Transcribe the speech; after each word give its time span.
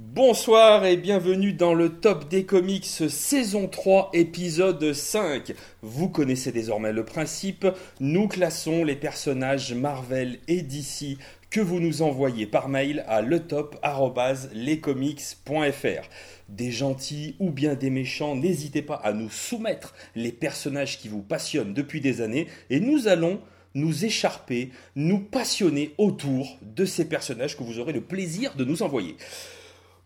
Bonsoir 0.00 0.86
et 0.86 0.96
bienvenue 0.96 1.52
dans 1.52 1.74
le 1.74 1.88
Top 1.88 2.28
des 2.28 2.44
Comics 2.44 2.84
saison 2.84 3.66
3 3.66 4.10
épisode 4.12 4.92
5. 4.92 5.52
Vous 5.82 6.08
connaissez 6.08 6.52
désormais 6.52 6.92
le 6.92 7.04
principe, 7.04 7.66
nous 7.98 8.28
classons 8.28 8.84
les 8.84 8.94
personnages 8.94 9.74
Marvel 9.74 10.38
et 10.46 10.62
DC 10.62 11.18
que 11.50 11.60
vous 11.60 11.80
nous 11.80 12.02
envoyez 12.02 12.46
par 12.46 12.68
mail 12.68 13.04
à 13.08 13.22
letop@lescomics.fr. 13.22 16.08
Des 16.48 16.70
gentils 16.70 17.34
ou 17.40 17.50
bien 17.50 17.74
des 17.74 17.90
méchants, 17.90 18.36
n'hésitez 18.36 18.82
pas 18.82 19.00
à 19.02 19.12
nous 19.12 19.30
soumettre 19.30 19.96
les 20.14 20.30
personnages 20.30 21.00
qui 21.00 21.08
vous 21.08 21.22
passionnent 21.22 21.74
depuis 21.74 22.00
des 22.00 22.20
années 22.20 22.46
et 22.70 22.78
nous 22.78 23.08
allons 23.08 23.40
nous 23.74 24.04
écharper, 24.04 24.70
nous 24.94 25.18
passionner 25.18 25.92
autour 25.98 26.56
de 26.62 26.84
ces 26.84 27.08
personnages 27.08 27.56
que 27.56 27.64
vous 27.64 27.80
aurez 27.80 27.92
le 27.92 28.00
plaisir 28.00 28.54
de 28.54 28.64
nous 28.64 28.84
envoyer. 28.84 29.16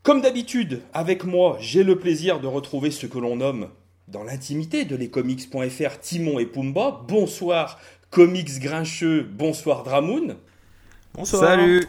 Comme 0.03 0.21
d'habitude, 0.21 0.83
avec 0.93 1.23
moi, 1.23 1.57
j'ai 1.61 1.85
le 1.85 1.97
plaisir 1.97 2.41
de 2.41 2.49
retrouver 2.49 2.91
ce 2.91 3.07
que 3.07 3.19
l'on 3.19 3.37
nomme 3.37 3.69
dans 4.09 4.25
l'intimité 4.25 4.85
de 4.85 4.97
lescomics.fr 4.97 6.01
Timon 6.01 6.41
et 6.41 6.47
Pumba. 6.47 7.05
Bonsoir 7.07 7.79
Comics 8.11 8.59
Grincheux, 8.59 9.23
bonsoir 9.23 9.85
Dramoun. 9.85 10.39
Bonsoir. 11.15 11.43
Salut 11.43 11.87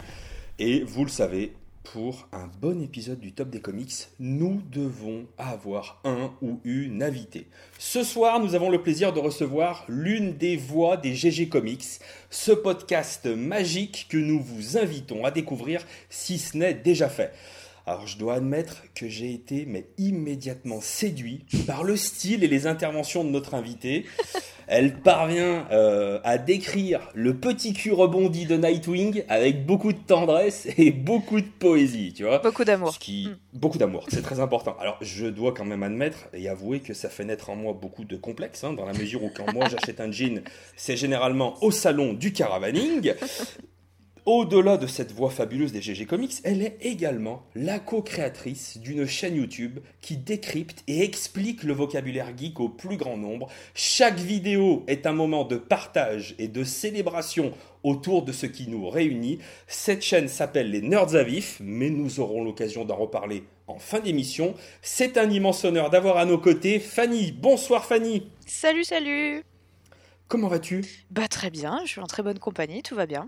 Et 0.59 0.84
vous 0.84 1.05
le 1.05 1.09
savez, 1.09 1.54
pour 1.84 2.27
un 2.31 2.52
bon 2.62 2.84
épisode 2.84 3.20
du 3.20 3.34
Top 3.34 3.49
des 3.49 3.62
Comics, 3.62 4.09
nous 4.20 4.62
devons 4.71 5.26
avoir 5.40 5.99
un 6.05 6.32
ou 6.43 6.59
une 6.66 7.02
invitée. 7.02 7.48
Ce 7.80 8.04
soir, 8.04 8.40
nous 8.40 8.54
avons 8.54 8.70
le 8.70 8.84
plaisir 8.84 9.12
de 9.12 9.20
recevoir 9.20 9.85
l'une 9.88 10.38
des 10.38 10.55
voix 10.55 10.98
des 10.98 11.16
GG 11.16 11.49
Comics, 11.49 11.99
ce 12.30 12.52
podcast 12.52 13.26
magique 13.26 14.05
que 14.07 14.18
nous 14.18 14.40
vous 14.40 14.77
invitons 14.77 15.26
à 15.26 15.32
découvrir 15.32 15.84
si 16.12 16.38
ce 16.38 16.55
n'est 16.57 16.76
déjà 16.76 17.09
fait. 17.09 17.34
Alors 17.86 18.08
je 18.08 18.18
dois 18.18 18.36
admettre 18.36 18.84
que 18.96 19.08
j'ai 19.10 19.34
été 19.34 19.66
mais 19.68 19.88
immédiatement 19.98 20.80
séduit 20.82 21.46
par 21.68 21.84
le 21.84 21.98
style 21.98 22.44
et 22.44 22.48
les 22.48 22.66
interventions 22.68 23.24
de 23.24 23.30
notre 23.30 23.54
invitée. 23.55 24.05
Elle 24.68 24.94
parvient 25.02 25.68
euh, 25.71 26.22
à 26.24 26.38
décrire 26.38 27.10
le 27.13 27.35
petit 27.35 27.74
cul 27.74 27.91
rebondi 27.91 28.46
de 28.46 28.55
Nightwing 28.55 29.24
avec 29.27 29.66
beaucoup 29.66 29.91
de 29.91 29.98
tendresse 29.98 30.68
et 30.77 30.91
beaucoup 30.91 31.41
de 31.41 31.46
poésie, 31.60 32.13
tu 32.13 32.24
vois. 32.24 32.40
Beaucoup 32.40 32.63
d'amour. 32.63 32.94
Ce 32.94 32.99
qui, 32.99 33.27
Mm. 33.27 33.35
beaucoup 33.60 33.77
d'amour, 33.77 34.05
c'est 34.07 34.22
très 34.22 34.40
important. 34.40 34.77
Alors, 34.79 34.98
je 35.02 35.26
dois 35.26 35.54
quand 35.54 35.66
même 35.66 35.84
admettre 35.84 36.29
et 36.34 36.48
avouer 36.48 36.79
que 36.79 36.94
ça 36.94 37.10
fait 37.10 37.26
naître 37.26 37.50
en 37.50 37.57
moi 37.57 37.74
beaucoup 37.74 38.05
de 38.05 38.16
complexes, 38.16 38.63
hein, 38.63 38.72
dans 38.72 38.85
la 38.85 38.94
mesure 38.94 39.22
où 39.24 39.29
quand 39.35 39.52
moi 39.54 39.68
j'achète 39.70 40.00
un 40.00 40.12
jean, 40.12 40.41
c'est 40.77 40.96
généralement 40.96 41.62
au 41.62 41.70
salon 41.70 42.13
du 42.13 42.32
caravaning. 42.32 43.13
Au-delà 44.26 44.77
de 44.77 44.88
cette 44.88 45.12
voix 45.12 45.29
fabuleuse 45.29 45.74
des 45.74 45.82
GG 45.82 46.05
Comics, 46.05 46.35
elle 46.46 46.62
est 46.62 46.77
également 46.79 47.43
la 47.55 47.77
co-créatrice 47.77 48.77
d'une 48.77 49.05
chaîne 49.05 49.35
YouTube 49.35 49.79
qui 49.99 50.16
décrypte 50.16 50.82
et 50.88 51.04
explique 51.04 51.63
le 51.63 51.74
vocabulaire 51.74 52.32
geek 52.38 52.62
au 52.62 52.70
plus 52.70 52.96
grand 52.96 53.18
nombre. 53.18 53.49
Chaque 53.76 54.20
vidéo 54.20 54.85
est 54.88 55.05
un 55.07 55.12
moment 55.12 55.44
de 55.44 55.57
partage 55.57 56.35
et 56.40 56.48
de 56.48 56.63
célébration 56.63 57.51
autour 57.84 58.24
de 58.24 58.32
ce 58.32 58.46
qui 58.46 58.70
nous 58.70 58.90
réunit. 58.90 59.40
Cette 59.68 60.01
chaîne 60.01 60.29
s'appelle 60.29 60.71
les 60.71 60.82
Nerds 60.82 61.16
à 61.16 61.24
Vif, 61.24 61.57
mais 61.62 61.90
nous 61.90 62.21
aurons 62.21 62.46
l'occasion 62.46 62.85
d'en 62.85 62.96
reparler 62.96 63.44
en 63.68 63.77
fin 63.77 63.99
d'émission. 63.99 64.56
C'est 64.81 65.18
un 65.18 65.29
immense 65.29 65.66
honneur 65.66 65.90
d'avoir 65.90 66.16
à 66.16 66.24
nos 66.24 66.38
côtés 66.38 66.79
Fanny. 66.79 67.34
Bonsoir 67.34 67.84
Fanny. 67.84 68.25
Salut, 68.47 68.85
salut 68.85 69.44
Comment 70.29 70.47
vas-tu? 70.47 70.85
Bah 71.12 71.28
très 71.28 71.50
bien, 71.50 71.81
je 71.84 71.90
suis 71.90 72.01
en 72.01 72.07
très 72.07 72.24
bonne 72.24 72.40
compagnie, 72.40 72.84
tout 72.84 72.96
va 72.96 73.06
bien. 73.06 73.28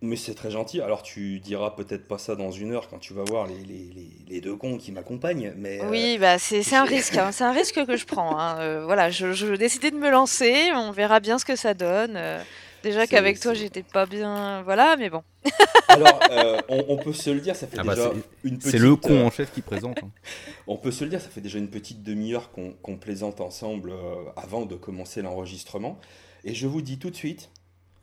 Mais 0.00 0.14
c'est 0.14 0.34
très 0.34 0.50
gentil. 0.52 0.80
Alors 0.80 1.02
tu 1.02 1.40
diras 1.40 1.70
peut-être 1.72 2.06
pas 2.06 2.18
ça 2.18 2.36
dans 2.36 2.52
une 2.52 2.72
heure 2.72 2.88
quand 2.88 2.98
tu 2.98 3.14
vas 3.14 3.24
voir 3.24 3.48
les, 3.48 3.56
les- 3.64 3.90
les- 3.92 4.10
les 4.28 4.40
deux 4.40 4.54
cons 4.54 4.76
qui 4.78 4.92
m'accompagnent. 4.92 5.52
Mais 5.56 5.80
euh, 5.82 5.90
Oui, 5.90 6.18
bah 6.18 6.38
c'est 6.38 6.62
c'est 6.62 6.76
un 6.76 6.84
risque, 6.84 7.16
hein, 7.16 7.32
c'est 7.32 7.42
un 7.44 7.50
risque 7.52 7.84
que 7.84 7.96
je 7.96 8.06
prends. 8.06 8.38
hein. 8.38 8.58
Euh, 8.60 8.84
voilà, 8.84 9.10
je, 9.10 9.32
je 9.32 9.54
décidé 9.54 9.90
de 9.90 9.96
me 9.96 10.08
lancer, 10.08 10.70
on 10.74 10.92
verra 10.92 11.18
bien 11.18 11.38
ce 11.38 11.44
que 11.44 11.56
ça 11.56 11.74
donne. 11.74 12.14
Euh, 12.16 12.40
déjà 12.84 13.08
qu'avec 13.08 13.40
toi 13.40 13.54
j'étais 13.54 13.82
pas 13.82 14.06
bien, 14.06 14.62
voilà, 14.62 14.96
mais 14.96 15.10
bon. 15.10 15.24
alors 15.88 16.20
euh, 16.30 16.60
on, 16.68 16.84
on 16.90 16.96
peut 16.96 17.12
se 17.12 17.30
le 17.30 17.40
dire, 17.40 17.56
ça 17.56 17.66
fait 17.66 17.78
Ah 17.80 17.82
bah, 17.82 17.96
déjà 17.96 18.12
une 18.44 18.58
petite. 18.58 18.70
C'est 18.70 18.78
le 18.78 18.94
con 18.94 19.26
en 19.26 19.30
chef 19.32 19.52
qui 19.52 19.62
présente. 19.62 19.98
hein. 20.04 20.10
on 20.68 20.76
peut 20.76 20.92
se 20.92 21.02
le 21.02 21.10
dire, 21.10 21.20
ça 21.20 21.28
fait 21.28 21.40
déjà 21.40 21.58
une 21.58 21.70
petite 21.70 22.04
demi-heure 22.04 22.52
qu'on 22.52 22.70
qu'on 22.82 22.96
plaisante 22.98 23.40
ensemble 23.40 23.90
euh, 23.90 24.30
avant 24.36 24.64
de 24.64 24.76
commencer 24.76 25.22
l'enregistrement. 25.22 25.98
Et 26.44 26.54
je 26.54 26.68
vous 26.68 26.82
dis 26.82 27.00
tout 27.00 27.10
de 27.10 27.16
suite. 27.16 27.50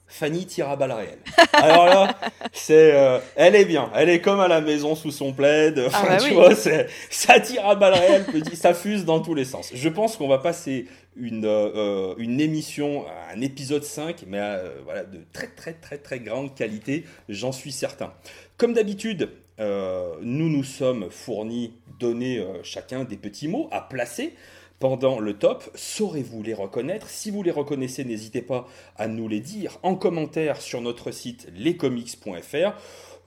Fanny 0.07 0.45
tire 0.45 0.69
à 0.69 0.75
balles 0.75 0.91
réelles. 0.91 1.19
Alors 1.53 1.85
là, 1.85 2.16
c'est, 2.53 2.93
euh, 2.93 3.19
elle 3.35 3.55
est 3.55 3.66
bien, 3.66 3.89
elle 3.95 4.09
est 4.09 4.21
comme 4.21 4.39
à 4.39 4.47
la 4.47 4.61
maison 4.61 4.95
sous 4.95 5.11
son 5.11 5.33
plaid. 5.33 5.79
Enfin, 5.79 6.07
bah 6.07 6.17
tu 6.17 6.29
oui. 6.29 6.33
vois, 6.35 6.55
ça 6.55 7.39
tire 7.39 7.67
à 7.67 7.75
balles 7.75 7.93
réelles, 7.95 8.25
petit, 8.25 8.55
ça 8.55 8.73
fuse 8.73 9.03
dans 9.03 9.19
tous 9.19 9.33
les 9.33 9.45
sens. 9.45 9.71
Je 9.73 9.89
pense 9.89 10.16
qu'on 10.16 10.27
va 10.27 10.38
passer 10.38 10.85
une, 11.16 11.45
euh, 11.45 11.71
euh, 11.75 12.16
une 12.17 12.41
émission, 12.41 13.05
un 13.33 13.41
épisode 13.41 13.83
5, 13.83 14.25
mais 14.27 14.39
euh, 14.39 14.69
voilà, 14.83 15.03
de 15.03 15.19
très 15.33 15.47
très 15.47 15.73
très 15.73 15.97
très 15.97 16.19
grande 16.19 16.55
qualité, 16.55 17.05
j'en 17.29 17.51
suis 17.51 17.72
certain. 17.72 18.13
Comme 18.57 18.73
d'habitude, 18.73 19.29
nous 19.57 20.49
nous 20.49 20.63
sommes 20.63 21.09
fournis, 21.09 21.73
donnés 21.99 22.45
chacun 22.63 23.05
des 23.05 23.16
petits 23.16 23.47
mots 23.47 23.69
à 23.72 23.79
placer 23.79 24.33
pendant 24.80 25.19
le 25.19 25.34
top. 25.38 25.69
Saurez-vous 25.75 26.44
les 26.44 26.53
reconnaître? 26.53 27.09
Si 27.09 27.31
vous 27.31 27.44
les 27.44 27.52
reconnaissez, 27.52 28.03
n'hésitez 28.06 28.41
pas 28.41 28.68
à 28.97 29.08
nous 29.08 29.28
les 29.28 29.40
dire 29.40 29.80
en 29.84 29.96
commentaire 29.96 30.62
sur 30.62 30.81
notre 30.81 31.12
site 31.12 31.47
lescomics.fr. 31.56 32.74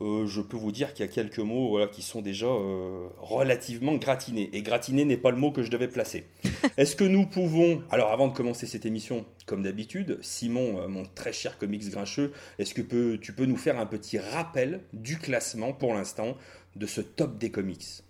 Euh, 0.00 0.26
je 0.28 0.40
peux 0.40 0.56
vous 0.56 0.70
dire 0.70 0.94
qu'il 0.94 1.04
y 1.04 1.08
a 1.08 1.12
quelques 1.12 1.40
mots 1.40 1.70
voilà, 1.70 1.88
qui 1.88 2.02
sont 2.02 2.22
déjà 2.22 2.46
euh, 2.46 3.08
relativement 3.18 3.96
gratinés. 3.96 4.48
Et 4.52 4.62
gratiné 4.62 5.04
n'est 5.04 5.16
pas 5.16 5.32
le 5.32 5.36
mot 5.36 5.50
que 5.50 5.64
je 5.64 5.70
devais 5.72 5.88
placer. 5.88 6.26
Est-ce 6.76 6.94
que 6.94 7.02
nous 7.04 7.26
pouvons, 7.26 7.82
alors 7.90 8.12
avant 8.12 8.28
de 8.28 8.32
commencer 8.32 8.66
cette 8.66 8.86
émission, 8.86 9.24
comme 9.46 9.62
d'habitude, 9.64 10.18
Simon, 10.22 10.80
euh, 10.80 10.88
mon 10.88 11.02
très 11.16 11.32
cher 11.32 11.58
comics 11.58 11.88
grincheux, 11.90 12.32
est-ce 12.60 12.74
que 12.74 12.82
peux- 12.82 13.18
tu 13.20 13.32
peux 13.32 13.46
nous 13.46 13.56
faire 13.56 13.80
un 13.80 13.86
petit 13.86 14.18
rappel 14.18 14.82
du 14.92 15.18
classement 15.18 15.72
pour 15.72 15.94
l'instant 15.94 16.36
de 16.76 16.86
ce 16.86 17.00
top 17.00 17.36
des 17.38 17.50
comics? 17.50 18.04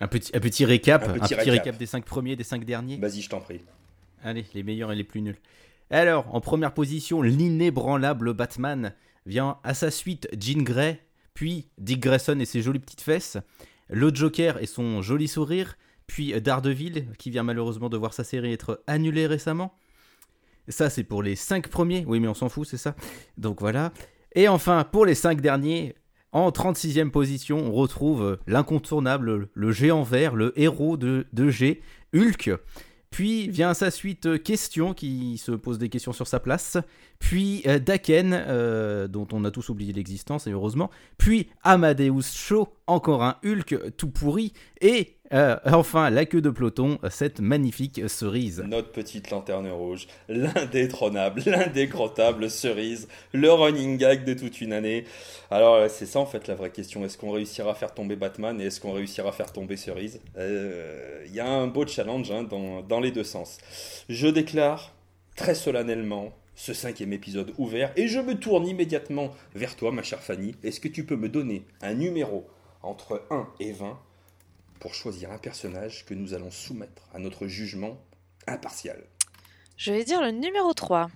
Un 0.00 0.08
petit, 0.08 0.34
un 0.34 0.40
petit 0.40 0.64
récap, 0.64 1.02
Un 1.02 1.10
un 1.10 1.12
petit 1.14 1.34
petit, 1.34 1.50
récap. 1.50 1.64
récap. 1.64 1.78
des 1.78 1.86
5 1.86 2.04
premiers, 2.04 2.36
des 2.36 2.44
5 2.44 2.64
derniers. 2.64 2.96
Vas-y, 2.96 3.20
je 3.20 3.28
t'en 3.28 3.40
prie. 3.40 3.60
Allez, 4.22 4.44
les 4.54 4.62
meilleurs 4.62 4.92
et 4.92 4.96
les 4.96 5.04
plus 5.04 5.20
nuls. 5.20 5.38
Alors, 5.90 6.34
en 6.34 6.40
première 6.40 6.72
position, 6.72 7.20
l'inébranlable 7.22 8.32
Batman 8.32 8.94
vient 9.26 9.58
à 9.64 9.74
sa 9.74 9.90
suite 9.90 10.28
Jean 10.38 10.62
Grey, 10.62 11.00
puis 11.34 11.68
Dick 11.78 12.00
Grayson 12.00 12.38
et 12.40 12.44
ses 12.44 12.62
jolies 12.62 12.78
petites 12.78 13.00
fesses, 13.00 13.36
le 13.88 14.14
Joker 14.14 14.62
et 14.62 14.66
son 14.66 15.02
joli 15.02 15.28
sourire, 15.28 15.76
puis 16.06 16.38
Daredevil, 16.40 17.06
qui 17.18 17.30
vient 17.30 17.42
malheureusement 17.42 17.88
de 17.88 17.96
voir 17.96 18.14
sa 18.14 18.24
série 18.24 18.52
être 18.52 18.82
annulée 18.86 19.26
récemment. 19.26 19.74
Ça, 20.68 20.90
c'est 20.90 21.04
pour 21.04 21.22
les 21.22 21.36
5 21.36 21.68
premiers. 21.68 22.04
Oui, 22.06 22.20
mais 22.20 22.28
on 22.28 22.34
s'en 22.34 22.48
fout, 22.48 22.66
c'est 22.66 22.76
ça. 22.76 22.94
Donc 23.36 23.60
voilà. 23.60 23.92
Et 24.34 24.48
enfin, 24.48 24.84
pour 24.84 25.04
les 25.06 25.14
5 25.14 25.40
derniers, 25.40 25.94
en 26.32 26.50
36e 26.50 27.10
position, 27.10 27.58
on 27.58 27.72
retrouve 27.72 28.38
l'incontournable, 28.46 29.48
le 29.52 29.72
géant 29.72 30.02
vert, 30.02 30.34
le 30.34 30.52
héros 30.60 30.96
de, 30.96 31.26
de 31.32 31.48
G, 31.50 31.80
Hulk. 32.14 32.50
Puis 33.10 33.48
vient 33.48 33.74
sa 33.74 33.90
suite 33.90 34.26
euh, 34.26 34.38
Question, 34.38 34.94
qui 34.94 35.36
se 35.36 35.50
pose 35.50 35.78
des 35.78 35.88
questions 35.88 36.12
sur 36.12 36.28
sa 36.28 36.38
place. 36.38 36.78
Puis 37.18 37.62
euh, 37.66 37.80
Daken, 37.80 38.32
euh, 38.32 39.08
dont 39.08 39.26
on 39.32 39.44
a 39.44 39.50
tous 39.50 39.68
oublié 39.68 39.92
l'existence, 39.92 40.46
et 40.46 40.52
heureusement. 40.52 40.90
Puis 41.18 41.48
Amadeus 41.62 42.32
Cho, 42.32 42.68
encore 42.86 43.24
un 43.24 43.36
Hulk 43.44 43.96
tout 43.96 44.10
pourri. 44.10 44.52
Et 44.80 45.16
euh, 45.32 45.56
enfin, 45.66 46.10
la 46.10 46.26
queue 46.26 46.40
de 46.40 46.50
peloton, 46.50 46.98
cette 47.08 47.40
magnifique 47.40 48.08
cerise. 48.08 48.64
Notre 48.66 48.90
petite 48.90 49.30
lanterne 49.30 49.68
rouge, 49.68 50.08
l'indétrônable, 50.28 51.42
l'indécrottable 51.46 52.50
cerise, 52.50 53.06
le 53.32 53.50
running 53.52 53.96
gag 53.96 54.24
de 54.24 54.34
toute 54.34 54.60
une 54.60 54.72
année. 54.72 55.04
Alors 55.50 55.74
euh, 55.76 55.88
c'est 55.88 56.06
ça 56.06 56.18
en 56.18 56.26
fait 56.26 56.48
la 56.48 56.54
vraie 56.54 56.70
question. 56.70 57.04
Est-ce 57.04 57.16
qu'on 57.16 57.30
réussira 57.30 57.70
à 57.70 57.74
faire 57.74 57.94
tomber 57.94 58.16
Batman 58.16 58.60
et 58.60 58.64
est-ce 58.64 58.80
qu'on 58.80 58.92
réussira 58.92 59.28
à 59.28 59.32
faire 59.32 59.52
tomber 59.52 59.76
cerise? 59.76 60.20
Euh, 60.36 61.24
Il 61.26 61.34
y 61.34 61.40
a 61.40 61.48
un 61.48 61.68
beau 61.68 61.86
challenge 61.86 62.30
hein, 62.32 62.42
dans, 62.42 62.82
dans 62.82 63.00
les 63.00 63.12
deux 63.12 63.24
sens. 63.24 63.58
Je 64.08 64.26
déclare 64.26 64.92
très 65.36 65.54
solennellement 65.54 66.32
ce 66.56 66.74
cinquième 66.74 67.12
épisode 67.12 67.54
ouvert 67.56 67.92
et 67.96 68.08
je 68.08 68.18
me 68.18 68.34
tourne 68.34 68.66
immédiatement 68.66 69.30
vers 69.54 69.76
toi 69.76 69.92
ma 69.92 70.02
chère 70.02 70.20
Fanny. 70.20 70.54
Est-ce 70.62 70.80
que 70.80 70.88
tu 70.88 71.04
peux 71.04 71.16
me 71.16 71.28
donner 71.28 71.64
un 71.80 71.94
numéro 71.94 72.46
entre 72.82 73.22
1 73.30 73.48
et 73.60 73.72
20 73.72 73.98
pour 74.80 74.94
choisir 74.94 75.30
un 75.30 75.38
personnage 75.38 76.04
que 76.06 76.14
nous 76.14 76.34
allons 76.34 76.50
soumettre 76.50 77.02
à 77.14 77.18
notre 77.18 77.46
jugement 77.46 77.96
impartial. 78.46 79.04
Je 79.76 79.92
vais 79.92 80.04
dire 80.04 80.20
le 80.20 80.30
numéro 80.30 80.72
3. 80.74 81.10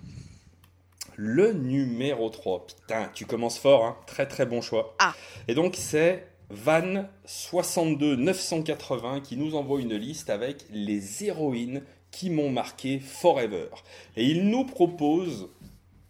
Le 1.17 1.53
numéro 1.53 2.29
3. 2.29 2.67
Putain, 2.67 3.09
tu 3.13 3.25
commences 3.25 3.57
fort, 3.57 3.85
hein. 3.85 3.97
très 4.07 4.27
très 4.27 4.45
bon 4.45 4.61
choix. 4.61 4.95
Ah. 4.99 5.13
Et 5.47 5.53
donc 5.55 5.75
c'est 5.77 6.27
Van 6.49 7.05
62 7.25 8.15
980 8.17 9.21
qui 9.21 9.35
nous 9.35 9.55
envoie 9.55 9.81
une 9.81 9.95
liste 9.95 10.29
avec 10.29 10.65
les 10.69 11.23
héroïnes 11.23 11.81
qui 12.11 12.29
m'ont 12.29 12.51
marqué 12.51 12.99
forever. 12.99 13.67
Et 14.15 14.25
il 14.25 14.47
nous 14.49 14.63
propose 14.63 15.49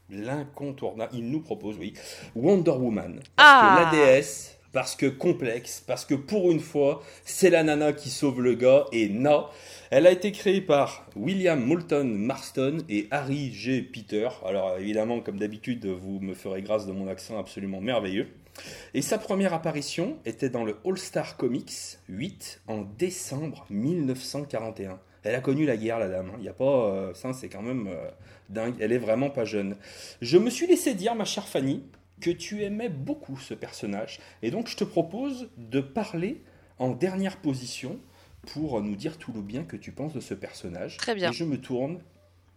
l'incontournable, 0.09 1.11
il 1.15 1.29
nous 1.31 1.39
propose, 1.41 1.77
oui, 1.77 1.93
Wonder 2.35 2.71
Woman. 2.71 3.21
Parce 3.35 3.49
Ah. 3.49 3.85
que 3.89 3.97
la 3.97 4.05
déesse 4.05 4.54
parce 4.75 4.97
que 4.97 5.05
complexe, 5.05 5.81
parce 5.87 6.03
que 6.03 6.15
pour 6.15 6.51
une 6.51 6.59
fois, 6.59 7.01
c'est 7.23 7.49
la 7.49 7.63
nana 7.63 7.93
qui 7.93 8.09
sauve 8.09 8.41
le 8.41 8.55
gars, 8.55 8.87
et 8.91 9.07
non. 9.07 9.45
Elle 9.89 10.05
a 10.05 10.11
été 10.11 10.33
créée 10.33 10.59
par 10.59 11.07
William 11.15 11.63
Moulton 11.63 12.03
Marston 12.03 12.79
et 12.89 13.07
Harry 13.09 13.53
G. 13.53 13.81
Peter. 13.81 14.27
Alors 14.45 14.77
évidemment, 14.77 15.21
comme 15.21 15.39
d'habitude, 15.39 15.85
vous 15.85 16.19
me 16.19 16.33
ferez 16.33 16.61
grâce 16.61 16.85
de 16.85 16.91
mon 16.91 17.07
accent 17.07 17.39
absolument 17.39 17.79
merveilleux. 17.79 18.27
Et 18.93 19.01
sa 19.01 19.17
première 19.17 19.53
apparition 19.53 20.17
était 20.25 20.49
dans 20.49 20.65
le 20.65 20.75
All-Star 20.83 21.37
Comics 21.37 21.99
8 22.09 22.63
en 22.67 22.81
décembre 22.81 23.65
1941. 23.69 24.99
Elle 25.23 25.35
a 25.35 25.39
connu 25.39 25.65
la 25.65 25.77
guerre, 25.77 25.99
la 25.99 26.09
dame. 26.09 26.31
Il 26.33 26.41
hein. 26.41 26.43
y 26.43 26.49
a 26.49 26.53
pas, 26.53 26.87
euh, 26.87 27.13
ça 27.13 27.31
c'est 27.31 27.47
quand 27.47 27.61
même 27.61 27.87
euh, 27.87 28.09
dingue. 28.49 28.75
Elle 28.81 28.91
est 28.91 28.97
vraiment 28.97 29.29
pas 29.29 29.45
jeune. 29.45 29.77
Je 30.21 30.37
me 30.37 30.49
suis 30.49 30.67
laissé 30.67 30.95
dire, 30.95 31.15
ma 31.15 31.23
chère 31.23 31.47
Fanny, 31.47 31.81
que 32.21 32.29
tu 32.29 32.63
aimais 32.63 32.89
beaucoup 32.89 33.37
ce 33.37 33.53
personnage, 33.53 34.19
et 34.41 34.51
donc 34.51 34.67
je 34.67 34.75
te 34.75 34.83
propose 34.83 35.49
de 35.57 35.81
parler 35.81 36.41
en 36.79 36.91
dernière 36.91 37.37
position 37.37 37.99
pour 38.45 38.81
nous 38.81 38.95
dire 38.95 39.17
tout 39.17 39.33
le 39.33 39.41
bien 39.41 39.63
que 39.63 39.75
tu 39.75 39.91
penses 39.91 40.13
de 40.13 40.19
ce 40.19 40.33
personnage. 40.33 40.97
Très 40.97 41.15
bien. 41.15 41.31
Et 41.31 41.33
je 41.33 41.43
me 41.43 41.59
tourne 41.59 41.99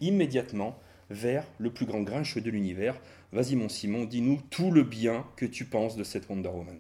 immédiatement 0.00 0.78
vers 1.10 1.44
le 1.58 1.70
plus 1.70 1.86
grand 1.86 2.02
grincheux 2.02 2.40
de 2.40 2.50
l'univers. 2.50 3.00
Vas-y 3.32 3.56
mon 3.56 3.68
Simon, 3.68 4.04
dis-nous 4.04 4.40
tout 4.50 4.70
le 4.70 4.82
bien 4.82 5.24
que 5.36 5.46
tu 5.46 5.64
penses 5.64 5.96
de 5.96 6.04
cette 6.04 6.28
Wonder 6.28 6.50
Woman. 6.50 6.78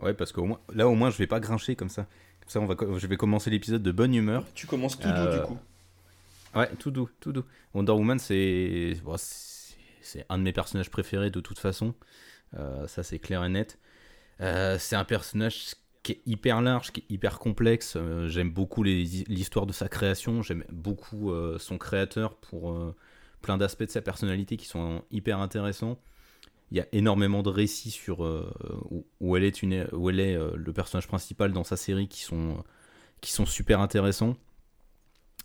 Ouais, 0.00 0.14
parce 0.14 0.32
que 0.32 0.40
moins, 0.40 0.60
là 0.74 0.88
au 0.88 0.94
moins 0.94 1.10
je 1.10 1.18
vais 1.18 1.26
pas 1.26 1.40
grincher 1.40 1.76
comme 1.76 1.88
ça. 1.88 2.06
Comme 2.40 2.50
ça, 2.50 2.60
on 2.60 2.66
va, 2.66 2.76
je 2.98 3.06
vais 3.06 3.16
commencer 3.16 3.50
l'épisode 3.50 3.82
de 3.82 3.92
bonne 3.92 4.14
humeur. 4.14 4.44
Tu 4.54 4.66
commences 4.66 4.98
tout 4.98 5.08
doux 5.08 5.14
du 5.14 5.38
euh, 5.38 5.42
coup. 5.42 5.58
Ouais, 6.54 6.68
tout 6.78 6.90
doux, 6.90 7.08
tout 7.20 7.32
doux. 7.32 7.44
Wonder 7.74 7.92
Woman, 7.92 8.18
c'est 8.18 8.94
c'est 8.94 9.02
un 10.28 10.38
de 10.38 10.42
mes 10.42 10.52
personnages 10.52 10.90
préférés 10.90 11.30
de 11.30 11.40
toute 11.40 11.58
façon. 11.58 11.94
Euh, 12.56 12.86
ça, 12.86 13.02
c'est 13.02 13.18
clair 13.18 13.44
et 13.44 13.48
net. 13.48 13.78
Euh, 14.40 14.76
c'est 14.78 14.96
un 14.96 15.04
personnage 15.04 15.74
qui 16.02 16.12
est 16.12 16.22
hyper 16.26 16.60
large, 16.62 16.92
qui 16.92 17.00
est 17.00 17.12
hyper 17.12 17.38
complexe. 17.38 17.94
Euh, 17.96 18.28
j'aime 18.28 18.50
beaucoup 18.50 18.82
l'histoire 18.82 19.66
de 19.66 19.72
sa 19.72 19.88
création. 19.88 20.42
J'aime 20.42 20.64
beaucoup 20.70 21.32
son 21.58 21.78
créateur 21.78 22.36
pour 22.36 22.94
plein 23.42 23.58
d'aspects 23.58 23.84
de 23.84 23.90
sa 23.90 24.02
personnalité 24.02 24.56
qui 24.56 24.66
sont 24.66 25.02
hyper 25.10 25.38
intéressants. 25.40 25.98
Il 26.70 26.76
y 26.76 26.80
a 26.80 26.86
énormément 26.92 27.42
de 27.42 27.48
récits 27.48 27.90
sur 27.90 28.20
où, 29.20 29.36
elle 29.36 29.44
est, 29.44 29.62
une, 29.62 29.88
où 29.92 30.10
elle 30.10 30.20
est 30.20 30.38
le 30.54 30.72
personnage 30.72 31.08
principal 31.08 31.52
dans 31.52 31.64
sa 31.64 31.76
série 31.76 32.08
qui 32.08 32.22
sont, 32.22 32.62
qui 33.20 33.32
sont 33.32 33.46
super 33.46 33.80
intéressants. 33.80 34.36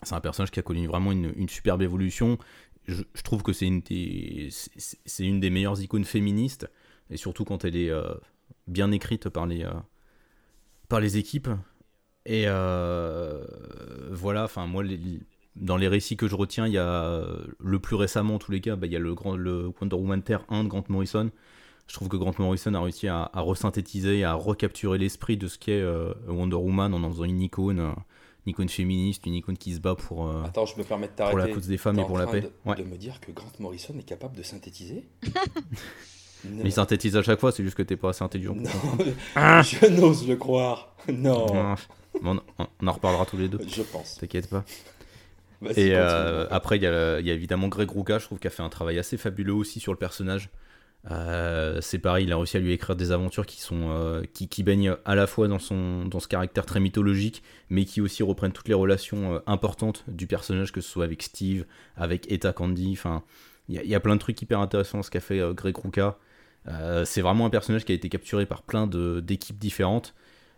C'est 0.03 0.15
un 0.15 0.19
personnage 0.19 0.51
qui 0.51 0.59
a 0.59 0.63
connu 0.63 0.85
vraiment 0.85 1.13
une, 1.13 1.31
une 1.37 1.47
superbe 1.47 1.81
évolution 1.81 2.37
je, 2.87 3.03
trouve 3.23 3.43
que 3.43 3.53
c'est 3.53 3.65
une, 3.67 3.81
des, 3.81 5.49
meilleures 5.49 5.81
icônes 5.81 6.03
féministes, 6.03 6.69
et 7.09 7.17
surtout 7.17 7.45
quand 7.45 7.65
elle 7.65 7.75
est 7.75 7.89
euh, 7.89 8.13
bien 8.67 8.91
écrite 8.91 9.29
par 9.29 9.45
les, 9.45 9.63
euh, 9.63 9.71
par 10.89 10.99
les 10.99 11.17
équipes. 11.17 11.49
Et 12.25 12.45
euh, 12.47 13.45
voilà, 14.11 14.45
enfin, 14.45 14.65
moi, 14.67 14.83
dans 15.55 15.77
les 15.77 15.87
récits 15.87 16.17
que 16.17 16.27
je 16.27 16.35
retiens, 16.35 16.67
il 16.67 16.73
y 16.73 16.77
a 16.77 17.25
le 17.59 17.79
plus 17.79 17.95
récemment, 17.95 18.35
en 18.35 18.39
tous 18.39 18.51
les 18.51 18.61
cas, 18.61 18.75
bah, 18.75 18.87
il 18.87 18.93
y 18.93 18.95
a 18.95 18.99
le, 18.99 19.13
grand, 19.13 19.37
Wonder 19.37 19.95
Woman 19.95 20.21
Terre 20.21 20.45
1 20.49 20.65
de 20.65 20.69
Grant 20.69 20.85
Morrison. 20.89 21.31
Je 21.87 21.93
trouve 21.93 22.07
que 22.07 22.15
Grant 22.15 22.33
Morrison 22.39 22.73
a 22.75 22.81
réussi 22.81 23.09
à, 23.09 23.29
à 23.33 23.41
resynthétiser, 23.41 24.23
à 24.23 24.33
recapturer 24.35 24.97
l'esprit 24.97 25.35
de 25.35 25.47
ce 25.47 25.57
qu'est 25.57 25.83
Wonder 26.27 26.55
Woman 26.55 26.93
en 26.93 27.03
en 27.03 27.09
faisant 27.09 27.25
une 27.25 27.41
icône 27.41 27.93
une 28.45 28.51
icône 28.51 28.69
féministe, 28.69 29.25
une 29.25 29.35
icône 29.35 29.57
qui 29.57 29.73
se 29.73 29.79
bat 29.79 29.95
pour, 29.95 30.27
euh, 30.27 30.43
Attends, 30.43 30.65
je 30.65 30.77
me 30.77 30.83
permets 30.83 31.07
de 31.07 31.29
pour 31.29 31.37
la 31.37 31.47
cause 31.47 31.67
des 31.67 31.77
femmes 31.77 31.99
et 31.99 32.05
pour 32.05 32.17
la 32.17 32.27
paix. 32.27 32.41
De, 32.41 32.75
de 32.75 32.83
me 32.83 32.97
dire 32.97 33.19
que 33.19 33.31
Grant 33.31 33.51
Morrison 33.59 33.93
est 33.97 34.03
capable 34.03 34.35
de 34.35 34.43
synthétiser 34.43 35.07
Mais 36.45 36.65
il 36.65 36.71
synthétise 36.73 37.15
à 37.15 37.23
chaque 37.23 37.39
fois, 37.39 37.53
c'est 37.53 37.63
juste 37.63 37.77
que 37.77 37.83
t'es 37.83 37.95
pas 37.95 38.09
assez 38.09 38.21
intelligent. 38.23 38.53
Non, 38.53 38.69
je 39.61 39.87
n'ose 39.87 40.27
le 40.27 40.35
croire. 40.35 40.93
Non. 41.07 41.75
on, 42.21 42.37
en 42.85 42.91
reparlera 42.91 43.25
tous 43.25 43.37
les 43.37 43.47
deux. 43.47 43.59
Je 43.65 43.81
pense. 43.81 44.17
T'inquiète 44.17 44.49
pas. 44.49 44.65
Et 45.77 45.95
euh, 45.95 46.45
après, 46.51 46.75
il 46.75 46.81
y, 46.81 46.85
y, 46.85 46.87
a 46.87 47.33
évidemment 47.33 47.69
Greg 47.69 47.89
Rucka, 47.89 48.19
je 48.19 48.25
trouve, 48.25 48.39
qui 48.39 48.47
a 48.47 48.49
fait 48.49 48.61
un 48.61 48.67
travail 48.67 48.99
assez 48.99 49.15
fabuleux 49.15 49.53
aussi 49.53 49.79
sur 49.79 49.93
le 49.93 49.97
personnage. 49.97 50.49
Euh, 51.11 51.79
c'est 51.81 51.99
pareil, 51.99 52.25
il 52.25 52.31
a 52.31 52.37
réussi 52.37 52.55
à 52.55 52.59
lui 52.61 52.71
écrire 52.71 52.95
des 52.95 53.11
aventures 53.11 53.45
qui 53.45 53.61
sont 53.61 53.89
euh, 53.89 54.23
qui, 54.33 54.47
qui, 54.47 54.63
baignent 54.63 54.95
à 55.03 55.15
la 55.15 55.27
fois 55.27 55.49
dans 55.49 55.59
son 55.59 56.05
dans 56.05 56.21
ce 56.21 56.29
caractère 56.29 56.65
très 56.65 56.79
mythologique, 56.79 57.43
mais 57.69 57.83
qui 57.83 57.99
aussi 57.99 58.23
reprennent 58.23 58.53
toutes 58.53 58.69
les 58.69 58.73
relations 58.73 59.35
euh, 59.35 59.39
importantes 59.45 60.05
du 60.07 60.27
personnage, 60.27 60.71
que 60.71 60.79
ce 60.79 60.89
soit 60.89 61.03
avec 61.03 61.21
Steve, 61.23 61.65
avec 61.97 62.31
Eta 62.31 62.53
Candy. 62.53 62.93
Enfin, 62.93 63.23
il 63.67 63.75
y, 63.75 63.95
a 63.95 63.99
plein 63.99 64.15
de 64.15 64.19
trucs 64.19 64.41
hyper 64.41 64.59
intéressants 64.59 65.03
ce 65.03 65.09
qu'a 65.09 65.21
fait 65.21 65.41
Greg 65.53 65.77
Rucka. 65.77 66.17
c'est 67.05 67.21
vraiment 67.21 67.45
un 67.45 67.49
personnage 67.49 67.85
qui 67.85 67.93
a 67.93 67.95
été 67.95 68.09
capturé 68.09 68.45
par 68.45 68.61
plein 68.61 68.87
d'équipes 68.87 69.57
différentes. 69.57 70.13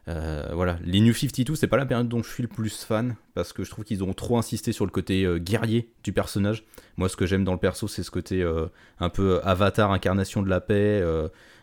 Euh, 0.07 0.49
voilà, 0.53 0.77
les 0.83 0.99
New 0.99 1.13
52, 1.13 1.55
c'est 1.55 1.67
pas 1.67 1.77
la 1.77 1.85
période 1.85 2.07
dont 2.07 2.21
je 2.21 2.29
suis 2.29 2.43
le 2.43 2.49
plus 2.49 2.83
fan 2.83 3.15
parce 3.33 3.53
que 3.53 3.63
je 3.63 3.71
trouve 3.71 3.85
qu'ils 3.85 4.03
ont 4.03 4.13
trop 4.13 4.37
insisté 4.37 4.71
sur 4.71 4.85
le 4.85 4.91
côté 4.91 5.23
euh, 5.23 5.39
guerrier 5.39 5.89
du 6.03 6.13
personnage. 6.13 6.63
Moi, 6.97 7.09
ce 7.09 7.15
que 7.15 7.25
j'aime 7.25 7.43
dans 7.43 7.53
le 7.53 7.59
perso, 7.59 7.87
c'est 7.87 8.03
ce 8.03 8.11
côté 8.11 8.43
euh, 8.43 8.67
un 8.99 9.09
peu 9.09 9.39
avatar, 9.43 9.91
incarnation 9.91 10.43
de 10.43 10.49
la 10.49 10.61
paix, 10.61 11.01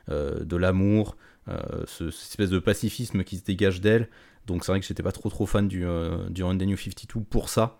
de 0.08 0.56
l'amour, 0.56 1.16
ce, 1.46 2.10
cette 2.10 2.30
espèce 2.30 2.50
de 2.50 2.58
pacifisme 2.58 3.22
qui 3.22 3.36
se 3.36 3.44
dégage 3.44 3.80
d'elle. 3.80 4.08
Donc, 4.46 4.64
c'est 4.64 4.72
vrai 4.72 4.80
que 4.80 4.86
j'étais 4.86 5.04
pas 5.04 5.12
trop 5.12 5.28
trop 5.28 5.46
fan 5.46 5.68
du, 5.68 5.84
du 6.30 6.42
Run 6.42 6.54
des 6.56 6.66
New 6.66 6.76
52 6.76 7.24
pour 7.24 7.48
ça. 7.48 7.78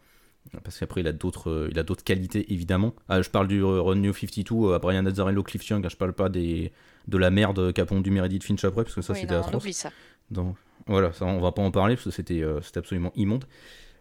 Parce 0.65 0.79
qu'après, 0.79 1.03
il 1.03 1.07
a 1.07 1.13
d'autres, 1.13 1.69
il 1.71 1.79
a 1.79 1.83
d'autres 1.83 2.05
qualités 2.05 2.53
évidemment. 2.53 2.95
Ah, 3.09 3.23
je 3.23 3.31
parle 3.31 3.49
du 3.49 3.63
Run 3.63 3.97
New 3.97 4.13
52 4.13 4.75
à 4.75 4.79
Brian 4.79 5.07
Azzarello, 5.07 5.43
Cliff 5.43 5.67
Young. 5.69 5.85
Hein, 5.85 5.89
je 5.89 5.97
parle 5.97 6.13
pas 6.13 6.29
des, 6.29 6.73
de 7.09 7.19
la 7.19 7.31
merde 7.31 7.73
qu'a 7.73 7.85
pondu 7.85 8.11
Meredith 8.11 8.45
Finch 8.45 8.65
après, 8.65 8.85
parce 8.85 8.95
que 8.95 9.03
ça 9.03 9.15
c'était 9.15 9.35
atroce. 9.35 9.71
ça. 9.73 9.91
Donc 10.33 10.57
voilà, 10.87 11.13
ça, 11.13 11.25
on 11.25 11.41
va 11.41 11.53
pas 11.53 11.63
en 11.63 11.71
parler 11.71 11.95
parce 11.95 12.05
que 12.05 12.11
c'était 12.11 12.43
euh, 12.43 12.61
absolument 12.75 13.13
immonde. 13.15 13.45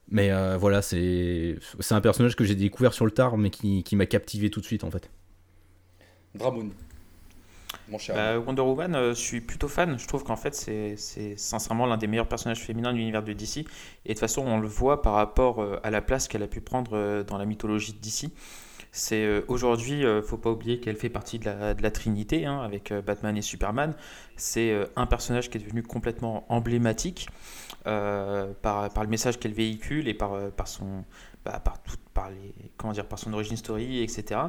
Mais 0.10 0.32
euh, 0.32 0.58
voilà, 0.58 0.82
c'est 0.82 1.58
un 1.92 2.02
personnage 2.02 2.36
que 2.36 2.44
j'ai 2.44 2.56
découvert 2.56 2.94
sur 2.94 3.06
le 3.06 3.12
tard, 3.12 3.38
mais 3.38 3.50
qui, 3.50 3.84
qui 3.84 3.96
m'a 3.96 4.06
captivé 4.06 4.50
tout 4.50 4.60
de 4.60 4.66
suite 4.66 4.84
en 4.84 4.92
fait. 4.92 5.10
Dramoun. 6.36 6.72
Mon 7.88 7.98
cher. 7.98 8.16
Bah, 8.16 8.40
Wonder 8.40 8.62
Woman, 8.62 8.96
euh, 8.96 9.10
je 9.14 9.20
suis 9.20 9.42
plutôt 9.42 9.68
fan. 9.68 9.98
Je 9.98 10.08
trouve 10.08 10.24
qu'en 10.24 10.36
fait, 10.36 10.56
c'est 10.56 10.98
sincèrement 11.38 11.86
l'un 11.86 11.98
des 11.98 12.08
meilleurs 12.08 12.28
personnages 12.28 12.62
féminins 12.62 12.92
de 12.92 12.98
l'univers 12.98 13.24
de 13.24 13.32
DC. 13.32 13.58
Et 13.58 13.64
de 13.64 13.66
toute 14.10 14.20
façon, 14.20 14.44
on 14.46 14.60
le 14.60 14.68
voit 14.68 15.02
par 15.02 15.14
rapport 15.14 15.66
à 15.84 15.90
la 15.90 16.02
place 16.02 16.28
qu'elle 16.28 16.44
a 16.44 16.48
pu 16.48 16.62
prendre 16.62 17.24
dans 17.24 17.38
la 17.38 17.46
mythologie 17.46 17.94
de 17.94 18.00
DC. 18.00 18.32
C'est 18.92 19.24
euh, 19.24 19.42
aujourd'hui, 19.48 20.06
euh, 20.06 20.22
faut 20.22 20.38
pas 20.38 20.52
oublier 20.52 20.82
qu'elle 20.82 20.98
fait 20.98 21.10
partie 21.10 21.40
de 21.40 21.46
la, 21.46 21.92
Trinité 21.92 22.46
hein, 22.46 22.60
avec 22.60 22.92
euh, 22.92 23.02
Batman 23.02 23.38
et 23.38 23.42
Superman. 23.42 23.94
C'est 24.36 24.76
un 24.96 25.06
personnage 25.06 25.50
qui 25.50 25.58
est 25.58 25.62
devenu 25.62 25.84
complètement 25.84 26.46
emblématique 26.50 27.30
par, 27.84 28.90
le 29.02 29.08
message 29.08 29.40
qu'elle 29.40 29.54
véhicule 29.54 30.08
et 30.08 30.14
par, 30.14 30.36
son 30.66 31.06
bah, 31.46 31.62
par, 32.14 32.30
les, 32.32 32.54
comment 32.78 32.92
dire, 32.92 33.06
par 33.06 33.20
son 33.20 33.34
origin 33.34 33.56
story, 33.56 34.02
etc. 34.02 34.40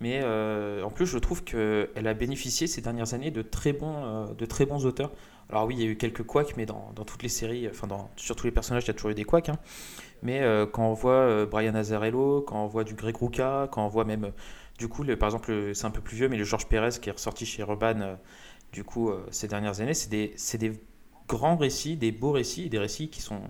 Mais 0.00 0.24
en 0.24 0.90
plus, 0.90 1.06
je 1.06 1.18
trouve 1.18 1.44
qu'elle 1.44 2.06
a 2.06 2.14
bénéficié 2.14 2.66
ces 2.66 2.80
dernières 2.80 3.14
années 3.14 3.30
de 3.30 3.42
très 3.42 3.72
bons, 3.72 4.86
auteurs. 4.86 5.12
Alors 5.50 5.66
oui, 5.66 5.76
il 5.76 5.80
y 5.80 5.86
a 5.86 5.90
eu 5.90 5.96
quelques 5.96 6.24
couacs, 6.24 6.56
mais 6.56 6.66
dans, 6.66 6.92
toutes 7.06 7.22
les 7.22 7.28
séries, 7.28 7.68
enfin 7.68 7.86
sur 8.16 8.34
tous 8.34 8.46
les 8.46 8.52
personnages, 8.52 8.84
il 8.84 8.88
y 8.88 8.90
a 8.90 8.94
toujours 8.94 9.12
eu 9.12 9.14
des 9.14 9.24
couacs. 9.24 9.50
Hein. 9.50 9.58
Mais 10.22 10.42
euh, 10.42 10.66
quand 10.66 10.88
on 10.88 10.94
voit 10.94 11.12
euh, 11.12 11.46
Brian 11.46 11.74
Azarello, 11.74 12.42
quand 12.42 12.64
on 12.64 12.66
voit 12.66 12.84
du 12.84 12.94
Greg 12.94 13.16
Rucka, 13.16 13.68
quand 13.70 13.84
on 13.84 13.88
voit 13.88 14.04
même, 14.04 14.32
du 14.78 14.88
coup, 14.88 15.04
par 15.04 15.28
exemple, 15.28 15.72
c'est 15.74 15.84
un 15.84 15.90
peu 15.90 16.00
plus 16.00 16.16
vieux, 16.16 16.28
mais 16.28 16.36
le 16.36 16.44
Georges 16.44 16.66
Pérez 16.66 16.98
qui 17.00 17.08
est 17.08 17.12
ressorti 17.12 17.46
chez 17.46 17.62
Urban, 17.62 18.00
euh, 18.00 18.14
du 18.72 18.84
coup, 18.84 19.10
ces 19.30 19.48
dernières 19.48 19.80
années, 19.80 19.94
c'est 19.94 20.10
des, 20.10 20.34
des, 20.58 20.80
grands 21.26 21.56
récits, 21.56 21.96
des 21.96 22.12
beaux 22.12 22.32
récits, 22.32 22.68
des 22.68 22.78
récits 22.78 23.08
qui 23.08 23.22
sont, 23.22 23.40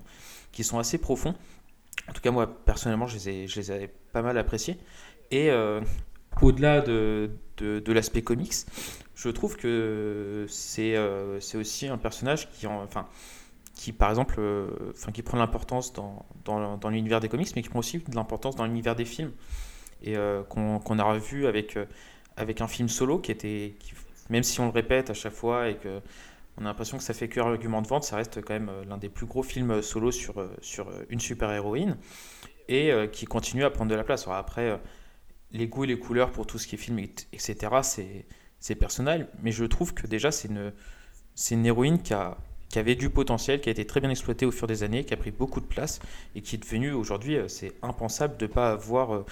qui 0.53 0.63
sont 0.63 0.79
assez 0.79 0.97
profonds. 0.97 1.35
En 2.07 2.13
tout 2.13 2.21
cas, 2.21 2.31
moi, 2.31 2.47
personnellement, 2.47 3.07
je 3.07 3.15
les 3.15 3.29
ai, 3.29 3.47
je 3.47 3.59
les 3.59 3.71
ai 3.71 3.89
pas 4.13 4.21
mal 4.21 4.37
appréciés. 4.37 4.77
Et 5.31 5.51
au-delà 6.41 6.79
de, 6.79 7.31
de, 7.57 7.91
l'aspect 7.91 8.21
comics, 8.21 8.53
je 9.13 9.29
trouve 9.29 9.57
que 9.57 10.45
c'est 10.47 10.95
c'est 11.41 11.57
aussi 11.57 11.87
un 11.87 11.97
personnage 11.97 12.49
qui, 12.49 12.65
en, 12.65 12.81
enfin, 12.81 13.05
qui 13.79 13.93
par 13.93 14.09
exemple, 14.09 14.35
euh, 14.39 14.67
enfin 14.91 15.13
qui 15.13 15.23
prend 15.23 15.37
de 15.37 15.41
l'importance 15.41 15.93
dans, 15.93 16.25
dans, 16.43 16.89
l'univers 16.89 17.21
des 17.21 17.29
comics, 17.29 17.49
mais 17.55 17.61
qui 17.61 17.69
prend 17.69 17.79
aussi 17.79 17.99
de 17.99 18.13
l'importance 18.13 18.57
dans 18.57 18.65
l'univers 18.65 18.93
des 18.93 19.05
films, 19.05 19.31
et 20.03 20.17
euh, 20.17 20.43
qu'on 20.43 20.99
a 20.99 21.03
revu 21.03 21.47
avec, 21.47 21.77
euh, 21.77 21.85
avec 22.35 22.59
un 22.59 22.67
film 22.67 22.89
solo 22.89 23.19
qui 23.19 23.31
était, 23.31 23.75
même 24.29 24.43
si 24.43 24.59
on 24.59 24.65
le 24.65 24.71
répète 24.71 25.09
à 25.09 25.13
chaque 25.13 25.31
fois 25.31 25.69
et 25.69 25.77
que 25.77 26.01
on 26.57 26.63
a 26.63 26.65
l'impression 26.65 26.97
que 26.97 27.03
ça 27.03 27.13
fait 27.13 27.29
que 27.29 27.39
argument 27.39 27.81
de 27.81 27.87
vente, 27.87 28.03
ça 28.03 28.17
reste 28.17 28.41
quand 28.41 28.53
même 28.53 28.69
l'un 28.89 28.97
des 28.97 29.07
plus 29.07 29.25
gros 29.25 29.43
films 29.43 29.81
solo 29.81 30.11
sur, 30.11 30.45
sur 30.61 30.91
une 31.07 31.21
super-héroïne, 31.21 31.95
et 32.67 32.91
qui 33.13 33.25
continue 33.25 33.63
à 33.63 33.69
prendre 33.69 33.89
de 33.89 33.95
la 33.95 34.03
place. 34.03 34.27
Alors 34.27 34.39
après, 34.39 34.77
les 35.53 35.69
goûts 35.69 35.85
et 35.85 35.87
les 35.87 35.97
couleurs 35.97 36.31
pour 36.31 36.45
tout 36.47 36.59
ce 36.59 36.67
qui 36.67 36.75
est 36.75 36.77
film, 36.77 36.99
etc., 36.99 38.25
c'est 38.59 38.75
personnel, 38.75 39.29
mais 39.41 39.53
je 39.53 39.63
trouve 39.63 39.93
que 39.93 40.05
déjà 40.05 40.31
c'est 40.31 40.49
une, 40.49 40.73
une 41.51 41.65
héroïne 41.65 42.01
qui 42.01 42.13
a 42.13 42.37
qui 42.69 42.79
avait 42.79 42.95
du 42.95 43.09
potentiel, 43.09 43.61
qui 43.61 43.69
a 43.69 43.71
été 43.71 43.85
très 43.85 43.99
bien 43.99 44.09
exploité 44.09 44.45
au 44.45 44.51
fur 44.51 44.67
des 44.67 44.83
années, 44.83 45.03
qui 45.03 45.13
a 45.13 45.17
pris 45.17 45.31
beaucoup 45.31 45.59
de 45.59 45.65
place 45.65 45.99
et 46.35 46.41
qui 46.41 46.55
est 46.55 46.59
devenu 46.59 46.91
aujourd'hui, 46.91 47.35
euh, 47.35 47.47
c'est 47.47 47.73
impensable 47.81 48.37
de 48.37 48.45
ne 48.45 48.51
pas 48.51 48.71
avoir 48.71 49.15
euh, 49.15 49.25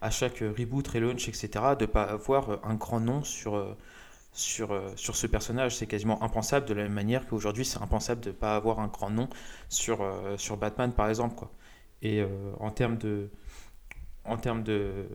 à 0.00 0.10
chaque 0.10 0.38
reboot, 0.38 0.86
relaunch, 0.88 1.28
etc., 1.28 1.48
de 1.78 1.82
ne 1.82 1.90
pas 1.90 2.02
avoir 2.02 2.50
euh, 2.50 2.56
un 2.64 2.74
grand 2.74 3.00
nom 3.00 3.22
sur, 3.22 3.76
sur, 4.32 4.80
sur 4.96 5.14
ce 5.14 5.26
personnage. 5.28 5.76
C'est 5.76 5.86
quasiment 5.86 6.22
impensable, 6.22 6.66
de 6.66 6.74
la 6.74 6.82
même 6.82 6.92
manière 6.92 7.26
qu'aujourd'hui, 7.26 7.64
c'est 7.64 7.80
impensable 7.80 8.20
de 8.20 8.30
ne 8.30 8.34
pas 8.34 8.56
avoir 8.56 8.80
un 8.80 8.88
grand 8.88 9.10
nom 9.10 9.28
sur, 9.68 10.04
sur 10.36 10.56
Batman, 10.56 10.92
par 10.92 11.08
exemple. 11.08 11.36
Quoi. 11.36 11.52
Et 12.02 12.24
en 12.58 12.70
termes 12.70 12.98
de. 12.98 13.30
En 14.24 14.36
termes 14.36 14.64
de. 14.64 15.06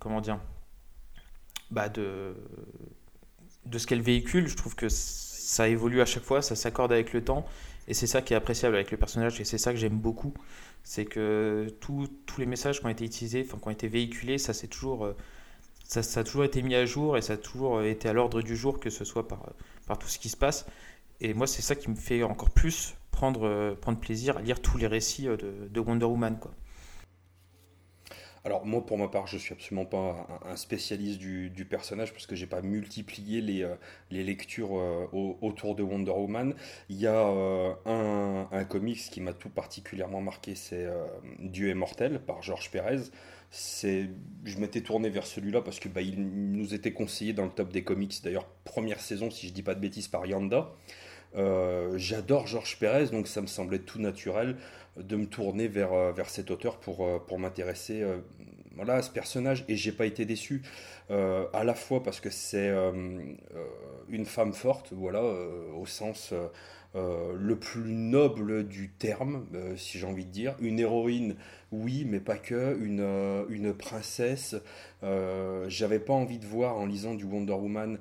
Comment 0.00 0.20
dire 0.20 0.40
bah 1.70 1.88
de, 1.88 2.34
de 3.66 3.78
ce 3.78 3.86
qu'elle 3.86 4.02
véhicule, 4.02 4.46
je 4.46 4.56
trouve 4.56 4.74
que 4.74 4.88
ça 5.52 5.68
évolue 5.68 6.00
à 6.00 6.06
chaque 6.06 6.22
fois, 6.22 6.40
ça 6.40 6.56
s'accorde 6.56 6.92
avec 6.92 7.12
le 7.12 7.22
temps. 7.22 7.44
Et 7.86 7.92
c'est 7.92 8.06
ça 8.06 8.22
qui 8.22 8.32
est 8.32 8.36
appréciable 8.36 8.74
avec 8.74 8.90
le 8.90 8.96
personnage, 8.96 9.38
et 9.38 9.44
c'est 9.44 9.58
ça 9.58 9.72
que 9.72 9.78
j'aime 9.78 9.98
beaucoup. 9.98 10.32
C'est 10.82 11.04
que 11.04 11.66
tous 11.78 12.08
les 12.38 12.46
messages 12.46 12.80
qui 12.80 12.86
ont 12.86 12.88
été 12.88 13.04
utilisés, 13.04 13.44
enfin, 13.46 13.58
qui 13.60 13.68
ont 13.68 13.70
été 13.70 13.86
véhiculés, 13.86 14.38
ça, 14.38 14.54
toujours, 14.66 15.04
euh, 15.04 15.16
ça, 15.84 16.20
a 16.20 16.24
toujours 16.24 16.44
été 16.44 16.62
mis 16.62 16.74
à 16.74 16.86
jour 16.86 17.18
et 17.18 17.22
ça 17.22 17.34
a 17.34 17.36
toujours 17.36 17.82
été 17.82 18.08
à 18.08 18.14
l'ordre 18.14 18.40
du 18.40 18.56
jour, 18.56 18.80
que 18.80 18.88
ce 18.88 19.04
soit 19.04 19.28
par, 19.28 19.52
par 19.86 19.98
tout 19.98 20.08
ce 20.08 20.18
qui 20.18 20.30
se 20.30 20.38
passe. 20.38 20.64
Et 21.20 21.34
moi, 21.34 21.46
c'est 21.46 21.62
ça 21.62 21.74
qui 21.74 21.90
me 21.90 21.96
fait 21.96 22.22
encore 22.22 22.50
plus 22.50 22.94
prendre, 23.10 23.46
euh, 23.46 23.74
prendre 23.74 23.98
plaisir 24.00 24.38
à 24.38 24.40
lire 24.40 24.62
tous 24.62 24.78
les 24.78 24.86
récits 24.86 25.28
euh, 25.28 25.36
de, 25.36 25.68
de 25.68 25.80
Wonder 25.80 26.06
Woman. 26.06 26.38
Quoi. 26.38 26.52
Alors 28.44 28.66
moi 28.66 28.84
pour 28.84 28.98
ma 28.98 29.06
part 29.06 29.28
je 29.28 29.38
suis 29.38 29.54
absolument 29.54 29.84
pas 29.84 30.26
un, 30.44 30.56
spécialiste 30.56 31.18
du, 31.20 31.64
personnage 31.64 32.12
parce 32.12 32.26
que 32.26 32.34
j'ai 32.34 32.48
pas 32.48 32.60
multiplié 32.60 33.40
les, 33.40 33.62
euh, 33.62 33.76
lectures 34.10 34.76
euh, 34.76 35.06
autour 35.40 35.76
de 35.76 35.82
Wonder 35.84 36.10
Woman. 36.10 36.54
Il 36.88 36.96
y 36.96 37.06
a 37.06 37.28
euh, 37.28 37.72
un, 37.86 38.48
un, 38.50 38.64
comics 38.64 38.98
qui 38.98 39.20
m'a 39.20 39.32
tout 39.32 39.48
particulièrement 39.48 40.20
marqué, 40.20 40.56
c'est 40.56 40.88
Dieu 41.38 41.68
est 41.70 41.74
mortel 41.74 42.20
par 42.20 42.42
Georges 42.42 42.70
Pérez. 42.70 43.02
C'est, 43.50 44.08
je 44.44 44.58
m'étais 44.58 44.80
tourné 44.80 45.10
vers 45.10 45.26
celui-là 45.26 45.60
parce 45.60 45.78
que 45.78 45.88
bah, 45.88 46.00
il 46.00 46.22
nous 46.24 46.74
était 46.74 46.92
conseillé 46.92 47.34
dans 47.34 47.44
le 47.44 47.50
top 47.50 47.70
des 47.70 47.84
comics. 47.84 48.14
D'ailleurs 48.24 48.48
première 48.64 49.00
saison 49.00 49.30
si 49.30 49.48
je 49.48 49.52
dis 49.52 49.62
pas 49.62 49.76
de 49.76 49.80
bêtises 49.80 50.08
par 50.08 50.26
Yanda. 50.26 50.72
J'adore 51.94 52.48
Georges 52.48 52.76
Pérez 52.78 53.06
donc 53.06 53.28
ça 53.28 53.40
me 53.40 53.46
semblait 53.46 53.78
tout 53.78 54.00
naturel 54.00 54.56
de 54.96 55.16
me 55.16 55.26
tourner 55.26 55.68
vers, 55.68 55.92
euh, 55.92 56.12
vers 56.12 56.28
cet 56.28 56.50
auteur 56.50 56.78
pour, 56.78 57.04
euh, 57.04 57.18
pour 57.18 57.38
m'intéresser 57.38 58.02
euh, 58.02 58.18
voilà, 58.74 58.94
à 58.94 59.02
ce 59.02 59.10
personnage. 59.10 59.64
Et 59.68 59.76
j'ai 59.76 59.92
pas 59.92 60.06
été 60.06 60.24
déçu, 60.24 60.62
à 61.10 61.62
la 61.62 61.74
fois 61.74 62.02
parce 62.02 62.20
que 62.20 62.30
c'est 62.30 62.72
une 64.08 64.24
femme 64.24 64.54
forte, 64.54 64.94
voilà, 64.94 65.22
au 65.22 65.84
sens 65.84 66.32
le 66.94 67.54
plus 67.56 67.92
noble 67.92 68.66
du 68.66 68.88
terme, 68.88 69.44
si 69.76 69.98
j'ai 69.98 70.06
envie 70.06 70.24
de 70.24 70.30
dire. 70.30 70.56
Une 70.58 70.80
héroïne, 70.80 71.36
oui, 71.70 72.06
mais 72.08 72.18
pas 72.18 72.38
que. 72.38 72.78
Une, 72.82 73.44
une 73.50 73.74
princesse. 73.74 74.56
J'avais 75.68 75.98
pas 75.98 76.14
envie 76.14 76.38
de 76.38 76.46
voir 76.46 76.78
en 76.78 76.86
lisant 76.86 77.14
du 77.14 77.26
Wonder 77.26 77.52
Woman, 77.52 77.98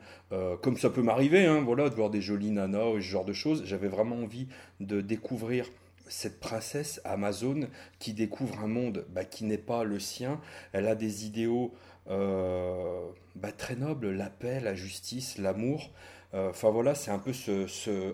comme 0.62 0.78
ça 0.78 0.90
peut 0.90 1.04
m'arriver, 1.04 1.46
hein, 1.46 1.60
voilà, 1.66 1.90
de 1.90 1.96
voir 1.96 2.12
des 2.12 2.22
jolies 2.22 2.52
nanas 2.52 2.94
ce 2.96 3.00
genre 3.02 3.26
de 3.26 3.34
choses. 3.34 3.64
J'avais 3.66 3.90
vraiment 3.90 4.16
envie 4.16 4.48
de 4.80 5.02
découvrir 5.02 5.66
cette 6.08 6.40
princesse 6.40 7.02
Amazon 7.04 7.68
qui 8.00 8.14
découvre 8.14 8.60
un 8.60 8.68
monde 8.68 9.06
bah, 9.10 9.26
qui 9.26 9.46
n'est 9.46 9.58
pas 9.58 9.84
le 9.84 10.00
sien. 10.00 10.40
Elle 10.74 10.88
a 10.88 10.96
des 10.96 11.26
idéaux 11.26 11.74
euh, 12.10 13.08
bah, 13.36 13.52
très 13.52 13.76
nobles, 13.76 14.12
la 14.12 14.30
paix, 14.30 14.60
la 14.60 14.76
justice, 14.76 15.38
l'amour. 15.38 15.92
Euh, 16.34 16.50
enfin 16.50 16.70
voilà, 16.70 16.96
c'est 16.96 17.12
un 17.12 17.20
peu 17.20 17.34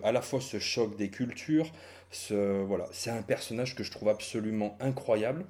à 0.02 0.12
la 0.12 0.22
fois 0.22 0.40
ce 0.40 0.58
choc 0.58 0.96
des 0.96 1.10
cultures. 1.10 1.70
Voilà, 2.30 2.88
c'est 2.92 3.10
un 3.10 3.22
personnage 3.22 3.74
que 3.74 3.82
je 3.82 3.90
trouve 3.90 4.08
absolument 4.08 4.76
incroyable. 4.80 5.44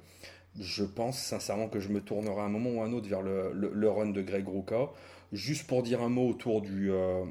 Je 0.59 0.83
pense 0.83 1.19
sincèrement 1.19 1.69
que 1.69 1.79
je 1.79 1.89
me 1.89 2.01
tournerai 2.01 2.41
un 2.41 2.49
moment 2.49 2.71
ou 2.71 2.81
un 2.81 2.91
autre 2.91 3.07
vers 3.07 3.21
le, 3.21 3.89
run 3.89 4.07
de 4.07 4.21
Greg 4.21 4.47
Rucka. 4.47 4.89
Juste 5.31 5.67
pour 5.67 5.83
dire 5.83 6.01
un 6.01 6.09
mot 6.09 6.27
autour 6.27 6.61
du, 6.61 6.91
euh, 6.91 7.23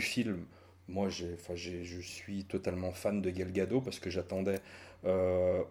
film, 0.00 0.44
moi, 0.88 1.08
je 1.08 2.00
suis 2.00 2.44
totalement 2.44 2.92
fan 2.92 3.20
de 3.20 3.30
Gal 3.30 3.52
Gadot 3.52 3.80
parce 3.80 3.98
que 3.98 4.10
j'attendais 4.10 4.60
euh, 5.04 5.62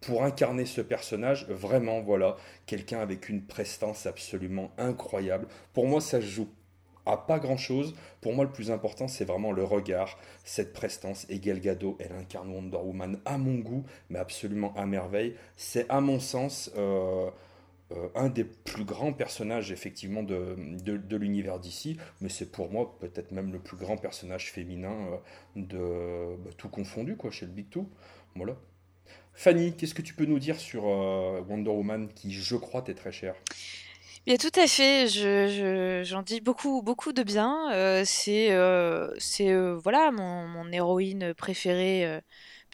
pour 0.00 0.24
incarner 0.24 0.66
ce 0.66 0.80
personnage, 0.80 1.46
vraiment, 1.48 2.00
voilà, 2.00 2.36
quelqu'un 2.66 3.00
avec 3.00 3.28
une 3.28 3.42
prestance 3.42 4.06
absolument 4.06 4.70
incroyable. 4.78 5.46
Pour 5.72 5.86
moi, 5.86 6.00
ça 6.00 6.20
se 6.20 6.26
joue 6.26 6.48
à 7.06 7.16
pas 7.16 7.38
grand 7.38 7.56
chose. 7.56 7.94
Pour 8.20 8.34
moi, 8.34 8.44
le 8.44 8.50
plus 8.50 8.70
important, 8.70 9.08
c'est 9.08 9.24
vraiment 9.24 9.52
le 9.52 9.64
regard, 9.64 10.18
cette 10.44 10.72
prestance. 10.72 11.26
Et 11.28 11.38
Gal 11.38 11.60
Gadot, 11.60 11.96
elle 11.98 12.12
incarne 12.12 12.52
Wonder 12.52 12.76
Woman 12.78 13.18
à 13.24 13.38
mon 13.38 13.58
goût, 13.58 13.84
mais 14.10 14.18
absolument 14.18 14.74
à 14.76 14.86
merveille. 14.86 15.34
C'est, 15.56 15.88
à 15.88 16.00
mon 16.00 16.20
sens, 16.20 16.70
euh, 16.76 17.30
euh, 17.92 18.08
un 18.14 18.28
des 18.28 18.44
plus 18.44 18.84
grands 18.84 19.12
personnages 19.12 19.72
effectivement 19.72 20.22
de, 20.22 20.56
de, 20.84 21.16
l'univers 21.16 21.58
d'ici, 21.58 21.96
mais 22.20 22.28
c'est 22.28 22.52
pour 22.52 22.70
moi 22.70 22.96
peut-être 23.00 23.32
même 23.32 23.52
le 23.52 23.58
plus 23.58 23.76
grand 23.76 23.96
personnage 23.96 24.52
féminin 24.52 24.92
euh, 24.92 25.16
de 25.56 26.36
bah, 26.36 26.50
tout 26.56 26.68
confondu 26.68 27.16
quoi 27.16 27.32
chez 27.32 27.46
le 27.46 27.52
Big 27.52 27.68
Two. 27.68 27.88
Voilà. 28.36 28.54
Fanny, 29.34 29.74
qu'est-ce 29.76 29.94
que 29.94 30.02
tu 30.02 30.14
peux 30.14 30.24
nous 30.24 30.38
dire 30.38 30.60
sur 30.60 30.84
euh, 30.86 31.40
Wonder 31.48 31.70
Woman 31.70 32.08
qui, 32.14 32.32
je 32.32 32.54
crois, 32.54 32.82
t'est 32.82 32.94
très 32.94 33.10
cher 33.10 33.34
Bien, 34.24 34.36
tout 34.36 34.52
à 34.54 34.68
fait. 34.68 35.08
Je, 35.08 36.02
j'en 36.04 36.22
dis 36.22 36.40
beaucoup, 36.40 36.82
beaucoup 36.82 37.12
de 37.12 37.24
bien. 37.24 38.04
c'est, 38.04 38.50
c'est 39.18 39.72
voilà 39.72 40.12
mon, 40.12 40.46
mon, 40.46 40.70
héroïne 40.70 41.32
préférée 41.34 42.20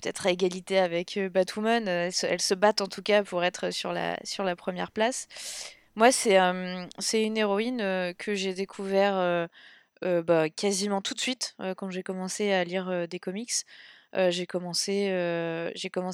peut-être 0.06 0.26
à 0.28 0.30
égalité 0.30 0.78
avec 0.78 1.16
euh, 1.16 1.28
Batwoman. 1.28 1.88
Euh, 1.88 2.10
elles 2.22 2.40
se, 2.40 2.54
battent 2.54 2.80
en 2.80 2.86
tout 2.86 3.02
cas 3.02 3.24
pour 3.24 3.42
être 3.42 3.72
sur 3.72 3.92
la, 3.92 4.16
première 4.56 4.92
place. 4.92 5.26
Moi, 5.96 6.12
c'est 6.12 6.38
euh, 6.38 6.86
une 7.12 7.36
héroïne 7.36 7.78
que 8.18 8.34
j'ai 8.34 8.54
découvert 8.54 9.48
bah, 10.02 10.50
quasiment 10.50 11.00
tout 11.00 11.14
de 11.14 11.20
suite 11.20 11.56
quand 11.76 11.90
j'ai 11.90 12.02
commencé 12.02 12.52
à 12.52 12.62
lire 12.64 13.08
des 13.08 13.18
comics. 13.18 13.64
j'ai 14.14 14.46
commencé, 14.46 15.08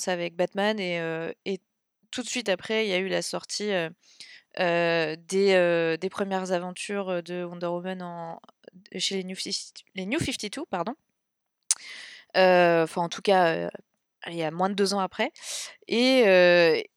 avec 0.06 0.36
Batman 0.36 0.78
et, 0.78 1.60
tout 2.12 2.22
de 2.22 2.28
suite 2.28 2.48
après, 2.48 2.86
il 2.86 2.90
y 2.90 2.94
a 2.94 2.98
eu 2.98 3.08
la 3.08 3.22
sortie 3.22 3.72
des, 4.56 6.08
premières 6.10 6.52
aventures 6.52 7.22
de 7.24 7.42
Wonder 7.42 7.66
Woman 7.66 8.38
chez 8.96 9.16
les 9.16 9.24
New, 9.24 9.36
les 9.96 10.06
New 10.06 10.20
52, 10.20 10.64
pardon. 10.70 10.94
Enfin, 12.34 13.02
en 13.02 13.08
tout 13.08 13.22
cas, 13.22 13.70
il 14.28 14.34
y 14.34 14.42
a 14.42 14.50
moins 14.50 14.70
de 14.70 14.74
deux 14.74 14.94
ans 14.94 15.00
après. 15.00 15.32
Et, 15.88 16.20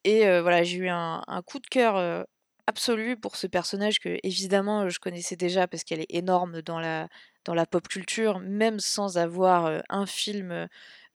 et 0.03 0.39
voilà, 0.41 0.63
j'ai 0.63 0.77
eu 0.77 0.89
un, 0.89 1.21
coup 1.45 1.59
de 1.59 1.67
cœur 1.67 2.25
absolu 2.67 3.17
pour 3.17 3.35
ce 3.35 3.47
personnage 3.47 3.99
que, 3.99 4.17
évidemment, 4.23 4.89
je 4.89 4.99
connaissais 4.99 5.35
déjà 5.35 5.67
parce 5.67 5.83
qu'elle 5.83 6.01
est 6.01 6.13
énorme 6.13 6.61
dans 6.61 6.79
la, 6.79 7.07
dans 7.45 7.53
la 7.53 7.65
pop 7.65 7.87
culture, 7.87 8.39
même 8.39 8.79
sans 8.79 9.17
avoir 9.17 9.81
un 9.89 10.05
film 10.05 10.67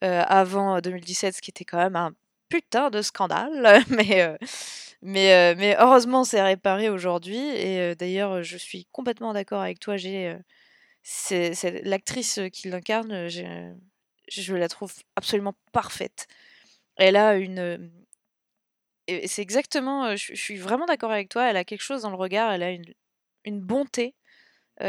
avant 0.03 0.81
2017, 0.81 1.37
ce 1.37 1.43
qui 1.43 1.51
était 1.51 1.65
quand 1.65 1.79
même 1.79 1.97
un 1.97 2.13
putain 2.49 2.91
de 2.91 3.03
scandale. 3.03 3.83
mais, 3.89 4.37
mais, 5.03 5.55
mais 5.57 5.77
heureusement, 5.79 6.25
c'est 6.25 6.43
réparé 6.43 6.89
aujourd'hui. 6.91 7.39
Et 7.39 7.95
d'ailleurs, 7.97 8.43
je 8.43 8.57
suis 8.57 8.87
complètement 8.93 9.33
d'accord 9.33 9.63
avec 9.63 9.81
toi. 9.81 9.97
J'ai 9.97 10.37
c'est 11.03 11.83
l'actrice 11.85 12.41
qui 12.53 12.69
l'incarne 12.69 13.29
je 14.31 14.55
la 14.55 14.69
trouve 14.69 14.93
absolument 15.17 15.55
parfaite. 15.73 16.27
Elle 16.97 17.17
a 17.17 17.37
une. 17.37 17.91
C'est 19.27 19.43
exactement. 19.43 20.15
Je, 20.17 20.35
suis 20.35 20.57
vraiment 20.57 20.87
d'accord 20.87 21.11
avec 21.11 21.29
toi. 21.29 21.51
Elle 21.51 21.57
a 21.57 21.65
quelque 21.65 21.83
chose 21.83 22.03
dans 22.03 22.11
le 22.11 22.17
regard. 22.17 22.53
Elle 22.53 22.63
a 22.63 22.71
une, 22.71 23.61
bonté 23.61 24.15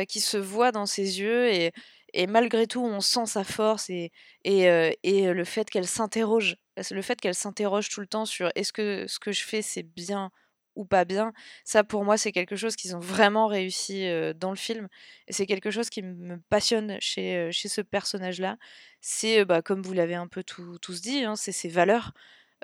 qui 0.07 0.19
se 0.19 0.37
voit 0.37 0.71
dans 0.71 0.85
ses 0.85 1.19
yeux. 1.19 1.49
Et, 1.51 1.71
et, 2.13 2.27
malgré 2.27 2.67
tout, 2.67 2.83
on 2.83 3.01
sent 3.01 3.25
sa 3.25 3.43
force 3.43 3.89
et, 3.89 4.11
et 4.43 5.33
le 5.33 5.43
fait 5.45 5.69
qu'elle 5.69 5.87
s'interroge. 5.87 6.57
Le 6.91 7.01
fait 7.01 7.19
qu'elle 7.19 7.35
s'interroge 7.35 7.89
tout 7.89 8.01
le 8.01 8.07
temps 8.07 8.25
sur 8.25 8.51
est-ce 8.55 8.73
que 8.73 9.05
ce 9.07 9.19
que 9.19 9.31
je 9.31 9.43
fais, 9.43 9.61
c'est 9.61 9.83
bien 9.83 10.31
ou 10.75 10.85
pas 10.85 11.05
bien. 11.05 11.33
Ça, 11.65 11.83
pour 11.83 12.05
moi, 12.05 12.17
c'est 12.17 12.31
quelque 12.31 12.55
chose 12.55 12.75
qu'ils 12.75 12.95
ont 12.95 12.99
vraiment 12.99 13.47
réussi 13.47 14.05
dans 14.35 14.51
le 14.51 14.55
film. 14.57 14.87
Et 15.27 15.33
c'est 15.33 15.45
quelque 15.45 15.71
chose 15.71 15.89
qui 15.89 16.01
me 16.01 16.39
passionne 16.49 16.97
chez, 16.99 17.51
chez 17.51 17.69
ce 17.69 17.81
personnage-là. 17.81 18.57
C'est, 19.01 19.45
bah, 19.45 19.61
comme 19.61 19.81
vous 19.81 19.93
l'avez 19.93 20.15
un 20.15 20.27
peu 20.27 20.43
tous 20.43 21.01
dit, 21.01 21.23
hein, 21.23 21.35
c'est 21.35 21.51
ses 21.51 21.69
valeurs. 21.69 22.13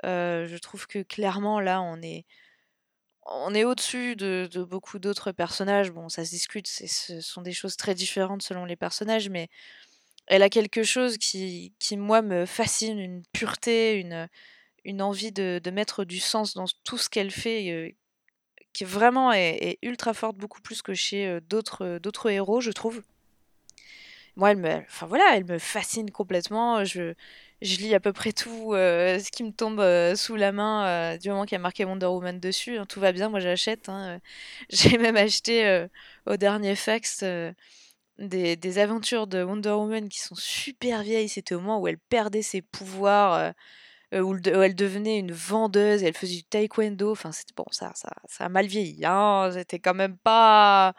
je 0.04 0.58
trouve 0.58 0.86
que 0.86 1.02
clairement, 1.02 1.60
là, 1.60 1.82
on 1.82 2.00
est, 2.02 2.24
on 3.28 3.54
est 3.54 3.64
au-dessus 3.64 4.16
de, 4.16 4.48
de, 4.50 4.62
beaucoup 4.64 4.98
d'autres 4.98 5.32
personnages. 5.32 5.90
Bon, 5.90 6.08
ça 6.08 6.24
se 6.24 6.30
discute, 6.30 6.66
ce 6.66 7.20
sont 7.20 7.42
des 7.42 7.52
choses 7.52 7.76
très 7.76 7.94
différentes 7.94 8.42
selon 8.42 8.64
les 8.64 8.76
personnages, 8.76 9.28
mais 9.28 9.48
elle 10.26 10.42
a 10.42 10.50
quelque 10.50 10.82
chose 10.82 11.18
qui, 11.18 11.74
qui 11.78 11.96
moi, 11.96 12.22
me 12.22 12.46
fascine, 12.46 12.98
une 12.98 13.22
pureté, 13.32 13.94
une 13.94 14.28
une 14.84 15.02
envie 15.02 15.32
de, 15.32 15.60
mettre 15.70 16.04
du 16.04 16.20
sens 16.20 16.54
dans 16.54 16.66
tout 16.84 16.98
ce 16.98 17.08
qu'elle 17.08 17.30
fait, 17.30 17.96
qui 18.72 18.84
vraiment 18.84 19.32
est, 19.32 19.78
ultra 19.82 20.14
forte, 20.14 20.36
beaucoup 20.36 20.60
plus 20.60 20.82
que 20.82 20.94
chez 20.94 21.40
d'autres, 21.48 22.30
héros, 22.30 22.60
je 22.60 22.70
trouve. 22.70 23.02
moi, 24.36 24.50
elle 24.52 24.58
me, 24.58 24.76
enfin 24.76 25.06
voilà, 25.06 25.24
elle 25.34 25.44
me 25.44 25.58
fascine 25.58 26.10
complètement. 26.10 26.84
Je, 26.84 27.14
je 27.60 27.76
lis 27.78 27.94
à 27.94 28.00
peu 28.00 28.12
près 28.12 28.32
tout 28.32 28.72
ce 28.72 29.30
qui 29.30 29.42
me 29.42 29.52
tombe 29.52 29.82
sous 30.16 30.36
la 30.36 30.52
main 30.52 31.16
du 31.18 31.28
moment 31.28 31.44
qu'il 31.44 31.52
y 31.52 31.56
a 31.56 31.60
marqué 31.60 31.84
Wonder 31.84 32.06
Woman 32.06 32.38
dessus. 32.38 32.78
Hein, 32.78 32.86
tout 32.86 33.00
va 33.00 33.12
bien, 33.12 33.28
moi 33.28 33.40
j'achète. 33.40 33.88
Hein, 33.88 34.20
J'ai 34.70 34.98
même 34.98 35.16
acheté 35.16 35.86
au 36.26 36.36
dernier 36.36 36.76
fax 36.76 37.24
des, 38.18 38.56
des, 38.56 38.78
aventures 38.78 39.26
de 39.26 39.42
Wonder 39.42 39.70
Woman 39.70 40.08
qui 40.08 40.18
sont 40.20 40.34
super 40.34 41.02
vieilles. 41.02 41.28
C'était 41.28 41.54
au 41.54 41.60
moment 41.60 41.80
où 41.80 41.88
elle 41.88 41.98
perdait 41.98 42.42
ses 42.42 42.62
pouvoirs, 42.62 43.52
où, 44.12 44.36
elle 44.44 44.74
devenait 44.74 45.18
une 45.18 45.32
vendeuse, 45.32 46.02
et 46.02 46.06
elle 46.06 46.16
faisait 46.16 46.36
du 46.36 46.44
taekwondo. 46.44 47.12
Enfin, 47.12 47.32
c'était 47.32 47.54
bon, 47.56 47.66
ça, 47.70 47.92
ça, 47.94 48.10
ça 48.26 48.44
a 48.44 48.48
mal 48.48 48.66
vieilli. 48.66 49.04
Hein, 49.04 49.50
C'était 49.52 49.78
quand 49.78 49.94
même 49.94 50.16
pas 50.16 50.94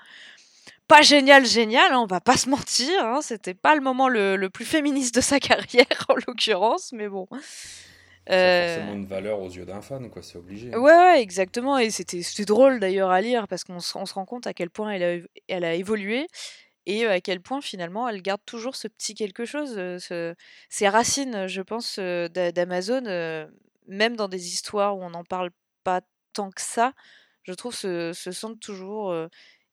pas 0.90 1.04
génial, 1.04 1.46
génial, 1.46 1.94
hein, 1.94 2.00
on 2.00 2.08
va 2.08 2.20
pas 2.20 2.36
se 2.36 2.50
mentir. 2.50 3.06
Hein, 3.06 3.20
c'était 3.22 3.54
pas 3.54 3.76
le 3.76 3.82
moment 3.82 4.10
le, 4.10 4.48
plus 4.50 4.66
féministe 4.66 5.16
de 5.16 5.22
sa 5.22 5.40
carrière, 5.40 5.86
en 6.10 6.16
l'occurrence, 6.28 6.92
mais 6.92 7.08
bon. 7.08 7.28
C'est 8.28 8.36
euh, 8.36 8.76
forcément 8.76 8.96
une 8.96 9.06
valeur 9.06 9.40
aux 9.40 9.50
yeux 9.50 9.66
d'un 9.66 9.82
fan, 9.82 10.10
quoi, 10.10 10.22
c'est 10.22 10.38
obligé. 10.38 10.74
Hein. 10.74 10.80
Ouais, 10.80 11.22
exactement. 11.22 11.78
Et 11.78 11.92
c'était 11.92 12.22
drôle 12.44 12.80
d'ailleurs 12.80 13.12
à 13.12 13.22
lire 13.22 13.48
parce 13.48 13.64
qu'on 13.64 13.80
se, 13.80 13.94
rend 13.94 14.26
compte 14.26 14.48
à 14.48 14.54
quel 14.54 14.70
point 14.70 14.92
elle 14.92 15.04
a, 15.04 15.26
elle 15.48 15.64
a 15.64 15.76
évolué 15.76 16.28
et 16.90 17.06
à 17.06 17.22
quel 17.22 17.40
point 17.42 17.62
finalement 17.62 18.10
elle 18.10 18.22
garde 18.22 18.42
toujours 18.46 18.76
ce 18.76 18.88
petit 18.88 19.14
quelque 19.14 19.46
chose, 19.46 19.76
ce, 19.76 20.36
ces 20.70 20.90
racines, 20.90 21.48
je 21.48 21.62
pense, 21.62 22.00
d'Amazon, 22.00 23.04
même 23.88 24.16
dans 24.16 24.28
des 24.28 24.48
histoires 24.48 24.98
où 24.98 25.04
on 25.04 25.12
n'en 25.12 25.24
parle 25.24 25.52
pas 25.84 26.02
tant 26.34 26.50
que 26.52 26.62
ça, 26.62 26.94
je 27.44 27.54
trouve 27.54 27.76
se, 27.76 28.14
se 28.14 28.32
sentent 28.32 28.60
toujours 28.60 29.14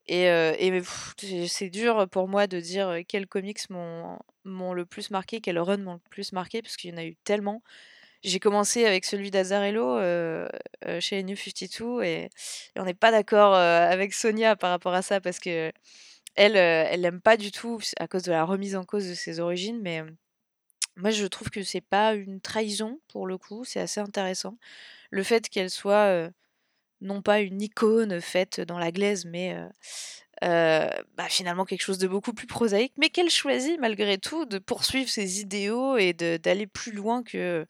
et, 0.09 0.81
c'est 1.49 1.71
dur 1.71 2.09
pour 2.09 2.29
moi 2.29 2.47
de 2.47 2.61
dire 2.61 2.99
quels 3.09 3.27
comics 3.27 3.69
m'ont 3.71 4.73
le 4.73 4.87
plus 4.87 5.11
marqué, 5.11 5.41
quels 5.41 5.59
runs 5.59 5.79
m'ont 5.79 5.95
le 5.95 6.11
plus 6.11 6.33
marqué, 6.33 6.63
parce 6.63 6.77
qu'il 6.77 6.91
y 6.91 6.95
en 6.95 6.99
a 6.99 7.05
eu 7.05 7.17
tellement. 7.25 7.63
J'ai 8.23 8.41
commencé 8.41 8.87
avec 8.87 9.05
celui 9.05 9.31
d'Azarello 9.31 9.99
chez 11.01 11.23
New 11.23 11.37
52 11.37 12.03
et, 12.03 12.31
on 12.77 12.85
n'est 12.85 12.95
pas 12.95 13.11
d'accord 13.11 13.55
avec 13.55 14.13
Sonia 14.13 14.57
par 14.57 14.71
rapport 14.71 14.95
à 14.95 15.03
ça 15.03 15.21
parce 15.21 15.39
que 15.39 15.73
elle, 16.37 16.57
elle 16.57 17.01
l'aime 17.01 17.21
pas 17.21 17.37
du 17.37 17.51
tout 17.51 17.81
à 17.99 18.07
cause 18.09 18.23
de 18.23 18.33
la 18.33 18.45
remise 18.45 18.77
en 18.77 18.85
cause 18.85 19.09
de 19.09 19.15
ses 19.15 19.41
origines, 19.41 19.81
mais 19.83 20.03
moi 20.97 21.11
je 21.11 21.27
trouve 21.27 21.51
que 21.51 21.63
c'est 21.63 21.81
pas 21.81 22.15
une 22.15 22.41
trahison 22.41 23.01
pour 23.09 23.27
le 23.27 23.39
coup, 23.39 23.65
c'est 23.65 23.81
assez 23.81 24.01
intéressant. 24.01 24.59
Le 25.11 25.23
fait 25.23 25.49
qu'elle 25.49 25.71
soit 25.71 26.31
non 27.01 27.23
pas 27.23 27.41
une 27.41 27.61
icône 27.61 28.21
faite 28.21 28.61
dans 28.61 28.79
la 28.79 28.93
glaise, 28.93 29.25
mais 29.27 29.57
bah, 30.43 31.29
finalement 31.29 31.65
quelque 31.65 31.83
chose 31.83 31.99
de 31.99 32.09
beaucoup 32.09 32.33
plus 32.33 32.47
prosaïque, 32.47 32.95
mais 32.99 33.11
qu'elle 33.11 33.31
choisit 33.31 33.79
malgré 33.81 34.19
tout 34.19 34.45
de 34.47 34.59
poursuivre 34.59 35.09
ses 35.09 35.41
idéaux 35.41 35.97
et 35.97 36.13
d'aller 36.13 36.67
plus 36.67 36.93
loin 36.93 37.23
que 37.23 37.67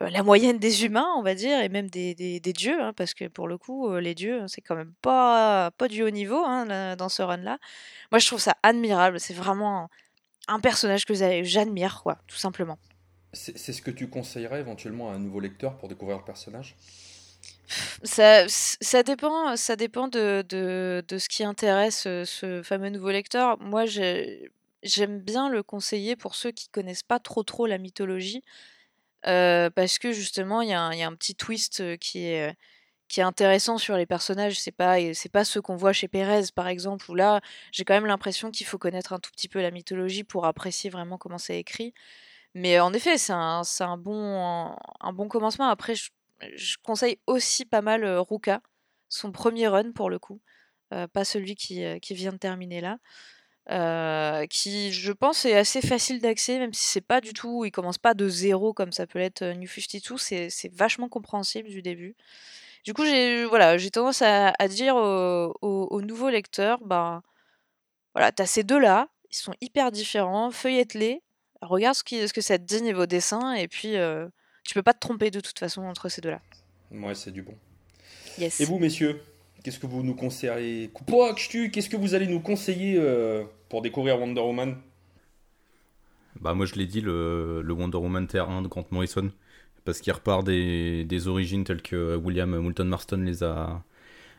la 0.00 0.22
moyenne 0.22 0.58
des 0.58 0.84
humains, 0.84 1.08
on 1.16 1.22
va 1.22 1.34
dire, 1.34 1.60
et 1.60 1.68
même 1.68 1.90
des, 1.90 2.14
des, 2.14 2.52
dieux, 2.52 2.80
hein, 2.80 2.92
parce 2.94 3.14
que 3.14 3.28
pour 3.28 3.46
le 3.46 3.58
coup, 3.58 3.94
les 3.96 4.14
dieux, 4.14 4.42
c'est 4.48 4.60
quand 4.60 4.74
même 4.74 4.94
pas, 5.02 5.70
pas 5.72 5.88
du 5.88 6.02
haut 6.02 6.10
niveau 6.10 6.42
hein, 6.44 6.96
dans 6.96 7.08
ce 7.08 7.22
run-là. 7.22 7.58
Moi, 8.10 8.18
je 8.18 8.26
trouve 8.26 8.40
ça 8.40 8.56
admirable, 8.62 9.20
c'est 9.20 9.34
vraiment 9.34 9.90
un 10.48 10.60
personnage 10.60 11.04
que 11.04 11.14
j'admire, 11.14 12.00
quoi, 12.02 12.18
tout 12.26 12.36
simplement. 12.36 12.78
C'est 13.32 13.72
ce 13.72 13.80
que 13.80 13.90
tu 13.90 14.08
conseillerais 14.08 14.60
éventuellement 14.60 15.10
à 15.10 15.14
un 15.14 15.18
nouveau 15.18 15.40
lecteur 15.40 15.78
pour 15.78 15.88
découvrir 15.88 16.18
le 16.18 16.24
personnage? 16.24 16.76
Ça, 18.02 18.44
ça 18.48 19.02
dépend, 19.02 19.56
ça 19.56 19.76
dépend 19.76 20.08
de, 20.08 20.44
de, 20.46 21.02
de 21.08 21.18
ce 21.18 21.28
qui 21.30 21.42
intéresse 21.42 22.04
euh, 22.06 22.26
ce 22.26 22.62
fameux 22.62 22.90
nouveau 22.90 23.10
lecteur. 23.10 23.58
Moi, 23.60 23.86
j'aime 23.86 25.20
bien 25.20 25.48
le 25.48 25.62
conseiller 25.62 26.14
pour 26.14 26.34
ceux 26.34 26.50
qui 26.50 26.68
connaissent 26.68 27.02
pas 27.02 27.18
trop 27.18 27.42
trop 27.42 27.66
la 27.66 27.78
mythologie, 27.78 28.42
parce 29.22 29.98
que 29.98 30.12
justement, 30.12 30.62
il 30.62 30.68
y, 30.68 30.72
a 30.72 30.82
un- 30.82 31.14
petit 31.14 31.34
twist 31.34 31.98
qui 31.98 32.26
est, 32.26 32.56
intéressant 33.18 33.78
sur 33.78 33.96
les 33.96 34.06
personnages. 34.06 34.58
C'est 34.58 34.72
pas, 34.72 34.96
c'est 35.14 35.28
pas 35.30 35.44
ceux 35.44 35.60
qu'on 35.60 35.76
voit 35.76 35.92
chez 35.92 36.08
Pérez, 36.08 36.44
par 36.54 36.68
exemple, 36.68 37.10
où 37.10 37.14
là, 37.14 37.40
j'ai 37.72 37.84
quand 37.84 37.94
même 37.94 38.06
l'impression 38.06 38.50
qu'il 38.50 38.66
faut 38.66 38.78
connaître 38.78 39.12
un 39.12 39.18
tout 39.18 39.30
petit 39.32 39.48
peu 39.48 39.60
la 39.60 39.70
mythologie 39.70 40.24
pour 40.24 40.46
apprécier 40.46 40.90
vraiment 40.90 41.18
comment 41.18 41.38
c'est 41.38 41.58
écrit. 41.58 41.94
Mais 42.54 42.80
en 42.80 42.92
effet, 42.94 43.18
c'est 43.18 43.32
un, 43.32 43.62
un 43.80 43.96
bon, 43.98 44.76
un 45.00 45.12
bon 45.12 45.28
commencement. 45.28 45.68
Après, 45.68 45.94
je 45.94 46.10
je 46.54 46.76
conseille 46.82 47.18
aussi 47.26 47.64
pas 47.64 47.82
mal 47.82 48.04
Ruka, 48.04 48.62
son 49.08 49.32
premier 49.32 49.68
run 49.68 49.92
pour 49.92 50.10
le 50.10 50.18
coup, 50.18 50.40
pas 50.90 51.24
celui 51.24 51.54
qui, 51.54 51.84
qui, 52.00 52.14
vient 52.14 52.32
de 52.32 52.38
terminer 52.38 52.80
là. 52.80 52.98
Qui 53.68 54.92
je 54.92 55.12
pense 55.12 55.44
est 55.44 55.56
assez 55.56 55.80
facile 55.80 56.20
d'accès 56.20 56.58
même 56.58 56.72
si 56.72 56.86
c'est 56.86 57.00
pas 57.00 57.20
du 57.20 57.32
tout 57.32 57.64
il 57.64 57.70
commence 57.70 57.98
pas 57.98 58.14
de 58.14 58.28
zéro 58.28 58.72
comme 58.72 58.92
ça 58.92 59.06
peut 59.06 59.18
l'être 59.18 59.44
New 59.44 59.68
52 59.68 60.18
c'est, 60.18 60.50
c'est 60.50 60.72
vachement 60.72 61.08
compréhensible 61.08 61.68
du 61.68 61.80
début 61.80 62.16
du 62.84 62.92
coup 62.92 63.04
j'ai 63.04 63.44
voilà 63.44 63.78
j'ai 63.78 63.90
tendance 63.90 64.22
à, 64.22 64.52
dire 64.68 64.96
aux, 64.96 66.02
nouveaux 66.02 66.30
lecteurs 66.30 66.80
ben 66.84 67.22
voilà 68.14 68.32
t'as 68.32 68.46
ces 68.46 68.64
deux 68.64 68.78
là 68.78 69.08
ils 69.30 69.36
sont 69.36 69.54
hyper 69.60 69.92
différents 69.92 70.50
feuillette-les 70.50 71.22
regarde 71.60 71.94
ce, 71.94 72.02
qui, 72.02 72.26
ce 72.26 72.32
que 72.32 72.40
ça 72.40 72.58
te 72.58 72.64
dit 72.64 72.82
niveau 72.82 73.06
dessin 73.06 73.54
et 73.54 73.68
puis 73.68 73.96
tu 74.64 74.74
peux 74.74 74.82
pas 74.82 74.94
te 74.94 75.00
tromper 75.00 75.30
de 75.30 75.40
toute 75.40 75.58
façon 75.58 75.82
entre 75.82 76.08
ces 76.08 76.20
deux-là. 76.20 76.40
Ouais, 76.90 77.14
c'est 77.14 77.30
du 77.30 77.42
bon. 77.42 77.56
Yes. 78.38 78.60
Et 78.60 78.64
vous, 78.64 78.78
messieurs, 78.78 79.22
qu'est-ce 79.62 79.78
que 79.78 79.86
vous 79.86 80.02
nous 80.02 80.14
conseillez? 80.14 80.90
Qu'est-ce 81.72 81.88
que 81.88 81.96
vous 81.96 82.14
allez 82.14 82.26
nous 82.26 82.40
conseiller 82.40 82.96
euh, 82.98 83.44
pour 83.68 83.82
découvrir 83.82 84.18
Wonder 84.18 84.40
Woman? 84.40 84.76
Bah 86.40 86.54
moi 86.54 86.66
je 86.66 86.74
l'ai 86.74 86.86
dit, 86.86 87.00
le, 87.00 87.64
Wonder 87.68 87.98
Woman 87.98 88.26
TR1 88.26 88.62
de 88.62 88.68
Grant 88.68 88.86
Morrison, 88.90 89.30
parce 89.84 90.00
qu'il 90.00 90.12
repart 90.12 90.44
des, 90.44 91.28
origines 91.28 91.64
telles 91.64 91.82
que 91.82 92.16
William 92.16 92.58
Moulton 92.58 92.84
Marston 92.84 93.18
les 93.18 93.42
a 93.44 93.82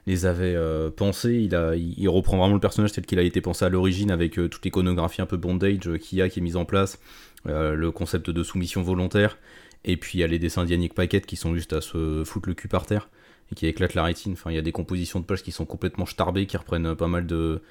avait 0.06 0.56
euh, 0.56 0.90
pensées. 0.92 1.36
Il, 1.36 1.96
il, 1.98 2.10
reprend 2.10 2.38
vraiment 2.38 2.56
le 2.56 2.60
personnage 2.60 2.92
tel 2.92 3.06
qu'il 3.06 3.20
a 3.20 3.22
été 3.22 3.40
pensé 3.40 3.64
à 3.64 3.70
l'origine 3.70 4.12
avec 4.12 4.38
euh, 4.38 4.50
toute 4.50 4.66
l'iconographie 4.66 5.22
un 5.22 5.26
peu 5.26 5.38
bondage 5.38 5.98
qu'il 6.00 6.18
y 6.18 6.22
a 6.22 6.28
qui 6.28 6.40
est 6.40 6.44
mise 6.44 6.58
en 6.58 6.66
place, 6.66 7.00
le 7.46 7.90
concept 7.92 8.30
de 8.30 8.44
soumission 8.44 8.82
volontaire. 8.82 9.38
Et 9.86 9.98
puis 9.98 10.18
il 10.18 10.22
y 10.22 10.24
a 10.24 10.28
les 10.28 10.40
dessins 10.40 10.66
d'Yannick 10.66 10.94
Paquette 10.94 11.26
qui 11.26 11.36
sont 11.36 11.54
juste 11.56 11.74
à 11.74 11.82
se 11.82 12.24
foutre 12.26 12.50
le 12.50 12.56
cul 12.56 12.68
par 12.68 12.86
terre 12.86 13.10
et 13.52 13.56
qui 13.56 13.68
éclatent 13.68 13.94
la 13.94 14.04
rétine. 14.04 14.34
Enfin, 14.34 14.52
il 14.52 14.56
y 14.56 14.60
a 14.60 14.62
des 14.62 14.72
compositions 14.72 15.20
de 15.20 15.26
pages 15.26 15.44
qui 15.44 15.52
sont 15.52 15.66
complètement 15.66 16.06
starbées, 16.06 16.46
qui 16.46 16.58
reprennent 16.58 16.96
pas 16.96 17.08
mal 17.08 17.26
de, 17.26 17.62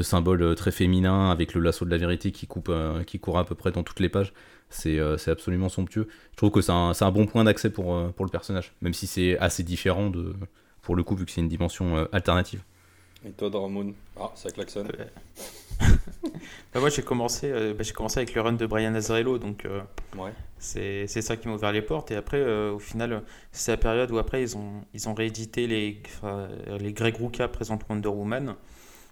symboles 0.00 0.42
euh, 0.42 0.54
très 0.54 0.70
féminins, 0.70 1.30
avec 1.30 1.54
le 1.54 1.60
lasso 1.60 1.84
de 1.84 1.90
la 1.90 1.98
vérité 1.98 2.32
qui, 2.32 2.46
coupe, 2.46 2.68
euh, 2.68 3.04
qui 3.04 3.18
court 3.18 3.38
à 3.38 3.44
peu 3.44 3.54
près 3.54 3.72
dans 3.72 3.82
toutes 3.82 4.00
les 4.00 4.08
pages. 4.08 4.32
C'est 4.70 4.98
euh, 4.98 5.16
absolument 5.26 5.68
somptueux. 5.68 6.08
Je 6.32 6.36
trouve 6.36 6.50
que 6.50 6.60
c'est 6.60 6.72
un, 6.72 6.92
un, 6.98 7.10
bon 7.10 7.26
point 7.26 7.44
d'accès 7.44 7.70
pour, 7.70 8.12
pour 8.12 8.24
le 8.24 8.30
personnage, 8.30 8.72
même 8.80 8.94
si 8.94 9.06
c'est 9.06 9.38
assez 9.38 9.62
différent 9.62 10.08
de, 10.10 10.34
pour 10.80 10.96
le 10.96 11.02
coup, 11.02 11.14
vu 11.14 11.26
que 11.26 11.30
c'est 11.30 11.42
une 11.42 11.48
dimension 11.48 12.08
alternative. 12.12 12.62
Et 13.26 13.30
toi, 13.30 13.50
Dormoon 13.50 13.94
Ah, 14.18 14.30
ça 14.34 14.50
klaxonne. 14.50 14.88
bah 16.74 16.80
moi 16.80 16.88
j'ai 16.88 17.02
commencé, 17.02 17.50
euh, 17.50 17.74
bah, 17.74 17.82
j'ai 17.82 17.92
commencé 17.92 18.18
avec 18.18 18.34
le 18.34 18.40
run 18.40 18.52
de 18.52 18.66
Brian 18.66 18.94
Azzarello, 18.94 19.38
donc 19.38 19.64
euh, 19.64 19.80
ouais. 20.16 20.30
c'est, 20.58 21.06
c'est 21.06 21.22
ça 21.22 21.36
qui 21.36 21.48
m'a 21.48 21.54
ouvert 21.54 21.72
les 21.72 21.82
portes. 21.82 22.10
Et 22.10 22.16
après, 22.16 22.38
euh, 22.38 22.72
au 22.72 22.78
final, 22.78 23.22
c'est 23.52 23.72
la 23.72 23.76
période 23.76 24.10
où 24.10 24.18
après 24.18 24.42
ils 24.42 24.56
ont, 24.56 24.82
ils 24.94 25.08
ont 25.08 25.14
réédité 25.14 25.66
les, 25.66 26.02
les 26.80 26.92
Greg 26.92 27.16
Rucka 27.16 27.48
présentent 27.48 27.82
Wonder 27.88 28.08
Woman. 28.08 28.54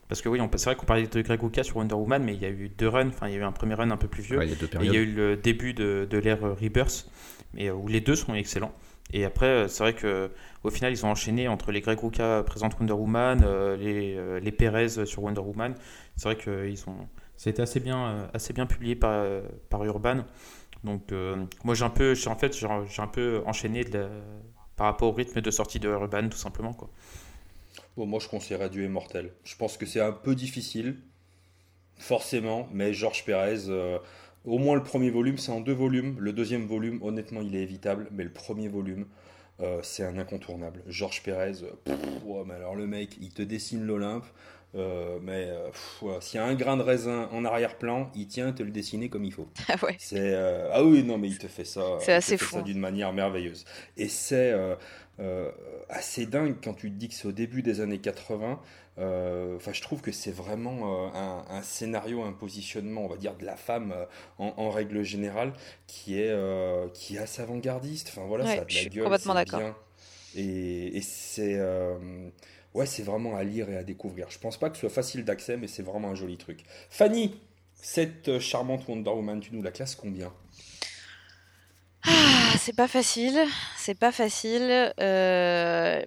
Parce 0.08 0.22
que 0.22 0.28
oui, 0.28 0.40
c'est 0.56 0.64
vrai 0.64 0.74
qu'on 0.74 0.86
parlait 0.86 1.06
de 1.06 1.22
Greg 1.22 1.40
Rucka 1.40 1.62
sur 1.62 1.76
Wonder 1.76 1.94
Woman, 1.94 2.24
mais 2.24 2.34
il 2.34 2.42
y 2.42 2.44
a 2.44 2.50
eu 2.50 2.68
deux 2.68 2.88
runs. 2.88 3.08
Enfin, 3.08 3.28
il 3.28 3.34
y 3.34 3.36
a 3.36 3.40
eu 3.40 3.44
un 3.44 3.52
premier 3.52 3.74
run 3.74 3.92
un 3.92 3.96
peu 3.96 4.08
plus 4.08 4.24
vieux. 4.24 4.42
il 4.42 4.48
y 4.48 4.52
a 4.52 4.82
et 4.82 4.86
il 4.86 4.92
y 4.92 4.96
a 4.96 5.00
eu 5.00 5.06
le 5.06 5.36
début 5.36 5.72
de, 5.72 6.08
de 6.10 6.18
l'ère 6.18 6.40
Rebirth, 6.40 7.08
mais, 7.54 7.70
où 7.70 7.86
les 7.86 8.00
deux 8.00 8.16
sont 8.16 8.34
excellents. 8.34 8.72
Et 9.12 9.24
après, 9.24 9.68
c'est 9.68 9.82
vrai 9.82 9.94
que 9.94 10.30
au 10.62 10.70
final, 10.70 10.92
ils 10.92 11.04
ont 11.04 11.10
enchaîné 11.10 11.48
entre 11.48 11.72
les 11.72 11.80
Greg 11.80 11.98
Rucka 11.98 12.42
présente 12.44 12.78
Wonder 12.78 12.92
Woman, 12.92 13.44
les, 13.76 14.40
les 14.40 14.52
Perez 14.52 15.06
sur 15.06 15.22
Wonder 15.22 15.40
Woman. 15.40 15.74
C'est 16.16 16.32
vrai 16.32 16.36
qu'ils 16.36 16.88
ont, 16.88 17.08
c'était 17.36 17.62
assez 17.62 17.80
bien, 17.80 18.06
euh, 18.06 18.26
assez 18.34 18.52
bien 18.52 18.66
publié 18.66 18.94
par, 18.94 19.24
par 19.70 19.82
Urban. 19.84 20.24
Donc 20.84 21.12
euh, 21.12 21.44
moi 21.64 21.74
j'ai 21.74 21.84
un 21.84 21.90
peu, 21.90 22.14
en 22.26 22.36
fait 22.36 22.56
j'ai 22.56 23.02
un 23.02 23.06
peu 23.06 23.42
enchaîné 23.46 23.84
par 24.76 24.86
rapport 24.86 25.08
au 25.08 25.12
rythme 25.12 25.40
de 25.40 25.50
sortie 25.50 25.78
de 25.78 25.88
Urban 25.88 26.28
tout 26.28 26.38
simplement 26.38 26.72
quoi. 26.72 26.90
Bon, 27.96 28.06
moi 28.06 28.20
je 28.20 28.28
conseillerais 28.28 28.70
du 28.70 28.84
Immortel. 28.84 29.32
Je 29.44 29.56
pense 29.56 29.76
que 29.76 29.86
c'est 29.86 30.00
un 30.00 30.12
peu 30.12 30.34
difficile, 30.34 30.98
forcément, 31.98 32.68
mais 32.72 32.92
Georges 32.92 33.24
Pérez, 33.24 33.68
euh, 33.68 33.98
au 34.44 34.58
moins 34.58 34.74
le 34.74 34.82
premier 34.82 35.10
volume, 35.10 35.38
c'est 35.38 35.52
en 35.52 35.60
deux 35.60 35.74
volumes. 35.74 36.16
Le 36.18 36.32
deuxième 36.32 36.66
volume, 36.66 37.00
honnêtement, 37.02 37.40
il 37.42 37.54
est 37.56 37.62
évitable, 37.62 38.08
mais 38.12 38.24
le 38.24 38.32
premier 38.32 38.68
volume, 38.68 39.06
c'est 39.82 40.04
un 40.04 40.16
incontournable. 40.16 40.82
Georges 40.86 41.22
Pérez, 41.22 41.52
mais 42.46 42.54
alors 42.54 42.74
le 42.74 42.86
mec, 42.86 43.18
il 43.20 43.30
te 43.30 43.42
dessine 43.42 43.84
l'Olympe. 43.84 44.24
Euh, 44.76 45.18
mais 45.20 45.48
euh, 45.48 45.68
ouais, 46.02 46.18
s'il 46.20 46.38
y 46.38 46.42
a 46.42 46.46
un 46.46 46.54
grain 46.54 46.76
de 46.76 46.82
raisin 46.82 47.28
en 47.32 47.44
arrière-plan, 47.44 48.10
il 48.14 48.28
tient 48.28 48.48
à 48.48 48.52
te 48.52 48.62
le 48.62 48.70
dessiner 48.70 49.08
comme 49.08 49.24
il 49.24 49.32
faut. 49.32 49.48
Ah 49.68 49.74
ouais. 49.82 49.96
C'est 49.98 50.34
euh, 50.34 50.68
ah 50.72 50.84
oui 50.84 51.02
non 51.02 51.18
mais 51.18 51.28
il 51.28 51.38
te 51.38 51.48
fait 51.48 51.64
ça. 51.64 51.82
C'est 52.00 52.18
te 52.18 52.24
fait 52.24 52.36
fou, 52.36 52.62
d'une 52.62 52.78
manière 52.78 53.12
merveilleuse. 53.12 53.64
Et 53.96 54.08
c'est 54.08 54.54
euh, 55.20 55.50
assez 55.88 56.26
dingue 56.26 56.56
quand 56.62 56.74
tu 56.74 56.90
te 56.90 56.96
dis 56.96 57.08
que 57.08 57.14
c'est 57.14 57.28
au 57.28 57.32
début 57.32 57.62
des 57.62 57.80
années 57.80 57.98
80. 57.98 58.60
Euh, 58.98 59.56
Enfin, 59.56 59.72
je 59.72 59.82
trouve 59.82 60.00
que 60.00 60.12
c'est 60.12 60.30
vraiment 60.32 61.06
euh, 61.06 61.08
un, 61.14 61.44
un 61.50 61.62
scénario, 61.62 62.22
un 62.22 62.32
positionnement, 62.32 63.04
on 63.04 63.08
va 63.08 63.16
dire, 63.16 63.34
de 63.36 63.44
la 63.44 63.56
femme 63.56 63.92
euh, 63.92 64.04
en, 64.38 64.54
en 64.56 64.70
règle 64.70 65.02
générale, 65.02 65.52
qui 65.86 66.18
est 66.20 66.34
qui 66.94 67.16
est 67.16 67.18
assez 67.18 67.42
avant-gardiste. 67.42 68.08
Enfin 68.10 68.26
voilà, 68.26 68.44
Ouais, 68.44 68.56
ça 68.56 68.62
a 68.62 68.64
de 68.64 68.74
la 68.74 68.84
gueule, 68.86 69.04
complètement 69.04 69.34
d'accord. 69.34 69.60
Et, 70.34 70.96
et 70.96 71.02
c'est 71.02 71.58
ouais, 72.74 72.86
c'est 72.86 73.02
vraiment 73.02 73.36
à 73.36 73.44
lire 73.44 73.68
et 73.70 73.76
à 73.76 73.84
découvrir. 73.84 74.30
Je 74.30 74.38
pense 74.38 74.56
pas 74.58 74.70
que 74.70 74.76
ce 74.76 74.80
soit 74.82 74.90
facile 74.90 75.24
d'accès, 75.24 75.56
mais 75.56 75.66
c'est 75.68 75.82
vraiment 75.82 76.10
un 76.10 76.14
joli 76.14 76.36
truc. 76.36 76.64
Fanny, 76.90 77.34
cette 77.74 78.38
charmante 78.38 78.86
Wonder 78.88 79.10
Woman, 79.10 79.40
tu 79.40 79.54
nous 79.54 79.62
la 79.62 79.72
classes 79.72 79.94
combien? 79.94 80.32
Ah, 82.06 82.54
c'est 82.58 82.74
pas 82.74 82.88
facile, 82.88 83.38
c'est 83.76 83.94
pas 83.98 84.12
facile. 84.12 84.92
euh, 85.00 86.02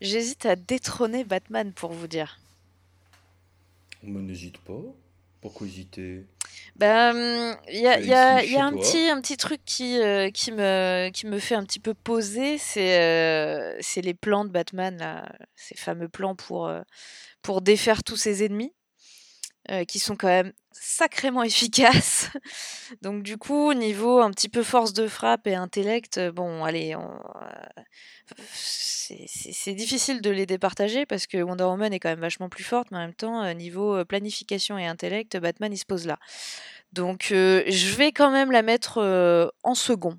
J'hésite 0.00 0.44
à 0.46 0.56
détrôner 0.56 1.24
Batman 1.24 1.72
pour 1.72 1.92
vous 1.92 2.06
dire. 2.08 2.38
Mais 4.02 4.20
n'hésite 4.20 4.58
pas. 4.58 4.80
Pourquoi 5.40 5.66
hésiter? 5.66 6.24
Ben, 6.76 7.56
il 7.68 7.80
y 7.80 7.86
a, 7.86 8.00
y 8.00 8.50
y 8.50 8.56
un 8.58 8.72
toi. 8.72 8.80
petit, 8.80 9.08
un 9.08 9.20
petit 9.20 9.36
truc 9.36 9.60
qui, 9.64 9.98
euh, 9.98 10.30
qui, 10.30 10.52
me, 10.52 11.10
qui 11.12 11.26
me 11.26 11.38
fait 11.38 11.54
un 11.54 11.64
petit 11.64 11.78
peu 11.80 11.94
poser, 11.94 12.58
c'est 12.58 12.98
euh, 13.00 13.80
les 14.02 14.14
plans 14.14 14.44
de 14.44 14.50
Batman, 14.50 14.96
là, 14.98 15.30
ces 15.54 15.76
fameux 15.76 16.08
plans 16.08 16.34
pour, 16.34 16.66
euh, 16.66 16.82
pour 17.42 17.62
défaire 17.62 18.02
tous 18.02 18.16
ses 18.16 18.44
ennemis, 18.44 18.72
euh, 19.70 19.84
qui 19.84 19.98
sont 19.98 20.16
quand 20.16 20.28
même 20.28 20.52
sacrément 20.72 21.42
efficaces. 21.42 22.28
Donc 23.02 23.22
du 23.22 23.36
coup, 23.38 23.72
niveau 23.74 24.20
un 24.20 24.30
petit 24.30 24.48
peu 24.48 24.62
force 24.62 24.92
de 24.92 25.08
frappe 25.08 25.46
et 25.46 25.54
intellect, 25.54 26.18
euh, 26.18 26.32
bon, 26.32 26.64
allez, 26.64 26.94
on, 26.96 27.10
euh, 27.14 28.42
c'est 28.52 29.74
difficile 29.74 30.20
de 30.20 30.30
les 30.30 30.46
départager 30.46 31.06
parce 31.06 31.26
que 31.26 31.38
Wonder 31.38 31.64
Woman 31.64 31.92
est 31.92 32.00
quand 32.00 32.08
même 32.10 32.20
vachement 32.20 32.48
plus 32.48 32.64
forte, 32.64 32.90
mais 32.90 32.98
en 32.98 33.00
même 33.02 33.14
temps, 33.14 33.42
euh, 33.42 33.52
niveau 33.54 34.04
planification 34.04 34.78
et 34.78 34.86
intellect, 34.86 35.36
Batman 35.36 35.72
il 35.72 35.78
se 35.78 35.84
pose 35.84 36.06
là. 36.06 36.18
Donc 36.92 37.28
euh, 37.32 37.62
je 37.68 37.94
vais 37.94 38.12
quand 38.12 38.30
même 38.30 38.50
la 38.50 38.62
mettre 38.62 38.98
euh, 38.98 39.48
en 39.62 39.74
second, 39.74 40.18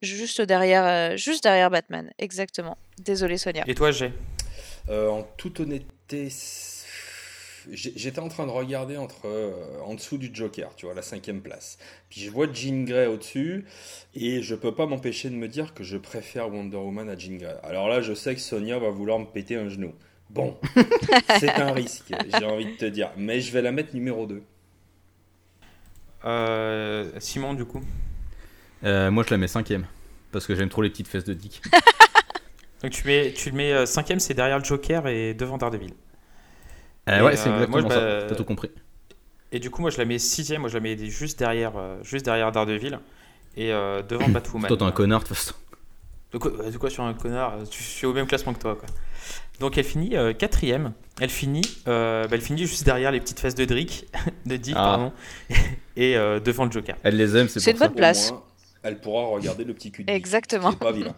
juste 0.00 0.40
derrière, 0.40 0.84
euh, 0.84 1.16
juste 1.16 1.42
derrière 1.44 1.70
Batman, 1.70 2.10
exactement. 2.18 2.76
Désolée 2.98 3.38
Sonia. 3.38 3.64
Et 3.66 3.74
toi, 3.74 3.90
Euh, 4.88 5.08
En 5.08 5.22
toute 5.22 5.60
honnêteté, 5.60 6.28
j'ai- 6.28 6.71
j'étais 7.70 8.18
en 8.18 8.28
train 8.28 8.46
de 8.46 8.50
regarder 8.50 8.96
entre, 8.96 9.26
euh, 9.26 9.80
en 9.84 9.94
dessous 9.94 10.18
du 10.18 10.30
Joker, 10.32 10.74
tu 10.76 10.86
vois, 10.86 10.94
la 10.94 11.02
cinquième 11.02 11.40
place. 11.40 11.78
Puis 12.10 12.20
je 12.20 12.30
vois 12.30 12.46
Jean 12.52 12.84
Grey 12.84 13.06
au-dessus, 13.06 13.64
et 14.14 14.42
je 14.42 14.54
peux 14.54 14.74
pas 14.74 14.86
m'empêcher 14.86 15.30
de 15.30 15.34
me 15.36 15.48
dire 15.48 15.74
que 15.74 15.84
je 15.84 15.96
préfère 15.96 16.52
Wonder 16.52 16.76
Woman 16.76 17.08
à 17.08 17.16
Jean 17.16 17.36
Grey. 17.36 17.56
Alors 17.62 17.88
là, 17.88 18.00
je 18.00 18.14
sais 18.14 18.34
que 18.34 18.40
Sonia 18.40 18.78
va 18.78 18.90
vouloir 18.90 19.18
me 19.18 19.26
péter 19.26 19.56
un 19.56 19.68
genou. 19.68 19.92
Bon, 20.30 20.56
c'est 21.40 21.50
un 21.50 21.72
risque, 21.72 22.14
j'ai 22.38 22.44
envie 22.46 22.64
de 22.66 22.76
te 22.76 22.86
dire. 22.86 23.10
Mais 23.16 23.40
je 23.40 23.52
vais 23.52 23.60
la 23.60 23.70
mettre 23.70 23.94
numéro 23.94 24.26
2. 24.26 24.42
Euh, 26.24 27.10
Simon, 27.18 27.54
du 27.54 27.64
coup 27.64 27.82
Euh, 28.84 29.10
moi, 29.10 29.24
je 29.26 29.30
la 29.30 29.38
mets 29.38 29.48
cinquième. 29.48 29.86
Parce 30.30 30.46
que 30.46 30.54
j'aime 30.54 30.70
trop 30.70 30.82
les 30.82 30.90
petites 30.90 31.08
fesses 31.08 31.24
de 31.24 31.34
Dick. 31.34 31.60
Donc 32.82 32.90
tu, 32.90 33.06
mets, 33.06 33.32
tu 33.32 33.50
le 33.50 33.56
mets 33.56 33.72
euh, 33.72 33.86
cinquième, 33.86 34.18
c'est 34.18 34.34
derrière 34.34 34.58
le 34.58 34.64
Joker 34.64 35.06
et 35.06 35.34
devant 35.34 35.58
Daredevil. 35.58 35.92
Euh, 37.08 37.18
Et, 37.18 37.22
ouais, 37.22 37.36
c'est 37.36 37.48
euh, 37.48 37.54
exactement 37.54 37.80
moi, 37.82 37.90
je- 37.90 37.94
ça. 37.94 38.00
bah, 38.20 38.26
T'as 38.28 38.34
tout 38.34 38.44
compris. 38.44 38.70
Et 39.50 39.58
du 39.58 39.70
coup, 39.70 39.82
moi, 39.82 39.90
je 39.90 39.98
la 39.98 40.04
mets 40.04 40.18
sixième, 40.18 40.60
moi, 40.62 40.70
je 40.70 40.74
la 40.74 40.80
mets 40.80 40.96
juste 41.10 41.38
derrière, 41.38 41.72
euh, 41.76 41.98
juste 42.02 42.24
derrière 42.24 42.52
Daredevil 42.52 42.98
et 43.56 43.72
euh, 43.72 44.02
devant 44.02 44.28
Batwoman. 44.28 44.68
Toi, 44.68 44.76
t'es 44.76 44.82
un 44.84 44.92
connard, 44.92 45.20
de 45.22 45.26
toute 45.28 45.36
façon. 45.36 45.54
De 46.32 46.38
quoi, 46.38 46.50
de 46.50 46.78
quoi 46.78 46.88
sur 46.88 47.04
un 47.04 47.12
connard 47.12 47.56
Tu 47.70 47.82
suis 47.82 48.06
au 48.06 48.14
même 48.14 48.26
classement 48.26 48.54
que 48.54 48.60
toi, 48.60 48.74
quoi. 48.76 48.86
Donc 49.60 49.76
elle 49.76 49.84
finit 49.84 50.16
euh, 50.16 50.32
quatrième. 50.32 50.92
Elle 51.20 51.28
finit, 51.28 51.60
euh, 51.86 52.26
bah, 52.26 52.36
elle 52.36 52.40
finit 52.40 52.66
juste 52.66 52.84
derrière 52.84 53.10
les 53.12 53.20
petites 53.20 53.38
fesses 53.38 53.54
de 53.54 53.64
Dick, 53.66 54.06
de 54.46 54.56
Dick, 54.56 54.74
Ah. 54.76 54.82
pardon, 54.96 55.12
et 55.96 56.16
euh, 56.16 56.40
devant 56.40 56.64
le 56.64 56.70
Joker. 56.72 56.96
Elle 57.02 57.16
les 57.18 57.36
aime, 57.36 57.48
c'est 57.48 57.60
C'est 57.60 57.72
pour 57.72 57.82
une 57.82 57.84
ça. 57.84 57.88
bonne 57.88 57.96
place. 57.96 58.32
elle 58.82 58.98
pourra 58.98 59.26
regarder 59.26 59.64
le 59.64 59.74
petit 59.74 59.92
cul 59.92 60.04
de 60.04 60.10
Exactement. 60.10 60.70
qui 60.70 60.76
est 60.76 60.78
pas 60.78 60.92
vilain. 60.92 61.14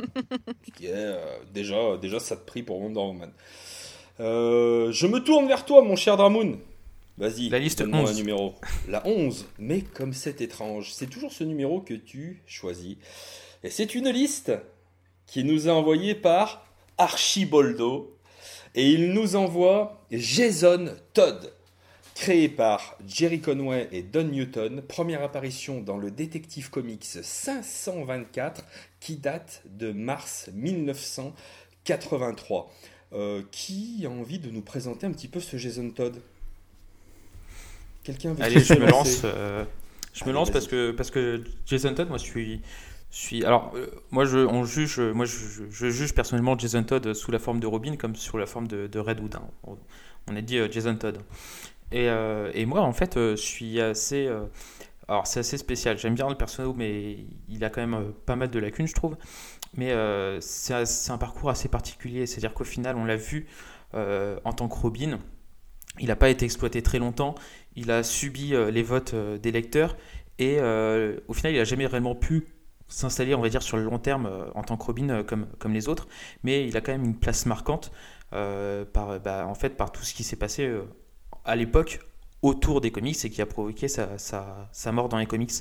Qui 0.77 0.87
est, 0.87 0.91
euh, 0.95 1.17
déjà, 1.55 1.97
déjà, 2.03 2.19
ça 2.19 2.37
te 2.37 2.45
prie 2.45 2.65
pour 2.65 2.81
Wonder 2.81 2.99
Woman. 2.99 3.31
Euh, 4.21 4.93
je 4.93 5.07
me 5.07 5.19
tourne 5.21 5.49
vers 5.49 5.65
toi, 5.65 5.83
mon 5.83 5.97
cher 5.97 6.17
Dramoun. 6.17 6.59
Vas-y, 7.17 7.49
La 7.49 7.59
liste 7.59 7.79
donne-moi 7.81 8.03
11. 8.03 8.11
un 8.11 8.15
numéro. 8.15 8.55
La 8.89 9.07
11. 9.07 9.47
Mais 9.59 9.81
comme 9.83 10.13
c'est 10.13 10.41
étrange, 10.41 10.93
c'est 10.93 11.09
toujours 11.09 11.33
ce 11.33 11.45
numéro 11.45 11.81
que 11.81 11.95
tu 11.95 12.43
choisis. 12.47 12.97
Et 13.63 13.71
c'est 13.71 13.95
une 13.95 14.11
liste 14.11 14.53
qui 15.27 15.45
nous 15.45 15.69
est 15.69 15.73
envoyée 15.73 16.15
par 16.15 16.67
Archiboldo. 16.99 18.17
Et 18.75 18.91
il 18.91 19.13
nous 19.13 19.37
envoie 19.37 20.05
Jason 20.11 20.97
Todd. 21.13 21.53
Créé 22.17 22.49
par 22.49 22.97
Jerry 23.07 23.41
Conway 23.41 23.89
et 23.91 24.03
Don 24.03 24.25
Newton, 24.25 24.83
première 24.83 25.23
apparition 25.23 25.81
dans 25.81 25.97
le 25.97 26.13
Detective 26.13 26.71
Comics 26.71 27.05
524 27.05 28.65
qui 29.01 29.17
date 29.17 29.63
de 29.67 29.91
mars 29.91 30.49
1983. 30.55 32.73
Euh, 33.15 33.43
qui 33.53 34.03
a 34.07 34.11
envie 34.11 34.39
de 34.41 34.51
nous 34.51 34.61
présenter 34.63 35.07
un 35.07 35.13
petit 35.13 35.29
peu 35.29 35.41
ce 35.41 35.57
Jason 35.57 35.91
Todd? 35.91 36.21
Quelqu'un 38.03 38.35
veut 38.35 38.43
Allez, 38.43 38.63
je 38.65 38.75
me 38.75 38.87
lance. 38.87 39.23
euh, 39.25 39.65
je 40.13 40.25
me 40.27 40.33
lance 40.33 40.51
parce 40.51 40.67
que 40.67 40.91
parce 40.91 41.11
que 41.11 41.43
Jason 41.67 41.95
Todd, 41.95 42.09
moi, 42.09 42.19
je 42.19 42.25
suis 42.25 42.61
suis. 43.11 43.45
Alors, 43.45 43.73
euh, 43.77 43.87
moi, 44.11 44.25
je 44.25 44.39
on 44.39 44.65
juge. 44.65 44.99
Moi, 45.01 45.25
je, 45.27 45.37
je- 45.37 45.71
je 45.71 45.91
juge 45.91 46.15
personnellement 46.15 46.59
Jason 46.59 46.83
Todd 46.85 47.15
sous 47.15 47.31
la 47.31 47.39
forme 47.39 47.61
de 47.61 47.67
Robin 47.67 47.97
comme 47.97 48.17
sous 48.17 48.37
la 48.37 48.47
forme 48.47 48.67
de, 48.69 48.87
de 48.87 48.99
Red 48.99 49.21
Hood. 49.21 49.37
hein. 49.37 49.43
On, 49.65 49.79
on 50.31 50.37
a 50.37 50.41
dit 50.41 50.59
Jason 50.71 50.97
Todd. 50.97 51.19
Et, 51.93 52.07
et 52.55 52.67
moi, 52.67 52.81
en 52.81 52.93
fait, 52.93 53.15
je 53.17 53.37
suis 53.37 53.81
assez. 53.81 54.29
alors, 55.09 55.27
c'est 55.27 55.41
assez 55.41 55.59
spécial. 55.59 55.99
J'aime 55.99 56.15
bien 56.15 56.29
le 56.29 56.35
personnage, 56.37 56.75
mais 56.77 57.19
il 57.49 57.65
a 57.65 57.71
quand 57.71 57.87
même 57.87 58.13
pas 58.27 58.37
mal 58.37 58.51
de 58.51 58.59
lacunes, 58.59 58.89
je 58.89 58.95
trouve. 58.95 59.17
Mais 59.77 59.93
euh, 59.93 60.41
c'est 60.41 60.75
un- 61.11 61.19
parcours 61.19 61.51
assez 61.51 61.69
particulier. 61.69 62.27
C'est-à-dire 62.27 62.55
qu'au 62.55 62.65
final, 62.65 62.97
on 62.97 63.05
l'a 63.05 63.17
vu 63.17 63.47
euh, 63.95 64.39
en 64.45 64.53
tant 64.53 64.69
que 64.69 64.75
Robin. 64.77 65.19
Il 65.99 66.09
n'a 66.09 66.17
pas 66.17 66.29
été 66.29 66.45
exploité 66.45 66.83
très 66.83 66.99
longtemps. 66.99 67.35
Il 67.77 67.91
a 67.91 68.03
subi 68.03 68.55
euh, 68.55 68.71
les 68.71 68.83
votes 68.83 69.15
des 69.15 69.53
lecteurs. 69.53 69.97
Et 70.39 70.59
au 71.29 71.33
final, 71.33 71.53
il 71.53 71.59
n'a 71.59 71.65
jamais 71.65 71.87
réellement 71.87 72.17
pu 72.17 72.49
s'installer, 72.89 73.37
on 73.37 73.41
va 73.41 73.49
dire, 73.49 73.63
sur 73.63 73.77
le 73.77 73.85
long 73.85 74.01
terme 74.01 74.29
en 74.57 74.65
tant 74.65 74.77
que 74.77 74.85
Robin 74.85 75.23
comme, 75.23 75.47
comme 75.61 75.73
les 75.73 75.89
autres. 75.89 76.09
Mais 76.43 76.67
il 76.67 76.77
a 76.77 76.81
quand 76.81 76.91
même 76.91 77.05
une 77.05 77.17
place 77.17 77.47
marquante 77.47 77.93
par, 78.31 79.21
bah, 79.21 79.47
en 79.47 79.55
fait, 79.55 79.71
par 79.77 79.93
tout 79.93 80.03
ce 80.03 80.13
qui 80.13 80.25
s'est 80.25 80.35
passé 80.35 80.69
à 81.45 81.55
l'époque 81.55 82.01
autour 82.45 82.81
des 82.81 82.91
comics 82.91 83.25
et 83.25 83.31
qui 83.31 83.43
a 83.43 83.47
provoqué 83.47 83.89
sa, 83.89 84.93
mort 84.93 85.09
dans 85.09 85.19
les 85.19 85.27
comics. 85.27 85.53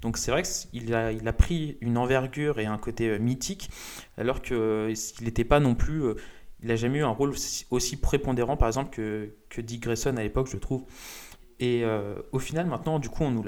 Donc 0.00 0.16
c'est 0.16 0.30
vrai 0.30 0.42
qu'il 0.42 0.94
a, 0.94 1.32
pris 1.32 1.76
une 1.80 1.98
envergure 1.98 2.60
et 2.60 2.66
un 2.66 2.78
côté 2.78 3.08
euh, 3.08 3.18
mythique, 3.18 3.70
alors 4.16 4.40
qu'il 4.40 4.94
n'était 5.20 5.44
pas 5.44 5.60
non 5.60 5.74
plus... 5.74 6.04
euh, 6.04 6.14
il 6.60 6.68
n'a 6.68 6.76
jamais 6.76 6.98
eu 6.98 7.04
un 7.04 7.10
rôle 7.10 7.34
aussi, 7.70 7.96
prépondérant, 7.96 8.56
par 8.56 8.68
exemple, 8.68 8.90
que, 8.90 9.60
Dick 9.60 9.82
Grayson 9.82 10.16
à 10.16 10.22
l'époque, 10.22 10.48
je 10.50 10.56
trouve. 10.56 10.84
Et 11.60 11.84
euh, 11.84 12.16
au 12.32 12.38
final, 12.38 12.66
maintenant, 12.66 12.98
du 12.98 13.08
coup, 13.08 13.22
on 13.22 13.30
nous 13.30 13.42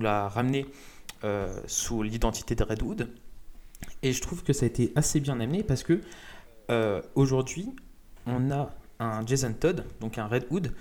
l'a, 0.00 0.28
ramené 0.28 0.66
euh, 1.24 1.60
sous 1.66 2.02
l'identité 2.02 2.54
de 2.54 2.64
Redwood. 2.64 3.10
Et 4.02 4.12
je 4.12 4.22
trouve 4.22 4.42
que 4.42 4.52
ça 4.52 4.64
a 4.64 4.68
été 4.68 4.92
assez 4.96 5.20
bien 5.20 5.40
amené 5.40 5.62
parce 5.62 5.82
que 5.82 6.00
euh, 6.70 7.02
aujourd'hui, 7.14 7.74
on 8.26 8.50
a 8.50 8.70
un 8.98 9.24
Jason 9.26 9.52
Todd, 9.52 9.84
donc 10.00 10.18
un 10.18 10.26
Red 10.26 10.46
Hood, 10.50 10.72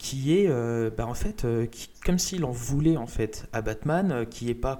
qui 0.00 0.34
est 0.34 0.46
euh, 0.48 0.90
bah, 0.90 1.06
en 1.06 1.12
fait 1.12 1.44
euh, 1.44 1.66
qui- 1.66 1.90
comme 2.04 2.18
s'il 2.18 2.46
en 2.46 2.50
voulait 2.50 2.96
en 2.96 3.06
fait 3.06 3.46
à 3.52 3.60
Batman, 3.60 4.10
euh, 4.10 4.20
euh, 4.20 4.24
qui 4.24 4.46
n'est 4.46 4.54
pas 4.54 4.76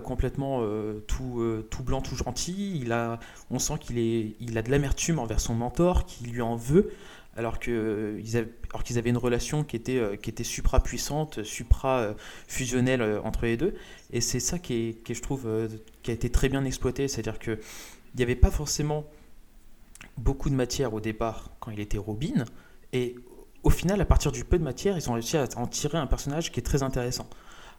complètement 0.00 0.62
tout, 1.06 1.82
blanc, 1.84 2.02
tout 2.02 2.16
gentil. 2.16 2.84
On 3.50 3.58
sent 3.60 3.74
qu'il 3.80 4.58
a 4.58 4.62
de 4.62 4.70
l'amertume 4.70 5.20
envers 5.20 5.40
son 5.40 5.54
mentor, 5.54 6.06
qui 6.06 6.24
lui 6.24 6.42
en 6.42 6.56
veut, 6.56 6.90
alors 7.36 7.60
qu'ils 7.60 8.36
avaient 8.36 9.10
une 9.10 9.16
relation 9.16 9.62
qui 9.62 9.76
était, 9.76 10.18
qui 10.20 10.44
supra 10.44 10.82
puissante, 10.82 11.44
supra 11.44 12.14
fusionnelle 12.48 13.20
entre 13.24 13.46
les 13.46 13.56
deux. 13.56 13.74
Et 14.12 14.20
c'est 14.20 14.40
ça 14.40 14.58
qui, 14.58 14.98
qui 15.04 15.12
est, 15.12 15.14
je 15.14 15.22
trouve, 15.22 15.48
qui 16.02 16.10
a 16.10 16.14
été 16.14 16.30
très 16.30 16.48
bien 16.48 16.64
exploité, 16.64 17.06
c'est-à-dire 17.06 17.38
que 17.38 17.52
il 18.14 18.16
n'y 18.16 18.24
avait 18.24 18.34
pas 18.36 18.50
forcément 18.50 19.04
beaucoup 20.16 20.50
de 20.50 20.56
matière 20.56 20.92
au 20.94 21.00
départ 21.00 21.52
quand 21.60 21.70
il 21.70 21.80
était 21.80 21.98
Robin, 21.98 22.44
et 22.92 23.16
au 23.62 23.70
final, 23.70 24.00
à 24.00 24.04
partir 24.04 24.32
du 24.32 24.44
peu 24.44 24.58
de 24.58 24.64
matière, 24.64 24.96
ils 24.96 25.10
ont 25.10 25.14
réussi 25.14 25.36
à 25.36 25.46
en 25.56 25.66
tirer 25.66 25.98
un 25.98 26.06
personnage 26.06 26.52
qui 26.52 26.60
est 26.60 26.62
très 26.62 26.82
intéressant. 26.82 27.28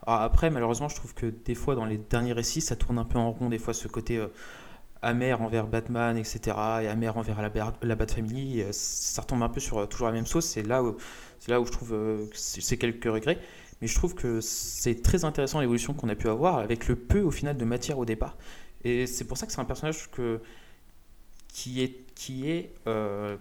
Alors 0.05 0.21
après, 0.21 0.49
malheureusement, 0.49 0.89
je 0.89 0.95
trouve 0.95 1.13
que 1.13 1.27
des 1.27 1.55
fois, 1.55 1.75
dans 1.75 1.85
les 1.85 1.97
derniers 1.97 2.33
récits, 2.33 2.61
ça 2.61 2.75
tourne 2.75 2.97
un 2.97 3.05
peu 3.05 3.17
en 3.17 3.31
rond, 3.31 3.49
des 3.49 3.59
fois, 3.59 3.73
ce 3.73 3.87
côté 3.87 4.17
euh, 4.17 4.27
amer 5.01 5.41
envers 5.41 5.67
Batman, 5.67 6.17
etc., 6.17 6.39
et 6.83 6.87
amer 6.87 7.17
envers 7.17 7.41
la, 7.41 7.51
la 7.81 7.95
Bat 7.95 8.07
Family, 8.07 8.63
ça 8.71 9.21
retombe 9.21 9.43
un 9.43 9.49
peu 9.49 9.59
sur 9.59 9.87
toujours 9.87 10.07
la 10.07 10.13
même 10.13 10.25
sauce. 10.25 10.45
C'est 10.45 10.63
là 10.63 10.83
où, 10.83 10.97
là 11.47 11.59
où 11.59 11.65
je 11.65 11.71
trouve 11.71 11.89
que 11.89 12.29
c'est 12.33 12.77
quelques 12.77 13.05
regrets. 13.05 13.39
Mais 13.81 13.87
je 13.87 13.95
trouve 13.95 14.13
que 14.13 14.41
c'est 14.41 15.01
très 15.01 15.23
intéressant 15.23 15.61
l'évolution 15.61 15.93
qu'on 15.93 16.09
a 16.09 16.15
pu 16.15 16.27
avoir 16.27 16.57
avec 16.57 16.87
le 16.89 16.97
peu 16.97 17.21
au 17.21 17.31
final 17.31 17.55
de 17.55 17.63
matière 17.63 17.97
au 17.97 18.05
départ. 18.05 18.35
Et 18.83 19.07
c'est 19.07 19.23
pour 19.23 19.37
ça 19.37 19.45
que 19.45 19.53
c'est 19.53 19.61
un 19.61 19.65
personnage 19.65 20.11
que, 20.11 20.41
qui 21.47 21.81
est, 21.81 22.05
qui 22.13 22.49
est 22.49 22.73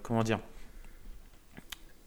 comment 0.03 0.23
dire, 0.23 0.39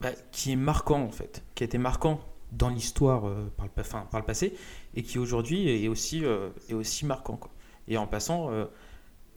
bah, 0.02 0.10
qui 0.30 0.52
est 0.52 0.56
marquant 0.56 1.02
en 1.02 1.10
fait, 1.10 1.42
qui 1.54 1.64
a 1.64 1.66
été 1.66 1.78
marquant 1.78 2.20
dans 2.52 2.68
l'histoire 2.68 3.22
par, 3.56 3.66
le, 3.66 3.82
par 4.10 4.20
le 4.20 4.26
passé 4.26 4.54
et 4.94 5.02
qui 5.02 5.18
aujourd'hui 5.18 5.68
est 5.70 5.88
aussi, 5.88 6.24
est 6.68 6.74
aussi 6.74 7.06
marquant. 7.06 7.36
Quoi. 7.36 7.50
Et 7.88 7.96
en 7.96 8.06
passant, 8.06 8.50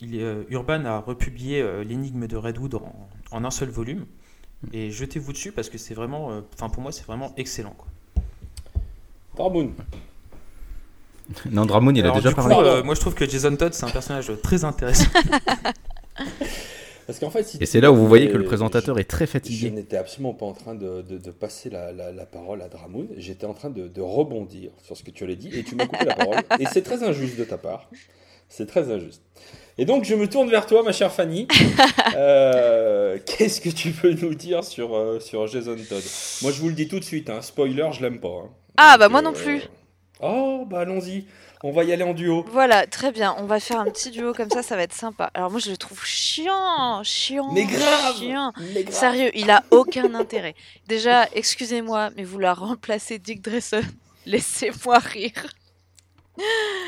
il, 0.01 0.15
Urban 0.49 0.84
a 0.84 0.99
republié 0.99 1.65
l'énigme 1.86 2.28
de 2.28 2.36
Redwood 2.36 2.75
en, 2.75 3.08
en, 3.32 3.45
un 3.45 3.51
seul 3.51 3.69
volume. 3.69 4.06
Et 4.73 4.91
jetez-vous 4.91 5.32
dessus 5.32 5.54
parce 5.54 5.69
que 5.69 5.78
c'est 5.78 5.93
vraiment, 5.93 6.41
enfin 6.54 6.67
pour 6.69 6.84
moi 6.84 6.91
c'est 6.91 7.06
vraiment 7.06 7.34
excellent. 7.38 7.75
Quoi. 7.78 7.88
Dramoun. 9.36 9.73
Non, 11.51 11.65
Dramoun, 11.65 11.95
il 11.95 12.06
a 12.06 12.12
déjà 12.12 12.32
parlé. 12.32 12.56
Euh, 12.56 12.84
moi, 12.84 12.95
je 12.95 12.99
trouve 12.99 13.15
que 13.15 13.28
Jason 13.28 13.56
Todd, 13.56 13.73
c'est 13.73 13.86
un 13.86 13.89
personnage 13.89 14.32
très 14.43 14.63
intéressant. 14.63 15.10
Parce 17.08 17.20
qu'en 17.20 17.30
fait, 17.30 17.44
si 17.44 17.58
et 17.62 17.65
c'est 17.65 17.82
là 17.82 17.91
où 17.91 17.96
vous 17.96 18.08
voyez 18.08 18.30
que 18.30 18.38
le 18.38 18.46
présentateur 18.46 18.98
est 19.00 19.04
très 19.10 19.28
fatigué. 19.28 19.68
Je 19.68 19.74
n'étais 19.74 19.98
absolument 19.98 20.34
pas 20.34 20.46
en 20.46 20.54
train 20.54 20.74
de, 20.74 21.02
de, 21.02 21.32
passer 21.32 21.70
la, 21.70 21.91
la, 21.91 22.26
parole 22.26 22.62
à 22.62 22.68
Dramoun. 22.68 23.08
J'étais 23.18 23.46
en 23.46 23.54
train 23.54 23.70
de, 23.70 23.88
de, 23.88 24.02
rebondir 24.02 24.72
sur 24.84 24.98
ce 24.98 25.04
que 25.04 25.12
tu 25.12 25.24
allais 25.24 25.36
dit 25.36 25.50
et 25.54 25.63
tu 25.63 25.76
m'as 25.76 25.86
coupé 25.86 26.06
la 26.06 26.15
parole. 26.15 26.38
Et 26.60 26.65
c'est 26.65 26.82
très 26.82 27.04
injuste 27.04 27.38
de 27.38 27.44
ta 27.44 27.58
part. 27.58 27.89
C'est 28.50 28.65
très 28.65 28.91
injuste. 28.91 29.22
Et 29.78 29.86
donc, 29.86 30.06
je 30.06 30.15
me 30.15 30.28
tourne 30.28 30.50
vers 30.50 30.65
toi, 30.65 30.84
ma 30.84 30.91
chère 30.91 31.12
Fanny. 31.12 31.48
Euh, 32.18 33.18
qu'est-ce 33.26 33.60
que 33.60 33.68
tu 33.68 33.91
peux 33.91 34.13
nous 34.13 34.36
dire 34.36 34.63
sur, 34.63 34.96
euh, 34.96 35.20
sur 35.20 35.48
Jason 35.48 35.76
Todd? 35.76 36.04
Moi, 36.44 36.52
je 36.52 36.62
vous 36.62 36.70
le 36.70 36.74
dis 36.74 36.88
tout 36.88 37.00
de 37.00 37.04
suite, 37.04 37.30
hein, 37.30 37.41
spoiler, 37.41 37.89
je 37.91 38.02
l'aime 38.02 38.22
pas. 38.22 38.44
Hein. 38.46 38.50
Ah, 38.78 38.98
bah 38.98 39.10
moi 39.10 39.22
non 39.22 39.34
plus. 39.34 39.63
Oh, 40.22 40.65
bah 40.70 40.80
allons-y. 40.82 41.26
On 41.67 41.71
va 41.71 41.84
y 41.84 41.91
aller 41.91 42.04
en 42.04 42.13
duo. 42.13 42.45
Voilà, 42.51 42.86
très 42.86 43.12
bien. 43.12 43.36
On 43.39 43.45
va 43.45 43.60
faire 43.60 43.80
un 43.80 43.86
petit 43.86 44.12
duo 44.12 44.36
comme 44.36 44.51
ça, 44.51 44.62
ça 44.62 44.75
va 44.75 44.84
être 44.84 44.93
sympa. 44.93 45.32
Alors 45.34 45.49
moi, 45.49 45.60
je 45.60 45.71
le 45.71 45.78
trouve 45.78 46.06
chiant, 46.06 47.01
chiant, 47.01 47.51
mais 47.54 47.65
grave, 47.65 48.17
chiant. 48.19 48.54
Mais 48.71 48.84
grave. 48.84 48.95
Sérieux, 48.95 49.32
il 49.34 49.49
a 49.49 49.63
aucun 49.71 50.13
intérêt. 50.13 50.54
Déjà, 50.88 51.28
excusez-moi, 51.34 52.12
mais 52.15 52.23
vous 52.23 52.38
la 52.38 52.54
remplacez 52.54 53.17
Dick 53.17 53.41
Dresson. 53.41 53.82
Laissez-moi 54.28 54.99
rire. 54.99 55.47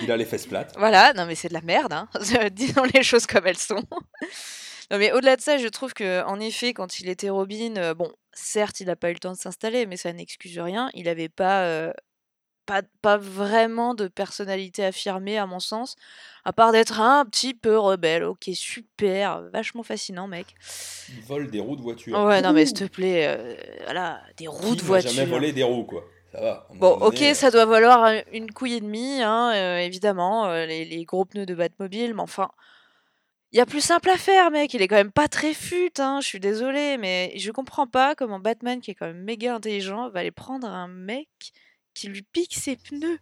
Il 0.03 0.11
a 0.11 0.15
les 0.15 0.25
fesses 0.25 0.45
plates. 0.45 0.75
Voilà, 0.77 1.11
non 1.13 1.25
mais 1.25 1.33
c'est 1.33 1.47
de 1.47 1.55
la 1.55 1.61
merde, 1.61 1.93
hein. 1.93 2.07
disons 2.51 2.83
les 2.93 3.01
choses 3.01 3.25
comme 3.25 3.47
elles 3.47 3.57
sont. 3.57 3.81
non 4.91 4.99
mais 4.99 5.11
au-delà 5.11 5.37
de 5.37 5.41
ça, 5.41 5.57
je 5.57 5.67
trouve 5.69 5.95
que 5.95 6.23
en 6.25 6.39
effet, 6.39 6.75
quand 6.75 6.99
il 6.99 7.09
était 7.09 7.31
Robin, 7.31 7.77
euh, 7.77 7.95
bon, 7.95 8.11
certes, 8.31 8.79
il 8.79 8.85
n'a 8.85 8.95
pas 8.95 9.09
eu 9.09 9.13
le 9.13 9.19
temps 9.19 9.31
de 9.31 9.37
s'installer, 9.37 9.87
mais 9.87 9.97
ça 9.97 10.13
n'excuse 10.13 10.59
rien. 10.59 10.91
Il 10.93 11.05
n'avait 11.05 11.29
pas, 11.29 11.63
euh, 11.63 11.91
pas, 12.67 12.83
pas 13.01 13.17
vraiment 13.17 13.95
de 13.95 14.07
personnalité 14.07 14.85
affirmée, 14.85 15.39
à 15.39 15.47
mon 15.47 15.59
sens, 15.59 15.95
à 16.45 16.53
part 16.53 16.71
d'être 16.71 17.01
un 17.01 17.25
petit 17.25 17.55
peu 17.55 17.79
rebelle. 17.79 18.23
Ok, 18.23 18.49
super, 18.53 19.41
vachement 19.51 19.81
fascinant, 19.81 20.27
mec. 20.27 20.53
Il 21.09 21.23
vole 21.23 21.49
des 21.49 21.59
roues 21.59 21.77
de 21.77 21.81
voiture. 21.81 22.19
Ouais, 22.19 22.41
non 22.41 22.53
mais 22.53 22.67
s'il 22.67 22.77
te 22.77 22.83
plaît, 22.83 23.25
euh, 23.27 23.55
voilà, 23.85 24.21
des 24.37 24.47
roues 24.47 24.75
Qui 24.75 24.77
de 24.77 24.83
voiture. 24.83 25.09
jamais 25.09 25.27
volé 25.27 25.51
des 25.53 25.63
roues, 25.63 25.85
quoi. 25.85 26.03
Ça 26.31 26.41
va. 26.41 26.67
Bon, 26.75 26.91
ok, 26.91 27.17
ça 27.33 27.49
doit 27.49 27.65
valoir 27.65 28.11
une 28.33 28.51
couille 28.51 28.73
et 28.73 28.81
demie, 28.81 29.23
hein, 29.23 29.53
euh, 29.55 29.77
évidemment, 29.79 30.45
euh, 30.47 30.65
les, 30.65 30.83
les, 30.85 31.05
gros 31.05 31.23
pneus 31.25 31.45
de 31.45 31.55
Batmobile, 31.55 32.13
mais 32.13 32.21
enfin, 32.21 32.49
il 33.53 33.57
y 33.57 33.61
a 33.61 33.65
plus 33.65 33.81
simple 33.81 34.09
à 34.09 34.17
faire, 34.17 34.51
mec. 34.51 34.73
Il 34.73 34.81
est 34.81 34.89
quand 34.89 34.97
même 34.97 35.13
pas 35.13 35.29
très 35.29 35.53
fut, 35.53 35.93
hein, 35.99 36.19
je 36.21 36.27
suis 36.27 36.41
désolé, 36.41 36.97
mais 36.97 37.31
je 37.37 37.49
comprends 37.51 37.87
pas 37.87 38.13
comment 38.13 38.39
Batman, 38.39 38.81
qui 38.81 38.91
est 38.91 38.95
quand 38.95 39.07
même 39.07 39.23
méga 39.23 39.55
intelligent, 39.55 40.09
va 40.09 40.19
aller 40.19 40.31
prendre 40.31 40.67
un 40.67 40.89
mec 40.89 41.29
qui 41.97 42.07
lui 42.09 42.21
pique 42.21 42.55
ses 42.55 42.75
pneus. 42.75 43.19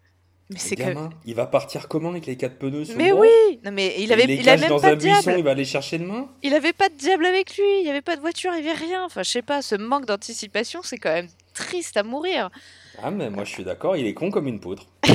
Mais 0.51 0.59
c'est 0.59 0.75
quand 0.75 0.85
même... 0.85 1.09
Il 1.25 1.33
va 1.33 1.47
partir 1.47 1.87
comment 1.87 2.09
avec 2.09 2.27
les 2.27 2.35
quatre 2.35 2.59
pneus? 2.59 2.85
Sur 2.85 2.97
Mais 2.97 3.09
le 3.09 3.15
oui, 3.15 3.59
non 3.63 3.71
mais 3.71 3.95
il 3.97 4.13
avait, 4.13 4.25
il, 4.25 4.31
il 4.41 4.45
même 4.45 4.67
dans 4.69 4.79
pas 4.79 4.89
un 4.89 4.91
de 4.91 4.99
diable. 4.99 5.23
buisson, 5.23 5.37
il 5.39 5.43
va 5.43 5.51
aller 5.51 5.65
chercher 5.65 5.97
de 5.97 6.05
main. 6.05 6.29
Il 6.43 6.53
avait 6.53 6.73
pas 6.73 6.89
de 6.89 6.93
diable 6.93 7.25
avec 7.25 7.57
lui, 7.57 7.79
il 7.79 7.85
y 7.85 7.89
avait 7.89 8.01
pas 8.03 8.15
de 8.15 8.21
voiture, 8.21 8.51
il 8.53 8.63
y 8.63 8.69
avait 8.69 8.77
rien. 8.77 9.03
Enfin, 9.05 9.23
je 9.23 9.29
sais 9.31 9.41
pas, 9.41 9.63
ce 9.63 9.73
manque 9.75 10.05
d'anticipation, 10.05 10.81
c'est 10.83 10.97
quand 10.97 11.13
même 11.13 11.29
triste 11.55 11.97
à 11.97 12.03
mourir. 12.03 12.51
Ah 13.01 13.09
mais 13.11 13.29
moi 13.29 13.43
je 13.43 13.49
suis 13.51 13.63
d'accord, 13.63 13.97
il 13.97 14.05
est 14.05 14.13
con 14.13 14.29
comme 14.29 14.47
une 14.47 14.59
poutre. 14.59 14.85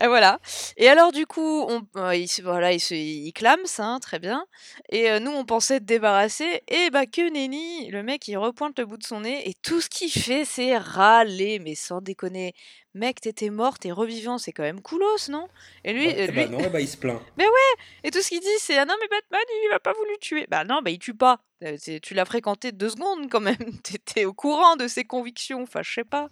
Et 0.00 0.06
voilà. 0.06 0.38
Et 0.76 0.88
alors 0.88 1.12
du 1.12 1.26
coup, 1.26 1.64
on, 1.68 1.82
euh, 1.96 2.14
il, 2.14 2.28
se- 2.28 2.42
voilà, 2.42 2.72
il, 2.72 2.80
se, 2.80 2.94
il 2.94 3.32
clame 3.32 3.64
ça, 3.64 3.84
hein, 3.86 4.00
très 4.00 4.18
bien. 4.18 4.44
Et 4.90 5.10
euh, 5.10 5.18
nous, 5.20 5.30
on 5.30 5.44
pensait 5.44 5.80
te 5.80 5.84
débarrasser. 5.84 6.62
Et 6.68 6.90
bah 6.90 7.06
que 7.06 7.28
nenni, 7.30 7.90
le 7.90 8.02
mec, 8.02 8.26
il 8.28 8.36
repointe 8.36 8.78
le 8.78 8.86
bout 8.86 8.96
de 8.96 9.04
son 9.04 9.20
nez 9.20 9.48
et 9.48 9.54
tout 9.62 9.80
ce 9.80 9.88
qu'il 9.88 10.10
fait, 10.10 10.44
c'est 10.44 10.76
râler. 10.76 11.58
Mais 11.58 11.74
sans 11.74 12.00
déconner, 12.00 12.54
mec, 12.94 13.20
t'étais 13.20 13.50
mort, 13.50 13.78
t'es 13.78 13.92
revivant, 13.92 14.38
c'est 14.38 14.52
quand 14.52 14.62
même 14.62 14.80
coolos, 14.80 15.28
non? 15.28 15.48
Et 15.84 15.92
lui, 15.92 16.06
Ouais, 16.06 16.20
euh, 16.20 16.26
eh 16.28 16.32
lui, 16.32 16.36
ben 16.46 16.50
non, 16.50 16.58
eh 16.64 16.68
ben 16.68 16.80
il 16.80 16.88
se 16.88 16.96
plaint. 16.96 17.20
et 18.04 18.10
tout 18.10 18.22
ce 18.22 18.28
qu'il 18.28 18.40
dit, 18.40 18.46
c'est 18.58 18.78
ah 18.78 18.84
non 18.84 18.94
mais 19.00 19.08
Batman, 19.08 19.40
il 19.64 19.68
va 19.70 19.78
pas 19.80 19.92
voulu 19.92 20.10
tuer. 20.20 20.46
Bah 20.48 20.64
non, 20.64 20.80
bah 20.82 20.90
il 20.90 20.98
tue 20.98 21.14
pas. 21.14 21.38
Euh, 21.64 21.76
c'est- 21.78 22.00
Tu 22.00 22.14
l'as 22.14 22.24
fréquenté 22.24 22.70
deux 22.72 22.90
secondes 22.90 23.28
quand 23.30 23.40
même. 23.40 23.56
T'étais 23.82 24.24
au 24.24 24.32
courant 24.32 24.76
de 24.76 24.86
ses 24.88 25.04
convictions. 25.04 25.62
Enfin, 25.62 25.80
je 25.82 25.92
sais 25.92 26.04
pas. 26.04 26.28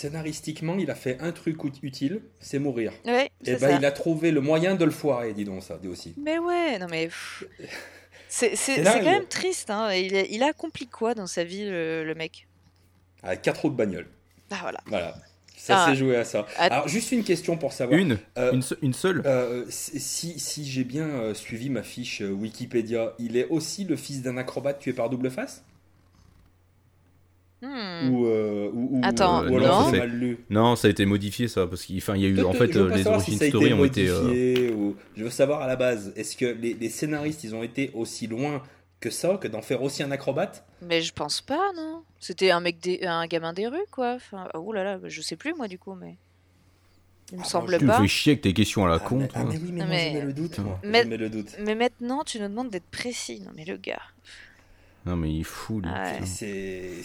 Scénaristiquement, 0.00 0.76
il 0.78 0.90
a 0.90 0.94
fait 0.94 1.18
un 1.20 1.30
truc 1.32 1.62
ut- 1.62 1.72
utile, 1.82 2.22
c'est 2.40 2.58
mourir. 2.58 2.92
Ouais, 3.04 3.26
Et 3.26 3.30
c'est 3.44 3.60
ben 3.60 3.70
ça. 3.70 3.76
il 3.76 3.84
a 3.84 3.92
trouvé 3.92 4.30
le 4.30 4.40
moyen 4.40 4.74
de 4.74 4.84
le 4.86 4.90
foirer, 4.90 5.34
dis 5.34 5.44
donc 5.44 5.62
ça, 5.62 5.76
dis 5.76 5.88
aussi. 5.88 6.14
Mais 6.16 6.38
ouais, 6.38 6.78
non 6.78 6.86
mais. 6.90 7.10
C'est 8.28 8.54
quand 8.82 9.02
même 9.04 9.26
triste, 9.26 9.70
hein. 9.70 9.92
Il 9.92 10.14
a, 10.16 10.22
il 10.22 10.42
a 10.42 10.46
accompli 10.48 10.86
quoi 10.86 11.14
dans 11.14 11.26
sa 11.26 11.42
vie, 11.44 11.64
le, 11.64 12.04
le 12.04 12.14
mec? 12.14 12.46
Avec 13.22 13.42
quatre 13.42 13.62
roues 13.62 13.70
de 13.70 13.74
bagnole. 13.76 14.06
Ah 14.50 14.58
voilà. 14.62 14.78
Voilà. 14.86 15.16
Ça 15.56 15.84
Ah. 15.84 15.90
s'est 15.90 15.96
joué 15.96 16.16
à 16.16 16.24
ça. 16.24 16.46
Ah. 16.56 16.62
Alors 16.66 16.88
juste 16.88 17.12
une 17.12 17.22
question 17.24 17.56
pour 17.58 17.72
savoir. 17.74 17.98
Une, 17.98 18.18
Euh, 18.38 18.52
une, 18.52 18.62
se- 18.62 18.76
une 18.82 18.94
seule. 18.94 19.22
Euh, 19.26 19.66
si 19.68 20.38
si 20.38 20.64
j'ai 20.64 20.84
bien 20.84 21.04
euh, 21.06 21.34
suivi 21.34 21.68
ma 21.68 21.82
fiche 21.82 22.22
euh, 22.22 22.30
Wikipédia, 22.30 23.14
il 23.18 23.36
est 23.36 23.46
aussi 23.48 23.84
le 23.84 23.96
fils 23.96 24.22
d'un 24.22 24.36
acrobate 24.38 24.78
tué 24.78 24.92
par 24.94 25.10
double 25.10 25.30
face? 25.30 25.62
Hmm. 27.62 28.08
ou, 28.10 28.26
euh, 28.26 28.70
ou, 28.72 28.96
ou- 28.96 29.00
Attends, 29.02 29.46
ou 29.46 29.56
alors 29.58 29.82
non. 29.86 29.90
j'ai 29.92 29.98
mal 29.98 30.10
lu 30.10 30.38
Non, 30.48 30.76
ça 30.76 30.88
a 30.88 30.90
été 30.90 31.04
modifié 31.04 31.46
ça 31.46 31.66
parce 31.66 31.84
qu'il 31.84 31.96
y 31.98 32.00
a 32.24 32.28
eu 32.28 32.42
en 32.42 32.52
fait 32.54 32.74
euh, 32.74 32.88
pas 32.88 32.96
les 32.96 33.06
origines 33.06 33.34
si 33.34 33.38
ça 33.38 33.48
story 33.48 33.72
ont 33.74 33.84
été 33.84 34.08
euh, 34.08 34.72
ou 34.72 34.96
je 35.16 35.24
veux 35.24 35.30
savoir 35.30 35.60
à 35.60 35.66
la 35.66 35.76
base 35.76 36.12
est-ce 36.16 36.36
que 36.38 36.46
les, 36.46 36.72
les 36.72 36.88
scénaristes 36.88 37.44
ils 37.44 37.54
ont 37.54 37.62
été 37.62 37.90
aussi 37.92 38.26
loin 38.26 38.62
que 38.98 39.10
ça 39.10 39.36
que 39.38 39.46
d'en 39.48 39.60
faire 39.62 39.82
aussi 39.82 40.02
un 40.02 40.10
acrobate? 40.10 40.64
Mais 40.82 41.02
je 41.02 41.12
pense 41.12 41.40
pas, 41.42 41.72
non. 41.76 42.02
C'était 42.18 42.50
un 42.50 42.60
mec, 42.60 42.80
des, 42.80 43.02
un 43.06 43.26
gamin 43.26 43.52
des 43.54 43.66
rues, 43.66 43.78
quoi. 43.90 44.12
Enfin, 44.14 44.48
oh 44.54 44.72
là 44.72 44.84
là, 44.84 44.98
je 45.04 45.20
sais 45.22 45.36
plus 45.36 45.52
moi 45.54 45.68
du 45.68 45.78
coup, 45.78 45.94
mais. 45.94 46.16
Il 47.32 47.38
me 47.38 47.42
Ah, 47.42 47.46
semble 47.46 47.70
moi, 47.70 47.78
tu 47.78 47.84
me 47.84 47.90
pas. 47.90 48.00
fais 48.00 48.08
chier 48.08 48.32
avec 48.32 48.42
tes 48.42 48.52
questions 48.52 48.84
à 48.84 48.88
la 48.88 48.94
ah, 48.96 48.98
con. 48.98 49.18
mais, 49.18 49.28
toi. 49.28 49.40
ah, 49.42 49.48
mais 49.48 49.56
oui 49.58 49.70
mais 49.72 49.86
mais- 49.86 50.32
doute 50.32 50.58
moi. 50.58 50.80
Le 50.82 51.28
doute 51.28 51.56
Mais 51.60 51.74
maintenant, 51.74 52.24
tu 52.24 52.40
nous 52.40 52.48
demandes 52.48 52.70
d'être 52.70 52.90
précis. 52.90 53.40
Non 53.40 53.52
mais 53.54 53.64
le 53.64 53.76
gars. 53.76 54.02
Non 55.06 55.16
mais 55.16 55.32
il 55.32 55.40
est 55.40 55.44
fou 55.44 55.80
lui. 55.80 55.88
Ah 55.92 56.12
ouais. 56.20 56.26
c'est 56.26 57.02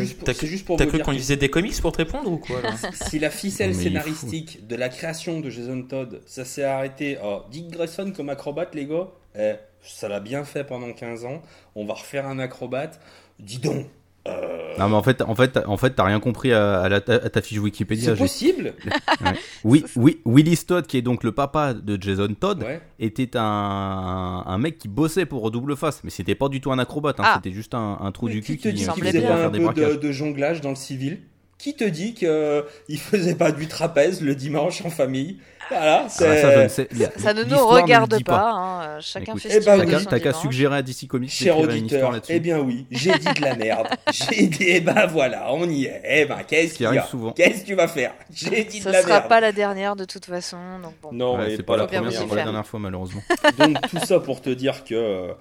juste 0.00 0.16
pour, 0.16 0.24
t'as- 0.24 0.34
c'est 0.34 0.46
juste 0.46 0.64
pour 0.64 0.76
T'as 0.76 0.86
cru 0.86 0.98
qu'on 0.98 1.12
que 1.12 1.16
lisait 1.16 1.36
des 1.36 1.48
comics 1.48 1.80
pour 1.80 1.92
te 1.92 1.98
répondre 1.98 2.30
ou 2.30 2.38
quoi 2.38 2.60
là 2.60 2.74
si 2.92 3.18
la 3.18 3.30
ficelle 3.30 3.70
Non, 3.70 3.78
scénaristique 3.78 4.66
de 4.66 4.74
la 4.76 4.88
création 4.88 5.40
de 5.40 5.48
Jason 5.48 5.82
Todd 5.82 6.20
ça 6.26 6.44
s'est 6.44 6.64
arrêté 6.64 7.16
à 7.18 7.44
Dick 7.50 7.70
Grayson 7.70 8.12
comme 8.16 8.28
acrobate 8.30 8.74
les 8.74 8.86
gars 8.86 9.08
eh, 9.38 9.54
ça 9.82 10.08
l'a 10.08 10.18
bien 10.20 10.42
fait 10.44 10.64
pendant 10.64 10.92
15 10.92 11.24
ans 11.24 11.40
on 11.76 11.84
va 11.84 11.94
refaire 11.94 12.26
un 12.26 12.40
acrobate 12.40 13.00
dis 13.38 13.58
donc 13.58 13.86
euh, 14.28 14.78
Non 14.78 14.88
mais 14.88 14.94
en 14.94 15.02
fait, 15.02 15.22
en 15.22 15.34
fait, 15.34 15.58
en 15.66 15.76
fait, 15.76 15.90
t'as 15.90 16.04
rien 16.04 16.20
compris 16.20 16.52
à, 16.52 16.80
à 16.82 16.88
la- 16.88 16.96
à 16.96 17.00
ta 17.30 17.40
fiche 17.42 17.58
Wikipédia. 17.58 18.10
c'est 18.10 18.14
j'ai- 18.16 18.22
possible 18.22 18.74
Oui, 19.64 19.84
oui, 19.96 20.20
Willis 20.24 20.64
Todd, 20.66 20.86
qui 20.86 20.96
est 20.98 21.02
donc 21.02 21.24
le 21.24 21.32
papa 21.32 21.74
de 21.74 22.00
Jason 22.00 22.28
Todd, 22.38 22.62
ouais 22.62 22.80
était 23.00 23.36
un, 23.36 24.44
un 24.46 24.58
mec 24.58 24.78
qui 24.78 24.88
bossait 24.88 25.26
pour 25.26 25.50
Double 25.50 25.76
Face, 25.76 26.02
mais 26.04 26.10
c'était 26.10 26.34
pas 26.34 26.48
du 26.48 26.60
tout 26.60 26.70
un 26.72 26.78
acrobate, 26.78 27.18
hein, 27.20 27.24
Ah. 27.26 27.32
c'était 27.36 27.54
juste 27.54 27.74
un, 27.74 27.98
un 28.00 28.12
trou 28.12 28.26
Mais 28.26 28.32
du 28.34 28.40
qui 28.40 28.46
cul 28.52 28.56
te 28.58 28.62
qui, 28.62 28.68
qui 28.70 28.74
qu'il 28.76 28.84
semblait 28.86 29.06
faisait 29.12 29.20
bien. 29.20 29.32
un 29.34 29.38
faire 29.38 29.50
des 29.50 29.96
de 29.96 30.12
jonglage 30.12 30.60
dans 30.60 30.70
le 30.70 30.74
civil 30.76 31.20
Qui 31.58 31.74
te 31.74 31.82
dit 31.84 32.14
qu'il 32.14 32.98
faisait 33.00 33.34
pas 33.34 33.50
du 33.50 33.66
trapèze 33.66 34.22
le 34.22 34.34
dimanche 34.36 34.84
en 34.84 34.90
famille? 34.90 35.38
Voilà, 35.70 36.04
Ah, 36.06 36.08
ça, 36.08 36.62
ne 36.62 36.68
sais. 36.68 36.88
Ça 37.18 37.34
ne 37.34 37.42
nous 37.44 37.58
regarde 37.66 38.22
pas. 38.24 38.52
hein, 38.52 38.82
euh, 38.82 38.98
Chacun 39.02 39.32
Écoute, 39.32 39.42
fait 39.42 39.48
eh 39.50 39.52
ce 39.54 39.58
qu'il 39.58 39.66
ben 39.66 39.76
veut 39.84 39.96
oui. 39.96 40.04
de 40.04 40.08
T'as 40.08 40.18
qu'à 40.20 40.32
suggérer 40.32 40.76
à 40.76 40.82
DC 40.82 41.06
Comics 41.08 41.30
Cher 41.30 41.58
une 41.58 41.64
auditeur, 41.68 42.12
eh 42.28 42.40
bien 42.40 42.58
oui, 42.60 42.86
j'ai 42.90 43.10
dit 43.12 43.34
de 43.34 43.42
la 43.42 43.54
merde. 43.54 43.86
J'ai 44.12 44.46
dit, 44.46 44.64
eh 44.66 44.80
ben 44.80 45.06
voilà, 45.08 45.52
on 45.52 45.68
y 45.68 45.84
est. 45.84 46.00
Eh 46.08 46.24
ben, 46.24 46.38
qu'est-ce 46.46 46.68
Ce 46.68 46.70
qui 46.70 46.76
qu'il 46.78 46.84
y 46.84 46.86
arrive 46.86 47.00
a? 47.00 47.06
souvent. 47.06 47.32
Qu'est-ce 47.32 47.62
que 47.62 47.66
tu 47.66 47.74
vas 47.74 47.88
faire? 47.88 48.14
J'ai 48.32 48.64
dit 48.64 48.78
de 48.78 48.84
Ça 48.84 48.92
la 48.92 49.02
sera 49.02 49.14
merde. 49.16 49.28
pas 49.28 49.40
la 49.40 49.52
dernière 49.52 49.94
de 49.96 50.04
toute 50.06 50.24
façon. 50.24 50.56
Donc 50.82 50.94
bon. 51.02 51.10
Non, 51.12 51.36
Ouais, 51.36 51.54
c'est 51.56 51.62
pas 51.64 51.76
la 51.76 51.86
bien 51.86 52.00
première, 52.00 52.18
c'est 52.18 52.24
y 52.24 52.28
pas 52.28 52.36
la 52.36 52.44
dernière 52.44 52.66
fois 52.66 52.80
malheureusement. 52.80 53.22
Donc 53.58 53.76
tout 53.90 53.98
ça 53.98 54.20
pour 54.20 54.40
te 54.40 54.50
dire 54.50 54.84
que... 54.84 55.32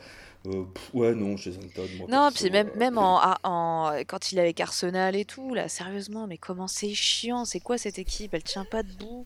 euh, 0.45 0.63
pff, 0.73 0.89
ouais, 0.93 1.13
non, 1.15 1.35
Jason 1.37 1.59
Todd, 1.73 1.89
moi, 1.97 2.07
Non, 2.09 2.29
perso, 2.29 2.43
puis 2.43 2.51
même, 2.51 2.69
euh, 2.69 2.77
même 2.77 2.97
en, 2.97 3.19
à- 3.19 3.37
en- 3.43 3.91
quand 4.07 4.31
il 4.31 4.37
est 4.37 4.41
avec 4.41 4.59
Arsenal 4.59 5.15
et 5.15 5.25
tout, 5.25 5.53
là, 5.53 5.67
sérieusement, 5.67 6.27
mais 6.27 6.37
comment 6.37 6.67
c'est 6.67 6.93
chiant, 6.93 7.43
c'est 7.45 7.59
quoi 7.59 7.77
cette 7.77 7.99
équipe 7.99 8.33
Elle 8.33 8.43
tient 8.43 8.65
pas 8.65 8.83
debout. 8.83 9.25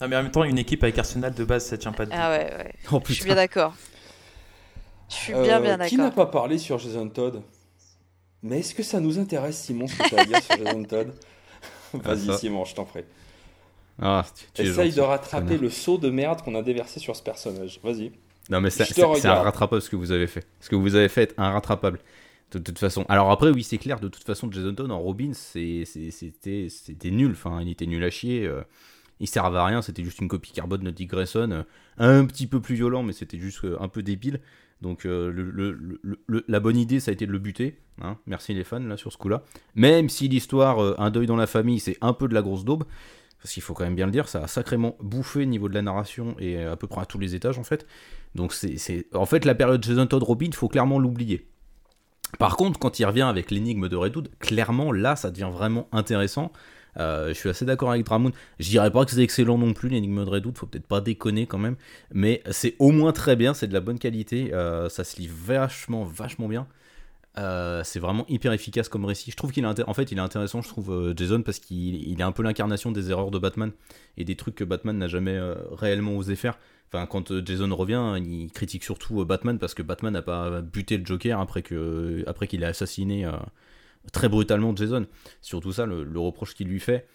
Non, 0.00 0.08
mais 0.08 0.16
en 0.16 0.22
même 0.22 0.30
temps, 0.32 0.44
une 0.44 0.58
équipe 0.58 0.82
avec 0.82 0.98
Arsenal 0.98 1.34
de 1.34 1.44
base, 1.44 1.66
ça 1.66 1.78
tient 1.78 1.92
pas 1.92 2.06
de 2.06 2.12
Ah 2.14 2.30
ouais, 2.30 2.52
ouais. 2.56 2.74
Oh 2.92 3.00
Je 3.06 3.12
suis 3.14 3.24
bien 3.24 3.34
d'accord. 3.34 3.74
Je 5.08 5.14
suis 5.14 5.32
bien, 5.32 5.60
bien 5.60 5.78
Euh, 5.80 5.88
Qui 5.88 5.96
n'a 5.96 6.04
d'accord. 6.10 6.26
pas 6.26 6.26
parlé 6.26 6.58
sur 6.58 6.78
Jason 6.78 7.08
Todd? 7.08 7.42
Mais 8.42 8.60
est-ce 8.60 8.74
que 8.74 8.82
ça 8.82 9.00
nous 9.00 9.18
intéresse, 9.18 9.58
Simon, 9.58 9.86
ce 9.88 9.96
que 10.02 10.08
tu 10.08 10.14
as 10.14 10.20
à 10.20 10.24
dire 10.24 10.42
sur 10.42 10.56
Jason 10.56 10.84
Todd? 10.84 11.14
Vas-y, 11.94 12.26
ça. 12.26 12.38
Simon, 12.38 12.64
je 12.64 12.74
t'en 12.74 12.84
prie. 12.84 13.04
Ah, 14.00 14.24
tu- 14.36 14.44
tu 14.52 14.62
es 14.62 14.66
Essaye 14.66 14.92
de 14.92 15.00
rattraper 15.00 15.56
le 15.58 15.70
saut 15.70 15.96
de 15.98 16.10
merde 16.10 16.42
qu'on 16.42 16.54
a 16.54 16.62
déversé 16.62 17.00
sur 17.00 17.16
ce 17.16 17.22
personnage. 17.22 17.80
Vas-y. 17.82 18.12
Non, 18.50 18.60
mais 18.60 18.70
c'est 18.70 18.84
regarde. 19.02 19.44
rattrapable 19.44 19.82
ce 19.82 19.90
que 19.90 19.96
vous 19.96 20.12
avez 20.12 20.26
fait. 20.26 20.46
Ce 20.60 20.68
que 20.68 20.76
vous 20.76 20.94
avez 20.94 21.08
fait 21.08 21.32
est 21.36 21.40
rattrapable. 21.40 21.98
De 22.52 22.60
toute 22.60 22.78
façon. 22.78 23.04
Alors 23.08 23.30
après, 23.32 23.50
oui, 23.50 23.64
c'est 23.64 23.76
clair, 23.78 23.98
de 23.98 24.06
toute 24.08 24.22
façon, 24.22 24.50
Jason 24.52 24.72
Todd 24.72 24.90
en 24.90 25.00
Robin, 25.00 25.32
c'était 25.32 27.10
nul. 27.10 27.32
Enfin, 27.32 27.60
il 27.60 27.68
était 27.70 27.86
nul 27.86 28.02
à 28.04 28.10
chier. 28.10 28.46
euh, 28.46 28.62
il 29.18 29.26
servait 29.26 29.58
à 29.58 29.64
rien, 29.64 29.80
c'était 29.82 30.04
juste 30.04 30.20
une 30.20 30.28
copie 30.28 30.52
carbone 30.52 30.82
de 30.82 30.90
Dick 30.90 31.10
Grayson. 31.10 31.50
euh, 31.50 31.62
un 31.98 32.24
petit 32.26 32.46
peu 32.46 32.60
plus 32.60 32.74
violent, 32.74 33.02
mais 33.02 33.12
c'était 33.14 33.38
juste 33.38 33.64
euh, 33.64 33.76
un 33.80 33.88
peu 33.88 34.02
débile. 34.02 34.40
Donc 34.82 35.04
le- 35.04 35.30
le- 35.32 35.72
le- 35.72 36.00
le- 36.26 36.44
la 36.46 36.60
bonne 36.60 36.76
idée, 36.76 37.00
ça 37.00 37.10
a 37.10 37.14
été 37.14 37.26
de 37.26 37.32
le 37.32 37.38
buter. 37.38 37.78
hein. 38.02 38.18
Merci 38.26 38.52
les 38.52 38.62
fans, 38.62 38.78
là, 38.78 38.98
sur 38.98 39.10
ce 39.10 39.16
coup-là. 39.16 39.42
Même 39.74 40.10
si 40.10 40.28
l'histoire, 40.28 41.00
un 41.00 41.10
deuil 41.10 41.26
dans 41.26 41.36
la 41.36 41.46
famille, 41.46 41.80
c'est 41.80 41.96
un 42.02 42.12
peu 42.12 42.28
de 42.28 42.34
la 42.34 42.42
grosse 42.42 42.64
daube. 42.66 42.84
Parce 43.46 43.54
qu'il 43.54 43.62
faut 43.62 43.74
quand 43.74 43.84
même 43.84 43.94
bien 43.94 44.06
le 44.06 44.10
dire, 44.12 44.26
ça 44.28 44.42
a 44.42 44.48
sacrément 44.48 44.96
bouffé 45.00 45.42
au 45.42 45.44
niveau 45.44 45.68
de 45.68 45.74
la 45.74 45.80
narration 45.82 46.34
et 46.40 46.56
euh, 46.56 46.72
à 46.72 46.76
peu 46.76 46.88
près 46.88 47.02
à 47.02 47.06
tous 47.06 47.20
les 47.20 47.36
étages 47.36 47.60
en 47.60 47.62
fait. 47.62 47.86
Donc 48.34 48.52
c'est, 48.52 48.76
c'est- 48.76 49.06
en 49.14 49.24
fait 49.24 49.44
la 49.44 49.54
période 49.54 49.84
Jason 49.84 50.04
Todd 50.08 50.24
Robin, 50.24 50.46
il 50.48 50.54
faut 50.54 50.66
clairement 50.66 50.98
l'oublier. 50.98 51.46
Par 52.40 52.56
contre, 52.56 52.80
quand 52.80 52.98
il 52.98 53.04
revient 53.04 53.22
avec 53.22 53.52
l'énigme 53.52 53.88
de 53.88 53.94
Redwood, 53.94 54.30
clairement 54.40 54.90
là 54.90 55.14
ça 55.14 55.30
devient 55.30 55.48
vraiment 55.52 55.86
intéressant. 55.92 56.50
Euh, 56.98 57.28
je 57.28 57.34
suis 57.34 57.48
assez 57.48 57.64
d'accord 57.64 57.92
avec 57.92 58.04
Dramoun. 58.04 58.32
Je 58.58 58.68
dirais 58.68 58.90
pas 58.90 59.04
que 59.04 59.12
c'est 59.12 59.22
excellent 59.22 59.58
non 59.58 59.72
plus 59.72 59.88
l'énigme 59.88 60.24
de 60.24 60.28
Redwood, 60.30 60.58
faut 60.58 60.66
peut-être 60.66 60.88
pas 60.88 61.00
déconner 61.00 61.46
quand 61.46 61.58
même, 61.58 61.76
mais 62.12 62.42
c'est 62.50 62.74
au 62.80 62.90
moins 62.90 63.12
très 63.12 63.36
bien, 63.36 63.54
c'est 63.54 63.68
de 63.68 63.74
la 63.74 63.80
bonne 63.80 64.00
qualité, 64.00 64.52
euh, 64.54 64.88
ça 64.88 65.04
se 65.04 65.20
lit 65.20 65.30
vachement 65.32 66.04
vachement 66.04 66.48
bien. 66.48 66.66
Euh, 67.38 67.82
c'est 67.84 68.00
vraiment 68.00 68.24
hyper 68.28 68.52
efficace 68.52 68.88
comme 68.88 69.04
récit. 69.04 69.30
Je 69.30 69.36
trouve 69.36 69.52
qu'il 69.52 69.64
est 69.64 69.88
en 69.88 69.94
fait 69.94 70.10
il 70.10 70.18
est 70.18 70.22
intéressant, 70.22 70.62
je 70.62 70.68
trouve 70.68 70.90
euh, 70.90 71.14
Jason 71.14 71.42
parce 71.42 71.58
qu'il 71.58 71.96
il 72.08 72.18
est 72.18 72.24
un 72.24 72.32
peu 72.32 72.42
l'incarnation 72.42 72.92
des 72.92 73.10
erreurs 73.10 73.30
de 73.30 73.38
Batman 73.38 73.72
et 74.16 74.24
des 74.24 74.36
trucs 74.36 74.54
que 74.54 74.64
Batman 74.64 74.96
n'a 74.96 75.06
jamais 75.06 75.36
euh, 75.36 75.54
réellement 75.72 76.16
osé 76.16 76.36
faire. 76.36 76.58
Quand 77.10 77.44
Jason 77.44 77.74
revient, 77.76 78.14
il 78.24 78.50
critique 78.52 78.82
surtout 78.82 79.22
Batman 79.26 79.58
parce 79.58 79.74
que 79.74 79.82
Batman 79.82 80.14
n'a 80.14 80.22
pas 80.22 80.62
buté 80.62 80.96
le 80.96 81.04
Joker 81.04 81.38
après 81.38 81.60
qu'il 81.62 82.62
ait 82.62 82.64
assassiné 82.64 83.28
très 84.12 84.28
brutalement 84.28 84.74
Jason. 84.74 85.06
Surtout 85.42 85.72
ça, 85.72 85.84
le, 85.84 86.18
reproche 86.18 86.54
qu'il 86.54 86.68
lui 86.68 86.80
fait. 86.80 87.06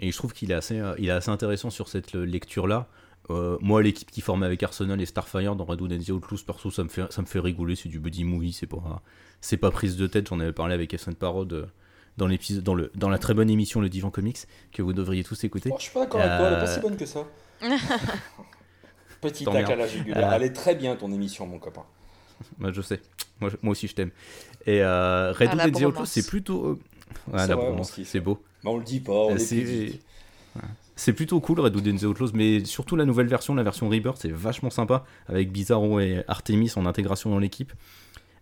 Et 0.00 0.12
je 0.12 0.16
trouve 0.16 0.32
qu'il 0.32 0.50
est 0.50 0.54
assez, 0.54 0.80
il 0.98 1.08
est 1.08 1.12
assez 1.12 1.30
intéressant 1.30 1.70
sur 1.70 1.88
cette 1.88 2.14
euh, 2.14 2.24
lecture-là. 2.24 2.88
Euh, 3.30 3.58
moi, 3.60 3.82
l'équipe 3.82 4.10
qui 4.10 4.20
formait 4.22 4.46
avec 4.46 4.62
Arsenal 4.62 5.00
et 5.00 5.06
Starfire 5.06 5.54
dans 5.54 5.64
Redwood 5.64 5.92
and 5.92 5.98
the 5.98 6.10
Outlaws, 6.10 6.38
perso, 6.46 6.70
ça 6.70 6.82
me 6.84 6.88
fait, 6.88 7.10
ça 7.12 7.20
me 7.20 7.26
fait 7.26 7.40
rigoler. 7.40 7.76
C'est 7.76 7.88
du 7.90 7.98
buddy 8.00 8.24
movie, 8.24 8.52
c'est 8.52 8.66
pas, 8.66 9.02
c'est 9.40 9.58
pas 9.58 9.70
prise 9.70 9.96
de 9.96 10.06
tête. 10.06 10.28
J'en 10.28 10.40
avais 10.40 10.52
parlé 10.52 10.72
avec 10.74 10.94
Essen 10.94 11.14
Parod 11.14 11.52
euh, 11.52 11.66
dans 12.16 12.26
l'épisode, 12.26 12.64
dans 12.64 12.74
le, 12.74 12.90
dans 12.94 13.10
la 13.10 13.18
très 13.18 13.34
bonne 13.34 13.50
émission 13.50 13.80
Le 13.82 13.88
Divan 13.90 14.10
Comics 14.10 14.38
que 14.72 14.80
vous 14.82 14.92
devriez 14.94 15.24
tous 15.24 15.44
écouter. 15.44 15.70
Oh, 15.72 15.76
je 15.78 15.82
suis 15.84 15.92
pas 15.92 16.00
d'accord 16.00 16.20
avec 16.22 16.38
toi, 16.38 16.46
elle 16.48 16.54
est 16.54 16.56
pas 16.64 16.70
Euh, 16.70 16.74
si 16.74 16.80
bonne 16.80 16.96
que 16.96 17.06
ça. 17.06 17.24
Petit 19.20 19.44
T'emmerdes. 19.44 19.66
tac 19.66 19.74
à 19.74 19.76
la 19.80 19.86
jugulaire. 19.88 20.30
Euh. 20.30 20.36
Elle 20.36 20.42
est 20.44 20.52
très 20.52 20.74
bien 20.74 20.94
ton 20.96 21.10
émission, 21.12 21.46
mon 21.46 21.58
copain. 21.58 21.84
Bah, 22.58 22.70
je 22.72 22.80
sais. 22.82 23.00
Moi, 23.40 23.50
je- 23.50 23.56
moi 23.62 23.72
aussi, 23.72 23.88
je 23.88 23.94
t'aime. 23.94 24.10
Et 24.66 24.80
euh, 24.82 25.32
Red 25.32 25.48
and 25.60 25.70
the 25.70 25.82
Outlaws, 25.82 26.06
c'est 26.06 26.26
plutôt. 26.26 26.66
euh, 26.66 26.78
ouais, 27.32 28.04
C'est 28.04 28.20
beau. 28.20 28.42
Mais 28.64 28.70
on 28.70 28.78
le 28.78 28.84
dit 28.84 29.00
pas, 29.00 29.12
on 29.12 29.32
Euh, 29.32 29.36
est 29.36 30.00
c'est-. 30.98 31.04
C'est 31.04 31.12
plutôt 31.14 31.40
cool, 31.40 31.60
Red 31.60 31.74
Hood 31.76 31.88
and 31.88 31.96
the 31.96 32.02
Outlaws, 32.04 32.32
mais 32.34 32.64
surtout 32.64 32.96
la 32.96 33.04
nouvelle 33.06 33.28
version, 33.28 33.54
la 33.54 33.62
version 33.62 33.88
Rebirth, 33.88 34.18
c'est 34.20 34.30
vachement 34.32 34.70
sympa, 34.70 35.04
avec 35.26 35.50
Bizarro 35.52 36.00
et 36.00 36.22
Artemis 36.28 36.72
en 36.76 36.84
intégration 36.86 37.30
dans 37.30 37.38
l'équipe. 37.38 37.72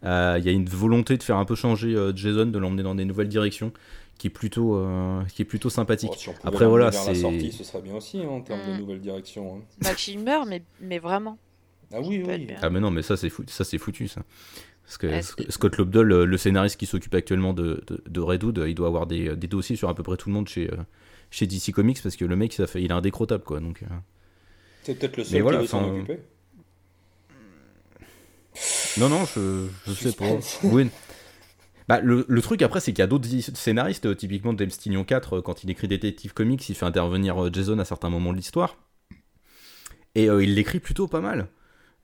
Euh, 0.04 0.36
Il 0.38 0.44
y 0.44 0.48
a 0.48 0.52
une 0.52 0.66
volonté 0.68 1.16
de 1.16 1.22
faire 1.22 1.36
un 1.36 1.44
peu 1.44 1.54
changer 1.54 1.94
euh, 1.94 2.12
Jason, 2.14 2.46
de 2.46 2.58
l'emmener 2.58 2.82
dans 2.82 2.94
des 2.94 3.04
nouvelles 3.04 3.28
directions, 3.28 3.72
qui 4.18 4.26
est 4.28 4.30
plutôt, 4.30 4.76
euh, 4.76 5.22
qui 5.34 5.42
est 5.42 5.46
plutôt 5.46 5.70
sympathique. 5.70 6.10
Oh, 6.12 6.16
si 6.18 6.30
Après, 6.44 6.66
voilà, 6.66 6.90
vers 6.90 7.04
la 7.04 7.14
c'est- 7.14 7.20
sortie, 7.20 7.52
ce 7.52 7.64
serait 7.64 7.82
bien 7.82 7.94
aussi 7.94 8.18
hein, 8.20 8.28
en 8.28 8.40
termes 8.40 8.60
de 8.66 8.74
Mm. 8.74 8.78
nouvelles 8.80 9.00
directions. 9.00 9.56
hein. 9.56 9.60
Bah, 9.82 9.94
qu'il 9.94 10.18
meurt, 10.20 10.46
mais, 10.48 10.62
mais 10.80 10.98
vraiment. 10.98 11.38
Ah 11.92 11.98
oui, 12.02 12.22
oui. 12.26 12.48
Ah 12.62 12.68
mais 12.70 12.80
non, 12.80 12.90
mais 12.90 13.02
ça 13.02 13.16
c'est 13.16 13.28
foutu, 13.30 13.52
ça 13.52 13.62
c'est 13.64 13.78
foutu 13.78 14.08
ça. 14.08 14.22
Parce 14.84 14.98
que 14.98 15.06
Ouais, 15.06 15.22
c'est- 15.22 15.50
Scott 15.50 15.76
Lobdell, 15.78 16.02
le, 16.02 16.24
le 16.26 16.36
scénariste 16.36 16.78
qui 16.78 16.86
s'occupe 16.86 17.14
actuellement 17.14 17.52
de, 17.52 17.82
de, 17.86 18.02
de 18.08 18.20
Red 18.20 18.42
Hood, 18.44 18.64
il 18.66 18.74
doit 18.74 18.88
avoir 18.88 19.06
des, 19.06 19.36
des 19.36 19.46
dossiers 19.46 19.76
sur 19.76 19.88
à 19.88 19.94
peu 19.94 20.02
près 20.02 20.16
tout 20.16 20.28
le 20.28 20.34
monde 20.34 20.48
chez, 20.48 20.70
euh, 20.72 20.76
chez 21.30 21.46
DC 21.46 21.72
Comics 21.72 22.02
parce 22.02 22.16
que 22.16 22.24
le 22.24 22.36
mec 22.36 22.52
ça 22.52 22.66
fait, 22.66 22.82
il 22.82 22.90
est 22.90 22.94
indécrottable 22.94 23.44
quoi. 23.44 23.60
Donc, 23.60 23.82
euh. 23.82 23.86
C'est 24.82 24.98
peut-être 24.98 25.16
le 25.16 25.24
seul 25.24 25.42
voilà, 25.42 25.58
qui 25.58 25.64
veut 25.64 25.68
s'en 25.68 25.94
occuper. 25.94 26.20
Non, 28.98 29.08
non, 29.08 29.24
je, 29.26 29.66
je 29.86 29.92
sais 29.92 30.12
pas. 30.12 30.24
Oui. 30.62 30.88
Bah, 31.88 32.00
le, 32.00 32.24
le 32.26 32.42
truc 32.42 32.62
après, 32.62 32.80
c'est 32.80 32.92
qu'il 32.92 33.00
y 33.00 33.02
a 33.02 33.06
d'autres 33.06 33.28
scénaristes, 33.54 34.06
euh, 34.06 34.14
typiquement 34.14 34.56
James 34.56 34.70
Tynion 34.70 35.04
4, 35.04 35.34
euh, 35.34 35.42
quand 35.42 35.62
il 35.62 35.70
écrit 35.70 35.86
Detective 35.86 36.34
Comics, 36.34 36.68
il 36.68 36.74
fait 36.74 36.86
intervenir 36.86 37.44
euh, 37.44 37.50
Jason 37.52 37.78
à 37.78 37.84
certains 37.84 38.10
moments 38.10 38.32
de 38.32 38.38
l'histoire. 38.38 38.76
Et 40.16 40.28
euh, 40.28 40.42
il 40.42 40.54
l'écrit 40.54 40.80
plutôt 40.80 41.06
pas 41.06 41.20
mal, 41.20 41.46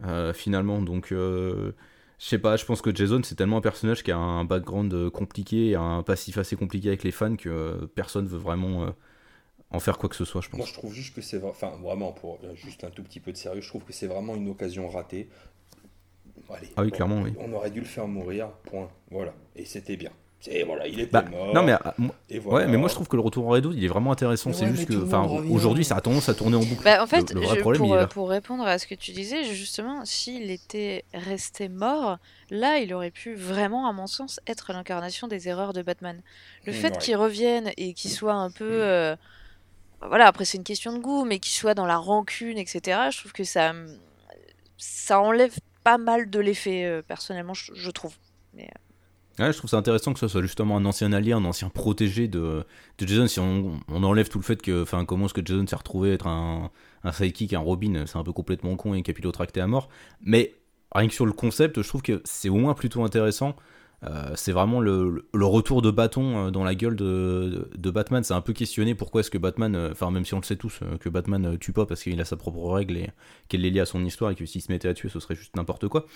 euh, 0.05 0.33
finalement. 0.33 0.81
Donc, 0.83 1.11
euh, 1.11 1.73
je 2.19 2.27
sais 2.27 2.39
pas, 2.39 2.57
je 2.57 2.65
pense 2.65 2.81
que 2.81 2.95
Jason, 2.95 3.21
c'est 3.25 3.35
tellement 3.35 3.57
un 3.57 3.63
personnage 3.63 4.05
qui 4.05 4.13
a 4.13 4.17
un 4.17 4.45
background 4.45 4.95
euh, 4.95 5.11
compliqué, 5.11 5.75
un 5.75 6.05
passif 6.05 6.39
assez 6.39 6.55
compliqué 6.55 6.89
avec 6.89 7.03
les 7.03 7.11
fans 7.11 7.35
que 7.35 7.49
euh, 7.49 7.87
personne 7.93 8.27
veut 8.29 8.39
vraiment 8.39 8.85
euh, 8.85 8.91
en 9.73 9.81
faire 9.81 9.99
quoi 9.99 10.09
que 10.09 10.17
ce 10.17 10.25
soit, 10.25 10.41
je 10.41 10.49
pense. 10.49 10.59
Moi, 10.59 10.67
je 10.67 10.73
trouve 10.75 10.93
juste 10.93 11.15
que 11.15 11.21
c'est 11.23 11.39
vra- 11.39 11.51
enfin 11.51 11.73
vraiment 11.83 12.13
pour 12.13 12.39
euh, 12.45 12.55
juste 12.57 12.85
un 12.85 12.91
tout 12.91 13.03
petit 13.03 13.21
peu 13.21 13.33
de 13.33 13.37
sérieux, 13.37 13.61
je 13.61 13.69
trouve 13.69 13.83
que 13.85 13.93
c'est 13.93 14.07
vraiment 14.07 14.35
une 14.35 14.49
occasion 14.49 14.89
ratée. 14.89 15.29
Allez, 16.51 16.69
Ah 16.77 16.83
oui, 16.83 16.91
bon, 16.91 16.97
clairement, 16.97 17.21
oui. 17.23 17.33
On 17.39 17.53
aurait 17.53 17.71
dû 17.71 17.81
le 17.81 17.87
faire 17.87 18.07
mourir, 18.07 18.49
point. 18.65 18.89
Voilà, 19.11 19.33
et 19.57 19.65
c'était 19.65 19.97
bien. 19.97 20.11
Et 20.49 20.65
voilà, 20.65 20.89
il 20.89 20.99
était 20.99 21.13
Bah, 21.13 21.23
mort. 21.23 21.55
non, 21.55 21.63
mais, 21.63 21.73
ah, 21.73 21.95
moi- 21.99 22.15
et 22.29 22.41
voilà. 22.41 22.67
ouais, 22.67 22.73
mais 22.73 22.77
moi 22.77 22.89
je 22.89 22.95
trouve 22.95 23.07
que 23.07 23.15
le 23.15 23.23
retour 23.23 23.47
en 23.47 23.51
Red 23.51 23.65
Hood, 23.65 23.77
il 23.77 23.85
est 23.85 23.89
vraiment 23.89 24.11
intéressant. 24.11 24.53
C'est 24.53 24.65
ouais, 24.65 24.75
juste 24.75 24.89
que, 24.89 24.95
enfin, 25.05 25.23
aujourd'hui, 25.51 25.85
ça 25.85 25.95
a 25.97 26.01
tendance 26.01 26.29
à 26.29 26.35
tourner 26.35 26.57
en 26.57 26.65
boucle. 26.65 26.83
Bah, 26.83 27.01
en 27.01 27.07
fait, 27.07 27.33
Le- 27.33 27.41
le 27.41 27.47
vrai 27.47 27.57
je- 27.57 27.61
problème, 27.61 27.81
pour, 27.83 27.89
il 27.91 27.95
est 27.95 28.01
là. 28.01 28.07
pour 28.09 28.29
répondre 28.29 28.67
à 28.67 28.79
ce 28.79 28.89
que 28.89 28.97
tu 28.97 29.13
disais, 29.13 29.45
justement, 29.45 30.05
s'il 30.05 30.51
était 30.51 31.05
resté 31.15 31.69
mort, 31.69 32.19
là, 32.51 32.79
il 32.79 32.93
aurait 32.93 33.13
pu 33.13 33.35
vraiment, 33.37 33.87
à 33.89 33.93
mon 33.93 34.09
sens, 34.09 34.41
être 34.49 34.73
l'incarnation 34.73 35.29
des 35.29 35.49
erreurs 35.49 35.73
de 35.75 35.83
Batman. 35.83 36.21
Le 36.67 36.73
Mm, 36.73 36.75
fait 36.75 36.91
ouais. 36.91 36.99
qu'il 36.99 37.17
revienne 37.17 37.71
et 37.77 37.95
qu'il 37.95 38.11
soit 38.11 38.35
un 38.35 38.51
peu... 38.51 38.83
euh, 38.83 39.15
Voilà, 40.09 40.27
après 40.27 40.45
c'est 40.45 40.59
une 40.59 40.65
question 40.65 40.93
de 40.93 40.99
goût, 40.99 41.25
mais 41.25 41.39
qu'il 41.39 41.53
soit 41.53 41.75
dans 41.75 41.87
la 41.87 41.97
rancune, 41.97 42.59
etc., 42.59 43.09
je 43.11 43.19
trouve 43.19 43.33
que 43.33 43.45
ça, 43.45 43.73
ça 44.77 45.21
enlève 45.21 45.55
pas 45.85 45.99
mal 45.99 46.31
de 46.31 46.41
l'effet, 46.41 46.85
euh, 46.85 47.03
personnellement, 47.03 47.55
je, 47.55 47.91
trouve. 47.91 48.15
Euh, 48.59 48.63
Ouais, 49.39 49.51
je 49.51 49.57
trouve 49.57 49.71
ça 49.71 49.79
intéressant 49.79 50.13
que 50.13 50.19
ce 50.19 50.29
soit 50.29 50.43
justement 50.43 50.77
un 50.77 50.85
ancien 50.85 51.11
allié, 51.13 51.33
un 51.33 51.45
ancien 51.47 51.71
protégé 51.71 52.29
de, 52.29 52.67
de 52.99 53.07
Jason. 53.07 53.27
Si 53.27 53.41
on, 53.41 53.81
on 53.89 54.05
enlève 54.05 54.29
tout 54.29 54.39
le 54.39 54.45
fait 54.45 54.61
que, 54.61 54.83
enfin, 54.83 55.07
comment 55.07 55.25
est-ce 55.25 55.35
que 55.35 55.45
Jason 55.45 55.67
s'est 55.67 55.77
retrouvé 55.77 56.13
être 56.13 56.27
un, 56.27 56.71
un 57.03 57.13
sidekick, 57.13 57.55
un 57.55 57.61
Robin, 57.61 58.05
c'est 58.07 58.19
un 58.19 58.25
peu 58.25 58.33
complètement 58.33 58.77
con 58.77 58.93
et 58.93 59.03
capillotracté 59.03 59.63
à 59.63 59.67
mort. 59.67 59.89
Mais 60.21 60.55
rien 60.95 61.09
que 61.09 61.15
sur 61.15 61.25
le 61.25 61.33
concept, 61.33 61.81
je 61.81 61.89
trouve 61.89 62.03
que 62.03 62.21
c'est 62.25 62.51
au 62.51 62.57
moins 62.57 62.75
plutôt 62.75 63.05
intéressant. 63.05 63.57
Euh, 64.05 64.33
c'est 64.35 64.53
vraiment 64.53 64.81
le, 64.81 65.25
retour 65.35 65.81
de 65.81 65.91
bâton 65.91 66.47
euh, 66.47 66.51
dans 66.51 66.65
la 66.65 66.75
gueule 66.75 66.97
de, 66.97 67.91
Batman. 67.91 68.25
C'est 68.25 68.35
un 68.35 68.41
peu 68.41 68.53
questionné 68.53 68.95
pourquoi 68.95 69.21
est-ce 69.21 69.31
que 69.31 69.39
Batman, 69.39 69.75
euh, 69.75 69.91
enfin 69.93 70.11
même 70.11 70.25
si 70.25 70.35
on 70.35 70.39
le 70.39 70.45
sait 70.45 70.57
tous, 70.57 70.81
que 71.01 71.09
Batman 71.09 71.57
tue 71.59 71.73
pas 71.73 71.87
parce 71.87 72.03
qu'il 72.03 72.21
a 72.21 72.25
sa 72.25 72.37
propre 72.37 72.69
règle 72.71 72.97
et 72.97 73.11
qu'elle 73.49 73.65
est 73.65 73.71
liée 73.71 73.81
à 73.81 73.87
son 73.87 74.05
histoire 74.05 74.31
et 74.31 74.35
que 74.35 74.47
s'il 74.47 74.63
se 74.63 74.73
mettait 74.73 74.89
à 74.89 74.95
tuer, 74.95 75.09
ce 75.09 75.21
serait 75.21 75.35
juste 75.35 75.57
n'importe 75.57 75.89
quoi. 75.89 76.07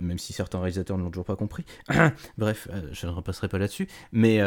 Même 0.00 0.18
si 0.18 0.32
certains 0.32 0.58
réalisateurs 0.58 0.98
ne 0.98 1.04
l'ont 1.04 1.10
toujours 1.10 1.24
pas 1.24 1.36
compris. 1.36 1.64
Bref, 2.38 2.68
je 2.90 3.06
ne 3.06 3.12
repasserai 3.12 3.48
pas 3.48 3.58
là-dessus. 3.58 3.88
Mais 4.12 4.38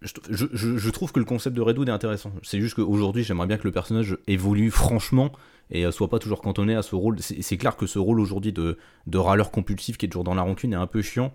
je, 0.00 0.90
trouve 0.90 1.12
que 1.12 1.18
le 1.18 1.26
concept 1.26 1.54
de 1.54 1.60
Redwood 1.60 1.88
est 1.88 1.92
intéressant. 1.92 2.32
C'est 2.42 2.60
juste 2.60 2.74
qu'aujourd'hui, 2.74 3.24
j'aimerais 3.24 3.46
bien 3.46 3.58
que 3.58 3.64
le 3.64 3.72
personnage 3.72 4.16
évolue 4.26 4.70
franchement 4.70 5.32
et 5.70 5.90
soit 5.92 6.08
pas 6.08 6.18
toujours 6.18 6.40
cantonné 6.40 6.74
à 6.74 6.82
ce 6.82 6.94
rôle. 6.94 7.16
C'est 7.20 7.42
c'est 7.42 7.58
clair 7.58 7.76
que 7.76 7.86
ce 7.86 7.98
rôle 7.98 8.20
aujourd'hui 8.20 8.52
de, 8.52 8.78
de 9.06 9.18
râleur 9.18 9.50
compulsif 9.50 9.98
qui 9.98 10.06
est 10.06 10.08
toujours 10.08 10.24
dans 10.24 10.34
la 10.34 10.42
rancune 10.42 10.72
est 10.72 10.76
un 10.76 10.86
peu 10.86 11.02
chiant. 11.02 11.32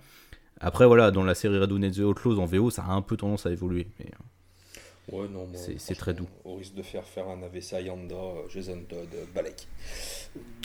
Après, 0.60 0.86
voilà, 0.86 1.12
dans 1.12 1.24
la 1.24 1.36
série 1.36 1.58
Redwood 1.58 1.84
and 1.84 1.91
the 1.91 2.00
Outlaws 2.00 2.39
en 2.39 2.46
VO, 2.46 2.70
ça 2.70 2.84
a 2.84 2.91
un 2.91 3.02
peu 3.02 3.15
tendance 3.17 3.46
à 3.46 3.52
évoluer. 3.52 3.88
Mais, 4.00 4.06
euh, 4.08 4.24
Ouais, 5.10 5.28
non, 5.30 5.46
moi, 5.48 5.56
C'est- 5.56 5.80
c'est 5.80 5.96
très 5.96 6.13
franchement, 6.13 6.36
Au 6.43 6.56
risque 6.56 6.74
de 6.74 6.82
faire 6.84 7.06
faire 7.06 7.30
un 7.30 7.41
AVC 7.41 7.74
à 7.74 7.80
Yanda, 7.80 8.13
euh, 8.13 8.50
Jason 8.50 8.84
Todd, 8.89 9.08
euh, 9.15 9.24
Balek. 9.34 9.65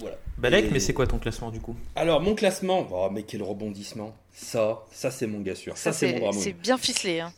Voilà. 0.00 0.16
Balek, 0.36 0.64
Et- 0.64 0.70
mais 0.72 0.80
c'est 0.80 0.92
quoi 0.92 1.06
ton 1.06 1.20
classement 1.20 1.52
du 1.52 1.60
coup? 1.60 1.76
Alors, 1.94 2.20
mon 2.20 2.34
classement, 2.34 2.88
oh, 2.90 3.08
mais 3.12 3.22
quel 3.22 3.42
rebondissement. 3.44 4.16
Ça, 4.32 4.84
ça 4.90 5.12
c'est 5.12 5.28
mon 5.28 5.42
gars 5.42 5.54
sûr. 5.54 5.76
Ça, 5.76 5.92
ça, 5.92 5.98
c'est 5.98 6.12
mon 6.14 6.18
Dramoun. 6.18 6.42
c'est 6.42 6.54
bien 6.54 6.76
ficelé. 6.76 7.20
Hein. 7.20 7.32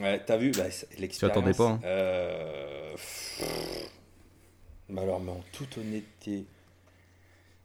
Ouais, 0.00 0.20
t'as 0.26 0.36
vu 0.36 0.50
bah, 0.50 0.64
l'expérience. 0.98 1.36
attendais 1.38 1.54
pas, 1.56 1.68
hein. 1.68 1.80
euh, 1.84 2.92
pff, 2.94 3.42
Mais 4.88 5.02
alors, 5.02 5.20
mais 5.20 5.30
en 5.30 5.44
toute 5.52 5.78
honnêteté, 5.78 6.46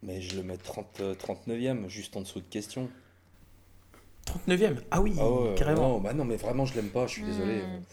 mais 0.03 0.21
je 0.21 0.35
le 0.35 0.43
mets 0.43 0.57
30, 0.57 0.99
euh, 0.99 1.15
39e, 1.15 1.89
juste 1.89 2.15
en 2.15 2.21
dessous 2.21 2.39
de 2.39 2.45
question. 2.45 2.87
39ème 4.47 4.77
Ah 4.91 5.01
oui, 5.01 5.15
Ah 5.19 5.29
ouais, 5.29 5.55
carrément. 5.55 5.89
Non, 5.89 5.99
bah 5.99 6.13
non, 6.13 6.25
mais 6.25 6.35
vraiment, 6.37 6.65
je 6.65 6.75
l'aime 6.75 6.89
pas, 6.89 7.07
je 7.07 7.13
suis 7.13 7.23
désolé. 7.23 7.61
Hmm. 7.61 7.83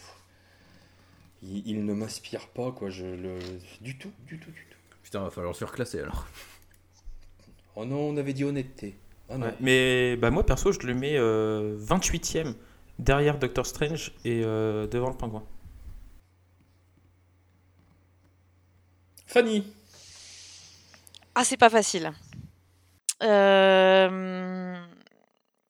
il, 1.42 1.66
il 1.66 1.84
ne 1.84 1.94
m'inspire 1.94 2.48
pas, 2.48 2.72
quoi. 2.72 2.90
Je 2.90 3.04
le... 3.06 3.38
Du 3.80 3.96
tout, 3.98 4.10
du 4.26 4.38
tout, 4.38 4.50
du 4.50 4.66
tout. 4.70 4.76
Putain, 5.02 5.20
va 5.22 5.30
falloir 5.30 5.54
se 5.54 5.64
reclasser 5.64 6.00
alors. 6.00 6.26
Oh 7.76 7.84
non, 7.84 8.08
on 8.08 8.16
avait 8.16 8.32
dit 8.32 8.44
honnêteté. 8.44 8.96
Ah 9.28 9.38
non. 9.38 9.46
Ouais. 9.46 9.54
Mais 9.60 10.16
bah, 10.16 10.30
moi, 10.30 10.44
perso, 10.44 10.72
je 10.72 10.80
le 10.86 10.94
mets 10.94 11.16
euh, 11.16 11.76
28ème 11.78 12.54
derrière 12.98 13.38
Doctor 13.38 13.66
Strange 13.66 14.12
et 14.24 14.42
euh, 14.44 14.86
devant 14.86 15.10
le 15.10 15.16
pingouin. 15.16 15.44
Fanny, 19.26 19.64
Ah, 21.34 21.44
c'est 21.44 21.56
pas 21.56 21.68
facile. 21.70 22.12
Euh, 23.22 24.76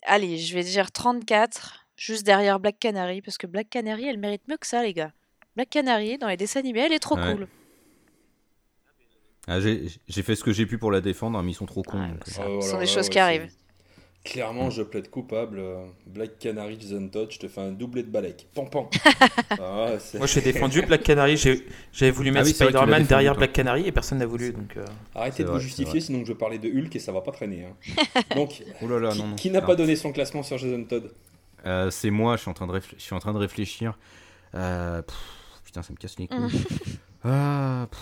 Allez, 0.06 0.38
je 0.38 0.54
vais 0.54 0.62
dire 0.62 0.92
34, 0.92 1.86
juste 1.96 2.24
derrière 2.24 2.60
Black 2.60 2.78
Canary, 2.78 3.20
parce 3.22 3.38
que 3.38 3.46
Black 3.46 3.68
Canary, 3.68 4.06
elle 4.06 4.18
mérite 4.18 4.46
mieux 4.48 4.56
que 4.56 4.66
ça, 4.66 4.82
les 4.82 4.94
gars. 4.94 5.12
Black 5.56 5.68
Canary, 5.70 6.16
dans 6.18 6.28
les 6.28 6.36
dessins 6.36 6.60
animés, 6.60 6.80
elle 6.80 6.92
est 6.92 6.98
trop 7.00 7.16
Ouais. 7.16 7.34
cool. 7.34 7.48
Ah, 9.48 9.60
j'ai 9.60 10.22
fait 10.22 10.34
ce 10.34 10.42
que 10.44 10.52
j'ai 10.52 10.66
pu 10.66 10.76
pour 10.78 10.90
la 10.90 11.00
défendre, 11.00 11.38
hein, 11.38 11.42
mais 11.42 11.52
ils 11.52 11.54
sont 11.54 11.66
trop 11.66 11.82
cons. 11.82 12.00
Ouais, 12.00 12.08
donc, 12.08 12.26
euh. 12.26 12.30
ça- 12.30 12.42
Ah, 12.42 12.46
ce 12.46 12.50
voilà, 12.50 12.70
sont 12.70 12.78
des 12.78 12.86
choses 12.86 13.04
ouais, 13.06 13.10
qui 13.12 13.18
arrivent. 13.18 13.48
Clairement, 14.26 14.70
je 14.70 14.82
plaide 14.82 15.08
coupable. 15.08 15.58
euh, 15.60 15.84
Black 16.06 16.38
Canary 16.38 16.76
Jason 16.80 17.08
Todd, 17.08 17.28
je 17.30 17.38
te 17.38 17.48
fais 17.48 17.60
un 17.60 17.70
doublé 17.72 18.02
de 18.02 18.10
balèque. 18.10 18.46
Pan 18.54 18.66
pan. 18.66 18.90
Ah, 19.50 19.88
Moi, 20.14 20.26
j'ai 20.26 20.40
défendu 20.40 20.82
Black 20.82 21.02
Canary. 21.02 21.36
j'ai- 21.36 21.64
J'avais 21.92 22.10
voulu 22.10 22.30
mettre 22.32 22.46
oui, 22.46 22.54
l'as 22.58 22.66
Spider-Man 22.66 23.04
derrière 23.04 23.32
toi. 23.32 23.38
Black 23.38 23.52
Canary 23.52 23.86
et 23.86 23.92
personne 23.92 24.18
n'a 24.18 24.26
voulu. 24.26 24.52
Donc, 24.52 24.76
euh, 24.76 24.84
Arrêtez 25.14 25.42
de 25.44 25.48
vrai, 25.48 25.58
vous 25.58 25.62
justifier, 25.62 26.00
sinon 26.00 26.24
je 26.24 26.32
parler 26.32 26.58
de 26.58 26.68
Hulk 26.68 26.94
et 26.94 26.98
ça 26.98 27.12
va 27.12 27.20
pas 27.22 27.30
traîner. 27.32 27.64
hein. 27.66 28.22
Donc, 28.34 28.62
Oh 28.82 28.88
là 28.88 28.98
là, 28.98 29.10
qui, 29.12 29.18
non, 29.20 29.26
non. 29.28 29.36
qui 29.36 29.50
n'a 29.50 29.60
Ah. 29.60 29.66
pas 29.66 29.76
donné 29.76 29.96
son 29.96 30.12
classement 30.12 30.42
sur 30.42 30.58
Jason 30.58 30.84
Todd? 30.84 31.10
Euh, 31.64 31.90
c'est 31.90 32.10
moi, 32.10 32.36
je 32.36 32.42
suis 32.42 32.50
en 32.50 32.54
train 32.54 32.66
de, 32.66 32.72
réfl- 32.72 32.94
je 32.98 33.02
suis 33.02 33.14
en 33.14 33.18
train 33.20 33.32
de 33.32 33.38
réfléchir. 33.38 33.96
Euh, 34.54 35.02
pff, 35.02 35.16
putain, 35.64 35.82
ça 35.82 35.92
me 35.92 35.96
casse 35.98 36.18
les 36.18 36.26
couilles. 36.28 36.38
Ah, 37.24 37.88
pff. 37.90 38.00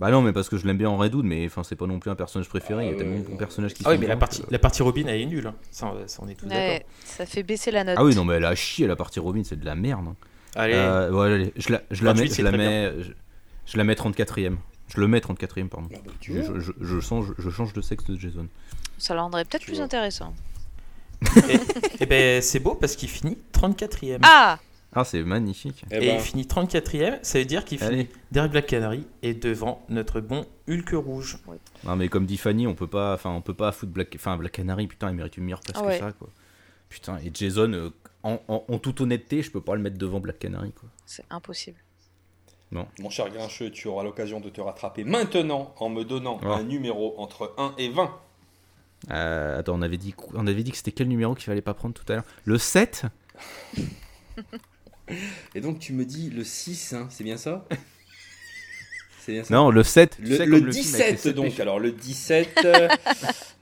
Bah 0.00 0.10
non, 0.10 0.22
mais 0.22 0.32
parce 0.32 0.48
que 0.48 0.56
je 0.56 0.66
l'aime 0.66 0.78
bien 0.78 0.88
en 0.88 0.96
Redwood, 0.96 1.24
mais 1.26 1.44
enfin, 1.46 1.62
c'est 1.62 1.76
pas 1.76 1.86
non 1.86 1.98
plus 2.00 2.10
un 2.10 2.14
personnage 2.14 2.48
préféré. 2.48 2.84
Il 2.84 2.88
y 2.88 2.90
Ah 2.90 2.94
a 2.94 2.96
tellement 2.96 3.16
ouais, 3.16 3.32
de 3.32 3.36
personnages 3.36 3.74
qui 3.74 3.82
Ah 3.86 3.90
oui, 3.90 3.98
mais 3.98 4.06
la 4.06 4.16
partie, 4.16 4.42
que- 4.42 4.50
la 4.50 4.58
partie 4.58 4.82
Robin, 4.82 5.04
elle 5.06 5.20
est 5.20 5.26
nulle. 5.26 5.46
hein. 5.46 5.54
Ça, 5.70 5.92
ça, 6.06 6.20
on 6.24 6.28
est 6.28 6.34
tous 6.34 6.46
Ouais, 6.46 6.50
d'accord. 6.78 6.88
ça 7.04 7.26
fait 7.26 7.42
baisser 7.42 7.70
la 7.70 7.84
note. 7.84 7.96
Ah 7.98 8.04
oui, 8.04 8.14
non, 8.14 8.24
mais 8.24 8.34
elle 8.36 8.46
a 8.46 8.54
chié 8.54 8.86
la 8.86 8.96
partie 8.96 9.20
Robin, 9.20 9.42
c'est 9.44 9.60
de 9.60 9.64
la 9.66 9.74
merde. 9.74 10.06
hein. 10.08 10.16
Allez, 10.56 10.72
Euh, 10.74 11.10
ouais, 11.12 11.26
allez, 11.32 11.52
je 11.56 11.70
la, 11.72 11.82
je 11.90 12.02
la 12.02 12.12
28, 12.14 12.22
mets, 12.30 12.34
je 12.34 12.42
la 12.42 12.50
mets, 12.52 12.92
je, 13.02 13.10
je 13.66 13.76
la 13.76 13.84
mets 13.84 13.92
34ème. 13.94 14.56
Je 14.88 15.00
le 15.00 15.06
mets 15.06 15.18
34ème, 15.20 15.68
pardon. 15.68 15.88
Ah 15.94 15.98
bah, 16.04 16.12
tu 16.18 16.32
Je, 16.34 16.40
vois. 16.40 16.58
je, 16.58 16.72
je 16.80 17.00
change, 17.00 17.26
je 17.38 17.50
change 17.50 17.72
de 17.74 17.80
sexe 17.82 18.04
de 18.06 18.18
Jason. 18.18 18.48
Ça 18.98 19.14
la 19.14 19.20
rendrait 19.22 19.44
peut-être 19.44 19.64
plus 19.64 19.76
vois. 19.76 19.84
intéressant. 19.84 20.34
et 22.00 22.06
ben 22.06 22.40
c'est 22.40 22.60
beau 22.60 22.74
parce 22.74 22.96
qu'il 22.96 23.08
finit 23.10 23.36
34ème. 23.52 24.20
Ah 24.22 24.58
Ah, 24.92 25.04
c'est 25.04 25.22
magnifique. 25.22 25.84
Eh 25.92 25.96
et 25.96 26.00
ben, 26.00 26.14
il 26.16 26.20
finit 26.20 26.42
34ème, 26.44 27.18
ça 27.22 27.38
veut 27.38 27.44
dire 27.44 27.64
qu'il 27.64 27.78
finit 27.78 28.08
derrière 28.32 28.50
Black 28.50 28.66
Canary 28.66 29.06
et 29.22 29.34
devant 29.34 29.84
notre 29.88 30.20
bon 30.20 30.44
Hulk 30.68 30.90
rouge. 30.94 31.38
Non, 31.84 31.94
mais 31.94 32.08
comme 32.08 32.26
dit 32.26 32.36
Fanny, 32.36 32.66
on 32.66 32.74
peut 32.74 32.88
pas, 32.88 33.14
enfin, 33.14 33.30
on 33.30 33.40
peut 33.40 33.54
pas 33.54 33.70
foutre 33.70 33.92
Black, 33.92 34.12
enfin, 34.16 34.36
Black 34.36 34.52
Canary, 34.52 34.88
putain, 34.88 35.10
il 35.10 35.14
mérite 35.16 35.36
une 35.36 35.44
meilleure 35.44 35.60
place 35.60 35.76
Ah 35.80 35.86
ouais. 35.86 35.98
que 35.98 36.04
ça, 36.04 36.12
quoi. 36.12 36.28
Putain, 36.88 37.18
et 37.18 37.30
Jason, 37.32 37.72
euh, 37.72 37.90
en, 38.24 38.40
en- 38.48 38.64
en 38.66 38.78
toute 38.80 39.00
honnêteté, 39.00 39.42
je 39.42 39.50
peux 39.52 39.60
pas 39.60 39.76
le 39.76 39.80
mettre 39.80 39.96
devant 39.96 40.18
Black 40.18 40.40
Canary, 40.40 40.72
quoi. 40.72 40.88
C'est 41.06 41.24
impossible. 41.30 41.78
mon 42.72 43.10
cher 43.10 43.30
Grincheux, 43.30 43.70
tu 43.70 43.86
auras 43.86 44.02
l'occasion 44.02 44.40
de 44.40 44.48
te 44.50 44.60
rattraper 44.60 45.04
maintenant 45.04 45.72
en 45.78 45.88
me 45.88 46.02
donnant 46.04 46.40
Oh. 46.42 46.48
un 46.48 46.64
numéro 46.64 47.14
entre 47.18 47.54
1 47.58 47.74
et 47.78 47.90
20. 47.90 48.10
Euh, 49.12 49.58
attends, 49.60 49.74
on 49.78 49.82
avait 49.82 49.96
dit, 49.98 50.14
on 50.34 50.46
avait 50.48 50.62
dit 50.64 50.72
que 50.72 50.76
c'était 50.76 50.92
quel 50.92 51.06
numéro 51.08 51.34
qu'il 51.36 51.44
fallait 51.44 51.62
pas 51.62 51.74
prendre 51.74 51.94
tout 51.94 52.04
à 52.12 52.16
l'heure? 52.16 52.24
Le 52.44 52.58
7 52.58 53.06
Et 55.54 55.60
donc 55.60 55.78
tu 55.78 55.92
me 55.92 56.04
dis 56.04 56.30
le 56.30 56.44
6, 56.44 56.92
hein, 56.94 57.06
c'est 57.10 57.24
bien 57.24 57.36
ça? 57.36 57.66
C'est 59.22 59.32
bien 59.32 59.44
ça? 59.44 59.52
Non, 59.54 59.68
le 59.70 59.82
7. 59.82 60.16
tu 60.16 60.22
Le, 60.22 60.36
sais, 60.38 60.46
le 60.46 60.56
les 60.58 60.70
17 60.72 61.18
sept 61.18 61.34
donc, 61.34 61.44
péchés. 61.50 61.60
alors 61.60 61.78
le 61.78 61.92
17, 61.92 62.48
euh, 62.64 62.88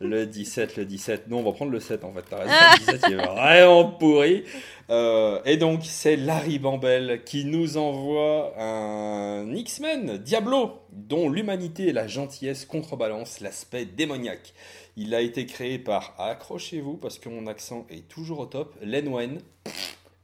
le 0.01 0.25
17, 0.25 0.77
le 0.77 0.85
17, 0.85 1.27
non 1.29 1.41
on 1.41 1.43
va 1.43 1.51
prendre 1.53 1.73
le 1.73 1.81
7 1.81 2.05
en 2.05 2.13
fait, 2.13 2.23
t'as 2.31 2.37
raison, 2.39 2.53
le 2.53 2.79
17 2.79 3.03
il 3.09 3.15
est 3.15 3.17
vraiment 3.27 3.85
pourri. 3.91 4.45
Euh, 4.91 5.41
et 5.45 5.57
donc 5.57 5.81
c'est 5.85 6.15
Larry 6.15 6.61
Bambel 6.61 7.23
qui 7.25 7.45
nous 7.45 7.77
envoie 7.77 8.55
un 8.57 9.53
X-Men, 9.53 10.19
Diablo, 10.19 10.79
dont 10.93 11.29
l'humanité 11.29 11.89
et 11.89 11.93
la 11.93 12.07
gentillesse 12.07 12.65
contrebalancent 12.65 13.41
l'aspect 13.41 13.85
démoniaque. 13.85 14.55
Il 14.97 15.13
a 15.13 15.21
été 15.21 15.45
créé 15.47 15.79
par, 15.81 16.15
accrochez-vous 16.19 16.97
parce 16.97 17.19
que 17.19 17.29
mon 17.29 17.49
accent 17.49 17.85
est 17.91 18.07
toujours 18.09 18.39
au 18.39 18.47
top, 18.47 18.77
Len 18.81 19.09
Wein 19.09 19.39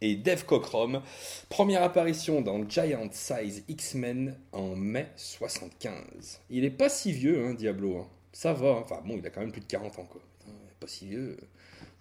et 0.04 0.16
Dave 0.16 0.44
Cockrum. 0.44 1.00
Première 1.48 1.82
apparition 1.82 2.40
dans 2.42 2.68
Giant 2.68 3.08
Size 3.10 3.64
X-Men 3.68 4.36
en 4.52 4.76
mai 4.76 5.08
75. 5.16 6.40
Il 6.50 6.64
est 6.64 6.70
pas 6.70 6.88
si 6.88 7.12
vieux, 7.12 7.46
hein, 7.46 7.54
Diablo. 7.54 7.98
hein. 7.98 8.06
Ça 8.32 8.52
va. 8.52 8.70
hein. 8.70 8.80
Enfin 8.84 9.00
bon, 9.04 9.16
il 9.18 9.26
a 9.26 9.30
quand 9.30 9.40
même 9.40 9.52
plus 9.52 9.60
de 9.60 9.66
40 9.66 9.98
ans, 9.98 10.04
quoi. 10.10 10.20
Putain, 10.40 10.52
pas 10.80 10.86
si 10.86 11.06
vieux. 11.06 11.36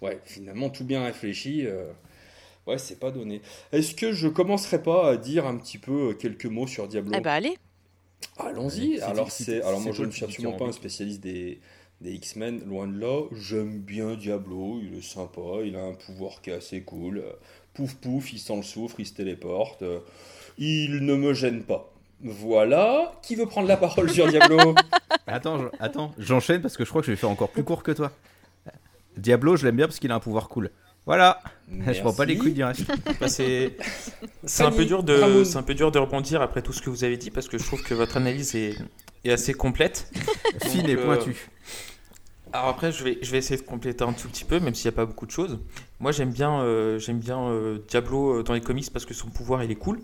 Ouais, 0.01 0.19
finalement, 0.25 0.69
tout 0.69 0.83
bien 0.85 1.03
réfléchi. 1.03 1.65
euh, 1.65 1.91
Ouais, 2.67 2.77
c'est 2.77 2.99
pas 2.99 3.11
donné. 3.11 3.41
Est-ce 3.73 3.93
que 3.93 4.13
je 4.13 4.27
commencerai 4.29 4.81
pas 4.81 5.09
à 5.09 5.17
dire 5.17 5.45
un 5.45 5.57
petit 5.57 5.77
peu 5.77 6.11
euh, 6.11 6.13
quelques 6.13 6.45
mots 6.45 6.67
sur 6.67 6.87
Diablo? 6.87 7.11
Eh 7.17 7.21
bah 7.21 7.33
allez. 7.33 7.57
Allons-y. 8.37 8.99
Alors, 9.01 9.31
c'est- 9.31 9.61
alors 9.61 9.79
moi, 9.81 9.91
je 9.93 10.03
ne 10.03 10.11
suis 10.11 10.23
absolument 10.25 10.53
pas 10.57 10.65
un 10.65 10.71
spécialiste 10.71 11.21
des, 11.21 11.59
des 12.01 12.13
X-Men, 12.13 12.63
loin 12.65 12.87
de 12.87 12.97
là. 12.99 13.23
J'aime 13.33 13.79
bien 13.79 14.15
Diablo, 14.15 14.79
il 14.81 14.97
est 14.97 15.01
sympa, 15.01 15.41
il 15.65 15.75
a 15.75 15.83
un 15.83 15.93
pouvoir 15.93 16.41
qui 16.41 16.49
est 16.51 16.53
assez 16.53 16.81
cool. 16.83 17.23
Pouf 17.73 17.95
pouf, 17.95 18.33
il 18.33 18.39
sent 18.39 18.55
le 18.55 18.61
soufre, 18.63 18.95
il 18.99 19.05
se 19.05 19.13
téléporte. 19.13 19.81
Euh, 19.81 19.99
Il 20.57 21.03
ne 21.05 21.15
me 21.15 21.33
gêne 21.33 21.63
pas. 21.63 21.89
Voilà. 22.23 23.11
Qui 23.23 23.35
veut 23.35 23.45
prendre 23.47 23.67
la 23.67 23.77
parole 23.77 24.09
sur 24.11 24.27
Diablo? 24.27 24.75
Attends, 25.27 25.57
je- 25.59 25.67
attends, 25.79 26.13
j'enchaîne 26.19 26.61
parce 26.61 26.75
que 26.77 26.83
je 26.85 26.89
crois 26.89 27.01
que 27.01 27.07
je 27.07 27.11
vais 27.11 27.17
faire 27.17 27.29
encore 27.29 27.49
plus 27.49 27.63
court 27.63 27.81
que 27.81 27.91
toi. 27.91 28.11
Diablo, 29.17 29.55
je 29.55 29.65
l'aime 29.65 29.75
bien 29.77 29.87
parce 29.87 29.99
qu'il 29.99 30.11
a 30.11 30.15
un 30.15 30.19
pouvoir 30.19 30.49
cool. 30.49 30.69
Voilà, 31.05 31.41
je 31.69 31.99
prends 32.01 32.13
pas 32.13 32.25
les 32.25 32.33
Merci. 32.35 32.39
couilles 32.49 32.53
du 32.53 32.63
reste. 32.63 32.85
Bah, 33.19 33.27
c'est 33.27 33.75
c'est 34.45 34.63
un, 34.63 34.71
peu 34.71 34.85
dur 34.85 35.03
de- 35.03 35.43
c'est 35.43 35.57
un 35.57 35.63
peu 35.63 35.73
dur 35.75 35.91
de 35.91 35.99
rebondir 35.99 36.41
après 36.41 36.61
tout 36.61 36.73
ce 36.73 36.81
que 36.81 36.89
vous 36.89 37.03
avez 37.03 37.17
dit 37.17 37.29
parce 37.31 37.47
que 37.47 37.57
je 37.57 37.63
trouve 37.65 37.83
que 37.83 37.93
votre 37.93 38.17
analyse 38.17 38.55
est, 38.55 38.75
est 39.25 39.31
assez 39.31 39.53
complète. 39.53 40.11
Fine 40.65 40.87
et 40.89 40.95
euh, 40.95 41.05
pointue. 41.05 41.49
Alors 42.53 42.67
après, 42.67 42.91
je 42.91 43.03
vais, 43.03 43.17
je 43.21 43.31
vais 43.31 43.39
essayer 43.39 43.59
de 43.59 43.65
compléter 43.65 44.03
un 44.03 44.13
tout 44.13 44.27
petit 44.29 44.45
peu, 44.45 44.59
même 44.59 44.75
s'il 44.75 44.87
n'y 44.89 44.93
a 44.93 44.95
pas 44.95 45.07
beaucoup 45.07 45.25
de 45.25 45.31
choses. 45.31 45.59
Moi, 45.99 46.11
j'aime 46.11 46.31
bien, 46.31 46.61
euh, 46.61 46.99
j'aime 46.99 47.19
bien 47.19 47.39
euh, 47.39 47.79
Diablo 47.87 48.39
euh, 48.39 48.43
dans 48.43 48.53
les 48.53 48.61
comics 48.61 48.93
parce 48.93 49.05
que 49.05 49.13
son 49.15 49.29
pouvoir, 49.29 49.63
il 49.63 49.71
est 49.71 49.75
cool. 49.75 49.99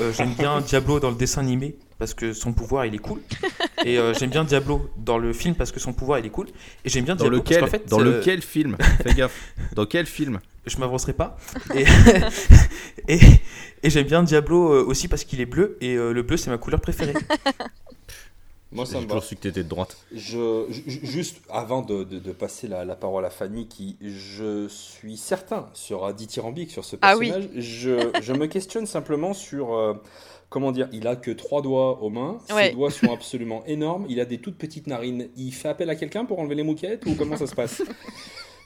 Euh, 0.00 0.12
j'aime 0.12 0.34
bien 0.34 0.60
Diablo 0.66 1.00
dans 1.00 1.10
le 1.10 1.16
dessin 1.16 1.40
animé 1.40 1.76
parce 1.98 2.12
que 2.12 2.32
son 2.32 2.52
pouvoir, 2.52 2.84
il 2.86 2.94
est 2.94 2.98
cool. 2.98 3.20
Et 3.84 3.98
euh, 3.98 4.12
j'aime 4.14 4.30
bien 4.30 4.44
Diablo 4.44 4.90
dans 4.96 5.18
le 5.18 5.32
film 5.32 5.54
parce 5.54 5.72
que 5.72 5.80
son 5.80 5.92
pouvoir, 5.92 6.18
il 6.18 6.26
est 6.26 6.30
cool. 6.30 6.48
Et 6.84 6.90
j'aime 6.90 7.04
bien 7.04 7.14
Dans 7.16 7.24
Diablo 7.24 7.38
lequel, 7.38 7.60
parce 7.60 7.70
fait, 7.70 7.88
dans 7.88 8.00
euh, 8.00 8.18
lequel 8.18 8.42
film? 8.42 8.76
Fais 9.02 9.14
gaffe. 9.14 9.54
Dans 9.74 9.86
quel 9.86 10.06
film? 10.06 10.40
Je 10.66 10.76
m'avancerai 10.78 11.12
pas. 11.12 11.36
Et, 11.74 11.84
et, 13.08 13.20
et 13.82 13.90
j'aime 13.90 14.06
bien 14.06 14.22
Diablo 14.22 14.86
aussi 14.86 15.08
parce 15.08 15.24
qu'il 15.24 15.40
est 15.40 15.46
bleu 15.46 15.78
et 15.80 15.94
euh, 15.96 16.12
le 16.12 16.22
bleu, 16.22 16.36
c'est 16.36 16.50
ma 16.50 16.58
couleur 16.58 16.80
préférée. 16.80 17.14
Moi, 18.72 18.84
ça 18.84 18.94
J'ai 18.94 18.96
me 18.98 19.02
va. 19.02 19.08
toujours 19.14 19.24
su 19.24 19.36
que 19.36 19.42
t'étais 19.42 19.62
de 19.62 19.68
droite. 19.68 19.96
Je, 20.12 20.66
juste 20.70 21.38
avant 21.50 21.82
de, 21.82 22.02
de- 22.02 22.18
de 22.18 22.32
passer 22.32 22.66
la, 22.66 22.84
la 22.84 22.96
parole 22.96 23.24
à 23.24 23.30
Fanny, 23.30 23.68
qui 23.68 23.96
je 24.02 24.66
suis 24.68 25.16
certain 25.16 25.68
sera 25.72 26.12
dithyrambique 26.12 26.70
sur 26.72 26.84
ce 26.84 26.96
Ah 27.00 27.16
oui. 27.16 27.28
personnage, 27.30 27.50
je, 27.54 28.10
je 28.22 28.32
me 28.32 28.46
questionne 28.46 28.86
simplement 28.86 29.34
sur 29.34 29.72
euh, 29.74 29.94
comment 30.50 30.72
dire. 30.72 30.88
Il 30.92 31.06
a 31.06 31.14
que 31.14 31.30
trois 31.30 31.62
doigts 31.62 32.02
aux 32.02 32.10
mains, 32.10 32.38
Ouais. 32.54 32.68
ses 32.68 32.72
doigts 32.74 32.90
sont 32.90 33.12
absolument 33.12 33.62
énormes, 33.66 34.04
il 34.08 34.18
a 34.20 34.24
des 34.24 34.38
toutes 34.38 34.58
petites 34.58 34.88
narines. 34.88 35.28
Il 35.36 35.52
fait 35.52 35.68
appel 35.68 35.88
à 35.88 35.94
quelqu'un 35.94 36.24
pour 36.24 36.40
enlever 36.40 36.56
les 36.56 36.64
mouquettes 36.64 37.06
ou 37.06 37.14
comment 37.14 37.36
ça 37.36 37.46
se 37.46 37.54
passe? 37.54 37.82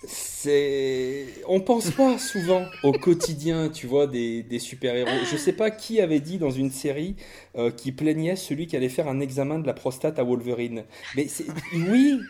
C'est 0.06 1.26
on 1.46 1.60
pense 1.60 1.90
pas 1.90 2.16
souvent 2.18 2.64
au 2.82 2.92
quotidien 2.92 3.68
tu 3.68 3.86
vois 3.86 4.06
des, 4.06 4.44
super 4.58 4.94
héros 4.96 5.10
je 5.30 5.36
sais 5.36 5.52
pas 5.52 5.70
qui 5.70 6.00
avait 6.00 6.20
dit 6.20 6.38
dans 6.38 6.50
une 6.50 6.70
série 6.70 7.16
euh, 7.56 7.70
qui 7.70 7.92
plaignait 7.92 8.36
celui 8.36 8.66
qui 8.66 8.76
allait 8.76 8.88
faire 8.88 9.08
un 9.08 9.20
examen 9.20 9.58
de 9.58 9.66
la 9.66 9.74
prostate 9.74 10.18
à 10.18 10.22
Wolverine. 10.22 10.84
Mais 11.16 11.26
oui 11.74 12.20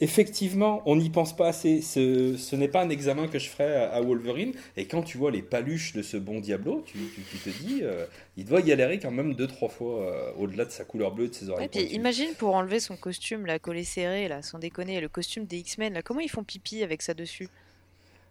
effectivement 0.00 0.82
on 0.86 0.96
n'y 0.96 1.10
pense 1.10 1.34
pas 1.36 1.48
assez. 1.48 1.80
Ce, 1.82 2.36
ce 2.36 2.56
n'est 2.56 2.68
pas 2.68 2.82
un 2.82 2.90
examen 2.90 3.28
que 3.28 3.38
je 3.38 3.48
ferais 3.48 3.74
à, 3.76 3.90
à 3.92 4.00
Wolverine. 4.00 4.52
Et 4.76 4.86
quand 4.86 5.02
tu 5.02 5.18
vois 5.18 5.30
les 5.30 5.42
paluches 5.42 5.92
de 5.94 6.02
ce 6.02 6.16
bon 6.16 6.40
Diablo 6.40 6.82
tu, 6.86 7.10
tu- 7.14 7.24
tu 7.24 7.40
te 7.40 7.50
dis 7.50 7.80
euh, 7.82 8.06
il 8.36 8.44
doit 8.44 8.62
galérer 8.62 8.98
quand 8.98 9.10
même 9.10 9.34
deux 9.34 9.46
trois 9.46 9.68
fois 9.68 10.02
euh, 10.04 10.32
au-delà 10.38 10.64
de 10.64 10.70
sa 10.70 10.84
couleur 10.84 11.12
bleue 11.12 11.28
de 11.28 11.34
ses 11.34 11.48
oreilles 11.50 11.68
Et 11.68 11.68
puis 11.68 11.84
imagine 11.84 12.34
pour 12.36 12.54
enlever 12.54 12.80
son 12.80 12.96
costume, 12.96 13.44
là, 13.44 13.58
collé 13.58 13.84
serré, 13.84 14.28
là, 14.28 14.40
sans 14.42 14.58
déconner, 14.58 14.98
le 15.00 15.10
costume 15.10 15.44
des 15.46 15.58
X-Men, 15.58 15.92
là, 15.92 16.02
comment 16.02 16.20
ils 16.20 16.30
font 16.30 16.42
pipi 16.42 16.82
avec 16.82 17.02
ça 17.02 17.12
dessus? 17.14 17.50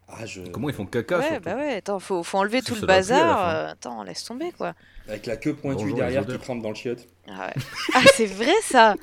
Ah, 0.08 0.26
je... 0.26 0.42
Comment 0.52 0.70
ils 0.70 0.76
font 0.76 0.86
caca 0.86 1.22
Ouais, 1.22 1.22
surtout? 1.22 1.42
bah 1.42 1.56
ouais, 1.56 1.76
attends, 1.76 2.00
faut, 2.00 2.24
faut 2.24 2.38
enlever 2.40 2.62
Ça, 2.62 2.64
tout 2.64 2.76
ça 2.76 2.86
le 2.86 2.88
la 2.88 3.00
bazar. 3.00 3.40
euh, 3.48 3.72
attends, 3.72 4.04
laisse 4.04 4.24
tomber, 4.24 4.52
quoi. 4.52 4.74
avec 5.08 5.26
la 5.26 5.38
queue 5.38 5.56
pointue 5.56 5.88
Bonjour, 5.88 5.96
derrière 5.96 6.28
qui 6.28 6.38
trempe 6.40 6.62
dans 6.62 6.70
le 6.70 6.76
chiotte. 6.76 7.08
Ah, 7.28 7.48
ouais. 7.48 7.58
Ah, 7.94 8.08
c'est 8.08 8.26
vrai, 8.26 8.54
ça. 8.64 8.98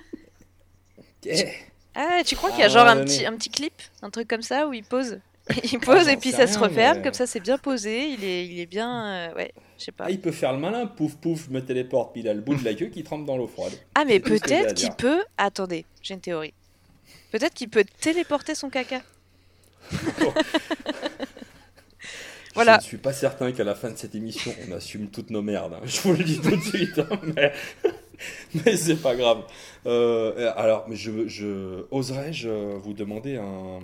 Eh, 1.26 1.73
Ah, 1.94 2.22
tu 2.24 2.34
crois 2.36 2.50
qu'il 2.50 2.60
y 2.60 2.64
a 2.64 2.68
genre 2.68 2.86
un 2.86 3.04
petit, 3.04 3.24
un 3.24 3.34
petit 3.36 3.50
clip, 3.50 3.74
un 4.02 4.10
truc 4.10 4.28
comme 4.28 4.42
ça, 4.42 4.66
où 4.66 4.72
il 4.72 4.84
pose 4.84 5.20
Il 5.72 5.78
pose 5.78 6.04
j'en 6.06 6.10
et 6.12 6.16
puis 6.16 6.32
ça 6.32 6.46
se 6.46 6.58
referme, 6.58 6.98
mais- 6.98 7.02
comme 7.04 7.12
ça 7.14 7.26
c'est 7.26 7.40
bien 7.40 7.58
posé, 7.58 8.08
il 8.08 8.24
est, 8.24 8.46
il 8.46 8.58
est 8.60 8.66
bien. 8.66 9.06
euh, 9.30 9.34
ouais, 9.34 9.52
je 9.78 9.84
sais 9.84 9.92
pas. 9.92 10.04
Ah, 10.06 10.10
il 10.10 10.18
peut 10.20 10.32
faire 10.32 10.52
le 10.54 10.58
malin, 10.58 10.86
pouf 10.86 11.16
pouf, 11.16 11.46
je 11.46 11.50
me 11.50 11.60
téléporte, 11.64 12.12
puis 12.12 12.22
il 12.22 12.28
a 12.28 12.34
le 12.34 12.40
bout 12.40 12.54
de 12.54 12.64
la 12.64 12.72
queue 12.74 12.86
qui 12.86 13.04
trempe 13.04 13.26
dans 13.26 13.36
l'eau 13.36 13.46
froide. 13.46 13.72
Ah, 13.94 14.04
mais 14.06 14.20
peut-être 14.20 14.74
qu'il 14.74 14.90
peut. 14.92 15.22
Attendez, 15.36 15.84
j'ai 16.02 16.14
une 16.14 16.20
théorie. 16.20 16.54
Peut-être 17.30 17.52
qu'il 17.52 17.68
peut 17.68 17.84
téléporter 18.00 18.54
son 18.54 18.70
caca. 18.70 19.02
Voilà. 22.54 22.74
Je 22.74 22.84
ne 22.84 22.88
suis 22.88 22.96
pas 22.98 23.12
certain 23.12 23.52
qu'à 23.52 23.64
la 23.64 23.74
fin 23.74 23.90
de 23.90 23.96
cette 23.96 24.14
émission, 24.14 24.52
on 24.68 24.72
assume 24.72 25.08
toutes 25.08 25.30
nos 25.30 25.42
merdes. 25.42 25.74
hein. 25.74 25.80
Je 25.84 26.00
vous 26.02 26.12
le 26.12 26.24
dis 26.24 26.38
tout 26.40 26.54
de 26.56 26.62
suite. 26.62 26.98
hein, 26.98 27.18
mais 27.36 27.52
mais 28.64 28.76
c'est 28.76 28.96
pas 28.96 29.16
grave. 29.16 29.38
Euh, 29.86 30.52
alors, 30.56 30.86
mais 30.88 30.96
je, 30.96 31.26
je 31.26 31.84
oserais-je 31.90 32.48
vous 32.48 32.92
demander 32.94 33.36
un, 33.36 33.80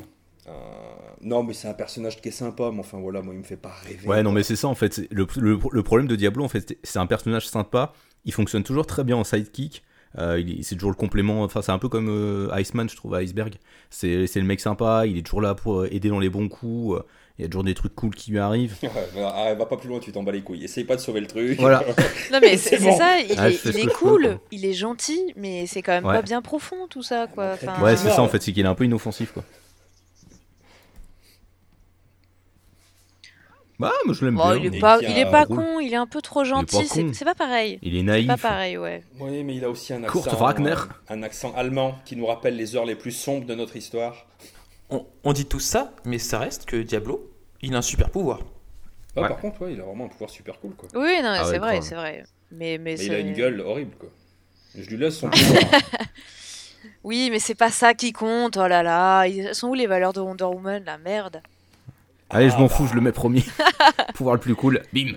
Non, 1.23 1.43
mais 1.43 1.53
c'est 1.53 1.69
un 1.69 1.75
personnage 1.75 2.21
qui 2.21 2.29
est 2.29 2.33
sympa, 2.33 2.71
mais 2.73 2.81
enfin 2.81 2.99
voilà, 2.99 3.23
moi 3.23 3.35
il 3.35 3.39
me 3.41 3.45
fait 3.45 3.57
pas 3.57 3.73
rêver. 3.87 4.07
Ouais, 4.07 4.23
non, 4.23 4.33
mais 4.33 4.43
c'est 4.43 4.57
ça 4.57 4.69
en 4.69 4.75
fait. 4.75 5.01
Le, 5.11 5.27
le- 5.37 5.59
le 5.71 5.83
problème 5.83 6.09
de 6.09 6.17
Diablo, 6.17 6.45
en 6.45 6.49
fait, 6.49 6.79
c'est 6.83 6.99
un 6.99 7.07
personnage 7.07 7.47
sympa. 7.49 7.93
Il 8.25 8.33
fonctionne 8.33 8.63
toujours 8.63 8.87
très 8.87 9.05
bien 9.05 9.17
en 9.17 9.25
sidekick. 9.25 9.83
Euh, 10.19 10.43
c'est 10.63 10.75
toujours 10.75 10.91
le 10.91 10.97
complément. 10.97 11.43
Enfin, 11.45 11.63
c'est 11.63 11.71
un 11.73 11.79
peu 11.79 11.89
comme 11.89 12.09
euh, 12.09 12.49
Iceman, 12.59 12.89
je 12.89 12.97
trouve, 12.97 13.15
à 13.15 13.19
Iceberg. 13.23 13.55
C'est 13.91 14.27
le 14.35 14.43
mec 14.43 14.61
sympa. 14.61 15.07
Il 15.07 15.17
est 15.19 15.23
toujours 15.23 15.41
là 15.43 15.55
pour 15.55 15.81
euh, 15.83 15.89
aider 15.95 16.09
dans 16.09 16.19
les 16.19 16.29
bons 16.31 16.49
coups. 16.49 17.01
Il 17.39 17.43
y 17.43 17.45
a 17.47 17.49
toujours 17.49 17.65
des 17.65 17.73
trucs 17.75 17.95
cool 17.95 18.15
qui 18.15 18.31
lui 18.33 18.39
arrivent. 18.39 18.75
Ouais, 18.83 18.91
bah, 19.15 19.33
ah, 19.35 19.55
va 19.55 19.65
pas 19.67 19.77
plus 19.79 19.89
loin, 19.89 19.99
tu 19.99 20.13
t'en 20.13 20.23
bats 20.23 20.33
les 20.33 20.43
couilles. 20.43 20.65
Essaye 20.65 20.85
pas 20.85 20.97
de 20.97 21.01
sauver 21.01 21.21
le 21.21 21.27
truc. 21.27 21.59
Voilà. 21.59 21.83
Non, 22.33 22.39
mais 22.43 22.57
C'est 22.59 22.79
bon. 22.79 22.97
ça, 22.97 23.19
il 23.19 23.35
Ah, 23.39 23.49
est, 23.51 23.65
il 23.65 23.79
est 23.79 23.85
peux, 23.85 23.91
cool, 23.93 24.39
il 24.51 24.65
est 24.67 24.75
gentil, 24.75 25.33
mais 25.37 25.67
c'est 25.67 25.81
quand 25.83 25.93
même 25.93 26.05
Ouais. 26.05 26.15
pas 26.17 26.23
bien 26.23 26.43
profond 26.43 26.87
tout 26.89 27.03
ça, 27.03 27.27
quoi. 27.29 27.45
Ouais, 27.53 27.59
Enfin, 27.63 27.83
Ouais, 27.83 27.97
c'est 27.97 28.11
ça 28.11 28.23
en 28.23 28.29
fait. 28.29 28.43
C'est 28.43 28.53
qu'il 28.53 28.65
est 28.65 28.69
un 28.69 28.75
peu 28.75 28.85
inoffensif, 28.85 29.33
quoi. 29.33 29.43
Bah, 33.79 33.93
moi 34.05 34.15
je 34.15 34.27
l'aime 34.27 34.35
bon, 34.37 34.47
bien. 34.47 34.57
il 34.63 34.77
est 34.77 34.79
pas, 34.79 34.99
il 35.01 35.09
est 35.17 35.25
un 35.25 35.47
con, 35.47 35.81
il 35.81 35.95
est 35.95 35.97
un 35.97 36.07
peu 36.07 36.21
trop 36.21 36.45
gentil, 36.45 36.87
c'est 37.15 37.25
pas 37.25 37.35
pareil. 37.35 37.79
Il 37.81 37.97
est 37.97 38.01
C'est 38.01 38.05
naïf. 38.05 38.27
pas 38.27 38.37
pareil, 38.37 38.77
ouais. 38.77 39.03
Oui, 39.19 39.43
mais 39.43 39.55
il 39.57 39.65
a 39.65 39.71
aussi 39.71 39.95
un 39.95 40.05
accent. 40.05 40.21
Kurt 40.21 40.35
Wagner. 40.39 40.73
euh, 40.73 40.77
un 41.15 41.23
accent 41.23 41.55
allemand 41.57 41.95
qui 42.05 42.15
nous 42.15 42.27
rappelle 42.27 42.57
les 42.57 42.77
heures 42.77 42.85
les 42.85 42.95
plus 42.95 43.13
sombres 43.13 43.47
de 43.47 43.55
notre 43.55 43.77
histoire. 43.77 44.27
On, 44.91 45.07
on 45.25 45.33
dit 45.33 45.47
tout 45.47 45.61
ça, 45.61 45.93
mais 46.05 46.19
ça 46.19 46.39
reste 46.39 46.65
que 46.67 46.77
Diablo, 46.77 47.31
il 47.63 47.75
a 47.75 47.79
un 47.79 47.83
super 47.83 48.11
pouvoir. 48.11 48.41
Ah, 49.17 49.23
Ouais. 49.23 49.29
Par 49.29 49.39
contre, 49.39 49.63
ouais, 49.63 49.73
il 49.75 49.81
a 49.81 49.85
vraiment 49.85 50.05
un 50.05 50.09
pouvoir 50.09 50.31
super 50.31 50.59
cool, 50.61 50.75
quoi. 50.75 50.89
Oui, 50.95 51.21
non, 51.23 51.31
Ah 51.37 51.45
c'est 51.45 51.53
ouais, 51.53 51.59
vrai, 51.59 51.81
c'est 51.83 51.95
vrai. 51.97 52.25
Mais, 52.53 52.79
mais, 52.79 52.95
Mais 52.99 53.05
il 53.05 53.15
a 53.15 53.19
une 53.19 53.33
gueule 53.33 53.61
horrible, 53.61 53.95
quoi. 53.99 54.09
Je 54.77 54.89
lui 54.89 54.97
laisse 54.97 55.17
son 55.19 55.29
pouvoir. 55.31 55.63
Oui, 57.05 57.29
mais 57.31 57.39
c'est 57.39 57.55
pas 57.55 57.71
ça 57.71 57.95
qui 57.95 58.13
compte, 58.13 58.57
oh 58.57 58.67
là 58.67 58.83
là. 58.83 59.27
Ils 59.27 59.55
sont 59.55 59.69
où 59.69 59.75
les 59.75 59.87
valeurs 59.87 60.13
de 60.13 60.21
Wonder 60.21 60.45
Woman, 60.45 60.83
la 60.85 60.99
merde? 60.99 61.43
Allez, 62.31 62.51
je 62.51 62.57
m'en 62.57 62.67
Ah, 62.67 62.69
fous, 62.69 62.87
je 62.87 62.95
le 62.95 63.01
mets 63.01 63.13
premier. 63.13 63.43
Pouvoir 64.15 64.35
le 64.37 64.41
plus 64.41 64.55
cool. 64.55 64.83
Bim. 64.93 65.13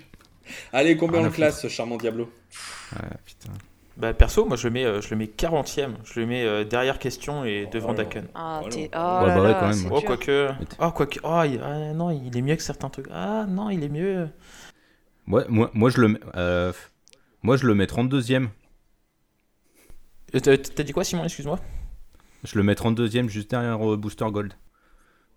Allez, 0.72 0.96
combien 0.96 1.24
on 1.24 1.30
classe, 1.30 1.62
ce 1.62 1.68
charmant 1.68 1.96
Diablo? 1.96 2.30
Ah, 2.96 3.02
putain. 3.24 3.52
Bah, 3.96 4.12
perso, 4.12 4.44
moi 4.44 4.56
je 4.56 4.66
le 4.66 4.72
mets, 4.72 4.84
euh, 4.84 5.00
je 5.00 5.10
le 5.10 5.16
mets 5.16 5.26
40ème. 5.26 5.94
Je 6.04 6.18
le 6.18 6.26
mets 6.26 6.44
euh, 6.44 6.64
derrière 6.64 6.98
question 6.98 7.44
et 7.44 7.66
devant 7.66 7.90
Oh. 7.90 7.94
Daken. 7.94 8.26
Ah, 8.34 8.60
Oh 8.64 8.68
t'es... 8.68 8.90
Oh 8.92 8.96
Ouais, 8.98 9.26
là 9.28 9.34
bah 9.36 9.42
ouais, 9.42 9.54
quand 9.60 9.68
même. 9.68 9.92
Oh, 9.92 10.00
quoique. 10.00 10.50
Oh, 10.80 10.90
quoique. 10.90 11.20
Oh, 11.22 11.42
il- 11.44 11.60
ah, 11.62 11.92
non, 11.94 12.10
il 12.10 12.36
est 12.36 12.42
mieux 12.42 12.56
que 12.56 12.62
certains 12.62 12.90
trucs. 12.90 13.06
Ah, 13.12 13.46
non, 13.48 13.70
il 13.70 13.84
est 13.84 13.88
mieux. 13.88 14.28
Ouais, 15.28 15.44
moi, 15.48 15.70
moi, 15.74 15.90
je 15.90 16.00
le 16.00 16.08
mets. 16.08 16.20
euh, 16.34 16.72
moi, 17.42 17.56
je 17.56 17.66
le 17.66 17.74
mets 17.74 17.86
32ème. 17.86 18.48
Euh, 20.34 20.40
T'as 20.40 20.56
t'as 20.58 20.82
dit 20.82 20.92
quoi, 20.92 21.04
Simon 21.04 21.22
Excuse-moi? 21.24 21.60
Je 22.42 22.58
le 22.58 22.64
mets 22.64 22.74
32ème 22.74 23.28
juste 23.28 23.48
derrière 23.50 23.88
euh, 23.88 23.96
Booster 23.96 24.26
Gold. 24.28 24.54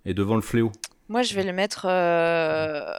Et 0.05 0.13
devant 0.15 0.35
le 0.35 0.41
fléau. 0.41 0.71
Moi, 1.09 1.21
je 1.21 1.35
vais 1.35 1.43
le 1.43 1.53
mettre... 1.53 1.85
euh, 1.87 2.91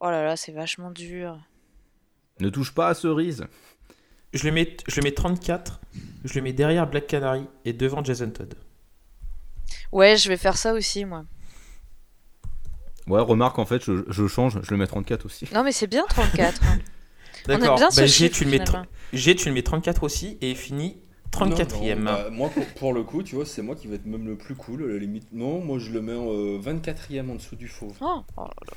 Oh 0.00 0.10
là 0.10 0.24
là, 0.24 0.36
c'est 0.36 0.52
vachement 0.52 0.90
dur. 0.90 1.38
Ne 2.40 2.48
touche 2.50 2.72
pas 2.72 2.88
à 2.88 2.94
cerise. 2.94 3.44
Je 4.32 4.44
le, 4.46 4.52
mets, 4.52 4.76
je 4.86 5.00
le 5.00 5.04
mets 5.04 5.12
34. 5.12 5.80
Je 6.24 6.34
le 6.34 6.42
mets 6.42 6.52
derrière 6.52 6.88
Black 6.88 7.06
Canary 7.06 7.46
et 7.64 7.72
devant 7.72 8.04
Jason 8.04 8.30
Todd. 8.30 8.54
Ouais, 9.92 10.16
je 10.16 10.28
vais 10.28 10.36
faire 10.36 10.56
ça 10.56 10.72
aussi, 10.72 11.04
moi. 11.04 11.24
Ouais, 13.06 13.20
remarque, 13.20 13.58
en 13.58 13.64
fait, 13.66 13.82
je, 13.84 14.04
je 14.08 14.26
change, 14.26 14.60
je 14.62 14.70
le 14.70 14.76
mets 14.76 14.86
34 14.86 15.26
aussi. 15.26 15.48
Non, 15.52 15.64
mais 15.64 15.72
c'est 15.72 15.86
bien 15.88 16.04
34. 16.08 16.62
hein. 16.64 16.78
D'accord. 17.46 17.76
bien 17.76 17.90
ce 17.90 18.00
Bah, 18.00 18.06
G, 18.06 18.30
tu 18.30 18.44
le 18.44 18.50
mets. 18.50 18.64
G, 19.12 19.34
tu 19.34 19.48
le 19.48 19.54
mets 19.54 19.62
34 19.62 20.02
aussi 20.04 20.38
et 20.40 20.54
finit 20.54 20.98
34ème. 21.32 21.94
Non, 21.96 21.98
non, 21.98 22.04
bah, 22.04 22.30
moi, 22.30 22.50
pour, 22.50 22.66
pour 22.66 22.92
le 22.92 23.02
coup, 23.02 23.22
tu 23.22 23.34
vois, 23.34 23.46
c'est 23.46 23.62
moi 23.62 23.74
qui 23.74 23.88
vais 23.88 23.96
être 23.96 24.06
même 24.06 24.26
le 24.26 24.36
plus 24.36 24.54
cool, 24.54 24.84
à 24.84 24.86
la 24.92 24.98
limite. 24.98 25.28
Non, 25.32 25.60
moi, 25.60 25.78
je 25.78 25.90
le 25.90 26.02
mets 26.02 26.14
en 26.14 26.28
euh, 26.30 26.60
24ème 26.60 27.30
en 27.30 27.34
dessous 27.36 27.56
du 27.56 27.66
fauve. 27.68 27.96
Oh, 28.00 28.22
oh 28.36 28.40
là 28.42 28.46
là. 28.66 28.74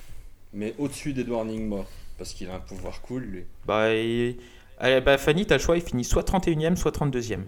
Mais 0.54 0.74
au-dessus 0.78 1.14
d'Edward 1.14 1.48
Nigma. 1.48 1.86
Parce 2.24 2.36
qu'il 2.36 2.50
a 2.50 2.56
un 2.56 2.60
pouvoir 2.62 3.02
cool, 3.02 3.24
lui. 3.24 3.44
Bah, 3.66 3.94
et- 3.94 4.38
Allez, 4.80 5.02
bah, 5.02 5.18
Fanny, 5.18 5.46
t'as 5.46 5.56
le 5.58 5.62
choix, 5.62 5.76
il 5.76 5.82
finit 5.84 6.06
soit 6.06 6.24
31ème, 6.24 6.78
soit 6.78 6.92
32ème. 6.96 7.44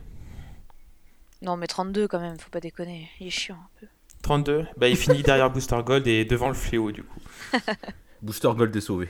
Non, 1.41 1.55
mais 1.55 1.65
32 1.67 2.09
quand 2.09 2.19
même, 2.19 2.37
faut 2.37 2.49
pas 2.49 2.59
déconner. 2.59 3.07
Il 3.21 3.27
est 3.27 3.29
chiant 3.29 3.55
un 3.55 3.69
peu. 3.79 3.87
32, 4.21 4.65
bah, 4.75 4.89
il 4.89 4.97
finit 4.97 5.23
derrière 5.23 5.49
Booster 5.49 5.77
Gold 5.85 6.05
et 6.07 6.25
devant 6.25 6.49
le 6.49 6.53
fléau, 6.55 6.91
du 6.91 7.03
coup. 7.03 7.19
Booster 8.21 8.49
Gold 8.53 8.75
est 8.75 8.81
sauvé. 8.81 9.07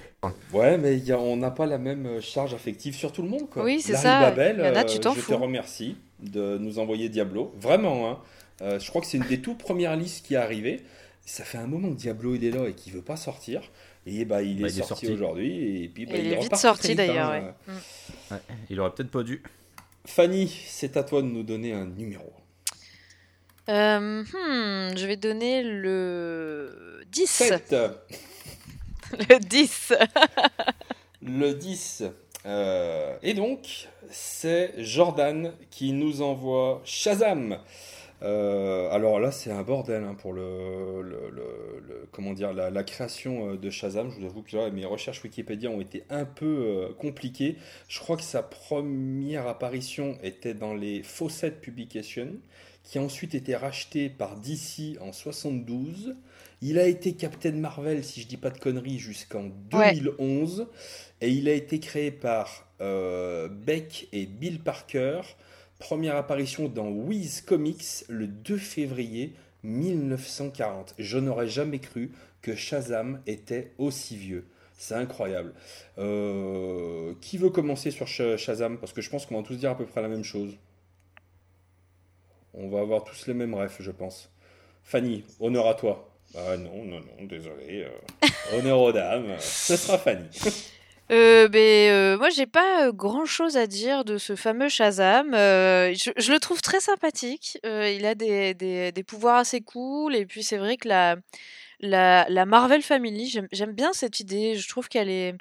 Ouais, 0.54 0.78
mais 0.78 0.98
il 0.98 1.04
y 1.06 1.12
a- 1.12 1.18
on 1.20 1.36
n'a 1.36 1.50
pas 1.50 1.66
la 1.66 1.80
même 1.80 2.06
euh, 2.06 2.22
charge 2.22 2.54
affective 2.54 2.94
sur 2.94 3.12
tout 3.12 3.24
le 3.24 3.30
monde, 3.30 3.50
quoi. 3.50 3.64
Oui, 3.64 3.82
c'est 3.82 3.96
ça. 3.96 4.20
Babel, 4.20 4.58
Il 4.60 4.66
y 4.66 4.70
en 4.70 4.76
a, 4.76 4.82
euh, 4.82 4.84
tu 4.84 5.00
t'en 5.00 5.16
je 5.16 5.20
fous. 5.22 5.32
te 5.32 5.38
remercie 5.38 5.98
de 6.22 6.60
nous 6.60 6.78
envoyer 6.78 7.10
Diablo. 7.10 7.56
Vraiment, 7.60 8.08
hein. 8.12 8.20
Euh, 8.62 8.80
je 8.80 8.88
crois 8.88 9.02
que 9.02 9.08
c'est 9.08 9.18
une 9.18 9.24
des 9.28 9.42
toutes 9.42 9.58
premières 9.58 9.96
listes 9.96 10.28
qui 10.28 10.36
est 10.36 10.38
arrivée. 10.38 10.84
Ça 11.26 11.44
fait 11.44 11.58
un 11.58 11.66
moment 11.66 11.90
que 11.90 11.96
Diablo 11.98 12.36
il 12.36 12.44
est 12.46 12.52
là 12.52 12.68
et 12.68 12.74
qu'il 12.74 12.94
veut 12.94 13.02
pas 13.02 13.16
sortir. 13.18 13.62
Et 14.06 14.26
bah, 14.26 14.42
il 14.42 14.60
est 14.60 14.64
Bah, 14.64 14.68
il 14.70 14.80
est 14.80 14.84
sorti, 14.84 14.88
sorti. 14.88 15.08
aujourd'hui. 15.12 15.84
Et 15.84 15.90
puis 15.90 16.06
bah, 16.06 16.14
Et 16.16 16.20
il 16.20 16.34
est 16.34 16.40
vite 16.40 16.56
sorti 16.56 16.90
vite, 16.90 16.98
d'ailleurs, 16.98 17.32
hein. 17.32 17.54
ouais. 17.68 17.74
Ouais, 18.32 18.42
il 18.70 18.80
aurait 18.80 18.92
peut-être 18.92 19.12
pas 19.12 19.24
dû. 19.24 19.42
Fanny, 20.06 20.48
c'est 20.68 20.98
à 20.98 21.04
toi 21.04 21.22
de 21.22 21.28
nous 21.28 21.44
donner 21.44 21.74
un 21.74 21.86
numéro. 21.86 22.32
Euh, 23.70 24.22
hmm, 24.22 24.96
je 24.96 25.06
vais 25.08 25.16
donner 25.18 25.64
le 25.64 27.02
10. 27.12 27.28
7. 27.28 27.76
Le 29.30 29.40
10. 29.40 29.94
Le 31.22 31.54
10. 31.54 32.04
Euh, 32.46 33.18
et 33.24 33.34
donc, 33.34 33.88
c'est 34.10 34.74
Jordan 34.78 35.54
qui 35.72 35.92
nous 35.94 36.22
envoie 36.22 36.82
Shazam. 36.86 37.60
Euh, 38.22 38.90
alors 38.92 39.20
là, 39.20 39.32
c'est 39.32 39.52
un 39.52 39.62
bordel 39.64 40.04
hein, 40.04 40.16
pour 40.16 40.34
le, 40.34 41.02
le- 41.02 41.30
le- 41.32 41.84
le- 41.88 42.08
comment 42.12 42.34
dire, 42.34 42.54
la, 42.54 42.70
la 42.70 42.84
création 42.84 43.52
euh, 43.52 43.58
de 43.58 43.70
Shazam. 43.70 44.10
Je 44.10 44.20
vous 44.20 44.26
avoue 44.26 44.42
que 44.42 44.56
là, 44.56 44.70
mes 44.72 44.86
recherches 44.86 45.24
Wikipédia 45.24 45.70
ont 45.70 45.82
été 45.82 46.04
un 46.10 46.26
peu 46.26 46.46
euh, 46.46 46.94
compliquées. 46.98 47.58
Je 47.90 48.00
crois 48.00 48.16
que 48.18 48.24
sa 48.24 48.42
première 48.42 49.48
apparition 49.48 50.18
était 50.24 50.54
dans 50.54 50.74
les 50.74 51.04
Fawcett 51.04 51.60
Publications, 51.62 52.32
qui 52.84 52.98
a 53.00 53.02
ensuite 53.02 53.36
été 53.36 53.56
racheté 53.56 54.10
par 54.10 54.38
DC 54.38 54.98
en 55.02 55.12
72. 55.12 56.16
Il 56.62 56.80
a 56.80 56.88
été 56.88 57.14
Captain 57.14 57.52
Marvel, 57.52 58.04
si 58.04 58.22
je 58.22 58.28
dis 58.28 58.38
pas 58.38 58.50
de 58.50 58.58
conneries, 58.60 58.98
jusqu'en 59.00 59.50
Ouais. 59.74 59.94
2011. 59.98 60.68
Et 61.22 61.30
il 61.32 61.50
a 61.50 61.54
été 61.54 61.80
créé 61.80 62.12
par 62.12 62.68
euh, 62.82 63.50
Beck 63.50 64.08
et 64.14 64.26
Bill 64.26 64.60
Parker. 64.62 65.22
Première 65.80 66.16
apparition 66.16 66.68
dans 66.70 66.88
Wiz 66.88 67.42
Comics 67.42 68.06
le 68.08 68.28
2 68.28 68.58
février 68.58 69.34
1940. 69.64 70.96
Je 70.98 71.18
n'aurais 71.18 71.48
jamais 71.48 71.80
cru 71.80 72.12
que 72.42 72.56
Shazam 72.56 73.22
était 73.28 73.72
aussi 73.78 74.16
vieux. 74.16 74.46
C'est 74.78 74.96
incroyable. 74.96 75.54
Euh, 75.98 77.14
qui 77.22 77.38
veut 77.38 77.50
commencer 77.50 77.92
sur 77.92 78.08
Sh- 78.08 78.38
Shazam? 78.38 78.78
Parce 78.78 78.94
que 78.94 79.02
je 79.02 79.10
pense 79.10 79.26
qu'on 79.26 79.38
va 79.42 79.44
tous 79.48 79.56
dire 79.56 79.72
à 79.72 79.78
peu 79.78 79.86
près 79.86 80.02
la 80.02 80.08
même 80.08 80.24
chose. 80.24 80.52
On 82.54 82.70
va 82.70 82.80
avoir 82.82 83.04
tous 83.04 83.28
les 83.28 83.34
mêmes 83.34 83.54
refs, 83.54 83.82
je 83.82 83.92
pense. 83.92 84.30
Fanny, 84.84 85.24
honneur 85.40 85.68
à 85.68 85.74
toi. 85.76 86.10
Ah 86.38 86.58
non, 86.58 86.84
non, 86.86 87.00
non, 87.00 87.26
désolé. 87.26 87.86
euh, 87.86 88.28
honneur 88.58 88.80
aux 88.80 88.92
dames. 88.92 89.36
Ce 89.40 89.76
sera 89.76 89.98
Fanny. 89.98 90.26
Euh, 91.12 91.48
ben, 91.48 91.92
euh, 91.92 92.18
moi, 92.18 92.30
j'ai 92.30 92.48
pas 92.48 92.92
grand 92.92 93.26
chose 93.26 93.58
à 93.58 93.68
dire 93.68 94.06
de 94.06 94.18
ce 94.18 94.36
fameux 94.36 94.70
Shazam. 94.70 95.34
Euh, 95.36 95.94
je, 95.94 96.32
le 96.32 96.40
trouve 96.40 96.62
très 96.62 96.80
sympathique. 96.80 97.60
Euh, 97.66 97.90
il 97.92 98.06
a 98.06 98.16
des, 98.16 98.54
des, 98.56 98.92
des 98.92 99.04
pouvoirs 99.04 99.38
assez 99.38 99.62
cool. 99.62 100.16
Et 100.16 100.26
puis, 100.26 100.42
c'est 100.44 100.58
vrai 100.58 100.78
que 100.78 100.88
la, 100.88 101.18
la, 101.80 102.26
la 102.30 102.46
Marvel 102.46 102.82
Family, 102.82 103.30
j'aime 103.52 103.74
bien 103.74 103.94
cette 103.94 104.20
idée. 104.20 104.56
Je 104.56 104.68
trouve 104.68 104.90
qu'elle 104.90 105.10
est, 105.10 105.36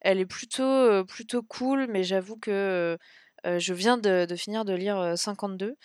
elle 0.00 0.20
est 0.20 0.26
plutôt, 0.26 0.62
euh, 0.62 1.04
plutôt 1.04 1.42
cool. 1.42 1.86
Mais 1.88 2.04
j'avoue 2.04 2.36
que 2.36 2.96
je 3.44 3.72
viens 3.74 3.98
de, 3.98 4.26
finir 4.36 4.64
de 4.64 4.72
lire 4.72 4.98
euh, 4.98 5.16
52. 5.16 5.76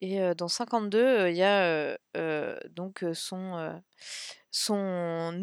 Et 0.00 0.20
dans 0.36 0.48
52, 0.48 0.98
euh, 0.98 1.30
il 1.30 1.36
y 1.36 1.42
a 1.42 1.96
donc 2.70 3.04
son. 3.12 3.82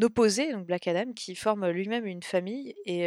opposé, 0.03 0.51
donc 0.51 0.65
Black 0.65 0.87
Adam, 0.87 1.13
qui 1.13 1.35
forme 1.35 1.69
lui-même 1.69 2.05
une 2.05 2.23
famille. 2.23 2.75
Et, 2.85 3.03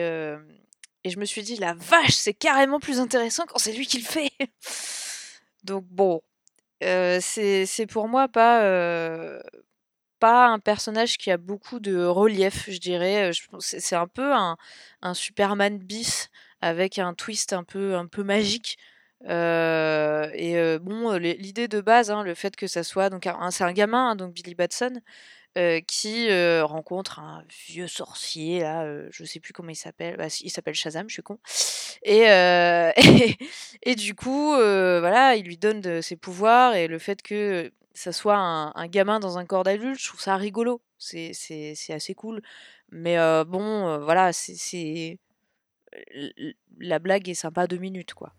et 1.04 1.10
je 1.10 1.18
me 1.18 1.24
suis 1.24 1.42
dit, 1.42 1.56
la 1.56 1.74
vache, 1.74 2.14
c'est 2.14 2.34
carrément 2.34 2.80
plus 2.80 3.00
intéressant 3.00 3.44
quand 3.46 3.58
c'est 3.58 3.72
lui 3.72 3.86
qui 3.86 3.98
le 3.98 4.04
fait. 4.04 4.30
donc 5.64 5.84
bon, 5.86 6.22
c'est 6.80 7.86
pour 7.88 8.08
moi 8.08 8.28
pas, 8.28 9.42
un 10.20 10.58
personnage 10.60 11.18
qui 11.18 11.30
a 11.30 11.36
beaucoup 11.36 11.80
de 11.80 12.04
relief, 12.04 12.70
je 12.70 12.78
dirais. 12.78 13.32
C'est 13.58 13.96
un 13.96 14.06
peu 14.06 14.32
un 14.32 15.14
Superman 15.14 15.78
bis 15.78 16.30
avec 16.62 16.98
un 16.98 17.14
twist 17.14 17.52
un 17.52 17.64
peu 17.64 17.94
un 17.96 18.06
peu 18.06 18.22
magique. 18.24 18.78
Et 19.28 20.78
bon, 20.80 21.12
l'idée 21.18 21.68
de 21.68 21.80
base, 21.80 22.10
hein, 22.10 22.22
le 22.22 22.34
fait 22.34 22.56
que 22.56 22.66
ça 22.66 22.82
soit 22.82 23.10
donc 23.10 23.28
c'est 23.50 23.64
un 23.64 23.72
gamin, 23.72 24.10
hein, 24.10 24.16
donc 24.16 24.32
Billy 24.32 24.54
Batson, 24.54 25.00
qui 25.86 26.28
rencontre 26.62 27.20
un 27.20 27.44
vieux 27.68 27.86
sorcier 27.88 28.60
là, 28.60 28.86
je 29.10 29.24
sais 29.24 29.40
plus 29.40 29.52
comment 29.52 29.70
il 29.70 29.76
s'appelle, 29.76 30.16
bah, 30.16 30.28
il 30.40 30.50
s'appelle 30.50 30.74
Shazam, 30.74 31.08
je 31.08 31.14
suis 31.14 31.22
con. 31.22 31.38
Et 32.02 32.22
et, 33.82 33.94
du 33.94 34.14
coup, 34.14 34.54
voilà, 34.54 35.36
il 35.36 35.44
lui 35.44 35.58
donne 35.58 35.80
de- 35.80 36.00
ses 36.00 36.16
pouvoirs 36.16 36.74
et 36.74 36.88
le 36.88 36.98
fait 36.98 37.22
que 37.22 37.70
ça 37.94 38.12
soit 38.12 38.36
un, 38.38 38.72
un 38.74 38.86
gamin 38.88 39.20
dans 39.20 39.38
un 39.38 39.44
corps 39.46 39.64
d'adulte, 39.64 40.00
je 40.00 40.08
trouve 40.08 40.20
ça 40.20 40.36
rigolo. 40.36 40.80
C'est 40.98 41.32
assez 41.90 42.14
cool. 42.14 42.42
Mais 42.90 43.16
bon, 43.44 43.98
voilà, 44.04 44.32
c'est 44.32 45.18
la 46.78 46.98
blague 46.98 47.28
est 47.28 47.34
sympa 47.34 47.66
deux 47.66 47.78
minutes 47.78 48.14
quoi. 48.14 48.32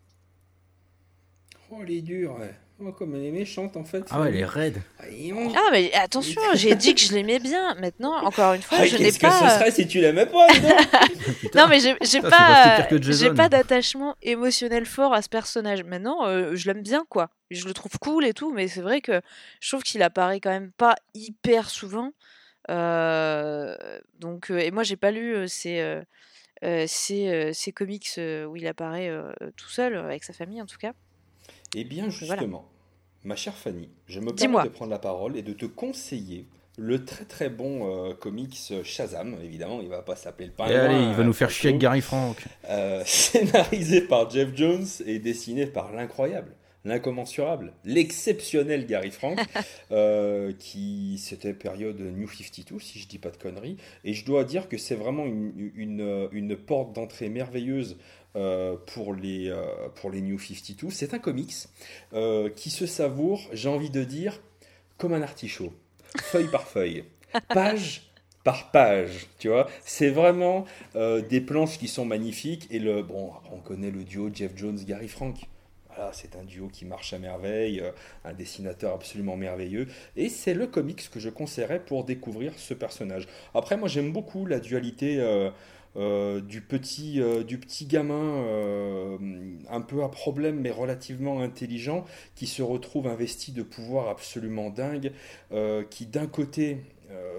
Oh, 1.70 1.78
elle 1.82 1.90
est 1.92 2.02
dure, 2.02 2.36
ouais. 2.38 2.54
Oh, 2.80 2.90
comme 2.92 3.14
elle 3.14 3.24
est 3.24 3.30
méchante 3.30 3.76
en 3.76 3.84
fait. 3.84 4.04
Ah 4.10 4.20
ouais, 4.20 4.28
elle 4.28 4.36
est 4.36 4.44
raide. 4.44 4.82
Ah, 5.00 5.68
mais 5.70 5.92
attention, 5.94 6.40
j'ai 6.54 6.74
dit 6.74 6.94
que 6.94 7.00
je 7.00 7.12
l'aimais 7.14 7.38
bien. 7.38 7.74
Maintenant, 7.76 8.14
encore 8.24 8.54
une 8.54 8.62
fois, 8.62 8.78
Ah, 8.80 8.86
je 8.86 8.96
n'ai 8.96 9.04
Qu'est-ce 9.04 9.20
que 9.20 9.30
ce 9.30 9.38
pas. 9.38 9.58
serait 9.58 9.70
si 9.70 9.86
tu 9.86 10.00
l'aimais 10.00 10.26
pas. 10.26 10.48
Non 11.54 11.68
mais 11.68 11.78
j'ai 11.80 12.20
pas 12.20 12.86
j'ai 12.90 13.32
pas 13.32 13.48
d'attachement 13.48 14.16
émotionnel 14.22 14.86
fort 14.86 15.14
à 15.14 15.22
ce 15.22 15.28
personnage. 15.28 15.84
Maintenant, 15.84 16.26
euh, 16.26 16.54
je 16.54 16.66
l'aime 16.66 16.82
bien 16.82 17.04
quoi. 17.08 17.30
Je 17.50 17.64
le 17.66 17.72
trouve 17.72 17.92
cool 18.00 18.24
et 18.26 18.34
tout, 18.34 18.52
mais 18.52 18.66
c'est 18.66 18.82
vrai 18.82 19.00
que 19.00 19.20
je 19.60 19.70
trouve 19.70 19.82
qu'il 19.84 20.02
apparaît 20.02 20.40
quand 20.40 20.50
même 20.50 20.72
pas 20.72 20.96
hyper 21.14 21.70
souvent. 21.70 22.10
Euh, 22.70 23.76
donc 24.18 24.50
euh, 24.50 24.58
et 24.58 24.70
moi 24.70 24.82
j'ai 24.84 24.96
pas 24.96 25.10
lu 25.10 25.34
euh, 25.34 25.46
ces 25.46 26.00
euh, 26.64 26.82
euh, 26.82 26.84
ces, 26.88 27.28
euh, 27.28 27.52
ces 27.52 27.72
comics 27.72 28.10
euh, 28.18 28.46
où 28.46 28.56
il 28.56 28.66
apparaît 28.66 29.08
euh, 29.08 29.32
tout 29.56 29.68
seul 29.68 29.96
avec 29.96 30.24
sa 30.24 30.32
famille 30.32 30.60
en 30.62 30.66
tout 30.66 30.78
cas. 30.78 30.92
Eh 31.74 31.84
bien, 31.84 32.08
Voilà. 32.08 32.34
justement, 32.36 32.68
ma 33.24 33.36
chère 33.36 33.54
Fanny, 33.56 33.88
je 34.06 34.20
me 34.20 34.32
permets 34.34 34.64
de 34.64 34.68
prendre 34.68 34.90
la 34.90 34.98
parole 34.98 35.36
et 35.36 35.42
de 35.42 35.52
te 35.52 35.66
conseiller 35.66 36.46
le 36.76 37.04
très 37.04 37.24
très 37.24 37.48
bon 37.50 38.08
euh, 38.10 38.14
comics 38.14 38.72
Shazam. 38.82 39.36
Évidemment, 39.42 39.80
il 39.80 39.88
va 39.88 40.02
pas 40.02 40.16
s'appeler 40.16 40.46
le 40.46 40.52
Et 40.52 40.56
pingouin. 40.56 40.74
allez, 40.80 41.04
il 41.04 41.14
va 41.14 41.22
nous 41.22 41.32
faire 41.32 41.50
chier 41.50 41.70
avec. 41.70 41.80
Gary 41.80 42.00
Frank. 42.00 42.36
Euh, 42.68 43.02
scénarisé 43.06 44.00
par 44.02 44.28
Jeff 44.30 44.54
Jones 44.56 44.86
et 45.06 45.18
dessiné 45.20 45.66
par 45.66 45.92
l'incroyable, 45.92 46.52
l'incommensurable, 46.84 47.72
l'exceptionnel 47.84 48.86
Gary 48.86 49.10
Frank, 49.10 49.38
euh, 49.90 50.52
qui 50.58 51.18
c'était 51.18 51.54
période 51.54 52.00
New 52.00 52.28
52 52.28 52.78
si 52.80 52.98
je 52.98 53.08
dis 53.08 53.18
pas 53.18 53.30
de 53.30 53.36
conneries. 53.36 53.76
Et 54.04 54.12
je 54.12 54.24
dois 54.24 54.44
dire 54.44 54.68
que 54.68 54.78
c'est 54.78 54.94
vraiment 54.94 55.24
une, 55.24 55.72
une, 55.74 56.28
une 56.32 56.56
porte 56.56 56.92
d'entrée 56.92 57.28
merveilleuse 57.28 57.96
euh, 58.36 58.76
pour, 58.86 59.14
les, 59.14 59.48
euh, 59.48 59.64
pour 59.94 60.10
les 60.10 60.20
New 60.20 60.38
52. 60.38 60.90
C'est 60.90 61.14
un 61.14 61.18
comics 61.18 61.54
qui 62.56 62.70
se 62.70 62.86
savoure, 62.86 63.40
j'ai 63.52 63.68
envie 63.68 63.90
de 63.90 64.04
dire, 64.04 64.40
comme 64.98 65.12
un 65.12 65.22
artichaut, 65.22 65.72
feuille 66.20 66.50
par 66.50 66.66
feuille, 66.68 67.04
page 67.48 68.02
par 68.44 68.70
page, 68.70 69.26
tu 69.38 69.48
vois. 69.48 69.68
C'est 69.84 70.10
vraiment 70.10 70.66
euh, 70.94 71.22
des 71.22 71.40
planches 71.40 71.78
qui 71.78 71.88
sont 71.88 72.04
magnifiques 72.04 72.68
et 72.70 72.78
le 72.78 73.02
bon, 73.02 73.32
on 73.50 73.58
connaît 73.58 73.90
le 73.90 74.04
duo 74.04 74.30
Jeff 74.32 74.52
Jones 74.54 74.78
Gary 74.84 75.08
Frank. 75.08 75.48
C'est 76.12 76.36
un 76.36 76.44
duo 76.44 76.68
qui 76.68 76.84
marche 76.84 77.12
à 77.12 77.18
merveille, 77.18 77.80
euh, 77.80 77.90
un 78.24 78.32
dessinateur 78.32 78.94
absolument 78.94 79.36
merveilleux 79.36 79.86
et 80.16 80.28
c'est 80.28 80.54
le 80.54 80.66
comics 80.66 81.10
que 81.10 81.20
je 81.20 81.28
conseillerais 81.28 81.80
pour 81.80 82.04
découvrir 82.04 82.52
ce 82.56 82.74
personnage. 82.74 83.28
Après, 83.54 83.76
moi 83.76 83.88
j'aime 83.88 84.12
beaucoup 84.12 84.46
la 84.46 84.60
dualité 84.60 85.18
euh, 85.20 85.50
euh, 85.96 86.40
du 86.40 86.60
petit 86.60 87.20
du 87.46 87.58
petit 87.58 87.86
gamin 87.86 88.44
un 89.70 89.80
peu 89.80 90.02
à 90.02 90.08
problème 90.08 90.60
mais 90.60 90.70
relativement 90.70 91.40
intelligent 91.40 92.04
qui 92.34 92.46
se 92.46 92.62
retrouve 92.62 93.06
investi 93.06 93.52
de 93.52 93.62
pouvoirs 93.62 94.08
absolument 94.08 94.70
dingues, 94.70 95.12
qui 95.90 96.06
d'un 96.06 96.26
côté 96.26 96.78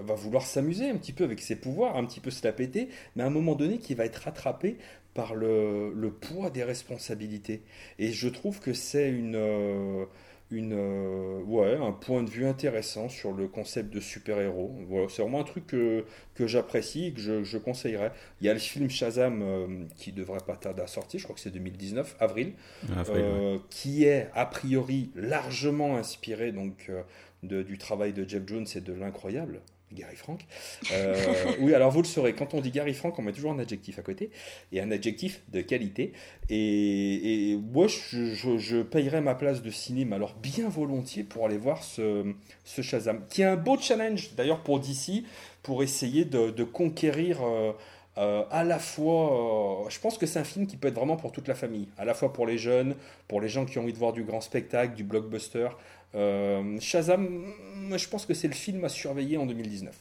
va 0.06 0.14
vouloir 0.14 0.46
s'amuser 0.46 0.88
un 0.88 0.96
petit 0.96 1.12
peu 1.12 1.24
avec 1.24 1.40
ses 1.40 1.56
pouvoirs, 1.56 1.96
un 1.96 2.06
petit 2.06 2.20
peu 2.20 2.30
se 2.30 2.46
la 2.46 2.52
péter, 2.52 2.88
mais 3.14 3.24
à 3.24 3.26
un 3.26 3.30
moment 3.30 3.54
donné 3.54 3.78
qui 3.78 3.94
va 3.94 4.06
être 4.06 4.16
rattrapé 4.16 4.78
par 5.16 5.34
le, 5.34 5.92
le 5.94 6.10
poids 6.10 6.50
des 6.50 6.62
responsabilités. 6.62 7.62
Et 7.98 8.12
je 8.12 8.28
trouve 8.28 8.60
que 8.60 8.72
c'est 8.74 9.08
une, 9.10 9.34
euh, 9.34 10.04
une, 10.52 10.74
euh, 10.74 11.40
ouais, 11.44 11.74
un 11.74 11.90
point 11.92 12.22
de 12.22 12.30
vue 12.30 12.46
intéressant 12.46 13.08
sur 13.08 13.32
le 13.32 13.48
concept 13.48 13.92
de 13.92 13.98
super-héros. 13.98 14.72
Voilà, 14.88 15.08
c'est 15.08 15.22
vraiment 15.22 15.40
un 15.40 15.44
truc 15.44 15.66
que, 15.66 16.04
que 16.34 16.46
j'apprécie 16.46 17.06
et 17.06 17.12
que 17.12 17.20
je, 17.20 17.42
je 17.42 17.58
conseillerais. 17.58 18.12
Il 18.40 18.46
y 18.46 18.50
a 18.50 18.52
le 18.52 18.60
film 18.60 18.88
Shazam 18.90 19.40
euh, 19.42 19.66
qui 19.96 20.12
devrait 20.12 20.38
pas 20.46 20.56
tarder 20.56 20.82
à 20.82 20.86
sortir, 20.86 21.18
je 21.18 21.24
crois 21.24 21.34
que 21.34 21.40
c'est 21.40 21.50
2019, 21.50 22.14
avril, 22.20 22.52
Ah, 22.94 23.02
ouais. 23.10 23.58
qui 23.70 24.04
est 24.04 24.28
a 24.34 24.46
priori 24.46 25.10
largement 25.16 25.96
inspiré 25.96 26.52
donc, 26.52 26.86
euh, 26.90 27.02
de- 27.42 27.62
du 27.62 27.78
travail 27.78 28.12
de 28.12 28.28
Jeff 28.28 28.42
Jones 28.46 28.66
et 28.76 28.80
de 28.80 28.92
l'incroyable 28.92 29.60
Gary 29.92 30.16
Frank. 30.16 30.44
Euh, 30.92 31.14
oui, 31.60 31.74
alors 31.74 31.90
vous 31.90 32.02
le 32.02 32.06
saurez, 32.06 32.34
quand 32.34 32.54
on 32.54 32.60
dit 32.60 32.70
Gary 32.70 32.94
Frank, 32.94 33.18
on 33.18 33.22
met 33.22 33.32
toujours 33.32 33.52
un 33.52 33.58
adjectif 33.58 33.98
à 33.98 34.02
côté, 34.02 34.30
et 34.72 34.80
un 34.80 34.90
adjectif 34.90 35.42
de 35.52 35.60
qualité. 35.60 36.12
Et, 36.48 37.52
et 37.52 37.56
moi, 37.56 37.86
je, 37.86 38.34
je, 38.34 38.58
je 38.58 38.82
payerais 38.82 39.20
ma 39.20 39.34
place 39.34 39.62
de 39.62 39.70
cinéma, 39.70 40.16
alors 40.16 40.34
bien 40.34 40.68
volontiers, 40.68 41.24
pour 41.24 41.46
aller 41.46 41.58
voir 41.58 41.82
ce, 41.82 42.34
ce 42.64 42.82
Shazam, 42.82 43.24
qui 43.28 43.42
est 43.42 43.46
un 43.46 43.56
beau 43.56 43.78
challenge 43.78 44.30
d'ailleurs 44.36 44.62
pour 44.62 44.80
DC, 44.80 45.24
pour 45.62 45.82
essayer 45.82 46.24
de, 46.24 46.64
conquérir... 46.64 47.42
euh, 47.42 47.72
euh, 48.18 48.44
à 48.50 48.64
la 48.64 48.78
fois, 48.78 49.84
euh, 49.86 49.90
je 49.90 49.98
pense 50.00 50.16
que 50.18 50.26
c'est 50.26 50.38
un 50.38 50.44
film 50.44 50.66
qui 50.66 50.76
peut 50.76 50.88
être 50.88 50.94
vraiment 50.94 51.16
pour 51.16 51.32
toute 51.32 51.48
la 51.48 51.54
famille, 51.54 51.88
à 51.98 52.04
la 52.04 52.14
fois 52.14 52.32
pour 52.32 52.46
les 52.46 52.58
jeunes, 52.58 52.96
pour 53.28 53.40
les 53.40 53.48
gens 53.48 53.66
qui 53.66 53.78
ont 53.78 53.82
envie 53.82 53.92
de 53.92 53.98
voir 53.98 54.12
du 54.12 54.24
grand 54.24 54.40
spectacle, 54.40 54.94
du 54.94 55.04
blockbuster. 55.04 55.68
Euh, 56.14 56.78
Shazam, 56.80 57.52
moi, 57.74 57.98
je 57.98 58.08
pense 58.08 58.24
que 58.26 58.34
c'est 58.34 58.48
le 58.48 58.54
film 58.54 58.84
à 58.84 58.88
surveiller 58.88 59.36
en 59.38 59.46
2019. 59.46 59.96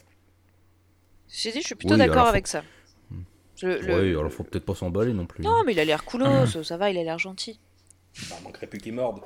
J'ai 1.28 1.52
dit, 1.52 1.62
je 1.62 1.66
suis 1.66 1.76
plutôt 1.76 1.96
Oui, 1.96 2.00
d'accord 2.00 2.28
avec 2.28 2.48
ça. 2.48 2.64
Je- 3.56 3.68
le- 3.68 3.82
Oui, 4.02 4.10
alors 4.12 4.32
faut 4.32 4.44
peut-être 4.44 4.66
pas 4.66 4.76
s'emballer 4.76 5.14
non 5.14 5.26
plus. 5.26 5.44
Non, 5.44 5.64
mais 5.66 5.74
il 5.74 5.80
a 5.80 5.86
l'air 5.86 6.04
coolos, 6.04 6.46
ça 6.64 6.78
va, 6.78 6.90
il 6.92 6.98
a 6.98 7.04
l'air 7.04 7.20
gentil. 7.20 7.60
Bah, 8.30 8.38
manquerait 8.44 8.68
plus 8.68 8.80
qu'il 8.80 8.94
morde. 8.94 9.22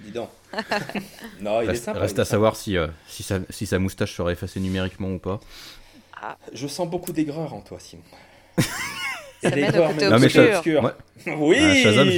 Dis 0.00 0.10
donc. 0.12 0.30
non, 1.40 1.62
il 1.62 1.66
est 1.66 1.68
Reste, 1.68 1.84
sympa. 1.84 2.00
reste 2.00 2.16
il 2.16 2.18
est 2.18 2.20
à 2.20 2.24
sympa. 2.24 2.30
savoir 2.30 2.56
si, 2.56 2.76
euh, 2.76 2.88
si, 3.06 3.22
sa, 3.22 3.40
si 3.50 3.66
sa 3.66 3.78
moustache 3.78 4.14
sera 4.14 4.32
effacée 4.32 4.60
numériquement 4.60 5.12
ou 5.12 5.18
pas. 5.18 5.40
Je 6.52 6.66
sens 6.66 6.88
beaucoup 6.88 7.12
d'aigreur 7.12 7.54
en 7.54 7.60
toi, 7.60 7.78
Simon. 7.80 8.02
Mène 9.42 9.78
au 9.78 9.88
côté 9.88 10.08
Non, 10.08 10.18
mais 10.18 10.38
obscur. 10.38 10.92
Oui 11.38 11.56
Ah, 11.60 11.74
Shazam. 11.74 12.08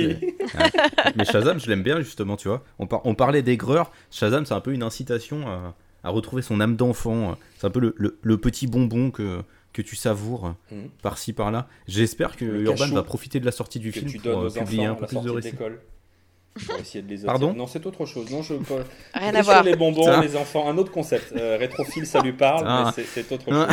Mais 1.16 1.24
Shazam, 1.24 1.59
je 1.61 1.68
l'aime 1.68 1.82
bien 1.82 2.01
justement, 2.01 2.36
tu 2.36 2.49
vois. 2.49 2.62
On, 2.78 2.86
par- 2.86 3.05
on 3.05 3.14
parlait 3.14 3.43
d'aigreur. 3.43 3.90
Shazam, 4.11 4.47
c'est 4.47 4.55
un 4.55 4.61
peu 4.61 4.72
une 4.72 4.82
incitation 4.84 5.47
à, 5.49 5.74
à 6.05 6.11
retrouver 6.11 6.43
son 6.43 6.61
âme 6.61 6.76
d'enfant. 6.76 7.36
C'est 7.59 7.66
un 7.66 7.70
peu 7.70 7.80
le, 7.80 7.95
le- 7.97 8.18
le 8.22 8.36
petit 8.38 8.66
bonbon 8.68 9.11
que, 9.11 9.43
que 9.72 9.82
tu 9.82 9.97
savoures 9.97 10.55
Mhm. 10.70 10.88
par-ci 11.03 11.32
par-là. 11.32 11.66
J'espère 11.88 12.36
que 12.36 12.45
Le 12.45 12.62
Urban 12.62 12.88
va 12.88 13.03
profiter 13.03 13.40
de 13.40 13.45
la 13.47 13.53
sortie 13.53 13.78
du 13.80 13.90
que 13.93 13.99
film 14.01 14.11
tu 14.11 14.18
pour 14.18 14.30
donnes 14.32 14.45
euh, 14.45 14.49
aux 14.49 14.51
publier 14.53 14.84
un 14.86 14.93
enfants 14.93 15.01
peu 15.01 15.07
plus 15.07 15.20
de 15.20 15.30
récits. 15.30 15.51
l'école. 15.53 15.80
Pour 16.66 16.76
essayer 16.78 17.03
de 17.03 17.09
les 17.09 17.22
Pardon. 17.24 17.55
Non, 17.55 17.66
c'est 17.66 17.84
autre 17.86 18.05
chose. 18.07 18.30
Non, 18.30 18.43
je 18.43 18.55
peux. 18.55 18.74
Rien 19.14 19.34
à 19.34 19.43
voir. 19.43 19.62
les 19.64 19.74
bonbons, 19.74 20.20
les 20.20 20.36
enfants, 20.36 20.68
un 20.68 20.76
autre 20.76 20.93
concept. 20.93 21.32
Euh, 21.36 21.57
rétrophile, 21.59 22.07
ça 22.07 22.20
lui 22.20 22.32
parle, 22.34 22.64
mais 22.97 23.05
c'est- 23.05 23.32
autre 23.32 23.45
chose. 23.51 23.66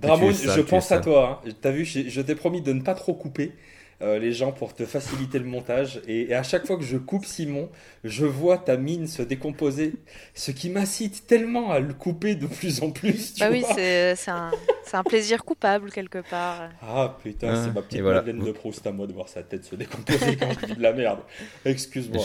Sale, 0.00 0.56
je 0.56 0.60
pense 0.62 0.92
à 0.92 0.98
toi. 1.00 1.42
hein. 1.46 1.50
T'as 1.60 1.70
vu, 1.70 1.84
je 1.84 2.20
t'ai 2.20 2.34
promis 2.34 2.62
de 2.62 2.72
ne 2.72 2.80
pas 2.82 2.94
trop 2.94 3.14
couper 3.14 3.52
euh, 4.00 4.18
les 4.18 4.32
gens 4.32 4.50
pour 4.50 4.74
te 4.74 4.84
faciliter 4.84 5.38
le 5.38 5.44
montage. 5.44 6.00
Et, 6.08 6.30
et 6.30 6.34
à 6.34 6.42
chaque 6.42 6.66
fois 6.66 6.76
que 6.76 6.82
je 6.82 6.96
coupe 6.96 7.24
Simon, 7.24 7.68
je 8.02 8.24
vois 8.26 8.58
ta 8.58 8.76
mine 8.76 9.06
se 9.06 9.22
décomposer, 9.22 9.92
ce 10.34 10.50
qui 10.50 10.70
m'incite 10.70 11.26
tellement 11.28 11.70
à 11.70 11.78
le 11.78 11.94
couper 11.94 12.34
de 12.34 12.46
plus 12.46 12.82
en 12.82 12.90
plus. 12.90 13.34
tu 13.34 13.40
Bah 13.40 13.48
oui, 13.52 13.60
vois. 13.60 13.74
c'est 13.74 14.16
c'est 14.16 14.30
un, 14.32 14.50
c'est 14.84 14.96
un 14.96 15.04
plaisir 15.04 15.44
coupable 15.44 15.90
quelque 15.92 16.18
part. 16.28 16.70
Ah 16.82 17.16
putain, 17.22 17.50
Ah, 17.52 17.62
c'est 17.64 17.72
ma 17.72 17.80
et 17.80 17.82
petite 17.84 18.00
voilà. 18.00 18.22
Madeleine 18.22 18.44
de 18.44 18.50
Proust 18.52 18.84
à 18.86 18.90
moi 18.92 19.06
de 19.06 19.12
voir 19.12 19.28
sa 19.28 19.42
tête 19.44 19.64
se 19.64 19.76
décomposer 19.76 20.36
quand 20.36 20.48
je 20.60 20.66
dis 20.66 20.74
de 20.76 20.82
la 20.82 20.92
merde. 20.92 21.20
Excuse-moi. 21.64 22.24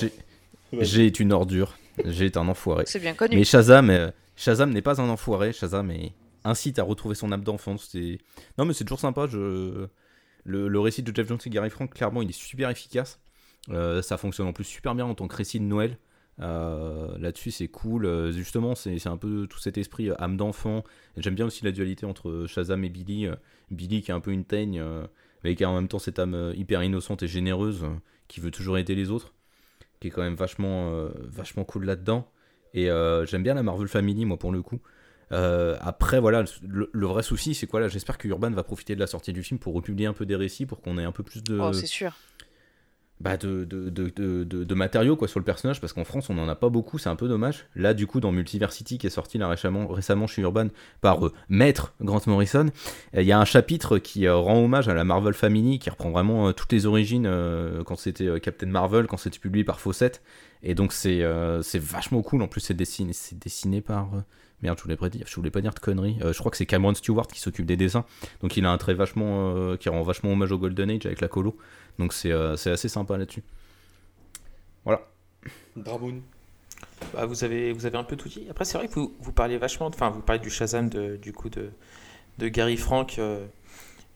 J'ai- 0.81 1.13
une 1.19 1.31
ordure. 1.31 1.77
J'ai 2.05 2.25
été 2.25 2.37
un 2.39 2.47
enfoiré. 2.47 2.83
C'est 2.87 2.99
bien 2.99 3.13
connu. 3.13 3.35
Mais 3.37 3.43
Shazam, 3.43 3.89
euh, 3.89 4.09
Shazam 4.35 4.71
n'est 4.71 4.81
pas 4.81 4.99
un 5.01 5.09
enfoiré. 5.09 5.53
Shazam 5.53 5.89
est- 5.91 6.11
incite 6.47 6.79
à 6.79 6.83
retrouver 6.83 7.15
son 7.15 7.31
âme 7.31 7.43
d'enfance. 7.43 7.89
C'est- 7.91 8.19
Non, 8.57 8.65
mais 8.65 8.73
c'est 8.73 8.83
toujours 8.85 8.99
sympa. 8.99 9.27
Je... 9.27 9.87
Le, 10.45 10.79
récit 10.79 11.03
de 11.03 11.13
Jeff 11.13 11.27
Jones 11.27 11.39
et 11.45 11.49
Gary 11.49 11.69
Frank, 11.69 11.93
clairement, 11.93 12.21
il 12.21 12.29
est 12.29 12.31
super 12.31 12.69
efficace. 12.69 13.19
Euh, 13.69 14.01
ça 14.01 14.17
fonctionne 14.17 14.47
en 14.47 14.53
plus 14.53 14.63
super 14.63 14.95
bien 14.95 15.05
en 15.05 15.13
tant 15.13 15.27
que 15.27 15.35
récit 15.35 15.59
de 15.59 15.65
Noël. 15.65 15.97
Euh, 16.39 17.17
Là-dessus, 17.17 17.51
c'est 17.51 17.67
cool. 17.67 18.05
Euh, 18.05 18.31
justement, 18.31 18.73
c'est 18.75 19.05
un 19.07 19.17
peu 19.17 19.47
tout 19.47 19.59
cet 19.59 19.77
esprit 19.77 20.09
âme 20.19 20.37
d'enfant. 20.37 20.83
J'aime 21.17 21.35
bien 21.35 21.45
aussi 21.45 21.65
la 21.65 21.71
dualité 21.71 22.05
entre 22.05 22.45
Shazam 22.47 22.83
et 22.85 22.89
Billy. 22.89 23.27
Billy 23.71 24.01
qui 24.01 24.11
est 24.11 24.13
un 24.13 24.21
peu 24.21 24.31
une 24.31 24.45
teigne, 24.45 24.81
mais 25.43 25.55
qui 25.55 25.65
a 25.65 25.69
en 25.69 25.75
même 25.75 25.89
temps 25.89 25.99
cette 25.99 26.17
âme 26.19 26.53
hyper 26.55 26.81
innocente 26.81 27.23
et 27.23 27.27
généreuse, 27.27 27.85
qui 28.29 28.39
veut 28.39 28.51
toujours 28.51 28.77
aider 28.77 28.95
les 28.95 29.11
autres. 29.11 29.33
qui 29.99 30.07
est 30.07 30.11
quand 30.11 30.21
même 30.21 30.35
vachement, 30.35 31.09
vachement 31.25 31.65
cool 31.65 31.85
là-dedans. 31.85 32.31
Et 32.73 32.85
j'aime 33.25 33.43
bien 33.43 33.55
la 33.55 33.63
Marvel 33.63 33.87
Family, 33.89 34.23
moi, 34.25 34.37
pour 34.37 34.53
le 34.53 34.61
coup. 34.61 34.79
Euh, 35.31 35.75
après, 35.81 36.19
voilà, 36.19 36.43
le, 36.67 36.89
le 36.91 37.05
vrai 37.07 37.23
souci, 37.23 37.53
c'est 37.53 37.67
quoi 37.67 37.79
là 37.79 37.87
J'espère 37.87 38.17
que 38.17 38.27
Urban 38.27 38.51
va 38.51 38.63
profiter 38.63 38.95
de 38.95 38.99
la 38.99 39.07
sortie 39.07 39.33
du 39.33 39.43
film 39.43 39.59
pour 39.59 39.73
republier 39.73 40.05
un 40.05 40.13
peu 40.13 40.25
des 40.25 40.35
récits, 40.35 40.65
pour 40.65 40.81
qu'on 40.81 40.97
ait 40.97 41.03
un 41.03 41.11
peu 41.11 41.23
plus 41.23 41.43
de, 41.43 41.59
Oh, 41.59 41.73
c'est 41.73 41.85
sûr. 41.85 42.13
bah, 43.19 43.35
de, 43.35 43.65
de, 43.65 43.89
de, 43.89 44.43
de, 44.43 44.75
matériaux 44.75 45.17
quoi, 45.17 45.27
sur 45.27 45.39
le 45.39 45.43
personnage, 45.45 45.81
parce 45.81 45.91
qu'en 45.91 46.03
France, 46.03 46.29
on 46.29 46.35
n'en 46.35 46.47
a 46.47 46.55
pas 46.55 46.69
beaucoup, 46.69 46.97
c'est 46.99 47.09
un 47.09 47.15
peu 47.15 47.27
dommage. 47.27 47.65
Là, 47.75 47.93
du 47.95 48.05
coup, 48.07 48.19
dans 48.19 48.31
Multiversity, 48.31 48.99
qui 48.99 49.07
est 49.07 49.09
sorti 49.09 49.37
là, 49.39 49.47
récemment, 49.49 49.87
récemment 49.87 50.27
chez 50.27 50.43
Urban 50.43 50.67
par 51.01 51.25
euh, 51.25 51.33
Maître 51.49 51.93
Grant 51.99 52.21
Morrison, 52.27 52.67
euh, 53.15 53.21
il 53.21 53.27
y 53.27 53.31
a 53.31 53.39
un 53.39 53.45
chapitre 53.45 53.97
qui 53.97 54.27
euh, 54.27 54.35
rend 54.35 54.63
hommage 54.63 54.87
à 54.87 54.93
la 54.93 55.03
Marvel 55.03 55.33
Family, 55.33 55.79
qui 55.79 55.89
reprend 55.89 56.11
vraiment 56.11 56.53
toutes 56.53 56.71
les 56.71 56.85
origines 56.85 57.29
quand 57.85 57.95
c'était 57.97 58.39
Captain 58.39 58.67
Marvel, 58.67 59.07
quand 59.07 59.17
c'était 59.17 59.39
publié 59.39 59.65
par 59.65 59.79
Fawcett. 59.81 60.21
Et 60.63 60.73
donc, 60.75 60.93
c'est 60.93 61.23
c'est 61.63 61.79
vachement 61.81 62.21
cool. 62.21 62.41
En 62.43 62.47
plus, 62.47 62.61
c'est 62.61 62.73
dessiné, 62.75 63.13
c'est 63.13 63.37
dessiné 63.37 63.81
par. 63.81 64.09
Merde, 64.63 64.77
je 64.77 64.83
voulais 64.83 64.95
pas 64.97 65.09
dire, 65.09 65.25
je 65.27 65.35
voulais 65.35 65.51
pas 65.51 65.61
dire 65.61 65.73
de 65.73 65.79
conneries. 65.79 66.17
Euh, 66.23 66.33
je 66.33 66.39
crois 66.39 66.49
que 66.49 66.57
c'est 66.57 66.65
Cameron 66.65 66.93
Stewart 66.95 67.27
qui 67.27 67.39
s'occupe 67.39 67.65
des 67.67 67.77
dessins. 67.77 68.05
Donc 68.41 68.57
il 68.57 68.65
a 68.65 68.71
un 68.71 68.77
trait 68.77 68.95
vachement 68.95 69.55
euh, 69.55 69.77
qui 69.77 69.87
rend 69.89 70.01
vachement 70.01 70.31
hommage 70.31 70.51
au 70.51 70.57
Golden 70.57 70.89
Age 70.89 71.05
avec 71.05 71.21
la 71.21 71.27
colo. 71.27 71.55
Donc 71.99 72.11
c'est 72.13 72.31
euh, 72.31 72.55
c'est 72.55 72.71
assez 72.71 72.89
sympa 72.89 73.17
là-dessus. 73.17 73.43
Voilà. 74.83 75.01
Draboun. 75.75 76.21
Bah, 77.13 77.25
vous, 77.25 77.43
avez, 77.43 77.71
vous 77.73 77.85
avez 77.85 77.97
un 77.97 78.03
peu 78.03 78.15
tout 78.15 78.29
dit. 78.29 78.47
Après, 78.49 78.65
c'est 78.65 78.77
vrai 78.77 78.87
que 78.87 78.93
vous, 78.93 79.15
vous 79.19 79.31
parlez 79.31 79.57
vachement, 79.57 79.87
enfin, 79.87 80.09
vous 80.09 80.21
parlez 80.21 80.41
du 80.41 80.49
Shazam 80.49 80.89
de, 80.89 81.17
du 81.17 81.33
coup 81.33 81.49
de, 81.49 81.69
de 82.37 82.47
Gary 82.47 82.77
Frank 82.77 83.17
euh, 83.19 83.45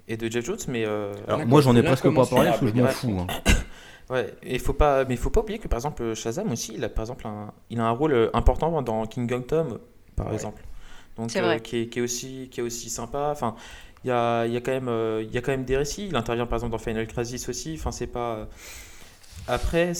et 0.08 0.18
de 0.18 0.30
Jeff 0.32 0.46
Jones, 0.46 0.58
mais 0.68 0.86
euh, 0.86 1.14
Alors 1.28 1.46
moi 1.46 1.62
j'en 1.62 1.76
ai 1.76 1.84
presque 1.84 2.12
pas 2.14 2.26
parlé 2.26 2.50
parce 2.50 2.62
que 2.62 2.68
je 2.68 2.74
m'en 2.74 2.88
fous. 2.88 3.18
hein. 3.20 3.28
ouais, 4.10 4.34
et 4.44 4.58
faut 4.60 4.74
pas, 4.74 5.06
mais 5.06 5.16
faut 5.16 5.30
pas 5.30 5.42
oublier 5.42 5.60
que 5.60 5.68
par 5.68 5.78
exemple 5.78 6.14
Shazam 6.16 6.52
aussi, 6.52 6.74
il 6.76 6.84
a 6.84 6.90
par 6.90 7.04
exemple 7.04 7.28
un, 7.28 7.54
il 7.70 7.80
a 7.80 7.86
un 7.86 7.92
rôle 7.92 8.30
important 8.34 8.82
dans 8.82 9.06
Kingdom 9.06 9.44
Come, 9.44 9.80
par 10.24 10.30
Ouais. 10.30 10.36
exemple. 10.36 10.62
Donc 11.18 11.36
euh, 11.36 11.42
vrai. 11.42 11.60
qui, 11.60 11.78
est, 11.82 11.88
qui 11.88 12.00
est 12.00 12.02
aussi, 12.02 12.48
qui 12.52 12.60
est 12.62 12.64
aussi 12.64 12.90
sympa. 12.90 13.30
Enfin, 13.32 13.56
il 14.04 14.08
y 14.08 14.12
a, 14.12 14.46
il 14.46 14.54
y 14.54 14.58
a 14.58 14.62
quand 14.62 14.72
même, 14.72 14.88
euh, 14.88 15.24
il 15.28 15.34
y 15.34 15.38
a 15.38 15.42
quand 15.42 15.52
même 15.52 15.66
des 15.66 15.78
récits. 15.78 16.08
Il 16.08 16.16
intervient 16.16 16.46
par 16.46 16.58
exemple 16.58 16.72
dans 16.72 16.78
Final 16.78 17.06
Crisis 17.08 17.50
aussi. 17.50 17.76
Enfin, 17.78 17.92
c'est 17.92 18.08
pas. 18.08 18.36
euh, 18.36 18.46
Après, 19.48 19.94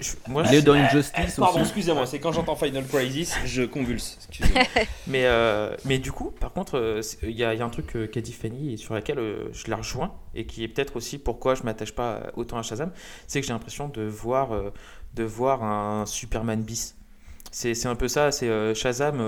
je- 0.00 0.12
moi, 0.28 0.42
Il 0.46 0.54
est 0.54 0.60
je- 0.60 0.64
dans 0.64 0.72
Injustice 0.74 1.36
Pardon, 1.36 1.60
aussi. 1.60 1.68
excusez-moi, 1.68 2.04
c'est 2.06 2.18
quand 2.18 2.32
j'entends 2.32 2.56
Final 2.56 2.84
Crisis, 2.86 3.34
je 3.46 3.62
convulse. 3.62 4.18
Mais, 5.06 5.24
euh, 5.24 5.74
mais 5.84 5.98
du 5.98 6.12
coup, 6.12 6.30
par 6.32 6.52
contre, 6.52 7.00
il 7.22 7.30
y, 7.30 7.44
a 7.44 7.54
il 7.54 7.58
y 7.58 7.62
a 7.62 7.64
un 7.64 7.70
truc 7.70 7.96
qu'a 8.10 8.20
dit 8.20 8.32
Fanny 8.32 8.74
et 8.74 8.76
sur 8.76 8.94
laquelle 8.94 9.18
euh, 9.18 9.48
je 9.52 9.70
la 9.70 9.76
rejoins 9.76 10.12
et 10.34 10.44
qui 10.46 10.64
est 10.64 10.68
peut-être 10.68 10.96
aussi 10.96 11.18
pourquoi 11.18 11.54
je 11.54 11.62
m'attache 11.62 11.92
pas 11.92 12.24
autant 12.36 12.58
à 12.58 12.62
Shazam, 12.62 12.90
c'est 13.26 13.40
que 13.40 13.46
j'ai 13.46 13.52
l'impression 13.52 13.88
de 13.88 14.02
voir, 14.02 14.52
euh, 14.52 14.72
de 15.14 15.24
voir 15.24 15.62
un 15.64 16.04
Superman 16.04 16.60
bis. 16.62 16.96
C'est 17.50 17.74
c'est 17.74 17.88
un 17.88 17.94
peu 17.94 18.08
ça, 18.08 18.30
c'est 18.32 18.48
euh, 18.48 18.74
Shazam, 18.74 19.20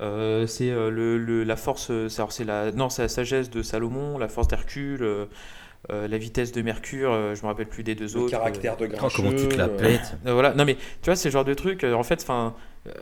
euh, 0.00 0.46
c'est 0.46 0.70
euh, 0.70 0.90
le, 0.90 1.18
le- 1.18 1.44
la 1.44 1.56
force, 1.56 1.90
euh, 1.90 2.08
c'est 2.08 2.44
la, 2.44 2.72
non, 2.72 2.88
c'est 2.90 3.02
la 3.02 3.08
sagesse 3.08 3.50
de 3.50 3.62
Salomon, 3.62 4.18
la 4.18 4.28
force 4.28 4.48
d'Hercule, 4.48 5.02
euh, 5.02 5.26
euh, 5.90 6.08
la 6.08 6.18
vitesse 6.18 6.52
de 6.52 6.62
Mercure, 6.62 7.12
euh, 7.12 7.34
je 7.34 7.42
me 7.42 7.48
rappelle 7.48 7.68
plus 7.68 7.84
des 7.84 7.94
deux 7.94 8.16
Le 8.16 8.20
autres. 8.20 8.30
caractère 8.30 8.76
de 8.76 8.86
Oh, 9.02 9.10
grincheux. 9.10 9.10
comment 9.10 9.32
tu 9.32 9.48
te 9.48 9.58
la 9.58 9.68
pètes 9.68 10.16
Euh, 10.26 10.32
voilà, 10.34 10.54
non 10.54 10.64
mais 10.64 10.76
tu 10.76 11.06
vois, 11.06 11.16
c'est 11.16 11.28
le 11.28 11.32
genre 11.32 11.44
de 11.44 11.54
truc, 11.54 11.84
euh, 11.84 11.94
en 11.94 12.02
fait, 12.04 12.22
enfin, 12.22 12.54
euh, 12.88 12.92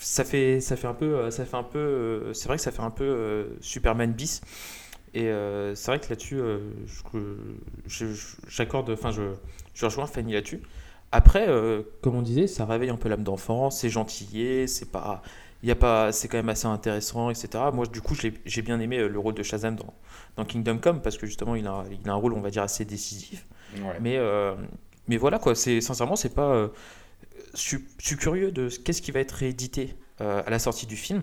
ça 0.00 0.24
fait, 0.24 0.60
ça 0.60 0.76
fait 0.76 0.88
un 0.88 0.94
peu, 0.94 1.30
ça 1.30 1.44
fait 1.44 1.56
un 1.56 1.62
peu, 1.62 1.78
euh, 1.78 2.32
c'est 2.34 2.48
vrai 2.48 2.56
que 2.58 2.62
ça 2.62 2.72
fait 2.72 2.82
un 2.82 2.90
peu 2.90 3.04
euh, 3.04 3.44
Superman 3.60 4.12
bis. 4.12 4.40
Et 5.14 5.28
euh, 5.28 5.74
c'est 5.74 5.90
vrai 5.90 6.00
que 6.00 6.08
là-dessus, 6.10 6.40
euh, 6.40 6.58
j'accorde, 8.48 8.90
enfin, 8.90 9.10
je, 9.10 9.22
je 9.74 9.84
rejoins 9.84 10.06
Fanny 10.06 10.32
là-dessus. 10.34 10.62
Après, 11.12 11.46
euh, 11.48 11.82
comme 12.00 12.16
on 12.16 12.22
disait, 12.22 12.46
ça 12.46 12.64
réveille 12.64 12.90
un 12.90 12.96
peu 12.96 13.08
l'âme 13.08 13.22
d'enfant, 13.22 13.70
c'est 13.70 13.90
gentillé, 13.90 14.66
c'est 14.66 14.90
pas, 14.90 15.22
y 15.68 15.70
a 15.72 15.76
pas, 15.76 16.12
c'est 16.12 16.28
quand 16.28 16.38
même 16.38 16.48
assez 16.48 16.66
intéressant, 16.66 17.30
etc. 17.30 17.64
Moi, 17.72 17.86
du 17.86 18.00
coup, 18.00 18.14
j'ai 18.14 18.62
bien 18.62 18.80
aimé 18.80 18.98
euh, 18.98 19.08
le 19.08 19.18
rôle 19.18 19.34
de 19.34 19.42
Shazam 19.42 19.76
dans, 19.76 19.94
dans 20.36 20.44
Kingdom 20.44 20.78
Come 20.78 21.02
parce 21.02 21.16
que 21.18 21.26
justement, 21.26 21.54
il 21.54 21.66
a, 21.66 21.84
il 21.90 22.08
a 22.08 22.12
un 22.12 22.16
rôle, 22.16 22.32
on 22.34 22.40
va 22.40 22.50
dire, 22.50 22.62
assez 22.62 22.84
décisif. 22.84 23.46
Ouais. 23.76 23.98
Mais, 24.00 24.16
euh, 24.18 24.54
mais 25.08 25.16
voilà, 25.16 25.38
quoi. 25.38 25.54
C'est, 25.54 25.80
sincèrement, 25.80 26.16
c'est 26.16 26.34
pas. 26.34 26.52
euh, 26.54 26.68
je, 27.54 27.60
suis- 27.60 27.84
je 28.00 28.06
suis 28.06 28.16
curieux 28.16 28.50
de 28.52 28.68
ce- 28.68 28.78
qu'est-ce 28.80 29.02
qui 29.02 29.12
va 29.12 29.20
être 29.20 29.32
réédité 29.32 29.96
euh, 30.20 30.42
à 30.46 30.50
la 30.50 30.58
sortie 30.58 30.86
du 30.86 30.96
film 30.96 31.22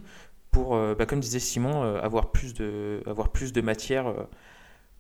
pour, 0.51 0.75
bah, 0.95 1.05
comme 1.05 1.19
disait 1.19 1.39
Simon, 1.39 1.83
avoir, 2.01 2.31
plus 2.31 2.55
de, 2.55 3.03
avoir 3.05 3.29
plus 3.29 3.53
de 3.53 3.61
matière 3.61 4.11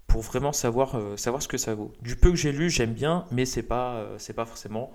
pour 0.07 0.21
vraiment 0.21 0.53
savoir, 0.53 0.95
savoir 1.17 1.41
ce 1.41 1.47
que 1.47 1.57
ça 1.57 1.73
vaut. 1.75 1.91
Du 2.01 2.15
peu 2.15 2.29
que 2.29 2.35
j'ai 2.35 2.51
lu, 2.51 2.69
j'aime 2.69 2.93
bien, 2.93 3.25
mais 3.31 3.45
c'est 3.45 3.63
pas, 3.63 4.05
c'est 4.19 4.33
pas 4.33 4.45
forcément 4.45 4.91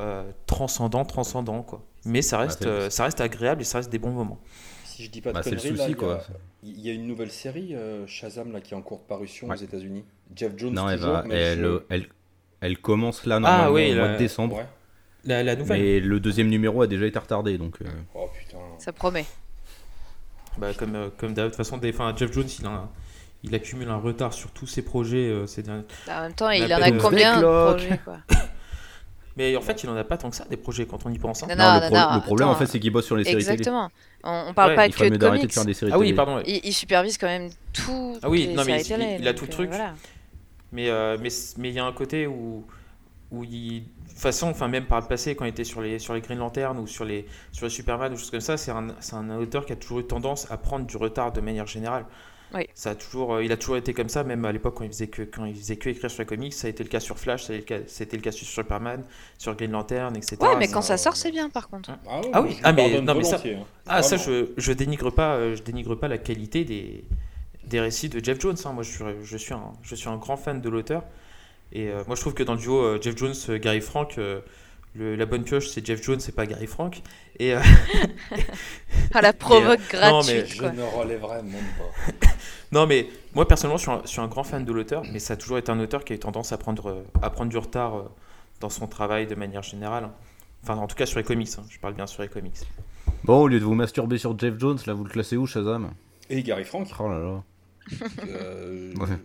euh, 0.00 0.30
transcendant, 0.46 1.04
transcendant, 1.04 1.62
quoi. 1.62 1.82
Mais 2.04 2.20
ça 2.22 2.38
reste, 2.38 2.66
euh, 2.66 2.90
ça 2.90 3.04
reste 3.04 3.20
agréable 3.20 3.62
et 3.62 3.64
ça 3.64 3.78
reste 3.78 3.90
des 3.90 3.98
bons 3.98 4.10
moments. 4.10 4.38
Si 4.84 5.04
je 5.04 5.10
dis 5.10 5.20
pas 5.20 5.30
de 5.30 5.34
Bah, 5.34 5.40
le 5.44 5.50
conneries, 5.50 5.68
souci, 5.68 5.78
là, 5.78 5.84
il 5.86 5.90
y 5.90 5.92
a- 5.92 5.96
quoi. 5.96 6.20
il 6.62 6.80
y, 6.80 6.90
a 6.90 6.92
une 6.92 7.06
nouvelle 7.06 7.30
série, 7.30 7.74
euh, 7.74 8.06
Shazam, 8.06 8.52
là, 8.52 8.60
qui 8.60 8.74
est 8.74 8.76
en 8.76 8.82
cours 8.82 8.98
de 8.98 9.04
parution 9.04 9.48
Ouais. 9.48 9.56
aux 9.56 9.62
États-Unis. 9.62 10.04
Jeff 10.36 10.52
Jones, 10.56 10.72
Non, 10.74 10.88
elle, 10.88 10.98
toujours, 10.98 11.12
va, 11.14 11.22
mais 11.24 11.34
elle, 11.34 11.58
je- 11.60 11.82
elle, 11.90 12.06
elle 12.60 12.78
commence 12.78 13.24
là 13.26 13.40
normalement 13.40 13.72
oui, 13.72 13.92
au 13.92 13.96
mois 13.96 14.06
la- 14.08 14.12
de 14.14 14.18
décembre. 14.18 14.56
Ouais. 14.56 14.66
La, 15.24 15.42
la 15.42 15.56
nouvelle, 15.56 15.80
Mais 15.80 16.00
le 16.00 16.20
deuxième 16.20 16.48
numéro 16.48 16.82
a 16.82 16.86
déjà 16.86 17.06
été 17.06 17.18
retardé 17.18 17.56
donc. 17.56 17.78
euh, 17.82 17.86
Oh 18.14 18.28
putain. 18.38 18.58
Ça 18.78 18.92
promet. 18.92 19.24
bah, 20.58 20.72
comme, 20.74 20.94
euh, 20.94 21.08
comme 21.16 21.34
de 21.34 21.44
toute 21.46 21.56
façon, 21.56 21.78
des, 21.78 21.90
enfin, 21.92 22.14
Jeff 22.16 22.32
Jones, 22.32 22.46
il, 22.60 22.66
a 22.66 22.70
un- 22.70 22.90
il 23.42 23.54
accumule 23.54 23.88
un 23.88 23.96
retard 23.96 24.32
sur 24.32 24.50
tous 24.50 24.66
ses 24.66 24.82
projets 24.82 25.28
euh, 25.28 25.46
ces 25.46 25.62
derniers 25.62 25.84
Bah, 26.06 26.18
en 26.18 26.22
même 26.22 26.34
temps, 26.34 26.46
On 26.46 26.50
il 26.50 26.72
en 26.72 26.80
a 26.80 26.90
combien 26.92 27.38
de 27.40 27.42
projets 27.42 28.00
quoi 28.04 28.18
Mais 29.36 29.56
en 29.56 29.60
fait, 29.60 29.82
il 29.82 29.90
en 29.90 29.96
a 29.96 30.04
pas 30.04 30.16
tant 30.16 30.30
que 30.30 30.36
ça 30.36 30.44
des 30.44 30.56
projets 30.56 30.86
quand 30.86 31.04
on 31.06 31.10
y 31.12 31.18
pense. 31.18 31.42
hein. 31.42 31.46
Non, 31.48 31.56
Non, 31.56 31.64
non, 31.64 31.74
le, 31.74 31.80
non, 31.80 31.86
pro- 31.86 31.96
non, 31.96 32.14
le 32.14 32.20
problème 32.20 32.48
en 32.48 32.54
fait 32.54 32.66
c'est 32.66 32.78
qu'il 32.80 32.92
bosse 32.92 33.06
sur 33.06 33.16
les 33.16 33.24
séries 33.24 33.46
télé. 33.46 33.64
Exactement. 33.64 33.90
On, 34.22 34.44
on 34.48 34.54
parle 34.54 34.70
Ouais, 34.70 34.76
pas 34.76 34.86
Il 34.86 34.90
que 34.92 34.96
ferait 34.96 35.08
mieux 35.10 35.18
de 35.18 35.22
d'arrêter 35.22 35.46
de 35.48 35.52
comics. 35.52 35.52
faire 35.52 35.64
des 35.64 35.74
séries 35.74 35.92
Ah 35.92 35.98
oui, 35.98 36.06
télé. 36.06 36.16
pardon. 36.16 36.36
ouais. 36.36 36.42
Il, 36.46 36.60
il 36.64 36.72
supervise 36.72 37.18
quand 37.18 37.26
même 37.26 37.50
tout. 37.72 38.18
Ah 38.22 38.30
oui, 38.30 38.46
les 38.46 38.54
non, 38.54 38.64
mais 38.64 38.78
séries 38.78 39.02
il- 39.02 39.06
télé, 39.06 39.16
il 39.20 39.28
a 39.28 39.34
tout 39.34 39.44
le 39.46 39.50
euh, 39.50 39.52
truc. 39.52 39.68
voilà. 39.70 39.94
Mais 40.72 40.88
euh, 40.90 41.16
mais 41.20 41.28
mais 41.58 41.68
il 41.70 41.74
y 41.74 41.78
a 41.78 41.84
un 41.84 41.92
côté 41.92 42.26
où 42.26 42.64
où 43.30 43.44
il 43.44 43.82
de 43.84 44.08
toute 44.10 44.18
façon, 44.18 44.48
enfin 44.48 44.68
même 44.68 44.86
par 44.86 45.00
le 45.00 45.06
passé, 45.08 45.34
quand 45.34 45.44
il 45.44 45.48
était 45.48 45.64
sur 45.64 45.80
les 45.82 45.98
sur 45.98 46.14
les 46.14 46.20
Green 46.20 46.38
Lantern 46.38 46.78
ou 46.78 46.86
sur 46.86 47.04
les 47.04 47.26
sur 47.52 47.66
les 47.66 47.70
Superman 47.70 48.12
ou 48.12 48.16
choses 48.16 48.30
comme 48.30 48.40
ça, 48.40 48.56
c'est 48.56 48.70
un 48.70 48.88
c'est 49.00 49.14
un 49.16 49.30
auteur 49.38 49.66
qui 49.66 49.72
a 49.72 49.76
toujours 49.76 50.00
eu 50.00 50.04
tendance 50.06 50.50
à 50.50 50.56
prendre 50.56 50.86
du 50.86 50.96
retard 50.96 51.32
de 51.32 51.40
manière 51.40 51.66
générale. 51.66 52.06
Oui. 52.54 52.66
Ça 52.74 52.90
a 52.90 52.94
toujours, 52.94 53.34
euh, 53.34 53.44
il 53.44 53.50
a 53.52 53.56
toujours 53.56 53.76
été 53.76 53.92
comme 53.92 54.08
ça, 54.08 54.22
même 54.24 54.44
à 54.44 54.52
l'époque 54.52 54.74
quand 54.76 54.84
il 54.84 54.90
faisait 54.90 55.08
que 55.08 55.22
quand 55.22 55.44
il 55.44 55.54
faisait 55.56 55.76
que 55.76 55.88
écrire 55.90 56.10
sur 56.10 56.22
les 56.22 56.26
comics, 56.26 56.52
ça 56.54 56.66
a 56.66 56.70
été 56.70 56.82
le 56.84 56.88
cas 56.88 57.00
sur 57.00 57.18
Flash, 57.18 57.44
ça 57.44 57.52
a 57.52 57.56
été 57.56 57.74
le 57.74 57.80
cas, 57.80 57.84
c'était 57.88 58.16
le 58.16 58.22
cas 58.22 58.30
sur 58.32 58.46
Superman, 58.46 59.02
sur 59.38 59.54
Green 59.56 59.72
Lantern, 59.72 60.16
etc. 60.16 60.36
Ouais, 60.40 60.56
mais 60.58 60.68
quand 60.68 60.82
ça 60.82 60.96
sort, 60.96 61.16
c'est 61.16 61.30
bien 61.32 61.50
par 61.50 61.68
contre. 61.68 61.90
Ah, 62.08 62.20
ouais, 62.20 62.30
Ah 62.32 62.42
oui, 62.42 62.50
je 62.52 62.60
ah, 62.62 62.72
mais- 62.72 63.00
non, 63.00 63.14
mais 63.14 63.24
ça- 63.24 63.40
hein. 63.44 63.64
Ah 63.86 64.02
ça, 64.02 64.16
je, 64.16 64.46
je 64.56 64.72
dénigre 64.72 65.10
pas, 65.10 65.34
euh, 65.34 65.56
je 65.56 65.62
dénigre 65.62 65.94
pas 65.96 66.08
la 66.08 66.18
qualité 66.18 66.64
des, 66.64 67.04
des 67.64 67.80
récits 67.80 68.08
de 68.08 68.24
Jeff 68.24 68.40
Jones. 68.40 68.56
hein. 68.64 68.72
Moi, 68.72 68.82
je 68.84 68.90
suis, 68.92 69.04
je 69.24 69.36
suis 69.36 69.52
un, 69.54 69.72
je 69.82 69.94
suis 69.94 70.08
un 70.08 70.16
grand 70.16 70.36
fan 70.36 70.60
de 70.60 70.68
l'auteur. 70.68 71.02
Et 71.72 71.88
euh, 71.88 72.04
moi, 72.06 72.14
je 72.14 72.20
trouve 72.20 72.34
que 72.34 72.42
dans 72.44 72.54
le 72.54 72.60
duo 72.60 72.78
euh, 72.80 72.98
Jeff 73.02 73.16
Jones, 73.16 73.34
Gary 73.58 73.80
Frank, 73.80 74.16
euh, 74.18 74.40
le- 74.94 75.16
la 75.16 75.26
bonne 75.26 75.44
pioche, 75.44 75.68
c'est 75.68 75.84
Jeff 75.84 76.02
Jones, 76.02 76.20
c'est 76.20 76.34
pas 76.34 76.46
Gary 76.46 76.66
Frank. 76.66 77.02
Et 77.38 77.54
euh, 77.54 77.60
Ah, 79.12 79.20
la 79.22 79.32
provoque 79.32 79.92
non, 79.94 80.22
mais 80.24 80.42
gratuite 80.42 80.46
Je 80.56 80.64
ne 80.64 80.82
relèverai 80.82 81.42
même 81.42 81.52
pas. 81.78 82.26
non, 82.72 82.86
mais 82.86 83.08
moi 83.34 83.46
personnellement, 83.48 83.76
je 83.78 83.82
suis, 83.82 83.90
un, 83.90 84.02
je 84.04 84.08
suis 84.08 84.20
un 84.20 84.28
grand 84.28 84.44
fan 84.44 84.64
de 84.64 84.72
l'auteur, 84.72 85.02
mais 85.12 85.18
ça 85.18 85.34
a 85.34 85.36
toujours 85.36 85.58
été 85.58 85.70
un 85.70 85.80
auteur 85.80 86.04
qui 86.04 86.12
a 86.12 86.16
eu 86.16 86.18
tendance 86.18 86.52
à 86.52 86.58
prendre, 86.58 86.88
euh, 86.90 87.02
à 87.22 87.30
prendre 87.30 87.50
du 87.50 87.58
retard 87.58 87.96
euh, 87.96 88.02
dans 88.60 88.70
son 88.70 88.86
travail 88.86 89.26
de 89.26 89.34
manière 89.34 89.62
générale. 89.62 90.10
Enfin, 90.62 90.76
en 90.76 90.86
tout 90.86 90.96
cas 90.96 91.06
sur 91.06 91.18
les 91.18 91.24
comics. 91.24 91.50
hein. 91.58 91.64
Je 91.68 91.78
parle 91.78 91.94
bien 91.94 92.06
sur 92.06 92.22
les 92.22 92.28
comics. 92.28 92.56
Bon, 93.24 93.40
au 93.42 93.48
lieu 93.48 93.58
de 93.60 93.64
vous 93.64 93.74
masturber 93.74 94.18
sur 94.18 94.38
Jeff 94.38 94.54
Jones, 94.58 94.78
là 94.86 94.94
vous 94.94 95.04
le 95.04 95.10
classez 95.10 95.36
où 95.36 95.46
Shazam? 95.46 95.90
Et 96.30 96.42
Gary 96.42 96.64
Frank. 96.64 96.88
Oh 96.98 97.08
là 97.08 97.18
là. 97.18 97.42
euh, 98.26 98.94
Ouais. 98.94 99.06
De 99.08 99.16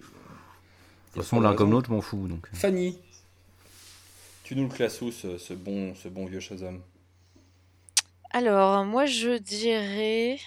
toute 1.14 1.24
façon, 1.24 1.40
l'un 1.42 1.54
comme 1.56 1.72
l'autre, 1.72 1.88
je 1.90 1.94
m'en 1.94 2.02
fous. 2.02 2.28
Donc. 2.28 2.48
Fanny, 2.54 3.00
tu 4.50 4.56
nous 4.56 4.64
le 4.64 4.70
classes 4.74 5.00
où 5.04 5.12
ce, 5.12 5.38
ce 5.38 5.54
bon, 5.54 5.94
ce 5.94 6.08
bon 6.08 6.26
vieux 6.26 6.40
Shazam 6.40 6.82
Alors, 8.32 8.84
moi 8.84 9.06
je 9.06 9.38
dirais 9.38 10.40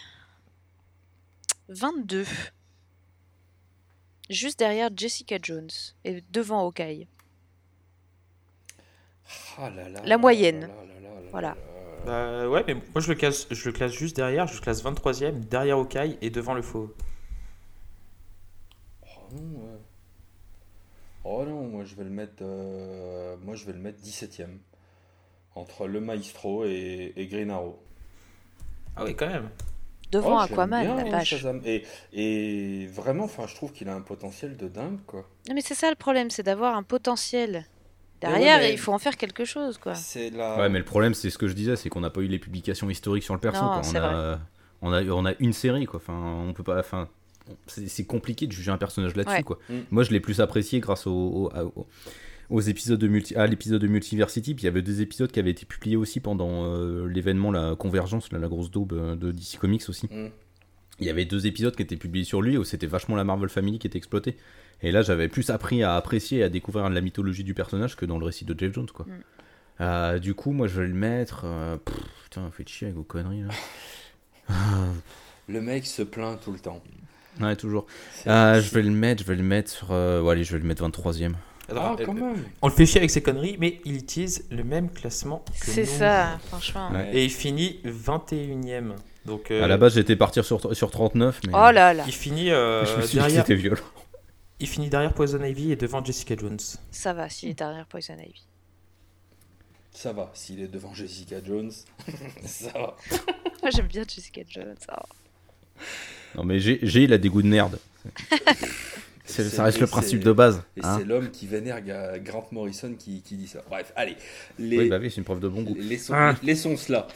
22. 1.68 2.26
Juste 4.28 4.58
derrière 4.58 4.90
Jessica 4.92 5.38
Jones 5.40 5.70
et 6.02 6.20
devant 6.32 6.66
Hawkeye. 6.66 7.06
Ah 9.56 9.70
là 9.70 9.88
là 9.88 10.02
La 10.04 10.18
moyenne. 10.18 10.62
là 10.62 10.66
là 10.66 10.84
là 10.84 11.00
là 11.00 11.20
là 11.20 11.30
Voilà. 11.30 11.48
là 11.50 11.54
là. 11.54 12.42
Bah 12.44 12.48
ouais, 12.48 12.64
mais 12.66 12.74
moi 12.74 13.00
je 13.00 13.08
le 13.08 13.14
classe, 13.14 13.46
je 13.52 13.66
le 13.68 13.72
classe 13.72 13.92
juste 13.92 14.16
derrière, 14.16 14.48
je 14.48 14.54
le 14.56 14.60
classe 14.60 14.82
23ème, 14.82 15.44
derrière 15.44 15.76
Hawkeye 15.78 16.18
et 16.22 16.30
devant 16.30 16.54
le 16.54 16.62
faux. 16.62 16.92
Oh 19.04 19.36
ouais. 19.36 19.78
Oh 21.24 21.44
non, 21.44 21.62
moi 21.68 21.84
je 21.84 21.94
vais 21.94 22.04
le 22.04 22.10
mettre, 22.10 22.42
euh, 22.42 23.36
moi 23.42 23.54
je 23.54 23.64
vais 23.66 23.72
le 23.72 23.78
mettre 23.78 24.00
17ème. 24.02 24.58
Entre 25.54 25.86
le 25.86 26.00
Maestro 26.00 26.64
et, 26.64 27.12
et 27.14 27.26
Green 27.26 27.50
Arrow. 27.50 27.78
Ah 28.96 29.04
oui, 29.04 29.14
quand 29.14 29.26
même. 29.28 29.50
Devant 30.10 30.36
Oh, 30.36 30.40
Aquaman, 30.40 30.82
bien, 30.84 31.04
la 31.10 31.18
hein. 31.18 31.24
Shazam. 31.24 31.60
Et, 31.64 31.84
et 32.12 32.86
vraiment, 32.86 33.24
enfin, 33.24 33.46
je 33.46 33.54
trouve 33.54 33.72
qu'il 33.72 33.88
a 33.88 33.94
un 33.94 34.00
potentiel 34.00 34.56
de 34.56 34.68
dingue, 34.68 34.98
quoi. 35.06 35.26
Non 35.48 35.54
mais 35.54 35.60
c'est 35.60 35.74
ça 35.74 35.90
le 35.90 35.96
problème, 35.96 36.30
c'est 36.30 36.42
d'avoir 36.42 36.76
un 36.76 36.82
potentiel 36.82 37.66
Derrière, 38.20 38.58
mais- 38.58 38.72
il 38.72 38.78
faut 38.78 38.92
en 38.92 38.98
faire 38.98 39.16
quelque 39.16 39.44
chose, 39.44 39.78
quoi. 39.78 39.94
La. 40.32 40.56
Ouais, 40.58 40.68
mais 40.68 40.78
le 40.78 40.84
problème, 40.84 41.12
c'est 41.12 41.28
ce 41.28 41.38
que 41.38 41.48
je 41.48 41.54
disais, 41.54 41.76
c'est 41.76 41.88
qu'on 41.88 42.00
n'a 42.00 42.10
pas 42.10 42.20
eu 42.20 42.28
les 42.28 42.38
publications 42.38 42.88
historiques 42.88 43.24
sur 43.24 43.34
le 43.34 43.40
perso. 43.40 43.62
Non, 43.64 43.80
quoi. 43.80 43.82
On, 43.90 43.96
a, 43.96 44.38
on, 44.82 44.92
a, 44.92 45.02
on 45.04 45.26
a 45.26 45.32
une 45.40 45.52
série, 45.52 45.86
quoi. 45.86 45.98
Enfin, 45.98 46.14
on 46.48 46.52
peut 46.52 46.62
pas. 46.62 46.78
Enfin, 46.78 47.08
c'est 47.66 48.04
compliqué 48.04 48.46
de 48.46 48.52
juger 48.52 48.70
un 48.70 48.78
personnage 48.78 49.14
là-dessus, 49.16 49.36
Ouais. 49.36 49.42
quoi. 49.42 49.58
Mm. 49.68 49.74
Moi, 49.90 50.02
je 50.04 50.10
l'ai 50.10 50.20
plus 50.20 50.40
apprécié 50.40 50.80
grâce 50.80 51.06
au, 51.06 51.12
au- 51.12 51.50
à- 51.54 51.64
au- 51.64 51.86
aux 52.50 52.60
épisodes 52.60 52.98
de 52.98 53.08
multi, 53.08 53.34
à 53.34 53.46
l'épisode 53.46 53.80
de 53.80 53.86
Multiversity. 53.86 54.54
Puis 54.54 54.62
il 54.62 54.66
y 54.66 54.68
avait 54.68 54.82
des 54.82 55.00
épisodes 55.00 55.30
qui 55.32 55.38
avaient 55.40 55.50
été 55.52 55.64
publiés 55.64 55.96
aussi 55.96 56.20
pendant 56.20 56.64
euh, 56.66 57.06
l'événement, 57.08 57.50
la 57.50 57.74
convergence, 57.76 58.30
la 58.32 58.46
grosse 58.48 58.70
daube 58.70 58.92
euh, 58.92 59.16
de 59.16 59.32
DC 59.32 59.58
Comics 59.58 59.88
aussi. 59.88 60.06
Mm. 60.10 60.28
Il 61.00 61.06
y 61.06 61.10
avait 61.10 61.24
deux 61.24 61.46
épisodes 61.46 61.74
qui 61.74 61.82
étaient 61.82 61.96
publiés 61.96 62.24
sur 62.24 62.42
lui 62.42 62.58
où 62.58 62.64
c'était 62.64 62.86
vachement 62.86 63.16
la 63.16 63.24
Marvel 63.24 63.48
Family 63.48 63.78
qui 63.78 63.86
était 63.86 63.96
exploitée. 63.98 64.36
Et 64.82 64.92
là, 64.92 65.02
j'avais 65.02 65.28
plus 65.28 65.48
appris 65.50 65.82
à 65.82 65.96
apprécier 65.96 66.40
et 66.40 66.42
à 66.42 66.48
découvrir 66.48 66.88
la 66.90 67.00
mythologie 67.00 67.44
du 67.44 67.54
personnage 67.54 67.96
que 67.96 68.04
dans 68.04 68.18
le 68.18 68.26
récit 68.26 68.44
de 68.44 68.54
Jeff 68.58 68.72
Jones, 68.74 68.90
quoi. 68.92 69.06
Mm. 69.06 69.10
Euh, 69.80 70.18
du 70.18 70.34
coup, 70.34 70.52
moi, 70.52 70.66
je 70.68 70.80
vais 70.82 70.86
le 70.86 70.94
mettre. 70.94 71.42
euh, 71.46 71.76
pff, 71.78 71.96
putain, 72.24 72.50
faites 72.52 72.68
chier 72.68 72.88
avec 72.88 72.96
vos 72.96 73.02
conneries 73.04 73.42
là. 73.42 73.48
Le 75.48 75.60
mec 75.60 75.86
se 75.86 76.02
plaint 76.02 76.38
tout 76.40 76.52
le 76.52 76.58
temps. 76.58 76.82
Ouais, 77.40 77.56
toujours. 77.56 77.86
Euh, 78.26 78.60
je 78.60 78.70
vais 78.70 78.82
le 78.82 78.90
mettre, 78.90 79.22
je 79.22 79.28
vais 79.28 79.36
le 79.36 79.42
mettre. 79.42 79.86
euh, 79.90 80.20
ouais, 80.22 80.32
allez, 80.32 80.44
je 80.44 80.52
vais 80.52 80.58
le 80.58 80.66
mettre 80.66 80.86
23ème. 80.88 81.34
Alors, 81.68 81.96
Ah, 81.98 82.02
quand 82.04 82.10
euh, 82.16 82.20
même. 82.20 82.44
on 82.60 82.68
le 82.68 82.74
fait 82.74 82.84
chier 82.86 82.98
avec 82.98 83.10
ses 83.10 83.22
conneries, 83.22 83.56
mais 83.58 83.80
il 83.84 83.96
utilise 83.96 84.44
le 84.50 84.64
même 84.64 84.90
classement 84.90 85.44
que 85.60 85.70
C'est 85.70 85.82
nous. 85.82 85.98
ça, 85.98 86.38
franchement. 86.48 86.90
Ouais. 86.90 87.10
Et 87.16 87.24
il 87.24 87.30
finit 87.30 87.80
21ème. 87.84 88.94
Donc, 89.24 89.50
euh, 89.50 89.62
À 89.62 89.68
la 89.68 89.76
base, 89.76 89.94
j'étais 89.94 90.16
parti 90.16 90.42
sur, 90.42 90.74
sur 90.76 90.90
39, 90.90 91.40
mais. 91.46 91.52
Oh 91.54 91.70
là 91.70 91.94
là, 91.94 92.04
il 92.06 92.12
finit 92.12 92.50
euh, 92.50 92.84
je 92.86 92.96
me 92.96 93.02
suis 93.02 93.10
dit 93.10 93.14
que 93.16 93.20
derrière. 93.22 93.42
c'était 93.46 93.54
violent. 93.54 93.82
Il 94.58 94.66
finit 94.68 94.88
derrière 94.90 95.12
Poison 95.14 95.42
Ivy 95.42 95.72
et 95.72 95.76
devant 95.76 96.04
Jessica 96.04 96.36
Jones. 96.36 96.58
ça 96.90 97.12
va 97.12 97.28
s'il 97.28 97.48
est 97.50 97.54
derrière 97.58 97.86
Poison 97.86 98.14
Ivy. 98.18 98.46
Ça 99.92 100.12
va, 100.12 100.30
s'il 100.34 100.60
est 100.60 100.68
devant 100.68 100.92
Jessica 100.94 101.36
Jones, 101.44 101.70
ça 102.44 102.72
va. 102.72 102.96
Moi 103.62 103.70
j'aime 103.70 103.86
bien 103.88 104.02
Jessica 104.08 104.40
Jones. 104.48 104.74
oh. 104.90 105.82
Non, 106.36 106.44
mais 106.44 106.58
j'ai, 106.60 106.78
j'ai 106.82 107.02
il 107.04 107.12
a 107.12 107.18
des 107.18 107.28
goûts 107.28 107.42
de 107.42 107.48
merde. 107.48 107.78
C'est- 109.24 109.44
ça 109.48 109.64
reste 109.64 109.80
le 109.80 109.86
principe 109.86 110.20
de 110.24 110.32
base. 110.32 110.62
Et 110.76 110.80
hein. 110.82 110.96
c'est 110.98 111.04
l'homme 111.06 111.30
qui 111.30 111.46
vénère 111.46 111.80
Grant 112.22 112.46
Morrison 112.52 112.94
qui, 112.98 113.22
qui 113.22 113.36
dit 113.36 113.46
ça. 113.46 113.62
Bref, 113.70 113.92
allez. 113.96 114.16
Les, 114.58 114.78
Oui, 114.78 114.88
bah 114.90 114.98
oui, 115.00 115.10
c'est 115.10 115.18
une 115.18 115.24
preuve 115.24 115.40
de 115.40 115.48
bon 115.48 115.62
goût. 115.62 115.74
laissons, 115.78 116.12
Ah. 116.14 116.34
laissons 116.42 116.76
cela. 116.76 117.06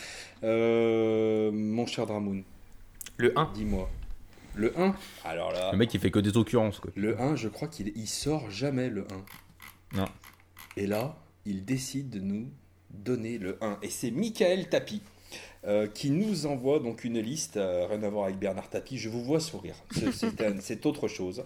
Euh, 0.44 1.50
mon 1.52 1.84
cher 1.86 2.06
Dramoun, 2.06 2.42
Le 3.18 3.36
1. 3.38 3.50
dis-moi. 3.54 3.90
Le 4.54 4.72
1 4.80 4.94
Alors 5.24 5.52
là, 5.52 5.72
Le 5.72 5.78
mec, 5.78 5.92
il 5.92 6.00
fait 6.00 6.10
que 6.10 6.18
des 6.20 6.34
occurrences, 6.38 6.78
quoi. 6.80 6.90
le 6.94 7.20
1, 7.20 7.36
je 7.36 7.48
crois 7.48 7.68
qu'il 7.68 7.92
il 7.96 8.06
sort 8.06 8.50
jamais 8.50 8.88
le 8.88 9.04
1. 9.92 9.98
Non. 9.98 10.08
Et 10.78 10.86
là, 10.86 11.18
il 11.44 11.64
décide 11.64 12.08
de 12.08 12.20
nous 12.20 12.48
donner 12.90 13.36
le 13.36 13.58
1. 13.60 13.78
Et 13.82 13.90
c'est 13.90 14.10
Michael 14.10 14.68
Tapi 14.68 15.02
euh, 15.66 15.88
qui 15.88 16.10
nous 16.10 16.46
envoie 16.46 16.78
donc 16.78 17.02
une 17.04 17.18
liste, 17.18 17.56
euh, 17.56 17.86
rien 17.90 18.02
à 18.04 18.08
voir 18.08 18.26
avec 18.26 18.38
Bernard 18.38 18.70
Tapie, 18.70 18.98
je 18.98 19.08
vous 19.08 19.24
vois 19.24 19.40
sourire, 19.40 19.74
C'est- 20.60 20.86
autre 20.86 21.08
chose. 21.08 21.44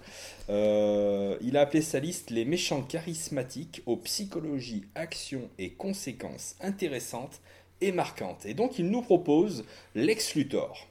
Euh, 0.50 1.36
il 1.40 1.56
a 1.56 1.62
appelé 1.62 1.80
sa 1.82 2.00
liste 2.00 2.30
Les 2.30 2.44
méchants 2.44 2.82
charismatiques 2.82 3.82
aux 3.86 3.96
psychologies, 3.96 4.84
actions 4.94 5.48
et 5.58 5.70
conséquences 5.70 6.56
intéressantes 6.60 7.40
et 7.80 7.92
marquantes. 7.92 8.44
Et 8.44 8.52
donc 8.54 8.78
il 8.78 8.90
nous 8.90 9.00
propose 9.02 9.64
Lex 9.94 10.34
Luthor. 10.34 10.86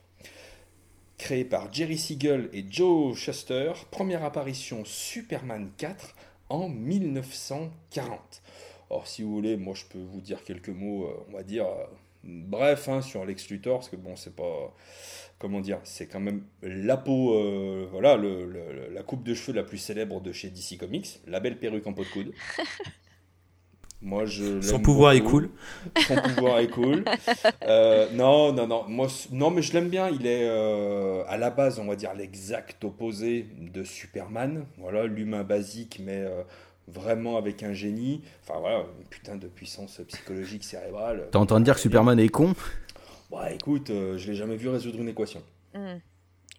Créé 1.20 1.44
par 1.44 1.72
Jerry 1.74 1.98
Siegel 1.98 2.50
et 2.54 2.64
Joe 2.70 3.16
Shuster, 3.16 3.74
première 3.92 4.24
apparition 4.24 4.84
Superman 4.86 5.70
4 5.78 6.16
en 6.50 6.70
1940. 6.70 8.42
Or, 8.90 9.06
si 9.06 9.22
vous 9.22 9.32
voulez, 9.32 9.58
moi 9.58 9.76
je 9.76 9.84
peux 9.86 10.00
vous 10.00 10.22
dire 10.22 10.44
quelques 10.44 10.70
mots, 10.70 11.08
on 11.30 11.34
va 11.34 11.44
dire, 11.44 11.66
bref, 12.24 12.88
hein, 12.90 13.02
sur 13.02 13.26
Lex 13.26 13.50
Luthor, 13.50 13.80
parce 13.80 13.90
que 13.90 13.96
bon, 13.96 14.16
c'est 14.16 14.36
pas. 14.36 14.74
Comment 15.40 15.62
dire 15.62 15.80
C'est 15.86 16.08
quand 16.08 16.20
même 16.20 16.44
la 16.62 16.98
peau, 16.98 17.34
euh, 17.34 17.88
voilà, 17.92 18.18
le- 18.18 18.46
le- 18.46 18.90
la 18.94 19.04
coupe 19.04 19.24
de 19.24 19.34
cheveux 19.34 19.56
la 19.56 19.64
plus 19.64 19.78
célèbre 19.78 20.20
de 20.20 20.34
chez 20.34 20.50
DC 20.50 20.78
Comics, 20.78 21.22
la 21.28 21.40
belle 21.40 21.58
perruque 21.60 21.88
en 21.88 21.94
pot 21.94 22.04
de 22.04 22.10
coude. 22.10 22.34
Moi, 24.02 24.26
je 24.26 24.62
Son 24.62 24.80
pouvoir 24.80 25.12
est 25.12 25.20
cool. 25.22 25.50
Son 26.08 26.16
pouvoir 26.16 26.60
est 26.60 26.70
cool. 26.70 27.04
Euh, 27.64 28.10
non, 28.14 28.52
non, 28.54 28.66
non. 28.66 28.86
Moi, 28.88 29.08
non, 29.32 29.52
mais 29.52 29.62
je 29.62 29.74
l'aime 29.74 29.90
bien. 29.90 30.10
Il 30.10 30.26
est 30.26 30.48
euh, 30.50 31.24
à 31.28 31.38
la 31.38 31.50
base, 31.52 31.80
on 31.80 31.86
va 31.86 31.96
dire, 31.96 32.14
l'exact 32.16 32.84
opposé 32.84 33.46
de 33.60 33.84
Superman. 33.84 34.66
Voilà, 34.78 35.06
l'humain 35.06 35.44
basique, 35.44 36.00
mais 36.04 36.18
euh, 36.18 36.42
vraiment 36.94 37.38
avec 37.38 37.64
un 37.64 37.74
génie. 37.74 38.22
Enfin, 38.44 38.60
voilà, 38.60 38.86
une 39.00 39.06
putain 39.06 39.36
de 39.36 39.48
puissance 39.48 40.02
psychologique 40.08 40.64
cérébrale. 40.64 41.28
T'es 41.32 41.38
en 41.38 41.46
train 41.46 41.60
de 41.60 41.66
dire 41.66 41.76
que 41.76 41.82
Superman 41.82 42.20
est 42.20 42.30
con? 42.30 42.54
Bah, 43.32 43.52
écoute, 43.52 43.90
euh, 43.90 44.18
je 44.18 44.30
l'ai 44.30 44.36
jamais 44.36 44.56
vu 44.56 44.70
résoudre 44.70 45.00
une 45.00 45.10
équation. 45.10 45.42
Hmm. 45.74 45.98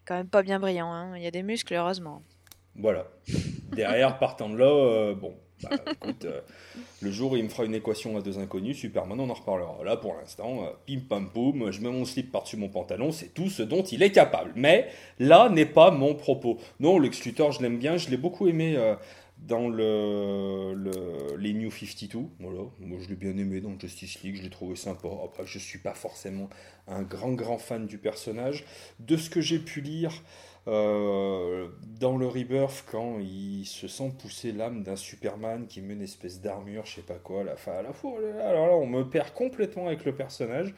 Quand 0.05 0.15
même 0.15 0.29
pas 0.29 0.43
bien 0.43 0.61
brillant, 0.61 0.93
hein. 0.93 1.17
il 1.17 1.23
y 1.23 1.27
a 1.27 1.31
des 1.31 1.43
muscles 1.43 1.75
heureusement. 1.75 2.23
Voilà. 2.77 3.07
Derrière, 3.73 4.19
partant 4.19 4.49
de 4.49 4.57
là, 4.57 4.67
euh, 4.67 5.15
bon, 5.15 5.35
bah, 5.63 5.71
écoute, 5.91 6.25
euh, 6.25 6.41
le 7.03 7.11
jour 7.11 7.33
où 7.33 7.37
il 7.37 7.45
me 7.45 7.49
fera 7.49 7.65
une 7.65 7.75
équation 7.75 8.17
à 8.17 8.21
deux 8.21 8.39
inconnus, 8.39 8.79
Superman, 8.79 9.21
on 9.21 9.29
en 9.29 9.35
reparlera. 9.35 9.77
Là, 9.85 9.97
pour 9.97 10.15
l'instant, 10.15 10.65
euh, 10.65 10.71
pim 10.87 11.01
pam 11.07 11.31
poum, 11.31 11.71
je 11.71 11.81
mets 11.81 11.91
mon 11.91 12.05
slip 12.05 12.33
par-dessus 12.33 12.57
mon 12.57 12.69
pantalon, 12.69 13.13
c'est 13.13 13.35
tout 13.35 13.49
ce 13.49 13.63
dont 13.63 13.83
il 13.83 14.03
est 14.03 14.13
capable. 14.13 14.53
Mais 14.55 14.89
là 15.19 15.49
n'est 15.49 15.67
pas 15.67 15.91
mon 15.91 16.15
propos. 16.15 16.59
Non, 16.79 16.99
Lex 16.99 17.25
Luthor, 17.25 17.53
je 17.53 17.63
l'aime 17.63 17.79
bien, 17.79 17.97
je 17.97 18.11
l'ai 18.11 18.17
beaucoup 18.17 18.49
aimé 18.49 18.75
euh, 18.77 18.95
dans 19.47 19.69
le, 19.69 20.75
le- 20.75 21.37
les 21.37 21.53
New 21.55 21.71
52. 21.71 22.19
Voilà, 22.41 22.61
moi 22.81 22.99
je 23.03 23.09
l'ai 23.09 23.17
bien 23.17 23.37
aimé 23.37 23.61
dans 23.61 23.79
Justice 23.79 24.23
League, 24.23 24.37
je 24.37 24.43
l'ai 24.43 24.51
trouvé 24.51 24.77
sympa. 24.77 25.09
Après, 25.25 25.47
je 25.47 25.59
suis 25.59 25.79
pas 25.79 25.95
forcément 25.95 26.49
un 26.87 27.03
grand 27.03 27.33
grand 27.33 27.59
fan 27.59 27.87
du 27.87 27.99
personnage. 27.99 28.65
De 28.99 29.17
ce 29.17 29.31
que 29.31 29.41
j'ai 29.41 29.59
pu 29.59 29.81
lire, 29.81 30.13
euh, 30.69 31.69
dans 31.99 32.17
le 32.17 32.27
Rebirth, 32.27 32.85
quand 32.91 33.19
il 33.19 33.65
se 33.65 33.89
sent 33.89 34.13
pousser 34.21 34.53
l'âme 34.53 34.83
d'un 34.83 34.97
Superman 34.97 35.67
qui 35.67 35.81
met 35.81 35.95
une 35.95 36.03
espèce 36.03 36.41
d'armure, 36.41 36.85
je 36.87 36.97
sais 36.97 37.03
pas 37.03 37.15
quoi, 37.15 37.45
la 37.45 37.57
fin 37.57 37.73
à 37.73 37.83
la 37.83 37.93
fois, 37.93 38.13
alors 38.45 38.67
là, 38.67 38.75
on 38.75 38.87
me 38.87 39.03
perd 39.05 39.33
complètement 39.33 39.87
avec 39.87 40.05
le 40.05 40.15
personnage. 40.15 40.75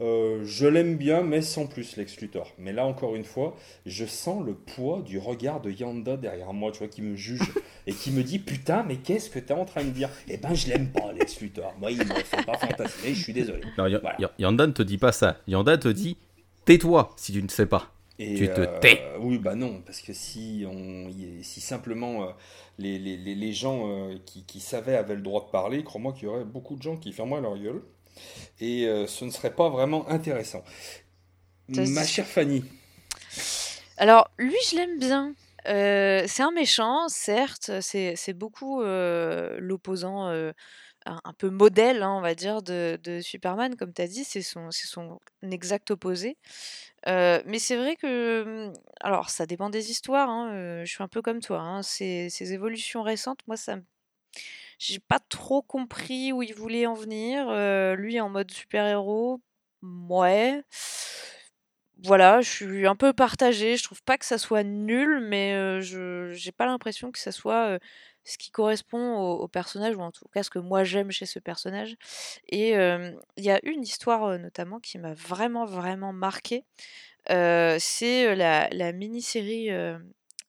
Euh, 0.00 0.40
je 0.44 0.66
l'aime 0.66 0.96
bien, 0.96 1.22
mais 1.22 1.42
sans 1.42 1.66
plus 1.66 1.96
Lex 1.96 2.16
Luthor. 2.20 2.52
Mais 2.58 2.72
là, 2.72 2.86
encore 2.86 3.16
une 3.16 3.24
fois, 3.24 3.54
je 3.84 4.06
sens 4.06 4.42
le 4.44 4.54
poids 4.54 5.02
du 5.02 5.18
regard 5.18 5.60
de 5.60 5.70
Yanda 5.70 6.16
derrière 6.16 6.54
moi, 6.54 6.72
tu 6.72 6.78
vois, 6.78 6.88
qui 6.88 7.02
me 7.02 7.16
juge 7.16 7.52
et 7.86 7.92
qui 7.92 8.10
me 8.10 8.22
dit 8.22 8.38
Putain, 8.38 8.82
mais 8.82 8.96
qu'est-ce 8.96 9.28
que 9.28 9.38
t'es 9.38 9.52
en 9.52 9.66
train 9.66 9.84
de 9.84 9.90
dire? 9.90 10.08
Eh 10.28 10.38
ben, 10.38 10.54
je 10.54 10.68
l'aime 10.68 10.88
pas, 10.88 11.12
Lex 11.12 11.40
Luthor. 11.40 11.74
Moi, 11.78 11.90
il 11.90 11.98
me 11.98 12.04
fait 12.14 12.44
pas 12.44 12.56
fantasmer, 12.56 13.14
je 13.14 13.22
suis 13.22 13.34
désolé. 13.34 13.60
Non, 13.76 13.88
Voilà. 14.00 14.16
Yanda 14.38 14.66
ne 14.66 14.72
te 14.72 14.82
dit 14.82 14.98
pas 14.98 15.12
ça. 15.12 15.36
Yanda 15.46 15.76
te 15.76 15.88
dit 15.88 16.16
tais-toi 16.64 17.10
si 17.16 17.32
tu 17.32 17.42
ne 17.42 17.48
sais 17.48 17.66
pas. 17.66 17.92
Et, 18.20 18.34
Tu 18.36 18.46
te 18.48 18.60
euh, 18.60 18.80
tais. 18.80 19.00
Oui, 19.18 19.38
bah 19.38 19.54
non, 19.54 19.80
parce 19.84 20.00
que 20.00 20.12
si, 20.12 20.64
on, 20.68 21.08
y- 21.08 21.42
si 21.42 21.60
simplement 21.60 22.24
euh, 22.24 22.32
les, 22.78 22.98
les, 22.98 23.16
les, 23.16 23.34
les 23.34 23.52
gens 23.52 23.88
euh, 23.88 24.16
qui, 24.26 24.44
qui 24.44 24.60
savaient 24.60 24.96
avaient 24.96 25.14
le 25.14 25.22
droit 25.22 25.46
de 25.46 25.50
parler, 25.50 25.82
crois-moi 25.82 26.12
qu'il 26.12 26.24
y 26.24 26.26
aurait 26.26 26.44
beaucoup 26.44 26.76
de 26.76 26.82
gens 26.82 26.96
qui 26.96 27.12
fermeraient 27.12 27.40
leur 27.40 27.56
gueule. 27.58 27.82
Et 28.60 28.86
euh, 28.86 29.06
ce 29.06 29.24
ne 29.24 29.30
serait 29.30 29.54
pas 29.54 29.70
vraiment 29.70 30.08
intéressant. 30.08 30.62
Ça 31.72 31.82
Ma 31.86 32.04
chère 32.04 32.26
Fanny, 32.26 32.64
Alors, 33.96 34.30
lui, 34.38 34.56
je 34.70 34.76
l'aime 34.76 34.98
bien. 34.98 35.34
Euh, 35.68 36.24
c'est 36.26 36.42
un 36.42 36.52
méchant, 36.52 37.08
certes, 37.08 37.70
c'est 37.80 38.16
c'est 38.16 38.32
beaucoup 38.32 38.80
euh, 38.82 39.58
l'opposant 39.60 40.28
euh, 40.28 40.52
un, 41.24 41.32
peu 41.34 41.50
modèle, 41.50 42.02
hein, 42.02 42.12
on 42.16 42.20
va 42.20 42.34
dire, 42.34 42.62
de, 42.62 42.98
Superman, 43.22 43.76
comme 43.76 43.92
tu 43.92 44.02
as 44.02 44.06
dit, 44.08 44.24
c'est 44.24 44.42
son, 44.42 44.70
exact 45.42 45.90
opposé. 45.90 46.36
Euh, 47.06 47.42
mais 47.46 47.58
c'est 47.58 47.76
vrai 47.76 47.96
que, 47.96 48.68
hum, 48.68 48.72
alors, 49.00 49.30
ça 49.30 49.46
dépend 49.46 49.70
des 49.70 49.90
histoires, 49.90 50.28
hein, 50.30 50.52
euh, 50.54 50.84
je 50.84 50.90
suis 50.92 51.02
un 51.02 51.08
peu 51.08 51.22
comme 51.22 51.40
toi, 51.40 51.60
hein, 51.60 51.82
ces, 51.82 52.52
évolutions 52.52 53.02
récentes, 53.02 53.40
moi, 53.46 53.56
ça 53.56 53.76
J'ai 54.78 54.98
pas 55.00 55.20
trop 55.20 55.62
compris 55.62 56.32
où 56.32 56.42
il 56.42 56.54
voulait 56.54 56.86
en 56.86 56.94
venir. 56.94 57.48
euh, 57.48 57.94
lui, 57.96 58.20
en 58.20 58.28
mode 58.30 58.50
super-héros, 58.50 59.40
ouais. 59.82 60.62
Voilà, 62.02 62.40
je 62.40 62.48
suis 62.48 62.86
un 62.86 62.96
peu 62.96 63.12
partagée. 63.12 63.76
Je 63.76 63.84
trouve 63.84 64.02
pas 64.02 64.16
que 64.16 64.24
ça 64.24 64.38
soit 64.38 64.62
nul, 64.62 65.20
mais 65.20 65.52
je 65.82 66.32
j'ai 66.32 66.52
pas 66.52 66.64
l'impression 66.66 67.12
que 67.12 67.18
ça 67.18 67.30
soit 67.32 67.78
ce 68.30 68.38
qui 68.38 68.50
correspond 68.50 69.18
au, 69.18 69.48
personnage, 69.48 69.96
ou 69.96 70.00
en 70.00 70.10
tout 70.12 70.26
cas 70.32 70.42
ce 70.42 70.50
que 70.50 70.58
moi 70.58 70.84
j'aime 70.84 71.10
chez 71.10 71.26
ce 71.26 71.38
personnage. 71.38 71.96
Et 72.48 72.70
il 72.70 73.44
y 73.44 73.50
a 73.50 73.60
une 73.64 73.82
histoire 73.82 74.38
notamment 74.38 74.80
qui 74.80 74.98
m'a 74.98 75.14
vraiment, 75.14 75.64
vraiment 75.64 76.12
marquée. 76.12 76.64
C'est 77.28 78.34
la, 78.34 78.68
la 78.70 78.92
mini-série 78.92 79.70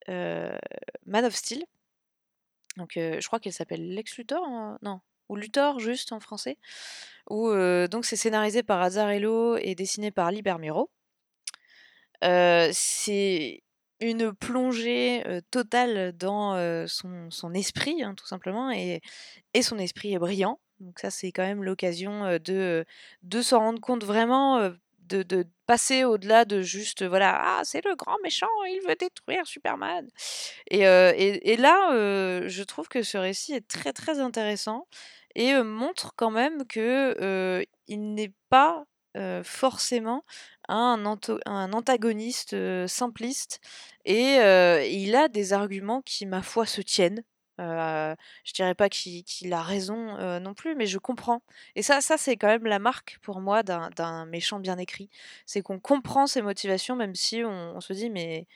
Man 0.08 1.26
of 1.26 1.36
Steel. 1.36 1.64
Donc, 2.78 2.92
je 2.96 3.26
crois 3.28 3.40
qu'elle 3.40 3.54
s'appelle 3.54 3.94
Lex 3.94 4.18
Luthor, 4.18 4.44
en- 4.44 4.78
non, 4.82 5.02
ou 5.30 5.36
Luthor 5.36 5.80
juste 5.80 6.12
en 6.12 6.20
français. 6.20 6.58
Donc 7.30 8.06
c'est 8.06 8.16
scénarisé 8.16 8.64
par 8.64 8.82
Azzarello 8.82 9.58
et 9.58 9.76
dessiné 9.76 10.12
par 10.12 10.32
Lee 10.32 10.42
Bermero. 10.42 10.90
Euh, 12.24 12.70
c'est 12.72 13.64
une 14.02 14.34
plongée 14.34 15.24
totale 15.52 16.12
dans 16.18 16.86
son, 16.88 17.54
esprit, 17.54 18.04
hein, 18.04 18.16
tout 18.16 18.26
simplement, 18.26 18.72
et, 18.72 19.02
son 19.62 19.78
esprit 19.78 20.14
est 20.14 20.20
brillant. 20.20 20.60
Donc 20.80 21.00
ça, 21.00 21.12
c'est 21.12 21.32
quand 21.32 21.44
même 21.44 21.64
l'occasion 21.64 22.40
de, 22.44 22.86
de 23.22 23.42
s'en 23.42 23.60
rendre 23.60 23.80
compte 23.80 24.04
vraiment, 24.04 24.72
de, 25.00 25.24
de 25.24 25.46
passer 25.68 26.04
au-delà 26.04 26.46
de 26.46 26.62
juste, 26.62 27.04
voilà, 27.04 27.40
ah, 27.40 27.62
c'est 27.64 27.86
le 27.86 27.96
grand 27.96 28.18
méchant, 28.24 28.48
il 28.68 28.80
veut 28.88 28.96
détruire 28.96 29.46
Superman. 29.46 30.08
Et, 30.70 30.82
et, 30.82 31.52
et 31.52 31.58
là, 31.58 31.92
je 32.48 32.64
trouve 32.64 32.88
que 32.88 33.04
ce 33.04 33.18
récit 33.18 33.54
est 33.54 33.68
très, 33.68 33.94
très 33.94 34.20
intéressant 34.20 34.88
et 35.36 35.54
montre 35.62 36.14
quand 36.16 36.32
même 36.32 36.66
que 36.68 37.64
il 37.88 38.14
n'est 38.14 38.34
pas 38.50 38.86
forcément 39.44 40.24
un, 40.72 41.06
antagoniste 41.74 42.56
simpliste 42.88 43.60
et 44.06 44.38
il 44.90 45.16
a 45.16 45.28
des 45.28 45.54
arguments 45.54 46.02
qui, 46.02 46.26
ma 46.26 46.42
foi, 46.42 46.66
se 46.66 46.82
tiennent. 46.82 47.24
Euh, 47.62 48.16
je 48.44 48.54
dirais 48.54 48.74
pas 48.74 48.90
qu'il 48.90 49.54
a 49.54 49.62
raison 49.62 50.40
non 50.40 50.54
plus, 50.54 50.76
mais 50.76 50.86
je 50.88 50.98
comprends. 50.98 51.42
Et 51.76 51.82
ça, 51.84 52.02
ça 52.02 52.18
c'est 52.18 52.38
quand 52.38 52.48
même 52.48 52.66
la 52.66 52.80
marque 52.80 53.20
pour 53.22 53.40
moi 53.42 53.64
d'un 53.64 54.26
méchant 54.26 54.60
bien 54.60 54.78
écrit. 54.78 55.10
C'est 55.46 55.62
qu'on 55.62 55.80
comprend 55.80 56.28
ses 56.28 56.42
motivations, 56.42 56.96
même 56.96 57.16
si 57.16 57.44
on, 57.44 57.80
se 57.82 57.94
dit, 57.94 58.10
mais 58.10 58.48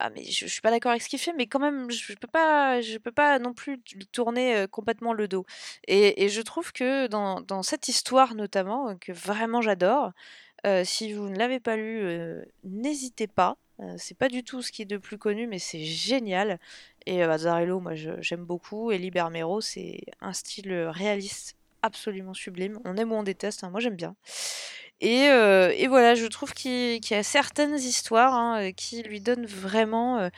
ah 0.00 0.10
mais 0.10 0.24
je, 0.24 0.46
suis 0.46 0.62
pas 0.62 0.70
d'accord 0.70 0.90
avec 0.92 1.02
ce 1.02 1.08
qu'il 1.08 1.18
fait, 1.18 1.34
mais 1.34 1.46
quand 1.46 1.58
même 1.60 1.90
je 1.90 2.14
peux 2.14 2.26
pas, 2.28 2.80
je 2.80 2.98
peux 2.98 3.12
pas 3.12 3.38
non 3.38 3.52
plus 3.54 3.80
tourner 4.12 4.66
complètement 4.70 5.12
le 5.12 5.28
dos. 5.28 5.46
Et, 5.88 6.28
je 6.28 6.42
trouve 6.42 6.72
que 6.72 7.06
dans, 7.06 7.62
cette 7.62 7.88
histoire 7.88 8.34
notamment, 8.34 8.96
que 8.98 9.12
vraiment 9.12 9.60
j'adore, 9.62 10.12
si 10.84 11.12
vous 11.12 11.28
ne 11.28 11.36
l'avez 11.36 11.60
pas 11.60 11.76
lu, 11.76 12.02
n'hésitez 12.64 13.26
pas. 13.26 13.56
c'est 13.96 14.16
pas 14.16 14.28
du 14.28 14.44
tout 14.44 14.62
ce 14.62 14.72
qui 14.72 14.82
est 14.82 14.86
de 14.86 14.98
plus 14.98 15.18
connu, 15.18 15.46
mais 15.46 15.58
c'est 15.58 15.84
génial. 15.84 16.58
Et 17.06 17.22
Azzarello, 17.22 17.80
moi 17.80 17.92
j'aime 17.94 18.44
beaucoup. 18.44 18.92
Et 18.92 18.98
Libermero, 18.98 19.60
c'est 19.60 20.00
un 20.20 20.32
style 20.32 20.72
réaliste 20.72 21.56
absolument 21.82 22.34
sublime. 22.34 22.78
On 22.84 22.96
aime 22.96 23.12
ou 23.12 23.16
on 23.16 23.22
déteste, 23.22 23.64
hein, 23.64 23.70
moi 23.70 23.80
j'aime 23.80 23.96
bien. 23.96 24.14
Et, 25.00 25.86
voilà, 25.88 26.14
je 26.14 26.26
trouve 26.26 26.52
qu'il 26.52 27.00
y 27.10 27.14
a 27.14 27.22
certaines 27.22 27.76
histoires 27.76 28.34
hein, 28.34 28.72
qui 28.72 29.02
lui 29.02 29.20
donnent 29.20 29.46
vraiment 29.46 30.28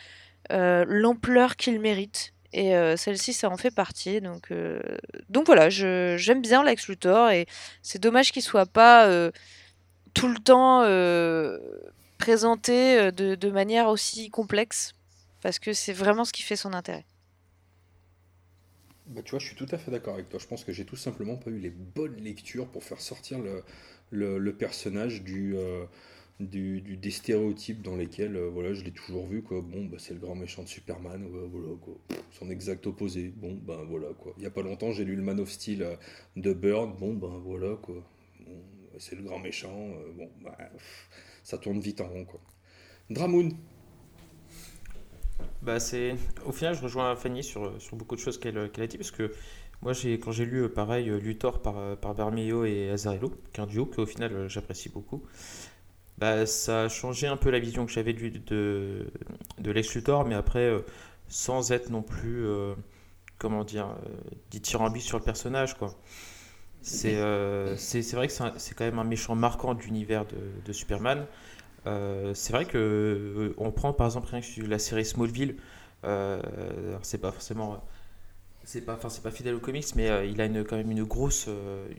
l'ampleur 0.49 1.55
qu'il 1.55 1.79
mérite. 1.79 2.33
Et 2.53 2.73
celle-ci, 2.97 3.33
ça 3.33 3.49
en 3.49 3.57
fait 3.57 3.71
partie. 3.71 4.21
Donc, 4.21 4.53
donc 5.29 5.45
voilà, 5.47 5.69
j'aime 5.69 6.41
bien 6.41 6.63
Lex 6.63 6.87
Luthor. 6.87 7.31
Et 7.31 7.45
c'est 7.81 7.99
dommage 7.99 8.31
qu'il 8.31 8.43
soit 8.43 8.65
pas 8.65 9.31
tout 10.13 10.27
le 10.27 10.37
temps 10.37 10.81
présenté 12.17 13.11
de, 13.11 13.35
de 13.35 13.49
manière 13.49 13.87
aussi 13.87 14.29
complexe 14.29 14.93
parce 15.41 15.59
que 15.59 15.73
c'est 15.73 15.93
vraiment 15.93 16.25
ce 16.25 16.33
qui 16.33 16.41
fait 16.41 16.55
son 16.55 16.73
intérêt. 16.73 17.05
Bah, 19.07 19.21
tu 19.23 19.31
vois, 19.31 19.39
je 19.39 19.47
suis 19.47 19.55
tout 19.55 19.67
à 19.71 19.77
fait 19.77 19.91
d'accord 19.91 20.13
avec 20.13 20.29
toi. 20.29 20.39
Je 20.39 20.47
pense 20.47 20.63
que 20.63 20.71
j'ai 20.71 20.85
tout 20.85 20.95
simplement 20.95 21.35
pas 21.35 21.51
eu 21.51 21.59
les 21.59 21.69
bonnes 21.69 22.15
lectures 22.15 22.67
pour 22.67 22.83
faire 22.83 23.01
sortir 23.01 23.39
le, 24.11 24.51
personnage 24.53 25.23
du, 25.23 25.57
euh, 25.57 25.85
du, 26.39 26.79
des 26.81 27.11
stéréotypes 27.11 27.81
dans 27.81 27.97
lesquels 27.97 28.37
euh, 28.37 28.49
voilà, 28.49 28.73
je 28.73 28.83
l'ai 28.83 28.91
toujours 28.91 29.27
vu. 29.27 29.43
Quoi. 29.43 29.61
Bon, 29.61 29.85
bah, 29.85 29.97
c'est 29.99 30.13
le 30.13 30.19
grand 30.21 30.35
méchant 30.35 30.63
de 30.63 30.69
Superman, 30.69 31.27
voilà, 31.51 31.75
quoi. 31.81 31.95
son 32.31 32.49
exact 32.49 32.87
opposé. 32.87 33.33
Bon, 33.35 33.59
ben 33.61 33.83
voilà. 33.89 34.07
quoi. 34.17 34.33
Il 34.37 34.41
n'y 34.41 34.47
a 34.47 34.51
pas 34.51 34.61
longtemps, 34.61 34.91
j'ai 34.91 35.03
lu 35.03 35.17
le 35.17 35.21
Man 35.21 35.39
of 35.41 35.51
Steel 35.51 35.83
euh, 35.83 35.95
de 36.37 36.53
Bird. 36.53 36.97
Bon, 36.97 37.13
ben 37.13 37.41
voilà. 37.43 37.75
quoi. 37.75 37.95
C'est 38.99 39.15
le 39.15 39.23
grand 39.23 39.39
méchant. 39.39 39.89
bon, 40.15 40.29
bah, 40.41 40.57
ça 41.43 41.57
tourne 41.57 41.79
vite 41.79 42.01
en 42.01 42.07
rond. 42.07 42.25
Quoi. 42.25 42.39
Dramoon, 43.09 43.51
bah. 45.61 45.77
Au 46.45 46.51
final, 46.51 46.75
je 46.75 46.81
rejoins 46.81 47.15
Fanny 47.15 47.43
sur, 47.43 47.81
sur 47.81 47.95
beaucoup 47.95 48.15
de 48.15 48.21
choses 48.21 48.37
qu'elle, 48.39 48.57
a 48.57 48.87
dit, 48.87 48.97
parce 48.97 49.11
que 49.11 49.31
moi, 49.81 49.93
j'ai, 49.93 50.19
quand 50.19 50.31
j'ai 50.31 50.45
lu, 50.45 50.63
euh, 50.63 50.69
pareil, 50.69 51.09
euh, 51.09 51.17
Luthor 51.19 51.61
par, 51.61 51.77
euh, 51.77 51.95
par 51.95 52.15
et 52.65 52.89
Azarello, 52.89 53.29
qui 53.51 53.59
est 53.59 53.63
un 53.63 53.67
duo 53.67 53.85
qu'au 53.85 54.05
final, 54.05 54.47
j'apprécie 54.49 54.89
beaucoup, 54.89 55.23
bah, 56.17 56.45
ça 56.45 56.83
a 56.83 56.89
changé 56.89 57.27
un 57.27 57.37
peu 57.37 57.49
la 57.49 57.59
vision 57.59 57.85
que 57.85 57.91
j'avais 57.91 58.13
de, 58.13 58.29
de, 58.29 59.07
de 59.59 59.71
Lex 59.71 59.95
Luthor, 59.95 60.25
mais 60.25 60.35
après, 60.35 60.71
sans 61.27 61.71
être 61.71 61.89
non 61.89 62.03
plus, 62.03 62.45
comment 63.37 63.63
dire, 63.63 63.95
dithyrambique 64.51 65.03
sur 65.03 65.17
le 65.17 65.23
personnage, 65.23 65.77
quoi. 65.77 65.97
C'est, 66.83 67.15
c'est 67.77 68.15
vrai 68.15 68.27
que 68.27 68.33
c'est, 68.57 68.75
quand 68.75 68.83
même 68.85 68.99
un 68.99 69.03
méchant 69.03 69.35
marquant 69.35 69.73
de 69.73 69.81
l'univers 69.81 70.25
de, 70.25 70.35
de 70.65 70.73
Superman. 70.73 71.25
Euh, 71.85 72.33
c'est 72.33 72.53
vrai 72.53 72.65
que 72.65 72.77
euh, 72.77 73.53
on 73.57 73.71
prend 73.71 73.93
par 73.93 74.07
exemple 74.07 74.29
la 74.67 74.79
série 74.79 75.05
Smallville. 75.05 75.57
Euh, 76.05 76.41
c'est 77.01 77.17
pas 77.17 77.31
forcément 77.31 77.81
c'est 78.65 78.81
pas 78.81 78.97
c'est 79.09 79.23
pas 79.23 79.31
fidèle 79.31 79.55
aux 79.55 79.59
comics 79.59 79.95
mais 79.95 80.29
il 80.29 80.39
a 80.41 80.45
une, 80.45 80.65
quand 80.65 80.75
même 80.75 80.91
une 80.91 81.03
grosse 81.03 81.49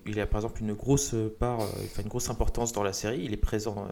il 0.07 0.21
a 0.21 0.27
par 0.27 0.41
exemple 0.41 0.61
une 0.61 0.75
grosse 0.75 1.15
part 1.39 1.61
une 1.99 2.09
grosse 2.09 2.29
importance 2.29 2.73
dans 2.73 2.83
la 2.83 2.93
série 2.93 3.23
il 3.23 3.33
est 3.33 3.39
présent 3.39 3.89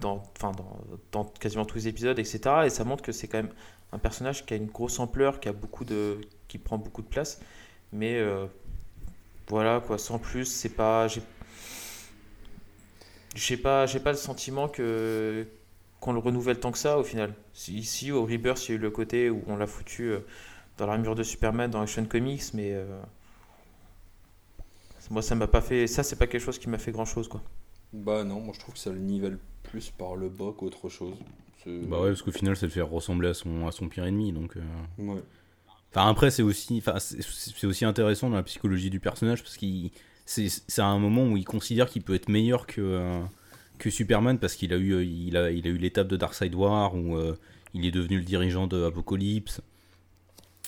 dans, 0.00 0.22
enfin, 0.36 0.52
dans, 0.52 0.78
dans, 1.12 1.24
quasiment 1.24 1.66
tous 1.66 1.76
les 1.76 1.88
épisodes 1.88 2.18
etc 2.18 2.62
et 2.64 2.70
ça 2.70 2.84
montre 2.84 3.02
que 3.02 3.12
c'est 3.12 3.28
quand 3.28 3.38
même 3.38 3.52
un 3.92 3.98
personnage 3.98 4.46
qui 4.46 4.54
a 4.54 4.56
une 4.56 4.66
grosse 4.66 4.98
ampleur 4.98 5.40
qui 5.40 5.50
a 5.50 5.52
beaucoup 5.52 5.84
de 5.84 6.18
qui 6.48 6.56
prend 6.56 6.78
beaucoup 6.78 7.02
de 7.02 7.08
place 7.08 7.38
mais 7.92 8.18
voilà 9.48 9.80
quoi 9.80 9.98
sans 9.98 10.18
plus 10.18 10.44
c'est 10.46 10.70
pas 10.70 11.08
j'ai 13.34 13.56
pas, 13.56 13.86
j'ai 13.86 14.00
pas 14.00 14.10
le 14.10 14.18
sentiment 14.18 14.68
que 14.68 15.46
qu'on 16.00 16.12
le 16.12 16.18
renouvelle 16.18 16.58
tant 16.58 16.72
que 16.72 16.78
ça 16.78 16.98
au 16.98 17.04
final. 17.04 17.32
Ici, 17.68 18.10
au 18.10 18.24
Rebirth, 18.24 18.68
il 18.68 18.72
y 18.72 18.72
a 18.72 18.74
eu 18.74 18.78
le 18.78 18.90
côté 18.90 19.30
où 19.30 19.44
on 19.46 19.56
l'a 19.56 19.68
foutu 19.68 20.10
euh, 20.10 20.20
dans 20.76 20.86
l'armure 20.86 21.14
de 21.14 21.22
Superman 21.22 21.70
dans 21.70 21.80
Action 21.80 22.04
Comics, 22.04 22.42
mais 22.54 22.72
euh, 22.72 23.00
moi 25.10 25.22
ça 25.22 25.36
m'a 25.36 25.46
pas 25.46 25.60
fait. 25.60 25.86
Ça, 25.86 26.02
c'est 26.02 26.16
pas 26.16 26.26
quelque 26.26 26.42
chose 26.42 26.58
qui 26.58 26.68
m'a 26.68 26.78
fait 26.78 26.90
grand 26.90 27.04
chose 27.04 27.28
quoi. 27.28 27.40
Bah 27.92 28.24
non, 28.24 28.40
moi 28.40 28.52
je 28.52 28.60
trouve 28.60 28.74
que 28.74 28.80
ça 28.80 28.90
le 28.90 28.98
nivelle 28.98 29.38
plus 29.62 29.90
par 29.90 30.16
le 30.16 30.28
bas 30.28 30.52
qu'autre 30.56 30.88
chose. 30.88 31.16
Bah 31.64 32.00
ouais, 32.00 32.08
parce 32.08 32.22
qu'au 32.22 32.32
final, 32.32 32.56
ça 32.56 32.66
le 32.66 32.72
fait 32.72 32.80
ressembler 32.80 33.28
à 33.28 33.34
son, 33.34 33.68
à 33.68 33.72
son 33.72 33.88
pire 33.88 34.04
ennemi, 34.04 34.32
donc. 34.32 34.56
Euh. 34.56 34.62
Ouais. 34.98 35.22
Enfin 35.94 36.08
après, 36.08 36.30
c'est 36.30 36.42
aussi, 36.42 36.82
c'est 36.98 37.66
aussi 37.66 37.84
intéressant 37.84 38.30
dans 38.30 38.36
la 38.36 38.42
psychologie 38.42 38.88
du 38.88 38.98
personnage 38.98 39.42
parce 39.42 39.56
qu'il 39.56 39.90
c'est 40.24 40.80
un 40.82 40.98
moment 40.98 41.26
où 41.26 41.36
il 41.36 41.44
considère 41.44 41.88
qu'il 41.88 42.02
peut 42.02 42.14
être 42.14 42.28
meilleur 42.28 42.66
que, 42.66 42.80
euh, 42.80 43.20
Superman 43.90 44.38
parce 44.38 44.54
qu'il 44.54 44.72
a 44.72 44.76
eu 44.76 45.04
il 45.04 45.36
a, 45.36 45.50
il 45.50 45.66
a 45.66 45.70
eu 45.70 45.76
l'étape 45.76 46.06
de 46.06 46.16
Darkseid 46.16 46.54
War 46.54 46.94
où 46.94 47.16
euh, 47.16 47.36
il 47.74 47.84
est 47.84 47.90
devenu 47.90 48.18
le 48.18 48.22
dirigeant 48.22 48.68
de 48.68 48.84
Apocalypse. 48.84 49.60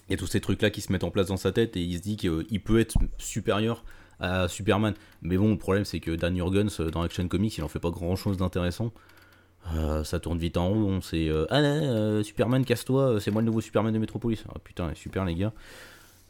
Il 0.09 0.13
y 0.13 0.15
a 0.15 0.17
tous 0.19 0.27
ces 0.27 0.41
trucs 0.41 0.61
là 0.61 0.71
qui 0.71 0.81
se 0.81 0.91
mettent 0.91 1.05
en 1.05 1.13
place 1.13 1.29
dans 1.29 1.37
sa 1.37 1.53
tête 1.53 1.77
et 1.77 1.81
il 1.81 1.97
se 1.97 2.03
dit 2.03 2.17
qu'il 2.17 2.61
peut 2.61 2.81
être 2.81 2.99
supérieur 3.19 3.85
à 4.19 4.49
Superman. 4.49 4.95
Mais 5.23 5.37
bon, 5.37 5.53
le 5.53 5.59
problème 5.59 5.85
c'est 5.85 6.01
que 6.01 6.11
Dan 6.11 6.37
Jurgens 6.37 6.81
dans 6.91 7.03
Action 7.03 7.27
Comics 7.29 7.57
il 7.57 7.63
en 7.63 7.69
fait 7.69 7.79
pas 7.79 7.91
grand 7.91 8.17
chose 8.17 8.37
d'intéressant. 8.37 8.93
Euh, 9.73 10.05
ça 10.05 10.21
tourne 10.21 10.39
vite 10.39 10.57
en 10.57 10.69
rond, 10.69 11.01
c'est 11.01 11.31
ah 11.51 12.23
Superman 12.23 12.65
casse-toi, 12.65 13.19
c'est 13.21 13.31
moi 13.31 13.41
le 13.41 13.47
nouveau 13.47 13.61
Superman 13.61 13.93
de 13.93 13.99
Metropolis. 13.99 14.45
Ah 14.49 14.59
putain, 14.63 14.93
super 14.95 15.25
les 15.25 15.35
gars 15.35 15.53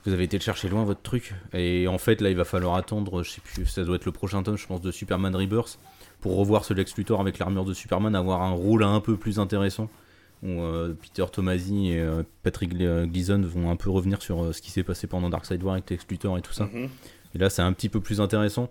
vous 0.05 0.13
avez 0.13 0.25
été 0.25 0.37
le 0.37 0.43
chercher 0.43 0.69
loin 0.69 0.85
votre 0.85 1.03
truc. 1.03 1.35
Et 1.53 1.89
en 1.89 1.99
fait, 1.99 2.21
là, 2.21 2.31
il 2.31 2.37
va 2.37 2.45
falloir 2.45 2.75
attendre, 2.75 3.23
je 3.23 3.31
sais 3.31 3.41
plus, 3.41 3.67
ça 3.67 3.85
doit 3.85 3.97
être 3.97 4.05
le 4.05 4.13
prochain 4.13 4.43
tome, 4.43 4.57
je 4.57 4.67
pense, 4.67 4.81
de 4.81 4.91
Superman 4.91 5.35
Rebirth, 5.35 5.79
pour 6.21 6.37
revoir 6.37 6.65
ce 6.65 6.75
Lex 6.75 6.97
Luthor 6.97 7.21
avec 7.21 7.39
l'armure 7.39 7.65
de 7.65 7.73
Superman, 7.73 8.15
avoir 8.15 8.43
un 8.43 8.53
rôle 8.53 8.85
un 8.85 9.01
peu 9.01 9.17
plus 9.17 9.39
intéressant. 9.39 9.89
Où 10.43 10.61
euh, 10.61 10.93
Peter 11.01 11.25
Tomasi 11.33 11.93
et 11.93 12.01
euh, 12.01 12.23
Patrick 12.43 12.77
Gleason 12.77 13.41
vont 13.41 13.71
un 13.71 13.77
peu 13.77 13.89
revenir 13.89 14.21
sur 14.21 14.45
euh, 14.45 14.53
ce 14.53 14.61
qui 14.61 14.71
s'est 14.71 14.83
passé 14.83 15.07
pendant 15.07 15.31
Darkseid 15.31 15.63
War 15.63 15.75
avec 15.75 15.89
Lex 15.89 16.05
Luthor 16.11 16.37
et 16.37 16.43
tout 16.43 16.53
ça. 16.53 16.65
Mhm. 16.67 16.91
Et 17.35 17.39
là, 17.39 17.49
c'est 17.49 17.63
un 17.63 17.73
petit 17.73 17.89
peu 17.89 18.01
plus 18.01 18.21
intéressant. 18.21 18.71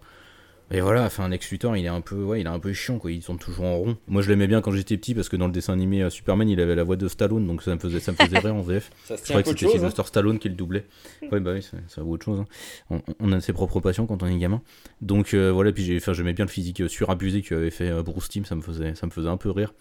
Et 0.74 0.82
voilà, 0.82 1.03
enfin, 1.05 1.30
Lex 1.30 1.51
Luthor, 1.51 1.78
il 1.78 1.86
est 1.86 1.89
un 1.89 2.01
peu, 2.01 2.15
ouais, 2.24 2.41
il 2.41 2.47
est 2.47 2.49
un 2.49 2.57
peu 2.57 2.74
chiant, 2.74 2.97
quoi. 2.97 3.11
Ils 3.11 3.21
sont 3.21 3.38
toujours 3.38 3.65
en 3.65 3.78
rond. 3.78 3.97
Moi, 4.07 4.24
je 4.24 4.30
l'aimais 4.30 4.47
bien 4.47 4.59
quand 4.59 4.71
j'étais 4.71 4.97
petit 4.97 5.13
parce 5.13 5.30
que 5.30 5.36
dans 5.36 5.45
le 5.45 5.51
dessin 5.53 5.71
animé 5.71 6.01
euh, 6.01 6.09
Superman, 6.09 6.49
il 6.49 6.59
avait 6.59 6.74
la 6.74 6.84
voix 6.84 6.95
de 6.95 7.07
Stallone, 7.07 7.45
donc 7.45 7.61
ça 7.61 7.76
me 7.76 7.80
faisait, 7.80 7.99
ça 7.99 8.11
me 8.11 8.17
faisait 8.17 8.39
rire 8.39 8.55
en 8.55 8.61
VF. 8.61 8.89
je 9.07 9.13
croyais 9.21 9.43
que 9.43 9.49
c'était 9.49 9.67
Sylvester 9.67 10.01
hein. 10.01 10.05
Stallone 10.07 10.39
qui 10.39 10.49
le 10.49 10.55
doublait. 10.55 10.88
ouais, 11.32 11.39
bah 11.39 11.51
oui, 11.53 11.61
ça 11.88 12.01
vaut 12.01 12.13
autre 12.13 12.26
chose. 12.26 12.43
Hein. 12.89 13.01
On, 13.19 13.32
a 13.32 13.39
ses 13.39 13.53
propres 13.53 13.82
passions 13.82 14.07
quand 14.07 14.24
on 14.24 14.26
est 14.26 14.36
gamin. 14.36 14.63
Donc 15.01 15.36
euh, 15.36 15.51
voilà, 15.51 15.71
puis 15.71 15.99
j'aimais 15.99 16.34
bien 16.34 16.45
le 16.45 16.51
physique 16.51 16.82
euh, 16.82 16.88
surabusé 16.88 17.43
qu'avait 17.43 17.69
fait 17.69 17.91
Bruce 18.01 18.30
Timm, 18.30 18.43
ça 18.43 18.55
me 18.55 18.61
faisait, 18.63 18.95
ça 18.95 19.05
me 19.05 19.11
faisait 19.11 19.30
un 19.30 19.38
peu 19.38 19.51
rire. 19.51 19.76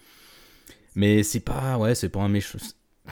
Mais 0.95 1.23
c'est 1.23 1.41
pas, 1.41 1.79
ouais, 1.79 1.95
c'est 1.95 2.11
pas 2.11 2.21
un 2.21 2.29
méchant, 2.29 2.59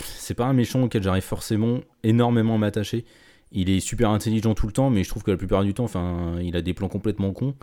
c'est 0.00 0.34
pas 0.34 0.44
un 0.44 0.52
méchant 0.52 0.82
auquel 0.82 1.02
j'arrive 1.02 1.22
forcément 1.22 1.80
énormément 2.02 2.56
à 2.56 2.58
m'attacher 2.58 3.06
il 3.52 3.70
est 3.70 3.80
super 3.80 4.10
intelligent 4.10 4.54
tout 4.54 4.66
le 4.66 4.72
temps, 4.72 4.90
mais 4.90 5.02
je 5.04 5.08
trouve 5.08 5.22
que 5.22 5.30
la 5.30 5.36
plupart 5.36 5.64
du 5.64 5.74
temps, 5.74 5.84
enfin, 5.84 6.34
il 6.42 6.56
a 6.56 6.62
des 6.62 6.74
plans 6.74 6.88
complètement 6.88 7.32
cons. 7.32 7.54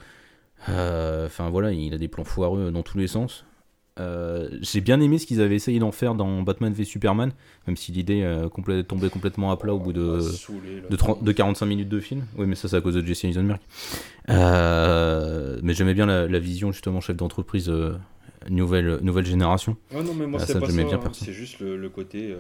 Euh, 0.70 1.28
enfin 1.28 1.50
voilà, 1.50 1.72
il 1.72 1.94
a 1.94 1.98
des 1.98 2.08
plans 2.08 2.24
foireux 2.24 2.72
dans 2.72 2.84
tous 2.84 2.98
les 2.98 3.08
sens. 3.08 3.46
Euh, 4.00 4.50
j'ai 4.62 4.82
bien 4.82 5.02
aimé 5.02 5.18
ce 5.18 5.26
qu'ils 5.26 5.42
avaient 5.42 5.56
essayé 5.56 5.80
d'en 5.80 5.92
faire 5.92 6.14
dans 6.14 6.44
Batman 6.44 6.72
v 6.72 6.84
Superman, 6.84 7.32
même 7.66 7.76
si 7.76 7.92
l'idée 7.92 8.22
euh, 8.22 8.48
tombait 8.84 9.10
complètement 9.10 9.50
à 9.52 9.58
plat 9.58 9.74
au 9.74 9.80
bout 9.80 9.94
de, 9.94 10.20
de, 10.90 11.32
45 11.32 11.66
minutes 11.66 11.90
de 11.90 12.00
film. 12.00 12.26
Oui, 12.38 12.46
mais 12.46 12.54
ça, 12.56 12.68
c'est 12.68 12.76
à 12.76 12.82
cause 12.82 12.94
de 12.94 13.04
Jesse 13.06 13.24
Eisenberg. 13.26 13.60
mais 14.28 15.74
j'aimais 15.74 15.96
bien 15.96 16.06
la, 16.06 16.40
vision, 16.40 16.72
justement, 16.72 17.02
chef 17.02 17.16
d'entreprise 17.16 17.72
nouvelle, 18.50 19.00
nouvelle 19.02 19.26
génération. 19.26 19.78
Ah 19.96 20.04
non, 20.04 20.14
mais 20.14 20.28
moi, 20.28 20.40
Ah, 20.44 20.46
c'est 20.46 20.60
pas 20.60 20.70
ça. 20.70 20.82
hein. 20.82 21.12
C'est 21.14 21.34
juste 21.34 21.60
le, 21.60 21.76
le 21.76 21.90
côté. 21.90 22.36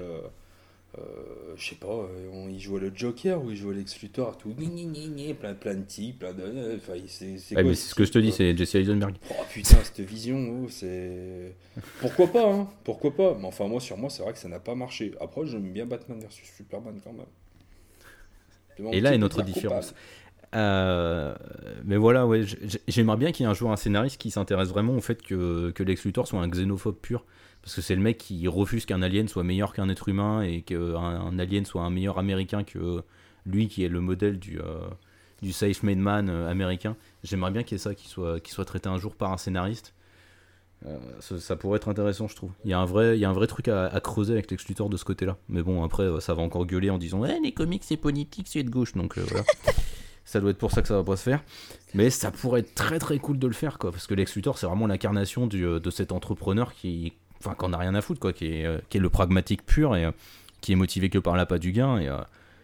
Euh, 0.97 1.53
je 1.55 1.69
sais 1.69 1.75
pas, 1.75 1.87
euh, 1.87 2.29
on, 2.31 2.49
il 2.49 2.59
jouait 2.59 2.79
le 2.79 2.91
Joker 2.93 3.43
ou 3.43 3.51
il 3.51 3.57
jouait 3.57 3.75
Lex 3.75 3.99
Luthor, 4.01 4.37
tout. 4.37 4.53
Gni, 4.57 4.85
gni, 4.87 5.33
plein, 5.33 5.53
plein 5.53 5.75
de 5.75 5.83
types, 5.85 6.19
plein 6.19 6.33
de. 6.33 6.41
euh, 6.43 6.77
Enfin, 6.77 6.93
c'est 7.07 7.37
c'est 7.37 7.55
Ouais, 7.55 7.61
quoi 7.61 7.69
mais 7.71 7.75
ce 7.75 7.83
c'est 7.83 7.89
ce 7.89 7.95
que 7.95 8.05
je 8.05 8.11
te 8.11 8.19
dis, 8.19 8.31
c'est 8.31 8.55
Jesse 8.57 8.75
Eisenberg. 8.75 9.15
Oh 9.29 9.33
putain, 9.49 9.77
cette 9.83 9.99
vision, 10.01 10.63
oh, 10.63 10.67
c'est. 10.69 11.55
Pourquoi 11.99 12.27
pas, 12.27 12.51
hein 12.51 12.69
Pourquoi 12.83 13.15
pas 13.15 13.35
Mais 13.39 13.45
enfin, 13.47 13.67
moi, 13.67 13.79
sur 13.79 13.97
moi, 13.97 14.09
c'est 14.09 14.23
vrai 14.23 14.33
que 14.33 14.39
ça 14.39 14.47
n'a 14.49 14.59
pas 14.59 14.75
marché. 14.75 15.11
Après, 15.21 15.45
j'aime 15.45 15.71
bien 15.71 15.85
Batman 15.85 16.19
versus 16.19 16.47
Superman 16.55 16.99
quand 17.03 17.13
même. 17.13 18.93
Et 18.93 19.01
là 19.01 19.13
est 19.13 19.17
notre 19.17 19.41
différence. 19.41 19.93
Euh, 20.55 21.35
mais 21.83 21.97
voilà, 21.97 22.25
ouais, 22.25 22.43
j'aimerais 22.87 23.17
bien 23.17 23.31
qu'il 23.31 23.43
y 23.43 23.47
ait 23.47 23.51
un 23.51 23.53
jour 23.53 23.71
un 23.71 23.75
scénariste 23.75 24.17
qui 24.19 24.31
s'intéresse 24.31 24.69
vraiment 24.69 24.95
au 24.95 25.01
fait 25.01 25.21
que, 25.21 25.71
que 25.71 25.83
Lex 25.83 26.05
Luthor 26.05 26.27
soit 26.27 26.39
un 26.39 26.47
xénophobe 26.47 26.95
pur. 27.01 27.25
Parce 27.67 27.75
que 27.75 27.81
c'est 27.81 27.95
le 27.95 28.01
mec 28.01 28.17
qui 28.17 28.47
refuse 28.47 28.85
qu'un 28.85 29.01
alien 29.01 29.27
soit 29.27 29.43
meilleur 29.43 29.73
qu'un 29.73 29.89
être 29.89 30.07
humain 30.07 30.41
et 30.41 30.61
qu'un 30.61 30.95
un 30.95 31.37
alien 31.37 31.65
soit 31.65 31.81
un 31.81 31.89
meilleur 31.89 32.17
américain 32.17 32.63
que 32.63 33.03
lui 33.45 33.67
qui 33.67 33.83
est 33.83 33.89
le 33.89 33.99
modèle 33.99 34.39
du, 34.39 34.61
euh, 34.61 34.79
du 35.41 35.51
safe-made 35.51 35.97
man 35.97 36.29
euh, 36.29 36.49
américain. 36.49 36.95
J'aimerais 37.25 37.51
bien 37.51 37.63
qu'il 37.63 37.73
y 37.73 37.75
ait 37.75 37.83
ça 37.83 37.93
qui 37.93 38.07
soit, 38.07 38.39
qui 38.39 38.53
soit 38.53 38.63
traité 38.63 38.87
un 38.87 38.97
jour 38.97 39.17
par 39.17 39.33
un 39.33 39.37
scénariste. 39.37 39.93
Euh, 40.85 40.97
ça, 41.19 41.41
ça 41.41 41.57
pourrait 41.57 41.75
être 41.75 41.89
intéressant, 41.89 42.29
je 42.29 42.37
trouve. 42.37 42.51
Il 42.63 42.71
y 42.71 42.73
a 42.73 42.79
un 42.79 42.85
vrai, 42.85 43.17
il 43.17 43.19
y 43.19 43.25
a 43.25 43.29
un 43.29 43.33
vrai 43.33 43.47
truc 43.47 43.67
à, 43.67 43.87
à 43.87 43.99
creuser 43.99 44.31
avec 44.31 44.49
Lex 44.49 44.65
Luthor 44.69 44.87
de 44.87 44.95
ce 44.95 45.03
côté-là. 45.03 45.35
Mais 45.49 45.61
bon, 45.61 45.83
après, 45.83 46.07
ça 46.21 46.33
va 46.33 46.43
encore 46.43 46.65
gueuler 46.67 46.89
en 46.89 46.97
disant 46.97 47.25
Eh, 47.25 47.37
les 47.43 47.51
comics, 47.51 47.83
c'est 47.83 47.97
politique, 47.97 48.47
c'est 48.47 48.63
de 48.63 48.69
gauche. 48.69 48.93
Donc 48.93 49.17
euh, 49.17 49.25
voilà. 49.27 49.43
ça 50.23 50.39
doit 50.39 50.51
être 50.51 50.57
pour 50.57 50.71
ça 50.71 50.81
que 50.81 50.87
ça 50.87 50.95
va 50.95 51.03
pas 51.03 51.17
se 51.17 51.23
faire. 51.23 51.43
Mais 51.95 52.11
ça 52.11 52.31
pourrait 52.31 52.61
être 52.61 52.75
très 52.75 52.97
très 52.97 53.19
cool 53.19 53.37
de 53.39 53.47
le 53.47 53.53
faire, 53.53 53.77
quoi. 53.77 53.91
Parce 53.91 54.07
que 54.07 54.13
Lex 54.13 54.37
Luthor, 54.37 54.57
c'est 54.57 54.67
vraiment 54.67 54.87
l'incarnation 54.87 55.47
de 55.47 55.89
cet 55.89 56.13
entrepreneur 56.13 56.73
qui, 56.73 57.11
enfin, 57.39 57.53
qu'on 57.55 57.73
a 57.73 57.77
rien 57.77 57.95
à 57.95 58.01
foutre, 58.01 58.19
quoi. 58.19 58.33
Qui 58.33 58.47
est, 58.61 58.65
euh, 58.65 58.79
qui 58.89 58.97
est 58.97 59.01
le 59.01 59.09
pragmatique 59.09 59.65
pur 59.65 59.95
et 59.95 60.05
euh, 60.05 60.11
qui 60.61 60.71
est 60.71 60.75
motivé 60.75 61.09
que 61.09 61.19
par 61.19 61.35
l'appât 61.35 61.59
du 61.59 61.71
gain. 61.71 61.99
Et, 61.99 62.07
euh, 62.07 62.17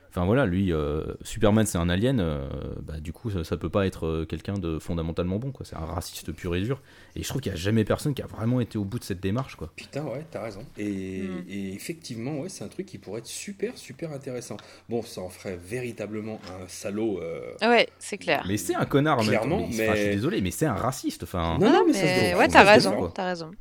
enfin 0.09 0.25
voilà, 0.25 0.45
lui, 0.45 0.71
euh, 0.73 1.03
Superman, 1.23 1.65
c'est 1.65 1.77
un 1.77 1.89
alien. 1.89 2.19
euh, 2.19 2.47
bah, 2.81 2.99
du 2.99 3.13
coup, 3.13 3.29
ça, 3.31 3.43
ça 3.43 3.57
peut 3.57 3.69
pas 3.69 3.85
être 3.87 4.25
quelqu'un 4.29 4.53
de 4.55 4.79
fondamentalement 4.79 5.37
bon, 5.37 5.51
quoi. 5.51 5.65
C'est 5.65 5.75
un 5.75 5.85
raciste 5.85 6.31
pur 6.31 6.55
et 6.55 6.61
dur. 6.61 6.81
Et 7.15 7.21
je 7.23 7.29
trouve 7.29 7.41
qu'il 7.41 7.51
y 7.51 7.55
a 7.55 7.57
jamais 7.57 7.83
personne 7.83 8.13
qui 8.15 8.21
a 8.23 8.25
vraiment 8.27 8.59
été 8.61 8.77
au 8.79 8.83
bout 8.83 8.97
de 8.99 9.03
cette 9.03 9.19
démarche, 9.19 9.55
quoi. 9.55 9.71
Putain, 9.75 10.03
ouais, 10.05 10.25
t'as 10.31 10.41
raison. 10.43 10.61
Et, 10.77 11.21
Mm. 11.23 11.43
et 11.49 11.73
effectivement, 11.73 12.39
ouais, 12.39 12.49
c'est 12.49 12.63
un 12.63 12.67
truc 12.67 12.87
qui 12.87 12.97
pourrait 12.97 13.19
être 13.19 13.27
super, 13.27 13.77
super 13.77 14.11
intéressant. 14.11 14.57
Bon, 14.89 15.03
ça 15.03 15.21
en 15.21 15.29
ferait 15.29 15.57
véritablement 15.57 16.39
un 16.47 16.67
salaud. 16.67 17.19
euh, 17.21 17.53
Ouais, 17.61 17.87
c'est 17.99 18.17
clair. 18.17 18.43
Mais 18.47 18.57
c'est 18.57 18.73
un 18.75 18.85
connard. 18.85 19.19
Clairement, 19.19 19.67
Mais 19.69 19.87
je 19.95 20.01
suis 20.01 20.09
désolé, 20.15 20.41
mais 20.41 20.51
c'est 20.51 20.65
un 20.65 20.73
raciste. 20.75 21.23
Enfin. 21.23 21.57
Non, 21.59 21.71
non, 21.71 21.83
mais, 21.85 21.93
mais 21.93 21.99
ça 21.99 22.31
se 22.33 22.37
ouais, 22.39 22.47
t'as 22.47 22.63
raison, 22.63 23.09
t'as 23.13 23.25
raison. 23.27 23.51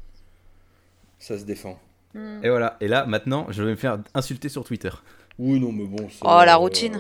Ça 1.23 1.39
se 1.39 1.45
défend. 1.45 1.79
Hmm. 2.15 2.41
Et 2.43 2.49
voilà. 2.51 2.77
Et 2.81 2.89
là, 2.89 3.07
maintenant, 3.07 3.47
je 3.51 3.63
vais 3.63 3.71
me 3.71 3.77
faire 3.77 4.01
insulter 4.13 4.49
sur 4.49 4.65
Twitter. 4.65 4.91
Oui, 5.39 5.61
non, 5.61 5.71
mais 5.71 5.85
bon. 5.85 6.09
ça, 6.11 6.17
Oh, 6.23 6.45
la 6.45 6.57
routine. 6.57 6.99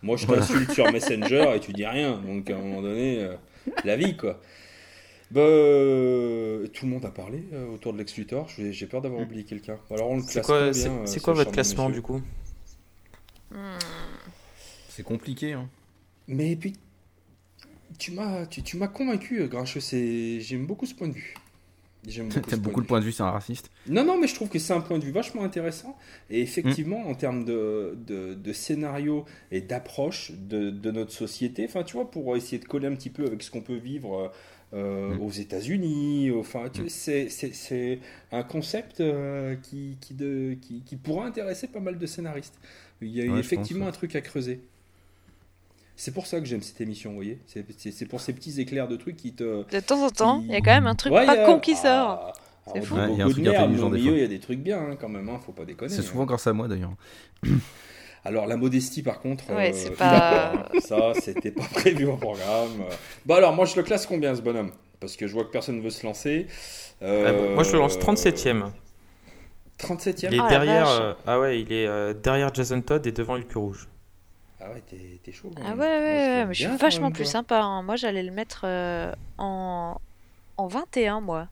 moi, 0.00 0.16
je 0.16 0.26
Voilà. 0.26 0.42
t'insulte 0.42 0.70
sur 0.70 0.90
Messenger 0.92 1.52
et 1.56 1.60
tu 1.60 1.72
dis 1.72 1.84
rien. 1.84 2.18
Donc, 2.18 2.48
à 2.48 2.54
un 2.54 2.58
moment 2.60 2.82
donné, 2.82 3.18
euh, 3.20 3.34
la 3.84 3.96
vie, 3.96 4.16
quoi. 4.16 4.40
Bah, 5.32 5.40
euh, 5.40 6.66
tout 6.68 6.84
le 6.86 6.92
monde 6.92 7.04
a 7.04 7.10
parlé 7.10 7.42
euh, 7.52 7.74
autour 7.74 7.92
de 7.94 7.98
Lex 7.98 8.16
Luthor. 8.16 8.48
J'ai 8.56 8.86
peur 8.86 9.02
d'avoir 9.02 9.20
oublié 9.22 9.42
quelqu'un. 9.44 9.76
Alors, 9.90 10.10
on 10.10 10.16
le 10.18 10.22
C'est 10.22 10.32
classe 10.34 10.46
quoi, 10.46 10.72
c'est- 10.72 10.88
euh, 10.88 11.04
c'est 11.06 11.18
ce 11.18 11.24
quoi 11.24 11.34
votre 11.34 11.50
classement 11.50 11.88
monsieur 11.88 12.00
du 12.00 12.06
coup? 12.06 12.22
Hmm. 13.50 13.78
C'est 14.88 15.02
compliqué. 15.02 15.54
Hein. 15.54 15.68
Mais 16.28 16.54
puis, 16.54 16.74
tu 17.98 18.12
m'as 18.12 18.46
tu, 18.46 18.62
tu 18.62 18.76
m'as 18.76 18.88
convaincu, 18.88 19.40
euh, 19.40 19.48
Grincheux. 19.48 19.80
c'est- 19.80 20.40
J'aime 20.40 20.66
beaucoup 20.66 20.86
ce 20.86 20.94
point 20.94 21.08
de 21.08 21.14
vue. 21.14 21.34
J'aime 22.06 22.28
beaucoup, 22.28 22.40
T'aimes 22.50 22.60
beaucoup 22.60 22.80
le 22.80 22.84
de 22.84 22.88
point 22.88 23.00
de 23.00 23.04
vue, 23.04 23.12
c'est 23.12 23.22
un 23.22 23.30
raciste. 23.30 23.70
Non, 23.88 24.04
non, 24.04 24.18
mais 24.18 24.26
je 24.26 24.34
trouve 24.34 24.48
que 24.48 24.58
c'est 24.58 24.72
un 24.72 24.80
point 24.80 24.98
de 24.98 25.04
vue 25.04 25.12
vachement 25.12 25.44
intéressant. 25.44 25.96
Et 26.30 26.40
effectivement, 26.42 27.06
en 27.08 27.14
termes 27.14 27.44
de, 27.44 27.96
de, 28.06 28.34
de 28.34 28.52
scénario 28.52 29.24
et 29.52 29.60
d'approche 29.60 30.32
de, 30.32 30.70
de 30.70 30.90
notre 30.90 31.12
société, 31.12 31.64
enfin, 31.64 31.84
tu 31.84 31.94
vois, 31.94 32.10
pour 32.10 32.36
essayer 32.36 32.58
de 32.58 32.64
coller 32.66 32.88
un 32.88 32.94
petit 32.94 33.10
peu 33.10 33.24
avec 33.26 33.42
ce 33.42 33.50
qu'on 33.50 33.60
peut 33.62 33.76
vivre 33.76 34.32
euh, 34.74 35.14
Mm. 35.14 35.20
aux 35.20 35.30
États-Unis, 35.30 36.30
enfin, 36.32 36.70
tu- 36.72 36.82
Mm. 36.82 36.88
c'est- 36.88 37.28
c'est 37.28 37.52
c'est 37.54 37.98
un 38.32 38.42
concept 38.42 39.00
euh, 39.00 39.54
qui, 39.62 39.98
qui, 40.00 40.14
de, 40.14 40.54
qui, 40.62 40.80
qui 40.82 40.96
pourra 40.96 41.26
intéresser 41.26 41.68
pas 41.68 41.80
mal 41.80 41.98
de 41.98 42.06
scénaristes. 42.06 42.58
Il 43.02 43.08
y 43.10 43.20
a 43.20 43.30
Ouais, 43.32 43.38
effectivement 43.40 43.84
pense, 43.84 43.94
un 43.94 43.98
truc 43.98 44.16
à 44.16 44.22
creuser. 44.22 44.60
C'est 46.04 46.10
pour 46.10 46.26
ça 46.26 46.40
que 46.40 46.46
j'aime 46.46 46.62
cette 46.62 46.80
émission, 46.80 47.10
vous 47.10 47.14
voyez. 47.16 47.38
C'est- 47.46 48.06
pour 48.08 48.20
ces 48.20 48.32
petits 48.32 48.60
éclairs 48.60 48.88
de 48.88 48.96
trucs 48.96 49.16
qui 49.16 49.34
te. 49.34 49.62
De 49.70 49.78
temps 49.78 50.04
en 50.04 50.10
temps, 50.10 50.42
il 50.44 50.50
y 50.50 50.56
a 50.56 50.60
quand 50.60 50.72
même 50.72 50.88
un 50.88 50.96
truc 50.96 51.12
Ouais, 51.12 51.24
pas 51.24 51.44
a- 51.44 51.46
con 51.46 51.60
qui 51.60 51.76
sort. 51.76 51.84
ah, 51.86 52.32
C'est 52.74 52.80
fou. 52.82 52.96
Ouais, 52.96 53.02
il 53.12 53.18
y 53.18 53.20
a 53.20 53.24
un 53.24 53.28
beaucoup 53.28 53.30
truc 53.34 53.44
de 53.44 53.50
merde, 53.50 53.62
intelligent 53.64 53.82
mais 53.84 53.92
au 53.92 53.94
des 53.94 53.98
milieu, 54.00 54.10
fois. 54.10 54.18
il 54.18 54.22
y 54.22 54.24
a 54.24 54.28
des 54.28 54.38
trucs 54.40 54.58
bien, 54.58 54.80
hein, 54.80 54.96
quand 55.00 55.08
même, 55.08 55.28
hein, 55.28 55.38
faut 55.46 55.52
pas 55.52 55.64
déconner. 55.64 55.92
C'est 55.94 56.00
hein. 56.00 56.02
souvent 56.02 56.24
grâce 56.24 56.44
à 56.48 56.52
moi 56.52 56.66
d'ailleurs. 56.66 56.90
Alors, 58.24 58.48
la 58.48 58.56
modestie, 58.56 59.04
par 59.04 59.20
contre, 59.20 59.48
Ouais, 59.54 59.72
euh, 59.72 59.90
pas- 59.96 60.52
hein. 60.54 60.80
ça, 60.80 61.12
c'était 61.20 61.52
pas 61.52 61.62
prévu 61.72 62.06
au 62.06 62.16
programme. 62.16 62.82
Bah, 63.24 63.36
alors, 63.36 63.52
moi, 63.54 63.64
je 63.64 63.76
le 63.76 63.84
classe 63.84 64.04
combien, 64.04 64.34
ce 64.34 64.42
bonhomme? 64.42 64.72
Parce 64.98 65.14
que 65.16 65.28
je 65.28 65.32
vois 65.34 65.44
que 65.44 65.50
personne 65.52 65.76
ne 65.76 65.82
veut 65.82 65.90
se 65.90 66.04
lancer. 66.04 66.48
Euh, 67.02 67.26
Ah 67.28 67.32
bon, 67.32 67.54
Moi 67.54 67.62
je 67.62 67.72
le 67.74 67.78
lance 67.78 67.96
37ème. 67.96 68.70
37 69.78 70.22
Il 70.24 70.34
est 70.34 70.38
Ah, 70.40 70.48
derrière. 70.48 70.88
euh, 70.88 71.14
ah 71.28 71.38
ouais, 71.38 71.60
il 71.60 71.72
est 71.72 71.86
euh, 71.86 72.12
derrière 72.12 72.52
Jason 72.52 72.80
Todd 72.80 73.06
et 73.06 73.12
devant 73.12 73.34
Hulk 73.36 73.52
Rouge. 73.54 73.88
Ah 74.64 74.70
ouais, 74.70 74.80
t'es 75.22 75.32
chaud. 75.32 75.50
Ah 75.56 75.72
ouais, 75.72 75.76
ouais, 75.76 75.76
Moi, 75.76 75.86
ouais, 76.38 76.46
mais 76.46 76.54
je 76.54 76.68
suis 76.68 76.76
vachement 76.76 77.10
plus 77.10 77.24
sympa. 77.24 77.60
hein. 77.60 77.82
Moi, 77.82 77.96
j'allais 77.96 78.22
le 78.22 78.30
mettre 78.30 78.62
euh, 78.64 79.12
en... 79.38 79.96
en 80.56 80.66
21, 80.68 81.20
moi. 81.20 81.48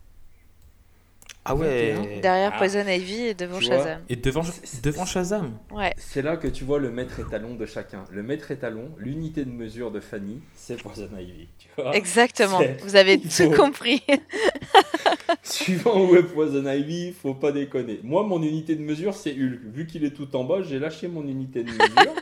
Ah 1.44 1.54
ouais. 1.54 1.92
21. 1.94 2.20
Derrière 2.20 2.50
Ah. 2.54 2.58
Poison 2.58 2.86
Ivy 2.86 3.22
et 3.28 3.34
devant 3.34 3.58
Tu. 3.58 3.64
Shazam. 3.66 4.00
Et 4.10 4.16
devant, 4.16 4.42
devant 4.82 5.04
Shazam. 5.06 5.58
Ouais. 5.70 5.92
C'est 5.96 6.20
là 6.22 6.36
que 6.36 6.46
tu 6.48 6.64
vois 6.64 6.78
le 6.78 6.90
maître 6.90 7.18
étalon 7.18 7.54
de 7.54 7.64
chacun. 7.66 8.04
Le 8.10 8.22
maître 8.22 8.50
étalon, 8.50 8.90
l'unité 8.98 9.44
de 9.46 9.50
mesure 9.50 9.90
de 9.90 10.00
Fanny, 10.00 10.42
c'est 10.54 10.80
Poison 10.82 11.08
Ivy. 11.18 11.48
Tu 11.58 11.68
vois 11.76 11.96
Exactement. 11.96 12.60
Vous 12.82 12.94
avez 12.96 13.18
tout 13.18 13.50
compris. 13.52 14.02
Suivant 15.42 16.04
où 16.04 16.14
est 16.16 16.22
Poison 16.22 16.68
Ivy, 16.70 17.12
faut 17.12 17.34
pas 17.34 17.52
déconner. 17.52 18.00
Moi, 18.02 18.22
mon 18.22 18.42
unité 18.42 18.74
de 18.76 18.82
mesure, 18.82 19.14
c'est 19.14 19.32
Hulk. 19.32 19.60
Vu 19.72 19.86
qu'il 19.86 20.04
est 20.04 20.10
tout 20.10 20.34
en 20.36 20.44
bas, 20.44 20.62
j'ai 20.62 20.78
lâché 20.78 21.08
mon 21.08 21.26
unité 21.26 21.62
de 21.64 21.70
mesure. 21.70 22.14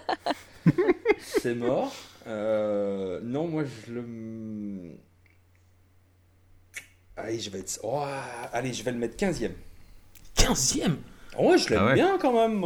c'est 1.18 1.54
mort. 1.54 1.92
Euh, 2.28 3.20
non, 3.24 3.48
moi, 3.48 3.64
je 3.64 3.92
le. 3.94 4.04
Allez, 7.18 7.38
je 7.40 7.50
vais 7.50 7.58
être. 7.60 7.78
Oh, 7.82 8.02
allez, 8.52 8.72
je 8.72 8.82
vais 8.82 8.92
le 8.92 8.98
mettre 8.98 9.16
15ème. 9.16 9.50
15ème 10.36 10.96
Ouais, 11.38 11.58
je 11.58 11.68
l'aime 11.70 11.78
Ah 11.82 11.86
ouais. 11.86 11.94
bien 11.94 12.18
quand 12.20 12.32
même. 12.32 12.64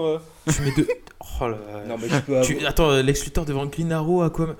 Tu 0.52 0.62
mets 0.62 0.72
deux. 0.76 0.88
Oh 1.40 1.48
là 1.48 1.56
là. 1.72 1.84
Non, 1.86 1.96
mais 1.98 2.08
je 2.08 2.18
peux 2.18 2.40
Tu- 2.42 2.66
Attends, 2.66 2.90
euh, 2.90 3.02
Lex 3.02 3.24
Luthor 3.24 3.44
devant 3.44 3.64
Green 3.66 3.90
Arrow, 3.92 4.22
Aquaman. 4.22 4.56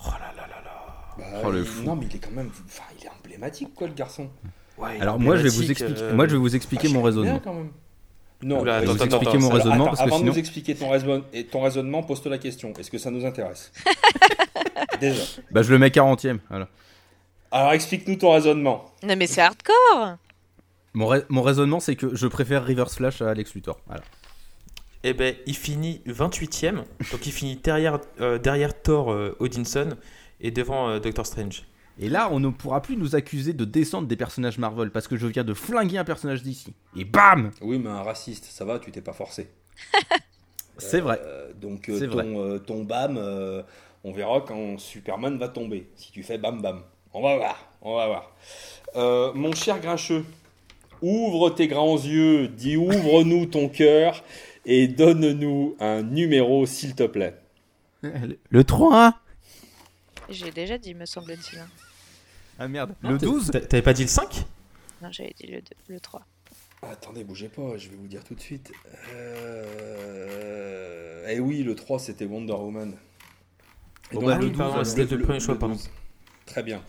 Oh 0.00 0.08
là 0.10 0.32
là 0.36 0.42
là 0.48 0.62
là. 0.64 1.04
Bah, 1.18 1.24
Oh, 1.44 1.50
le 1.50 1.60
il- 1.60 1.64
fou. 1.66 1.82
Non, 1.82 1.94
mais 1.94 2.06
il 2.10 2.16
est 2.16 2.18
quand 2.18 2.30
même. 2.30 2.50
Enfin, 2.66 2.82
il 2.98 3.04
est 3.06 3.10
emblématique, 3.10 3.74
quoi, 3.74 3.86
le 3.86 3.92
garçon. 3.94 4.28
Ouais, 4.78 4.98
Alors 5.00 5.18
moi 5.20 5.36
je 5.36 5.42
vais 5.42 5.48
vous 5.48 5.70
expliquer, 5.70 6.02
euh, 6.02 6.14
moi 6.14 6.26
je 6.26 6.32
vais 6.32 6.38
vous 6.38 6.52
Ah, 6.52 6.56
expliquer 6.56 6.88
je 6.88 6.94
mon 6.94 7.02
raisonnement. 7.02 7.38
quand 7.42 7.54
même. 7.54 7.70
Non, 8.42 8.60
Oula, 8.60 8.80
je 8.80 8.84
attends, 8.84 8.92
vais 8.92 8.98
vous 8.98 9.04
expliquer 9.04 9.28
attends. 9.36 9.40
mon 9.40 9.48
raisonnement 9.50 9.74
attends, 9.74 9.84
parce 9.86 9.98
que 10.00 10.06
avant 10.14 10.20
de 10.20 10.24
nous 10.26 10.38
expliquer 10.38 10.74
ton 10.74 10.90
raisonnement, 10.90 11.24
et 11.32 11.44
ton 11.46 11.62
raisonnement, 11.62 12.02
pose-toi 12.02 12.30
la 12.30 12.38
question. 12.38 12.72
Est-ce 12.78 12.90
que 12.90 12.98
ça 12.98 13.10
nous 13.10 13.24
intéresse? 13.24 13.72
Déjà. 15.00 15.22
Bah 15.50 15.62
je 15.62 15.70
le 15.72 15.78
mets 15.78 15.88
40ème. 15.88 16.38
Voilà. 16.50 16.68
Alors 17.50 17.72
explique-nous 17.72 18.16
ton 18.16 18.32
raisonnement. 18.32 18.86
Non, 19.02 19.16
mais 19.16 19.26
c'est 19.26 19.40
hardcore. 19.40 20.16
Mon, 20.94 21.06
rai- 21.06 21.24
mon 21.28 21.42
raisonnement 21.42 21.80
c'est 21.80 21.96
que 21.96 22.14
je 22.14 22.26
préfère 22.26 22.66
Reverse 22.66 22.96
Flash 22.96 23.22
à 23.22 23.30
Alex 23.30 23.54
Luthor. 23.54 23.80
Voilà. 23.86 24.02
Eh 25.04 25.12
ben, 25.14 25.34
il 25.46 25.56
finit 25.56 26.02
28ème. 26.06 26.82
Donc 27.12 27.26
il 27.26 27.32
finit 27.32 27.56
derrière, 27.56 28.00
euh, 28.20 28.38
derrière 28.38 28.80
Thor 28.82 29.12
euh, 29.12 29.36
Odinson 29.38 29.90
et 30.40 30.50
devant 30.50 30.88
euh, 30.88 30.98
Doctor 30.98 31.24
Strange. 31.26 31.62
Et 31.98 32.08
là, 32.10 32.28
on 32.30 32.40
ne 32.40 32.48
pourra 32.50 32.82
plus 32.82 32.96
nous 32.96 33.14
accuser 33.16 33.52
de 33.54 33.64
descendre 33.64 34.06
des 34.08 34.16
personnages 34.16 34.58
Marvel 34.58 34.90
parce 34.90 35.08
que 35.08 35.16
je 35.16 35.26
viens 35.26 35.44
de 35.44 35.54
flinguer 35.54 35.96
un 35.98 36.04
personnage 36.04 36.42
d'ici. 36.42 36.74
Et 36.96 37.04
bam 37.04 37.52
Oui, 37.62 37.78
mais 37.78 37.88
un 37.88 38.02
raciste, 38.02 38.44
ça 38.46 38.64
va, 38.66 38.78
tu 38.78 38.90
t'es 38.90 39.00
pas 39.00 39.14
forcé. 39.14 39.48
C'est 40.78 41.00
vrai. 41.00 41.20
Euh, 41.24 41.52
donc 41.54 41.88
euh, 41.88 41.98
C'est 41.98 42.06
vrai. 42.06 42.24
ton, 42.24 42.42
euh, 42.42 42.58
ton 42.58 42.84
bam, 42.84 43.16
euh, 43.16 43.62
on 44.04 44.12
verra 44.12 44.42
quand 44.46 44.78
Superman 44.78 45.38
va 45.38 45.48
tomber. 45.48 45.88
Si 45.96 46.12
tu 46.12 46.22
fais 46.22 46.36
bam 46.36 46.60
bam. 46.60 46.82
On 47.16 47.22
va 47.22 47.36
voir, 47.36 47.72
on 47.80 47.94
va 47.96 48.06
voir. 48.08 48.30
Euh, 48.96 49.32
mon 49.32 49.52
cher 49.54 49.80
Grincheux, 49.80 50.22
ouvre 51.00 51.48
tes 51.48 51.66
grands 51.66 51.96
yeux, 51.96 52.46
dis 52.48 52.76
ouvre-nous 52.76 53.46
ton 53.46 53.70
cœur 53.70 54.22
et 54.66 54.86
donne-nous 54.86 55.76
un 55.80 56.02
numéro 56.02 56.66
s'il 56.66 56.94
te 56.94 57.04
plaît. 57.04 57.34
Le 58.02 58.64
3 58.64 59.14
J'ai 60.28 60.50
déjà 60.50 60.76
dit, 60.76 60.92
me 60.94 61.06
semble-t-il. 61.06 61.58
hein. 61.58 61.68
Ah 62.58 62.68
merde. 62.68 62.94
Non, 63.02 63.12
Le 63.12 63.18
t'a- 63.18 63.26
12 63.26 63.50
t'a- 63.50 63.60
T'avais 63.60 63.82
pas 63.82 63.94
dit 63.94 64.02
le 64.02 64.08
5 64.08 64.44
Non, 65.02 65.08
j'avais 65.10 65.32
dit 65.40 65.46
le, 65.46 65.62
deux- 65.62 65.94
le 65.94 66.00
3. 66.00 66.20
Attendez, 66.82 67.24
bougez 67.24 67.48
pas, 67.48 67.78
je 67.78 67.88
vais 67.88 67.96
vous 67.96 68.06
dire 68.08 68.22
tout 68.24 68.34
de 68.34 68.40
suite. 68.40 68.70
Euh... 69.14 69.64
Eh 71.28 71.40
oui, 71.40 71.62
le 71.62 71.74
3 71.74 71.98
c'était 71.98 72.26
Wonder 72.26 72.52
Woman. 72.52 72.92
Et 74.12 74.16
Bon, 74.16 74.20
donc, 74.20 74.28
bah, 74.28 74.34
Ah 74.36 74.38
le 74.38 74.44
oui, 74.44 74.50
12, 74.50 74.58
pardon, 74.58 74.74
alors. 74.74 74.86
c'était 74.86 75.16
le 75.16 75.22
premier 75.22 75.40
choix, 75.40 75.54
le 75.54 75.60
pardon. 75.60 75.78
12. 76.46 76.52
Très 76.54 76.62
bien. 76.62 76.82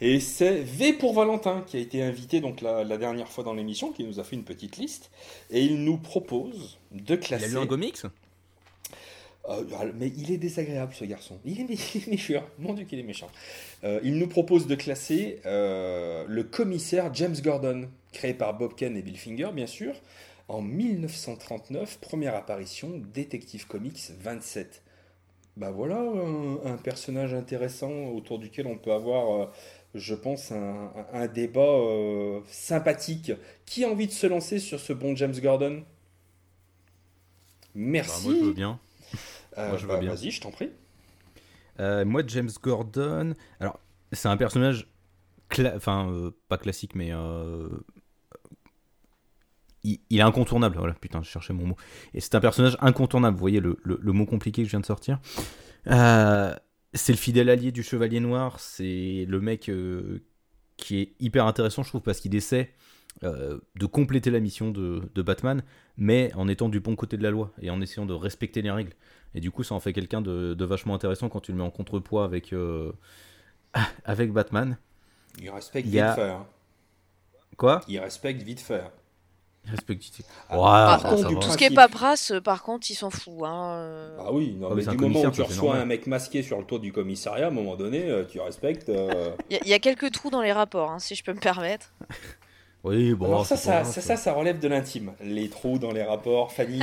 Et 0.00 0.20
c'est 0.20 0.60
V 0.60 0.92
pour 0.92 1.12
Valentin 1.12 1.64
qui 1.66 1.76
a 1.76 1.80
été 1.80 2.02
invité 2.02 2.40
donc 2.40 2.60
la, 2.60 2.84
la 2.84 2.98
dernière 2.98 3.28
fois 3.28 3.42
dans 3.42 3.54
l'émission, 3.54 3.90
qui 3.90 4.04
nous 4.04 4.20
a 4.20 4.24
fait 4.24 4.36
une 4.36 4.44
petite 4.44 4.76
liste. 4.76 5.10
Et 5.50 5.64
il 5.64 5.82
nous 5.84 5.96
propose 5.98 6.78
de 6.92 7.14
Il 7.14 7.20
classer. 7.20 7.44
a 7.46 7.48
lu 7.48 7.58
un 7.58 7.66
Gomix 7.66 8.04
Euh, 9.48 9.64
mais 9.96 10.08
il 10.16 10.30
est 10.30 10.36
désagréable 10.36 10.92
ce 10.94 11.04
garçon. 11.04 11.38
Il 11.44 11.60
est, 11.60 11.64
mé- 11.64 11.80
il 11.96 12.02
est 12.04 12.10
méchant. 12.12 12.44
Mon 12.58 12.74
Dieu 12.74 12.84
qu'il 12.84 12.98
est 12.98 13.02
méchant. 13.02 13.28
Euh, 13.82 13.98
il 14.04 14.18
nous 14.18 14.28
propose 14.28 14.66
de 14.66 14.74
classer 14.74 15.40
euh, 15.46 16.24
le 16.28 16.44
commissaire 16.44 17.12
James 17.14 17.36
Gordon, 17.42 17.88
créé 18.12 18.34
par 18.34 18.56
Bob 18.56 18.74
Kane 18.76 18.96
et 18.96 19.02
Bill 19.02 19.16
Finger, 19.18 19.48
bien 19.54 19.66
sûr, 19.66 19.94
en 20.48 20.60
1939, 20.62 21.98
première 22.00 22.34
apparition, 22.36 23.02
Détective 23.12 23.66
Comics 23.66 24.10
27. 24.20 24.82
Bah 25.58 25.72
voilà 25.72 25.96
un, 25.98 26.64
un 26.64 26.76
personnage 26.76 27.34
intéressant 27.34 27.90
autour 28.14 28.38
duquel 28.38 28.68
on 28.68 28.78
peut 28.78 28.92
avoir, 28.92 29.42
euh, 29.42 29.46
je 29.92 30.14
pense, 30.14 30.52
un, 30.52 31.26
débat 31.26 31.60
euh, 31.60 32.40
sympathique. 32.46 33.32
Qui 33.66 33.84
a 33.84 33.88
envie 33.88 34.06
de 34.06 34.12
se 34.12 34.28
lancer 34.28 34.60
sur 34.60 34.78
ce 34.78 34.92
bon 34.92 35.16
James 35.16 35.34
Gordon? 35.42 35.78
Bah, 35.80 35.84
Merci. 37.74 38.28
Moi, 38.28 38.36
je 38.38 38.44
veux 38.44 38.52
bien. 38.52 38.78
Euh, 39.58 39.68
Moi, 39.70 39.78
je 39.78 39.86
veux 39.86 39.94
bah, 39.94 39.98
bien. 39.98 40.14
Vas-y, 40.14 40.30
je 40.30 40.40
t'en 40.40 40.52
prie. 40.52 40.70
Moi, 41.80 42.22
James 42.28 42.50
Gordon. 42.62 43.34
Alors, 43.58 43.80
c'est 44.12 44.28
un 44.28 44.36
personnage. 44.36 44.86
Enfin, 45.74 46.32
pas 46.48 46.58
classique, 46.58 46.94
mais. 46.94 47.10
Il, 49.84 50.00
il 50.10 50.18
est 50.18 50.22
incontournable. 50.22 50.76
Voilà, 50.78 50.94
putain, 50.94 51.22
je 51.22 51.28
cherchais 51.28 51.52
mon 51.52 51.66
mot. 51.66 51.76
Et 52.14 52.20
c'est 52.20 52.34
un 52.34 52.40
personnage 52.40 52.76
incontournable. 52.80 53.34
Vous 53.36 53.40
voyez 53.40 53.60
le, 53.60 53.78
le- 53.84 53.98
le 54.02 54.12
mot 54.12 54.26
compliqué 54.26 54.62
que 54.62 54.66
je 54.66 54.70
viens 54.72 54.80
de 54.80 54.86
sortir. 54.86 55.18
Euh, 55.88 56.54
c'est 56.94 57.12
le 57.12 57.18
fidèle 57.18 57.50
allié 57.50 57.72
du 57.72 57.82
Chevalier 57.82 58.20
Noir. 58.20 58.60
C'est 58.60 59.24
le 59.28 59.40
mec 59.40 59.68
euh, 59.68 60.24
qui 60.76 60.98
est 61.00 61.12
hyper 61.20 61.46
intéressant, 61.46 61.82
je 61.82 61.88
trouve, 61.90 62.02
parce 62.02 62.20
qu'il 62.20 62.34
essaie 62.34 62.72
euh, 63.24 63.58
de 63.76 63.86
compléter 63.86 64.30
la 64.30 64.40
mission 64.40 64.70
de, 64.70 65.02
de 65.14 65.22
Batman, 65.22 65.62
mais 65.96 66.32
en 66.34 66.48
étant 66.48 66.68
du 66.68 66.80
bon 66.80 66.96
côté 66.96 67.16
de 67.16 67.22
la 67.22 67.30
loi 67.30 67.52
et 67.60 67.70
en 67.70 67.80
essayant 67.80 68.06
de 68.06 68.14
respecter 68.14 68.62
les 68.62 68.70
règles. 68.70 68.92
Et 69.34 69.40
du 69.40 69.50
coup, 69.50 69.62
ça 69.64 69.74
en 69.74 69.80
fait 69.80 69.92
quelqu'un 69.92 70.22
de, 70.22 70.54
de 70.54 70.64
vachement 70.64 70.94
intéressant 70.94 71.28
quand 71.28 71.40
tu 71.40 71.52
le 71.52 71.58
mets 71.58 71.64
en 71.64 71.70
contrepoids 71.70 72.24
avec, 72.24 72.54
avec 74.04 74.32
Batman. 74.32 74.78
Il 75.40 75.50
respecte 75.50 75.86
Il 75.86 75.92
vite 75.92 76.10
fait. 76.10 76.30
hein. 76.30 76.46
Quoi? 77.56 77.80
Il 77.88 77.98
respecte 77.98 78.42
vite 78.42 78.60
fait. 78.60 78.84
Ah, 80.50 80.56
Ouais, 80.56 80.62
par 80.62 81.00
ça, 81.02 81.08
contre. 81.08 81.38
Tout 81.40 81.50
ce 81.50 81.56
qui 81.58 81.64
est 81.64 81.70
paperasse, 81.74 82.30
euh, 82.32 82.40
par 82.40 82.62
contre, 82.62 82.90
ils 82.90 82.94
s'en 82.94 83.10
foutent. 83.10 83.44
Hein. 83.44 83.72
euh. 83.76 84.16
Ah 84.20 84.32
oui, 84.32 84.56
non, 84.58 84.68
Ah, 84.70 84.74
mais 84.74 84.84
du 84.84 84.96
moment 84.96 85.20
où 85.22 85.30
tu 85.30 85.42
reçois 85.42 85.64
normal. 85.66 85.82
un 85.82 85.86
mec 85.86 86.06
masqué 86.06 86.42
sur 86.42 86.58
le 86.58 86.64
toit 86.64 86.78
du 86.78 86.92
commissariat, 86.92 87.46
à 87.46 87.48
un 87.48 87.52
moment 87.52 87.76
donné, 87.76 88.04
euh, 88.08 88.24
tu 88.24 88.40
respectes. 88.40 88.88
euh, 88.88 89.30
Il 89.50 89.54
y, 89.56 89.56
a- 89.58 89.62
il 89.64 89.68
y 89.68 89.74
a 89.74 89.78
quelques 89.78 90.10
trous 90.12 90.30
dans 90.30 90.42
les 90.42 90.52
rapports, 90.52 90.90
hein, 90.90 90.98
si 90.98 91.14
je 91.14 91.22
peux 91.24 91.32
me 91.32 91.40
permettre. 91.40 91.92
Oui, 92.84 93.12
bon. 93.12 93.26
Alors 93.26 93.44
ça, 93.44 93.56
ça, 93.56 93.62
ça, 93.64 93.82
grave, 93.82 94.04
ça, 94.04 94.16
ça 94.16 94.32
relève 94.32 94.60
de 94.60 94.68
l'intime. 94.68 95.12
Les 95.20 95.48
trous 95.50 95.80
dans 95.80 95.90
les 95.90 96.04
rapports, 96.04 96.52
Fanny, 96.52 96.80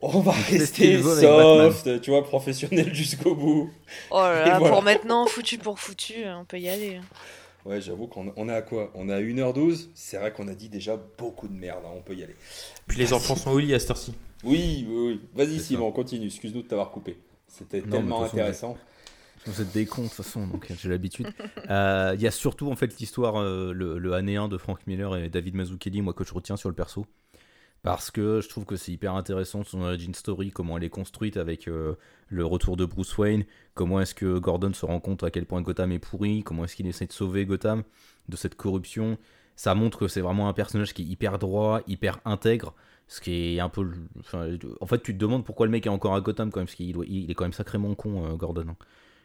on 0.00 0.20
va, 0.20 0.30
on 0.30 0.30
rester 0.50 1.02
soft, 1.02 2.00
tu 2.00 2.10
vois, 2.10 2.24
professionnel 2.24 2.94
jusqu'au 2.94 3.34
bout. 3.34 3.70
Oh 4.10 4.18
là 4.18 4.46
là, 4.46 4.58
voilà. 4.58 4.72
pour 4.74 4.82
maintenant, 4.82 5.26
foutu 5.26 5.58
pour 5.58 5.78
foutu, 5.78 6.24
on 6.26 6.46
peut 6.46 6.58
y 6.58 6.70
aller. 6.70 7.00
Ouais, 7.66 7.80
j'avoue 7.80 8.06
qu'on 8.06 8.32
on 8.36 8.48
est 8.48 8.54
à 8.54 8.62
quoi? 8.62 8.92
On 8.94 9.08
est 9.08 9.12
à 9.12 9.20
1h12. 9.20 9.88
C'est 9.94 10.18
vrai 10.18 10.32
qu'on 10.32 10.46
a 10.46 10.54
dit 10.54 10.68
déjà 10.68 10.96
beaucoup 11.18 11.48
de 11.48 11.52
merde, 11.52 11.82
hein, 11.84 11.90
on 11.96 12.00
peut 12.00 12.14
y 12.14 12.22
aller. 12.22 12.36
Puis 12.86 12.96
les 12.98 13.12
enfants 13.12 13.34
sont 13.34 13.50
au 13.50 13.58
lit 13.58 13.74
à 13.74 13.78
cette 13.80 13.90
heure-ci. 13.90 14.14
Oui, 14.44 14.86
oui, 14.88 14.96
oui. 15.08 15.20
Vas-y 15.34 15.58
Simon, 15.58 15.90
continue. 15.90 16.26
Excuse-nous 16.26 16.62
de 16.62 16.68
t'avoir 16.68 16.90
coupé. 16.92 17.18
C'était 17.48 17.82
tellement 17.82 18.20
façon, 18.20 18.34
intéressant. 18.36 18.78
Vous 19.46 19.60
êtes 19.60 19.72
des 19.72 19.84
cons 19.86 20.02
de 20.02 20.06
toute 20.08 20.16
façon, 20.16 20.46
donc 20.46 20.72
j'ai 20.72 20.88
l'habitude. 20.88 21.28
Euh, 21.70 22.12
Il 22.14 22.22
y 22.22 22.28
a 22.28 22.30
surtout 22.30 22.70
en 22.70 22.76
fait 22.76 22.96
l'histoire, 23.00 23.40
euh, 23.40 23.72
le, 23.72 23.98
le 23.98 24.12
année 24.12 24.36
1 24.36 24.46
de 24.46 24.56
Frank 24.56 24.78
Miller 24.86 25.16
et 25.16 25.28
David 25.28 25.56
Mazzucchelli, 25.56 26.00
moi 26.00 26.12
que 26.12 26.22
je 26.22 26.32
retiens 26.32 26.56
sur 26.56 26.68
le 26.68 26.76
perso. 26.76 27.06
Parce 27.86 28.10
que 28.10 28.40
je 28.40 28.48
trouve 28.48 28.64
que 28.64 28.74
c'est 28.74 28.90
hyper 28.90 29.14
intéressant 29.14 29.62
son 29.62 29.80
origin 29.82 30.12
story, 30.12 30.50
comment 30.50 30.76
elle 30.76 30.82
est 30.82 30.88
construite 30.90 31.36
avec 31.36 31.68
euh, 31.68 31.94
le 32.26 32.44
retour 32.44 32.76
de 32.76 32.84
Bruce 32.84 33.16
Wayne, 33.16 33.44
comment 33.74 34.00
est-ce 34.00 34.12
que 34.12 34.40
Gordon 34.40 34.72
se 34.72 34.84
rend 34.84 34.98
compte 34.98 35.22
à 35.22 35.30
quel 35.30 35.46
point 35.46 35.62
Gotham 35.62 35.92
est 35.92 36.00
pourri, 36.00 36.42
comment 36.42 36.64
est-ce 36.64 36.74
qu'il 36.74 36.88
essaie 36.88 37.06
de 37.06 37.12
sauver 37.12 37.46
Gotham 37.46 37.84
de 38.28 38.34
cette 38.34 38.56
corruption. 38.56 39.18
Ça 39.54 39.76
montre 39.76 40.00
que 40.00 40.08
c'est 40.08 40.20
vraiment 40.20 40.48
un 40.48 40.52
personnage 40.52 40.94
qui 40.94 41.02
est 41.02 41.04
hyper 41.04 41.38
droit, 41.38 41.80
hyper 41.86 42.18
intègre, 42.24 42.74
ce 43.06 43.20
qui 43.20 43.54
est 43.54 43.60
un 43.60 43.68
peu... 43.68 43.88
enfin, 44.18 44.48
en 44.80 44.86
fait, 44.86 45.00
tu 45.00 45.14
te 45.14 45.18
demandes 45.20 45.44
pourquoi 45.44 45.66
le 45.66 45.70
mec 45.70 45.86
est 45.86 45.90
encore 45.90 46.16
à 46.16 46.20
Gotham 46.20 46.50
quand 46.50 46.58
même, 46.58 46.66
parce 46.66 46.74
qu'il 46.74 46.96
il 47.06 47.30
est 47.30 47.34
quand 47.34 47.44
même 47.44 47.52
sacrément 47.52 47.94
con, 47.94 48.24
euh, 48.26 48.34
Gordon. 48.34 48.66
hein. 48.70 48.76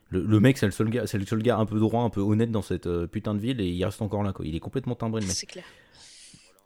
Le, 0.10 0.24
le 0.24 0.40
mec, 0.40 0.60
c'est 0.60 0.68
le 0.68 0.72
seul 0.72 0.92
gars, 0.92 1.08
c'est 1.08 1.18
le 1.18 1.26
seul 1.26 1.42
gars 1.42 1.58
un 1.58 1.66
peu 1.66 1.80
droit, 1.80 2.04
un 2.04 2.12
peu 2.12 2.22
honnête 2.22 2.52
dans 2.52 2.62
cette 2.62 2.86
euh, 2.86 3.08
putain 3.08 3.34
de 3.34 3.40
ville, 3.40 3.60
et 3.60 3.68
il 3.68 3.84
reste 3.84 4.04
encore 4.04 4.22
là, 4.22 4.34
quoi. 4.34 4.46
Il 4.46 4.56
est 4.56 4.60
complètement 4.60 4.94
timbré, 4.94 5.22
le 5.22 5.26
mec. 5.26 5.36
C'est 5.36 5.48
clair. 5.48 5.66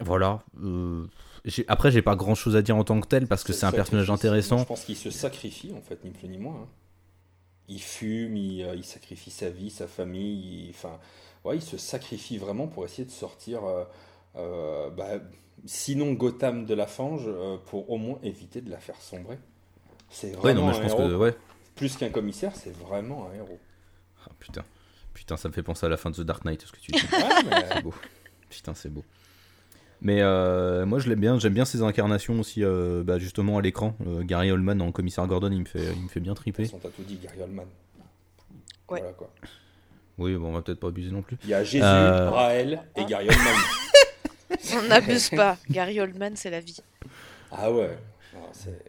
Voilà. 0.01 0.43
euh, 0.61 1.05
après, 1.67 1.91
j'ai 1.91 2.01
pas 2.01 2.15
grand 2.15 2.35
chose 2.35 2.55
à 2.55 2.61
dire 2.61 2.75
en 2.75 2.83
tant 2.83 2.99
que 3.01 3.07
tel 3.07 3.27
parce 3.27 3.43
que 3.43 3.53
c'est 3.53 3.65
un 3.65 3.71
personnage 3.71 4.09
intéressant. 4.09 4.57
Je 4.59 4.63
pense 4.65 4.83
qu'il 4.85 4.97
se 4.97 5.09
sacrifie, 5.11 5.73
en 5.77 5.81
fait, 5.81 6.03
ni 6.03 6.11
plus 6.11 6.27
ni 6.27 6.37
moins. 6.37 6.55
hein. 6.63 6.67
Il 7.67 7.81
fume, 7.81 8.37
il, 8.37 8.61
euh, 8.63 8.75
il 8.75 8.83
sacrifie 8.83 9.31
sa 9.31 9.49
vie, 9.49 9.69
sa 9.71 9.87
famille. 9.87 10.65
il- 10.67 10.69
Enfin, 10.69 10.99
ouais, 11.43 11.57
il 11.57 11.61
se 11.63 11.77
sacrifie 11.77 12.37
vraiment 12.37 12.67
pour 12.67 12.85
essayer 12.85 13.05
de 13.05 13.11
sortir, 13.11 13.63
euh, 13.65 13.83
euh, 14.35 14.89
bah, 14.91 15.19
sinon 15.65 16.13
Gotham 16.13 16.65
de 16.65 16.73
la 16.75 16.85
fange, 16.87 17.27
pour 17.67 17.89
au 17.89 17.97
moins 17.97 18.19
éviter 18.23 18.61
de 18.61 18.69
la 18.69 18.77
faire 18.77 18.99
sombrer. 19.01 19.39
C'est 20.09 20.31
vraiment 20.31 20.43
Ouais, 20.43 20.53
non, 20.53 20.67
mais 20.67 20.73
je 20.73 20.79
un 20.79 20.81
pense 20.83 20.91
héros. 20.99 21.09
que. 21.09 21.15
Ouais. 21.15 21.35
Plus 21.75 21.97
qu'un 21.97 22.09
commissaire, 22.09 22.55
c'est 22.55 22.75
vraiment 22.77 23.27
un 23.29 23.33
héros. 23.35 23.59
Ah, 24.25 24.31
putain. 24.39 24.63
Putain, 25.13 25.37
ça 25.37 25.47
me 25.49 25.53
fait 25.53 25.63
penser 25.63 25.85
à 25.85 25.89
la 25.89 25.97
fin 25.97 26.09
de 26.11 26.15
The 26.17 26.21
Dark 26.21 26.45
Knight, 26.45 26.61
ce 26.61 26.71
que 26.71 26.79
tu 26.79 26.91
dis. 26.91 26.99
Mais- 27.11 27.65
c'est 27.73 27.81
beau. 27.81 27.93
Putain, 28.49 28.73
c'est 28.75 28.89
beau. 28.89 29.03
Mais 30.01 30.21
euh, 30.21 30.85
moi, 30.85 30.99
je 30.99 31.09
l'aime 31.09 31.19
bien. 31.19 31.39
J'aime 31.39 31.53
bien 31.53 31.65
ses 31.65 31.81
incarnations 31.81 32.39
aussi, 32.39 32.63
euh, 32.63 33.03
bah, 33.03 33.17
justement 33.19 33.57
à 33.57 33.61
l'écran. 33.61 33.95
Euh, 34.05 34.23
Gary 34.23 34.51
Oldman 34.51 34.81
en 34.81 34.91
commissaire 34.91 35.25
Gordon, 35.27 35.49
il 35.51 35.59
me 35.61 35.65
fait, 35.65 35.93
il 35.95 36.03
me 36.03 36.07
fait 36.09 36.19
bien 36.19 36.33
triper. 36.33 36.67
t'as 36.67 36.89
tout 36.89 37.03
dit, 37.03 37.17
Gary 37.21 37.41
Oldman. 37.41 37.65
Ouais. 38.89 38.99
Voilà, 38.99 39.13
quoi. 39.13 39.29
Oui, 40.17 40.35
bon, 40.35 40.49
on 40.49 40.53
va 40.53 40.61
peut-être 40.61 40.79
pas 40.79 40.87
abuser 40.87 41.11
non 41.11 41.21
plus. 41.21 41.37
Il 41.43 41.49
y 41.49 41.53
a 41.53 41.63
Jésus, 41.63 41.83
Euh. 41.83 42.29
Raël 42.29 42.81
et 42.95 43.05
Gary 43.05 43.27
Oldman. 43.29 43.53
On 44.77 44.87
n'abuse 44.87 45.29
pas. 45.29 45.57
Gary 45.69 45.99
Oldman, 45.99 46.35
c'est 46.35 46.49
la 46.51 46.59
vie. 46.59 46.77
Ah 47.51 47.71
ouais. 47.71 47.97
Ah, 48.35 48.39
c'est- 48.51 48.81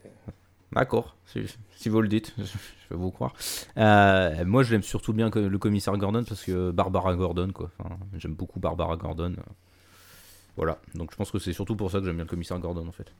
D'accord, 0.72 1.16
si, 1.26 1.42
si 1.76 1.88
vous 1.88 2.02
le 2.02 2.08
dites, 2.08 2.34
je, 2.38 2.42
je 2.44 2.48
vais 2.90 2.96
vous 2.96 3.10
croire. 3.10 3.32
Euh, 3.78 4.44
moi, 4.44 4.62
je 4.62 4.72
l'aime 4.72 4.82
surtout 4.82 5.12
bien 5.14 5.30
que 5.30 5.38
le 5.38 5.58
commissaire 5.58 5.96
Gordon 5.96 6.22
parce 6.24 6.44
que 6.44 6.70
Barbara 6.70 7.14
Gordon, 7.14 7.50
quoi. 7.52 7.70
Enfin, 7.78 7.96
j'aime 8.18 8.34
beaucoup 8.34 8.60
Barbara 8.60 8.96
Gordon. 8.96 9.34
Voilà, 10.56 10.80
donc 10.94 11.10
je 11.10 11.16
pense 11.16 11.30
que 11.30 11.38
c'est 11.38 11.52
surtout 11.52 11.76
pour 11.76 11.90
ça 11.90 11.98
que 11.98 12.06
j'aime 12.06 12.16
bien 12.16 12.24
le 12.24 12.30
commissaire 12.30 12.58
Gordon 12.58 12.86
en 12.88 12.92
fait. 12.92 13.12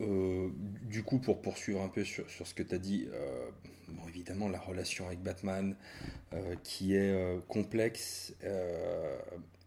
Euh, 0.00 0.48
du 0.82 1.02
coup, 1.02 1.18
pour 1.18 1.40
poursuivre 1.40 1.80
un 1.80 1.88
peu 1.88 2.04
sur, 2.04 2.24
ce 2.28 2.54
que 2.54 2.62
tu 2.62 2.74
as 2.74 2.78
dit, 2.78 3.08
euh, 3.12 3.48
bon, 3.88 4.08
évidemment, 4.08 4.48
la 4.48 4.58
relation 4.58 5.06
avec 5.06 5.22
Batman, 5.22 5.76
euh, 6.32 6.56
qui 6.64 6.94
est 6.94 7.14
complexe 7.48 8.34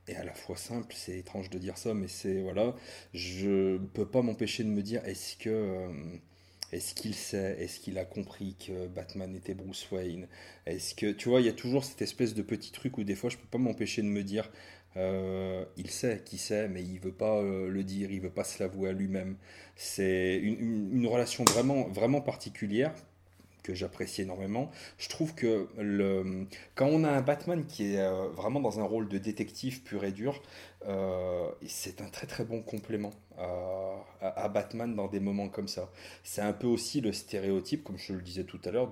et 0.10 0.16
à 0.16 0.24
la 0.24 0.34
fois 0.34 0.56
simple, 0.56 0.94
c'est 0.96 1.18
étrange 1.18 1.50
de 1.50 1.58
dire 1.58 1.78
ça, 1.78 1.94
mais 1.94 2.08
c'est 2.08 2.42
voilà, 2.42 2.76
je 3.14 3.78
peux 3.78 4.06
pas 4.06 4.22
m'empêcher 4.22 4.64
de 4.64 4.70
me 4.70 4.82
dire 4.82 5.04
est-ce 5.06 5.36
que 5.36 5.90
est-ce 6.72 6.96
qu'il 6.96 7.14
sait, 7.16 7.58
est-ce 7.60 7.80
qu'il 7.80 7.98
a 7.98 8.06
compris 8.06 8.56
que 8.56 8.88
Batman 8.88 9.34
était 9.36 9.54
Bruce 9.54 9.90
Wayne, 9.92 10.28
est-ce 10.66 10.96
que 10.96 11.12
tu 11.12 11.30
vois, 11.30 11.40
il 11.42 11.46
y 11.46 11.50
a 11.50 11.54
toujours 11.54 11.84
cette 11.84 12.02
espèce 12.02 12.34
de 12.34 12.42
petit 12.42 12.72
truc 12.72 12.98
où 12.98 13.04
des 13.04 13.16
fois 13.16 13.30
je 13.30 13.38
peux 13.38 13.48
pas 13.48 13.58
m'empêcher 13.58 14.02
de 14.02 14.08
me 14.08 14.24
dire 14.24 14.50
euh, 14.98 15.66
il 15.78 15.90
sait 15.92 16.22
qui 16.26 16.38
sait, 16.38 16.68
mais 16.68 16.82
il 16.82 17.00
veut 17.00 17.12
pas 17.12 17.38
euh, 17.38 17.70
le 17.70 17.84
dire, 17.84 18.12
il 18.12 18.22
veut 18.22 18.32
pas 18.32 18.44
se 18.44 18.62
l'avouer 18.62 18.90
à 18.90 18.94
lui-même. 18.94 19.38
C'est 19.76 20.38
une, 20.38 21.06
relation 21.06 21.44
vraiment, 21.44 21.88
vraiment 21.90 22.22
particulière 22.22 22.94
que 23.64 23.76
j'apprécie 23.76 24.22
énormément. 24.22 24.72
Je 24.98 25.10
trouve 25.10 25.36
que 25.36 25.68
quand 26.74 26.88
on 26.88 27.04
a 27.04 27.10
un 27.10 27.22
Batman 27.22 27.66
qui 27.66 27.94
est 27.94 28.00
euh, 28.00 28.30
vraiment 28.30 28.60
dans 28.60 28.80
un 28.80 28.84
rôle 28.84 29.08
de 29.10 29.18
détective 29.18 29.84
pur 29.84 30.04
et 30.04 30.12
dur, 30.12 30.42
c'est 31.68 32.02
un 32.02 32.10
très 32.10 32.28
très 32.28 32.46
bon 32.46 32.62
complément 32.62 33.12
à, 34.22 34.50
Batman 34.50 34.96
dans 34.96 35.08
des 35.08 35.20
moments 35.20 35.50
comme 35.50 35.68
ça. 35.68 35.92
C'est 36.24 36.42
un 36.42 36.54
peu 36.54 36.68
aussi 36.68 37.02
le 37.02 37.12
stéréotype, 37.12 37.84
comme 37.84 37.98
je 37.98 38.14
le 38.14 38.22
disais 38.22 38.46
tout 38.46 38.60
à 38.64 38.72
l'heure, 38.72 38.90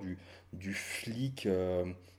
du, 0.52 0.74
flic 0.74 1.48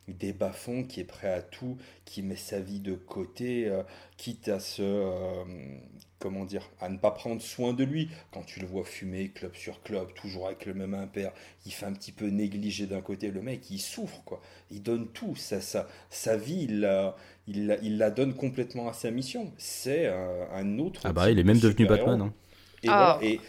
des 0.08 0.34
bas-fonds 0.34 0.84
qui 0.84 1.00
est 1.02 1.04
prêt 1.06 1.32
à 1.32 1.42
tout, 1.42 1.78
qui 2.06 2.22
met 2.24 2.36
sa 2.36 2.60
vie 2.60 2.80
de 2.80 2.94
côté, 2.94 3.68
euh, 3.68 3.84
quitte 4.18 4.48
à 4.50 4.60
se... 4.60 4.82
euh, 4.82 5.44
comment 6.20 6.46
dire, 6.46 6.70
à 6.80 6.90
ne 6.90 6.98
pas 6.98 7.12
prendre 7.12 7.42
soin 7.42 7.74
de 7.74 7.84
lui. 7.84 8.10
Quand 8.32 8.44
tu 8.44 8.60
le 8.60 8.66
vois 8.68 8.84
fumer 8.84 9.30
club 9.30 9.56
sur 9.56 9.82
club, 9.84 10.14
toujours 10.16 10.48
avec 10.48 10.66
le 10.66 10.74
même 10.74 10.94
impair, 10.94 11.32
il 11.66 11.72
fait 11.74 11.86
un 11.86 11.94
petit 11.94 12.12
peu 12.12 12.28
négligé 12.28 12.88
d'un 12.88 13.02
côté. 13.02 13.30
Le 13.32 13.42
mec, 13.42 13.70
il 13.70 13.80
souffre, 13.80 14.22
quoi. 14.26 14.42
Il 14.72 14.82
donne 14.82 15.08
tout. 15.10 15.36
Ça, 15.36 15.62
ça, 15.62 15.88
sa 16.10 16.38
vie, 16.38 16.64
il 16.70 16.80
la, 16.80 17.16
il, 17.48 17.68
la, 17.68 17.78
il 17.82 17.98
la 17.98 18.10
donne 18.10 18.34
complètement 18.34 18.88
à 18.90 18.94
sa 18.94 19.12
mission. 19.12 19.52
C'est 19.58 20.08
un, 20.08 20.48
un 20.54 20.80
autre. 20.80 21.02
Ah 21.04 21.12
bah, 21.14 21.32
type 21.32 21.32
il 21.32 21.40
est 21.40 21.44
même 21.44 21.60
devenu. 21.60 21.86
Batman. 21.88 22.22
hein. 22.22 22.34
Et, 22.84 22.92
Ah. 22.92 22.94
voilà, 22.94 23.18
et, 23.22 23.42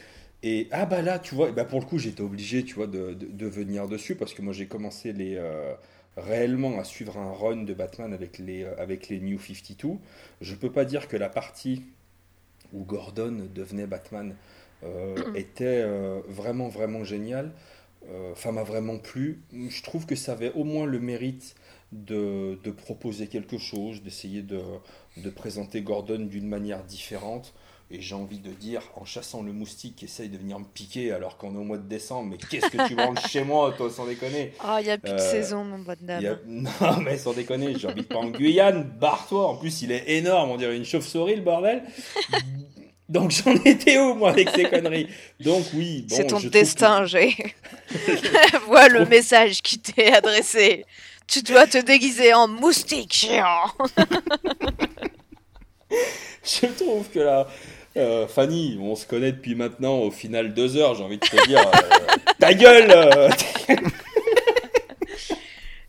et 0.43 0.69
ah 0.71 0.87
bah 0.87 1.03
là, 1.03 1.19
tu 1.19 1.35
vois, 1.35 1.53
bah 1.53 1.65
pour 1.65 1.81
le 1.81 1.87
coup, 1.87 1.99
j'étais 1.99 2.23
obligé, 2.23 2.65
tu 2.65 2.75
vois, 2.75 2.87
de, 2.87 3.15
de, 3.15 3.27
de 3.27 3.47
venir 3.47 3.89
dessus 3.89 4.15
parce 4.17 4.35
que 4.35 4.43
moi 4.43 4.53
j'ai 4.53 4.67
commencé 4.69 5.13
les, 5.13 5.37
euh, 5.37 5.75
réellement 6.19 6.79
à 6.79 6.85
suivre 6.85 7.17
un 7.19 7.33
run 7.33 7.65
de 7.65 7.75
Batman 7.75 8.13
avec 8.13 8.39
les, 8.39 8.65
avec 8.65 9.09
les 9.09 9.21
New 9.21 9.39
52. 9.39 9.99
Je 10.41 10.55
peux 10.55 10.71
pas 10.71 10.85
dire 10.85 11.09
que 11.09 11.17
la 11.17 11.29
partie 11.29 11.83
où 12.73 12.85
Gordon 12.85 13.49
devenait 13.55 13.87
Batman 13.87 14.35
était 15.35 15.85
vraiment, 16.29 16.69
vraiment 16.69 17.05
géniale. 17.05 17.53
Enfin, 18.33 18.53
m'a 18.53 18.63
vraiment 18.63 18.99
plu. 18.99 19.43
Je 19.53 19.83
trouve 19.83 20.07
que 20.07 20.15
ça 20.15 20.33
avait 20.33 20.53
au 20.53 20.65
moins 20.65 20.87
le 20.87 21.01
mérite 21.01 21.57
de, 21.93 22.59
de 22.63 22.71
proposer 22.71 23.27
quelque 23.29 23.59
chose, 23.59 24.03
d'essayer 24.03 24.43
de, 24.43 24.61
de 25.17 25.31
présenter 25.31 25.83
Gordon 25.83 26.27
d'une 26.27 26.49
manière 26.49 26.85
différente. 26.85 27.55
Et 27.91 28.03
j'ai 28.03 28.15
envie 28.15 28.39
de 28.39 28.51
dire, 28.51 28.83
en 28.97 29.07
chassant 29.07 29.43
le 29.43 29.51
moustique 29.51 29.97
qui 29.97 30.05
essaye 30.05 30.29
de 30.29 30.37
venir 30.37 30.59
me 30.59 30.67
piquer 30.67 31.11
alors 31.11 31.39
qu'on 31.39 31.55
est 31.55 31.59
au 31.59 31.65
mois 31.65 31.79
de 31.79 31.89
décembre, 31.89 32.29
mais 32.31 32.37
qu'est-ce 32.37 32.67
que 32.67 32.87
tu 32.87 32.95
branles 32.97 33.19
chez 33.31 33.43
moi, 33.43 33.73
toi, 33.75 33.91
sans 33.91 34.05
déconner? 34.05 34.53
Oh, 34.63 34.77
il 34.79 34.85
n'y 34.85 34.91
a 34.91 34.99
plus 34.99 35.11
de 35.11 35.17
euh, 35.17 35.31
saison, 35.31 35.65
mon 35.65 35.79
bon 35.79 35.97
dame. 36.03 36.39
Non, 36.47 36.97
mais 37.03 37.17
sans 37.17 37.33
déconner, 37.33 37.73
de 37.73 38.03
pas 38.03 38.17
en 38.17 38.29
Guyane, 38.29 38.83
barre-toi. 38.83 39.49
En 39.49 39.57
plus, 39.57 39.81
il 39.81 39.93
est 39.93 40.05
énorme, 40.07 40.51
on 40.51 40.57
dirait 40.59 40.77
une 40.77 40.85
chauve-souris, 40.85 41.37
le 41.37 41.43
bordel. 41.43 41.83
Donc 43.09 43.31
j'en 43.31 43.55
étais 43.65 43.97
où, 43.99 44.13
moi, 44.15 44.33
avec 44.33 44.51
ces 44.51 44.65
conneries? 44.65 45.09
Donc 45.41 45.65
oui, 45.73 46.05
bon, 46.07 46.15
C'est 46.15 46.27
ton 46.27 46.41
destin, 46.41 47.07
j'ai. 47.07 47.35
Vois 48.67 48.89
le 48.91 49.07
message 49.07 49.63
qui 49.63 49.79
t'est 49.79 50.13
adressé. 50.13 50.85
Tu 51.27 51.43
dois 51.43 51.67
te 51.67 51.79
déguiser 51.79 52.35
en 52.35 52.49
moustique 52.49 53.15
géant. 53.15 53.73
Je 56.45 56.67
trouve 56.67 57.09
que 57.09 57.21
là, 57.21 57.49
euh, 57.99 58.27
Fanny, 58.27 58.79
on 58.81 58.95
se 58.95 59.07
connaît 59.07 59.33
depuis 59.33 59.55
maintenant 59.55 59.99
au 59.99 60.11
final 60.11 60.55
deux 60.55 60.77
heures, 60.77 60.95
j'ai 60.95 61.05
envie 61.05 61.19
de 61.19 61.27
te 61.27 61.47
dire, 61.47 61.61
euh, 61.61 62.17
ta 62.39 62.55
gueule 62.55 62.91
euh. 62.91 63.29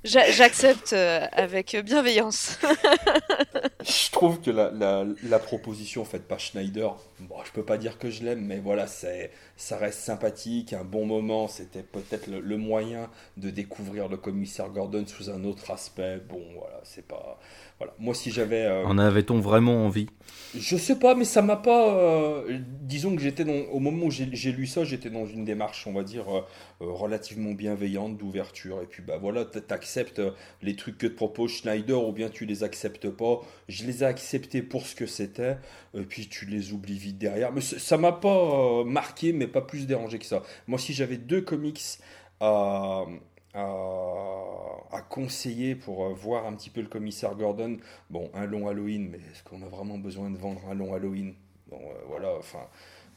J'accepte 0.04 0.94
avec 0.94 1.76
bienveillance. 1.86 2.58
je 3.86 4.12
trouve 4.12 4.40
que 4.42 4.50
la, 4.50 4.72
la, 4.72 5.06
la, 5.24 5.40
proposition 5.40 6.06
faite 6.06 6.28
par 6.28 6.40
Schneider, 6.40 6.96
bon, 7.22 7.36
je 7.46 7.52
peux 7.52 7.64
pas 7.64 7.78
dire 7.78 7.98
que 7.98 8.10
je 8.10 8.24
l'aime, 8.24 8.46
mais 8.46 8.60
voilà, 8.60 8.88
c'est, 8.88 9.32
ça 9.58 9.78
reste 9.78 10.00
sympathique, 10.00 10.74
un 10.74 10.84
bon 10.84 11.06
moment. 11.06 11.48
C'était 11.48 11.84
peut-être 11.84 12.28
le, 12.28 12.40
le, 12.40 12.58
moyen 12.58 13.10
de 13.38 13.50
découvrir 13.50 14.08
le 14.08 14.18
commissaire 14.18 14.70
Gordon 14.70 15.06
sous 15.08 15.30
un 15.30 15.44
autre 15.44 15.72
aspect. 15.72 16.20
Bon, 16.30 16.42
voilà, 16.56 16.80
c'est 16.84 17.08
pas. 17.08 17.40
Voilà. 17.80 17.94
Moi, 17.98 18.14
si 18.14 18.30
j'avais. 18.30 18.66
Euh, 18.66 18.86
en 18.86 18.98
avait-on 18.98 19.40
vraiment 19.40 19.86
envie? 19.86 20.08
Je 20.54 20.76
sais 20.76 21.00
pas, 21.00 21.16
mais 21.16 21.24
ça 21.24 21.42
m'a 21.42 21.56
pas. 21.56 21.96
Euh, 21.96 22.60
disons 22.82 23.16
que 23.16 23.22
j'étais 23.22 23.46
dans... 23.46 23.72
au 23.72 23.80
moment 23.80 24.08
où 24.08 24.12
j'ai 24.12 24.52
lu 24.52 24.68
ça, 24.68 24.84
j'étais 24.84 25.10
dans 25.10 25.26
une 25.26 25.46
démarche, 25.46 25.88
on 25.88 25.94
va 25.94 26.04
dire, 26.04 26.26
euh, 26.30 26.42
relativement 26.80 27.52
bienveillante, 27.52 28.18
d'ouverture. 28.18 28.82
Et 28.82 28.86
puis, 28.86 29.02
bah 29.02 29.18
voilà, 29.18 29.46
t'acceptes 29.46 30.22
les 30.62 30.76
trucs 30.76 30.98
que 30.98 31.08
te 31.08 31.16
propose 31.16 31.52
Schneider, 31.52 32.06
ou 32.06 32.12
bien 32.12 32.30
tu 32.30 32.46
les 32.46 32.64
acceptes 32.64 33.10
pas. 33.10 33.40
Je 33.70 33.86
les 33.86 34.04
ai 34.04 34.06
acceptés 34.06 34.62
pour 34.62 34.86
ce 34.86 34.96
que 34.96 35.06
c'était, 35.06 35.58
et 35.94 36.02
puis 36.02 36.28
tu 36.28 36.46
les 36.46 36.74
oublies 36.74 36.98
vite 36.98 37.09
derrière. 37.14 37.52
Mais 37.52 37.62
ça 37.62 37.98
m'a 37.98 38.12
pas 38.12 38.84
marqué, 38.84 39.34
mais 39.34 39.48
pas 39.48 39.62
plus 39.62 39.88
dérangé 39.88 40.20
que 40.20 40.26
ça. 40.26 40.44
Moi, 40.68 40.80
si 40.80 40.94
j'avais 40.94 41.18
deux 41.18 41.42
comics 41.42 42.00
à 42.40 43.06
à, 43.54 45.02
conseiller 45.10 45.76
pour 45.76 46.06
euh, 46.06 46.14
voir 46.14 46.46
un 46.46 46.54
petit 46.54 46.70
peu 46.70 46.82
le 46.82 46.88
commissaire 46.88 47.36
Gordon. 47.36 47.78
Bon, 48.10 48.30
un 48.34 48.46
long 48.46 48.68
Halloween, 48.68 49.10
mais 49.10 49.18
est-ce 49.18 49.44
qu'on 49.44 49.62
a 49.64 49.68
vraiment 49.68 49.98
besoin 49.98 50.30
de 50.30 50.38
vendre 50.38 50.62
un 50.70 50.76
long 50.76 50.94
Halloween? 50.94 51.34
Bon, 51.68 51.80
euh, 51.80 51.94
voilà, 52.08 52.34
enfin, 52.38 52.60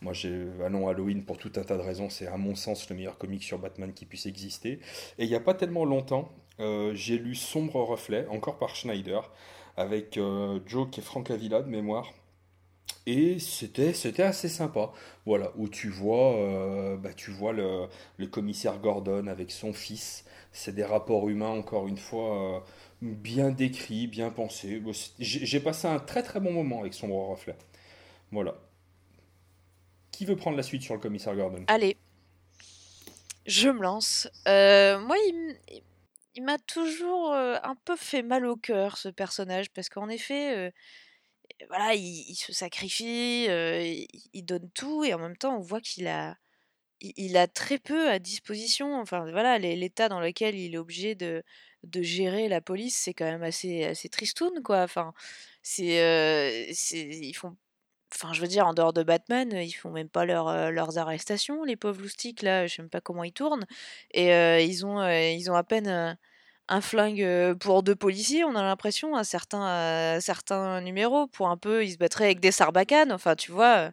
moi 0.01 0.13
j'ai 0.13 0.47
un 0.65 0.69
long 0.71 0.89
Halloween 0.89 1.25
pour 1.25 1.39
tout 1.39 1.53
un 1.57 1.63
tas 1.63 1.77
de 1.77 1.83
raisons. 1.83 2.09
C'est 2.09 2.27
à 2.27 2.37
mon 2.37 2.55
sens 2.55 2.89
le 2.89 2.97
meilleur 2.97 3.19
comic 3.19 3.43
sur 3.43 3.59
Batman 3.59 3.93
qui 3.93 4.07
puisse 4.07 4.27
exister. 4.27 4.81
Et 5.19 5.25
il 5.25 5.29
n'y 5.29 5.35
a 5.35 5.41
pas 5.41 5.55
tellement 5.55 5.85
longtemps, 5.85 6.33
euh, 6.61 6.93
j'ai 6.95 7.19
lu 7.19 7.35
Sombre 7.35 7.83
Reflet, 7.83 8.27
encore 8.29 8.59
par 8.59 8.75
Schneider, 8.75 9.31
avec 9.77 10.19
Joe 10.67 10.89
qui 10.91 11.01
est 11.01 11.03
Frank 11.03 11.31
Avila 11.31 11.63
de 11.63 11.69
mémoire. 11.69 12.13
Et 13.07 13.39
c'était, 13.41 13.95
c'était 13.95 14.23
assez 14.23 14.49
sympa. 14.49 14.93
Voilà, 15.27 15.53
où 15.57 15.69
tu 15.69 15.89
vois, 15.89 16.37
euh, 16.37 16.97
bah, 16.97 17.13
tu 17.15 17.31
vois 17.31 17.53
le, 17.53 17.89
le, 18.17 18.27
commissaire 18.27 18.79
Gordon 18.79 19.27
avec 19.27 19.51
son 19.51 19.73
fils. 19.73 20.25
C'est 20.53 20.75
des 20.75 20.85
rapports 20.85 21.29
humains, 21.29 21.49
encore 21.49 21.89
une 21.89 21.97
fois, 21.97 22.57
euh, 22.57 22.61
bien 23.01 23.51
décrits, 23.51 24.07
bien 24.07 24.31
pensés. 24.31 24.81
J'ai 25.19 25.61
passé 25.61 25.89
un 25.89 25.99
très 25.99 26.23
très 26.23 26.39
bon 26.39 26.53
moment 26.53 26.81
avec 26.81 26.95
son 26.95 27.31
reflet. 27.31 27.57
Voilà. 28.31 28.55
Qui 30.13 30.25
veut 30.25 30.37
prendre 30.37 30.57
la 30.57 30.63
suite 30.63 30.83
sur 30.83 30.95
le 30.95 31.01
commissaire 31.01 31.35
Gordon? 31.35 31.65
Allez, 31.67 31.97
je 33.47 33.69
me 33.69 33.83
lance. 33.83 34.29
Euh, 34.47 35.01
moi, 35.01 35.17
il, 35.27 35.83
il 36.37 36.45
m'a 36.45 36.59
toujours 36.59 37.33
un 37.33 37.75
peu 37.85 37.97
fait 37.97 38.23
mal 38.23 38.47
au 38.47 38.57
cœur, 38.57 38.97
ce 38.97 39.09
personnage, 39.09 39.71
parce 39.71 39.89
qu'en 39.89 40.09
effet 40.09 40.73
voilà, 41.69 41.95
il, 41.95 42.35
se 42.35 42.53
sacrifie, 42.53 43.47
il, 44.33 44.45
donne 44.45 44.71
tout, 44.71 45.05
et 45.05 45.15
en 45.15 45.19
même 45.19 45.37
temps, 45.37 45.57
on 45.57 45.61
voit 45.61 45.81
qu'il 45.81 46.07
a, 46.09 46.37
il, 47.01 47.37
a 47.37 47.47
très 47.49 47.79
peu 47.79 48.11
à 48.11 48.19
disposition. 48.19 49.01
Enfin, 49.01 49.31
voilà, 49.31 49.59
l'état 49.59 50.09
dans 50.09 50.21
lequel 50.21 50.55
il 50.57 50.75
est 50.75 50.79
obligé 50.79 51.15
de, 51.15 51.43
de 51.85 52.03
gérer 52.03 52.49
la 52.49 52.61
police, 52.61 52.97
c'est 52.97 53.15
quand 53.15 53.25
même 53.25 53.43
assez, 53.43 53.85
assez 53.85 54.09
tristoun, 54.09 54.63
quoi. 54.63 54.83
Enfin, 54.83 55.15
c'est, 55.63 56.69
ils 56.93 57.35
font, 57.35 57.57
enfin, 58.15 58.33
je 58.33 58.41
veux 58.41 58.49
dire, 58.49 58.67
en 58.67 58.75
dehors 58.75 58.93
de 58.93 59.03
Batman, 59.03 59.53
ils 59.53 59.73
font 59.73 59.91
même 59.91 60.09
pas 60.09 60.25
leur, 60.27 60.71
leurs 60.73 60.99
arrestations, 60.99 61.65
les 61.65 61.77
pauvres 61.77 62.03
loustiques 62.03 62.43
là. 62.43 62.67
Je 62.67 62.77
sais 62.77 62.83
même 62.83 62.91
pas 62.91 63.01
comment 63.01 63.25
ils 63.25 63.33
tournent, 63.33 63.67
et 64.13 64.31
ils 64.65 64.87
ont, 64.87 65.07
ils 65.09 65.51
ont 65.51 65.55
à 65.55 65.65
peine 65.65 66.19
un 66.69 66.81
flingue 66.81 67.55
pour 67.59 67.83
deux 67.83 67.97
policiers, 67.97 68.45
on 68.45 68.55
a 68.55 68.63
l'impression, 68.63 69.17
à 69.17 69.25
certains, 69.25 70.19
certains 70.21 70.81
numéros. 70.81 71.27
Pour 71.27 71.49
un 71.49 71.57
peu, 71.57 71.85
ils 71.85 71.93
se 71.93 71.99
battraient 71.99 72.25
avec 72.27 72.41
des 72.41 72.53
sarbacanes. 72.53 73.13
Enfin, 73.13 73.37
tu 73.37 73.53
vois, 73.53 73.91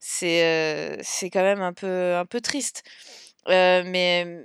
c'est 0.00 1.30
quand 1.32 1.42
même 1.42 1.62
un 1.62 1.72
peu, 1.72 2.14
un 2.16 2.26
peu 2.26 2.40
triste. 2.40 2.82
mais 3.48 4.44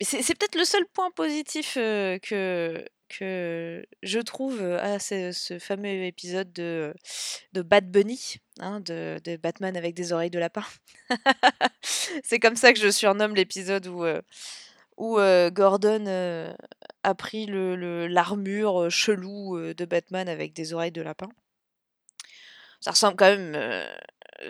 c'est 0.00 0.34
peut-être 0.38 0.56
le 0.56 0.64
seul 0.64 0.86
point 0.92 1.10
positif 1.10 1.74
que, 1.74 2.18
que 3.10 3.84
je 4.02 4.20
trouve 4.20 4.62
à 4.62 4.98
ce, 4.98 5.58
fameux 5.60 6.04
épisode 6.04 6.52
de, 6.52 6.94
de 7.52 7.62
Bunny, 7.62 8.36
hein, 8.60 8.80
de, 8.80 9.36
Batman 9.36 9.76
avec 9.76 9.94
des 9.94 10.12
oreilles 10.12 10.30
de 10.30 10.38
lapin. 10.38 10.64
c'est 11.82 12.38
comme 12.38 12.56
ça 12.56 12.72
que 12.72 12.78
je 12.78 12.90
surnomme 12.90 13.34
l'épisode 13.34 13.86
où 13.88 14.04
où 15.00 15.18
Gordon 15.50 16.54
a 17.02 17.14
pris 17.14 17.46
l'armure 17.48 18.90
chelou 18.90 19.72
de 19.72 19.84
Batman 19.86 20.28
avec 20.28 20.52
des 20.52 20.74
oreilles 20.74 20.92
de 20.92 21.00
lapin. 21.00 21.28
Ça 22.80 22.90
ressemble 22.90 23.16
quand 23.16 23.30
même. 23.30 23.86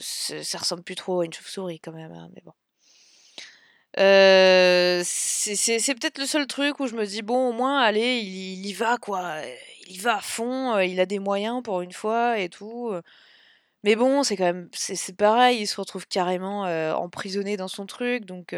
ça 0.01 0.59
ressemble 0.59 0.83
plus 0.83 0.97
trop 0.97 1.21
à 1.21 1.25
une 1.25 1.33
chauve-souris 1.33 1.79
quand 1.79 1.93
même, 1.93 2.13
hein, 2.13 2.31
mais 2.35 2.43
bon. 2.45 2.53
c'est, 5.05 5.95
peut-être 5.95 6.19
le 6.19 6.27
seul 6.27 6.49
truc 6.49 6.81
où 6.81 6.89
je 6.89 6.97
me 6.97 7.07
dis, 7.07 7.23
bon, 7.23 7.51
au 7.51 7.53
moins, 7.53 7.81
allez, 7.81 8.19
il, 8.19 8.67
y 8.67 8.73
va, 8.73 8.99
quoi. 8.99 9.37
Il 9.87 9.97
y 9.97 9.99
va 9.99 10.17
à 10.17 10.21
fond, 10.21 10.79
il 10.81 10.99
a 10.99 11.07
des 11.07 11.21
moyens 11.21 11.63
pour 11.63 11.81
une 11.81 11.93
fois 11.93 12.41
et 12.41 12.49
tout. 12.49 12.93
Mais 13.85 13.95
bon, 13.95 14.25
c'est 14.25 14.37
quand 14.37 14.45
même. 14.45 14.69
C'est, 14.73 15.17
pareil, 15.17 15.61
il 15.61 15.67
se 15.69 15.81
retrouve 15.81 16.09
carrément 16.09 16.63
emprisonné 16.97 17.57
dans 17.57 17.69
son 17.69 17.87
truc, 17.87 18.25
donc. 18.25 18.53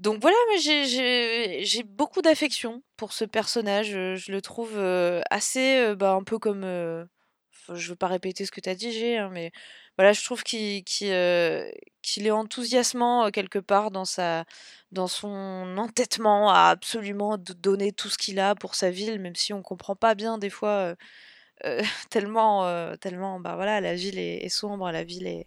Donc 0.00 0.22
voilà, 0.22 0.36
j'ai 0.58 1.82
beaucoup 1.84 2.22
d'affection 2.22 2.82
pour 2.96 3.12
ce 3.12 3.26
personnage. 3.26 3.90
Je 3.90 4.32
le 4.32 4.40
trouve 4.40 4.78
assez, 5.30 5.94
bah, 5.94 6.12
un 6.12 6.24
peu 6.24 6.38
comme. 6.38 6.62
je 6.62 7.88
veux 7.90 7.96
pas 7.96 8.06
répéter 8.08 8.46
ce 8.46 8.50
que 8.50 8.60
tu 8.62 8.70
as 8.70 8.74
dit, 8.74 8.92
G, 8.92 9.18
hein, 9.18 9.28
mais 9.30 9.52
voilà, 9.98 10.14
je 10.14 10.24
trouve 10.24 10.42
qu'il 10.42 10.82
est 11.06 12.30
enthousiasmant 12.30 13.30
quelque 13.30 13.58
part 13.58 13.90
dans, 13.90 14.06
son 14.06 15.74
entêtement 15.76 16.50
à 16.50 16.70
absolument 16.70 17.36
donner 17.36 17.92
tout 17.92 18.08
ce 18.08 18.16
qu'il 18.16 18.40
a 18.40 18.54
pour 18.54 18.76
sa 18.76 18.90
ville, 18.90 19.20
même 19.20 19.36
si 19.36 19.52
on 19.52 19.60
comprend 19.62 19.96
pas 19.96 20.14
bien 20.14 20.38
des 20.38 20.50
fois. 20.50 20.94
tellement, 22.10 22.96
tellement 22.96 23.38
bah 23.38 23.54
voilà, 23.56 23.82
la 23.82 23.94
ville 23.94 24.18
est, 24.18 24.48
sombre, 24.48 24.90
la 24.90 25.04
ville 25.04 25.26
est, 25.26 25.46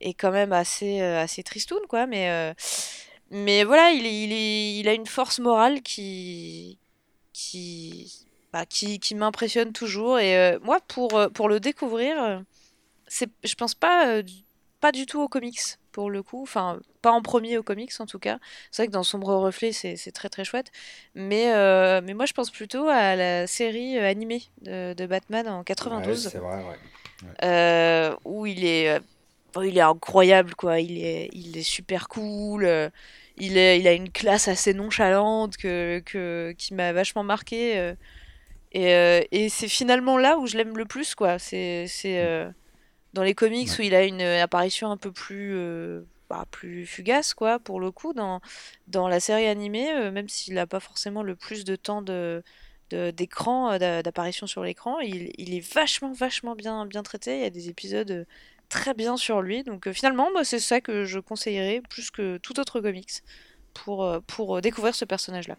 est 0.00 0.14
quand 0.14 0.30
même 0.30 0.52
assez, 0.52 1.00
assez 1.00 1.42
tristoune, 1.42 1.82
quoi. 1.88 2.06
Mais 2.06 2.54
mais 3.32 3.64
voilà, 3.64 3.90
il, 3.92 4.04
est, 4.04 4.22
il, 4.24 4.32
est, 4.32 4.78
il 4.78 4.88
a 4.88 4.92
une 4.92 5.06
force 5.06 5.38
morale 5.38 5.80
qui, 5.80 6.78
qui, 7.32 8.26
bah, 8.52 8.66
qui, 8.66 8.98
qui 8.98 9.14
m'impressionne 9.14 9.72
toujours. 9.72 10.18
Et 10.18 10.36
euh, 10.36 10.58
moi, 10.62 10.80
pour, 10.86 11.14
euh, 11.14 11.30
pour 11.30 11.48
le 11.48 11.58
découvrir, 11.58 12.22
euh, 12.22 12.38
c'est, 13.06 13.30
je 13.42 13.54
pense 13.54 13.74
pas, 13.74 14.20
pas 14.80 14.92
du 14.92 15.06
tout 15.06 15.22
aux 15.22 15.28
comics, 15.28 15.60
pour 15.92 16.10
le 16.10 16.22
coup. 16.22 16.42
Enfin, 16.42 16.78
pas 17.00 17.10
en 17.10 17.22
premier 17.22 17.56
aux 17.56 17.62
comics, 17.62 17.92
en 18.00 18.04
tout 18.06 18.18
cas. 18.18 18.38
C'est 18.70 18.82
vrai 18.82 18.88
que 18.88 18.92
dans 18.92 19.02
Sombre 19.02 19.34
Reflet, 19.34 19.72
c'est, 19.72 19.96
c'est 19.96 20.12
très 20.12 20.28
très 20.28 20.44
chouette. 20.44 20.70
Mais, 21.14 21.46
mais 22.02 22.12
moi, 22.12 22.26
je 22.26 22.34
pense 22.34 22.50
plutôt 22.50 22.88
à 22.88 23.16
la 23.16 23.46
série 23.46 23.96
animée 23.98 24.42
de, 24.60 24.92
de 24.92 25.06
Batman 25.06 25.48
en 25.48 25.64
92. 25.64 26.28
c'est 26.28 26.36
vrai, 26.36 26.62
ouais. 26.62 28.14
où 28.26 28.44
il 28.44 28.66
est 28.66 29.00
il 29.62 29.76
est 29.76 29.82
incroyable, 29.82 30.54
quoi. 30.54 30.80
Il 30.80 31.02
est, 31.02 31.28
il 31.32 31.56
est 31.56 31.62
super 31.62 32.08
cool. 32.08 32.90
Il, 33.36 33.56
est, 33.58 33.80
il 33.80 33.88
a 33.88 33.92
une 33.92 34.10
classe 34.10 34.48
assez 34.48 34.74
nonchalante 34.74 35.56
que, 35.56 36.02
que, 36.04 36.54
qui 36.58 36.74
m'a 36.74 36.92
vachement 36.92 37.24
marqué. 37.24 37.94
et, 38.72 39.26
et 39.30 39.48
c'est 39.48 39.68
finalement 39.68 40.18
là 40.18 40.38
où 40.38 40.46
je 40.46 40.56
l'aime 40.56 40.76
le 40.76 40.84
plus, 40.84 41.14
quoi. 41.14 41.38
C'est 41.38 41.86
dans 43.14 43.22
les 43.22 43.34
comics 43.34 43.70
où 43.78 43.82
il 43.82 43.94
a 43.94 44.04
une 44.04 44.22
apparition 44.22 44.90
un 44.90 44.96
peu 44.96 45.12
plus 45.12 45.54
bah, 46.32 46.46
plus 46.50 46.86
fugace, 46.86 47.34
quoi, 47.34 47.58
pour 47.58 47.78
le 47.78 47.90
coup, 47.90 48.14
dans, 48.14 48.40
dans 48.86 49.06
la 49.06 49.20
série 49.20 49.46
animée, 49.46 49.92
euh, 49.92 50.10
même 50.10 50.30
s'il 50.30 50.54
n'a 50.54 50.66
pas 50.66 50.80
forcément 50.80 51.22
le 51.22 51.36
plus 51.36 51.64
de 51.64 51.76
temps 51.76 52.00
de, 52.00 52.42
d'écran, 52.90 53.72
euh, 53.72 54.00
d'apparition 54.02 54.46
sur 54.46 54.62
l'écran, 54.64 54.98
il, 55.00 55.30
il, 55.36 55.54
est 55.54 55.74
vachement, 55.74 56.10
vachement 56.12 56.54
bien, 56.54 56.86
bien 56.86 57.02
traité. 57.02 57.36
Il 57.36 57.42
y 57.42 57.44
a 57.44 57.50
des 57.50 57.68
épisodes 57.68 58.10
euh, 58.10 58.24
très 58.72 58.94
bien 58.94 59.16
sur 59.16 59.42
lui. 59.42 59.62
Donc 59.62 59.90
finalement, 59.92 60.30
moi, 60.32 60.44
c'est 60.44 60.58
ça 60.58 60.80
que 60.80 61.04
je 61.04 61.18
conseillerais 61.18 61.82
plus 61.88 62.10
que 62.10 62.38
tout 62.38 62.58
autre 62.58 62.80
comics 62.80 63.22
pour, 63.74 64.08
pour 64.26 64.60
découvrir 64.60 64.94
ce 64.94 65.04
personnage-là. 65.04 65.56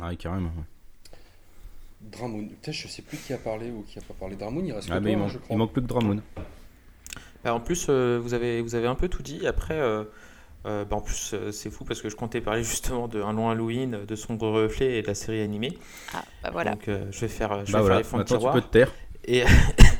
Ah, 0.00 0.14
carrément. 0.16 0.50
Dramoun, 2.00 2.48
peut-être 2.48 2.74
je 2.74 2.88
sais 2.88 3.02
plus 3.02 3.16
qui 3.16 3.32
a 3.32 3.38
parlé 3.38 3.70
ou 3.70 3.82
qui 3.82 3.98
a 3.98 4.02
pas 4.02 4.14
parlé. 4.14 4.34
Dramoun, 4.34 4.66
il 4.66 4.72
reste 4.72 4.88
ah, 4.90 5.00
mais 5.00 5.12
il, 5.12 5.18
manque, 5.18 5.32
il 5.48 5.56
manque 5.56 5.72
plus 5.72 5.82
que 5.82 5.86
Dramoun. 5.86 6.20
Bah, 7.44 7.54
en 7.54 7.60
plus, 7.60 7.86
euh, 7.88 8.18
vous, 8.20 8.34
avez, 8.34 8.60
vous 8.60 8.74
avez 8.74 8.86
un 8.86 8.94
peu 8.94 9.08
tout 9.08 9.22
dit. 9.22 9.46
Après, 9.46 9.78
euh, 9.78 10.04
euh, 10.66 10.84
bah, 10.84 10.96
en 10.96 11.00
plus, 11.00 11.34
c'est 11.52 11.70
fou 11.70 11.84
parce 11.84 12.02
que 12.02 12.08
je 12.08 12.16
comptais 12.16 12.40
parler 12.40 12.64
justement 12.64 13.06
de 13.06 13.22
Un 13.22 13.32
long 13.32 13.50
Halloween, 13.50 14.04
de 14.04 14.16
Sombre 14.16 14.48
Reflet 14.50 14.98
et 14.98 15.02
de 15.02 15.06
la 15.06 15.14
série 15.14 15.42
animée. 15.42 15.78
Ah, 16.12 16.24
bah 16.42 16.50
voilà. 16.52 16.72
Donc, 16.72 16.84
je 16.86 17.20
vais 17.20 17.28
faire, 17.28 17.64
je 17.64 17.72
bah 17.72 17.80
vais 17.80 17.86
faire 17.86 17.98
les 17.98 18.04
fonds 18.04 18.18
de 18.18 18.24
tiroir. 18.24 18.54
Tu 18.54 18.60
peux 18.60 18.66
te 18.66 18.72
taire. 18.72 18.92
Et. 19.24 19.44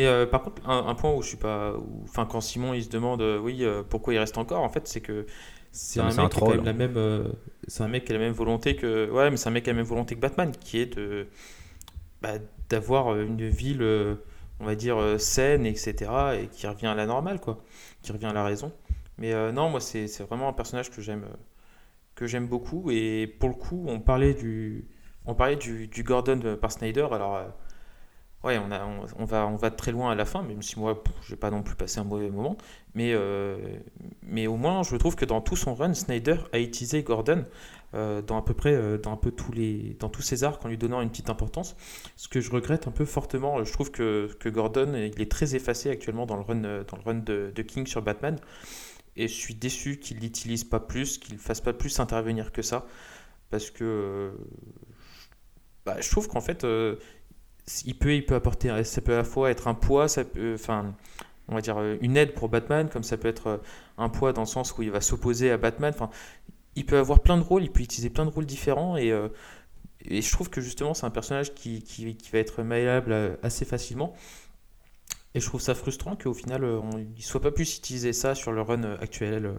Et 0.00 0.26
par 0.30 0.42
contre, 0.42 0.68
un, 0.68 0.94
point 0.94 1.12
où 1.12 1.22
je 1.22 1.28
suis 1.28 1.36
pas. 1.36 1.74
Enfin, 2.04 2.24
quand 2.24 2.40
Simon 2.40 2.72
il 2.72 2.84
se 2.84 2.88
demande, 2.88 3.20
oui, 3.42 3.66
pourquoi 3.88 4.14
il 4.14 4.18
reste 4.18 4.38
encore, 4.38 4.62
en 4.62 4.68
fait, 4.68 4.86
c'est 4.86 5.00
que 5.00 5.26
c'est 5.72 6.00
un, 6.00 6.14
mec 6.14 6.30
qui 6.30 6.44
a 6.44 6.56
la 6.56 6.72
même. 6.72 7.32
c'est 7.66 7.82
un 7.82 7.88
mec 7.88 8.04
qui 8.04 8.12
a 8.12 8.14
la 8.14 8.20
même 8.20 8.32
volonté 8.32 8.76
que. 8.76 9.10
Ouais, 9.10 9.28
mais 9.28 9.36
c'est 9.36 9.48
un 9.48 9.52
mec 9.52 9.64
qui 9.64 9.70
a 9.70 9.72
la 9.72 9.78
même 9.78 9.86
volonté 9.86 10.14
que 10.14 10.20
Batman, 10.20 10.52
qui 10.52 10.78
est 10.78 10.96
de. 10.96 11.26
Bah, 12.22 12.34
d'avoir 12.68 13.18
une 13.18 13.48
ville 13.48 13.82
on 14.60 14.64
va 14.64 14.74
dire, 14.74 14.98
euh, 14.98 15.18
saine, 15.18 15.66
etc., 15.66 16.10
et 16.42 16.46
qui 16.48 16.66
revient 16.66 16.86
à 16.86 16.94
la 16.94 17.06
normale, 17.06 17.40
quoi, 17.40 17.62
qui 18.02 18.12
revient 18.12 18.26
à 18.26 18.32
la 18.32 18.44
raison. 18.44 18.72
Mais 19.18 19.32
euh, 19.32 19.52
non, 19.52 19.70
moi, 19.70 19.80
c'est 19.80 20.06
vraiment 20.22 20.48
un 20.48 20.52
personnage 20.52 20.90
que 20.90 21.00
j'aime 21.00 21.26
que 22.14 22.26
j'aime 22.26 22.48
beaucoup, 22.48 22.90
et 22.90 23.28
pour 23.28 23.48
le 23.48 23.54
coup, 23.54 23.84
on 23.86 24.00
parlait 24.00 24.34
du, 24.34 24.88
on 25.24 25.36
parlait 25.36 25.54
du, 25.54 25.86
du 25.86 26.02
Gordon 26.02 26.56
par 26.60 26.72
Snyder, 26.72 27.06
alors... 27.12 27.40
Euh, 28.44 28.48
ouais, 28.48 28.58
on, 28.58 28.70
a, 28.70 28.86
on, 29.18 29.24
va, 29.24 29.46
on 29.46 29.56
va 29.56 29.70
très 29.70 29.92
loin 29.92 30.10
à 30.10 30.14
la 30.14 30.24
fin, 30.24 30.42
même 30.42 30.62
si 30.62 30.78
moi, 30.78 31.02
je 31.22 31.32
n'ai 31.32 31.38
pas 31.38 31.50
non 31.50 31.62
plus 31.62 31.76
passé 31.76 32.00
un 32.00 32.04
mauvais 32.04 32.30
moment. 32.30 32.56
Mais, 32.94 33.14
mais 34.22 34.46
au 34.46 34.56
moins, 34.56 34.82
je 34.82 34.96
trouve 34.96 35.14
que 35.14 35.24
dans 35.24 35.40
tout 35.40 35.56
son 35.56 35.74
run, 35.74 35.94
Snyder 35.94 36.36
a 36.52 36.58
utilisé 36.58 37.02
Gordon 37.02 37.44
euh, 37.94 38.20
dans 38.20 38.36
à 38.36 38.42
peu 38.42 38.52
près 38.52 38.74
euh, 38.74 38.98
dans 38.98 39.12
un 39.12 39.16
peu 39.16 39.30
tous 39.30 39.50
les 39.50 39.96
dans 39.98 40.10
tous 40.10 40.20
ses 40.20 40.44
arcs 40.44 40.62
en 40.62 40.68
lui 40.68 40.76
donnant 40.76 41.00
une 41.00 41.08
petite 41.08 41.30
importance. 41.30 41.74
Ce 42.16 42.28
que 42.28 42.40
je 42.40 42.50
regrette 42.50 42.86
un 42.86 42.90
peu 42.90 43.06
fortement, 43.06 43.64
je 43.64 43.72
trouve 43.72 43.90
que, 43.90 44.28
que 44.38 44.50
Gordon 44.50 44.92
il 44.94 45.20
est 45.22 45.30
très 45.30 45.54
effacé 45.54 45.90
actuellement 45.90 46.26
dans 46.26 46.36
le 46.36 46.42
run 46.42 46.56
dans 46.56 46.96
le 46.98 47.02
run 47.02 47.14
de, 47.14 47.62
King 47.62 47.86
sur 47.86 48.02
Batman 48.02 48.38
et 49.16 49.26
je 49.26 49.32
suis 49.32 49.54
déçu 49.54 49.98
qu'il 49.98 50.18
l'utilise 50.18 50.64
pas 50.64 50.80
plus, 50.80 51.16
qu'il 51.16 51.38
fasse 51.38 51.62
pas 51.62 51.72
plus 51.72 51.98
intervenir 51.98 52.52
que 52.52 52.60
ça 52.60 52.86
parce 53.48 53.70
que 53.70 54.32
bah, 55.86 55.96
je 55.98 56.10
trouve 56.10 56.28
qu'en 56.28 56.42
fait 56.42 56.66
il 57.84 57.98
peut 57.98 58.14
il 58.14 58.24
peut 58.24 58.34
apporter 58.34 58.84
ça 58.84 59.00
peut 59.00 59.14
à 59.14 59.18
la 59.18 59.24
fois 59.24 59.50
être 59.50 59.68
un 59.68 59.74
poids, 59.74 60.08
ça 60.08 60.24
peut 60.24 60.54
enfin 60.54 60.94
on 61.48 61.54
va 61.54 61.60
dire 61.60 61.78
une 62.00 62.16
aide 62.16 62.34
pour 62.34 62.48
Batman 62.48 62.88
comme 62.88 63.02
ça 63.02 63.16
peut 63.16 63.28
être 63.28 63.60
un 63.96 64.08
poids 64.08 64.32
dans 64.32 64.42
le 64.42 64.46
sens 64.46 64.76
où 64.76 64.82
il 64.82 64.90
va 64.90 65.00
s'opposer 65.00 65.50
à 65.50 65.56
Batman 65.56 65.92
enfin 65.94 66.10
il 66.78 66.86
peut 66.86 66.98
avoir 66.98 67.20
plein 67.20 67.36
de 67.36 67.42
rôles, 67.42 67.64
il 67.64 67.70
peut 67.70 67.82
utiliser 67.82 68.08
plein 68.08 68.24
de 68.24 68.30
rôles 68.30 68.46
différents 68.46 68.96
et, 68.96 69.10
euh, 69.10 69.28
je 70.08 70.30
trouve 70.30 70.48
que 70.48 70.60
justement 70.60 70.94
c'est 70.94 71.06
un 71.06 71.10
personnage 71.10 71.52
qui, 71.54 71.82
qui, 71.82 72.30
va 72.32 72.38
être 72.38 72.62
malléable 72.62 73.12
euh, 73.12 73.36
assez 73.42 73.64
facilement. 73.64 74.14
Et 75.34 75.40
je 75.40 75.46
trouve 75.46 75.60
ça 75.60 75.74
frustrant 75.74 76.14
qu'au 76.14 76.32
final 76.32 76.62
euh, 76.62 76.78
on, 76.80 76.98
il 76.98 77.22
soit 77.22 77.42
pas 77.42 77.50
plus 77.50 77.76
utiliser 77.76 78.12
ça 78.12 78.36
sur 78.36 78.52
le 78.52 78.62
run 78.62 78.84
actuel 79.00 79.54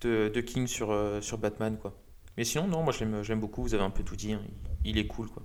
de, 0.00 0.40
King 0.40 0.66
sur, 0.66 0.96
sur 1.20 1.36
Batman. 1.36 1.76
Quoi. 1.76 1.94
Mais 2.38 2.44
sinon, 2.44 2.66
non, 2.66 2.82
moi 2.82 2.94
j'aime 2.94 3.40
beaucoup, 3.40 3.62
vous 3.62 3.74
avez 3.74 3.84
un 3.84 3.90
peu 3.90 4.02
tout 4.02 4.16
dit, 4.16 4.32
hein. 4.32 4.40
il, 4.84 4.96
est 4.96 5.06
cool. 5.06 5.28
Quoi. 5.28 5.42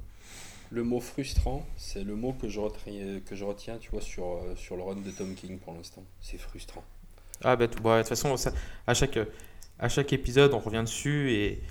Le 0.73 0.83
mot 0.83 0.99
frustrant, 0.99 1.65
c'est 1.77 2.03
le 2.03 2.15
mot 2.15 2.33
que 2.33 2.49
je 2.49 2.59
retiens, 2.59 3.19
que 3.25 3.35
je 3.35 3.45
retiens 3.45 3.77
tu 3.79 3.91
vois, 3.91 4.01
sur, 4.01 4.39
sur 4.55 4.75
le 4.75 4.83
run 4.83 4.95
de 4.95 5.11
Tom 5.11 5.35
King 5.35 5.59
pour 5.59 5.73
l'instant. 5.73 6.03
C'est 6.19 6.39
frustrant. 6.39 6.83
Ah, 7.43 7.55
bah, 7.55 7.67
bah 7.83 7.97
de 7.97 8.01
toute 8.01 8.09
façon, 8.09 8.35
ça, 8.37 8.51
à 8.87 8.93
chaque 8.93 9.19
à 9.79 9.89
chaque 9.89 10.13
épisode, 10.13 10.53
on 10.53 10.59
revient 10.59 10.83
dessus 10.83 11.31
et, 11.31 11.61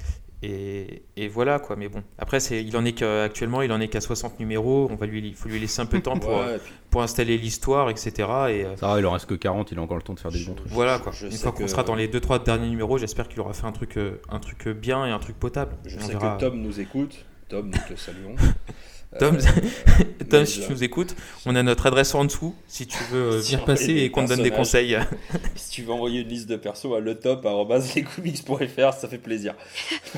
et, 1.17 1.29
voilà 1.29 1.59
quoi. 1.61 1.77
Mais 1.77 1.89
bon, 1.89 2.03
après, 2.19 2.41
c'est, 2.41 2.63
il 2.63 2.77
en 2.77 2.85
est 2.85 3.01
actuellement, 3.03 3.63
il 3.63 3.73
en 3.73 3.81
est 3.81 3.89
qu'à 3.89 4.01
60 4.01 4.41
numéros. 4.41 4.89
On 4.91 4.97
va 4.97 5.07
lui, 5.07 5.27
il 5.27 5.35
faut 5.35 5.49
lui 5.49 5.61
laisser 5.61 5.81
un 5.81 5.87
peu 5.87 5.99
de 5.99 6.03
temps 6.03 6.19
pour, 6.19 6.43
pour 6.91 7.03
installer 7.03 7.39
l'histoire, 7.39 7.91
etc. 7.91 8.11
Et, 8.11 8.65
euh, 8.65 8.77
Ça 8.77 8.89
va, 8.89 8.99
il 8.99 9.07
en 9.07 9.13
reste 9.13 9.27
que 9.27 9.35
40, 9.35 9.71
il 9.73 9.79
a 9.79 9.83
encore 9.83 9.97
le 9.97 10.03
temps 10.03 10.15
de 10.15 10.21
faire 10.21 10.33
des 10.33 10.45
bons 10.45 10.55
trucs. 10.55 10.71
Voilà 10.71 10.99
quoi. 10.99 11.13
Une 11.23 11.31
fois 11.33 11.53
qu'on 11.53 11.69
sera 11.69 11.85
dans 11.85 11.95
les 11.95 12.09
2-3 12.09 12.45
derniers 12.45 12.69
numéros, 12.69 12.99
j'espère 12.99 13.29
qu'il 13.29 13.41
aura 13.41 13.53
fait 13.53 13.67
un 13.67 13.73
truc, 13.73 13.97
euh, 13.97 14.21
un 14.29 14.41
truc 14.41 14.69
bien 14.69 15.07
et 15.07 15.11
un 15.11 15.19
truc 15.19 15.39
potable. 15.39 15.77
Je 15.85 15.99
sais 15.99 16.15
que 16.15 16.39
Tom 16.39 16.61
nous 16.61 16.81
écoute. 16.81 17.25
Tom, 17.49 17.67
nous 17.67 17.95
te 17.95 17.99
saluons. 17.99 18.35
Tom, 19.19 19.39
si 20.47 20.61
tu 20.61 20.71
nous 20.71 20.85
écoutes, 20.85 21.15
on 21.45 21.55
a 21.55 21.63
notre 21.63 21.87
adresse 21.87 22.15
en 22.15 22.25
dessous 22.25 22.55
si 22.67 22.87
tu 22.87 22.97
veux 23.11 23.39
venir 23.39 23.65
passer 23.65 23.93
et 23.93 24.11
qu'on 24.11 24.25
te 24.25 24.31
donne 24.31 24.43
des 24.43 24.51
conseils. 24.51 24.99
si 25.55 25.71
tu 25.71 25.83
veux 25.83 25.93
envoyer 25.93 26.21
une 26.21 26.29
liste 26.29 26.49
de 26.49 26.57
persos 26.57 26.95
à 26.97 27.01
letop.lescomics.fr, 27.01 28.93
ça 28.95 29.09
fait 29.09 29.19
plaisir. 29.19 29.55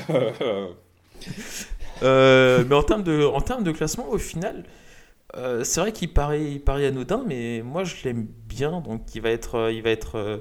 Euh, 2.03 2.65
mais 2.67 2.75
en 2.75 2.83
termes, 2.83 3.03
de, 3.03 3.23
en 3.23 3.39
termes 3.39 3.63
de 3.63 3.71
classement, 3.71 4.09
au 4.09 4.17
final, 4.17 4.65
euh, 5.37 5.63
c'est 5.63 5.79
vrai 5.79 5.93
qu'il 5.93 6.11
paraît, 6.11 6.43
il 6.43 6.59
paraît 6.59 6.87
anodin, 6.87 7.23
mais 7.25 7.61
moi 7.63 7.85
je 7.85 7.95
l'aime 8.03 8.27
bien, 8.49 8.81
donc 8.81 9.15
il 9.15 9.21
va 9.21 9.29
être. 9.29 9.71
Il 9.71 9.81
va 9.81 9.91
être 9.91 10.15
euh, 10.15 10.39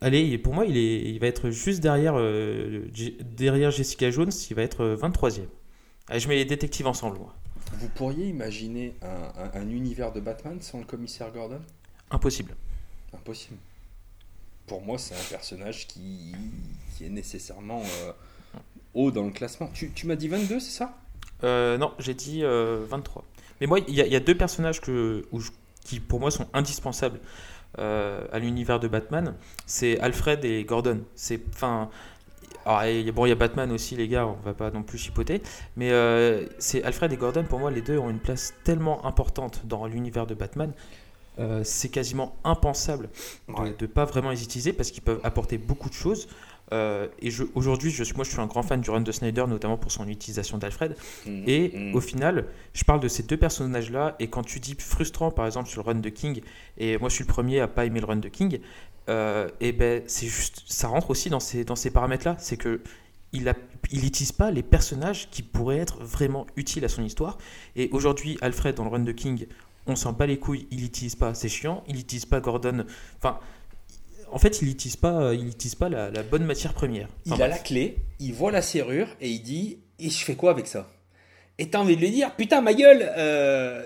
allez, 0.00 0.36
pour 0.36 0.54
moi, 0.54 0.66
il, 0.66 0.76
est, 0.76 1.00
il 1.10 1.20
va 1.20 1.28
être 1.28 1.50
juste 1.50 1.80
derrière, 1.80 2.16
derrière 3.36 3.70
Jessica 3.70 4.10
Jones, 4.10 4.32
il 4.50 4.56
va 4.56 4.62
être 4.62 4.96
23ème. 5.00 5.46
Allez, 6.08 6.18
je 6.18 6.28
mets 6.28 6.34
les 6.34 6.44
détectives 6.44 6.88
ensemble. 6.88 7.18
Moi. 7.18 7.37
Vous 7.72 7.88
pourriez 7.88 8.26
imaginer 8.28 8.94
un, 9.54 9.68
univers 9.68 10.12
de 10.12 10.20
Batman 10.20 10.60
sans 10.60 10.78
le 10.78 10.84
commissaire 10.84 11.30
Gordon? 11.32 11.60
Impossible. 12.10 12.54
Impossible. 13.12 13.58
Pour 14.66 14.82
moi, 14.82 14.98
c'est 14.98 15.14
un 15.14 15.28
personnage 15.30 15.86
qui, 15.86 16.34
est 17.00 17.08
nécessairement 17.08 17.82
euh, 17.82 18.12
haut 18.94 19.10
dans 19.10 19.24
le 19.24 19.30
classement. 19.30 19.70
Tu, 19.72 20.06
m'as 20.06 20.16
dit 20.16 20.28
22, 20.28 20.60
c'est 20.60 20.70
ça? 20.70 20.98
Euh, 21.44 21.78
Non, 21.78 21.92
j'ai 21.98 22.14
dit 22.14 22.42
23. 22.42 23.22
Euh, 23.22 23.24
Mais 23.60 23.66
moi, 23.66 23.78
il 23.86 23.94
y, 23.94 24.16
a 24.16 24.20
deux 24.20 24.36
personnages 24.36 24.80
que, 24.80 25.24
qui, 25.84 26.00
pour 26.00 26.20
moi, 26.20 26.30
sont 26.30 26.48
indispensables 26.52 27.20
à 27.76 28.38
l'univers 28.38 28.80
de 28.80 28.88
Batman. 28.88 29.34
C'est 29.66 30.00
Alfred 30.00 30.44
et 30.44 30.64
Gordon. 30.64 31.02
C'est, 31.14 31.40
enfin, 31.54 31.90
alors, 32.68 33.12
bon, 33.14 33.24
il 33.24 33.30
y 33.30 33.32
a 33.32 33.34
Batman 33.34 33.72
aussi, 33.72 33.96
les 33.96 34.08
gars, 34.08 34.26
on 34.26 34.36
va 34.44 34.52
pas 34.52 34.70
non 34.70 34.82
plus 34.82 34.98
chipoter. 34.98 35.40
Mais 35.76 35.90
euh, 35.90 36.44
c'est 36.58 36.82
Alfred 36.82 37.10
et 37.10 37.16
Gordon, 37.16 37.44
pour 37.44 37.58
moi, 37.58 37.70
les 37.70 37.80
deux 37.80 37.96
ont 37.96 38.10
une 38.10 38.18
place 38.18 38.52
tellement 38.62 39.06
importante 39.06 39.62
dans 39.64 39.86
l'univers 39.86 40.26
de 40.26 40.34
Batman. 40.34 40.72
Euh, 41.38 41.62
c'est 41.64 41.88
quasiment 41.88 42.36
impensable 42.44 43.08
de 43.48 43.74
ne 43.80 43.86
pas 43.86 44.04
vraiment 44.04 44.30
les 44.30 44.42
utiliser 44.42 44.74
parce 44.74 44.90
qu'ils 44.90 45.02
peuvent 45.02 45.20
apporter 45.22 45.56
beaucoup 45.56 45.88
de 45.88 45.94
choses. 45.94 46.28
Euh, 46.72 47.08
et 47.20 47.30
aujourd'hui, 47.54 47.90
je, 47.90 48.02
moi 48.14 48.24
je 48.24 48.30
suis 48.30 48.40
un 48.40 48.46
grand 48.46 48.62
fan 48.62 48.80
du 48.80 48.90
run 48.90 49.00
de 49.00 49.12
Snyder, 49.12 49.44
notamment 49.48 49.76
pour 49.76 49.92
son 49.92 50.06
utilisation 50.08 50.58
d'Alfred. 50.58 50.96
Mmh, 51.26 51.42
et 51.46 51.72
mmh. 51.74 51.94
au 51.94 52.00
final, 52.00 52.46
je 52.74 52.84
parle 52.84 53.00
de 53.00 53.08
ces 53.08 53.22
deux 53.22 53.36
personnages-là. 53.36 54.16
Et 54.18 54.28
quand 54.28 54.42
tu 54.42 54.60
dis 54.60 54.76
frustrant, 54.78 55.30
par 55.30 55.46
exemple, 55.46 55.68
sur 55.68 55.82
le 55.82 55.86
run 55.88 56.00
de 56.00 56.08
King, 56.08 56.42
et 56.76 56.98
moi 56.98 57.08
je 57.08 57.14
suis 57.14 57.24
le 57.24 57.28
premier 57.28 57.60
à 57.60 57.68
pas 57.68 57.84
aimer 57.84 58.00
le 58.00 58.06
run 58.06 58.16
de 58.16 58.28
King, 58.28 58.60
euh, 59.08 59.48
et 59.60 59.72
ben 59.72 60.02
c'est 60.06 60.26
juste, 60.26 60.62
ça 60.66 60.88
rentre 60.88 61.10
aussi 61.10 61.30
dans 61.30 61.40
ces, 61.40 61.64
dans 61.64 61.76
ces 61.76 61.90
paramètres-là. 61.90 62.36
C'est 62.38 62.56
que 62.56 62.80
il 63.32 63.44
n'utilise 63.92 64.32
pas 64.32 64.50
les 64.50 64.62
personnages 64.62 65.28
qui 65.30 65.42
pourraient 65.42 65.78
être 65.78 66.02
vraiment 66.02 66.46
utiles 66.56 66.84
à 66.84 66.88
son 66.88 67.02
histoire. 67.04 67.36
Et 67.76 67.90
aujourd'hui, 67.92 68.38
Alfred, 68.40 68.74
dans 68.74 68.84
le 68.84 68.90
run 68.90 69.00
de 69.00 69.12
King, 69.12 69.46
on 69.86 69.96
s'en 69.96 70.12
bat 70.12 70.26
les 70.26 70.38
couilles, 70.38 70.66
il 70.70 70.82
n'utilise 70.82 71.16
pas, 71.16 71.34
c'est 71.34 71.48
chiant, 71.48 71.82
il 71.88 71.96
n'utilise 71.96 72.26
pas 72.26 72.40
Gordon. 72.40 72.84
Enfin, 73.16 73.38
en 74.32 74.38
fait, 74.38 74.60
il 74.62 74.68
n'utilise 74.68 74.96
pas, 74.96 75.34
il 75.34 75.48
utilise 75.48 75.74
pas 75.74 75.88
la, 75.88 76.22
bonne 76.22 76.44
matière 76.44 76.74
première. 76.74 77.08
il 77.26 77.42
a 77.42 77.48
la 77.48 77.58
clé, 77.58 77.96
il 78.20 78.32
voit 78.32 78.52
la 78.52 78.62
serrure 78.62 79.08
et 79.20 79.28
il 79.28 79.42
dit 79.42 79.78
Et 79.98 80.10
je 80.10 80.24
fais 80.24 80.34
quoi 80.34 80.50
avec 80.50 80.66
ça? 80.66 80.88
Et 81.58 81.68
t'as 81.70 81.80
envie 81.80 81.96
de 81.96 82.00
lui 82.00 82.10
dire 82.10 82.34
Putain, 82.36 82.60
ma 82.60 82.74
gueule, 82.74 83.10
euh, 83.16 83.82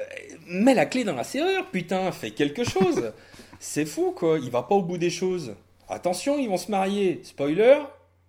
mets 0.47 0.75
la 0.75 0.87
clé 0.87 1.05
dans 1.05 1.15
la 1.15 1.25
serrure, 1.25 1.67
putain, 1.71 2.13
fais 2.13 2.31
quelque 2.31 2.65
chose 2.65 3.13
C'est 3.61 3.87
fou, 3.87 4.13
quoi. 4.13 4.39
Il 4.43 4.51
va 4.51 4.65
pas 4.65 4.75
au 4.75 4.83
bout 4.83 4.99
des 4.99 5.11
choses. 5.11 5.55
Attention, 5.89 6.37
ils 6.39 6.49
vont 6.49 6.57
se 6.57 6.71
marier. 6.71 7.21
Spoiler 7.23 7.79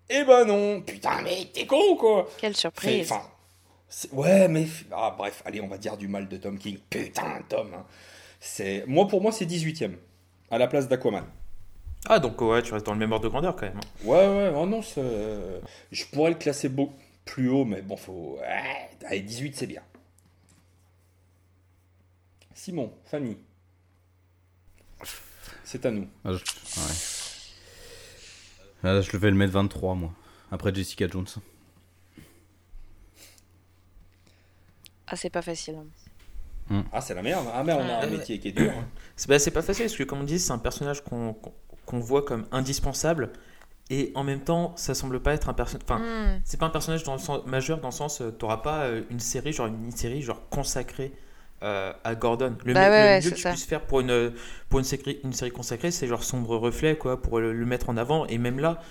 Eh 0.09 0.23
ben 0.23 0.45
non. 0.45 0.81
Putain, 0.81 1.21
mais 1.23 1.47
t'es 1.51 1.65
con, 1.65 1.95
quoi. 1.97 2.29
Quelle 2.37 2.55
surprise. 2.55 3.11
Enfin, 3.11 3.23
ouais, 4.11 4.47
mais 4.47 4.67
ah, 4.91 5.15
bref, 5.17 5.41
allez, 5.45 5.59
on 5.59 5.67
va 5.67 5.79
dire 5.79 5.97
du 5.97 6.07
mal 6.07 6.27
de 6.27 6.37
Tom 6.37 6.59
King. 6.59 6.77
Putain, 6.89 7.41
Tom. 7.49 7.67
Hein. 7.73 7.83
C'est 8.39 8.83
moi 8.87 9.07
pour 9.07 9.21
moi 9.21 9.31
c'est 9.31 9.45
18e. 9.45 9.93
à 10.51 10.57
la 10.57 10.67
place 10.67 10.87
d'Aquaman. 10.87 11.23
Ah, 12.09 12.19
donc 12.19 12.39
ouais, 12.41 12.61
tu 12.61 12.73
restes 12.73 12.85
dans 12.85 12.93
le 12.93 12.99
même 12.99 13.11
ordre 13.13 13.23
de 13.23 13.29
grandeur 13.29 13.55
quand 13.55 13.65
même. 13.67 13.77
hein. 13.77 14.05
Ouais, 14.05 14.27
ouais, 14.27 14.51
oh 14.55 14.65
non, 14.65 14.81
c'est- 14.81 15.61
je 15.91 16.05
pourrais 16.05 16.31
le 16.31 16.37
classer 16.37 16.67
beaucoup 16.69 16.93
plus 17.25 17.49
haut, 17.49 17.63
mais 17.65 17.81
bon, 17.81 17.95
faut. 17.95 18.37
ouais, 18.41 18.89
allez, 19.05 19.21
18, 19.21 19.55
c'est 19.55 19.67
bien. 19.67 19.81
Simon, 22.53 22.91
Fanny. 23.05 23.37
C'est 25.63 25.85
à 25.85 25.91
nous. 25.91 26.07
Ah, 26.25 26.31
je... 26.33 26.37
ouais. 26.37 26.93
Ah, 28.83 29.01
je 29.01 29.17
vais 29.17 29.29
le 29.29 29.35
mettre 29.37 29.53
23, 29.53 29.95
moi. 29.95 30.11
Après 30.51 30.73
Jessica 30.75 31.07
Jones. 31.07 31.25
Ah, 35.07 35.15
c'est 35.15 35.29
pas 35.29 35.41
facile. 35.41 35.75
hein. 36.69 36.83
Ah, 36.91 37.01
c'est 37.01 37.13
la 37.13 37.21
merde. 37.21 37.45
Ah, 37.53 37.63
merde, 37.63 37.81
on 37.83 37.89
a 37.89 37.97
un 37.97 38.09
Ouais. 38.09 38.17
métier 38.17 38.39
qui 38.39 38.49
est 38.49 38.51
dur. 38.51 38.71
hein. 38.71 38.87
C'est 39.15 39.27
bah, 39.29 39.37
c'est 39.39 39.51
pas 39.51 39.61
facile 39.61 39.85
parce 39.85 39.97
que, 39.97 40.03
comme 40.03 40.21
on 40.21 40.23
dit, 40.23 40.39
c'est 40.39 40.51
un 40.51 40.57
personnage 40.57 41.03
qu'on 41.03 41.33
qu'on- 41.33 41.53
qu'on 41.85 41.99
voit 41.99 42.23
comme 42.23 42.45
indispensable 42.51 43.31
et 43.89 44.11
en 44.15 44.23
même 44.23 44.39
temps, 44.41 44.73
ça 44.77 44.93
semble 44.95 45.19
pas 45.19 45.33
être 45.33 45.49
un 45.49 45.53
personnage. 45.53 45.83
Enfin, 45.89 45.99
Hmm. 45.99 46.41
c'est 46.45 46.59
pas 46.59 46.65
un 46.67 46.69
personnage 46.69 47.03
dans 47.03 47.13
le 47.13 47.19
sens, 47.19 47.45
majeur 47.45 47.79
dans 47.79 47.89
le 47.89 47.93
sens, 47.93 48.21
euh, 48.21 48.31
t'auras 48.31 48.57
pas 48.57 48.83
euh, 48.85 49.01
une 49.11 49.19
série, 49.19 49.53
genre 49.53 49.67
une 49.67 49.91
série 49.91 50.21
genre 50.21 50.41
consacrée 50.49 51.11
euh, 51.63 51.93
à 52.03 52.15
Gordon. 52.15 52.55
Le, 52.65 52.73
Bah 52.73 52.87
me- 52.87 52.91
ouais, 52.91 52.99
le 53.01 53.05
ouais, 53.05 53.21
mieux 53.25 53.29
que 53.31 53.35
tu 53.35 53.47
puisses 53.47 53.65
faire 53.65 53.81
pour 53.81 53.99
une 54.01 54.33
pour 54.69 54.79
une 54.79 54.85
série, 54.85 55.19
une 55.23 55.33
série 55.33 55.51
consacrée, 55.51 55.91
c'est 55.91 56.07
genre 56.07 56.23
sombre 56.23 56.55
reflet 56.57 56.97
quoi, 56.97 57.21
pour 57.21 57.39
le, 57.39 57.53
le 57.53 57.65
mettre 57.65 57.89
en 57.89 57.97
avant. 57.97 58.25
Et 58.27 58.37
même 58.37 58.59
là, 58.59 58.81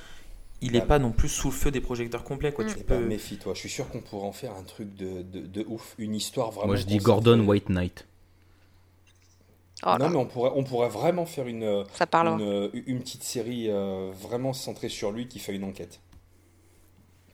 il 0.61 0.77
est 0.77 0.81
Bah, 0.81 0.87
pas 0.87 0.99
non 0.99 1.11
plus 1.11 1.29
sous 1.29 1.49
le 1.49 1.55
feu 1.55 1.71
des 1.71 1.81
projecteurs 1.81 2.25
complets 2.25 2.53
quoi. 2.53 2.65
Mm. 2.65 2.69
Tu 2.69 2.85
peux. 2.85 2.99
méfie-toi, 2.99 3.55
je 3.55 3.61
suis 3.61 3.69
sûr 3.71 3.89
qu'on 3.89 4.01
pourrait 4.01 4.27
en 4.29 4.33
faire 4.33 4.53
un 4.55 4.63
truc 4.63 4.95
de, 4.97 5.23
de, 5.23 5.41
de 5.47 5.65
ouf, 5.69 5.95
une 5.99 6.15
histoire 6.15 6.51
vraiment. 6.51 6.69
Moi, 6.69 6.77
je 6.77 6.85
dis. 6.85 6.99
Gordon 6.99 7.41
White 7.41 7.69
Knight. 7.71 8.07
Oh 9.85 9.97
non, 9.99 10.11
mais 10.11 10.17
on 10.17 10.27
pourrait, 10.27 10.53
on 10.55 10.63
pourrait 10.65 10.89
vraiment 10.89 11.27
faire 11.27 11.47
une, 11.49 11.85
ça 11.95 12.07
parle. 12.07 12.41
une, 12.41 12.71
une 12.87 13.01
petite 13.01 13.25
série 13.25 13.69
euh, 13.69 14.11
vraiment 14.15 14.53
centrée 14.53 14.89
sur 14.89 15.11
lui 15.11 15.27
qui 15.29 15.39
fait 15.41 15.55
une 15.55 15.65
enquête. 15.65 16.01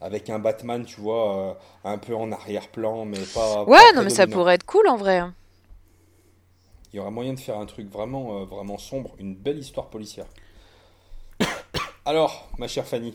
Avec 0.00 0.30
un 0.30 0.38
Batman, 0.38 0.84
tu 0.84 1.00
vois, 1.00 1.36
euh, 1.50 1.54
un 1.84 1.98
peu 1.98 2.14
en 2.14 2.30
arrière-plan, 2.32 3.04
mais 3.04 3.18
pas. 3.34 3.64
Ouais, 3.64 3.76
pas 3.78 3.92
non, 3.96 4.02
mais 4.02 4.10
ça 4.10 4.26
pourrait 4.26 4.54
être 4.54 4.64
cool 4.64 4.86
en 4.88 4.96
vrai. 4.96 5.18
hein. 5.18 5.34
Il 6.92 6.96
y 6.96 7.00
aurait 7.00 7.10
moyen 7.10 7.34
de 7.34 7.40
faire 7.40 7.58
un 7.58 7.66
truc 7.66 7.90
vraiment, 7.90 8.40
euh, 8.40 8.44
vraiment 8.44 8.78
sombre, 8.78 9.10
une 9.18 9.34
belle 9.34 9.58
histoire 9.58 9.88
policière. 9.88 10.26
Alors, 12.06 12.48
ma 12.58 12.68
chère 12.68 12.86
Fanny, 12.86 13.14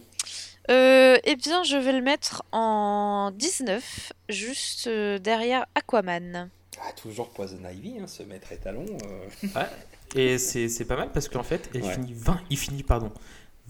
Euh, 0.70 1.18
eh 1.24 1.36
bien, 1.36 1.64
je 1.64 1.76
vais 1.78 1.92
le 1.94 2.02
mettre 2.02 2.44
en 2.52 3.32
19, 3.34 4.14
juste 4.30 4.88
euh, 4.88 5.18
derrière 5.20 5.66
Aquaman. 5.76 6.50
Ah, 6.82 6.92
toujours 6.94 7.30
Poison 7.30 7.60
Ivy, 7.70 8.00
hein, 8.00 8.08
ce 8.08 8.24
maître 8.24 8.52
étalon. 8.52 8.86
euh. 9.06 9.28
Ouais. 9.56 9.68
Et 10.16 10.38
c'est 10.38 10.70
c'est 10.70 10.86
pas 10.86 10.96
mal 10.98 11.12
parce 11.12 11.28
qu'en 11.30 11.44
fait, 11.44 11.70
il 11.74 11.82
Ouais. 11.84 11.94
finit 11.94 12.14
20, 12.14 12.40
il 12.50 12.58
finit 12.58 12.84
pardon 12.84 13.12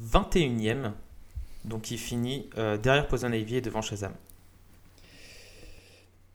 21ème. 0.01 0.91
Donc 1.65 1.91
il 1.91 1.97
finit 1.97 2.49
euh, 2.57 2.77
derrière 2.77 3.07
Poison 3.07 3.31
Ivy 3.31 3.57
et 3.57 3.61
devant 3.61 3.81
Shazam. 3.81 4.13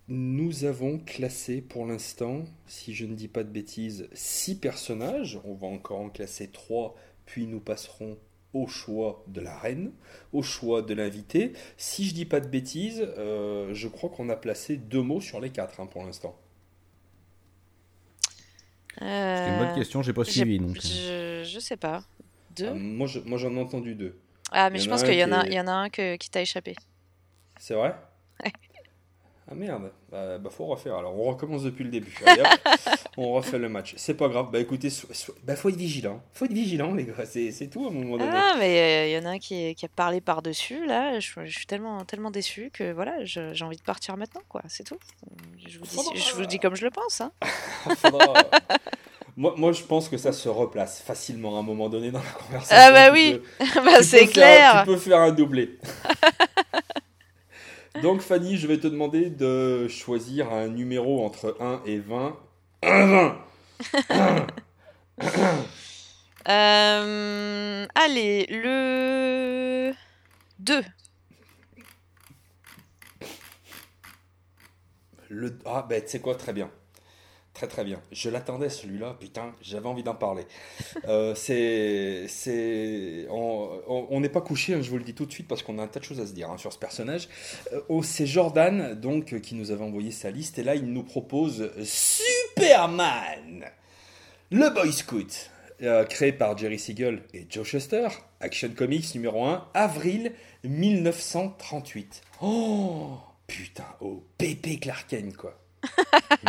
Nous 0.09 0.65
avons 0.65 0.99
classé 0.99 1.61
pour 1.61 1.85
l'instant, 1.85 2.45
si 2.67 2.95
je 2.95 3.05
ne 3.05 3.15
dis 3.15 3.29
pas 3.29 3.45
de 3.45 3.51
bêtises, 3.51 4.09
6 4.15 4.55
personnages. 4.57 5.39
On 5.45 5.53
va 5.55 5.67
encore 5.67 6.01
en 6.01 6.09
classer 6.09 6.49
3, 6.49 6.97
puis 7.27 7.47
nous 7.47 7.61
passerons 7.61 8.17
au 8.55 8.67
choix 8.67 9.23
de 9.27 9.43
la 9.43 9.55
reine, 9.59 9.93
au 10.33 10.43
choix 10.43 10.81
de 10.81 10.95
l'invité. 10.95 11.53
Si 11.77 12.07
je 12.07 12.15
dis 12.15 12.25
pas 12.25 12.41
de 12.41 12.49
bêtises, 12.49 13.07
euh, 13.19 13.75
je 13.75 13.87
crois 13.89 14.09
qu'on 14.09 14.31
a 14.31 14.37
placé 14.37 14.79
deux 14.79 15.03
mots 15.03 15.21
sur 15.21 15.41
les 15.41 15.51
4 15.51 15.87
pour 15.91 16.03
l'instant. 16.05 16.35
C'est 19.01 19.51
une 19.51 19.59
bonne 19.59 19.69
Euh, 19.69 19.75
question, 19.75 20.03
j'ai 20.03 20.13
pas 20.13 20.25
suivi. 20.25 20.59
Donc... 20.59 20.77
je, 20.81 21.45
je 21.45 21.59
sais 21.61 21.77
pas. 21.77 22.03
Deux 22.57 22.67
Euh, 22.67 22.75
moi, 22.75 23.07
je- 23.07 23.21
moi, 23.21 23.39
j'en 23.39 23.55
ai 23.55 23.61
entendu 23.61 23.95
deux. 23.95 24.19
Ah, 24.51 24.71
mais 24.71 24.79
je 24.79 24.89
pense 24.89 25.03
qu'il 25.05 25.15
y, 25.15 25.25
en 25.25 25.33
a- 25.33 25.47
il 25.47 25.53
y 25.53 25.61
en 25.61 25.67
a 25.69 25.73
un 25.73 25.89
que- 25.91 26.17
qui 26.17 26.31
t'a 26.31 26.41
échappé. 26.41 26.75
C'est 27.59 27.75
vrai? 27.75 27.95
Ah 29.51 29.55
merde, 29.55 29.91
bah, 30.13 30.37
bah, 30.37 30.51
faut 30.51 30.67
refaire. 30.67 30.97
Alors 30.97 31.19
on 31.19 31.25
recommence 31.25 31.63
depuis 31.63 31.83
le 31.83 31.91
début. 31.91 32.15
Allez, 32.27 32.43
hop, 32.43 32.49
on 33.17 33.33
refait 33.33 33.59
le 33.59 33.71
match. 33.71 33.95
C'est 33.97 34.13
pas 34.13 34.29
grave. 34.29 34.49
Bah 34.53 34.59
écoutez, 34.61 34.91
so- 34.91 35.09
so- 35.13 35.35
bah, 35.43 35.57
faut 35.57 35.71
être 35.71 35.77
vigilant. 35.77 36.21
Faut 36.35 36.45
être 36.45 36.53
vigilant 36.53 36.93
les 36.95 37.05
gars. 37.05 37.15
C'est 37.25 37.71
tout 37.71 37.87
à 37.87 37.89
un 37.89 37.93
moment 37.93 38.19
donné. 38.19 38.31
Ah, 38.31 38.57
mais 38.59 38.79
euh, 38.79 39.07
il 39.09 39.13
y 39.13 39.19
en 39.19 39.25
a 39.27 39.33
un 39.35 39.39
qui, 39.39 39.75
qui 39.75 39.87
a 39.87 39.89
parlé 39.89 40.21
par-dessus, 40.21 40.85
là. 40.85 41.19
Je, 41.19 41.31
je 41.47 41.51
suis 41.57 41.65
tellement, 41.67 42.05
tellement 42.05 42.31
déçu 42.31 42.71
que 42.75 42.93
voilà, 42.93 43.25
j'ai 43.25 43.65
envie 43.65 43.79
de 43.79 43.83
partir 43.83 44.19
maintenant, 44.19 44.43
quoi. 44.51 44.61
C'est 44.69 44.85
tout. 44.85 44.99
Je 45.67 45.79
vous, 45.79 45.85
dis, 45.87 45.91
Faudra- 45.97 46.15
je 46.15 46.35
vous 46.35 46.45
dis 46.47 46.59
comme 46.59 46.77
je 46.77 46.85
le 46.85 46.91
pense. 46.91 47.23
Hein. 47.23 47.33
Faudra- 47.97 48.35
moi, 49.39 49.55
moi, 49.57 49.73
je 49.73 49.83
pense 49.83 50.11
que 50.11 50.19
ça 50.19 50.33
se 50.33 50.51
replace 50.51 51.01
facilement 51.01 51.57
à 51.57 51.61
un 51.61 51.63
moment 51.63 51.89
donné 51.89 52.11
dans 52.11 52.19
la 52.21 52.31
conversation. 52.47 52.77
Ah 52.79 52.93
bah 52.93 53.13
oui, 53.15 53.41
bah, 53.77 54.03
c'est 54.03 54.27
faire- 54.27 54.31
clair. 54.31 54.81
tu 54.85 54.91
peux 54.91 54.97
faire 54.99 55.21
un 55.21 55.33
doublé. 55.33 55.79
Donc 58.03 58.21
Fanny, 58.21 58.57
je 58.57 58.67
vais 58.67 58.79
te 58.79 58.87
demander 58.87 59.31
de 59.31 59.89
choisir 59.89 60.53
un 60.53 60.69
numéro 60.69 61.25
entre 61.25 61.57
1 61.61 61.83
et 61.87 61.99
20. 61.99 62.37
1, 62.83 63.07
20 63.07 63.39
Euh, 66.49 67.87
allez, 67.95 68.47
le 68.49 69.93
2. 70.61 70.83
Le... 75.29 75.59
Ah, 75.67 75.85
ben, 75.87 76.01
tu 76.03 76.09
sais 76.09 76.21
quoi, 76.21 76.35
très 76.37 76.55
bien. 76.55 76.71
Très 77.59 77.67
très 77.67 77.83
bien. 77.83 78.01
Je 78.13 78.31
l'attendais 78.31 78.69
celui-là, 78.69 79.17
putain, 79.19 79.53
j'avais 79.61 79.89
envie 79.89 80.05
d'en 80.05 80.15
parler. 80.15 80.47
Euh, 81.09 81.35
c'est. 81.35 82.27
c'est... 82.29 83.27
On 83.31 84.21
n'est 84.21 84.29
pas 84.29 84.41
couché, 84.41 84.75
hein, 84.75 84.81
je 84.81 84.91
vous 84.91 84.99
le 84.99 85.03
dis 85.03 85.15
tout 85.15 85.27
de 85.27 85.33
suite, 85.33 85.49
parce 85.49 85.65
qu'on 85.65 85.81
a 85.81 85.83
un 85.83 85.89
tas 85.89 85.99
de 85.99 86.05
choses 86.05 86.21
à 86.21 86.27
se 86.27 86.33
dire 86.33 86.49
hein, 86.51 86.57
sur 86.57 86.73
ce 86.73 86.79
personnage. 86.79 87.29
Euh, 87.73 87.81
oh, 87.89 88.05
c'est 88.05 88.27
Jordan, 88.27 88.95
donc, 88.95 89.41
qui 89.41 89.57
nous 89.57 89.73
avait 89.73 89.83
envoyé 89.83 90.13
sa 90.13 90.31
liste, 90.31 90.61
et 90.61 90.63
là, 90.63 90.77
il 90.77 90.93
nous 90.93 91.03
propose 91.03 91.73
Superman 91.83 93.65
Le 94.53 94.71
Boy 94.71 94.93
Scout, 94.93 95.51
euh, 95.83 96.05
créé 96.05 96.31
par 96.33 96.57
Jerry 96.57 96.79
Siegel 96.79 97.25
et 97.35 97.45
Joe 97.51 97.67
Shuster, 97.67 98.07
Action 98.39 98.71
Comics 98.77 99.13
numéro 99.17 99.45
1, 99.45 99.67
avril 99.75 100.33
1938. 100.63 102.23
Oh 102.41 103.19
Putain, 103.49 103.87
oh, 104.01 104.23
Pépé 104.37 104.79
Clark 104.79 105.09
Kent, 105.09 105.37
quoi. 105.37 105.59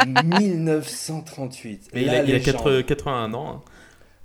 1938. 0.05 1.89
Et 1.93 2.01
il 2.01 2.05
la 2.07 2.11
a, 2.13 2.15
il 2.15 2.19
a 2.19 2.23
légende. 2.37 2.43
80 2.55 2.83
81 2.83 3.33
ans. 3.33 3.49
hein. 3.55 3.61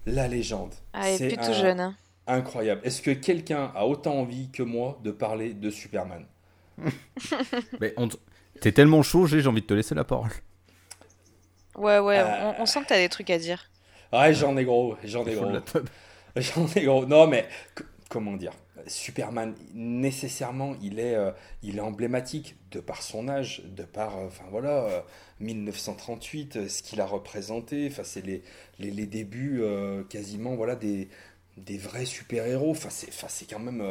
La 0.06 0.28
légende. 0.28 0.74
Ah, 0.92 1.08
il 1.10 1.14
est 1.14 1.18
C'est 1.18 1.28
plus 1.28 1.36
tout 1.38 1.52
jeune. 1.54 1.80
hein. 1.80 1.96
Incroyable. 2.26 2.80
Est-ce 2.84 3.02
que 3.02 3.10
quelqu'un 3.10 3.70
a 3.74 3.86
autant 3.86 4.14
envie 4.14 4.50
que 4.50 4.62
moi 4.62 4.98
de 5.02 5.10
parler 5.10 5.52
de 5.54 5.70
Superman? 5.70 6.24
Mais 7.80 7.92
on 7.96 8.08
t- 8.08 8.16
T'es 8.60 8.72
tellement 8.72 9.02
chaud, 9.02 9.26
j'ai 9.26 9.46
envie 9.46 9.60
de 9.62 9.66
te 9.66 9.74
laisser 9.74 9.94
la 9.94 10.04
parole. 10.04 10.30
Ouais, 11.76 11.98
ouais, 11.98 12.18
Euh. 12.18 12.52
on, 12.58 12.62
on 12.62 12.66
sent 12.66 12.82
que 12.82 12.86
t'as 12.88 12.96
des 12.98 13.08
trucs 13.08 13.30
à 13.30 13.38
dire. 13.38 13.64
Ouais, 14.12 14.32
j'en 14.32 14.56
ai 14.56 14.64
gros, 14.64 14.96
j'en 15.04 15.26
ai 15.26 15.34
gros. 15.34 15.50
J'en 16.36 16.66
ai 16.74 16.82
gros. 16.84 17.04
Non, 17.06 17.26
mais 17.28 17.46
comment 18.08 18.32
dire? 18.36 18.52
Superman, 18.86 19.54
nécessairement, 19.72 20.74
il 20.82 20.98
est, 20.98 21.14
euh, 21.14 21.30
il 21.62 21.76
est 21.76 21.80
emblématique 21.80 22.56
de 22.72 22.80
par 22.80 23.02
son 23.02 23.28
âge, 23.28 23.62
de 23.64 23.84
par, 23.84 24.18
euh, 24.18 24.26
enfin 24.26 24.44
voilà, 24.50 24.84
euh, 24.84 25.00
1938, 25.40 26.56
euh, 26.56 26.68
ce 26.68 26.82
qu'il 26.82 27.00
a 27.00 27.06
représenté. 27.06 27.86
Enfin, 27.90 28.02
c'est 28.04 28.24
les, 28.24 28.42
les, 28.78 28.90
les 28.90 29.06
débuts 29.06 29.62
quasiment, 30.08 30.54
voilà, 30.56 30.74
des, 30.74 31.08
des 31.56 31.78
vrais 31.78 32.04
super-héros. 32.04 32.72
Enfin, 32.72 32.90
c'est, 32.90 33.08
enfin, 33.08 33.28
c'est 33.28 33.46
quand 33.48 33.60
même 33.60 33.82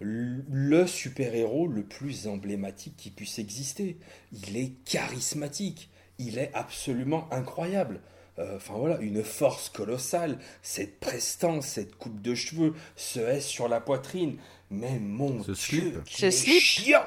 le 0.00 0.86
super-héros 0.86 1.68
le 1.68 1.84
plus 1.84 2.26
emblématique 2.26 2.96
qui 2.96 3.10
puisse 3.10 3.38
exister. 3.38 3.98
Il 4.32 4.56
est 4.56 4.72
charismatique. 4.84 5.90
Il 6.18 6.38
est 6.38 6.50
absolument 6.54 7.26
incroyable. 7.32 8.00
Euh, 8.38 8.56
Enfin 8.56 8.74
voilà, 8.76 8.98
une 9.00 9.22
force 9.22 9.68
colossale, 9.68 10.38
cette 10.62 10.98
prestance, 11.00 11.66
cette 11.66 11.94
coupe 11.96 12.20
de 12.20 12.34
cheveux, 12.34 12.74
ce 12.96 13.20
S 13.20 13.46
sur 13.46 13.68
la 13.68 13.80
poitrine. 13.80 14.38
Mais 14.70 14.98
mon 14.98 15.42
Ce 15.44 15.52
Dieu, 15.52 16.02
Ce 16.08 16.26
est 16.26 16.30
slip. 16.30 16.60
chiant 16.60 17.04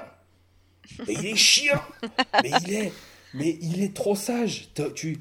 Mais 1.05 1.13
il 1.15 1.25
est 1.25 1.35
chiant 1.35 1.81
Mais 2.43 2.51
il 2.63 2.73
est, 2.73 2.93
mais 3.33 3.57
il 3.61 3.83
est 3.83 3.93
trop 3.93 4.15
sage. 4.15 4.69
Tu, 4.95 5.19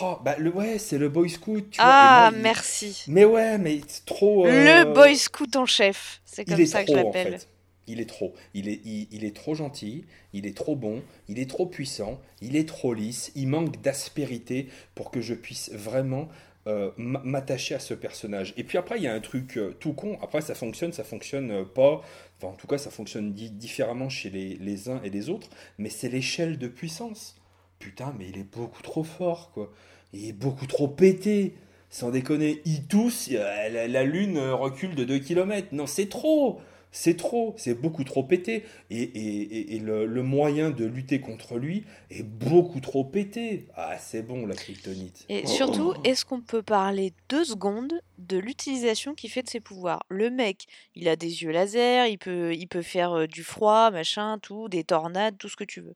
oh, 0.00 0.16
bah 0.24 0.36
le 0.38 0.50
ouais, 0.50 0.78
c'est 0.78 0.96
le 0.96 1.10
boy 1.10 1.28
scout. 1.28 1.68
Tu 1.70 1.78
Ah, 1.82 2.30
et 2.30 2.30
moi, 2.30 2.38
il- 2.38 2.42
merci. 2.42 3.02
Mais 3.08 3.24
ouais, 3.26 3.58
mais 3.58 3.80
c'est 3.86 4.06
trop. 4.06 4.46
Le 4.46 4.50
euh, 4.50 4.84
boy 4.94 5.16
scout 5.18 5.54
en 5.56 5.66
chef. 5.66 6.22
C'est 6.24 6.46
il 6.46 6.54
comme 6.54 6.60
est 6.60 6.66
ça 6.66 6.82
que 6.84 6.92
trop 6.92 6.96
je 6.96 7.00
en 7.00 7.04
l'appelle. 7.04 7.38
fait. 7.40 7.48
Il 7.86 8.00
est 8.00 8.08
trop. 8.08 8.32
Il 8.54 8.68
est, 8.68 8.80
il, 8.84 9.08
il 9.10 9.24
est 9.24 9.34
trop 9.34 9.54
gentil, 9.54 10.04
il 10.32 10.46
est 10.46 10.56
trop 10.56 10.76
bon, 10.76 11.02
il 11.28 11.38
est 11.38 11.50
trop 11.50 11.66
puissant, 11.66 12.20
il 12.40 12.56
est 12.56 12.68
trop 12.68 12.94
lisse, 12.94 13.32
il 13.34 13.48
manque 13.48 13.80
d'aspérité 13.82 14.68
pour 14.94 15.10
que 15.10 15.20
je 15.20 15.34
puisse 15.34 15.70
vraiment 15.72 16.28
euh, 16.68 16.92
m'attacher 16.96 17.74
à 17.74 17.80
ce 17.80 17.92
personnage. 17.92 18.54
Et 18.56 18.62
puis 18.62 18.78
après, 18.78 18.96
il 18.98 19.02
y 19.02 19.08
a 19.08 19.12
un 19.14 19.20
truc 19.20 19.56
euh, 19.56 19.74
tout 19.80 19.94
con. 19.94 20.16
Après, 20.22 20.40
ça 20.40 20.54
fonctionne, 20.54 20.92
ça 20.92 21.02
fonctionne 21.02 21.50
euh, 21.50 21.64
pas. 21.64 22.02
Enfin, 22.38 22.52
en 22.52 22.56
tout 22.56 22.68
cas, 22.68 22.78
ça 22.78 22.90
fonctionne 22.90 23.32
di- 23.32 23.50
différemment 23.50 24.08
chez 24.08 24.30
les, 24.30 24.88
uns 24.88 25.00
et 25.02 25.10
les 25.10 25.28
autres. 25.28 25.48
Mais 25.78 25.88
c'est 25.88 26.08
l'échelle 26.08 26.58
de 26.58 26.68
puissance. 26.68 27.34
Putain, 27.80 28.14
mais 28.16 28.28
il 28.28 28.38
est 28.38 28.48
beaucoup 28.48 28.82
trop 28.82 29.02
fort, 29.02 29.50
quoi. 29.52 29.72
Il 30.12 30.24
est 30.28 30.32
beaucoup 30.32 30.66
trop 30.66 30.86
pété. 30.86 31.54
Sans 31.90 32.10
déconner, 32.10 32.62
ils 32.64 32.84
toussent, 32.86 33.28
euh, 33.32 33.68
la, 33.68 33.88
la 33.88 34.04
lune 34.04 34.38
recule 34.38 34.94
de 34.94 35.02
2 35.04 35.18
km. 35.18 35.68
Non, 35.72 35.86
c'est 35.88 36.08
trop 36.08 36.60
c'est 36.92 37.16
trop, 37.16 37.54
c'est 37.56 37.74
beaucoup 37.74 38.04
trop 38.04 38.22
pété. 38.22 38.64
Et, 38.90 39.02
et- 39.02 39.42
et- 39.58 39.74
et 39.76 39.78
le, 39.80 40.06
le 40.06 40.22
moyen 40.22 40.70
de 40.70 40.84
lutter 40.84 41.20
contre 41.20 41.58
lui 41.58 41.84
est 42.10 42.22
beaucoup 42.22 42.80
trop 42.80 43.02
pété. 43.02 43.66
Ah, 43.74 43.98
c'est 43.98 44.22
bon, 44.22 44.46
la 44.46 44.54
kryptonite. 44.54 45.24
Et 45.28 45.42
Oh. 45.44 45.48
surtout, 45.48 45.94
est-ce 46.04 46.24
qu'on 46.24 46.42
peut 46.42 46.62
parler 46.62 47.12
deux 47.28 47.44
secondes 47.44 48.00
de 48.18 48.38
l'utilisation 48.38 49.14
qu'il 49.14 49.30
fait 49.30 49.42
de 49.42 49.48
ses 49.48 49.60
pouvoirs? 49.60 50.04
Le 50.08 50.30
mec, 50.30 50.66
il 50.94 51.08
a 51.08 51.16
des 51.16 51.42
yeux 51.42 51.50
laser, 51.50 52.06
il 52.06 52.18
peut, 52.18 52.54
il 52.54 52.66
peut 52.68 52.82
faire 52.82 53.12
euh, 53.12 53.26
du 53.26 53.42
froid, 53.42 53.90
machin, 53.90 54.38
tout, 54.38 54.68
des 54.68 54.84
tornades, 54.84 55.38
tout 55.38 55.48
ce 55.48 55.56
que 55.56 55.64
tu 55.64 55.80
veux. 55.80 55.94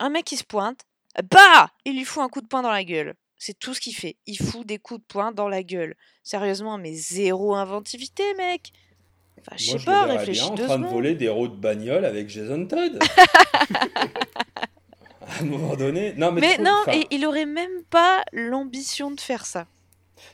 Un 0.00 0.10
mec 0.10 0.24
qui 0.24 0.36
se 0.36 0.44
pointe, 0.44 0.80
bah 1.30 1.70
Il 1.84 1.96
lui 1.96 2.04
fout 2.04 2.22
un 2.22 2.28
coup 2.28 2.40
de 2.40 2.46
poing 2.46 2.62
dans 2.62 2.70
la 2.70 2.84
gueule. 2.84 3.14
C'est 3.36 3.58
tout 3.58 3.72
ce 3.74 3.80
qu'il 3.80 3.94
fait. 3.94 4.16
Il 4.26 4.36
fout 4.36 4.66
des 4.66 4.78
coups 4.78 5.00
de 5.00 5.04
poing 5.06 5.32
dans 5.32 5.48
la 5.48 5.62
gueule. 5.62 5.94
Sérieusement, 6.22 6.76
mais 6.78 6.92
zéro 6.94 7.54
inventivité, 7.54 8.22
mec 8.36 8.72
Enfin, 9.40 9.56
je 9.56 9.70
Moi, 9.70 9.72
sais 9.72 9.78
je 9.78 9.78
le 9.78 9.84
pas, 9.84 10.06
verrais 10.06 10.30
bien 10.30 10.44
en 10.44 10.54
train 10.54 10.78
de 10.78 10.86
voler 10.86 11.14
des 11.14 11.28
roues 11.28 11.48
de 11.48 11.56
bagnole 11.56 12.04
avec 12.04 12.28
Jason 12.28 12.66
Todd. 12.66 12.98
à 15.20 15.40
un 15.40 15.44
moment 15.44 15.76
donné. 15.76 16.14
Non, 16.16 16.32
mais, 16.32 16.58
non, 16.58 16.82
et 16.92 17.06
il 17.10 17.24
aurait 17.26 17.46
même 17.46 17.82
pas 17.88 18.22
l'ambition 18.32 19.10
de 19.10 19.20
faire 19.20 19.46
ça. 19.46 19.66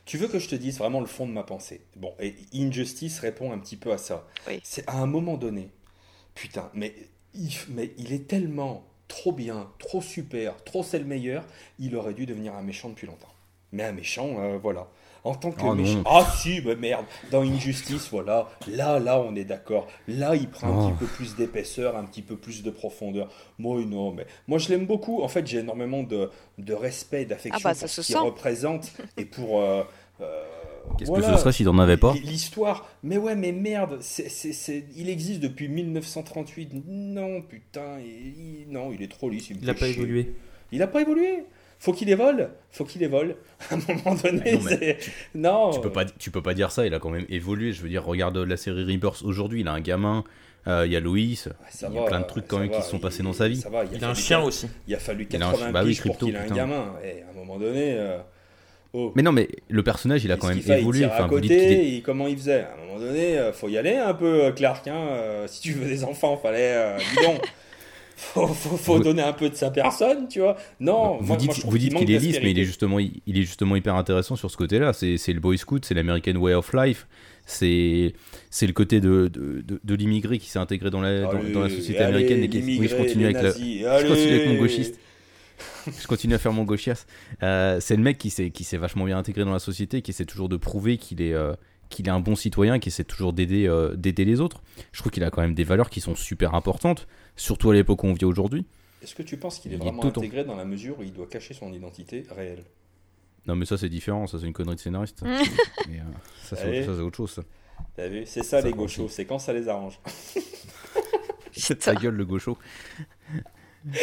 Tu 0.04 0.18
veux 0.18 0.26
que 0.26 0.38
je 0.38 0.48
te 0.48 0.54
dise 0.54 0.78
vraiment 0.78 1.00
le 1.00 1.06
fond 1.06 1.26
de 1.26 1.32
ma 1.32 1.44
pensée? 1.44 1.80
Bon, 1.94 2.12
et 2.18 2.34
Injustice 2.54 3.20
répond 3.20 3.52
un 3.52 3.58
petit 3.58 3.76
peu 3.76 3.92
à 3.92 3.98
ça. 3.98 4.26
Oui. 4.48 4.60
C'est 4.64 4.88
à 4.88 4.96
un 4.98 5.06
moment 5.06 5.36
donné, 5.36 5.70
putain, 6.34 6.70
mais 6.74 6.94
il, 7.34 7.52
mais 7.68 7.92
il 7.98 8.12
est 8.12 8.26
tellement 8.26 8.84
trop 9.08 9.32
bien, 9.32 9.70
trop 9.78 10.02
super, 10.02 10.62
trop 10.64 10.82
c'est 10.82 10.98
le 10.98 11.04
meilleur, 11.04 11.44
il 11.78 11.94
aurait 11.94 12.14
dû 12.14 12.26
devenir 12.26 12.54
un 12.54 12.62
méchant 12.62 12.88
depuis 12.88 13.06
longtemps. 13.06 13.32
Mais 13.72 13.84
un 13.84 13.92
méchant, 13.92 14.40
euh, 14.40 14.58
voilà. 14.58 14.88
En 15.26 15.34
tant 15.34 15.50
que 15.50 15.60
Oh 15.62 15.66
non. 15.66 15.74
méchant. 15.74 16.02
Ah 16.06 16.26
si, 16.38 16.60
mais 16.64 16.76
merde, 16.76 17.04
dans 17.30 17.42
Injustice, 17.42 18.08
voilà. 18.10 18.48
Là, 18.68 18.98
là, 18.98 19.20
on 19.20 19.34
est 19.34 19.44
d'accord. 19.44 19.86
Là, 20.08 20.34
il 20.36 20.48
prend 20.48 20.68
un 20.68 20.86
Oh. 20.86 20.88
petit 20.90 20.98
peu 21.00 21.06
plus 21.06 21.34
d'épaisseur, 21.36 21.96
un 21.96 22.04
petit 22.04 22.22
peu 22.22 22.36
plus 22.36 22.62
de 22.62 22.70
profondeur. 22.70 23.28
Moi, 23.58 23.80
non, 23.84 24.12
mais 24.12 24.26
moi, 24.46 24.58
je 24.58 24.68
l'aime 24.68 24.86
beaucoup. 24.86 25.22
En 25.22 25.28
fait, 25.28 25.46
j'ai 25.46 25.58
énormément 25.58 26.02
de, 26.02 26.30
de 26.58 26.72
respect, 26.74 27.24
d'affection 27.24 27.60
Ah 27.64 27.72
bah, 27.72 27.78
pour 27.78 27.88
ce 27.88 28.00
qu'il 28.00 28.14
sent. 28.14 28.18
représente 28.18 28.92
et 29.16 29.24
pour. 29.24 29.60
euh, 29.60 29.82
euh, 30.20 30.42
Qu'est-ce 30.98 31.10
voilà. 31.10 31.26
que 31.26 31.32
ce 31.34 31.40
serait 31.40 31.52
s'il 31.52 31.66
n'en 31.66 31.78
avait 31.80 31.96
pas 31.96 32.14
L'histoire, 32.14 32.86
mais 33.02 33.16
ouais, 33.18 33.34
mais 33.34 33.50
merde, 33.50 33.98
c'est, 34.00 34.28
c'est, 34.28 34.52
c'est- 34.52 34.84
il 34.96 35.08
existe 35.10 35.40
depuis 35.40 35.68
1938. 35.68 36.70
Non, 36.86 37.42
putain, 37.42 37.98
il, 37.98 38.62
il- 38.62 38.66
non, 38.70 38.92
il 38.92 39.02
est 39.02 39.10
trop 39.10 39.28
lisse. 39.28 39.50
Il, 39.50 39.64
n'a 39.66 39.74
pas 39.74 39.86
chier. 39.86 39.96
évolué. 39.96 40.34
Il 40.70 40.80
a 40.82 40.86
pas 40.86 41.00
évolué. 41.02 41.42
Faut 41.78 41.92
qu'il 41.92 42.08
évolue. 42.10 42.44
Faut 42.70 42.84
qu'il 42.84 43.02
évolue. 43.02 43.34
À 43.70 43.74
un 43.74 43.78
moment 43.78 44.14
donné, 44.16 44.52
Non, 44.54 44.60
c'est- 44.68 44.98
non. 45.34 45.70
Tu 45.72 45.80
peux 45.80 45.92
pas, 45.92 46.04
tu 46.04 46.30
peux 46.30 46.42
pas 46.42 46.54
dire 46.54 46.70
ça, 46.70 46.86
il 46.86 46.94
a 46.94 46.98
quand 46.98 47.10
même 47.10 47.26
évolué. 47.28 47.72
Je 47.72 47.82
veux 47.82 47.88
dire, 47.88 48.04
regarde 48.04 48.36
la 48.38 48.56
série 48.56 48.84
Rebirth 48.84 49.22
aujourd'hui, 49.22 49.60
il 49.60 49.68
a 49.68 49.72
un 49.72 49.80
gamin, 49.80 50.24
euh, 50.66 50.84
il 50.86 50.92
y 50.92 50.96
a 50.96 51.00
Ouais, 51.00 51.60
ça 51.70 51.88
il 51.90 51.94
y 51.94 51.98
a 51.98 52.00
va, 52.00 52.06
plein 52.06 52.20
de 52.20 52.26
trucs 52.26 52.48
quand 52.48 52.58
même 52.58 52.70
va, 52.70 52.76
qui 52.78 52.82
se 52.82 52.90
sont 52.90 52.96
il- 52.96 53.00
passés 53.02 53.22
dans 53.22 53.32
sa 53.34 53.46
vie. 53.48 53.56
Ça 53.56 53.68
va, 53.68 53.84
Il 53.92 54.02
a 54.02 54.08
un 54.08 54.14
chien 54.14 54.40
aussi. 54.40 54.68
Il 54.88 54.94
a 54.94 54.98
fallu 54.98 55.26
Il 55.30 55.42
a 55.42 55.46
un 55.48 55.50
80 55.50 55.64
chien. 55.64 55.72
Bah 55.72 55.80
oui, 55.84 55.88
piges 55.90 56.02
pour 56.02 56.16
Crypto, 56.16 56.26
qu'il 56.26 56.34
ait 56.34 56.38
un 56.38 56.54
gamin. 56.54 56.94
Et 57.04 57.22
à 57.22 57.30
un 57.30 57.34
moment 57.34 57.58
donné. 57.58 57.94
euh, 57.98 58.18
oh. 58.94 59.12
Mais 59.14 59.22
non, 59.22 59.32
mais 59.32 59.48
le 59.68 59.82
personnage, 59.82 60.24
il 60.24 60.32
a 60.32 60.36
quand 60.38 60.48
même 60.48 60.60
fait? 60.60 60.80
Évolué. 60.80 61.00
Il 61.00 61.06
Enfin, 61.06 61.24
à 61.24 61.26
vous 61.28 61.34
côté, 61.40 61.54
est- 61.56 61.96
et 61.96 62.00
comment 62.02 62.26
il 62.26 62.36
faisait? 62.36 62.62
À 62.62 62.72
un 62.74 62.86
moment 62.86 62.98
donné, 62.98 63.38
euh, 63.38 63.52
faut 63.52 63.68
y 63.68 63.76
aller 63.78 63.94
un 63.96 64.14
peu, 64.14 64.44
euh, 64.46 64.52
Clark. 64.52 64.88
hein, 64.88 64.94
euh, 65.10 65.46
si 65.46 65.60
tu 65.60 65.72
veux 65.72 65.86
des 65.86 66.04
enfants, 66.04 66.36
fallait. 66.38 66.74
euh, 66.74 66.96
dis 66.98 67.24
donc. 67.26 67.40
Faut, 68.18 68.46
faut, 68.46 68.76
faut 68.78 68.96
Vous- 68.96 69.02
donner 69.02 69.22
un 69.22 69.34
peu 69.34 69.50
de 69.50 69.54
sa 69.54 69.70
personne, 69.70 70.26
tu 70.26 70.40
vois. 70.40 70.56
Non, 70.80 71.18
vous 71.20 71.26
moi- 71.26 71.36
dites, 71.36 71.48
moi, 71.48 71.54
je 71.54 71.60
trouve 71.60 71.72
vous 71.72 71.78
dites 71.78 71.94
qu'il 71.94 72.10
est 72.10 72.18
lisse, 72.18 72.38
mais 72.42 72.50
il 72.52 72.58
est 72.58 72.64
justement, 72.64 72.98
il, 72.98 73.20
est 73.26 73.42
justement 73.42 73.76
hyper 73.76 73.94
intéressant 73.94 74.36
sur 74.36 74.50
ce 74.50 74.56
côté-là. 74.56 74.92
C'est 74.94 75.32
le 75.32 75.40
Boy 75.40 75.58
Scout, 75.58 75.84
c'est 75.84 75.92
l'American 75.94 76.34
Way 76.36 76.54
of 76.54 76.72
Life. 76.72 77.06
C'est 77.44 78.14
c'est 78.50 78.66
le 78.66 78.72
côté 78.72 79.00
de, 79.00 79.28
de, 79.28 79.60
de, 79.60 79.80
de 79.84 79.94
l'immigré 79.94 80.38
qui 80.38 80.48
s'est 80.48 80.58
intégré 80.58 80.90
dans 80.90 81.00
la, 81.00 81.20
dans, 81.20 81.30
Allez, 81.30 81.52
dans 81.52 81.60
la 81.60 81.68
société 81.68 81.98
allez, 81.98 82.08
américaine. 82.16 82.42
Et 82.42 82.48
qui, 82.48 82.58
oui, 82.58 82.88
je 82.90 82.96
continue 82.96 83.24
avec 83.26 83.36
la, 83.36 83.50
je 83.52 84.08
continue 84.08 84.34
avec 84.34 84.48
mon 84.48 84.54
gauchiste. 84.56 84.98
je 85.86 86.06
continue 86.06 86.34
à 86.34 86.38
faire 86.38 86.52
mon 86.52 86.64
gauchias. 86.64 87.06
Euh, 87.42 87.78
c'est 87.80 87.96
le 87.96 88.02
mec 88.02 88.18
qui 88.18 88.30
s'est 88.30 88.50
qui 88.50 88.64
s'est 88.64 88.76
vachement 88.78 89.04
bien 89.04 89.18
intégré 89.18 89.44
dans 89.44 89.52
la 89.52 89.58
société, 89.58 90.02
qui 90.02 90.10
essaie 90.10 90.24
toujours 90.24 90.48
de 90.48 90.56
prouver 90.56 90.96
qu'il 90.98 91.22
est 91.22 91.34
euh, 91.34 91.52
qu'il 91.88 92.08
est 92.08 92.10
un 92.10 92.20
bon 92.20 92.34
citoyen, 92.34 92.78
qui 92.78 92.88
essaie 92.88 93.04
toujours 93.04 93.32
d'aider 93.32 93.68
euh, 93.68 93.94
d'aider 93.94 94.24
les 94.24 94.40
autres. 94.40 94.62
Je 94.92 95.00
trouve 95.00 95.12
qu'il 95.12 95.22
a 95.22 95.30
quand 95.30 95.40
même 95.42 95.54
des 95.54 95.64
valeurs 95.64 95.88
qui 95.88 96.00
sont 96.00 96.14
super 96.16 96.54
importantes, 96.54 97.06
surtout 97.36 97.70
à 97.70 97.74
l'époque 97.74 98.02
où 98.04 98.06
on 98.06 98.12
vit 98.12 98.24
aujourd'hui. 98.24 98.66
Est-ce 99.02 99.14
que 99.14 99.22
tu 99.22 99.36
penses 99.36 99.58
qu'il 99.58 99.72
est 99.72 99.76
Il 99.76 99.82
est 99.82 99.84
vraiment 99.84 100.02
tout 100.02 100.08
en- 100.18 100.20
intégré 100.20 100.44
dans 100.44 100.56
la 100.56 100.64
mesure 100.64 100.98
où 100.98 101.02
il 101.02 101.12
doit 101.12 101.26
cacher 101.26 101.54
son 101.54 101.72
identité 101.72 102.26
réelle? 102.30 102.64
Non 103.46 103.54
mais 103.54 103.66
ça 103.66 103.78
c'est 103.78 103.88
différent, 103.88 104.26
ça 104.26 104.38
c'est 104.40 104.46
une 104.46 104.52
connerie 104.52 104.74
de 104.76 104.80
scénariste. 104.80 105.22
Mais, 105.22 106.00
euh, 106.00 106.02
ça 106.42 106.56
c'est 106.56 106.80
autre, 107.00 107.16
chose. 107.16 107.40
T'as 107.94 108.08
vu? 108.08 108.22
C'est 108.26 108.42
ça, 108.42 108.60
Ça 108.60 108.66
les 108.66 108.72
gauchos, 108.72 109.08
c'est 109.08 109.24
quand 109.24 109.38
ça 109.38 109.52
les 109.52 109.68
arrange. 109.68 110.00
C'est 111.58 111.78
ta 111.78 111.94
gueule 111.94 112.14
le 112.14 112.24
gaucho. 112.26 112.58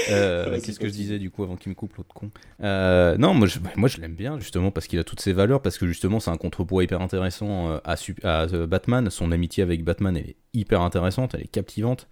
Euh, 0.09 0.61
Qu'est-ce 0.61 0.79
que 0.79 0.87
je 0.87 0.93
disais 0.93 1.19
du 1.19 1.29
coup 1.29 1.43
avant 1.43 1.57
qu'il 1.57 1.69
me 1.69 1.75
coupe 1.75 1.93
l'autre 1.95 2.13
con? 2.13 2.31
Euh, 2.61 3.17
Non, 3.17 3.33
moi 3.33 3.47
je, 3.49 3.59
moi 3.75 3.89
je 3.89 3.97
l'aime 3.99 4.15
bien 4.15 4.39
justement 4.39 4.71
parce 4.71 4.87
qu'il 4.87 4.97
a 4.97 5.03
toutes 5.03 5.19
ses 5.19 5.33
valeurs, 5.33 5.61
parce 5.61 5.77
que 5.77 5.85
justement 5.85 6.21
c'est 6.21 6.31
un 6.31 6.37
contrepoids 6.37 6.85
hyper 6.85 7.01
intéressant 7.01 7.69
euh, 7.69 7.79
à, 8.23 8.47
Batman. 8.65 9.09
Son 9.09 9.33
amitié 9.33 9.61
avec 9.61 9.83
Batman 9.83 10.15
elle 10.15 10.29
est 10.29 10.35
hyper 10.53 10.81
intéressante, 10.81 11.35
elle 11.35 11.41
est 11.41 11.47
captivante. 11.51 12.07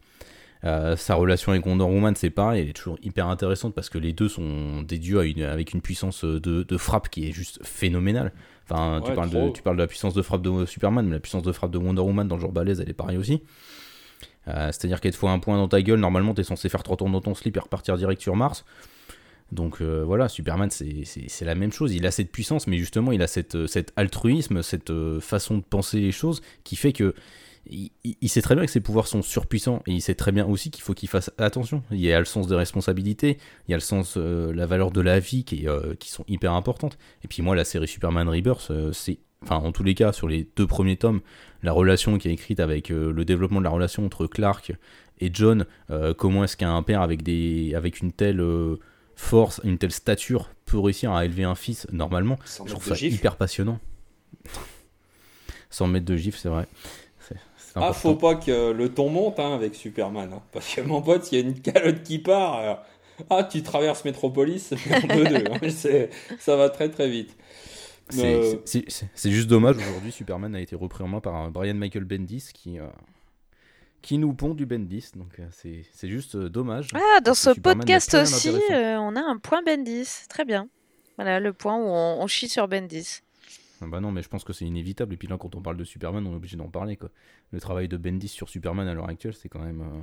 Euh, 0.63 0.95
sa 0.95 1.15
relation 1.15 1.51
avec 1.53 1.65
Wonder 1.65 1.85
Woman 1.85 2.15
c'est 2.15 2.29
pareil, 2.29 2.61
elle 2.61 2.69
est 2.69 2.73
toujours 2.73 2.99
hyper 3.01 3.27
intéressante 3.27 3.73
parce 3.73 3.89
que 3.89 3.97
les 3.97 4.13
deux 4.13 4.29
sont 4.29 4.83
des 4.83 4.99
dieux 4.99 5.25
une- 5.25 5.41
avec 5.41 5.73
une 5.73 5.81
puissance 5.81 6.23
de, 6.23 6.37
de 6.63 6.77
frappe 6.77 7.09
qui 7.09 7.27
est 7.27 7.31
juste 7.31 7.59
phénoménale. 7.65 8.31
Enfin, 8.69 9.01
tu, 9.03 9.11
parles 9.15 9.29
de, 9.31 9.49
tu 9.53 9.61
parles 9.63 9.75
de 9.77 9.81
la 9.81 9.87
puissance 9.87 10.13
de 10.13 10.21
frappe 10.21 10.43
de 10.43 10.65
Superman, 10.67 11.05
mais 11.07 11.13
la 11.15 11.19
puissance 11.19 11.41
de 11.43 11.51
frappe 11.51 11.71
de 11.71 11.79
Wonder 11.79 12.01
Woman 12.03 12.27
dans 12.27 12.35
le 12.35 12.41
genre 12.41 12.51
balèze 12.51 12.79
elle 12.79 12.89
est 12.89 12.93
pareille 12.93 13.17
aussi. 13.17 13.41
Euh, 14.47 14.67
C'est-à-dire 14.67 15.01
qu'elle 15.01 15.11
te 15.13 15.17
faut 15.17 15.27
un 15.27 15.39
point 15.39 15.57
dans 15.57 15.67
ta 15.67 15.81
gueule, 15.81 15.99
normalement 15.99 16.33
t'es 16.33 16.43
censé 16.43 16.69
faire 16.69 16.83
trois 16.83 16.95
tours 16.97 17.09
dans 17.09 17.21
ton 17.21 17.33
slip 17.35 17.57
et 17.57 17.59
repartir 17.59 17.97
direct 17.97 18.21
sur 18.21 18.35
Mars. 18.35 18.63
Donc 19.51 19.81
euh, 19.81 20.03
voilà, 20.05 20.29
Superman 20.29 20.69
c'est- 20.71 21.41
la 21.43 21.55
même 21.55 21.73
chose, 21.73 21.93
il 21.93 22.05
a 22.05 22.11
cette 22.11 22.31
puissance, 22.31 22.67
mais 22.67 22.77
justement 22.77 23.11
il 23.11 23.21
a 23.21 23.27
cette, 23.27 23.55
euh, 23.55 23.67
cet 23.67 23.91
altruisme, 23.97 24.61
cette 24.61 24.91
euh, 24.91 25.19
façon 25.19 25.57
de 25.57 25.63
penser 25.63 25.99
les 25.99 26.11
choses 26.13 26.41
qui 26.63 26.75
fait 26.75 26.93
que 26.93 27.13
il, 27.67 28.29
sait 28.29 28.41
très 28.41 28.55
bien 28.55 28.65
que 28.65 28.71
ses 28.71 28.79
pouvoirs 28.79 29.07
sont 29.07 29.21
surpuissants 29.21 29.81
et 29.85 29.91
il 29.91 30.01
sait 30.01 30.15
très 30.15 30.31
bien 30.31 30.45
aussi 30.45 30.71
qu'il 30.71 30.83
faut 30.83 30.93
qu'il 30.93 31.09
fasse 31.09 31.31
attention. 31.37 31.83
Il 31.91 31.99
y 31.99 32.11
a 32.11 32.19
le 32.19 32.25
sens 32.25 32.47
des 32.47 32.55
responsabilités, 32.55 33.37
il 33.67 33.71
y 33.71 33.73
a 33.73 33.77
le 33.77 33.81
sens, 33.81 34.15
euh, 34.17 34.53
la 34.53 34.65
valeur 34.65 34.91
de 34.91 35.01
la 35.01 35.19
vie 35.19 35.43
qui, 35.43 35.63
est, 35.63 35.69
euh, 35.69 35.95
qui 35.95 36.09
sont 36.09 36.25
hyper 36.27 36.53
importantes. 36.53 36.97
Et 37.23 37.27
puis 37.27 37.41
moi 37.41 37.55
la 37.55 37.63
série 37.63 37.87
Superman 37.87 38.27
Rebirth, 38.27 38.71
euh, 38.71 38.91
c'est, 38.93 39.19
enfin 39.43 39.57
en 39.57 39.71
tous 39.71 39.83
les 39.83 39.93
cas 39.93 40.11
sur 40.11 40.27
les 40.27 40.49
deux 40.55 40.67
premiers 40.67 40.97
tomes, 40.97 41.21
la 41.63 41.71
relation 41.71 42.17
qui 42.17 42.29
est 42.29 42.33
écrite 42.33 42.59
avec 42.59 42.89
le 42.89 43.23
développement 43.23 43.59
de 43.59 43.65
la 43.65 43.69
relation 43.69 44.03
entre 44.03 44.25
Clark 44.25 44.73
et 45.19 45.29
John, 45.31 45.65
comment 46.17 46.43
est-ce 46.43 46.57
qu'un 46.57 46.81
père 46.81 47.01
avec, 47.01 47.21
des, 47.21 47.75
avec 47.75 47.99
une 48.01 48.11
telle 48.11 48.41
force, 49.15 49.61
une 49.63 49.77
telle 49.77 49.91
stature 49.91 50.49
peut 50.65 50.79
réussir 50.79 51.11
à 51.11 51.23
élever 51.25 51.43
un 51.43 51.53
fils 51.53 51.85
normalement. 51.91 52.37
Je 52.45 52.71
trouve 52.71 52.83
de 52.83 52.89
ça 52.89 52.95
gifle. 52.95 53.15
hyper 53.15 53.35
passionnant. 53.35 53.79
Sans 55.69 55.85
mettre 55.85 56.05
de 56.05 56.17
gifle, 56.17 56.39
c'est 56.39 56.49
vrai. 56.49 56.67
Ah, 57.75 57.93
faut 57.93 58.15
pas 58.15 58.35
que 58.35 58.71
le 58.71 58.89
ton 58.93 59.09
monte 59.09 59.39
hein, 59.39 59.53
avec 59.55 59.75
Superman. 59.75 60.31
hein, 60.33 60.41
parce 60.51 60.73
que 60.75 60.81
mon 60.81 61.01
pote, 61.01 61.23
s'il 61.25 61.39
y 61.39 61.41
a 61.41 61.45
une 61.45 61.59
calotte 61.61 62.03
qui 62.03 62.19
part, 62.19 62.55
alors, 62.55 62.83
ah, 63.29 63.43
tu 63.43 63.61
traverses 63.63 64.03
Métropolis, 64.05 64.73
c'est 64.75 64.95
en 65.03 65.15
deux 65.15 65.23
deux. 65.25 65.43
hein, 65.51 66.07
ça 66.39 66.55
va 66.55 66.69
très 66.69 66.89
très 66.89 67.09
vite. 67.09 67.35
C'est- 68.09 68.35
Euh, 68.35 68.55
c'est- 69.15 69.29
juste 69.31 69.47
dommage, 69.47 69.77
aujourd'hui 69.77 70.11
Superman 70.11 70.53
a 70.55 70.59
été 70.59 70.75
repris 70.75 71.03
en 71.03 71.07
main 71.07 71.21
par 71.21 71.35
un 71.35 71.49
Brian 71.49 71.75
Michael 71.75 72.03
Bendis 72.03 72.49
qui, 72.53 72.77
euh, 72.77 72.87
qui 74.01 74.17
nous 74.17 74.33
pond 74.33 74.53
du 74.53 74.65
Bendis, 74.65 75.11
donc 75.15 75.39
euh, 75.39 75.45
c'est 75.51 75.83
c'est 75.93 76.09
juste 76.09 76.35
euh, 76.35 76.49
dommage. 76.49 76.87
Ah, 76.93 77.21
dans 77.21 77.33
ce 77.33 77.53
Superman 77.53 77.79
podcast 77.79 78.13
aussi, 78.15 78.49
euh, 78.71 78.97
on 78.99 79.15
a 79.15 79.21
un 79.21 79.37
point 79.37 79.61
Bendis. 79.63 80.09
Très 80.27 80.43
bien. 80.43 80.67
Voilà, 81.17 81.39
le 81.39 81.53
point 81.53 81.75
où 81.77 81.85
on, 81.87 82.21
on 82.21 82.27
chie 82.27 82.49
sur 82.49 82.67
Bendis. 82.67 83.21
Ah 83.81 83.87
Bah 83.87 83.99
non, 83.99 84.11
mais 84.11 84.21
je 84.21 84.29
pense 84.29 84.43
que 84.43 84.53
c'est 84.53 84.65
inévitable, 84.65 85.13
et 85.13 85.17
puis 85.17 85.27
là 85.27 85.37
quand 85.37 85.55
on 85.55 85.61
parle 85.61 85.77
de 85.77 85.83
Superman, 85.83 86.25
on 86.27 86.33
est 86.33 86.35
obligé 86.35 86.57
d'en 86.57 86.69
parler. 86.69 86.97
Quoi. 86.97 87.09
Le 87.51 87.59
travail 87.59 87.87
de 87.87 87.97
Bendis 87.97 88.27
sur 88.27 88.47
Superman 88.49 88.87
à 88.87 88.93
l'heure 88.93 89.09
actuelle, 89.09 89.33
c'est 89.33 89.49
quand 89.49 89.59
même... 89.63 89.81
euh, 89.81 90.01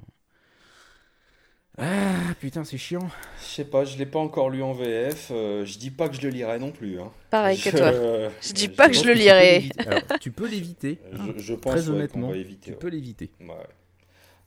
Ah 1.80 2.34
putain, 2.40 2.64
c'est 2.64 2.76
chiant. 2.78 3.08
Je 3.40 3.44
sais 3.44 3.64
pas, 3.64 3.84
je 3.84 3.96
l'ai 3.98 4.06
pas 4.06 4.18
encore 4.18 4.50
lu 4.50 4.62
en 4.62 4.72
VF. 4.72 5.28
euh, 5.30 5.64
je 5.64 5.78
dis 5.78 5.90
pas 5.92 6.08
que 6.08 6.16
je 6.16 6.22
le 6.22 6.30
lirai 6.30 6.58
non 6.58 6.72
plus. 6.72 7.00
hein. 7.00 7.12
Pareil 7.30 7.56
que 7.58 7.70
toi. 7.70 7.86
euh, 7.86 8.30
Je 8.42 8.52
dis 8.52 8.64
je- 8.64 8.70
pas 8.70 8.88
que 8.88 8.94
je 8.94 9.04
le 9.04 9.12
tu 9.12 9.18
peux 9.18 9.18
lirai. 9.18 9.68
Alors, 9.86 10.00
tu 10.20 10.32
peux 10.32 10.48
l'éviter. 10.48 10.98
Je, 11.12 11.38
je 11.40 11.54
pense 11.54 11.72
Très 11.72 11.88
ouais, 11.88 11.94
honnêtement, 11.96 12.26
qu'on 12.28 12.32
va 12.32 12.38
éviter. 12.38 12.64
Tu 12.66 12.70
ouais. 12.72 12.76
peux 12.78 12.88
l'éviter. 12.88 13.30
Ouais. 13.40 13.46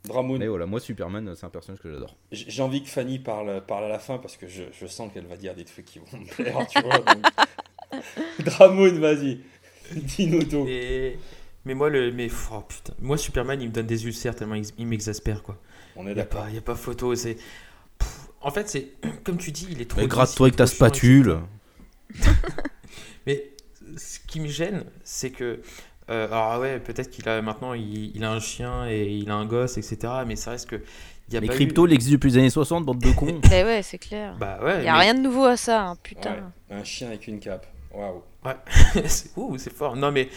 Dramoun, 0.04 0.40
Mais 0.40 0.48
voilà, 0.48 0.66
moi 0.66 0.80
Superman, 0.80 1.34
c'est 1.36 1.46
un 1.46 1.50
personnage 1.52 1.80
que 1.80 1.90
j'adore. 1.92 2.18
J'ai 2.32 2.64
envie 2.64 2.82
que 2.84 2.90
Fanny 2.90 3.20
parle, 3.20 3.64
parle 3.68 3.86
à 3.86 3.88
la 3.90 4.00
fin 4.00 4.18
parce 4.18 4.36
que 4.36 4.48
je, 4.48 4.64
je 4.74 4.88
sens 4.88 5.14
qu'elle 5.14 5.28
va 5.28 5.38
dire 5.38 5.54
des 5.54 5.64
trucs 5.64 5.86
qui 5.86 6.00
vont 6.00 6.18
me 6.18 6.26
plaire, 6.26 6.68
tu 6.68 6.82
vois. 6.82 6.98
donc. 7.00 7.24
Dramoun, 8.46 9.00
vas-y, 9.00 9.40
dis-nous 9.94 10.44
tout. 10.44 10.66
Et... 10.68 11.18
Mais 11.66 11.74
moi, 11.74 11.90
le... 11.90 12.12
mais... 12.12 12.30
oh, 12.52 12.62
putain. 12.62 12.94
moi, 13.02 13.18
Superman, 13.18 13.62
il 13.62 13.70
me 13.70 13.74
donne 13.74 13.86
des 13.86 14.06
ulcères 14.06 14.36
tellement 14.36 14.56
il 14.56 14.66
il 14.78 14.88
m'exaspère, 14.88 15.44
quoi. 15.44 15.58
On 15.96 16.08
est 16.08 16.12
Il 16.12 16.16
n'y 16.16 16.22
a, 16.22 16.24
d'accord. 16.24 16.44
pas- 16.44 16.50
y 16.50 16.58
a 16.58 16.62
pas 16.62 16.76
photo. 16.76 17.14
C'est... 17.16 17.38
En 18.42 18.52
fait, 18.52 18.70
c'est 18.70 18.88
comme 19.24 19.38
tu 19.38 19.52
dis, 19.52 19.68
il 19.72 19.82
est 19.82 19.90
trop. 19.90 20.02
Mais 20.02 20.08
gratte-toi 20.08 20.48
avec 20.48 20.56
ta 20.56 20.68
spatule. 20.68 21.40
Mais 23.28 23.52
ce 23.98 24.20
qui 24.28 24.40
me 24.40 24.48
gêne, 24.48 24.86
c'est 25.04 25.32
que. 25.32 25.62
Euh, 26.10 26.28
alors, 26.28 26.60
ouais, 26.60 26.80
peut-être 26.80 27.10
qu'il 27.10 27.30
a 27.30 27.42
maintenant 27.42 27.74
il, 27.74 28.16
il, 28.16 28.24
a 28.24 28.32
un 28.32 28.40
chien 28.40 28.88
et 28.90 29.06
il 29.06 29.30
a 29.30 29.36
un 29.36 29.46
gosse, 29.46 29.78
etc. 29.78 29.98
Mais 30.26 30.36
ça 30.36 30.52
reste 30.52 30.70
que. 30.70 30.82
Y 31.32 31.38
a 31.38 31.40
les 31.40 31.48
cryptos, 31.48 31.88
eu... 31.88 31.94
existe 31.94 32.14
depuis 32.14 32.32
les 32.32 32.40
années 32.40 32.50
60, 32.50 32.84
bande 32.84 33.00
de 33.00 33.12
cons. 33.12 33.40
Eh 33.54 33.64
ouais, 33.64 33.82
c'est 33.84 34.00
clair. 34.00 34.36
Bah 34.38 34.60
ouais. 34.62 34.80
Il 34.80 34.82
n'y 34.82 34.90
a 34.90 34.98
rien 34.98 35.14
de 35.14 35.22
nouveau 35.22 35.46
à 35.46 35.56
ça, 35.56 35.86
hein, 35.88 35.98
putain. 36.02 36.52
Un 36.70 36.84
chien 36.84 37.08
avec 37.08 37.28
une 37.28 37.40
cape. 37.40 37.68
Waouh. 37.94 38.24
Ouais. 38.46 38.56
c'est 39.08 39.74
fort. 39.74 39.96
Non, 39.96 40.12
mais. 40.12 40.30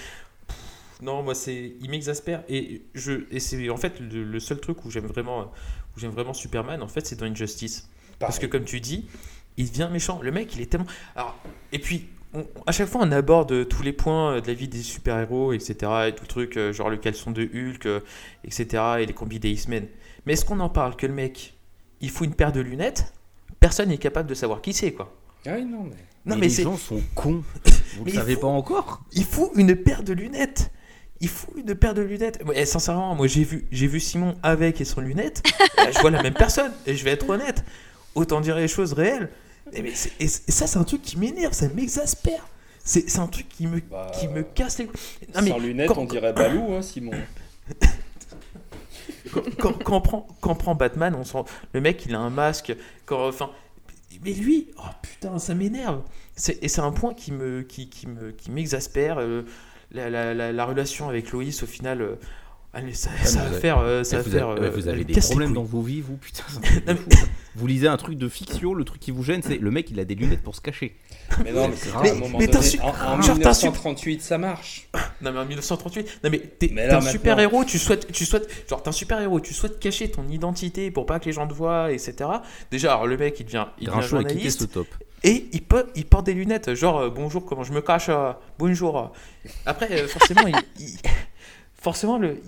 non, 1.03 1.23
moi, 1.23 1.35
c'est. 1.35 1.75
Il 1.81 1.91
m'exaspère. 1.91 2.45
Et, 2.49 2.83
je... 2.95 3.25
et 3.31 3.41
c'est 3.41 3.69
en 3.71 3.77
fait 3.77 4.01
le, 4.01 4.25
le 4.25 4.41
seul 4.41 4.61
truc 4.61 4.85
où 4.85 4.91
j'aime 4.91 5.07
vraiment, 5.07 5.53
où 5.97 6.01
j'aime 6.01 6.11
vraiment 6.11 6.35
Superman, 6.35 6.83
en 6.83 6.89
fait, 6.89 7.07
c'est 7.07 7.17
dans 7.17 7.27
Injustice. 7.27 7.89
Parce 8.19 8.39
que, 8.39 8.47
comme 8.47 8.65
tu 8.65 8.81
dis, 8.81 9.09
il 9.57 9.69
devient 9.71 9.89
méchant. 9.91 10.21
Le 10.23 10.31
mec, 10.31 10.55
il 10.55 10.63
est 10.63 10.67
tellement. 10.67 10.87
Alors, 11.15 11.37
et 11.73 11.79
puis, 11.79 12.09
à 12.67 12.73
chaque 12.73 12.89
fois, 12.89 13.03
on 13.05 13.13
aborde 13.13 13.69
tous 13.69 13.83
les 13.83 13.93
points 13.93 14.41
de 14.41 14.47
la 14.47 14.55
vie 14.55 14.69
des 14.69 14.83
super-héros, 14.83 15.53
etc. 15.53 15.75
Et 16.09 16.15
tout 16.15 16.23
le 16.23 16.29
truc, 16.29 16.57
euh, 16.57 16.73
genre 16.73 16.91
le 16.91 16.97
caleçon 16.97 17.31
de 17.31 17.43
Hulk, 17.43 17.87
euh, 17.87 18.01
etc. 18.45 18.83
Et 19.01 19.07
les 19.07 19.13
combis 19.13 19.39
des 19.39 19.51
X-Men. 19.51 19.87
Mais 20.27 20.33
est-ce 20.33 20.45
qu'on 20.45 20.61
en 20.61 20.69
parle 20.69 20.97
que 20.97 21.07
le 21.07 21.13
mec, 21.13 21.55
il 22.01 22.11
fout 22.11 22.27
une 22.27 22.35
paire 22.35 22.53
de 22.53 22.61
lunettes? 22.61 23.13
Personne 23.61 23.89
n'est 23.89 23.99
capable 23.99 24.29
de 24.29 24.35
savoir 24.35 24.61
qui 24.61 24.73
c'est, 24.73 24.93
quoi. 24.93 25.15
Ah 25.47 25.53
oui, 25.55 25.65
non, 25.65 25.85
mais. 25.85 25.97
Non, 26.27 26.37
mais, 26.37 26.49
les 26.49 26.63
gens 26.63 26.77
sont 26.77 27.03
cons. 27.15 27.43
Vous 27.99 28.05
ne 28.05 28.11
savez 28.11 28.37
pas 28.37 28.47
encore 28.47 29.03
Il 29.13 29.25
fout 29.25 29.51
une 29.57 29.77
paire 29.77 30.03
de 30.03 30.13
lunettes. 30.13 30.71
Il 31.21 31.29
fout 31.29 31.55
une 31.57 31.75
paire 31.75 31.95
de 31.95 32.03
lunettes. 32.03 32.43
Et 32.55 32.67
sincèrement, 32.67 33.15
moi 33.15 33.27
j'ai 33.27 33.45
vu, 33.45 33.67
j'ai 33.71 33.87
vu 33.87 34.01
Simon 34.01 34.35
avec 34.43 34.81
et 34.81 34.85
sans 34.85 35.01
lunettes. 35.01 35.43
je 35.93 36.01
vois 36.01 36.11
la 36.11 36.23
même 36.23 36.35
personne. 36.35 36.73
Et 36.87 36.97
je 36.97 37.05
vais 37.05 37.13
être 37.13 37.29
honnête. 37.29 37.65
Autant 38.15 38.41
dire 38.41 38.57
les 38.57 38.69
choses 38.69 38.93
réelles. 38.95 39.31
Et, 39.73 39.83
mais 39.83 39.93
et, 40.21 40.29
ça, 40.29 40.67
c'est 40.67 40.79
un 40.79 40.85
truc 40.85 41.03
qui 41.03 41.19
m'énerve, 41.19 41.53
ça 41.53 41.69
m'exaspère. 41.69 42.47
C'est 42.85 43.19
un 43.19 43.27
truc 43.27 43.49
qui 43.49 43.67
me, 43.67 43.81
bah, 43.81 44.11
qui 44.19 44.29
me 44.29 44.43
casse 44.43 44.79
les. 44.79 44.85
Non, 44.85 45.41
mais, 45.43 45.51
sans 45.51 45.59
lunettes, 45.59 45.91
on 45.97 46.05
dirait 46.05 46.35
Balou, 46.35 46.75
hein, 46.75 46.83
Simon. 46.83 47.13
quand, 49.59 49.83
quand, 49.83 49.97
on 49.97 50.01
prend, 50.03 50.27
quand 50.43 50.55
prend 50.55 50.75
Batman, 50.75 51.15
on 51.15 51.25
sent 51.25 51.45
le 51.73 51.81
mec, 51.81 52.05
il 52.07 52.15
a 52.15 52.19
un 52.19 52.29
masque. 52.29 52.77
Quand, 53.07 53.27
enfin, 53.27 53.51
mais 54.23 54.33
lui, 54.33 54.69
oh 54.79 54.91
putain, 55.03 55.39
ça 55.39 55.55
m'énerve. 55.55 56.03
Et 56.61 56.69
c'est 56.69 56.81
un 56.81 56.93
point 56.93 57.15
qui 57.15 57.33
me, 57.33 57.63
qui, 57.63 57.89
me, 58.07 58.33
qui 58.33 58.51
m'exaspère. 58.51 59.19
Euh, 59.19 59.43
la, 59.93 60.65
relation 60.65 61.09
avec 61.09 61.31
Loïs, 61.31 61.63
au 61.63 61.67
final, 61.67 62.03
euh, 62.03 62.17
allez, 62.75 62.93
ça, 62.93 63.11
ça, 63.25 63.45
va 63.45 63.59
faire, 63.59 63.79
euh, 63.79 64.05
ça 64.05 64.19
va 64.19 64.23
faire. 64.25 64.49
Avez, 64.51 64.71
vous 64.71 64.89
avez 64.89 65.05
des 65.05 65.21
problèmes 65.21 65.53
dans 65.53 65.63
vos 65.63 65.83
vies, 65.83 66.01
vous 66.01 66.17
putain. 66.17 66.45
vous 67.57 67.67
lisez 67.67 67.89
un 67.89 67.97
truc 67.97 68.19
de 68.19 68.29
fiction, 68.29 68.75
le 68.75 68.85
truc 68.85 69.01
qui 69.01 69.11
vous 69.11 69.23
gêne, 69.23 69.43
c'est 69.43 69.59
le 69.59 69.71
mec, 69.71 69.91
il 69.91 70.01
a 70.01 70.05
des 70.05 70.15
lunettes 70.15 70.43
pour 70.43 70.55
se 70.55 70.61
cacher. 70.61 70.97
Mais 71.45 71.53
non, 71.53 71.71
mais, 72.03 72.13
moment 72.13 72.39
mais 72.39 72.47
donné, 72.47 72.65
su... 72.65 72.81
en, 72.81 72.89
en 72.89 73.19
1938, 73.19 74.23
ça 74.23 74.39
marche. 74.39 74.89
Non, 75.23 75.33
mais 75.33 75.39
en 75.39 75.47
1938, 75.47 76.21
non, 76.25 76.31
mais 76.31 76.39
t'es 76.39 76.75
un 76.79 77.01
super 77.01 77.39
héros, 77.39 77.65
tu 77.65 77.79
souhaites, 77.79 78.13
tu 78.13 78.27
souhaites, 78.27 78.69
genre, 78.69 78.83
t'es 78.83 78.89
un 78.89 78.93
super 78.93 79.21
héros, 79.21 79.41
tu 79.41 79.55
souhaites 79.55 79.79
cacher 79.79 80.11
ton 80.11 80.29
identité 80.29 80.91
pour 80.91 81.07
pas 81.07 81.19
que 81.19 81.27
les 81.27 81.33
gens 81.33 81.47
te 81.47 81.55
voient, 81.55 81.93
etc. 81.93 82.29
Déjà, 82.71 82.93
alors, 82.93 83.07
le 83.07 83.17
mec, 83.17 83.39
il 83.41 83.47
devient, 83.47 83.67
il 83.81 83.87
devient 83.87 84.07
journaliste. 84.07 84.61
Ce 84.61 84.67
top. 84.67 84.87
Et 85.23 85.49
il, 85.53 85.63
peut, 85.63 85.87
il 85.95 86.05
porte 86.05 86.27
des 86.27 86.35
lunettes, 86.35 86.75
genre, 86.75 86.99
euh, 86.99 87.11
bonjour, 87.11 87.47
comment 87.47 87.65
je 87.65 87.73
me 87.73 87.81
cache, 87.81 88.11
euh, 88.11 88.33
bonjour. 88.59 89.13
Après, 89.65 89.91
euh, 89.91 90.07
forcément, 90.07 90.43
il 90.47 90.99
forcément, 91.85 92.17
le, 92.17 92.41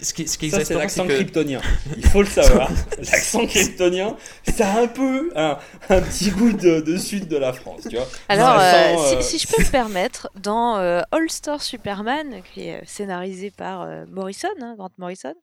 ce 0.00 0.12
qui, 0.12 0.26
ce 0.26 0.36
qui 0.36 0.46
est 0.46 0.64
c'est 0.64 0.74
l'accent 0.74 1.06
kryptonien. 1.06 1.60
Il 1.96 2.04
faut 2.04 2.20
le 2.20 2.26
savoir. 2.26 2.68
l'accent 2.98 3.46
kryptonien, 3.46 4.16
ça 4.42 4.72
a 4.72 4.82
un 4.82 4.88
peu 4.88 5.30
un, 5.36 5.56
un 5.88 6.02
petit 6.02 6.30
goût 6.30 6.52
de, 6.52 6.80
de, 6.80 6.96
sud 6.96 7.28
de 7.28 7.36
la 7.36 7.52
France, 7.52 7.86
tu 7.88 7.94
vois. 7.94 8.08
Alors, 8.28 8.58
euh, 8.58 8.96
si, 8.98 9.14
euh, 9.14 9.20
si, 9.20 9.38
je 9.38 9.46
peux 9.46 9.62
me 9.62 9.70
permettre, 9.70 10.28
dans 10.42 10.78
euh, 10.78 11.00
All 11.12 11.30
Star 11.30 11.62
Superman, 11.62 12.42
qui 12.52 12.62
est 12.62 12.84
scénarisé 12.84 13.52
par 13.52 13.86
Morrison, 14.08 14.48
hein, 14.60 14.74
Grant 14.76 14.90
Morrison, 14.98 15.34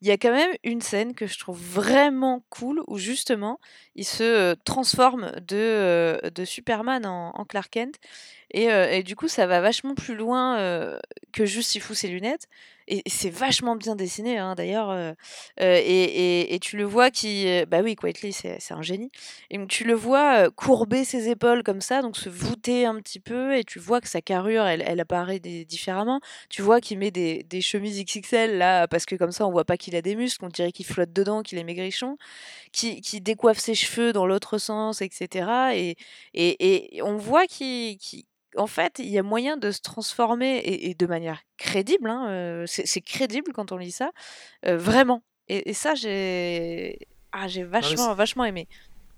il 0.00 0.08
y 0.08 0.10
a 0.10 0.16
quand 0.16 0.32
même 0.32 0.50
une 0.64 0.80
scène 0.80 1.14
que 1.14 1.26
je 1.26 1.38
trouve 1.38 1.60
vraiment 1.60 2.42
cool 2.48 2.82
où 2.86 2.96
justement 2.96 3.60
il 3.94 4.04
se 4.06 4.54
transforme 4.64 5.32
de, 5.46 6.18
de 6.34 6.44
Superman 6.46 7.04
en, 7.04 7.30
en 7.34 7.44
Clark 7.44 7.70
Kent 7.70 7.96
et, 8.54 9.02
du 9.02 9.16
coup, 9.16 9.28
ça 9.28 9.46
va 9.46 9.60
vachement 9.60 9.94
plus 9.94 10.14
loin 10.14 10.98
que 11.32 11.44
juste 11.44 11.74
il 11.74 11.80
fout 11.80 11.96
ses 11.96 12.08
lunettes. 12.08 12.48
Et, 12.86 13.02
c'est 13.06 13.30
vachement 13.30 13.76
bien 13.76 13.96
dessiné, 13.96 14.38
hein, 14.38 14.54
d'ailleurs. 14.54 15.14
et, 15.58 16.58
tu 16.60 16.76
le 16.76 16.84
vois 16.84 17.10
qui. 17.10 17.46
Bah 17.66 17.80
oui, 17.82 17.96
Quietly, 17.96 18.32
c'est 18.32 18.72
un 18.72 18.82
génie. 18.82 19.10
Et 19.50 19.58
tu 19.66 19.84
le 19.84 19.94
vois 19.94 20.50
courber 20.50 21.04
ses 21.04 21.28
épaules 21.28 21.62
comme 21.62 21.80
ça, 21.80 22.02
donc 22.02 22.16
se 22.16 22.28
voûter 22.28 22.86
un 22.86 22.96
petit 23.00 23.20
peu. 23.20 23.56
Et 23.56 23.64
tu 23.64 23.78
vois 23.78 24.00
que 24.00 24.08
sa 24.08 24.20
carrure, 24.20 24.64
elle, 24.64 24.84
elle 24.86 25.00
apparaît 25.00 25.40
différemment. 25.40 26.20
Tu 26.48 26.62
vois 26.62 26.80
qu'il 26.80 26.98
met 26.98 27.10
des, 27.10 27.42
des, 27.42 27.60
chemises 27.60 28.04
XXL 28.04 28.58
là, 28.58 28.86
parce 28.86 29.06
que 29.06 29.16
comme 29.16 29.32
ça, 29.32 29.46
on 29.46 29.50
voit 29.50 29.64
pas 29.64 29.76
qu'il 29.76 29.96
a 29.96 30.02
des 30.02 30.16
muscles. 30.16 30.44
On 30.44 30.48
dirait 30.48 30.72
qu'il 30.72 30.86
flotte 30.86 31.12
dedans, 31.12 31.42
qu'il 31.42 31.58
est 31.58 31.64
maigrichon. 31.64 32.18
Qui, 32.72 33.00
qui 33.00 33.20
décoiffe 33.20 33.58
ses 33.58 33.74
cheveux 33.74 34.12
dans 34.12 34.26
l'autre 34.26 34.58
sens, 34.58 35.00
etc. 35.00 35.48
Et, 35.74 35.96
et, 36.34 37.02
on 37.02 37.16
voit 37.16 37.46
qu'il 37.46 37.98
en 38.56 38.66
fait, 38.66 38.98
il 38.98 39.08
y 39.08 39.18
a 39.18 39.22
moyen 39.22 39.56
de 39.56 39.70
se 39.70 39.80
transformer 39.80 40.58
et, 40.64 40.94
de 40.94 41.06
manière 41.06 41.40
crédible. 41.56 42.08
Hein, 42.08 42.64
c'est 42.66 43.00
crédible 43.00 43.52
quand 43.52 43.72
on 43.72 43.76
lit 43.76 43.92
ça, 43.92 44.10
vraiment. 44.64 45.22
Et, 45.48 45.74
ça, 45.74 45.94
j'ai 45.94 46.98
ah, 47.32 47.48
j'ai 47.48 47.64
vachement, 47.64 48.14
vachement 48.14 48.44
aimé. 48.44 48.68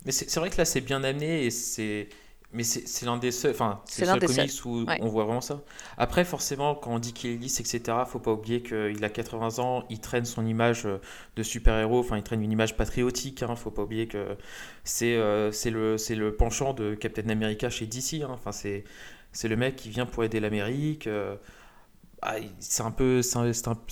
Mais 0.07 0.13
c'est 0.13 0.35
vrai 0.37 0.49
que 0.49 0.57
là, 0.57 0.65
c'est 0.65 0.81
bien 0.81 1.05
amené 1.05 1.45
et 1.45 1.51
c'est. 1.51 2.09
Mais 2.53 2.63
c'est 2.63 3.05
l'un 3.05 3.19
des 3.19 3.33
seuls, 3.33 3.51
enfin, 3.51 3.83
c'est 3.87 4.07
le 4.07 4.19
comics 4.19 4.65
où 4.65 4.87
on 5.01 5.09
voit 5.09 5.25
vraiment 5.25 5.41
ça. 5.43 5.61
Après, 5.99 6.25
forcément, 6.25 6.75
quand 6.75 6.95
on 6.95 6.99
dit 6.99 7.13
qu'il 7.13 7.33
est 7.33 7.37
lisse, 7.37 7.61
etc., 7.61 7.99
faut 8.07 8.21
pas 8.21 8.33
oublier 8.33 8.63
qu'il 8.63 9.05
a 9.05 9.11
80 9.11 9.59
ans, 9.59 9.85
il 9.91 10.01
traîne 10.01 10.25
son 10.25 10.47
image 10.47 10.87
de 11.35 11.43
super-héros, 11.43 11.99
enfin, 11.99 12.17
il 12.17 12.23
traîne 12.23 12.41
une 12.41 12.53
image 12.53 12.77
patriotique, 12.77 13.43
hein, 13.43 13.57
faut 13.57 13.73
pas 13.73 13.83
oublier 13.83 14.07
que 14.07 14.39
c'est 14.85 15.19
c'est 15.53 15.71
le, 15.71 15.97
le 15.97 16.37
penchant 16.37 16.73
de 16.73 16.95
Captain 16.95 17.29
America 17.29 17.69
chez 17.69 17.85
DC, 17.85 18.23
hein, 18.23 18.29
enfin, 18.31 18.53
c'est 18.53 18.85
c'est 19.37 19.49
le 19.49 19.57
mec 19.57 19.77
qui 19.77 19.91
vient 19.91 20.07
pour 20.07 20.25
aider 20.25 20.41
l'Amérique. 20.41 21.07
Euh, 21.07 21.37
ah, 22.23 22.37
c'est 22.59 22.83
un, 22.83 22.91
peu, 22.91 23.21
c'est 23.21 23.37
un, 23.37 23.51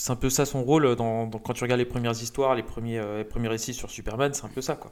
un, 0.08 0.16
peu 0.16 0.30
ça 0.30 0.46
son 0.46 0.64
rôle 0.64 0.96
dans, 0.96 1.28
quand 1.28 1.52
tu 1.52 1.62
regardes 1.62 1.80
les 1.80 1.84
premières 1.84 2.12
histoires, 2.12 2.54
les 2.54 2.62
premiers, 2.62 2.98
euh, 2.98 3.18
les 3.18 3.24
premiers 3.24 3.48
récits 3.48 3.74
sur 3.74 3.90
Superman, 3.90 4.32
c'est 4.32 4.46
un 4.46 4.48
peu 4.48 4.62
ça. 4.62 4.74
quoi. 4.74 4.90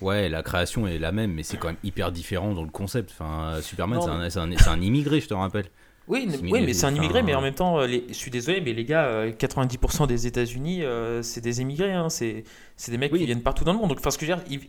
Ouais, 0.00 0.28
la 0.28 0.44
création 0.44 0.86
est 0.86 0.98
la 0.98 1.10
même, 1.10 1.32
mais 1.32 1.42
c'est 1.42 1.56
quand 1.56 1.66
même 1.68 1.76
hyper 1.82 2.12
différent 2.12 2.54
dans 2.54 2.62
le 2.62 2.70
concept. 2.70 3.10
Enfin, 3.10 3.60
Superman, 3.60 4.00
c'est 4.30 4.38
un, 4.38 4.50
un, 4.52 4.80
immigré, 4.80 5.20
je 5.20 5.28
te 5.28 5.34
rappelle. 5.34 5.66
Oui, 6.08 6.28
oui 6.42 6.62
mais 6.64 6.74
c'est 6.74 6.86
un 6.86 6.94
immigré, 6.94 7.22
mais 7.22 7.34
en 7.34 7.40
même 7.40 7.54
temps, 7.54 7.80
les, 7.80 8.04
je 8.08 8.14
suis 8.14 8.30
désolé, 8.30 8.60
mais 8.60 8.72
les 8.72 8.84
gars, 8.84 9.28
90% 9.30 10.02
euh, 10.02 10.06
des 10.06 10.26
États-Unis, 10.28 10.82
c'est 11.22 11.40
des 11.40 11.60
immigrés, 11.60 11.92
hein, 11.92 12.08
c'est 12.08 12.44
des 12.88 12.98
mecs 12.98 13.12
qui 13.12 13.26
viennent 13.26 13.42
partout 13.42 13.64
dans 13.64 13.72
le 13.72 13.78
monde. 13.78 13.88
Donc, 13.88 13.98
enfin, 13.98 14.10
ce 14.10 14.18
que 14.18 14.26
je 14.26 14.32
veux 14.32 14.38
dire, 14.38 14.60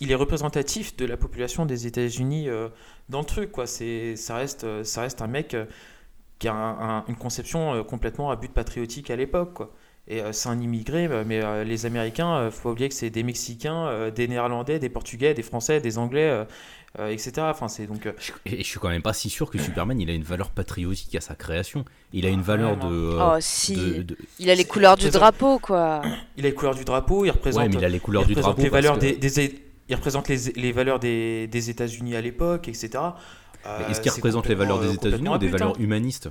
il 0.00 0.10
est 0.10 0.16
représentatif 0.16 0.96
de 0.96 1.04
la 1.04 1.16
population 1.16 1.66
des 1.66 1.86
États-Unis 1.86 2.48
euh, 2.48 2.68
dans 3.08 3.20
le 3.20 3.26
truc. 3.26 3.52
Quoi. 3.52 3.66
C'est, 3.66 4.16
ça, 4.16 4.36
reste, 4.36 4.64
euh, 4.64 4.84
ça 4.84 5.02
reste 5.02 5.20
un 5.20 5.26
mec 5.26 5.54
euh, 5.54 5.66
qui 6.38 6.48
a 6.48 7.04
une 7.08 7.16
conception 7.16 7.82
complètement 7.84 8.30
à 8.30 8.36
but 8.36 8.52
patriotique 8.52 9.10
à 9.10 9.16
l'époque. 9.16 9.54
Quoi. 9.54 9.72
Et 10.06 10.20
c'est 10.32 10.50
un 10.50 10.60
immigré, 10.60 11.08
mais 11.24 11.64
les 11.64 11.86
Américains, 11.86 12.44
il 12.44 12.52
faut 12.52 12.70
oublier 12.70 12.90
que 12.90 12.94
c'est 12.94 13.08
des 13.08 13.22
Mexicains, 13.22 14.10
des 14.10 14.28
Néerlandais, 14.28 14.78
des 14.78 14.90
Portugais, 14.90 15.32
des 15.32 15.42
Français, 15.42 15.80
des 15.80 15.96
Anglais, 15.96 16.44
etc. 17.08 17.32
Enfin, 17.38 17.68
c'est 17.68 17.86
donc. 17.86 18.06
Et 18.44 18.58
je 18.58 18.62
suis 18.62 18.78
quand 18.78 18.90
même 18.90 19.00
pas 19.00 19.14
si 19.14 19.30
sûr 19.30 19.50
que 19.50 19.56
Superman, 19.56 19.98
il 19.98 20.10
a 20.10 20.12
une 20.12 20.24
valeur 20.24 20.50
patriotique 20.50 21.14
à 21.14 21.22
sa 21.22 21.34
création. 21.34 21.86
Il 22.12 22.26
a 22.26 22.28
une 22.28 22.42
valeur 22.42 22.76
de. 22.76 23.18
oh 23.18 23.36
si. 23.40 24.06
Il 24.38 24.50
a 24.50 24.54
les 24.54 24.66
couleurs 24.66 24.98
du 24.98 25.08
drapeau, 25.08 25.58
quoi. 25.58 26.02
Il 26.36 26.44
a 26.44 26.50
les 26.50 26.54
couleurs 26.54 26.74
du 26.74 26.84
drapeau. 26.84 27.24
Il 27.24 27.30
représente. 27.30 27.62
Ouais, 27.62 27.68
mais 27.70 27.76
il 27.76 27.84
a 27.84 27.88
les 27.88 27.98
couleurs 27.98 28.26
du 28.26 28.34
drapeau. 28.34 28.62
Les 28.62 28.68
valeurs 28.68 28.98
des, 28.98 29.16
il 29.88 29.94
représente 29.94 30.28
les, 30.28 30.52
les 30.56 30.72
valeurs 30.72 30.98
des, 30.98 31.46
des 31.46 31.70
États-Unis 31.70 32.16
à 32.16 32.20
l'époque, 32.20 32.68
etc. 32.68 32.90
Euh, 33.66 33.88
Est-ce 33.88 34.00
qu'il 34.00 34.12
représente 34.12 34.48
les 34.48 34.54
valeurs 34.54 34.80
des 34.80 34.94
États-Unis 34.94 35.28
ou 35.28 35.38
des 35.38 35.48
valeurs 35.48 35.80
humanistes? 35.80 36.28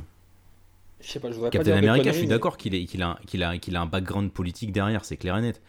Je 1.02 1.12
sais 1.12 1.20
pas, 1.20 1.32
je 1.32 1.40
Captain 1.50 1.72
pas 1.72 1.78
America, 1.78 2.12
je 2.12 2.18
suis 2.18 2.28
d'accord 2.28 2.58
qu'il 2.58 3.04
a, 3.04 3.20
un 3.80 3.86
background 3.86 4.32
politique 4.32 4.72
derrière, 4.72 5.06
c'est 5.06 5.18
clair 5.18 5.38
et 5.38 5.42
net. 5.42 5.62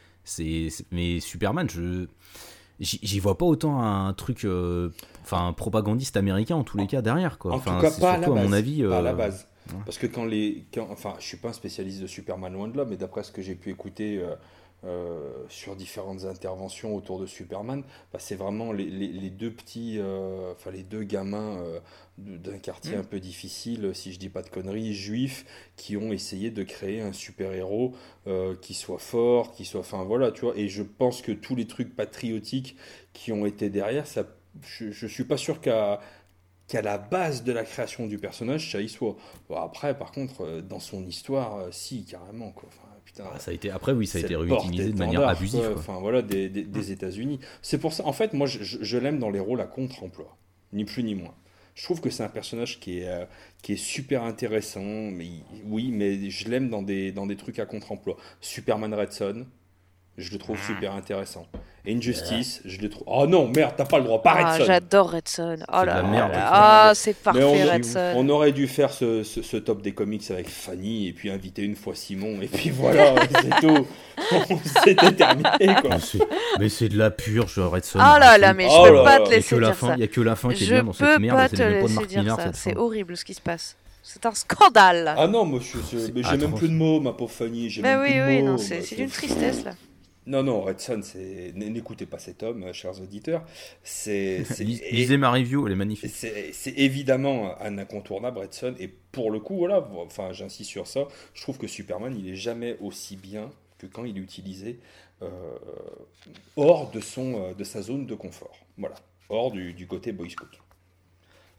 Mais 0.93 1.21
Superman, 1.21 1.69
je 1.69 2.07
j'y 2.81 3.21
vois 3.21 3.39
pas 3.39 3.47
autant 3.47 3.81
un 3.83 4.13
truc 4.13 4.45
euh, 4.45 4.91
enfin 5.23 5.55
propagandiste 5.55 6.17
américain 6.17 6.57
en 6.57 6.65
tous 6.65 6.77
les 6.77 6.87
cas 6.87 7.01
derrière 7.01 7.39
quoi. 7.39 7.53
en 7.53 7.57
enfin, 7.57 7.77
tout 7.77 7.81
cas 7.81 7.91
pas 7.91 8.13
à, 8.13 8.19
la 8.19 8.29
base, 8.29 8.45
mon 8.45 8.53
avis 8.53 8.83
pas 8.83 8.99
à 8.99 9.03
la 9.03 9.11
euh, 9.11 9.15
base 9.15 9.49
parce 9.87 9.97
que 9.97 10.07
quand 10.07 10.27
les 10.27 10.67
quand, 10.75 10.87
enfin 10.91 11.15
je 11.19 11.25
suis 11.25 11.39
pas 11.39 11.49
un 11.49 11.53
spécialiste 11.55 12.03
de 12.03 12.07
Superman 12.07 12.53
loin 12.53 12.69
de 12.69 12.77
là 12.77 12.85
mais 12.85 12.97
d'après 12.97 13.23
ce 13.23 13.33
que 13.33 13.41
j'ai 13.41 13.55
pu 13.55 13.71
écouter 13.71 14.19
euh, 14.19 14.35
sur 15.49 15.75
différentes 15.75 16.25
interventions 16.25 16.95
autour 16.95 17.19
de 17.19 17.27
Superman, 17.27 17.83
bah, 18.13 18.19
c'est 18.21 18.37
vraiment 18.37 18.73
les, 18.73 18.85
les, 18.85 19.31
deux 19.31 19.51
petits, 19.51 19.99
euh, 19.99 20.53
enfin 20.53 20.71
les 20.71 20.85
deux 20.85 21.03
gamins 21.03 21.59
euh, 21.59 21.81
d'un 22.19 22.59
quartier 22.59 22.97
mm. 22.97 23.01
un 23.01 23.05
peu 23.05 23.19
difficile, 23.19 23.91
si 23.95 24.13
je 24.13 24.19
dis 24.19 24.29
pas 24.29 24.43
de 24.43 24.49
conneries, 24.49 24.95
juifs, 24.95 25.45
qui 25.77 25.97
ont 25.97 26.13
essayé 26.13 26.51
de 26.51 26.63
créer 26.63 27.01
un 27.01 27.13
super-héros 27.13 27.95
qui 28.61 28.75
soit 28.75 28.99
fort, 28.99 29.53
qui 29.53 29.65
soit, 29.65 29.81
enfin 29.81 30.05
voilà, 30.05 30.31
tu 30.33 30.43
vois. 30.43 30.57
Et 30.57 30.69
je 30.69 30.83
pense 30.83 31.23
que 31.23 31.33
tous 31.33 31.55
les 31.55 31.67
trucs 31.67 31.95
patriotiques 31.95 32.77
qui 33.13 33.33
ont 33.33 33.47
été 33.47 33.71
derrière, 33.71 34.07
ça, 34.07 34.25
je, 34.63 34.91
je 34.91 35.07
suis 35.07 35.25
pas 35.25 35.37
sûr 35.37 35.61
qu'à 35.61 36.01
qu'à 36.67 36.83
la 36.83 36.99
base 36.99 37.45
de 37.45 37.53
la 37.53 37.65
création 37.65 38.07
du 38.07 38.19
personnage, 38.19 38.73
ça 38.73 38.81
y 38.81 38.89
soit. 38.89 39.17
Bon, 39.49 39.57
après, 39.57 39.97
par 39.97 40.11
contre, 40.13 40.43
euh, 40.43 40.61
dans 40.61 40.81
son 40.81 41.05
histoire, 41.07 41.57
euh, 41.57 41.69
si, 41.71 42.05
carrément. 42.05 42.51
Quoi. 42.51 42.69
Enfin, 42.69 42.86
putain, 43.17 43.31
Ah, 43.35 43.39
ça 43.39 43.51
a 43.51 43.55
été, 43.55 43.71
après, 43.71 43.93
oui, 43.93 44.07
ça 44.07 44.19
a 44.19 44.21
été 44.21 44.37
réutilisé 44.37 44.93
de 44.93 44.99
manière 44.99 45.27
abusive. 45.29 45.61
quoi. 45.61 45.75
Enfin, 45.79 45.99
voilà, 46.01 46.23
des, 46.23 46.49
des- 46.49 46.65
des 46.65 46.93
États-Unis. 46.93 47.41
C'est 47.63 47.79
pour 47.79 47.93
ça, 47.93 48.05
en 48.07 48.13
fait, 48.13 48.33
moi, 48.33 48.47
je, 48.47 48.99
l'aime 48.99 49.19
dans 49.19 49.31
les 49.31 49.41
rôles 49.41 49.61
à 49.61 49.67
contre-emploi. 49.67 50.37
Ni 50.73 50.85
plus 50.85 51.03
ni 51.03 51.15
moins. 51.15 51.35
Je 51.75 51.85
trouve 51.85 52.01
que 52.01 52.11
c'est 52.11 52.23
un 52.23 52.29
personnage 52.29 52.81
qui 52.81 53.01
est, 53.01 53.09
euh, 53.09 53.25
qui 53.63 53.75
est 53.75 53.77
super 53.77 54.23
intéressant. 54.25 54.81
Mais 54.83 55.29
oui, 55.65 55.91
mais 55.93 56.31
je 56.31 56.49
l'aime 56.49 56.71
dans 56.71 56.83
des, 56.83 57.13
dans 57.13 57.27
des 57.27 57.37
trucs 57.37 57.59
à 57.59 57.67
contre-emploi. 57.67 58.17
Superman 58.41 58.93
Red 58.95 59.13
Son, 59.13 59.47
je 60.19 60.33
le 60.33 60.39
trouve 60.39 60.59
super 60.65 60.95
intéressant. 60.95 61.47
Et 61.89 61.95
Injustice, 61.95 62.63
je 62.65 62.79
le 62.81 62.89
trouve. 62.91 63.05
Oh 63.07 63.29
non, 63.29 63.47
merde, 63.55 63.75
t'as 63.77 63.85
pas 63.85 63.99
le 63.99 64.05
droit, 64.05 64.21
pas 64.21 64.35
Ah, 64.37 64.53
Red 64.55 64.59
Son. 64.61 64.67
J'adore 64.67 65.13
Red 65.13 65.29
Son. 65.29 65.57
Oh 65.61 65.65
C'est 65.73 65.81
de 65.83 65.87
là 65.87 66.03
la 66.03 66.03
là. 66.03 66.31
Ah, 66.51 66.93
c'est 66.97 67.11
Mais 67.11 67.17
parfait, 67.23 67.45
on, 67.45 67.73
Red 67.73 67.85
Son. 67.85 68.13
on 68.17 68.29
aurait 68.29 68.51
dû 68.51 68.67
faire 68.67 68.93
ce, 68.93 69.23
ce- 69.23 69.41
ce 69.43 69.57
top 69.57 69.83
des 69.83 69.93
comics 69.93 70.29
avec 70.33 70.49
Fanny 70.49 71.07
et 71.07 71.13
puis 71.13 71.31
inviter 71.31 71.63
une 71.63 71.77
fois 71.77 71.95
Simon 71.95 72.41
et 72.43 72.49
puis 72.49 72.71
voilà, 72.71 73.15
c'est 73.41 73.67
tout. 73.67 73.87
C'était 74.85 75.13
terminé 75.13 75.49
quoi. 75.81 75.91
Mais 76.59 76.69
c'est- 76.69 76.87
Mais 76.87 76.89
de 76.89 76.99
la 76.99 77.11
purge, 77.13 77.59
Redson. 77.61 77.99
Ah 78.03 78.19
là 78.19 78.37
là, 78.37 78.53
mais 78.53 78.65
je 78.65 78.75
Oh 78.77 78.85
peux 78.89 79.05
pas 79.05 79.21
te 79.21 79.31
laisser 79.31 79.57
dire 79.57 79.75
ça. 79.77 79.95
il 79.97 80.01
y 80.01 80.05
a 80.05 80.09
que 80.09 80.21
la 80.21 80.35
fin 80.35 80.49
qui 80.49 80.65
est 80.65 80.67
Je 80.67 80.75
bien 80.75 80.83
dans 80.83 80.93
cette 80.93 81.07
peux 81.07 81.19
merde. 81.21 81.37
pas 81.37 81.49
te 81.49 81.57
pas 81.57 81.69
laisser 81.71 82.07
dire 82.07 82.37
ça. 82.37 82.51
C'est 82.53 82.77
horrible 82.77 83.17
ce 83.17 83.25
qui 83.25 83.35
se 83.35 83.41
passe. 83.41 83.77
C'est 84.03 84.25
un 84.27 84.33
scandale. 84.35 85.15
Ah 85.17 85.27
non, 85.29 85.45
mais 85.47 85.59
j'ai 85.61 86.37
même 86.37 86.55
plus 86.55 86.69
de 86.69 86.75
mots, 86.75 87.01
ma 87.01 87.13
pauvre 87.13 87.31
Fanny. 87.33 87.71
J'ai 87.71 87.83
Bah 87.83 87.97
même 87.97 88.01
oui, 88.03 88.21
oui, 88.39 88.43
non, 88.43 88.57
c'est 88.59 88.79
Bah, 88.79 88.85
c'est 88.89 88.97
d'une 88.97 89.11
tristesse 89.11 89.65
là. 89.65 89.73
Non, 90.27 90.43
non, 90.43 90.61
Red 90.61 90.81
Son, 90.81 91.03
c'est. 91.03 91.53
N'écoutez 91.55 92.05
pas 92.05 92.19
cet 92.19 92.43
homme, 92.43 92.65
euh, 92.65 92.73
chers 92.73 93.01
auditeurs. 93.01 93.45
C'est. 93.85 94.45
Lisez 94.61 95.17
ma 95.19 95.31
review, 95.31 95.67
elle 95.67 95.75
est 95.75 95.77
magnifique. 95.77 96.11
C'est 96.13 96.53
c'est 96.53 96.73
évidemment 96.77 97.61
un 97.61 97.79
incontournable, 97.79 98.39
Red 98.39 98.53
Son, 98.53 98.75
et 98.79 98.89
pour 98.89 99.31
le 99.31 99.39
coup, 99.39 99.57
voilà, 99.57 99.89
enfin, 99.99 100.33
j'insiste 100.33 100.71
sur 100.71 100.87
ça, 100.87 101.07
je 101.33 101.43
trouve 101.43 101.59
que 101.59 101.69
Superman, 101.69 102.17
il 102.19 102.29
est 102.29 102.37
jamais 102.37 102.77
aussi 102.81 103.17
bien 103.17 103.51
que 103.79 103.87
quand 103.87 104.05
il 104.05 104.17
est 104.17 104.21
utilisé 104.21 104.81
euh, 105.23 105.59
hors 106.57 106.91
de, 106.91 107.01
son, 107.01 107.43
euh, 107.43 107.55
de 107.55 107.65
sa 107.65 107.81
zone 107.83 108.07
de 108.07 108.15
confort. 108.15 108.59
Voilà, 108.77 108.97
hors 109.29 109.53
du, 109.53 109.73
du 109.75 109.87
côté 109.87 110.13
Boy 110.13 110.31
Scout. 110.31 110.61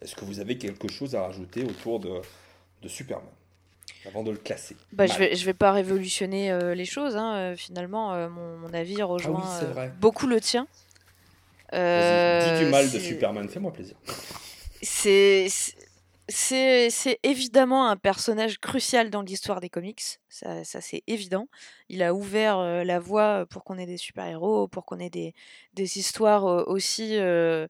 Est-ce 0.02 0.14
que 0.14 0.24
vous 0.24 0.40
avez 0.40 0.58
quelque 0.58 0.88
chose 0.88 1.14
à 1.14 1.22
rajouter 1.22 1.64
autour 1.64 2.00
de, 2.00 2.20
de 2.82 2.88
Superman? 2.88 3.26
Avant 4.06 4.22
de 4.22 4.30
le 4.30 4.36
classer 4.38 4.76
Bah, 4.92 5.06
je 5.06 5.18
vais, 5.18 5.36
je 5.36 5.44
vais 5.44 5.54
pas 5.54 5.72
révolutionner 5.72 6.50
euh, 6.50 6.74
les 6.74 6.84
choses. 6.84 7.16
hein, 7.16 7.34
euh, 7.36 7.56
finalement, 7.56 8.14
euh, 8.14 8.28
mon, 8.28 8.56
mon 8.58 8.72
avis 8.74 9.02
rejoint 9.02 9.42
Ah 9.44 9.64
euh, 9.64 9.90
beaucoup 10.00 10.26
le 10.26 10.40
tien. 10.40 10.66
Dis 11.72 12.64
du 12.64 12.70
mal 12.70 12.90
de 12.90 12.98
Superman, 12.98 13.48
fais-moi 13.48 13.72
plaisir. 13.72 13.96
C'est 14.82 15.48
c'est 16.30 16.90
c'est 16.90 17.18
évidemment 17.22 17.88
un 17.88 17.96
personnage 17.96 18.58
crucial 18.58 19.10
dans 19.10 19.22
l'histoire 19.22 19.60
des 19.60 19.70
comics, 19.70 20.02
ça, 20.28 20.62
ça 20.64 20.80
c'est 20.80 21.02
évident. 21.06 21.48
Il 21.88 22.02
a 22.02 22.14
ouvert 22.14 22.58
euh, 22.58 22.84
la 22.84 22.98
voie 23.00 23.46
pour 23.50 23.64
qu'on 23.64 23.78
ait 23.78 23.86
des 23.86 23.96
super-héros, 23.96 24.68
pour 24.68 24.84
qu'on 24.84 24.98
ait 24.98 25.10
des, 25.10 25.34
des 25.74 25.98
histoires 25.98 26.46
euh, 26.46 26.64
aussi. 26.66 27.16
euh, 27.18 27.66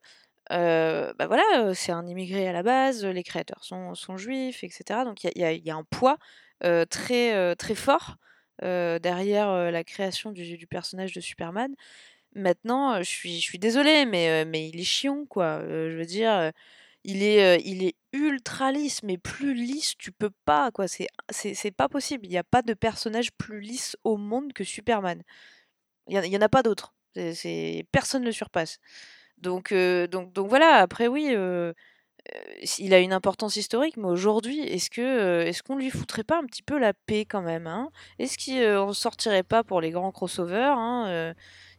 euh, 0.51 1.13
bah 1.17 1.27
voilà, 1.27 1.43
euh, 1.57 1.73
c'est 1.73 1.91
un 1.91 2.07
immigré 2.07 2.47
à 2.47 2.51
la 2.51 2.63
base, 2.63 3.05
les 3.05 3.23
créateurs 3.23 3.63
sont, 3.63 4.17
juifs, 4.17 4.63
etc. 4.63 5.05
Donc 5.05 5.23
il 5.23 5.31
y 5.35 5.69
a, 5.71 5.75
un 5.75 5.83
poids 5.83 6.17
euh, 6.63 6.85
très, 6.85 7.55
très 7.55 7.75
fort 7.75 8.17
derrière 8.61 9.71
la 9.71 9.83
création 9.83 10.31
du, 10.31 10.67
personnage 10.67 11.13
de 11.13 11.21
Superman. 11.21 11.73
Maintenant, 12.35 12.97
je 12.99 13.09
suis, 13.09 13.39
je 13.39 13.43
suis 13.43 13.59
désolée, 13.59 14.05
mais, 14.05 14.45
mais 14.45 14.69
il 14.69 14.79
est 14.79 14.83
chiant, 14.83 15.25
quoi. 15.25 15.61
Je 15.67 15.95
veux 15.97 16.05
dire, 16.05 16.51
il 17.03 17.23
est, 17.23 17.61
il 17.65 17.83
est 17.83 17.95
ultra 18.13 18.71
lisse, 18.71 19.01
mais 19.03 19.17
plus 19.17 19.53
lisse, 19.53 19.95
tu 19.97 20.11
peux 20.11 20.31
pas, 20.45 20.71
quoi. 20.71 20.87
C'est, 20.87 21.71
pas 21.71 21.87
possible. 21.89 22.25
Il 22.25 22.29
n'y 22.29 22.37
a 22.37 22.43
pas 22.43 22.61
de 22.61 22.73
personnage 22.73 23.31
plus 23.33 23.61
lisse 23.61 23.95
au 24.03 24.17
monde 24.17 24.51
que 24.53 24.63
Superman. 24.65 25.23
Il 26.07 26.15
y 26.15 26.35
en, 26.35 26.39
en 26.39 26.41
a 26.41 26.49
pas 26.49 26.63
d'autre. 26.63 26.93
Personne 27.91 28.21
ne 28.21 28.27
le 28.27 28.31
surpasse. 28.33 28.79
Donc, 29.41 29.73
donc, 29.73 30.33
donc 30.33 30.47
voilà. 30.49 30.75
Après, 30.75 31.07
oui, 31.07 31.35
il 32.77 32.93
a 32.93 32.99
une 32.99 33.13
importance 33.13 33.55
historique, 33.55 33.97
mais 33.97 34.07
aujourd'hui, 34.07 34.59
est-ce 34.59 34.89
que, 34.89 35.41
est-ce 35.41 35.63
qu'on 35.63 35.75
lui 35.77 35.89
foutrait 35.89 36.23
pas 36.23 36.37
un 36.37 36.45
petit 36.45 36.61
peu 36.63 36.77
la 36.77 36.93
paix 36.93 37.25
quand 37.25 37.41
même, 37.41 37.67
hein? 37.67 37.89
Est-ce 38.19 38.37
qu'on 38.37 38.93
sortirait 38.93 39.43
pas 39.43 39.63
pour 39.63 39.81
les 39.81 39.91
grands 39.91 40.11
crossovers, 40.11 40.77
hein, 40.77 41.33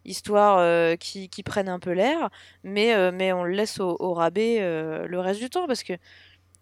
histoire 0.05 0.97
qui, 0.99 1.29
qui 1.29 1.43
prennent 1.43 1.69
un 1.69 1.79
peu 1.79 1.93
l'air, 1.93 2.31
mais, 2.65 2.95
on 3.33 3.45
le 3.45 3.53
laisse 3.53 3.79
au, 3.81 4.15
rabais 4.15 4.61
le 4.61 5.21
reste 5.21 5.41
du 5.41 5.51
temps? 5.51 5.67
Parce 5.67 5.83
que 5.83 5.95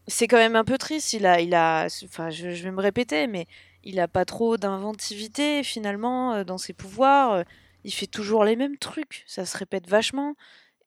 c'est 0.06 0.26
quand 0.26 0.38
même 0.38 0.56
un 0.56 0.64
peu 0.64 0.78
triste. 0.78 1.12
Il 1.12 1.26
a, 1.26 1.40
il 1.40 1.54
a, 1.54 1.86
enfin, 2.04 2.30
je, 2.30 2.48
vais 2.48 2.70
me 2.70 2.80
répéter, 2.80 3.26
mais 3.26 3.46
il 3.84 4.00
a 4.00 4.08
pas 4.08 4.24
trop 4.24 4.56
d'inventivité 4.56 5.62
finalement 5.62 6.44
dans 6.44 6.58
ses 6.58 6.72
pouvoirs. 6.72 7.44
Il 7.84 7.92
fait 7.92 8.06
toujours 8.06 8.44
les 8.44 8.56
mêmes 8.56 8.76
trucs, 8.76 9.24
ça 9.26 9.44
se 9.46 9.56
répète 9.56 9.88
vachement. 9.88 10.34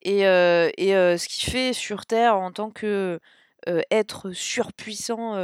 Et, 0.03 0.22
et 0.22 0.91
ce 0.94 1.28
qu'il 1.28 1.52
fait 1.52 1.73
sur 1.73 2.06
Terre 2.06 2.36
en 2.36 2.52
tant 2.52 2.72
que 2.72 3.19
être 3.91 4.32
surpuissant 4.32 5.36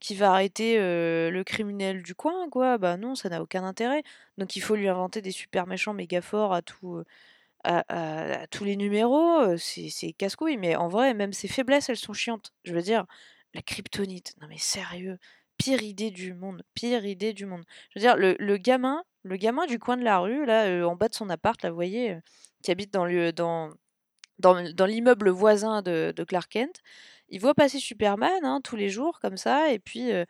qui 0.00 0.14
va 0.14 0.32
arrêter 0.32 0.76
le 0.78 1.42
criminel 1.44 2.02
du 2.02 2.14
coin, 2.14 2.48
quoi, 2.50 2.78
bah 2.78 2.96
non, 2.96 3.14
ça 3.14 3.28
n'a 3.28 3.42
aucun 3.42 3.64
intérêt. 3.64 4.02
Donc 4.38 4.56
il 4.56 4.60
faut 4.60 4.76
lui 4.76 4.88
inventer 4.88 5.22
des 5.22 5.30
super 5.30 5.66
méchants 5.66 5.94
méga 5.94 6.20
forts 6.20 6.52
à 6.52 6.62
tout, 6.62 7.02
à, 7.64 8.46
tous 8.50 8.64
les 8.64 8.76
numéros, 8.76 9.56
c'est 9.56 10.12
casse-couille. 10.12 10.58
Mais 10.58 10.76
en 10.76 10.88
vrai, 10.88 11.14
même 11.14 11.32
ses 11.32 11.48
faiblesses, 11.48 11.88
elles 11.88 11.96
sont 11.96 12.12
chiantes. 12.12 12.52
Je 12.64 12.74
veux 12.74 12.82
dire, 12.82 13.06
la 13.54 13.62
kryptonite, 13.62 14.34
non 14.40 14.48
mais 14.48 14.58
sérieux, 14.58 15.18
pire 15.58 15.82
idée 15.82 16.10
du 16.10 16.34
monde, 16.34 16.62
pire 16.74 17.04
idée 17.06 17.32
du 17.32 17.46
monde. 17.46 17.64
Je 17.90 17.98
veux 17.98 18.04
dire, 18.04 18.16
le, 18.16 18.36
le 18.38 18.56
gamin, 18.58 19.02
le 19.22 19.36
gamin 19.36 19.66
du 19.66 19.78
coin 19.78 19.96
de 19.96 20.04
la 20.04 20.18
rue, 20.18 20.44
là, 20.44 20.86
en 20.86 20.96
bas 20.96 21.08
de 21.08 21.14
son 21.14 21.30
appart, 21.30 21.62
là, 21.62 21.70
vous 21.70 21.76
voyez, 21.76 22.18
qui 22.62 22.70
habite 22.70 22.92
dans 22.92 23.06
le, 23.06 23.32
dans, 23.32 23.70
dans, 24.38 24.86
l'immeuble 24.86 25.30
voisin 25.30 25.82
de, 25.82 26.12
de 26.14 26.24
Clark 26.24 26.50
Kent, 26.50 26.80
il 27.28 27.40
voit 27.40 27.54
passer 27.54 27.78
Superman 27.78 28.44
hein, 28.44 28.60
tous 28.62 28.76
les 28.76 28.88
jours 28.88 29.20
comme 29.20 29.36
ça, 29.36 29.72
et 29.72 29.78
puis, 29.78 30.12
euh, 30.12 30.24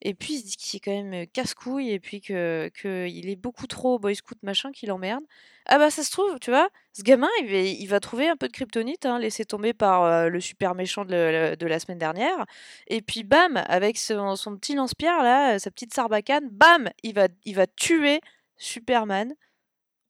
et 0.00 0.14
puis 0.14 0.34
il 0.34 0.38
se 0.40 0.44
dit 0.44 0.56
qu'il 0.56 0.76
est 0.78 0.80
quand 0.80 1.10
même 1.10 1.26
casse-couille, 1.28 1.90
et 1.90 2.00
puis 2.00 2.20
que, 2.20 2.70
que 2.74 3.06
il 3.08 3.28
est 3.28 3.36
beaucoup 3.36 3.66
trop 3.66 3.98
boy 3.98 4.14
scout 4.14 4.38
machin, 4.42 4.72
qu'il 4.72 4.92
emmerde. 4.92 5.24
Ah 5.66 5.78
bah 5.78 5.90
ça 5.90 6.02
se 6.02 6.10
trouve, 6.10 6.38
tu 6.40 6.50
vois, 6.50 6.70
ce 6.94 7.02
gamin, 7.02 7.28
il 7.42 7.86
va, 7.88 8.00
trouver 8.00 8.28
un 8.28 8.36
peu 8.36 8.48
de 8.48 8.52
kryptonite, 8.52 9.04
hein, 9.06 9.18
laissé 9.18 9.44
tomber 9.44 9.74
par 9.74 10.30
le 10.30 10.40
super 10.40 10.74
méchant 10.74 11.04
de, 11.04 11.56
la 11.60 11.78
semaine 11.78 11.98
dernière, 11.98 12.46
et 12.86 13.02
puis 13.02 13.22
bam, 13.22 13.62
avec 13.66 13.98
son, 13.98 14.34
son 14.36 14.56
petit 14.56 14.74
lance-pierre 14.74 15.22
là, 15.22 15.58
sa 15.58 15.70
petite 15.70 15.92
sarbacane, 15.92 16.48
bam, 16.50 16.88
il 17.02 17.14
va, 17.14 17.28
il 17.44 17.54
va 17.54 17.66
tuer 17.66 18.20
Superman 18.56 19.34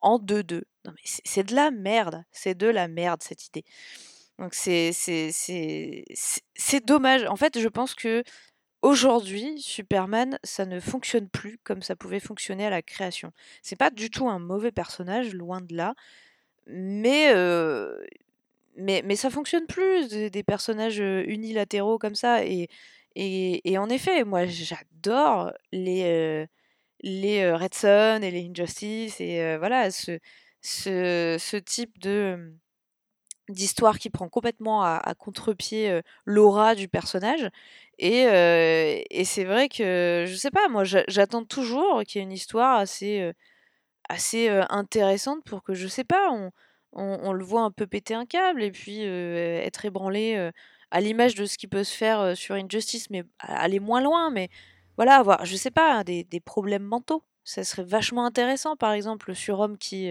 en 0.01 0.19
2-2. 0.19 0.63
C'est 1.05 1.45
de 1.45 1.55
la 1.55 1.71
merde, 1.71 2.25
c'est 2.33 2.57
de 2.57 2.67
la 2.67 2.89
merde 2.89 3.23
cette 3.23 3.47
idée. 3.47 3.65
Donc 4.39 4.55
c'est 4.55 4.93
c'est 4.93 6.85
dommage. 6.85 7.25
En 7.25 7.37
fait, 7.37 7.59
je 7.59 7.69
pense 7.69 7.95
que 7.95 8.23
aujourd'hui, 8.83 9.61
Superman, 9.61 10.39
ça 10.45 10.67
ne 10.67 10.81
fonctionne 10.81 11.29
plus 11.29 11.59
comme 11.65 11.83
ça 11.83 11.97
pouvait 11.97 12.21
fonctionner 12.21 12.67
à 12.67 12.71
la 12.71 12.83
création. 12.83 13.33
C'est 13.63 13.77
pas 13.77 13.91
du 13.91 14.11
tout 14.11 14.29
un 14.29 14.39
mauvais 14.39 14.73
personnage, 14.73 15.35
loin 15.35 15.61
de 15.61 15.75
là, 15.77 15.95
mais 16.67 17.35
mais 18.77 19.03
mais 19.05 19.17
ça 19.17 19.31
fonctionne 19.31 19.67
plus 19.67 20.09
des, 20.09 20.43
personnages 20.45 20.99
unilatéraux 20.99 21.99
comme 21.99 22.15
ça 22.15 22.45
et 22.45 22.69
et, 23.21 23.79
en 23.79 23.89
effet, 23.91 24.25
moi 24.25 24.47
j'adore 24.47 25.53
les 25.73 26.47
les 27.01 27.53
Red 27.53 27.75
Son 27.75 28.21
et 28.23 28.31
les 28.31 28.49
Injustice 28.49 29.21
et 29.21 29.57
voilà 29.59 29.89
ce 30.63 31.37
ce 31.41 31.57
type 31.57 31.99
de 32.01 32.11
euh, 32.11 32.53
d'histoire 33.49 33.99
qui 33.99 34.11
prend 34.11 34.29
complètement 34.29 34.83
à, 34.83 35.15
contre-pied 35.17 36.01
l'aura 36.27 36.75
du 36.75 36.89
personnage. 36.89 37.49
Et, 37.99 38.25
et 39.11 39.25
c'est 39.25 39.45
vrai 39.45 39.69
que, 39.71 40.25
je 40.29 40.35
sais 40.37 40.51
pas, 40.51 40.69
moi 40.69 40.85
j'a- 40.85 41.05
j'attends 41.09 41.45
toujours 41.45 42.03
qu'il 42.05 42.19
y 42.19 42.23
ait 42.23 42.25
une 42.27 42.33
histoire 42.33 42.79
assez, 42.79 43.33
assez 44.09 44.49
intéressante 44.71 45.45
pour 45.45 45.63
que, 45.63 45.75
je 45.75 45.89
sais 45.89 46.05
pas, 46.05 46.31
on, 46.33 46.51
on, 46.93 47.33
le 47.33 47.45
voit 47.45 47.63
un 47.63 47.71
peu 47.71 47.87
péter 47.87 48.15
un 48.15 48.27
câble 48.27 48.63
et 48.63 48.71
puis 48.73 49.03
être 49.03 49.85
ébranlé 49.85 50.51
à 50.91 51.01
l'image 51.01 51.35
de 51.35 51.47
ce 51.47 51.59
qui 51.59 51.69
peut 51.69 51.85
se 51.85 51.97
faire 51.97 52.37
sur 52.37 52.55
Injustice, 52.57 53.11
mais 53.11 53.25
aller 53.41 53.81
moins 53.81 54.01
loin, 54.03 54.31
mais 54.31 54.49
voilà, 54.97 55.17
avoir, 55.17 55.45
je 55.47 55.57
sais 55.57 55.71
pas, 55.71 56.05
des, 56.05 56.25
des 56.25 56.41
problèmes 56.41 56.85
mentaux. 56.85 57.25
Ça 57.49 57.65
serait 57.65 57.83
vachement 57.83 58.27
intéressant, 58.27 58.77
par 58.77 58.93
exemple, 58.93 59.31
le 59.31 59.35
surhomme 59.35 59.79
qui, 59.79 60.11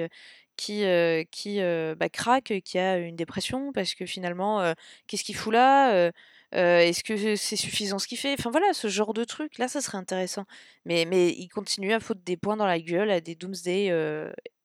qui, 0.56 0.84
euh, 0.86 1.24
qui 1.30 1.62
euh, 1.62 1.94
bah, 1.96 2.10
craque, 2.10 2.52
qui 2.66 2.80
a 2.80 2.98
une 2.98 3.16
dépression, 3.16 3.72
parce 3.72 3.94
que 3.94 4.08
finalement, 4.08 4.60
euh, 4.60 4.74
qu'est-ce 5.06 5.24
qu'il 5.24 5.36
fout 5.36 5.54
là 5.54 6.12
Est-ce 6.52 7.04
que 7.04 7.36
c'est 7.36 7.56
suffisant 7.56 8.00
ce 8.00 8.08
qu'il 8.08 8.18
fait? 8.18 8.34
Enfin 8.34 8.50
voilà, 8.50 8.74
ce 8.74 8.88
genre 8.88 9.14
de 9.14 9.24
truc, 9.24 9.60
là, 9.60 9.68
ça 9.68 9.82
serait 9.82 10.00
intéressant. 10.00 10.46
Mais, 10.86 11.06
mais 11.06 11.30
il 11.30 11.48
continue 11.48 11.94
à 11.94 12.00
foutre 12.00 12.22
des 12.26 12.38
points 12.38 12.58
dans 12.58 12.66
la 12.66 12.80
gueule 12.80 13.12
à 13.12 13.22
des 13.22 13.36
Doomsday, 13.36 13.86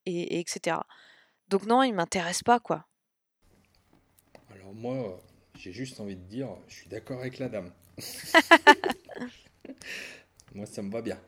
et, 0.06 0.36
et 0.36 0.40
etc. 0.40 0.78
Donc 1.48 1.66
non, 1.66 1.82
il 1.82 1.92
m'intéresse 1.92 2.42
pas, 2.42 2.58
quoi. 2.58 2.86
Alors 4.50 4.72
moi, 4.72 5.20
J'ai 5.58 5.72
juste 5.72 6.00
envie 6.00 6.16
de 6.16 6.24
dire, 6.24 6.48
je 6.68 6.74
suis 6.74 6.88
d'accord 6.88 7.20
avec 7.20 7.38
la 7.38 7.50
dame. 7.50 7.70
Moi, 10.54 10.66
ça 10.66 10.82
me 10.82 10.90
va 10.90 11.00
bien. 11.02 11.18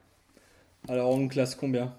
Alors, 0.89 1.11
on 1.11 1.29
classe 1.29 1.55
combien? 1.55 1.95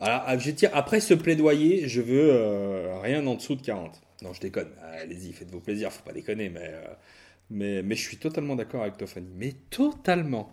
Alors, 0.00 0.22
ah, 0.26 0.36
je 0.36 0.50
tire, 0.50 0.70
après 0.74 1.00
ce 1.00 1.14
plaidoyer, 1.14 1.88
je 1.88 2.00
veux 2.00 2.30
euh, 2.32 2.98
rien 3.00 3.24
en 3.26 3.36
dessous 3.36 3.54
de 3.54 3.62
40. 3.62 4.00
Non, 4.22 4.32
je 4.32 4.40
déconne. 4.40 4.70
Allez-y, 5.00 5.32
faites-vous 5.32 5.60
plaisir, 5.60 5.92
faut 5.92 6.02
pas 6.02 6.12
déconner, 6.12 6.48
mais, 6.48 6.70
euh, 6.72 6.86
mais, 7.50 7.82
mais 7.82 7.94
je 7.94 8.02
suis 8.02 8.16
totalement 8.16 8.56
d'accord 8.56 8.82
avec 8.82 8.96
toi, 8.96 9.06
Fanny. 9.06 9.30
Mais 9.36 9.52
totalement. 9.70 10.50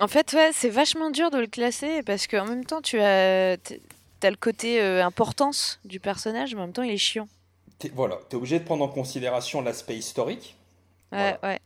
En 0.00 0.08
fait, 0.08 0.32
ouais, 0.32 0.50
c'est 0.52 0.70
vachement 0.70 1.10
dur 1.10 1.30
de 1.30 1.38
le 1.38 1.46
classer 1.46 2.02
parce 2.04 2.26
qu'en 2.26 2.46
même 2.46 2.64
temps, 2.64 2.80
tu 2.80 3.00
as, 3.00 3.52
as 3.52 4.30
le 4.30 4.36
côté 4.36 4.80
euh, 4.80 5.04
importance 5.04 5.80
du 5.84 6.00
personnage, 6.00 6.54
mais 6.54 6.60
en 6.60 6.64
même 6.64 6.72
temps, 6.72 6.84
il 6.84 6.92
est 6.92 6.98
chiant. 6.98 7.28
Es, 7.84 7.88
voilà, 7.88 8.18
tu 8.30 8.34
es 8.34 8.38
obligé 8.38 8.58
de 8.58 8.64
prendre 8.64 8.84
en 8.84 8.88
considération 8.88 9.60
l'aspect 9.60 9.96
historique. 9.96 10.56
Ouais, 11.12 11.36
ouais 11.42 11.58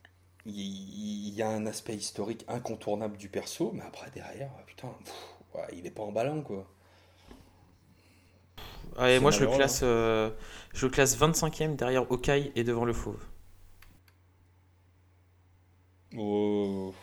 il 0.45 1.29
y 1.33 1.41
a 1.41 1.49
un 1.49 1.65
aspect 1.65 1.95
historique 1.95 2.45
incontournable 2.47 3.17
du 3.17 3.29
perso, 3.29 3.71
mais 3.73 3.83
après 3.83 4.11
derrière, 4.11 4.51
putain, 4.65 4.89
il 5.73 5.85
est 5.85 5.91
pas 5.91 6.03
emballant 6.03 6.41
quoi. 6.41 6.67
Ouais, 8.99 9.19
moi 9.19 9.31
je 9.31 9.39
le 9.39 9.47
classe, 9.47 9.81
hein. 9.81 9.87
euh, 9.87 10.29
je 10.73 10.85
le 10.85 10.91
classe 10.91 11.17
25e 11.17 11.75
derrière 11.75 12.11
Okai 12.11 12.51
et 12.55 12.63
devant 12.63 12.85
le 12.85 12.93
fauve. 12.93 13.23
Oh. 16.15 16.93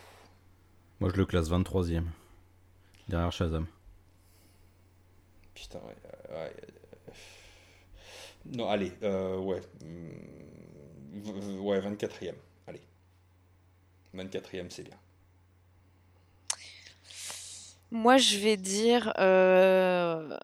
Moi 0.99 1.09
je 1.09 1.17
le 1.17 1.25
classe 1.25 1.49
23e 1.49 2.03
derrière 3.09 3.31
Shazam. 3.31 3.67
Putain, 5.53 5.79
ouais, 5.79 5.95
euh, 6.31 6.49
euh, 7.09 7.11
Non, 8.45 8.69
allez, 8.69 8.93
euh, 9.03 9.37
ouais. 9.37 9.61
Mm, 9.83 11.59
ouais, 11.59 11.79
24e. 11.81 12.35
24e, 14.15 14.69
c'est 14.69 14.83
bien. 14.83 14.97
Moi, 17.91 18.17
je 18.17 18.37
vais 18.37 18.57
dire 18.57 19.13
euh... 19.17 20.37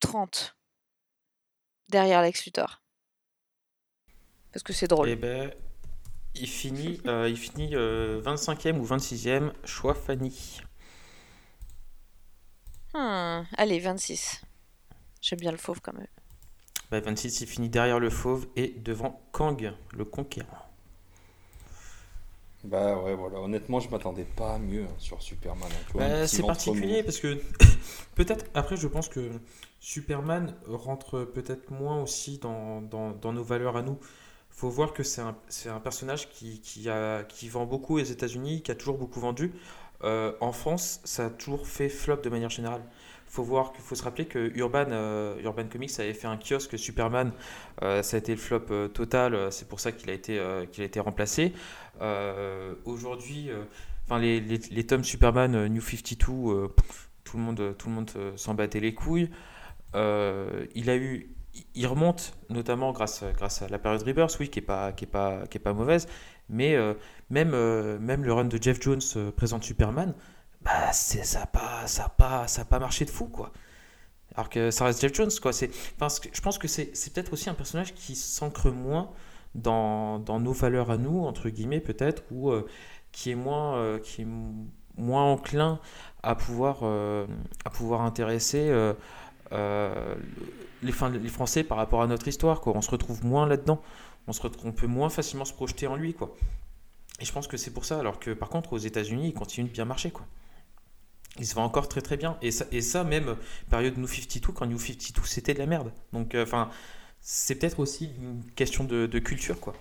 30 0.00 0.56
derrière 1.88 2.22
Lex 2.22 2.44
Luthor. 2.46 2.82
Parce 4.52 4.62
que 4.62 4.72
c'est 4.72 4.88
drôle. 4.88 5.08
Eh 5.10 5.16
ben, 5.16 5.52
il 6.34 6.48
finit, 6.48 7.00
euh, 7.06 7.28
il 7.28 7.36
finit 7.36 7.74
euh, 7.74 8.22
25e 8.22 8.78
ou 8.78 8.86
26e, 8.86 9.52
choix 9.64 9.94
Fanny. 9.94 10.60
Hmm, 12.94 13.42
allez, 13.56 13.78
26. 13.78 14.42
J'aime 15.20 15.38
bien 15.38 15.52
le 15.52 15.58
fauve 15.58 15.80
quand 15.80 15.92
même. 15.92 16.06
Ben, 16.90 17.00
26, 17.00 17.42
il 17.42 17.46
finit 17.46 17.68
derrière 17.68 18.00
le 18.00 18.10
fauve 18.10 18.48
et 18.56 18.68
devant 18.78 19.22
Kang, 19.32 19.72
le 19.92 20.04
conquérant. 20.04 20.69
Bah 22.64 22.98
ouais, 22.98 23.14
voilà. 23.14 23.40
Honnêtement, 23.40 23.80
je 23.80 23.88
m'attendais 23.88 24.24
pas 24.24 24.54
à 24.54 24.58
mieux 24.58 24.84
hein, 24.84 24.94
sur 24.98 25.22
Superman. 25.22 25.68
Hein, 25.70 25.92
bah, 25.94 26.26
c'est 26.26 26.42
particulier 26.42 27.02
parce 27.02 27.18
que 27.18 27.40
peut-être, 28.14 28.44
après, 28.54 28.76
je 28.76 28.86
pense 28.86 29.08
que 29.08 29.30
Superman 29.80 30.54
rentre 30.66 31.24
peut-être 31.24 31.70
moins 31.70 32.02
aussi 32.02 32.38
dans, 32.38 32.82
dans, 32.82 33.12
dans 33.12 33.32
nos 33.32 33.42
valeurs 33.42 33.76
à 33.76 33.82
nous 33.82 33.98
faut 34.60 34.68
voir 34.68 34.92
que 34.92 35.02
c'est 35.02 35.22
un, 35.22 35.34
un, 35.66 35.80
personnage 35.80 36.28
qui, 36.28 36.60
qui, 36.60 36.90
a, 36.90 37.22
qui 37.24 37.48
vend 37.48 37.64
beaucoup 37.64 37.98
aux 37.98 38.04
États-Unis, 38.04 38.60
qui 38.60 38.70
a 38.70 38.74
toujours 38.74 38.98
beaucoup 38.98 39.18
vendu. 39.18 39.52
Euh, 40.04 40.32
en 40.40 40.52
France, 40.52 41.00
ça 41.04 41.26
a 41.26 41.30
toujours 41.30 41.66
fait 41.66 41.88
flop 41.88 42.16
de 42.16 42.28
manière 42.28 42.50
générale. 42.50 42.82
Faut 43.26 43.42
voir 43.42 43.72
qu'il 43.72 43.82
faut 43.82 43.94
se 43.94 44.02
rappeler 44.02 44.26
que 44.26 44.50
Urban, 44.56 44.86
euh, 44.90 45.40
Urban 45.44 45.64
Comics 45.70 45.98
avait 45.98 46.12
fait 46.12 46.26
un 46.26 46.36
kiosque 46.36 46.78
Superman, 46.78 47.32
euh, 47.82 48.02
ça 48.02 48.16
a 48.16 48.18
été 48.18 48.32
le 48.32 48.38
flop 48.38 48.88
total. 48.92 49.50
C'est 49.50 49.68
pour 49.68 49.80
ça 49.80 49.92
qu'il 49.92 50.10
a 50.10 50.12
été 50.12 50.38
qu'il 50.72 50.82
a 50.82 50.86
été 50.86 51.00
remplacé. 51.00 51.54
Aujourd'hui, 52.84 53.50
enfin 54.04 54.18
les, 54.18 54.40
les, 54.40 54.86
tomes 54.86 55.04
Superman 55.04 55.66
New 55.68 55.82
52, 55.82 56.16
tout 56.16 57.36
le 57.36 57.42
monde 57.42 57.74
tout 57.78 57.88
le 57.88 57.94
monde 57.94 58.10
s'en 58.36 58.54
battait 58.54 58.80
les 58.80 58.94
couilles. 58.94 59.30
il 59.94 60.90
a 60.90 60.96
eu 60.96 61.34
il 61.74 61.86
remonte 61.86 62.34
notamment 62.48 62.92
grâce, 62.92 63.24
grâce 63.36 63.62
à 63.62 63.68
la 63.68 63.78
période 63.78 64.02
Rebirth, 64.02 64.36
oui, 64.40 64.48
qui 64.48 64.60
n'est 64.60 64.66
pas, 64.66 64.92
qui 64.92 65.04
est 65.04 65.08
pas, 65.08 65.46
qui 65.48 65.58
est 65.58 65.60
pas 65.60 65.72
mauvaise, 65.72 66.06
mais 66.48 66.74
euh, 66.74 66.94
même, 67.28 67.52
euh, 67.54 67.98
même 67.98 68.24
le 68.24 68.32
run 68.32 68.44
de 68.44 68.62
Jeff 68.62 68.80
Jones 68.80 69.00
euh, 69.16 69.30
présente 69.32 69.64
Superman, 69.64 70.14
bah, 70.62 70.92
ça 70.92 71.40
n'a 71.40 71.46
pas, 71.46 71.86
ça 71.86 72.08
pas, 72.08 72.46
ça 72.48 72.64
pas 72.64 72.78
marché 72.78 73.04
de 73.04 73.10
fou, 73.10 73.26
quoi. 73.26 73.52
Alors 74.34 74.48
que 74.48 74.70
ça 74.70 74.84
reste 74.84 75.00
Jeff 75.00 75.14
Jones, 75.14 75.30
quoi. 75.40 75.52
C'est, 75.52 75.70
je 75.72 76.40
pense 76.40 76.58
que 76.58 76.68
c'est, 76.68 76.92
peut-être 77.12 77.32
aussi 77.32 77.50
un 77.50 77.54
personnage 77.54 77.94
qui 77.94 78.14
s'ancre 78.14 78.70
moins 78.70 79.10
dans, 79.54 80.18
nos 80.40 80.52
valeurs 80.52 80.90
à 80.90 80.96
nous, 80.96 81.24
entre 81.24 81.48
guillemets, 81.48 81.80
peut-être, 81.80 82.22
ou 82.30 82.52
qui 83.12 83.30
est 83.30 83.34
moins, 83.34 83.98
qui 83.98 84.22
est 84.22 84.28
moins 84.96 85.24
enclin 85.24 85.80
à 86.22 86.34
pouvoir, 86.34 86.84
à 86.84 87.70
pouvoir 87.70 88.02
intéresser 88.02 88.72
les, 90.82 91.28
Français 91.28 91.64
par 91.64 91.78
rapport 91.78 92.02
à 92.02 92.06
notre 92.06 92.28
histoire. 92.28 92.60
Quoi. 92.60 92.74
On 92.76 92.82
se 92.82 92.90
retrouve 92.90 93.24
moins 93.24 93.46
là-dedans. 93.46 93.80
On, 94.26 94.32
se 94.32 94.40
on 94.64 94.72
peut 94.72 94.86
moins 94.86 95.10
facilement 95.10 95.44
se 95.44 95.52
projeter 95.52 95.86
en 95.86 95.96
lui. 95.96 96.14
Quoi. 96.14 96.34
Et 97.20 97.24
je 97.24 97.32
pense 97.32 97.46
que 97.46 97.56
c'est 97.56 97.72
pour 97.72 97.84
ça. 97.84 97.98
Alors 97.98 98.18
que 98.18 98.30
par 98.32 98.48
contre, 98.48 98.72
aux 98.72 98.78
États-Unis, 98.78 99.28
il 99.28 99.34
continue 99.34 99.68
de 99.68 99.72
bien 99.72 99.84
marcher. 99.84 100.10
Quoi. 100.10 100.26
Il 101.38 101.46
se 101.46 101.54
va 101.54 101.62
encore 101.62 101.88
très 101.88 102.00
très 102.00 102.16
bien. 102.16 102.36
Et 102.42 102.50
ça, 102.50 102.66
et 102.72 102.80
ça 102.80 103.04
même, 103.04 103.36
période 103.70 103.96
New 103.98 104.06
52, 104.06 104.52
quand 104.52 104.66
New 104.66 104.78
52 104.78 105.22
c'était 105.24 105.54
de 105.54 105.58
la 105.58 105.66
merde. 105.66 105.92
Donc, 106.12 106.34
euh, 106.34 106.42
enfin, 106.42 106.70
c'est 107.20 107.54
peut-être 107.56 107.80
aussi 107.80 108.10
une 108.20 108.42
question 108.56 108.84
de, 108.84 109.06
culture. 109.18 109.60
quoi. 109.60 109.74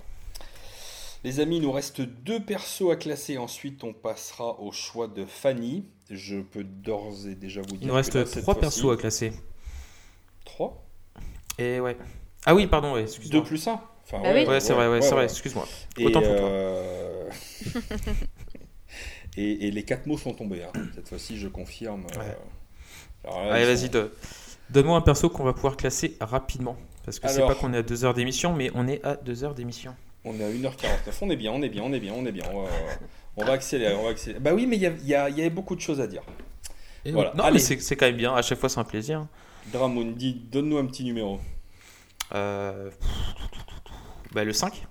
Les 1.23 1.39
amis, 1.39 1.57
il 1.57 1.63
nous 1.63 1.71
reste 1.71 2.01
deux 2.01 2.39
persos 2.39 2.91
à 2.91 2.95
classer. 2.95 3.37
Ensuite, 3.37 3.83
on 3.83 3.93
passera 3.93 4.59
au 4.59 4.71
choix 4.71 5.07
de 5.07 5.25
Fanny. 5.25 5.85
Je 6.09 6.37
peux 6.37 6.63
d'ores 6.63 7.27
et 7.27 7.35
déjà 7.35 7.61
vous 7.61 7.75
dire. 7.75 7.81
Il 7.81 7.87
nous 7.87 7.93
reste 7.93 8.41
trois 8.41 8.59
persos 8.59 8.91
à 8.91 8.97
classer. 8.97 9.33
Trois 10.45 10.85
et 11.59 11.79
ouais. 11.81 11.97
Ah 12.45 12.55
oui, 12.55 12.67
pardon, 12.67 12.93
ouais, 12.93 13.03
excuse-moi. 13.03 13.41
2 13.41 13.45
plus 13.45 13.67
1 13.67 13.71
enfin, 14.05 14.23
bah 14.23 14.33
ouais, 14.33 14.47
ouais, 14.47 14.59
c'est 14.61 14.73
vrai, 14.73 14.87
ouais, 14.87 15.01
c'est 15.01 15.11
vrai, 15.11 15.25
excuse-moi. 15.25 15.67
Autant 16.01 16.21
pour 16.21 16.35
toi. 16.35 16.47
Euh, 16.47 17.29
et, 19.37 19.67
et, 19.67 19.71
les 19.71 19.83
quatre 19.83 20.07
mots 20.07 20.17
sont 20.17 20.33
tombés. 20.33 20.63
Hein. 20.63 20.71
Cette 20.95 21.09
fois-ci, 21.09 21.37
je 21.37 21.49
confirme. 21.49 22.07
Euh, 23.25 23.51
Allez, 23.51 23.65
vas-y, 23.65 23.89
donne-moi 24.69 24.97
un 24.97 25.01
perso 25.01 25.29
qu'on 25.29 25.43
va 25.43 25.51
pouvoir 25.51 25.75
classer 25.75 26.15
rapidement. 26.21 26.77
Parce 27.09 27.19
que 27.19 27.27
c'est 27.29 27.47
pas 27.47 27.55
qu'on 27.55 27.73
est 27.73 27.77
à 27.77 27.83
2 27.83 28.05
heures 28.05 28.13
d'émission, 28.13 28.53
mais 28.53 28.69
on 28.75 28.87
est 28.87 29.03
à 29.03 29.15
2 29.15 29.43
heures 29.43 29.55
d'émission. 29.55 29.95
On 30.23 30.39
est 30.39 30.43
à 30.43 30.49
1h49. 30.49 31.17
On 31.21 31.29
est 31.31 31.35
bien, 31.35 31.51
on 31.51 31.61
est 31.63 31.69
bien, 31.69 31.83
on 31.83 31.91
est 31.91 31.99
bien, 31.99 32.13
on 32.15 32.25
est 32.25 32.31
bien. 32.31 32.43
On 32.53 32.61
va, 32.61 32.69
on 33.35 33.45
va 33.45 33.53
accélérer, 33.53 33.95
on 33.95 34.03
va 34.03 34.09
accélérer. 34.11 34.39
Bah 34.39 34.53
oui, 34.53 34.67
mais 34.67 34.75
il 34.75 34.83
y, 34.83 34.85
y, 34.85 35.09
y, 35.09 35.15
avait 35.15 35.49
beaucoup 35.49 35.75
de 35.75 35.81
choses 35.81 35.99
à 35.99 36.05
dire. 36.05 36.21
voilà. 37.05 37.33
Non, 37.35 37.51
mais 37.51 37.57
c'est 37.57 37.95
quand 37.95 38.05
même 38.05 38.17
bien. 38.17 38.35
À 38.35 38.43
chaque 38.43 38.59
fois, 38.59 38.69
c'est 38.69 38.79
un 38.79 38.83
plaisir. 38.83 39.25
Dramondi, 39.73 40.35
donne-nous 40.51 40.77
un 40.77 40.85
petit 40.85 41.03
numéro. 41.03 41.39
Euh... 42.35 42.91
Bah, 44.31 44.43
le 44.43 44.53
5 44.53 44.85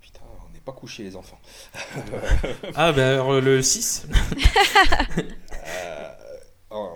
Putain, 0.00 0.20
on 0.48 0.52
n'est 0.54 0.60
pas 0.60 0.72
couché 0.72 1.02
les 1.02 1.14
enfants. 1.14 1.38
ah, 2.74 2.92
bah 2.92 3.40
le 3.40 3.60
6 3.60 4.06
euh, 6.72 6.88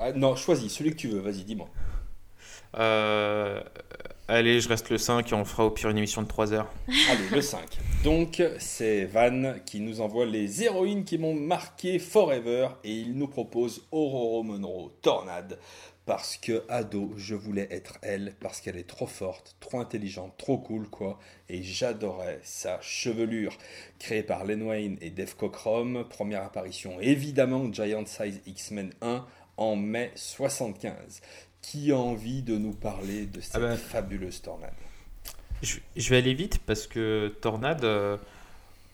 ah, 0.00 0.12
Non, 0.14 0.36
choisis 0.36 0.72
celui 0.72 0.90
que 0.90 0.96
tu 0.96 1.08
veux, 1.08 1.18
vas-y, 1.18 1.42
dis-moi. 1.42 1.68
Euh, 2.78 3.60
allez, 4.28 4.60
je 4.60 4.68
reste 4.68 4.90
le 4.90 4.98
5 4.98 5.30
et 5.30 5.34
on 5.34 5.44
fera 5.44 5.64
au 5.64 5.70
pire 5.70 5.90
une 5.90 5.98
émission 5.98 6.22
de 6.22 6.28
3 6.28 6.52
heures. 6.52 6.72
Allez, 7.10 7.28
le 7.30 7.40
5. 7.40 7.60
Donc, 8.02 8.42
c'est 8.58 9.04
Van 9.04 9.54
qui 9.64 9.80
nous 9.80 10.00
envoie 10.00 10.26
les 10.26 10.62
héroïnes 10.62 11.04
qui 11.04 11.18
m'ont 11.18 11.34
marqué 11.34 11.98
forever 11.98 12.68
et 12.82 12.92
il 12.92 13.14
nous 13.16 13.28
propose 13.28 13.86
Aurora 13.92 14.42
Monroe, 14.42 14.90
Tornade. 15.02 15.58
Parce 16.06 16.36
que 16.36 16.62
ado, 16.68 17.14
je 17.16 17.34
voulais 17.34 17.66
être 17.70 17.96
elle, 18.02 18.34
parce 18.38 18.60
qu'elle 18.60 18.76
est 18.76 18.86
trop 18.86 19.06
forte, 19.06 19.56
trop 19.58 19.80
intelligente, 19.80 20.34
trop 20.36 20.58
cool, 20.58 20.86
quoi. 20.90 21.18
Et 21.48 21.62
j'adorais 21.62 22.40
sa 22.42 22.78
chevelure. 22.82 23.56
Créée 23.98 24.22
par 24.22 24.44
Len 24.44 24.62
Wayne 24.62 24.98
et 25.00 25.08
Dave 25.08 25.34
Cockrum, 25.34 26.04
première 26.10 26.42
apparition 26.42 27.00
évidemment 27.00 27.72
Giant 27.72 28.04
Size 28.04 28.42
X-Men 28.44 28.92
1 29.00 29.24
en 29.56 29.76
mai 29.76 30.12
75 30.14 31.22
qui 31.70 31.92
a 31.92 31.96
envie 31.96 32.42
de 32.42 32.56
nous 32.56 32.72
parler 32.72 33.26
de 33.26 33.40
cette 33.40 33.56
ah 33.56 33.60
ben, 33.60 33.76
fabuleuse 33.76 34.42
tornade 34.42 34.74
je, 35.62 36.10
vais 36.10 36.18
aller 36.18 36.34
vite 36.34 36.58
parce 36.66 36.86
que 36.86 37.28
Tornade, 37.40 37.84
euh, 37.84 38.18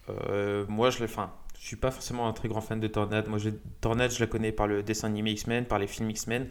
euh, 0.08 0.64
moi 0.68 0.90
je 0.90 1.02
ne 1.02 1.08
je 1.08 1.66
suis 1.66 1.76
pas 1.76 1.90
forcément 1.90 2.28
un 2.28 2.32
très 2.32 2.48
grand 2.48 2.60
fan 2.60 2.78
de 2.78 2.86
Tornade. 2.86 3.28
Moi, 3.28 3.38
je, 3.38 3.50
Tornade, 3.80 4.12
je 4.12 4.20
la 4.20 4.26
connais 4.26 4.52
par 4.52 4.66
le 4.66 4.82
dessin 4.82 5.08
animé 5.08 5.32
X-Men, 5.32 5.64
par 5.64 5.78
les 5.78 5.86
films 5.86 6.10
X-Men, 6.10 6.48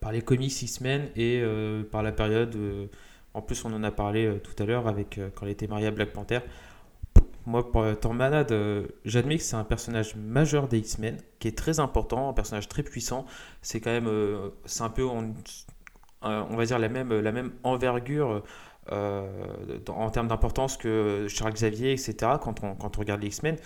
par 0.00 0.12
les 0.12 0.20
comics 0.20 0.62
X-Men 0.62 1.08
et 1.16 1.40
euh, 1.42 1.82
par 1.82 2.02
la 2.02 2.12
période. 2.12 2.56
en 3.32 3.42
plus, 3.42 3.64
on 3.64 3.72
en 3.72 3.82
a 3.82 3.90
parlé 3.90 4.38
tout 4.44 4.62
à 4.62 4.66
l'heure 4.66 4.86
avec 4.86 5.18
quand 5.34 5.46
elle 5.46 5.52
était 5.52 5.66
mariée 5.66 5.86
à 5.86 5.90
Black 5.92 6.12
Panther. 6.12 6.40
Moi, 7.46 7.70
pour 7.70 7.84
Tornade, 8.00 8.52
j'admets 9.04 9.38
que 9.38 9.42
c'est 9.42 9.56
un 9.56 9.64
personnage 9.64 10.16
majeur 10.16 10.68
des 10.68 10.78
X-Men, 10.78 11.18
qui 11.38 11.48
est 11.48 11.56
très 11.56 11.80
important, 11.80 12.28
un 12.28 12.32
personnage 12.32 12.68
très 12.68 12.82
puissant. 12.82 13.24
C'est 13.62 13.80
quand 13.80 13.90
même, 13.90 14.10
c'est 14.64 14.82
un 14.82 14.88
peu, 14.90 15.04
on, 15.04 15.32
on, 16.22 16.56
va 16.56 16.64
dire, 16.64 16.78
la 16.78 16.88
même, 16.88 17.18
la 17.18 17.32
même 17.32 17.52
envergure 17.62 18.42
en 18.90 20.10
termes 20.10 20.28
d'importance 20.28 20.76
que 20.76 21.26
Charles 21.28 21.52
Xavier, 21.52 21.92
etc. 21.92 22.14
Quand 22.42 22.62
on, 22.62 22.74
quand 22.74 22.96
on 22.96 23.00
regarde 23.00 23.22
les 23.22 23.28
X-Men, 23.28 23.56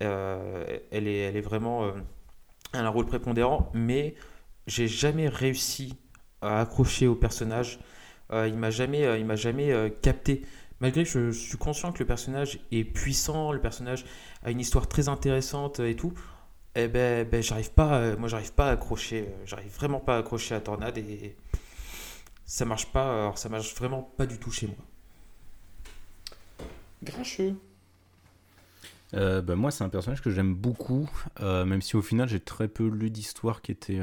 elle, 0.00 1.08
est, 1.08 1.18
elle 1.18 1.36
est 1.36 1.40
vraiment, 1.40 1.90
elle 2.72 2.80
a 2.80 2.86
un 2.86 2.88
rôle 2.88 3.06
prépondérant, 3.06 3.70
mais 3.74 4.14
j'ai 4.66 4.88
jamais 4.88 5.28
réussi 5.28 5.94
à 6.40 6.60
accrocher 6.60 7.06
au 7.06 7.14
personnage. 7.14 7.78
Euh, 8.32 8.48
il 8.48 8.56
m'a 8.56 8.70
jamais, 8.70 9.04
euh, 9.04 9.18
il 9.18 9.24
m'a 9.24 9.36
jamais 9.36 9.72
euh, 9.72 9.88
capté. 9.88 10.42
Malgré 10.80 11.04
que 11.04 11.10
je, 11.10 11.30
suis 11.30 11.56
conscient 11.56 11.92
que 11.92 12.00
le 12.00 12.06
personnage 12.06 12.60
est 12.72 12.84
puissant, 12.84 13.52
le 13.52 13.60
personnage 13.60 14.04
a 14.42 14.50
une 14.50 14.60
histoire 14.60 14.88
très 14.88 15.08
intéressante 15.08 15.80
et 15.80 15.96
tout, 15.96 16.12
eh 16.74 16.88
ben, 16.88 17.26
ben 17.28 17.42
j'arrive 17.42 17.70
pas, 17.70 18.16
moi 18.16 18.28
j'arrive 18.28 18.52
pas 18.52 18.68
à 18.68 18.72
accrocher, 18.72 19.28
j'arrive 19.46 19.72
vraiment 19.72 20.00
pas 20.00 20.16
à 20.16 20.18
accrocher 20.18 20.54
à 20.54 20.60
Tornade 20.60 20.98
et 20.98 21.36
ça 22.44 22.64
marche 22.64 22.86
pas, 22.86 23.22
alors 23.22 23.38
ça 23.38 23.48
marche 23.48 23.74
vraiment 23.76 24.02
pas 24.02 24.26
du 24.26 24.38
tout 24.38 24.50
chez 24.50 24.66
moi. 24.66 24.76
Grincheux. 27.02 27.54
Ben, 29.12 29.54
moi, 29.54 29.70
c'est 29.70 29.84
un 29.84 29.88
personnage 29.88 30.20
que 30.22 30.30
j'aime 30.30 30.54
beaucoup, 30.54 31.08
même 31.40 31.82
si 31.82 31.96
au 31.96 32.02
final 32.02 32.28
j'ai 32.28 32.40
très 32.40 32.66
peu 32.66 32.88
lu 32.88 33.10
d'histoire 33.10 33.62
qui 33.62 33.70
était 33.70 34.00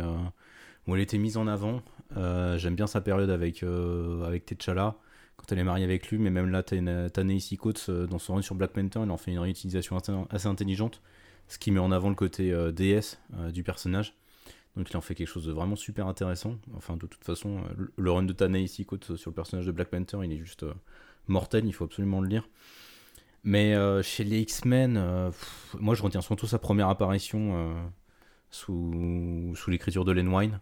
où 0.87 0.95
elle 0.95 1.01
était 1.01 1.17
mise 1.17 1.37
en 1.37 1.47
avant. 1.47 1.81
Euh, 2.17 2.57
j'aime 2.57 2.75
bien 2.75 2.87
sa 2.87 3.01
période 3.01 3.29
avec, 3.29 3.63
euh, 3.63 4.23
avec 4.25 4.45
T'Challa, 4.45 4.95
quand 5.41 5.51
elle 5.53 5.59
est 5.59 5.63
mariée 5.63 5.83
avec 5.83 6.07
lui, 6.09 6.19
mais 6.19 6.29
même 6.29 6.49
là, 6.49 6.61
Ta-Nehisi 6.63 7.57
Coates, 7.57 7.87
euh, 7.89 8.05
dans 8.05 8.19
son 8.19 8.35
run 8.35 8.41
sur 8.41 8.55
Black 8.55 8.71
Panther, 8.71 9.01
il 9.03 9.11
en 9.11 9.17
fait 9.17 9.31
une 9.31 9.39
réutilisation 9.39 9.97
assez 10.29 10.47
intelligente, 10.47 11.01
ce 11.47 11.57
qui 11.57 11.71
met 11.71 11.79
en 11.79 11.91
avant 11.91 12.09
le 12.09 12.15
côté 12.15 12.53
DS 12.71 13.17
du 13.51 13.63
personnage. 13.63 14.15
Donc 14.77 14.89
il 14.89 14.95
en 14.95 15.01
fait 15.01 15.15
quelque 15.15 15.27
chose 15.27 15.45
de 15.45 15.51
vraiment 15.51 15.75
super 15.75 16.07
intéressant. 16.07 16.55
Enfin, 16.77 16.95
de 16.95 17.05
toute 17.05 17.23
façon, 17.25 17.61
le 17.97 18.11
run 18.11 18.23
de 18.23 18.31
Ta-Nehisi 18.31 18.85
Coates 18.85 19.17
sur 19.17 19.31
le 19.31 19.35
personnage 19.35 19.65
de 19.65 19.71
Black 19.71 19.89
Panther, 19.89 20.19
il 20.23 20.31
est 20.31 20.37
juste 20.37 20.65
mortel, 21.27 21.65
il 21.65 21.73
faut 21.73 21.83
absolument 21.83 22.21
le 22.21 22.29
lire. 22.29 22.47
Mais 23.43 23.75
chez 24.03 24.23
les 24.23 24.39
X-Men, 24.41 25.31
moi 25.77 25.95
je 25.95 26.03
retiens 26.03 26.21
surtout 26.21 26.47
sa 26.47 26.59
première 26.59 26.87
apparition 26.87 27.75
sous, 28.49 29.51
sous 29.55 29.71
l'écriture 29.71 30.05
de 30.05 30.13
Len 30.13 30.29
Wine. 30.29 30.61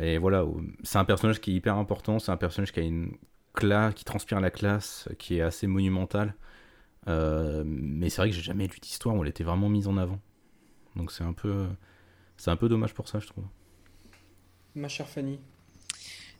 Et 0.00 0.18
voilà, 0.18 0.44
c'est 0.82 0.98
un 0.98 1.04
personnage 1.04 1.40
qui 1.40 1.52
est 1.52 1.54
hyper 1.54 1.76
important, 1.76 2.18
c'est 2.18 2.32
un 2.32 2.36
personnage 2.36 2.72
qui 2.72 2.80
a 2.80 2.82
une 2.82 3.12
classe, 3.58 3.94
qui 3.94 4.04
transpire 4.04 4.40
la 4.40 4.50
classe, 4.50 5.08
qui 5.18 5.38
est 5.38 5.42
assez 5.42 5.66
monumental. 5.66 6.34
Euh, 7.08 7.64
mais 7.66 8.10
c'est 8.10 8.20
vrai 8.20 8.30
que 8.30 8.36
j'ai 8.36 8.42
jamais 8.42 8.66
lu 8.66 8.78
d'histoire 8.80 9.16
où 9.16 9.22
elle 9.22 9.30
était 9.30 9.44
vraiment 9.44 9.68
mise 9.68 9.88
en 9.88 9.96
avant. 9.96 10.20
Donc 10.96 11.10
c'est 11.10 11.24
un 11.24 11.32
peu, 11.32 11.66
c'est 12.36 12.50
un 12.50 12.56
peu 12.56 12.68
dommage 12.68 12.94
pour 12.94 13.08
ça, 13.08 13.18
je 13.18 13.26
trouve. 13.26 13.44
Ma 14.74 14.88
chère 14.88 15.08
Fanny. 15.08 15.40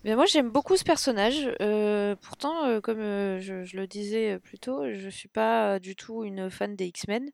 Mais 0.05 0.15
moi 0.15 0.27
j'aime 0.27 0.51
beaucoup 0.51 0.77
ce 0.77 0.85
personnage. 0.85 1.51
Euh, 1.61 2.15
pourtant, 2.21 2.67
euh, 2.67 2.81
comme 2.81 2.99
je, 2.99 3.77
le 3.77 3.87
disais 3.87 4.39
plus 4.39 4.59
tôt, 4.59 4.85
je 4.93 5.09
suis 5.09 5.29
pas 5.29 5.81
du 5.81 5.97
tout 5.97 6.25
une 6.25 6.51
fan 6.51 6.77
des 6.77 6.87
X-Men. 6.87 7.31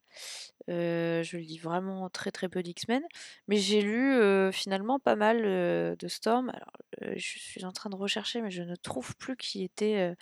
Je 0.69 1.37
lis 1.37 1.59
vraiment 1.59 2.09
très 2.11 2.31
très 2.31 2.49
peu 2.49 2.63
d'X-Men, 2.63 3.03
mais 3.49 3.57
j'ai 3.57 3.83
lu 3.83 4.19
finalement 4.53 4.99
pas 4.99 5.17
mal 5.17 5.43
de 5.43 6.09
Storm. 6.09 6.53
Je 7.01 7.39
suis 7.39 7.65
en 7.65 7.73
train 7.73 7.91
de 7.91 7.97
rechercher, 7.97 8.41
mais 8.41 8.51
je 8.51 8.63
ne 8.63 8.77
trouve 8.77 9.17
plus 9.17 9.37
qui 9.37 9.65
était 9.65 10.15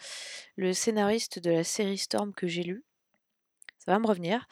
le 0.56 0.72
scénariste 0.72 1.38
de 1.38 1.50
la 1.50 1.64
série 1.64 1.98
Storm 1.98 2.32
que 2.34 2.46
j'ai 2.46 2.62
lu. 2.62 2.84
Ça 3.84 3.90
va 3.90 3.98
me 3.98 4.06
revenir. 4.06 4.46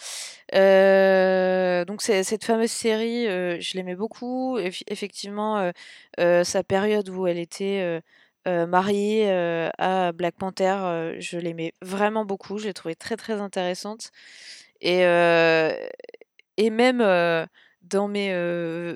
donc 1.87 2.03
cette 2.03 2.45
fameuse 2.45 2.71
série, 2.71 3.27
je 3.27 3.75
l'aimais 3.77 3.95
beaucoup. 3.95 4.59
effectivement, 4.59 5.71
sa 6.19 6.65
période 6.65 7.09
où 7.09 7.27
elle 7.27 7.39
était 7.39 8.01
mariée 8.47 9.31
à 9.79 10.13
Black 10.13 10.35
Panther, 10.37 11.15
je 11.19 11.39
l'aimais 11.39 11.75
vraiment 11.81 12.25
beaucoup. 12.25 12.59
Je 12.59 12.67
l'ai 12.67 12.75
trouvée 12.75 12.97
très 12.97 13.17
très 13.17 13.41
intéressante. 13.41 14.11
Et, 14.81 15.01
et 16.57 16.71
même 16.71 16.99
dans 17.83 18.09
mes 18.09 18.33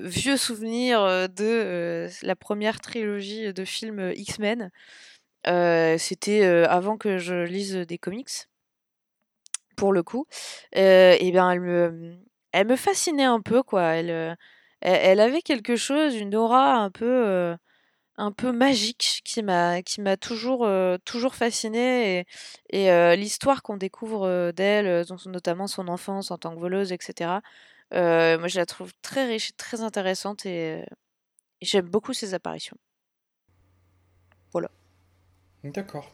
vieux 0.03 0.37
souvenirs 0.37 1.29
de 1.29 2.07
la 2.23 2.35
première 2.35 2.79
trilogie 2.79 3.53
de 3.53 3.65
films 3.65 4.11
X-Men, 4.15 4.71
c'était 5.97 6.43
avant 6.43 6.97
que 6.97 7.17
je 7.17 7.43
lise 7.43 7.75
des 7.75 7.97
comics 7.97 8.47
pour 9.75 9.91
le 9.91 10.03
coup, 10.03 10.25
et 10.73 11.29
bien 11.31 11.51
elle 11.51 11.61
me, 11.61 12.17
elle 12.51 12.67
me 12.67 12.75
fascinait 12.75 13.23
un 13.23 13.41
peu 13.41 13.61
quoi. 13.61 13.83
Elle, 13.95 14.37
elle, 14.81 15.19
avait 15.19 15.41
quelque 15.41 15.75
chose, 15.75 16.15
une 16.15 16.35
aura 16.35 16.75
un 16.75 16.89
peu, 16.89 17.55
un 18.17 18.31
peu 18.31 18.51
magique 18.51 19.21
qui 19.25 19.43
m'a, 19.43 19.81
qui 19.81 20.01
m'a 20.01 20.17
toujours, 20.17 20.67
toujours 21.03 21.35
fascinée 21.35 22.25
et, 22.71 22.85
et 22.85 23.15
l'histoire 23.17 23.61
qu'on 23.61 23.77
découvre 23.77 24.51
d'elle, 24.51 25.05
notamment 25.25 25.67
son 25.67 25.87
enfance 25.87 26.31
en 26.31 26.37
tant 26.37 26.55
que 26.55 26.59
voleuse, 26.59 26.91
etc. 26.91 27.41
moi, 27.91 28.47
je 28.47 28.57
la 28.57 28.65
trouve 28.65 28.93
très 29.01 29.25
riche, 29.25 29.55
très 29.57 29.81
intéressante 29.81 30.45
et, 30.45 30.79
et 31.61 31.65
j'aime 31.65 31.87
beaucoup 31.87 32.13
ses 32.13 32.33
apparitions. 32.33 32.77
Voilà. 34.51 34.71
D'accord. 35.63 36.11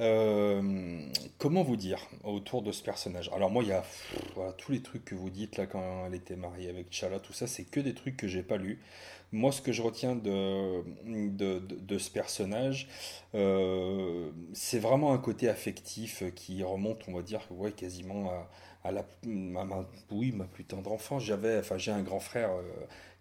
Euh, 0.00 1.10
comment 1.38 1.64
vous 1.64 1.76
dire 1.76 2.06
autour 2.22 2.62
de 2.62 2.70
ce 2.70 2.84
personnage? 2.84 3.30
Alors 3.34 3.50
moi, 3.50 3.64
il 3.64 3.70
y 3.70 3.72
a 3.72 3.82
tous 4.56 4.70
les 4.70 4.80
trucs 4.80 5.04
que 5.04 5.16
vous 5.16 5.28
dites 5.28 5.56
là 5.56 5.66
quand 5.66 6.06
elle 6.06 6.14
était 6.14 6.36
mariée 6.36 6.70
avec 6.70 6.92
Chala, 6.92 7.18
tout 7.18 7.32
ça, 7.32 7.48
c'est 7.48 7.64
que 7.64 7.80
des 7.80 7.94
trucs 7.94 8.16
que 8.16 8.28
j'ai 8.28 8.44
pas 8.44 8.56
lus. 8.56 8.80
Moi, 9.32 9.52
ce 9.52 9.60
que 9.60 9.72
je 9.72 9.82
retiens 9.82 10.16
de, 10.16 10.82
de, 11.04 11.98
ce 11.98 12.10
personnage, 12.10 12.88
euh, 13.34 14.30
c'est 14.54 14.78
vraiment 14.78 15.12
un 15.12 15.18
côté 15.18 15.48
affectif 15.48 16.22
qui 16.34 16.62
remonte, 16.62 17.02
on 17.08 17.12
va 17.12 17.22
dire, 17.22 17.40
quasiment 17.76 18.32
à, 18.84 18.92
la, 18.92 19.06
ma, 19.26 19.66
oui, 20.10 20.32
ma 20.32 20.44
plus 20.44 20.64
tendre 20.64 20.92
enfance. 20.92 21.24
J'avais, 21.24 21.58
enfin, 21.58 21.76
j'ai 21.78 21.92
un 21.92 22.02
grand 22.02 22.20
frère. 22.20 22.50
Euh, 22.50 22.62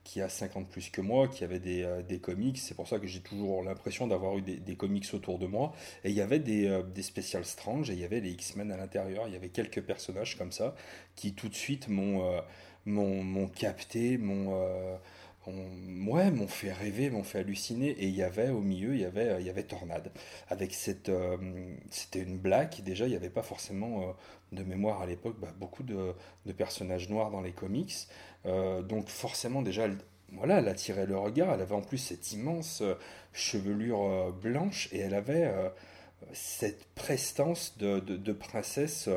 qui 0.04 0.22
a 0.22 0.30
50 0.30 0.70
plus 0.70 0.90
que 0.90 1.02
moi, 1.02 1.28
qui 1.28 1.44
avait 1.44 1.60
des, 1.60 1.84
euh, 1.84 2.02
des 2.02 2.20
comics. 2.20 2.58
C'est 2.58 2.76
pour 2.76 2.88
ça 2.88 2.98
que 2.98 3.08
j'ai 3.08 3.20
toujours 3.20 3.62
l'impression 3.62 4.08
d'avoir 4.08 4.38
eu 4.38 4.42
des, 4.42 4.56
des, 4.56 4.78
comics 4.78 5.06
autour 5.14 5.38
de 5.38 5.48
moi. 5.48 5.74
Et 6.06 6.12
il 6.12 6.16
y 6.16 6.22
avait 6.22 6.40
des, 6.40 6.82
des 6.96 7.02
Special 7.02 7.44
Strange 7.44 7.90
et 7.90 7.94
il 7.94 8.00
y 8.00 8.06
avait 8.06 8.22
les 8.22 8.32
X-Men 8.32 8.72
à 8.72 8.78
l'intérieur. 8.78 9.28
Il 9.28 9.34
y 9.34 9.36
avait 9.36 9.50
quelques 9.50 9.82
personnages 9.82 10.38
comme 10.38 10.54
ça 10.54 10.76
qui 11.18 11.34
tout 11.34 11.50
de 11.50 11.56
suite 11.56 11.90
m'ont 11.90 12.24
euh, 12.24 12.40
m'ont 12.86 13.48
capté, 13.50 14.18
m'ont 15.52 16.14
ouais, 16.14 16.32
m'ont 16.32 16.48
fait 16.48 16.72
rêver, 16.72 17.10
m'ont 17.10 17.24
fait 17.24 17.40
halluciner. 17.40 17.90
Et 17.90 18.08
il 18.08 18.16
y 18.16 18.24
avait 18.24 18.50
au 18.50 18.62
milieu, 18.62 18.94
il 18.94 19.02
y 19.02 19.06
avait, 19.06 19.38
il 19.40 19.46
y 19.46 19.50
avait 19.50 19.64
Tornade. 19.64 20.12
Avec 20.50 20.74
cette. 20.74 21.12
C'était 21.90 22.22
une 22.22 22.38
blague. 22.38 22.82
Déjà, 22.84 23.06
il 23.06 23.10
n'y 23.10 23.16
avait 23.16 23.30
pas 23.30 23.44
forcément 23.44 24.16
de 24.52 24.64
mémoire 24.64 25.02
à 25.02 25.06
l'époque 25.06 25.36
bah, 25.40 25.54
beaucoup 25.58 25.84
de, 25.84 26.14
personnages 26.58 27.10
noirs 27.10 27.32
dans 27.32 27.42
les 27.42 27.52
comics. 27.52 28.08
Euh, 28.46 28.82
donc 28.82 29.10
forcément 29.10 29.62
déjà, 29.62 29.86
elle, 29.86 29.98
voilà, 30.32 30.60
elle 30.60 30.68
attirait 30.68 31.06
le 31.06 31.18
regard. 31.18 31.54
Elle 31.54 31.62
avait 31.62 31.76
en 31.76 31.82
plus 31.82 31.98
cette 31.98 32.32
immense 32.32 32.82
euh, 32.82 32.96
chevelure 33.34 34.02
euh, 34.04 34.32
blanche 34.32 34.90
et 34.92 35.00
elle 35.00 35.14
avait 35.14 35.52
cette 36.34 36.86
prestance 36.96 37.78
de, 37.78 38.32
princesse 38.34 39.10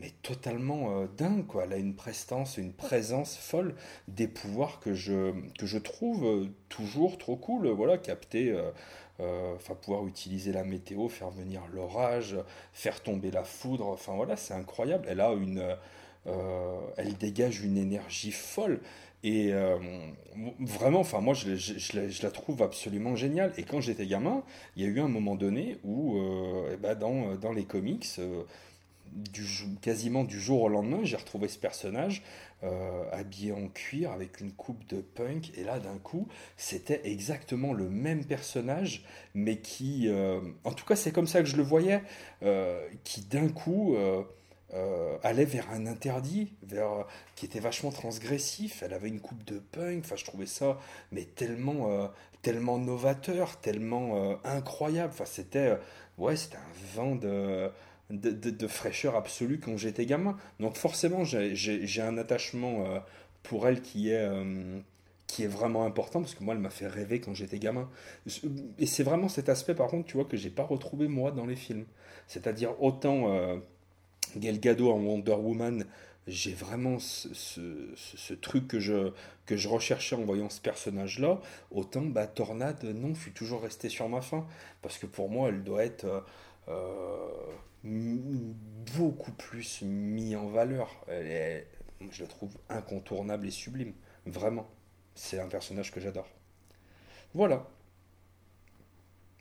mais 0.00 0.12
totalement 0.22 1.04
dingue 1.16 1.46
quoi. 1.46 1.64
Elle 1.64 1.72
a 1.72 1.76
une 1.76 1.94
prestance, 1.94 2.56
une 2.56 2.72
présence 2.72 3.36
folle, 3.36 3.74
des 4.08 4.28
pouvoirs 4.28 4.80
que 4.80 4.94
je, 4.94 5.32
que 5.58 5.66
je 5.66 5.78
trouve 5.78 6.48
toujours 6.68 7.18
trop 7.18 7.36
cool. 7.36 7.68
Voilà, 7.68 7.98
capter, 7.98 8.56
enfin 9.18 9.74
pouvoir 9.74 10.06
utiliser 10.06 10.52
la 10.52 10.64
météo, 10.64 11.08
faire 11.08 11.30
venir 11.30 11.62
l'orage, 11.72 12.36
faire 12.72 13.02
tomber 13.02 13.30
la 13.30 13.44
foudre. 13.44 13.88
Enfin 13.88 14.14
voilà, 14.14 14.36
c'est 14.36 14.54
incroyable. 14.54 15.06
Elle 15.08 15.20
a 15.20 15.32
une 15.32 15.76
euh, 16.28 16.80
elle 16.96 17.14
dégage 17.14 17.62
une 17.62 17.78
énergie 17.78 18.32
folle. 18.32 18.80
Et 19.24 19.52
euh, 19.52 19.78
vraiment, 20.60 21.00
enfin 21.00 21.20
moi 21.20 21.34
je, 21.34 22.22
la 22.22 22.30
trouve 22.30 22.62
absolument 22.62 23.16
géniale. 23.16 23.52
Et 23.56 23.64
quand 23.64 23.80
j'étais 23.80 24.06
gamin, 24.06 24.42
il 24.76 24.82
y 24.82 24.86
a 24.86 24.88
eu 24.88 25.00
un 25.00 25.08
moment 25.08 25.34
donné 25.34 25.78
où, 25.84 26.18
euh, 26.18 26.70
eh 26.72 26.76
ben 26.76 26.94
dans, 26.94 27.34
dans, 27.34 27.52
les 27.52 27.64
comics, 27.64 28.06
du, 29.12 29.44
quasiment 29.80 30.24
du 30.24 30.40
jour 30.40 30.62
au 30.62 30.68
lendemain, 30.68 31.00
j'ai 31.02 31.16
retrouvé 31.16 31.48
ce 31.48 31.58
personnage 31.58 32.22
habillé 33.12 33.52
en 33.52 33.68
cuir 33.68 34.10
avec 34.10 34.40
une 34.40 34.50
coupe 34.50 34.84
de 34.88 35.00
punk. 35.00 35.52
Et 35.56 35.62
là, 35.62 35.78
d'un 35.78 35.96
coup, 35.98 36.26
c'était 36.56 37.00
exactement 37.04 37.72
le 37.72 37.88
même 37.88 38.24
personnage, 38.24 39.04
mais 39.32 39.58
qui, 39.58 40.10
en 40.64 40.72
tout 40.72 40.84
cas, 40.84 40.96
c'est 40.96 41.12
comme 41.12 41.28
ça 41.28 41.40
que 41.40 41.46
je 41.46 41.56
le 41.56 41.62
voyais, 41.62 42.02
qui 43.04 43.20
d'un 43.22 43.48
coup 43.48 43.96
euh, 44.74 45.16
allait 45.22 45.46
vers 45.46 45.70
un 45.70 45.86
interdit, 45.86 46.52
vers 46.62 47.06
qui 47.36 47.46
était 47.46 47.60
vachement 47.60 47.90
transgressif. 47.90 48.82
Elle 48.82 48.92
avait 48.92 49.08
une 49.08 49.20
coupe 49.20 49.42
de 49.44 49.58
punk. 49.58 50.04
Enfin, 50.04 50.16
je 50.16 50.24
trouvais 50.24 50.46
ça, 50.46 50.78
mais 51.10 51.24
tellement, 51.24 51.90
euh, 51.90 52.06
tellement 52.42 52.78
novateur, 52.78 53.58
tellement 53.60 54.16
euh, 54.16 54.34
incroyable. 54.44 55.12
Enfin, 55.14 55.24
c'était, 55.24 55.78
ouais, 56.18 56.36
c'était 56.36 56.58
un 56.58 56.94
vent 56.94 57.16
de, 57.16 57.70
de, 58.10 58.50
fraîcheur 58.68 59.16
absolue 59.16 59.60
quand 59.60 59.76
j'étais 59.76 60.06
gamin. 60.06 60.36
Donc 60.60 60.76
forcément, 60.76 61.24
j'ai- 61.24 61.54
un 62.02 62.18
attachement 62.18 62.86
euh, 62.86 62.98
pour 63.42 63.68
elle 63.68 63.82
qui 63.82 64.10
est, 64.10 64.18
euh, 64.18 64.78
qui 65.26 65.44
est 65.44 65.48
vraiment 65.48 65.84
important, 65.84 66.20
parce 66.20 66.34
que 66.34 66.42
moi, 66.44 66.54
elle 66.54 66.60
m'a 66.60 66.70
fait 66.70 66.86
rêver 66.88 67.20
quand 67.20 67.34
j'étais 67.34 67.58
gamin. 67.58 67.88
Et 68.78 68.86
c'est 68.86 69.02
vraiment 69.02 69.28
cet 69.28 69.48
aspect, 69.48 69.74
par 69.74 69.88
contre, 69.88 70.06
tu 70.06 70.14
vois, 70.14 70.24
que 70.24 70.36
j'ai 70.36 70.50
pas 70.50 70.64
retrouvé 70.64 71.08
moi 71.08 71.30
dans 71.32 71.46
les 71.46 71.56
films. 71.56 71.84
C'est-à-dire 72.26 72.80
autant 72.82 73.32
euh, 73.32 73.56
en 74.92 75.00
Wonder 75.00 75.32
Woman, 75.32 75.84
j'ai 76.26 76.52
vraiment 76.52 76.98
ce, 76.98 77.28
ce- 77.34 77.94
truc 78.34 78.68
que 78.68 78.80
je, 78.80 79.12
que 79.46 79.56
je 79.56 79.68
recherchais 79.68 80.14
en 80.16 80.24
voyant 80.24 80.50
ce 80.50 80.60
personnage-là, 80.60 81.40
autant 81.70 82.02
bah, 82.02 82.26
Tornade, 82.26 82.84
non, 82.84 83.14
je 83.14 83.20
suis 83.22 83.32
toujours 83.32 83.62
resté 83.62 83.88
sur 83.88 84.08
ma 84.08 84.20
faim. 84.20 84.46
Parce 84.82 84.98
que 84.98 85.06
pour 85.06 85.30
moi, 85.30 85.48
elle 85.48 85.64
doit 85.64 85.84
être 85.84 86.04
euh, 86.04 86.20
beaucoup 87.84 89.32
plus 89.32 89.82
mise 89.82 90.36
en 90.36 90.48
valeur. 90.48 91.04
Je 91.08 92.22
la 92.22 92.28
trouve 92.28 92.56
incontournable 92.68 93.46
et 93.46 93.50
sublime. 93.50 93.92
Vraiment. 94.26 94.68
C'est 95.14 95.40
un 95.40 95.48
personnage 95.48 95.90
que 95.92 96.00
j'adore. 96.00 96.28
Voilà. 97.34 97.66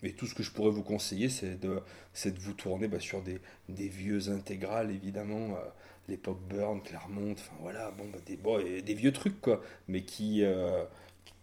Et 0.04 0.14
tout 0.14 0.28
ce 0.28 0.36
que 0.36 0.44
je 0.44 0.52
pourrais 0.52 0.72
vous 0.72 0.84
conseiller, 0.84 1.28
c'est 1.30 1.60
de, 1.60 1.82
de 2.26 2.40
vous 2.40 2.54
tourner 2.54 2.88
bah, 2.88 3.00
sur 3.00 3.22
des, 3.22 3.40
des 3.68 3.88
vieux 3.88 4.30
intégrales, 4.30 4.92
évidemment. 4.92 5.56
euh, 5.56 5.70
L'époque 6.08 6.40
Burn, 6.48 6.82
Claremont, 6.82 7.34
enfin 7.34 7.54
voilà, 7.60 7.92
bon, 7.92 8.06
bah, 8.10 8.20
des, 8.26 8.40
et 8.66 8.82
des 8.82 8.94
vieux 8.94 9.12
trucs, 9.12 9.42
quoi. 9.42 9.62
Mais 9.88 10.04
qui. 10.04 10.44
euh, 10.44 10.86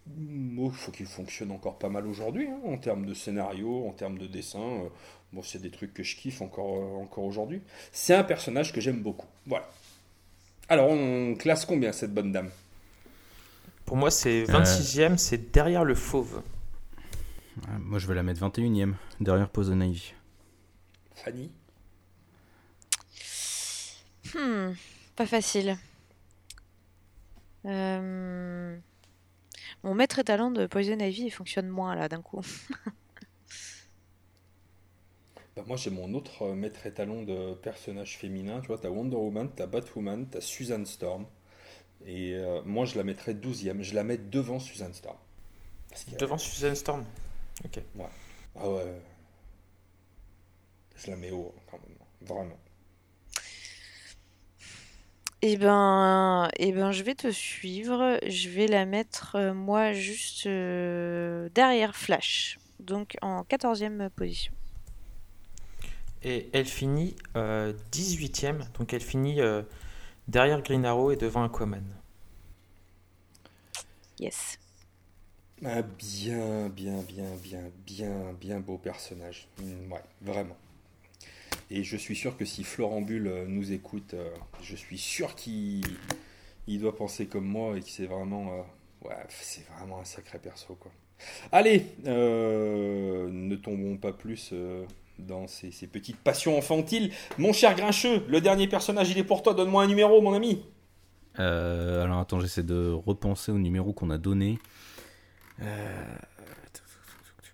il 0.06 0.70
faut 0.72 0.93
qu'ils 0.93 1.06
fonctionnent 1.06 1.51
encore 1.52 1.78
pas 1.78 1.89
mal 1.89 2.06
aujourd'hui, 2.06 2.48
hein, 2.48 2.60
en 2.66 2.76
termes 2.76 3.06
de 3.06 3.14
scénario, 3.14 3.86
en 3.86 3.93
termes 3.93 4.18
de 4.18 4.26
dessin. 4.26 4.60
euh, 4.60 4.89
bon, 5.32 5.43
c'est 5.43 5.60
des 5.60 5.70
trucs 5.70 5.94
que 5.94 6.02
je 6.02 6.16
kiffe 6.16 6.43
encore, 6.43 6.76
euh, 6.76 7.02
encore 7.02 7.24
aujourd'hui. 7.24 7.62
C'est 7.93 8.14
un 8.14 8.24
personnage 8.24 8.72
que 8.72 8.81
j'aime 8.81 9.01
beaucoup. 9.02 9.26
Voilà. 9.47 9.68
Alors, 10.68 10.89
on 10.90 11.35
classe 11.35 11.64
combien 11.64 11.93
cette 11.93 12.12
bonne 12.12 12.32
dame? 12.32 12.51
Pour 13.85 13.97
moi, 13.97 14.10
c'est 14.10 14.44
26ème, 14.44 15.18
c'est 15.18 15.52
derrière 15.52 15.85
le 15.85 15.94
fauve. 15.94 16.43
Moi, 17.81 17.98
je 17.98 18.06
vais 18.06 18.14
la 18.14 18.22
mettre 18.22 18.40
21ème, 18.40 18.94
derrière 19.20 19.48
Poison 19.48 19.81
Ivy. 19.81 20.14
Fanny? 21.14 21.51
Hmm, 24.35 24.72
pas 25.16 25.26
facile. 25.26 25.76
Euh, 27.66 28.76
Mon 29.85 29.94
maître 29.94 30.19
étalon 30.19 30.51
de 30.51 30.66
Poison 30.66 30.98
Ivy, 30.98 31.27
il 31.27 31.31
fonctionne 31.31 31.69
moins 31.69 31.94
là 31.94 32.09
d'un 32.09 32.23
coup. 32.23 32.40
Bah, 35.56 35.62
moi, 35.66 35.77
j'ai 35.77 35.90
mon 35.90 36.15
autre 36.15 36.43
euh, 36.43 36.55
maître 36.55 36.86
étalon 36.86 37.23
de 37.23 37.55
personnage 37.55 38.16
féminin. 38.19 38.61
Tu 38.61 38.69
vois, 38.69 38.78
t'as 38.78 38.89
Wonder 38.90 39.16
Woman, 39.16 39.51
t'as 39.55 39.66
Batwoman, 39.66 40.27
t'as 40.28 40.40
Susan 40.40 40.85
Storm. 40.85 41.27
Et 42.06 42.35
euh, 42.35 42.62
moi, 42.65 42.86
je 42.86 42.97
la 42.97 43.05
mettrais 43.05 43.35
12e. 43.35 43.82
Je 43.82 43.94
la 43.94 44.05
mets 44.05 44.19
devant 44.19 44.61
Susan 44.61 44.93
Storm. 44.93 45.16
Parce 45.90 46.06
y 46.09 46.15
a- 46.15 46.19
Devant 46.19 46.39
Susan 46.39 46.74
Storm. 46.74 47.05
Ok. 47.65 47.81
Ah 48.56 48.69
ouais. 48.70 49.01
Je 50.97 51.11
la 51.11 51.16
mets 51.16 51.31
haut, 51.31 51.55
quand 51.70 51.78
même. 51.78 51.97
Vraiment. 52.23 52.59
Eh 55.47 55.59
ben, 55.59 56.49
eh 56.59 56.73
ben, 56.73 56.91
je 56.91 57.03
vais 57.03 57.15
te 57.15 57.31
suivre. 57.31 58.19
Je 58.27 58.49
vais 58.49 58.66
la 58.66 58.87
mettre, 58.87 59.37
euh, 59.37 59.53
moi, 59.53 59.93
juste 59.93 60.47
euh, 60.47 61.51
derrière 61.55 61.95
Flash. 61.95 62.59
Donc 62.81 63.16
en 63.21 63.45
14e 63.45 64.09
position. 64.09 64.55
Et 66.23 66.49
elle 66.53 66.65
finit 66.66 67.15
euh, 67.37 67.73
18ème, 67.93 68.65
donc 68.79 68.93
elle 68.95 69.01
finit 69.03 69.41
euh, 69.41 69.62
derrière 70.29 70.62
Green 70.62 70.85
Arrow 70.87 71.11
et 71.12 71.16
devant 71.16 71.45
Aquaman. 71.45 71.85
Yes. 74.19 74.59
Un 75.65 75.83
bien, 75.83 76.69
bien, 76.69 77.03
bien, 77.03 77.35
bien, 77.43 77.73
bien, 77.85 78.33
bien 78.35 78.61
beau 78.61 78.79
personnage. 78.79 79.49
Mm, 79.59 79.91
Ouais, 79.93 80.05
vraiment. 80.21 80.57
Et 81.70 81.82
je 81.82 81.97
suis 81.97 82.16
sûr 82.16 82.36
que 82.36 82.45
si 82.45 82.65
Florent 82.65 83.01
Bull 83.01 83.27
euh, 83.27 83.47
nous 83.47 83.73
écoute, 83.73 84.15
euh, 84.15 84.31
je 84.62 84.77
suis 84.77 84.99
sûr 84.99 85.35
qu'il 85.35 85.82
il 86.66 86.81
doit 86.81 86.97
penser 86.97 87.27
comme 87.27 87.45
moi 87.45 87.77
et 87.77 87.81
que 87.81 87.89
c'est 87.89 88.07
vraiment, 88.07 88.53
euh, 88.53 89.09
ouais, 89.09 89.16
c'est 89.28 89.66
vraiment 89.77 90.01
un 90.01 90.05
sacré 90.05 90.39
perso, 90.39 90.74
quoi. 90.74 90.91
Allez, 91.53 91.86
euh, 92.07 93.28
ne 93.31 93.57
tombons 93.57 93.97
pas 93.97 94.12
plus 94.12 94.51
euh, 94.53 94.85
dans 95.19 95.47
ces, 95.47 95.70
ces 95.70 95.86
petites 95.86 96.19
passions 96.19 96.59
infantiles. 96.59 97.12
Mon 97.39 97.53
cher 97.53 97.74
Grincheux, 97.77 98.24
le 98.28 98.41
dernier 98.41 98.66
personnage, 98.69 99.11
il 99.11 99.19
est 99.19 99.24
pour 99.24 99.43
toi. 99.43 99.55
Donne-moi 99.55 99.85
un 99.85 99.86
numéro, 99.86 100.20
mon 100.20 100.35
ami. 100.35 100.65
Euh, 101.39 102.05
alors 102.05 102.19
attends, 102.19 102.41
j'essaie 102.41 102.62
de 102.62 102.91
repenser 102.91 103.53
au 103.53 103.59
numéro 103.59 103.93
qu'on 103.93 104.11
a 104.11 104.19
donné. 104.19 104.59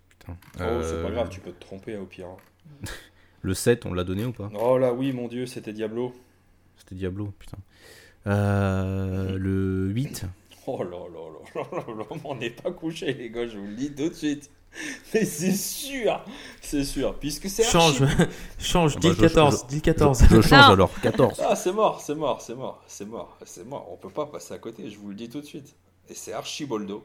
Putain. 0.09 0.37
Oh, 0.61 0.83
c'est 0.83 1.03
pas 1.03 1.11
grave, 1.11 1.29
tu 1.29 1.41
peux 1.41 1.53
te 1.53 1.61
tromper 1.61 1.95
hein, 1.95 2.01
au 2.01 2.07
pire. 2.07 2.29
Le 3.43 3.55
7, 3.55 3.87
on 3.87 3.95
l'a 3.95 4.05
donné 4.05 4.25
ou 4.25 4.33
pas? 4.33 4.51
Oh 4.59 4.77
là, 4.79 4.93
oui, 4.93 5.13
mon 5.13 5.29
Dieu, 5.29 5.47
c'était 5.47 5.73
Diablo. 5.73 6.13
C'était 6.77 6.95
Diablo, 6.95 7.33
putain. 7.39 7.59
Euh, 8.27 9.37
le 9.39 9.89
8. 9.89 10.25
Oh 10.67 10.85
là 10.85 10.91
là 10.91 11.63
là 11.63 11.63
là 11.73 11.85
là 11.89 11.95
là, 12.01 12.05
on 12.23 12.35
n'est 12.37 12.51
pas 12.51 12.71
couché 12.71 13.15
les 13.15 13.31
gars, 13.31 13.47
je 13.49 13.59
vous 13.59 13.67
le 13.67 13.75
dis 13.75 13.93
tout 13.95 14.11
de 14.11 14.15
suite. 14.15 14.51
Mais 15.13 15.25
c'est 15.25 15.55
sûr, 15.55 16.23
c'est 16.61 16.85
sûr, 16.85 17.19
puisque 17.19 17.49
c'est 17.49 17.65
Change, 17.65 18.03
change, 18.59 18.97
dis 18.99 19.09
bah, 19.09 19.15
le 19.15 19.29
je- 19.29 19.35
14, 19.35 19.63
je- 19.63 19.67
dis 19.69 19.75
le 19.77 19.81
Je, 19.81 19.85
14. 19.85 20.23
je 20.31 20.41
change 20.43 20.51
Non. 20.69 20.73
alors, 20.75 21.01
14. 21.01 21.41
Ah 21.45 21.57
c'est 21.57 21.73
mort, 21.73 22.01
c'est 22.03 22.15
mort, 22.15 22.41
c'est 22.43 22.55
mort, 22.55 22.85
c'est 22.87 23.07
mort, 23.07 23.37
c'est 23.45 23.67
mort, 23.67 23.89
on 23.91 23.97
peut 23.97 24.11
pas 24.11 24.27
passer 24.27 24.53
à 24.55 24.59
côté, 24.59 24.89
je 24.91 24.99
vous 24.99 25.09
le 25.09 25.15
dis 25.17 25.29
tout 25.31 25.41
de 25.41 25.47
suite. 25.47 25.75
Et 26.11 26.15
c'est 26.15 26.35
Archiboldo 26.35 27.05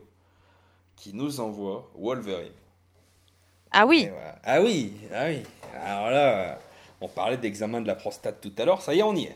qui 0.97 1.13
nous 1.15 1.39
envoie 1.39 1.89
Wolverine. 1.97 2.51
Ah 3.77 3.85
oui, 3.85 4.07
voilà. 4.09 4.35
Ah 4.45 4.61
oui, 4.61 4.93
ah 5.13 5.25
oui. 5.27 5.43
Alors 5.83 6.09
là, 6.09 6.59
on 7.01 7.09
parlait 7.09 7.35
d'examen 7.35 7.81
de 7.81 7.87
la 7.87 7.95
prostate 7.95 8.39
tout 8.39 8.53
à 8.57 8.63
l'heure, 8.63 8.81
ça 8.81 8.93
y 8.93 8.99
est, 8.99 9.03
on 9.03 9.13
y 9.13 9.25
est. 9.25 9.35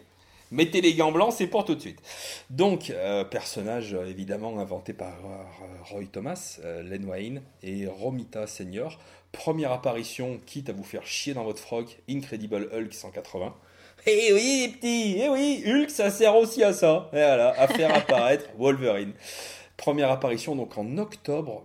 Mettez 0.50 0.80
les 0.80 0.94
gants 0.94 1.12
blancs, 1.12 1.34
c'est 1.38 1.48
pour 1.48 1.66
tout 1.66 1.76
de 1.76 1.82
suite. 1.82 2.00
Donc, 2.50 2.90
euh, 2.90 3.26
personnage 3.26 3.94
euh, 3.94 4.06
évidemment 4.06 4.58
inventé 4.58 4.94
par 4.94 5.10
euh, 5.26 5.84
Roy 5.92 6.06
Thomas, 6.10 6.58
Len 6.64 7.04
Wayne 7.04 7.42
et 7.64 7.86
Romita 7.86 8.48
Senior. 8.48 8.98
Première 9.34 9.74
apparition, 9.74 10.40
quitte 10.46 10.70
à 10.70 10.74
vous 10.74 10.86
faire 10.86 11.06
chier 11.06 11.34
dans 11.34 11.44
votre 11.44 11.60
froc, 11.60 12.00
Incredible 12.10 12.70
Hulk 12.74 12.94
180. 12.94 13.54
Eh 14.08 14.32
oui, 14.32 14.68
les 14.68 14.70
petits, 14.70 15.20
eh 15.22 15.28
oui, 15.28 15.64
Hulk, 15.68 15.90
ça 15.90 16.12
sert 16.12 16.38
aussi 16.38 16.64
à 16.64 16.72
ça. 16.72 17.10
Et 17.12 17.18
voilà, 17.18 17.50
à 17.60 17.68
faire 17.68 17.94
apparaître 17.94 18.46
Wolverine. 18.58 19.12
Première 19.76 20.12
apparition 20.12 20.56
donc 20.56 20.78
en 20.78 20.98
octobre 20.98 21.62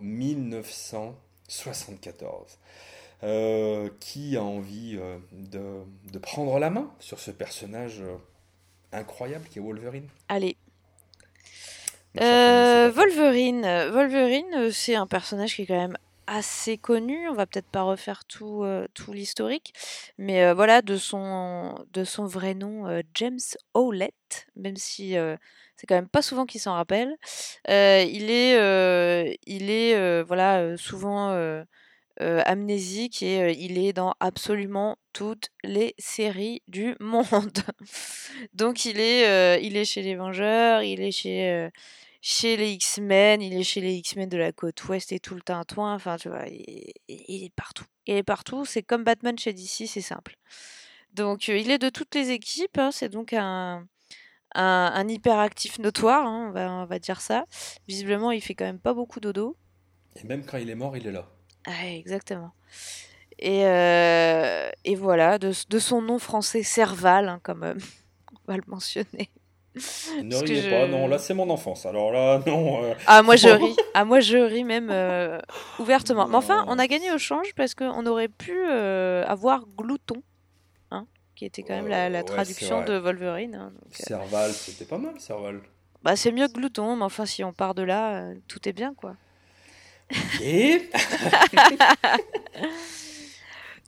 1974. 1.48 2.58
Euh, 3.24 3.88
qui 4.00 4.36
a 4.36 4.42
envie 4.42 4.98
euh, 5.00 5.16
de, 5.32 5.62
de 6.12 6.18
prendre 6.18 6.58
la 6.58 6.68
main 6.68 6.90
sur 7.00 7.20
ce 7.20 7.30
personnage 7.30 8.00
euh, 8.02 8.16
incroyable 8.92 9.46
qui 9.48 9.60
est 9.60 9.62
Wolverine 9.62 10.08
allez. 10.28 10.58
Wolverine, 12.16 13.62
Wolverine, 13.92 14.70
c'est 14.72 14.94
un 14.94 15.06
personnage 15.06 15.56
qui 15.56 15.62
est 15.62 15.66
quand 15.66 15.78
même 15.78 15.96
assez 16.26 16.78
connu. 16.78 17.28
On 17.28 17.34
va 17.34 17.46
peut-être 17.46 17.68
pas 17.68 17.82
refaire 17.82 18.24
tout, 18.24 18.62
euh, 18.64 18.86
tout 18.94 19.12
l'historique, 19.12 19.72
mais 20.18 20.44
euh, 20.44 20.54
voilà, 20.54 20.82
de 20.82 20.96
son, 20.96 21.74
de 21.92 22.04
son 22.04 22.26
vrai 22.26 22.54
nom, 22.54 22.86
euh, 22.86 23.02
James 23.14 23.38
Howlett, 23.74 24.46
même 24.56 24.76
si 24.76 25.14
c'est 25.76 25.86
quand 25.86 25.94
même 25.94 26.08
pas 26.08 26.22
souvent 26.22 26.46
qu'il 26.46 26.60
s'en 26.60 26.74
rappelle. 26.74 27.16
Il 27.68 28.30
est, 28.30 29.38
il 29.46 29.70
est 29.70 30.22
voilà, 30.22 30.76
souvent 30.76 31.64
amnésique 32.20 33.22
et 33.22 33.52
il 33.58 33.78
est 33.78 33.92
dans 33.92 34.14
absolument 34.20 34.96
toutes 35.12 35.48
les 35.62 35.94
séries 35.98 36.62
du 36.68 36.96
monde. 37.00 37.58
Donc 38.52 38.84
il 38.84 39.00
est, 39.00 39.62
il 39.62 39.76
est 39.76 39.84
chez 39.84 40.02
les 40.02 40.14
Vengeurs, 40.14 40.82
il 40.82 41.00
est 41.00 41.12
chez, 41.12 41.70
chez 42.26 42.56
les 42.56 42.70
X-Men, 42.70 43.42
il 43.42 43.52
est 43.52 43.64
chez 43.64 43.82
les 43.82 43.96
X-Men 43.96 44.30
de 44.30 44.38
la 44.38 44.50
côte 44.50 44.82
ouest 44.88 45.12
et 45.12 45.20
tout 45.20 45.34
le 45.34 45.42
tintouin. 45.42 45.94
Enfin, 45.94 46.16
tu 46.16 46.30
vois, 46.30 46.46
il, 46.48 47.44
est 47.44 47.54
partout. 47.54 47.84
Il 48.06 48.14
est 48.14 48.22
partout. 48.22 48.64
C'est 48.64 48.82
comme 48.82 49.04
Batman 49.04 49.38
chez 49.38 49.52
DC, 49.52 49.86
c'est 49.86 50.00
simple. 50.00 50.36
Donc 51.12 51.50
euh, 51.50 51.58
il 51.58 51.70
est 51.70 51.76
de 51.76 51.90
toutes 51.90 52.14
les 52.14 52.30
équipes. 52.30 52.78
hein, 52.78 52.92
c'est 52.92 53.10
donc 53.10 53.34
un, 53.34 53.86
un, 54.54 54.92
un 54.94 55.06
hyperactif 55.06 55.78
notoire, 55.78 56.24
hein, 56.26 56.46
on, 56.48 56.52
va, 56.52 56.72
on 56.72 56.86
va 56.86 56.98
dire 56.98 57.20
ça. 57.20 57.44
Visiblement, 57.86 58.30
il 58.32 58.40
fait 58.40 58.54
quand 58.54 58.64
même 58.64 58.80
pas 58.80 58.94
beaucoup 58.94 59.20
dodo. 59.20 59.58
Et 60.16 60.24
même 60.26 60.46
quand 60.46 60.56
il 60.56 60.70
est 60.70 60.74
mort, 60.74 60.96
il 60.96 61.06
est 61.06 61.12
là. 61.12 61.28
Ah, 61.66 61.88
exactement. 61.88 62.52
Et, 63.38 63.66
euh, 63.66 64.70
et 64.84 64.94
voilà, 64.94 65.38
de, 65.38 65.52
de 65.68 65.78
son 65.78 66.00
nom 66.00 66.18
français 66.18 66.62
Serval, 66.62 67.28
hein, 67.28 67.40
comme 67.42 67.64
euh, 67.64 67.74
on 68.32 68.50
va 68.50 68.56
le 68.56 68.64
mentionner. 68.66 69.28
Ne 70.22 70.36
riez 70.36 70.62
je- 70.62 70.70
pas, 70.70 70.86
non, 70.86 71.08
là 71.08 71.18
c'est 71.18 71.34
mon 71.34 71.50
enfance. 71.50 71.84
Alors 71.86 72.12
là, 72.12 72.40
non. 72.46 72.84
euh, 72.84 72.94
Ah, 73.06 73.22
moi 73.22 73.34
je 73.36 73.48
ris. 73.48 73.74
Ah, 73.94 74.04
moi 74.04 74.20
je 74.20 74.38
ris 74.38 74.62
même 74.64 74.88
euh, 74.90 75.38
ouvertement. 75.80 76.28
Mais 76.28 76.36
enfin, 76.36 76.64
on 76.68 76.78
a 76.78 76.86
gagné 76.86 77.10
au 77.12 77.18
change 77.18 77.52
parce 77.56 77.74
qu'on 77.74 78.06
aurait 78.06 78.28
pu 78.28 78.52
euh, 78.56 79.24
avoir 79.26 79.64
Glouton. 79.76 80.22
Hein 80.92 81.06
qui 81.34 81.44
était 81.44 81.64
quand 81.64 81.74
même 81.74 81.88
la, 81.88 82.08
la 82.08 82.18
ouais, 82.18 82.24
traduction 82.24 82.84
de. 82.84 82.96
Wolverine. 82.96 83.56
hein, 83.56 83.72
donc, 83.82 83.92
euh, 84.00 84.04
Serval, 84.06 84.52
c'était 84.52 84.84
pas 84.84 84.98
mal, 84.98 85.14
Serval. 85.18 85.60
bah, 86.04 86.14
c'est 86.14 86.30
mieux 86.30 86.46
que 86.46 86.52
Glouton, 86.52 86.94
mais 86.94 87.04
enfin, 87.04 87.26
si 87.26 87.42
on 87.42 87.52
part 87.52 87.74
de 87.74 87.82
là, 87.82 88.22
euh, 88.22 88.34
tout 88.46 88.68
est 88.68 88.72
bien, 88.72 88.94
quoi. 88.94 89.16
Et 90.40 90.88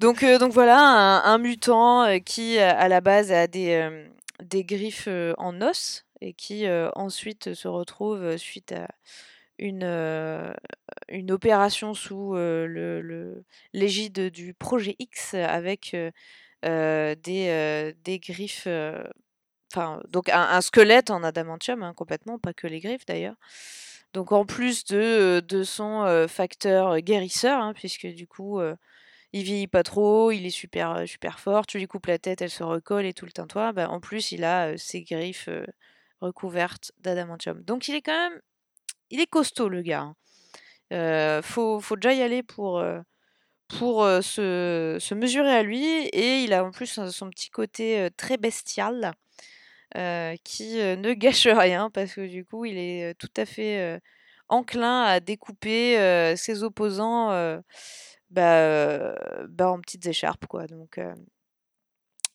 Donc, 0.01 0.23
euh, 0.23 0.39
donc 0.39 0.53
voilà, 0.53 0.79
un, 0.79 1.25
un 1.25 1.39
mutant 1.39 2.05
euh, 2.05 2.19
qui, 2.19 2.59
à 2.59 2.89
la 2.89 3.01
base, 3.01 3.33
a 3.33 3.47
des, 3.47 3.71
euh, 3.73 4.07
des 4.43 4.65
griffes 4.65 5.09
en 5.39 5.61
os 5.63 6.07
et 6.21 6.33
qui 6.35 6.67
ensuite 6.95 7.55
se 7.55 7.69
retrouve 7.69 8.23
euh, 8.23 8.39
suite 8.39 8.73
à 8.73 8.89
une, 9.59 9.85
une 11.09 11.31
opération 11.33 11.95
sous 11.95 12.35
euh, 12.35 12.67
le, 12.67 13.01
le- 13.01 13.45
l'égide 13.73 14.31
du 14.31 14.55
projet 14.55 14.97
X 14.99 15.35
avec 15.35 15.97
des, 16.63 17.95
des 18.05 18.19
griffes, 18.19 18.69
enfin, 19.73 20.03
donc 20.09 20.29
un, 20.31 20.61
squelette 20.61 21.11
en 21.11 21.23
adamantium, 21.23 21.83
hein, 21.83 21.95
complètement, 21.95 22.39
pas 22.39 22.55
que 22.55 22.67
les 22.67 22.81
griffes 22.81 23.07
d'ailleurs. 23.07 23.37
Donc 24.15 24.33
en 24.33 24.47
plus 24.47 24.85
de, 24.85 25.41
de 25.47 25.63
son 25.65 26.27
facteur 26.29 26.99
guérisseur, 27.01 27.61
hein, 27.63 27.73
puisque 27.75 28.07
du 28.07 28.27
coup, 28.27 28.61
il 29.37 29.43
vieillit 29.43 29.67
pas 29.67 29.83
trop, 29.83 30.31
il 30.31 30.47
est 30.47 30.51
super, 30.51 30.93
euh, 30.93 31.07
super 31.07 31.39
fort, 31.41 31.67
tu 31.67 31.79
lui 31.79 31.87
coupes 31.87 32.07
la 32.07 32.19
tête, 32.19 32.41
elle 32.41 32.51
se 32.51 32.63
recolle 32.63 33.05
et 33.05 33.13
tout 33.13 33.27
le 33.27 33.33
tintouin. 33.33 33.75
Bah, 33.75 33.91
en 33.91 34.01
plus, 34.01 34.33
il 34.33 34.45
a 34.45 34.69
euh, 34.69 34.77
ses 34.79 35.03
griffes 35.03 35.49
euh, 35.49 35.67
recouvertes 36.23 36.93
d'adamantium. 37.01 37.63
Donc 37.63 37.89
il 37.89 37.95
est 37.95 38.01
quand 38.01 38.17
même, 38.17 38.41
il 39.11 39.21
est 39.21 39.27
costaud 39.27 39.69
le 39.69 39.83
gars. 39.83 40.15
hein. 40.91 41.43
Faut, 41.43 41.81
faut 41.81 41.97
déjà 41.97 42.15
y 42.15 42.23
aller 42.23 42.43
pour, 42.43 42.83
pour 43.69 44.05
se, 44.23 45.15
mesurer 45.15 45.53
à 45.53 45.63
lui. 45.63 45.85
Et 45.85 46.43
il 46.45 46.55
a 46.55 46.65
en 46.65 46.71
plus 46.71 46.99
son 47.11 47.29
petit 47.29 47.51
côté 47.51 48.09
très 48.17 48.39
bestial 48.39 49.13
qui 50.45 50.77
ne 50.77 51.13
gâche 51.15 51.47
rien 51.49 51.91
parce 51.91 52.15
que 52.15 52.27
du 52.27 52.45
coup, 52.47 52.65
il 52.65 52.79
est 52.79 53.15
tout 53.19 53.31
à 53.37 53.45
fait 53.45 54.01
enclin 54.49 55.03
à 55.03 55.21
découper 55.21 56.35
ses 56.37 56.63
opposants 56.63 57.61
bah, 58.37 58.59
euh, 58.59 59.47
bah, 59.49 59.71
en 59.71 59.81
petites 59.81 60.07
écharpes. 60.07 60.47
Quoi. 60.47 60.67
Donc, 60.67 60.99
euh, 60.99 61.15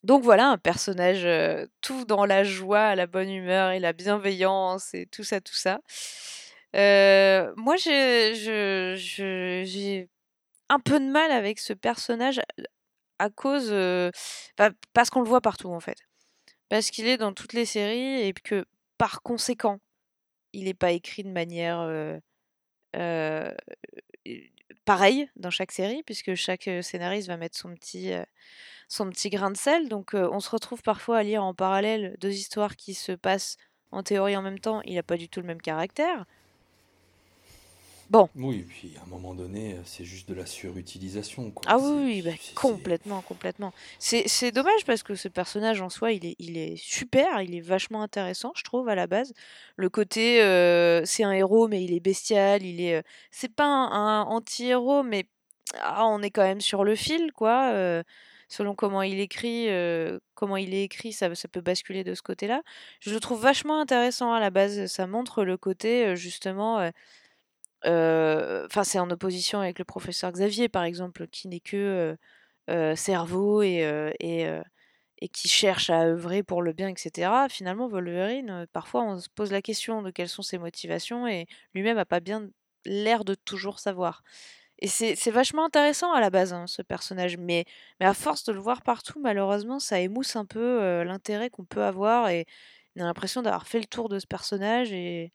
donc 0.04 0.24
voilà, 0.24 0.48
un 0.48 0.58
personnage 0.58 1.26
euh, 1.26 1.68
tout 1.82 2.06
dans 2.06 2.26
la 2.26 2.44
joie, 2.44 2.96
la 2.96 3.06
bonne 3.06 3.30
humeur 3.30 3.70
et 3.70 3.80
la 3.80 3.94
bienveillance 3.94 4.96
et 4.96 5.06
tout 5.06 5.24
ça, 5.24 5.42
tout 5.42 5.54
ça. 5.54 5.80
Moi, 6.74 7.76
j'ai 7.78 10.10
un 10.70 10.80
peu 10.80 11.00
de 11.00 11.06
mal 11.06 11.32
avec 11.32 11.60
ce 11.60 11.74
personnage 11.74 12.42
à 13.20 13.30
cause... 13.30 13.68
enfin, 13.68 14.72
parce 14.94 15.12
qu'on 15.12 15.22
le 15.22 15.30
voit 15.30 15.42
partout, 15.42 15.70
en 15.70 15.80
fait. 15.80 15.98
Parce 16.70 16.90
qu'il 16.90 17.08
est 17.08 17.18
dans 17.18 17.34
toutes 17.34 17.54
les 17.54 17.66
séries 17.66 18.28
et 18.28 18.34
que, 18.34 18.66
par 18.98 19.22
conséquent, 19.22 19.80
il 20.54 20.64
n'est 20.64 20.74
pas 20.74 20.92
écrit 20.92 21.24
de 21.24 21.30
manière... 21.30 21.88
pareille 24.92 25.30
dans 25.38 25.52
chaque 25.52 25.72
série, 25.72 26.04
puisque 26.04 26.36
chaque 26.36 26.70
scénariste 26.82 27.30
va 27.30 27.38
mettre 27.38 27.58
son 27.58 27.74
petit, 27.74 28.12
son 28.90 29.10
petit 29.10 29.30
grain 29.30 29.50
de 29.50 29.56
sel. 29.56 29.88
Donc 29.88 30.12
on 30.14 30.42
se 30.42 30.50
retrouve 30.50 30.82
parfois 30.82 31.20
à 31.20 31.24
lire 31.24 31.46
en 31.46 31.54
parallèle 31.54 32.18
deux 32.20 32.34
histoires 32.34 32.76
qui 32.76 32.94
se 32.94 33.14
passent 33.14 33.56
en 33.92 34.04
théorie 34.04 34.36
en 34.36 34.42
même 34.42 34.60
temps. 34.60 34.82
Il 34.84 34.96
n'a 34.96 35.04
pas 35.04 35.16
du 35.16 35.30
tout 35.30 35.40
le 35.40 35.48
même 35.48 35.62
caractère. 35.62 36.26
Oui, 38.36 38.58
et 38.60 38.64
puis 38.64 38.94
à 39.00 39.04
un 39.04 39.08
moment 39.08 39.34
donné, 39.34 39.78
c'est 39.86 40.04
juste 40.04 40.28
de 40.28 40.34
la 40.34 40.46
surutilisation. 40.46 41.50
Quoi. 41.52 41.64
Ah 41.66 41.78
oui, 41.80 42.04
oui, 42.04 42.22
bah, 42.22 42.32
complètement, 42.56 43.22
complètement. 43.22 43.74
C'est 44.00 44.52
dommage 44.52 44.86
parce 44.86 45.02
que 45.02 45.16
ce 45.16 45.30
personnage 45.30 45.82
en 45.82 45.90
soi, 45.90 46.12
il 46.12 46.26
est, 46.26 46.36
il 46.38 46.58
est 46.58 46.76
super, 46.76 47.42
il 47.42 47.56
est 47.56 47.62
vachement 47.62 48.02
intéressant, 48.02 48.52
je 48.56 48.64
trouve, 48.64 48.90
à 48.90 48.96
la 48.96 49.08
base. 49.08 49.34
Le 49.78 49.90
côté, 49.90 50.42
euh, 50.42 51.06
c'est 51.06 51.24
un 51.24 51.32
héros, 51.32 51.68
mais 51.68 51.84
il 51.84 51.94
est 51.94 52.00
bestial, 52.02 52.64
il 52.64 52.82
est... 52.82 52.96
euh, 52.96 53.02
c'est 53.32 53.54
pas 53.54 53.66
un, 53.66 53.92
un 53.92 54.22
anti-héros, 54.24 55.04
mais 55.04 55.28
ah, 55.80 56.06
on 56.06 56.22
est 56.22 56.32
quand 56.32 56.44
même 56.44 56.62
sur 56.62 56.84
le 56.84 56.96
fil, 56.96 57.32
quoi. 57.32 57.72
euh, 57.72 58.04
selon 58.50 58.76
comment 58.76 59.02
il 59.04 59.22
écrit, 59.22 59.70
euh, 59.70 60.20
comment 60.34 60.58
il 60.58 60.74
est 60.74 60.84
écrit, 60.84 61.14
ça, 61.14 61.34
ça 61.36 61.48
peut 61.48 61.62
basculer 61.62 62.04
de 62.04 62.14
ce 62.14 62.22
côté-là. 62.22 62.62
Je 63.00 63.14
le 63.14 63.22
trouve 63.22 63.42
vachement 63.42 63.80
intéressant 63.80 64.34
à 64.34 64.42
la 64.42 64.50
base. 64.50 64.88
Ça 64.88 65.08
montre 65.08 65.46
le 65.46 65.56
côté, 65.56 66.08
euh, 66.08 66.16
justement... 66.16 66.92
Enfin, 67.86 68.84
c'est 68.84 69.00
en 69.00 69.10
opposition 69.10 69.60
avec 69.60 69.80
le 69.80 69.86
professeur 69.86 70.32
Xavier, 70.32 70.70
par 70.70 70.84
exemple, 70.84 71.28
qui 71.28 71.48
n'est 71.48 71.60
que 71.60 72.18
cerveau 72.96 73.62
et, 73.64 73.84
et, 74.20 75.30
qui 75.30 75.48
cherche 75.50 75.90
à 75.90 76.06
œuvrer 76.06 76.44
pour 76.44 76.62
le 76.62 76.74
bien, 76.74 76.90
etc. 76.90 77.48
Finalement, 77.50 77.88
Wolverine, 77.88 78.66
parfois, 78.74 79.04
on 79.04 79.20
se 79.20 79.30
pose 79.30 79.52
la 79.52 79.62
question 79.62 80.02
de 80.02 80.12
quelles 80.12 80.30
sont 80.30 80.42
ses 80.42 80.58
motivations 80.58 81.28
et 81.28 81.48
lui-même 81.74 81.98
n'a 81.98 82.06
pas 82.06 82.20
bien 82.20 82.50
l'air 82.86 83.24
de 83.26 83.36
toujours 83.36 83.80
savoir. 83.80 84.24
Et 84.80 84.88
c'est 84.88 85.32
vachement 85.32 85.66
intéressant 85.66 86.12
à 86.12 86.20
la 86.20 86.32
base, 86.32 86.54
hein, 86.54 86.66
ce 86.68 86.82
personnage, 86.82 87.38
mais, 87.38 87.66
mais 88.00 88.08
à 88.08 88.16
force 88.16 88.44
de 88.46 88.52
le 88.54 88.60
voir 88.60 88.82
partout, 88.82 89.20
malheureusement, 89.22 89.80
ça 89.80 90.00
émousse 90.00 90.36
un 90.36 90.46
peu 90.46 91.04
l'intérêt 91.04 91.52
qu'on 91.52 91.66
peut 91.66 91.84
avoir 91.84 92.30
et 92.30 92.46
on 92.96 93.02
a 93.02 93.06
l'impression 93.06 93.42
d'avoir 93.44 93.68
fait 93.68 93.80
le 93.80 93.86
tour 93.86 94.10
de 94.10 94.20
ce 94.20 94.26
personnage 94.28 94.92
et, 94.92 95.34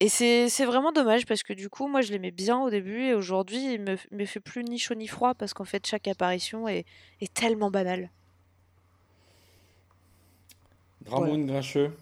et 0.00 0.08
c'est 0.08 0.48
c'est 0.48 0.64
vraiment 0.64 0.92
dommage 0.92 1.26
parce 1.26 1.42
que 1.42 1.52
du 1.52 1.68
coup, 1.68 1.86
moi, 1.88 2.00
je 2.00 2.10
l'aimais 2.12 2.30
bien 2.30 2.58
au 2.60 2.70
début 2.70 3.02
et 3.04 3.14
aujourd'hui, 3.14 3.74
il 3.74 3.80
me, 3.82 3.96
me 4.12 4.24
fait 4.26 4.40
plus 4.40 4.64
ni 4.64 4.78
chaud 4.78 4.94
ni 4.94 5.06
froid 5.06 5.34
parce 5.34 5.54
qu'en 5.54 5.64
fait, 5.64 5.86
chaque 5.86 6.08
apparition 6.08 6.68
est, 6.68 6.84
est 7.20 7.32
tellement 7.32 7.70
banale. 7.70 8.10
Dramoun 11.04 11.46
Grincheux. 11.46 11.92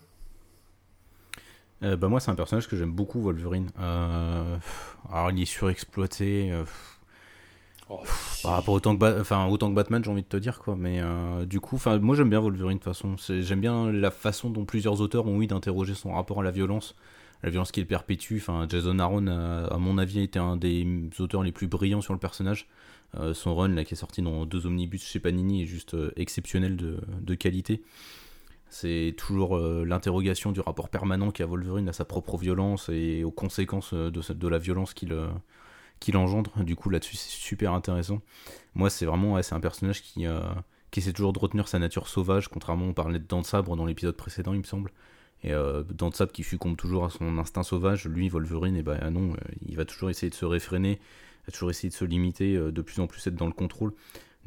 Euh, 1.84 1.96
bah 1.96 2.08
moi 2.08 2.18
c'est 2.18 2.30
un 2.32 2.34
personnage 2.34 2.66
que 2.68 2.76
j'aime 2.76 2.90
beaucoup 2.90 3.20
Wolverine. 3.20 3.70
Euh, 3.78 4.56
alors 5.12 5.30
il 5.30 5.40
est 5.40 5.44
surexploité 5.44 6.50
euh, 6.50 6.64
Oh, 7.90 8.02
par 8.42 8.52
rapport 8.52 8.74
autant 8.74 8.94
que, 8.94 9.00
Ba- 9.00 9.16
enfin, 9.18 9.46
autant 9.46 9.70
que 9.70 9.74
Batman 9.74 10.04
j'ai 10.04 10.10
envie 10.10 10.22
de 10.22 10.26
te 10.28 10.36
dire 10.36 10.58
quoi. 10.58 10.76
Mais 10.76 11.00
euh, 11.00 11.46
du 11.46 11.58
coup, 11.60 11.76
enfin 11.76 11.98
moi 11.98 12.14
j'aime 12.14 12.28
bien 12.28 12.40
Wolverine 12.40 12.78
de 12.78 12.82
toute 12.82 12.92
façon. 12.92 13.16
J'aime 13.40 13.60
bien 13.60 13.90
la 13.90 14.10
façon 14.10 14.50
dont 14.50 14.64
plusieurs 14.66 15.00
auteurs 15.00 15.26
ont 15.26 15.40
eu 15.40 15.46
d'interroger 15.46 15.94
son 15.94 16.12
rapport 16.12 16.40
à 16.40 16.42
la 16.42 16.50
violence, 16.50 16.94
la 17.42 17.50
violence 17.50 17.72
qu'il 17.72 17.86
perpétue. 17.86 18.36
Enfin 18.36 18.66
Jason 18.68 18.98
Aaron 18.98 19.26
a, 19.26 19.66
à 19.66 19.78
mon 19.78 19.98
avis 19.98 20.20
été 20.20 20.38
un 20.38 20.56
des 20.56 20.86
auteurs 21.18 21.42
les 21.42 21.52
plus 21.52 21.66
brillants 21.66 22.00
sur 22.00 22.12
le 22.12 22.18
personnage. 22.18 22.68
Euh, 23.16 23.32
son 23.32 23.54
run 23.54 23.68
là 23.68 23.84
qui 23.84 23.94
est 23.94 23.96
sorti 23.96 24.20
dans 24.20 24.44
deux 24.44 24.66
omnibus 24.66 25.02
chez 25.02 25.18
Panini 25.18 25.62
est 25.62 25.66
juste 25.66 25.94
euh, 25.94 26.12
exceptionnel 26.16 26.76
de, 26.76 27.34
qualité. 27.34 27.82
C'est 28.68 29.14
toujours 29.16 29.56
euh, 29.56 29.84
l'interrogation 29.86 30.52
du 30.52 30.60
rapport 30.60 30.90
permanent 30.90 31.30
qu'a 31.30 31.46
Wolverine 31.46 31.88
à 31.88 31.94
sa 31.94 32.04
propre 32.04 32.36
violence 32.36 32.90
et 32.90 33.24
aux 33.24 33.30
conséquences 33.30 33.94
de, 33.94 34.48
la 34.48 34.58
violence 34.58 34.92
qu'il 34.92 36.16
engendre. 36.16 36.62
Du 36.64 36.76
coup, 36.76 36.90
là-dessus, 36.90 37.16
c'est 37.16 37.30
super 37.30 37.72
intéressant. 37.72 38.20
Moi, 38.74 38.90
c'est 38.90 39.06
vraiment 39.06 39.38
un 39.38 39.60
personnage 39.60 40.02
qui, 40.02 40.26
qui 40.90 41.00
essaie 41.00 41.14
toujours 41.14 41.32
de 41.32 41.38
retenir 41.38 41.66
sa 41.66 41.78
nature 41.78 42.08
sauvage, 42.08 42.48
contrairement, 42.48 42.86
on 42.86 42.92
parlait 42.92 43.18
de 43.18 43.26
Dent 43.26 43.40
de 43.40 43.46
Sabre 43.46 43.74
dans 43.74 43.86
l'épisode 43.86 44.16
précédent, 44.16 44.52
il 44.52 44.58
me 44.58 44.64
semble. 44.64 44.92
Et 45.44 45.52
euh, 45.52 45.84
Sabre 46.12 46.32
qui 46.32 46.42
succombe 46.42 46.76
toujours 46.76 47.04
à 47.04 47.10
son 47.10 47.38
instinct 47.38 47.62
sauvage, 47.62 48.06
lui, 48.06 48.28
Wolverine, 48.28 48.76
et 48.76 48.82
ben 48.82 48.98
non, 49.10 49.32
euh, 49.32 49.36
il 49.66 49.76
va 49.76 49.84
toujours 49.84 50.10
essayer 50.10 50.30
de 50.30 50.34
se 50.34 50.44
réfréner, 50.44 50.92
il 50.92 51.46
va 51.46 51.52
toujours 51.52 51.70
essayer 51.70 51.88
de 51.88 51.94
se 51.94 52.04
limiter, 52.04 52.56
euh, 52.56 52.72
de 52.72 52.82
plus 52.82 53.00
en 53.00 53.06
plus 53.06 53.24
être 53.26 53.36
dans 53.36 53.46
le 53.46 53.52
contrôle. 53.52 53.92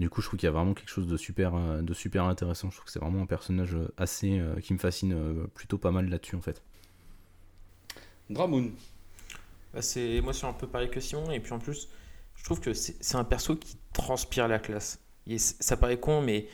Du 0.01 0.09
coup, 0.09 0.21
je 0.21 0.27
trouve 0.27 0.39
qu'il 0.39 0.47
y 0.47 0.49
a 0.49 0.51
vraiment 0.51 0.73
quelque 0.73 0.89
chose 0.89 1.05
de 1.05 1.15
super, 1.15 1.53
euh, 1.53 1.83
de 1.83 1.93
super 1.93 2.23
intéressant. 2.23 2.71
Je 2.71 2.75
trouve 2.75 2.85
que 2.85 2.91
c'est 2.91 2.99
vraiment 2.99 3.21
un 3.21 3.27
personnage 3.27 3.77
assez 3.97 4.39
euh, 4.39 4.55
qui 4.59 4.73
me 4.73 4.79
fascine 4.79 5.13
euh, 5.13 5.45
plutôt 5.53 5.77
pas 5.77 5.91
mal 5.91 6.09
là-dessus 6.09 6.35
en 6.35 6.41
fait. 6.41 6.63
Dramoun. 8.29 8.71
Bah, 9.75 9.83
c'est 9.83 10.19
moi 10.21 10.33
c'est 10.33 10.47
un 10.47 10.53
peu 10.53 10.65
pareil 10.65 10.89
que 10.89 10.99
Simon 10.99 11.29
et 11.29 11.39
puis 11.39 11.53
en 11.53 11.59
plus 11.59 11.87
je 12.35 12.43
trouve 12.43 12.59
que 12.59 12.73
c'est 12.73 13.15
un 13.15 13.23
perso 13.23 13.55
qui 13.55 13.77
transpire 13.93 14.47
la 14.47 14.57
classe. 14.57 14.99
Et 15.27 15.37
ça 15.37 15.77
paraît 15.77 15.99
con 15.99 16.21
mais 16.21 16.47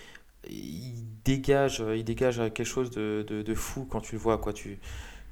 il 0.50 1.06
dégage 1.24 1.84
il 1.96 2.04
dégage 2.04 2.38
quelque 2.38 2.64
chose 2.64 2.90
de, 2.92 3.26
de- 3.28 3.56
fou 3.56 3.86
quand 3.90 4.02
tu 4.02 4.14
le 4.16 4.22
vois 4.22 4.38
quoi. 4.38 4.54
Tu, 4.54 4.80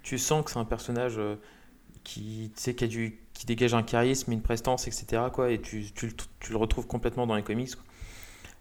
tu 0.04 0.18
sens 0.18 0.44
que 0.46 0.52
c'est 0.52 0.60
un 0.60 0.66
personnage 0.66 1.16
euh, 1.18 1.36
qui 2.04 2.52
qui 2.56 2.84
a 2.84 2.88
du 2.88 3.20
qui 3.34 3.46
dégage 3.46 3.74
un 3.74 3.84
charisme, 3.84 4.32
une 4.32 4.42
prestance 4.42 4.88
etc 4.88 5.24
quoi 5.34 5.52
et 5.52 5.62
tu, 5.62 5.86
tu, 5.94 6.08
le- 6.08 6.14
tu 6.40 6.52
le 6.52 6.58
retrouves 6.58 6.88
complètement 6.88 7.28
dans 7.28 7.36
les 7.36 7.44
comics. 7.44 7.72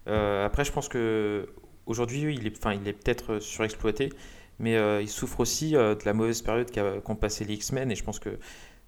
Euh, 0.09 0.45
après 0.47 0.65
je 0.65 0.73
pense 0.73 0.89
que 0.89 1.49
aujourd'hui 1.87 2.35
il 2.35 2.47
est 2.47 2.59
il 2.75 2.89
est 2.89 2.93
peut-être 2.93 3.39
surexploité 3.41 4.11
mais 4.59 4.77
euh, 4.77 5.01
il 5.03 5.09
souffre 5.09 5.41
aussi 5.41 5.77
euh, 5.77 5.95
de 5.95 6.05
la 6.05 6.13
mauvaise 6.13 6.43
période 6.43 6.71
qu'ont 7.03 7.17
passé 7.17 7.45
les 7.45 7.55
X-Men 7.55 7.91
et 7.91 7.97
je 7.97 8.05
pense 8.05 8.19
que 8.19 8.39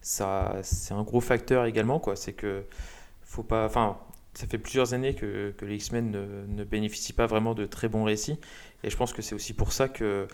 ça 0.00 0.56
c'est 0.62 0.94
un 0.94 1.02
gros 1.02 1.20
facteur 1.20 1.64
également 1.66 1.98
quoi 2.00 2.16
c'est 2.16 2.32
que 2.34 2.64
faut 3.22 3.42
pas 3.42 3.68
ça 4.36 4.46
fait 4.46 4.58
plusieurs 4.58 4.94
années 4.94 5.14
que, 5.14 5.54
les 5.62 5.76
X-Men 5.76 6.10
ne, 6.48 6.64
bénéficient 6.64 7.12
pas 7.12 7.26
vraiment 7.26 7.54
de 7.54 7.66
très 7.66 7.88
bons 7.88 8.04
récits 8.04 8.38
et 8.84 8.90
je 8.90 8.96
pense 8.96 9.12
que 9.12 9.22
c'est 9.22 9.34
aussi 9.34 9.54
pour 9.54 9.72
ça 9.72 9.88
que 9.88 10.26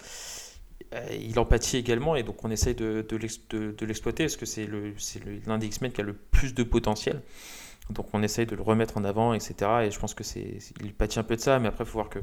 euh, 0.92 1.00
il 1.12 1.38
empathie 1.38 1.76
également 1.76 2.16
et 2.16 2.22
donc 2.22 2.44
on 2.44 2.50
essaye 2.50 2.74
de, 2.74 3.06
de 3.08 3.16
l'ex- 3.16 3.48
de- 3.50 3.72
de 3.72 3.86
l'exploiter 3.86 4.24
parce 4.24 4.36
que 4.36 4.46
c'est 4.46 4.68
l'un 5.46 5.58
des 5.58 5.66
X-Men 5.66 5.92
qui 5.92 6.00
a 6.00 6.04
le 6.04 6.14
plus 6.14 6.54
de 6.54 6.62
potentiel 6.62 7.22
donc 7.90 8.06
on 8.12 8.22
essaye 8.22 8.46
de 8.46 8.56
le 8.56 8.62
remettre 8.62 8.96
en 8.96 9.04
avant, 9.04 9.34
etc. 9.34 9.70
Et 9.84 9.90
je 9.90 9.98
pense 9.98 10.14
que 10.14 10.24
c'est, 10.24 10.58
il 10.80 10.94
pâtit 10.94 11.18
un 11.18 11.24
peu 11.24 11.36
de 11.36 11.40
ça, 11.40 11.58
mais 11.58 11.68
après, 11.68 11.84
il 11.84 11.86
faut 11.86 11.94
voir 11.98 12.08
que, 12.08 12.20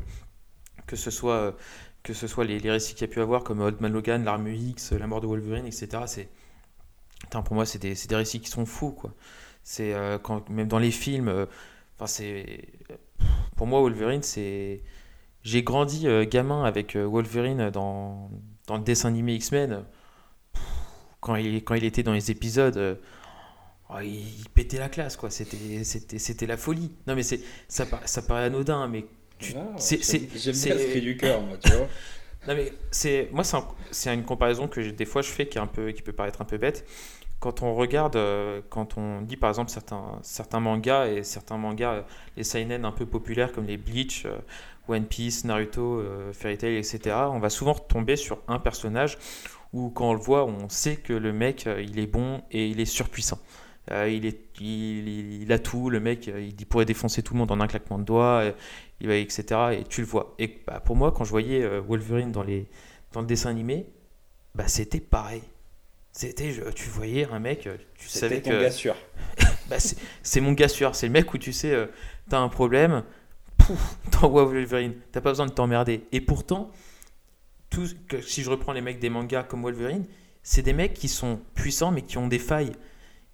que 0.88 0.96
ce 0.96 1.12
soit, 1.12 1.56
que 2.04 2.14
ce 2.14 2.28
soit 2.28 2.46
les, 2.46 2.58
récits 2.70 2.96
qu'il 2.96 3.06
a 3.06 3.08
pu 3.08 3.22
avoir, 3.22 3.44
comme 3.44 3.62
Old 3.62 3.80
Man 3.82 3.92
Logan, 3.92 4.24
L'Arme 4.24 4.48
X, 4.48 4.94
La 4.94 5.08
mort 5.08 5.22
de 5.22 5.28
Wolverine, 5.28 5.66
etc. 5.66 6.04
C'est, 6.08 6.30
pour 7.30 7.54
moi, 7.54 7.66
c'est 7.66 7.80
des, 7.80 7.94
des, 7.94 8.16
récits 8.16 8.40
qui 8.40 8.50
sont 8.50 8.66
fous, 8.66 8.92
quoi. 8.92 9.14
C'est 9.64 9.94
euh, 9.94 10.18
quand 10.18 10.50
même 10.50 10.68
dans 10.68 10.80
les 10.80 10.92
films, 10.92 11.28
euh, 11.28 11.46
enfin 11.96 12.08
c'est, 12.08 12.68
pour 13.56 13.68
moi, 13.68 13.82
Wolverine, 13.82 14.24
c'est, 14.24 14.82
j'ai 15.44 15.64
grandi 15.64 16.08
euh, 16.08 16.26
gamin 16.26 16.64
avec 16.64 16.96
Wolverine 16.96 17.70
dans, 17.70 18.30
dans 18.68 18.78
le 18.78 18.84
dessin 18.84 19.10
animé 19.10 19.36
X-Men. 19.36 19.84
Quand 21.22 21.36
il, 21.36 21.64
quand 21.64 21.76
il 21.76 21.84
était 21.84 22.04
dans 22.04 22.14
les 22.14 22.32
épisodes 22.32 23.00
Oh, 23.92 24.00
il, 24.04 24.48
pétait 24.54 24.78
la 24.78 24.88
classe, 24.88 25.18
quoi. 25.18 25.32
C'était, 25.32 25.84
c'était, 25.84 26.20
c'était 26.20 26.46
la 26.46 26.58
folie. 26.58 26.92
Non, 27.08 27.16
mais 27.16 27.24
c'est, 27.24 27.42
ça, 27.68 27.86
ça 28.06 28.22
paraît 28.22 28.46
anodin, 28.46 28.88
mais 28.88 29.06
c'est, 29.78 30.04
c'est, 30.04 30.30
j'aime 30.36 30.56
bien 30.56 30.76
l'esprit 30.76 31.02
du 31.02 31.18
cœur, 31.18 31.42
moi, 31.42 31.58
tu 31.58 31.72
vois. 31.72 31.88
non, 32.48 32.56
mais 32.56 32.72
c'est, 32.92 33.30
moi, 33.32 33.44
c'est, 33.44 33.58
c'est 33.90 34.14
une 34.14 34.26
comparaison 34.26 34.68
que 34.68 34.80
des 34.92 35.06
fois 35.06 35.24
je 35.24 35.30
fais 35.30 35.48
qui, 35.48 35.58
est 35.58 35.62
un 35.62 35.68
peu, 35.68 35.92
qui 35.92 36.04
peut 36.04 36.14
paraître 36.14 36.42
un 36.42 36.46
peu 36.46 36.58
bête. 36.58 36.86
Quand 37.40 37.64
on 37.64 37.74
regarde, 37.74 38.18
euh, 38.18 38.62
quand 38.70 38.98
on 38.98 39.22
dit 39.22 39.38
par 39.38 39.50
exemple 39.50 39.72
certains, 39.72 40.60
mangas 40.60 41.08
et 41.08 41.24
certains 41.24 41.58
mangas, 41.58 41.94
euh, 41.94 42.02
les 42.36 42.44
seinen 42.44 42.84
un 42.84 42.92
peu 42.92 43.06
populaires 43.06 43.54
comme 43.54 43.66
les 43.66 43.78
Bleach, 43.78 44.26
euh, 44.26 44.38
One 44.90 45.06
Piece, 45.06 45.46
Naruto, 45.46 46.04
Fairy 46.34 46.58
Tail, 46.58 46.76
etc., 46.76 47.16
on 47.32 47.40
va 47.40 47.52
souvent 47.52 47.76
tomber 47.76 48.16
sur 48.16 48.40
un 48.48 48.58
personnage 48.58 49.20
où 49.72 49.92
quand 49.92 50.10
on 50.10 50.14
le 50.14 50.20
voit, 50.20 50.46
on 50.46 50.68
sait 50.68 50.96
que 50.96 51.14
le 51.14 51.32
mec, 51.32 51.70
il 51.80 52.00
est 52.00 52.08
bon 52.08 52.42
et 52.50 52.68
il 52.68 52.80
est 52.80 52.86
surpuissant. 52.86 53.38
Il, 53.92 54.26
est, 54.26 54.60
il, 54.60 55.52
a 55.52 55.60
tout, 55.60 55.92
le 55.92 56.00
mec, 56.00 56.26
il 56.28 56.66
pourrait 56.66 56.86
défoncer 56.86 57.22
tout 57.22 57.36
le 57.36 57.40
monde 57.40 57.52
en 57.52 57.60
un 57.60 57.68
claquement 57.68 58.00
de 58.00 58.04
doigts, 58.04 58.46
etc. 59.02 59.44
Et 59.80 59.84
tu 59.84 60.02
le 60.02 60.08
vois. 60.08 60.34
Et 60.40 60.60
bah, 60.66 60.80
pour 60.80 60.96
moi, 60.96 61.12
quand 61.12 61.24
je 61.24 61.30
voyais 61.30 61.68
Wolverine 61.82 62.32
dans, 62.32 62.44
les, 62.44 62.68
dans 63.14 63.22
le 63.22 63.28
dessin 63.28 63.52
animé, 63.52 63.86
bah, 64.56 64.68
c'était 64.68 65.00
pareil. 65.00 65.44
C'était, 66.20 66.54
tu 66.76 66.90
voyais 66.90 67.28
un 67.32 67.40
mec, 67.40 67.70
tu 67.96 68.10
savais 68.10 68.42
ton 68.42 68.50
gars 68.50 68.72
sûr. 68.72 68.94
bah, 69.70 69.78
c'est 69.80 70.42
mon 70.42 70.52
gars 70.52 70.68
sûr. 70.68 70.94
C'est 70.94 71.08
le 71.08 71.14
mec 71.14 71.34
où 71.34 71.38
tu 71.38 71.54
sais, 71.54 71.74
t'as 72.30 72.40
un 72.40 72.50
problème, 72.50 73.04
pouf, 73.58 73.98
t'envoies 74.12 74.44
Wolverine. 74.44 74.96
T'as 75.14 75.22
pas 75.22 75.30
besoin 75.30 75.46
de 75.46 75.54
t'emmerder. 75.54 76.04
Et 76.12 76.20
pourtant, 76.20 76.72
tout, 77.70 77.88
que, 78.10 78.20
si 78.20 78.44
je 78.44 78.50
reprends 78.50 78.74
les 78.74 78.82
mecs 78.82 79.00
des 79.00 79.10
mangas 79.10 79.44
comme 79.44 79.62
Wolverine, 79.62 80.06
c'est 80.44 80.62
des 80.62 80.74
mecs 80.74 80.94
qui 80.94 81.08
sont 81.08 81.40
puissants 81.54 81.92
mais 81.92 82.02
qui 82.02 82.18
ont 82.18 82.28
des 82.28 82.40
failles 82.40 82.74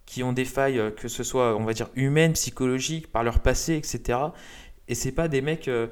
qui 0.06 0.24
ont 0.24 0.34
des 0.34 0.46
failles, 0.46 0.80
euh, 0.80 0.92
que 0.92 1.08
ce 1.08 1.24
soit, 1.24 1.56
on 1.56 1.64
va 1.64 1.74
dire, 1.74 1.90
humaines, 1.96 2.34
psychologiques, 2.34 3.12
par 3.12 3.24
leur 3.24 3.40
passé, 3.40 3.76
etc. 3.76 4.20
Et 4.88 4.96
c'est 4.96 5.12
pas 5.12 5.28
des 5.28 5.42
mecs 5.42 5.68
euh, 5.68 5.88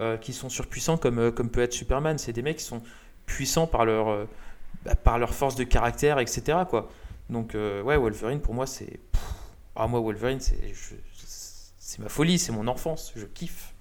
euh, 0.00 0.16
qui 0.16 0.32
sont 0.32 0.48
surpuissants 0.48 0.96
comme, 0.96 1.32
comme 1.32 1.50
peut 1.50 1.60
être 1.60 1.72
Superman, 1.72 2.18
c'est 2.18 2.32
des 2.32 2.42
mecs 2.42 2.58
qui 2.58 2.64
sont 2.64 2.82
puissants 3.26 3.66
par 3.66 3.84
leur, 3.84 4.26
bah, 4.84 4.94
par 4.94 5.18
leur 5.18 5.34
force 5.34 5.54
de 5.56 5.64
caractère, 5.64 6.18
etc. 6.18 6.58
Quoi. 6.68 6.90
Donc, 7.30 7.54
ouais, 7.54 7.96
Wolverine, 7.96 8.40
pour 8.40 8.54
moi, 8.54 8.66
c'est. 8.66 9.00
Ah, 9.76 9.86
moi, 9.86 10.00
Wolverine, 10.00 10.40
c'est, 10.40 10.58
c'est 11.78 11.98
ma 12.00 12.08
folie, 12.08 12.38
c'est 12.38 12.52
mon 12.52 12.66
enfance, 12.66 13.12
je 13.16 13.26
kiffe. 13.26 13.74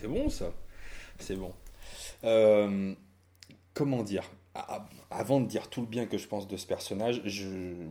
C'est 0.00 0.08
bon, 0.08 0.28
ça. 0.28 0.52
C'est 1.18 1.36
bon. 1.36 1.52
comment 3.74 4.02
dire? 4.02 4.24
Avant 5.10 5.40
de 5.40 5.46
dire 5.46 5.68
tout 5.68 5.82
le 5.82 5.86
bien 5.86 6.06
que 6.06 6.16
je 6.16 6.26
pense 6.26 6.48
de 6.48 6.56
ce 6.56 6.66
personnage, 6.66 7.22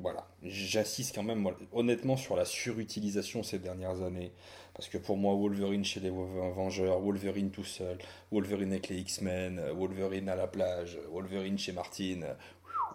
voilà, 0.02 0.28
j'assiste 0.42 1.14
quand 1.14 1.24
même 1.24 1.48
honnêtement 1.72 2.18
sur 2.18 2.36
la 2.36 2.46
surutilisation 2.46 3.44
ces 3.44 3.60
dernières 3.60 4.02
années. 4.02 4.32
Parce 4.76 4.90
que 4.90 4.98
pour 4.98 5.16
moi, 5.16 5.34
Wolverine 5.34 5.86
chez 5.86 6.02
les 6.02 6.10
Vengeurs, 6.10 7.00
Wolverine 7.00 7.50
tout 7.50 7.64
seul, 7.64 7.98
Wolverine 8.32 8.74
avec 8.74 8.90
les 8.90 8.98
X-Men, 8.98 9.62
Wolverine 9.74 10.28
à 10.28 10.36
la 10.36 10.48
plage, 10.48 11.00
Wolverine 11.12 11.58
chez 11.58 11.72
Martine. 11.72 12.26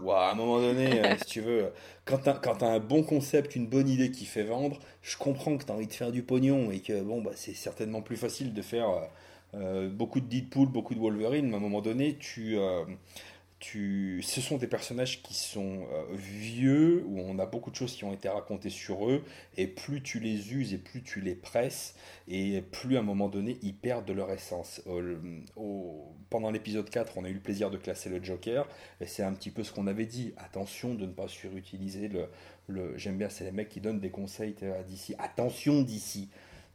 à 0.06 0.30
un 0.30 0.34
moment 0.34 0.60
donné, 0.60 1.00
euh, 1.04 1.16
si 1.16 1.24
tu 1.24 1.40
veux, 1.40 1.72
quand 2.04 2.18
tu 2.18 2.28
as, 2.28 2.68
un 2.68 2.80
bon 2.80 3.02
concept, 3.02 3.56
une 3.56 3.66
bonne 3.66 3.88
idée 3.88 4.10
qui 4.10 4.26
fait 4.26 4.42
vendre, 4.42 4.78
je 5.00 5.16
comprends 5.16 5.56
que 5.56 5.64
tu 5.64 5.72
as 5.72 5.74
envie 5.74 5.86
de 5.86 5.92
faire 5.92 6.12
du 6.12 6.22
pognon 6.22 6.70
et 6.70 6.80
que 6.80 7.00
bon, 7.00 7.22
bah, 7.22 7.30
c'est 7.34 7.54
certainement 7.54 8.02
plus 8.02 8.18
facile 8.18 8.52
de 8.52 8.60
faire 8.60 8.90
euh, 8.90 9.00
euh, 9.54 9.88
beaucoup 9.88 10.20
de 10.20 10.26
Deadpool, 10.26 10.68
beaucoup 10.68 10.94
de 10.94 11.00
Wolverine, 11.00 11.48
mais 11.48 11.54
à 11.54 11.56
un 11.56 11.60
moment 11.60 11.80
donné, 11.80 12.18
tu 12.18 12.58
ce 13.62 14.40
sont 14.40 14.56
des 14.56 14.66
personnages 14.66 15.22
qui 15.22 15.34
sont 15.34 15.86
euh, 15.92 16.04
vieux, 16.12 17.04
où 17.06 17.20
on 17.20 17.38
a 17.38 17.46
beaucoup 17.46 17.70
de 17.70 17.76
choses 17.76 17.94
qui 17.94 18.04
ont 18.04 18.12
été 18.12 18.28
racontées 18.28 18.70
sur 18.70 19.08
eux, 19.08 19.22
et 19.56 19.66
plus 19.66 20.02
tu 20.02 20.18
les 20.18 20.54
uses 20.54 20.72
et 20.72 20.78
plus 20.78 21.02
tu 21.02 21.20
les 21.20 21.34
presses, 21.34 21.94
et 22.26 22.62
plus 22.62 22.96
à 22.96 23.00
un 23.00 23.02
moment 23.02 23.28
donné 23.28 23.58
ils 23.62 23.74
perdent 23.74 24.06
de 24.06 24.12
leur 24.12 24.30
essence. 24.30 24.82
pendant 26.30 26.50
l'épisode 26.50 26.88
4, 26.88 27.18
on 27.18 27.24
a 27.24 27.28
eu 27.28 27.34
le 27.34 27.40
plaisir 27.40 27.70
de 27.70 27.76
classer 27.76 28.08
le 28.08 28.22
Joker, 28.22 28.66
et 29.00 29.06
c'est 29.06 29.22
un 29.22 29.32
petit 29.32 29.50
peu 29.50 29.62
ce 29.62 29.72
qu'on 29.72 29.86
avait 29.86 30.06
dit. 30.06 30.32
Attention 30.38 30.94
de 30.94 31.06
ne 31.06 31.12
pas 31.12 31.28
surutiliser 31.28 32.08
le. 32.08 32.28
J'aime 32.96 33.18
bien, 33.18 33.28
c'est 33.28 33.44
les 33.44 33.52
mecs 33.52 33.68
qui 33.68 33.80
donnent 33.80 34.00
des 34.00 34.10
conseils 34.10 34.54
DC. 34.54 35.16
Attention 35.18 35.82
d'ici 35.82 36.28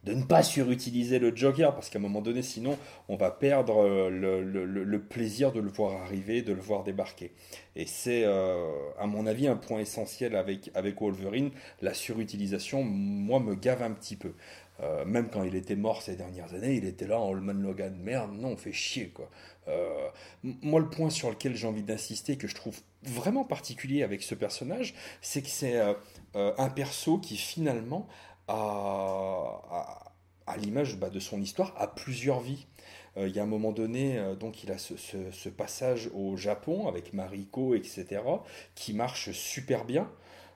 de 0.06 0.14
ne 0.14 0.24
pas 0.24 0.44
surutiliser 0.44 1.18
le 1.18 1.36
Joker, 1.36 1.74
parce 1.74 1.90
qu'à 1.90 1.98
un 1.98 2.02
moment 2.02 2.22
donné, 2.22 2.44
sinon, 2.44 2.78
on 3.10 3.16
va 3.16 3.32
perdre 3.32 3.84
euh, 3.84 4.10
le, 4.12 5.00
plaisir 5.00 5.52
de 5.52 5.60
le 5.60 5.70
voir 5.70 6.00
arriver, 6.04 6.44
de 6.44 6.54
le 6.54 6.62
voir 6.62 6.84
débarquer. 6.84 7.32
Et 7.76 7.88
c'est, 7.88 8.24
euh, 8.24 8.70
à 9.00 9.08
mon 9.08 9.26
avis, 9.26 9.48
un 9.48 9.56
point 9.56 9.80
essentiel 9.80 10.36
avec, 10.36 10.70
avec 10.76 11.02
Wolverine. 11.02 11.50
La 11.82 11.96
surutilisation, 11.96 12.84
moi, 12.84 13.40
me 13.40 13.56
gave 13.56 13.82
un 13.82 13.92
petit 13.92 14.16
peu. 14.16 14.34
Euh, 14.82 15.06
même 15.06 15.30
quand 15.30 15.44
il 15.44 15.56
était 15.56 15.76
mort 15.76 16.02
ces 16.02 16.16
dernières 16.16 16.54
années, 16.54 16.76
il 16.76 16.86
était 16.86 17.08
là 17.08 17.20
en 17.20 17.30
Holman 17.30 17.60
Logan. 17.62 17.98
Merde, 18.00 18.32
non, 18.34 18.50
on 18.50 18.58
fait 18.58 18.74
chier, 18.74 19.10
quoi. 19.10 19.30
moi, 20.44 20.80
le 20.80 20.90
point 20.90 21.10
sur 21.10 21.32
lequel 21.32 21.56
j'ai 21.56 21.66
envie 21.66 21.82
d'insister, 21.82 22.38
que 22.38 22.48
je 22.48 22.54
trouve 22.54 22.80
vraiment 23.02 23.44
particulier 23.44 24.04
avec 24.04 24.22
ce 24.22 24.36
personnage, 24.36 24.94
c'est 25.22 25.42
que 25.42 25.50
c'est 25.50 25.82
un 26.36 26.70
perso 26.70 27.18
qui, 27.18 27.38
finalement, 27.38 28.08
à, 28.48 30.12
à, 30.48 30.58
l'image 30.58 30.98
bah, 30.98 31.10
de 31.10 31.20
son 31.20 31.42
histoire, 31.42 31.74
à 31.78 31.88
plusieurs 31.88 32.40
vies. 32.40 32.68
Euh, 33.18 33.28
il 33.28 33.36
y 33.36 33.40
a 33.40 33.44
un 33.44 33.48
moment 33.48 33.72
donné, 33.72 34.18
euh, 34.18 34.36
donc 34.36 34.64
il 34.64 34.72
a 34.72 34.78
ce, 34.78 34.96
ce, 34.98 35.50
passage 35.50 36.10
au 36.14 36.36
Japon 36.36 36.88
avec 36.88 37.14
Mariko, 37.14 37.76
etc., 37.76 38.22
qui 38.76 38.94
marche 38.94 39.32
super 39.32 39.86
bien. 39.86 40.10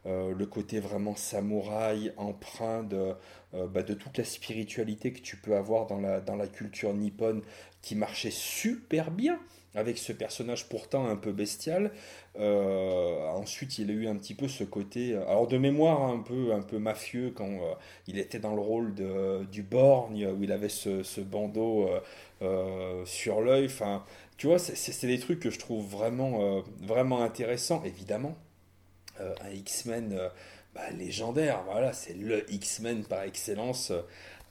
Euh, 0.05 0.33
le 0.33 0.45
côté 0.45 0.79
vraiment 0.79 1.15
samouraï, 1.15 2.13
empreint 2.17 2.83
de, 2.83 3.13
bah, 3.53 3.83
de 3.83 3.93
toute 3.93 4.17
la 4.17 4.23
spiritualité 4.23 5.11
que 5.11 5.19
tu 5.19 5.35
peux 5.35 5.55
avoir 5.55 5.87
dans 5.87 5.99
la, 5.99 6.21
dans 6.21 6.35
la 6.35 6.47
culture 6.47 6.93
nippone, 6.93 7.41
qui 7.81 7.95
marchait 7.95 8.31
super 8.31 9.11
bien 9.11 9.39
avec 9.75 9.97
ce 9.97 10.11
personnage 10.11 10.67
pourtant 10.67 11.07
un 11.07 11.15
peu 11.15 11.31
bestial. 11.31 11.91
Euh, 12.39 13.27
ensuite, 13.29 13.77
il 13.77 13.89
a 13.91 13.93
eu 13.93 14.07
un 14.07 14.15
petit 14.15 14.33
peu 14.33 14.47
ce 14.47 14.63
côté, 14.63 15.13
euh, 15.13 15.27
alors 15.27 15.47
de 15.47 15.57
mémoire 15.57 16.01
un 16.03 16.19
peu, 16.19 16.53
un 16.53 16.61
peu 16.61 16.79
mafieux 16.79 17.31
quand 17.35 17.49
euh, 17.49 17.73
il 18.07 18.17
était 18.17 18.39
dans 18.39 18.55
le 18.55 18.61
rôle 18.61 18.95
de, 18.95 19.45
du 19.51 19.61
Borgne, 19.61 20.27
où 20.27 20.43
il 20.43 20.51
avait 20.51 20.69
ce, 20.69 21.03
ce 21.03 21.21
bandeau 21.21 21.89
sur 23.05 23.41
l'œil. 23.41 23.65
Enfin, 23.65 24.03
tu 24.37 24.47
vois, 24.47 24.59
c'est 24.59 25.07
des 25.07 25.19
trucs 25.19 25.39
que 25.39 25.49
je 25.49 25.59
trouve 25.59 25.85
vraiment, 25.85 26.63
vraiment 26.81 27.21
intéressants, 27.21 27.83
évidemment. 27.83 28.35
un 29.19 29.49
X-Men 29.51 30.17
bah, 30.73 30.89
légendaire, 30.97 31.63
voilà, 31.65 31.91
c'est 31.93 32.13
le 32.13 32.49
X-Men 32.51 33.03
par 33.03 33.23
excellence. 33.23 33.91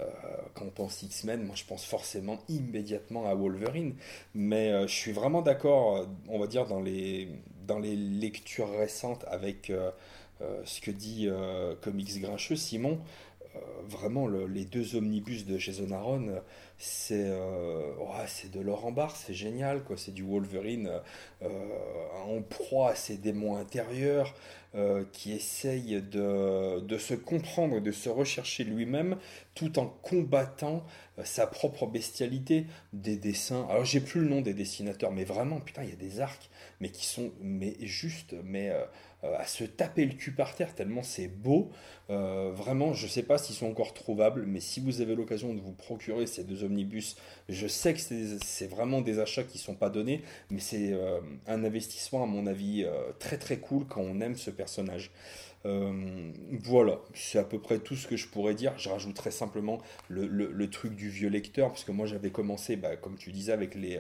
Euh, 0.01 0.05
quand 0.55 0.65
on 0.65 0.70
pense 0.70 1.03
X-Men, 1.03 1.45
moi 1.45 1.57
je 1.57 1.65
pense 1.65 1.85
forcément 1.85 2.39
immédiatement 2.49 3.27
à 3.27 3.35
Wolverine. 3.35 3.95
Mais 4.35 4.70
euh, 4.70 4.87
je 4.87 4.95
suis 4.95 5.12
vraiment 5.12 5.43
d'accord, 5.43 5.97
euh, 5.97 6.07
on 6.29 6.39
va 6.39 6.47
dire, 6.47 6.66
dans 6.66 6.81
les, 6.81 7.29
dans 7.66 7.79
les 7.79 7.97
lectures 7.97 8.70
récentes 8.70 9.25
avec 9.29 9.73
ce 10.65 10.81
que 10.81 10.91
dit 10.93 11.29
Comics 11.83 12.20
Grincheux, 12.20 12.57
Simon. 12.57 13.01
Vraiment, 13.87 14.27
les 14.29 14.65
deux 14.65 14.97
omnibus 14.97 15.47
de 15.47 15.59
Jason 15.59 15.91
Aaron, 15.91 16.41
c'est 16.79 17.31
c'est 18.27 18.51
de 18.51 18.61
l'or 18.61 18.87
en 18.87 19.09
c'est 19.15 19.35
génial, 19.35 19.83
quoi. 19.83 19.97
C'est 19.97 20.13
du 20.13 20.23
Wolverine 20.23 20.91
en 21.43 22.43
proie 22.43 22.91
à 22.91 22.95
ses 22.95 23.17
démons 23.17 23.57
intérieurs. 23.57 24.35
Euh, 24.75 25.03
qui 25.13 25.33
essaye 25.33 26.03
de, 26.03 26.99
se 26.99 27.15
comprendre, 27.15 27.81
de 27.81 27.91
se 27.91 28.11
rechercher 28.11 28.65
lui-même, 28.65 29.17
tout 29.55 29.79
en 29.79 29.87
combattant 29.87 30.85
euh, 31.19 31.25
sa 31.25 31.47
propre 31.47 31.87
bestialité. 31.87 32.67
Des 32.93 33.17
dessins, 33.17 33.67
alors 33.71 33.87
j'ai 33.87 34.01
plus 34.01 34.21
le 34.21 34.29
nom 34.29 34.43
des 34.43 34.53
dessinateurs, 34.53 35.11
mais 35.11 35.25
vraiment, 35.25 35.59
putain, 35.59 35.85
il 35.85 35.89
y 35.89 35.93
a 35.95 35.97
des 35.97 36.21
arcs, 36.21 36.51
mais 36.81 36.91
qui 36.91 37.07
sont 37.07 37.33
mais 37.41 37.77
juste, 37.81 38.35
mais 38.45 38.69
euh, 38.69 38.85
à 39.23 39.47
se 39.47 39.65
taper 39.65 40.05
le 40.05 40.15
cul 40.15 40.32
par 40.32 40.55
terre, 40.55 40.74
tellement 40.74 41.03
c'est 41.03 41.28
beau. 41.28 41.70
vraiment, 42.09 42.93
je 42.95 43.07
sais 43.07 43.23
pas 43.23 43.39
s'ils 43.39 43.57
sont 43.57 43.66
encore 43.66 43.95
trouvables, 43.95 44.45
mais 44.47 44.61
si 44.61 44.81
vous 44.81 45.01
avez 45.01 45.15
l'occasion 45.15 45.55
de 45.55 45.61
vous 45.61 45.73
procurer 45.73 46.27
ces 46.27 46.45
deux 46.45 46.65
omnibus. 46.65 47.16
Je 47.49 47.66
sais 47.66 47.95
que 47.95 48.01
c'est 48.01 48.66
vraiment 48.66 49.01
des 49.01 49.19
achats 49.19 49.45
qui 49.45 49.59
sont 49.59 49.74
pas 49.74 49.90
donnés, 49.90 50.23
mais 50.51 50.61
c'est 50.61 50.93
euh, 50.93 51.20
un 51.47 51.65
investissement, 51.65 52.23
à 52.23 52.27
mon 52.27 52.47
avis, 52.47 52.85
euh, 52.85 53.12
très 53.19 53.39
très 53.39 53.59
cool 53.59 53.86
quand 53.86 54.03
on 54.03 54.20
aime 54.20 54.36
ce 54.36 54.51
personnage. 54.51 55.11
Euh, 55.66 56.32
voilà, 56.51 57.01
c'est 57.15 57.39
à 57.39 57.45
peu 57.45 57.59
près 57.59 57.78
tout 57.81 57.97
ce 57.97 58.07
que 58.07 58.16
je 58.16 58.28
pourrais 58.28 58.55
dire. 58.55 58.78
Je 58.78 58.89
rajouterais 58.89 59.32
simplement 59.32 59.78
le, 60.09 60.66
truc 60.70 60.95
du 60.95 61.09
vieux 61.09 61.28
lecteur, 61.28 61.69
parce 61.69 61.85
que 61.85 61.93
moi 61.93 62.07
j'avais 62.07 62.31
commencé, 62.31 62.77
bah, 62.77 62.97
comme 62.97 63.16
tu 63.16 63.32
disais, 63.32 63.53
avec 63.53 63.74
les, 63.74 63.99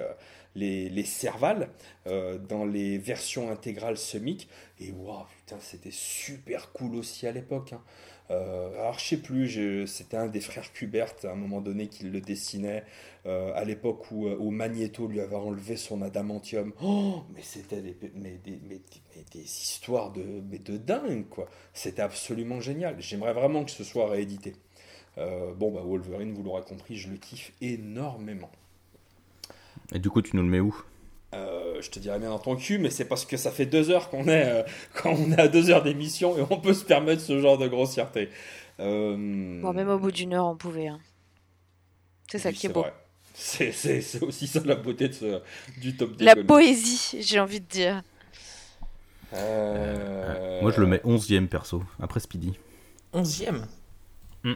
les, 0.54 0.88
les 0.88 1.04
Serval 1.04 1.68
dans 2.06 2.64
les 2.64 2.98
versions 2.98 3.50
intégrales 3.50 3.98
semic. 3.98 4.48
Et 4.80 4.92
waouh, 4.92 5.24
putain, 5.36 5.60
c'était 5.60 5.90
super 5.92 6.72
cool 6.72 6.96
aussi 6.96 7.26
à 7.26 7.32
l'époque. 7.32 7.72
Hein. 7.72 7.82
Euh, 8.30 8.80
alors 8.80 8.98
je 8.98 9.04
sais 9.04 9.16
plus, 9.16 9.86
c'était 9.86 10.16
un 10.16 10.26
des 10.26 10.40
frères 10.40 10.72
Kubert 10.72 11.14
à 11.24 11.28
un 11.28 11.34
moment 11.34 11.60
donné 11.60 11.88
qui 11.88 12.04
le 12.04 12.20
dessinait 12.20 12.84
euh, 13.26 13.52
à 13.54 13.64
l'époque 13.64 14.10
où, 14.10 14.26
euh, 14.26 14.50
Magneto 14.50 15.06
lui 15.06 15.20
avait 15.20 15.36
enlevé 15.36 15.76
son 15.76 16.02
adamantium. 16.02 16.72
Oh, 16.82 17.22
mais 17.34 17.42
c'était 17.42 17.80
des, 17.80 17.96
mais 18.14 18.38
des, 18.44 18.60
des, 19.32 19.40
histoires 19.40 20.12
de, 20.12 20.42
mais 20.50 20.58
de 20.58 20.76
dingue 20.76 21.26
quoi. 21.28 21.48
C'était 21.72 22.02
absolument 22.02 22.60
génial. 22.60 22.96
J'aimerais 23.00 23.32
vraiment 23.32 23.64
que 23.64 23.70
ce 23.70 23.84
soit 23.84 24.08
réédité. 24.08 24.54
bon 25.16 25.72
bah 25.72 25.82
Wolverine, 25.84 26.32
vous 26.32 26.42
l'aurez 26.42 26.62
compris, 26.62 26.96
je 26.96 27.10
le 27.10 27.16
kiffe 27.16 27.52
énormément. 27.60 28.50
Et 29.94 29.98
du 29.98 30.10
coup, 30.10 30.22
tu 30.22 30.36
nous 30.36 30.42
le 30.42 30.48
mets 30.48 30.60
où? 30.60 30.74
Euh, 31.34 31.80
je 31.80 31.90
te 31.90 31.98
dirais 31.98 32.18
bien 32.18 32.30
dans 32.30 32.38
ton 32.38 32.56
cul, 32.56 32.78
mais 32.78 32.90
c'est 32.90 33.04
parce 33.04 33.24
que 33.24 33.36
ça 33.36 33.50
fait 33.50 33.66
deux 33.66 33.90
heures 33.90 34.08
qu'on 34.08 34.28
est, 34.28 34.46
euh, 34.46 34.62
quand 34.94 35.10
on 35.12 35.32
est 35.32 35.40
à 35.40 35.48
deux 35.48 35.70
heures 35.70 35.82
d'émission 35.82 36.38
et 36.38 36.44
on 36.50 36.58
peut 36.58 36.74
se 36.74 36.84
permettre 36.84 37.22
ce 37.22 37.38
genre 37.40 37.58
de 37.58 37.68
grossièreté. 37.68 38.30
Euh... 38.80 39.60
Bon, 39.60 39.72
même 39.72 39.88
au 39.88 39.98
bout 39.98 40.10
d'une 40.12 40.34
heure, 40.34 40.46
on 40.46 40.56
pouvait. 40.56 40.88
Hein. 40.88 41.00
C'est 42.30 42.38
ça 42.38 42.52
qui 42.52 42.66
est, 42.66 42.70
beau. 42.70 42.84
C'est 43.34 44.22
aussi 44.22 44.46
ça 44.46 44.60
la 44.64 44.74
beauté 44.74 45.08
de 45.08 45.14
ce, 45.14 45.42
du 45.80 45.96
top 45.96 46.16
10. 46.16 46.24
La 46.24 46.36
poésie, 46.36 47.18
j'ai 47.20 47.40
envie 47.40 47.60
de 47.60 47.66
dire. 47.66 48.02
Euh, 49.34 50.60
Moi, 50.62 50.70
je 50.72 50.80
le 50.80 50.86
mets 50.86 50.98
11ème 50.98 51.46
perso, 51.46 51.82
après 52.00 52.20
Speedy. 52.20 52.58
11ème 53.14 53.64
mm. 54.44 54.52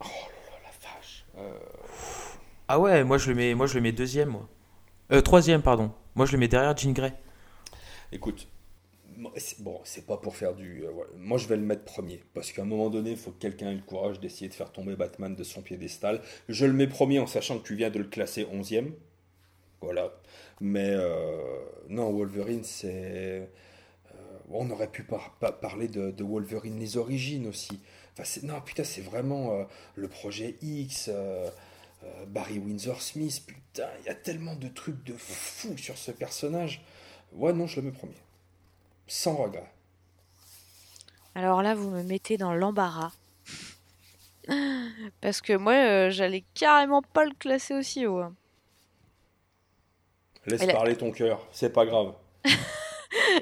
Oh 0.00 0.04
là 0.04 0.10
là, 0.50 0.58
la 0.64 0.88
vache. 0.88 1.24
Ah 2.68 2.78
ouais, 2.78 3.04
moi 3.04 3.16
je 3.16 3.28
le 3.28 3.34
mets, 3.34 3.54
moi 3.54 3.66
je 3.66 3.74
le 3.74 3.80
mets 3.80 3.92
deuxième, 3.92 4.30
moi. 4.30 4.48
Euh, 5.12 5.20
troisième, 5.20 5.62
pardon. 5.62 5.92
Moi, 6.14 6.26
je 6.26 6.32
le 6.32 6.38
mets 6.38 6.48
derrière 6.48 6.76
Jean 6.76 6.92
Grey. 6.92 7.14
Écoute, 8.12 8.48
bon, 9.58 9.80
c'est 9.84 10.06
pas 10.06 10.16
pour 10.16 10.36
faire 10.36 10.54
du. 10.54 10.84
Euh, 10.84 10.90
moi, 11.16 11.38
je 11.38 11.46
vais 11.46 11.56
le 11.56 11.62
mettre 11.62 11.84
premier. 11.84 12.22
Parce 12.34 12.52
qu'à 12.52 12.62
un 12.62 12.66
moment 12.66 12.90
donné, 12.90 13.12
il 13.12 13.16
faut 13.16 13.30
que 13.30 13.38
quelqu'un 13.38 13.70
ait 13.70 13.74
le 13.74 13.82
courage 13.82 14.20
d'essayer 14.20 14.48
de 14.48 14.54
faire 14.54 14.72
tomber 14.72 14.96
Batman 14.96 15.34
de 15.34 15.44
son 15.44 15.62
piédestal. 15.62 16.20
Je 16.48 16.66
le 16.66 16.72
mets 16.72 16.86
premier 16.86 17.18
en 17.18 17.26
sachant 17.26 17.58
que 17.58 17.66
tu 17.66 17.74
viens 17.74 17.90
de 17.90 17.98
le 17.98 18.06
classer 18.06 18.46
onzième. 18.52 18.92
Voilà. 19.80 20.12
Mais 20.60 20.90
euh, 20.90 21.38
non, 21.88 22.12
Wolverine, 22.12 22.64
c'est. 22.64 23.48
Euh, 24.14 24.38
on 24.50 24.70
aurait 24.70 24.90
pu 24.90 25.04
parler 25.60 25.88
de, 25.88 26.22
Wolverine 26.22 26.78
les 26.78 26.96
origines 26.96 27.46
aussi. 27.46 27.78
Enfin, 28.18 28.40
non, 28.44 28.60
putain, 28.60 28.84
c'est 28.84 29.02
vraiment 29.02 29.66
le 29.96 30.08
projet 30.08 30.56
X. 30.62 31.10
Euh, 32.06 32.26
Barry 32.26 32.58
Windsor 32.58 33.02
Smith, 33.02 33.42
putain, 33.46 33.88
il 34.00 34.06
y 34.06 34.08
a 34.08 34.14
tellement 34.14 34.54
de 34.54 34.68
trucs 34.68 35.02
de 35.04 35.14
fou 35.14 35.76
sur 35.76 35.96
ce 35.96 36.10
personnage. 36.10 36.82
Ouais, 37.32 37.52
non, 37.52 37.66
je 37.66 37.80
le 37.80 37.86
mets 37.86 37.92
premier. 37.92 38.14
Sans 39.06 39.34
regret. 39.36 39.70
Alors 41.34 41.62
là, 41.62 41.74
vous 41.74 41.90
me 41.90 42.02
mettez 42.02 42.36
dans 42.36 42.54
l'embarras. 42.54 43.12
Parce 45.20 45.40
que 45.40 45.56
moi, 45.56 45.74
euh, 45.74 46.10
j'allais 46.10 46.44
carrément 46.54 47.02
pas 47.02 47.24
le 47.24 47.34
classer 47.38 47.74
aussi 47.74 48.06
haut. 48.06 48.20
Hein. 48.20 48.34
Laisse 50.46 50.66
parler 50.66 50.96
ton 50.96 51.10
cœur, 51.10 51.46
c'est 51.50 51.72
pas 51.72 51.84
grave. 51.84 52.14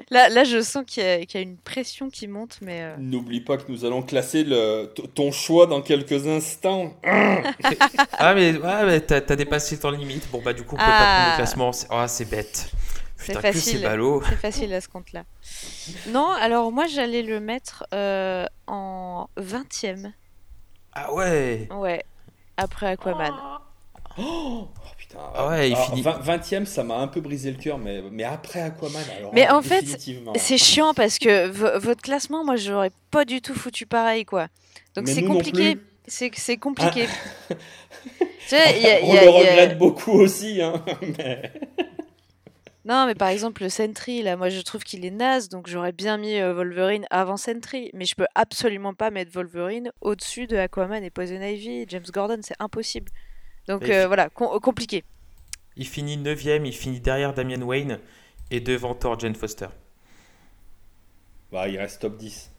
là, 0.09 0.29
là, 0.29 0.43
je 0.43 0.61
sens 0.61 0.83
qu'il 0.85 1.03
y, 1.03 1.37
a 1.37 1.39
une 1.39 1.57
pression 1.57 2.09
qui 2.09 2.27
monte, 2.27 2.59
mais. 2.61 2.81
Euh, 2.81 2.95
N'oublie 2.97 3.41
pas 3.41 3.57
que 3.57 3.71
nous 3.71 3.85
allons 3.85 4.01
classer 4.01 4.43
le, 4.43 4.93
ton 5.13 5.31
choix 5.31 5.67
dans 5.67 5.81
quelques 5.81 6.27
instants. 6.27 6.93
ah, 7.03 8.33
mais, 8.35 8.57
ouais, 8.57 9.01
t'as, 9.01 9.35
dépassé 9.35 9.79
ton 9.79 9.91
limite. 9.91 10.29
Bon, 10.31 10.41
bah, 10.43 10.53
du 10.53 10.63
coup, 10.63 10.75
on 10.75 10.77
peut 10.77 10.83
pas 10.83 10.97
prendre 10.97 11.25
le 11.25 11.31
ah. 11.31 11.35
classement. 11.37 11.71
C'est, 11.71 11.87
oh, 11.91 12.03
c'est 12.07 12.29
bête. 12.29 12.71
C'est 13.17 13.39
facile. 13.39 13.89
C'est 14.27 14.35
facile 14.35 14.73
à 14.73 14.81
ce 14.81 14.87
compte-là. 14.87 15.23
Non, 16.09 16.31
alors 16.31 16.71
moi, 16.71 16.85
j'allais 16.87 17.23
le 17.23 17.39
mettre 17.39 17.85
euh, 17.93 18.45
en 18.67 19.27
20 19.37 19.83
e 19.85 20.09
Ah 20.93 21.13
ouais 21.13 21.67
Ouais, 21.71 22.03
après 22.57 22.87
Aquaman. 22.87 23.33
Oh 24.17 24.67
ah 25.17 25.47
ouais, 25.49 25.69
il 25.69 25.75
finit. 25.75 26.01
20 26.01 26.65
ça 26.65 26.83
m'a 26.83 26.97
un 26.97 27.07
peu 27.07 27.21
brisé 27.21 27.51
le 27.51 27.57
cœur, 27.57 27.77
mais, 27.77 28.01
mais 28.11 28.23
après 28.23 28.61
Aquaman. 28.61 29.01
Alors 29.17 29.33
mais 29.33 29.49
en 29.49 29.61
fait, 29.61 29.85
c'est 30.35 30.57
chiant 30.57 30.93
parce 30.93 31.19
que 31.19 31.47
votre 31.77 32.01
classement, 32.01 32.43
moi, 32.43 32.55
j'aurais 32.55 32.91
pas 33.11 33.25
du 33.25 33.41
tout 33.41 33.53
foutu 33.53 33.85
pareil, 33.85 34.25
quoi. 34.25 34.47
Donc 34.95 35.07
c'est 35.07 35.23
compliqué. 35.23 35.77
C'est 36.07 36.31
c'est 36.35 36.57
compliqué. 36.57 37.07
Ah. 37.49 37.55
tu 38.41 38.47
sais, 38.47 38.99
On 39.03 39.13
le 39.13 39.29
regrette 39.29 39.77
beaucoup 39.77 40.11
aussi, 40.11 40.61
hein. 40.61 40.85
Mais... 41.17 41.51
Non, 42.85 43.07
mais 43.07 43.15
par 43.15 43.29
exemple, 43.29 43.63
le 43.63 43.69
Sentry, 43.69 44.21
là, 44.21 44.37
moi 44.37 44.49
je 44.49 44.61
trouve 44.61 44.83
qu'il 44.83 45.05
est 45.05 45.11
naze, 45.11 45.49
donc 45.49 45.67
j'aurais 45.67 45.91
bien 45.91 46.17
mis 46.17 46.39
euh, 46.39 46.53
Wolverine 46.53 47.07
avant 47.09 47.35
Sentry. 47.35 47.89
Mais 47.95 48.05
je 48.05 48.13
peux 48.13 48.27
absolument 48.35 48.93
pas 48.93 49.09
mettre 49.09 49.31
Wolverine 49.31 49.91
au-dessus 50.01 50.45
de 50.45 50.55
Aquaman 50.55 51.03
et 51.03 51.09
Poison 51.09 51.41
Ivy, 51.41 51.85
James 51.87 52.05
Gordon, 52.13 52.37
c'est 52.43 52.55
impossible. 52.59 53.11
Donc 53.67 53.89
euh, 53.89 54.07
voilà, 54.07 54.25
euh, 54.25 54.59
compliqué. 54.59 55.03
Il 55.75 55.87
finit 55.87 56.17
9 56.17 56.43
il 56.45 56.73
finit 56.73 56.99
derrière 56.99 57.33
Damian 57.33 57.61
Wayne 57.61 57.99
et 58.51 58.59
devant 58.59 58.93
Thor 58.95 59.19
Jane 59.19 59.35
Foster. 59.35 59.67
Bah, 61.51 61.67
il 61.67 61.77
reste 61.77 62.01
top 62.01 62.17
10. 62.17 62.51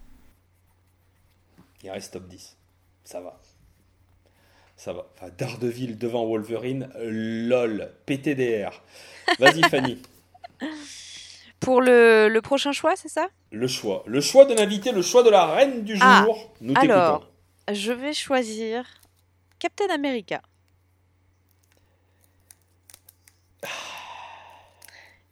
Il 1.83 1.91
reste 1.91 2.13
top 2.13 2.27
10. 2.27 2.57
Ça 3.05 3.21
va. 3.21 3.41
Ça 4.77 4.93
va. 4.93 5.07
Enfin, 5.15 5.31
Daredevil 5.37 5.97
devant 5.97 6.27
Wolverine, 6.27 6.91
lol, 6.99 7.93
PTDR. 8.05 8.83
Vas-y, 9.39 9.63
Fanny. 9.71 9.99
Pour 11.61 11.81
le, 11.81 12.39
prochain 12.41 12.73
choix, 12.73 12.97
c'est 12.97 13.09
ça? 13.09 13.29
Le 13.51 13.67
choix. 13.67 14.03
Le 14.07 14.21
choix 14.21 14.45
de 14.45 14.55
l'invité, 14.55 14.93
le 14.93 15.03
choix 15.03 15.23
de 15.23 15.31
la 15.31 15.47
reine 15.47 15.85
du 15.85 15.97
ah, 16.01 16.25
jour. 16.25 16.53
Nous 16.61 16.75
alors, 16.77 17.31
je 17.73 17.93
vais 17.93 18.13
choisir 18.13 18.85
Captain 19.59 19.89
America. 19.89 20.43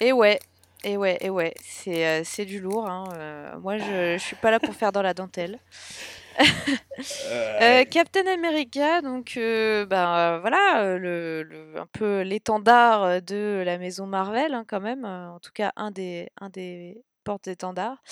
Et 0.01 0.13
ouais, 0.13 0.39
et 0.85 0.97
ouais, 0.97 1.17
et 1.21 1.31
ouais, 1.31 1.55
c'est 1.63 2.07
euh, 2.07 2.23
c'est 2.25 2.45
du 2.45 2.61
lourd. 2.61 2.89
Hein, 2.89 3.05
euh, 3.15 3.59
moi, 3.59 3.79
je, 3.79 4.17
je 4.19 4.23
suis 4.23 4.37
pas 4.37 4.51
là 4.51 4.61
pour 4.61 4.75
faire 4.75 4.93
dans 4.93 5.03
la 5.03 5.15
dentelle. 5.15 5.59
Euh, 7.63 7.85
Captain 7.91 8.27
America, 8.27 9.01
donc 9.01 9.35
ben 9.37 10.39
voilà, 10.41 10.99
le, 10.99 11.75
un 11.79 11.87
peu 11.87 12.23
l'étendard 12.23 13.23
de 13.23 13.63
la 13.65 13.79
maison 13.79 14.07
Marvel 14.07 14.53
hein, 14.53 14.65
quand 14.67 14.81
même, 14.81 15.05
en 15.05 15.39
tout 15.39 15.53
cas 15.55 15.73
un 15.77 15.91
des 15.91 16.29
un 16.41 16.51
des 16.51 17.03
porte-étendards. 17.23 18.03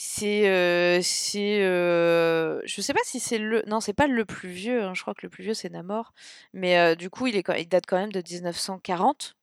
C'est 0.00 1.02
c'est 1.02 1.58
je 1.58 2.80
sais 2.80 2.94
pas 2.94 3.00
si 3.02 3.18
c'est 3.18 3.38
le 3.38 3.64
non 3.66 3.80
c'est 3.80 3.92
pas 3.92 4.06
le 4.06 4.24
plus 4.24 4.48
vieux, 4.48 4.84
hein, 4.84 4.94
je 4.94 5.02
crois 5.02 5.12
que 5.12 5.26
le 5.26 5.28
plus 5.28 5.42
vieux 5.42 5.54
c'est 5.54 5.70
Namor, 5.70 6.14
mais 6.52 6.94
du 6.94 7.10
coup 7.10 7.26
il 7.26 7.34
est 7.34 7.44
il 7.58 7.68
date 7.68 7.86
quand 7.88 7.96
même 7.96 8.12
de 8.12 8.22
1940, 8.22 9.36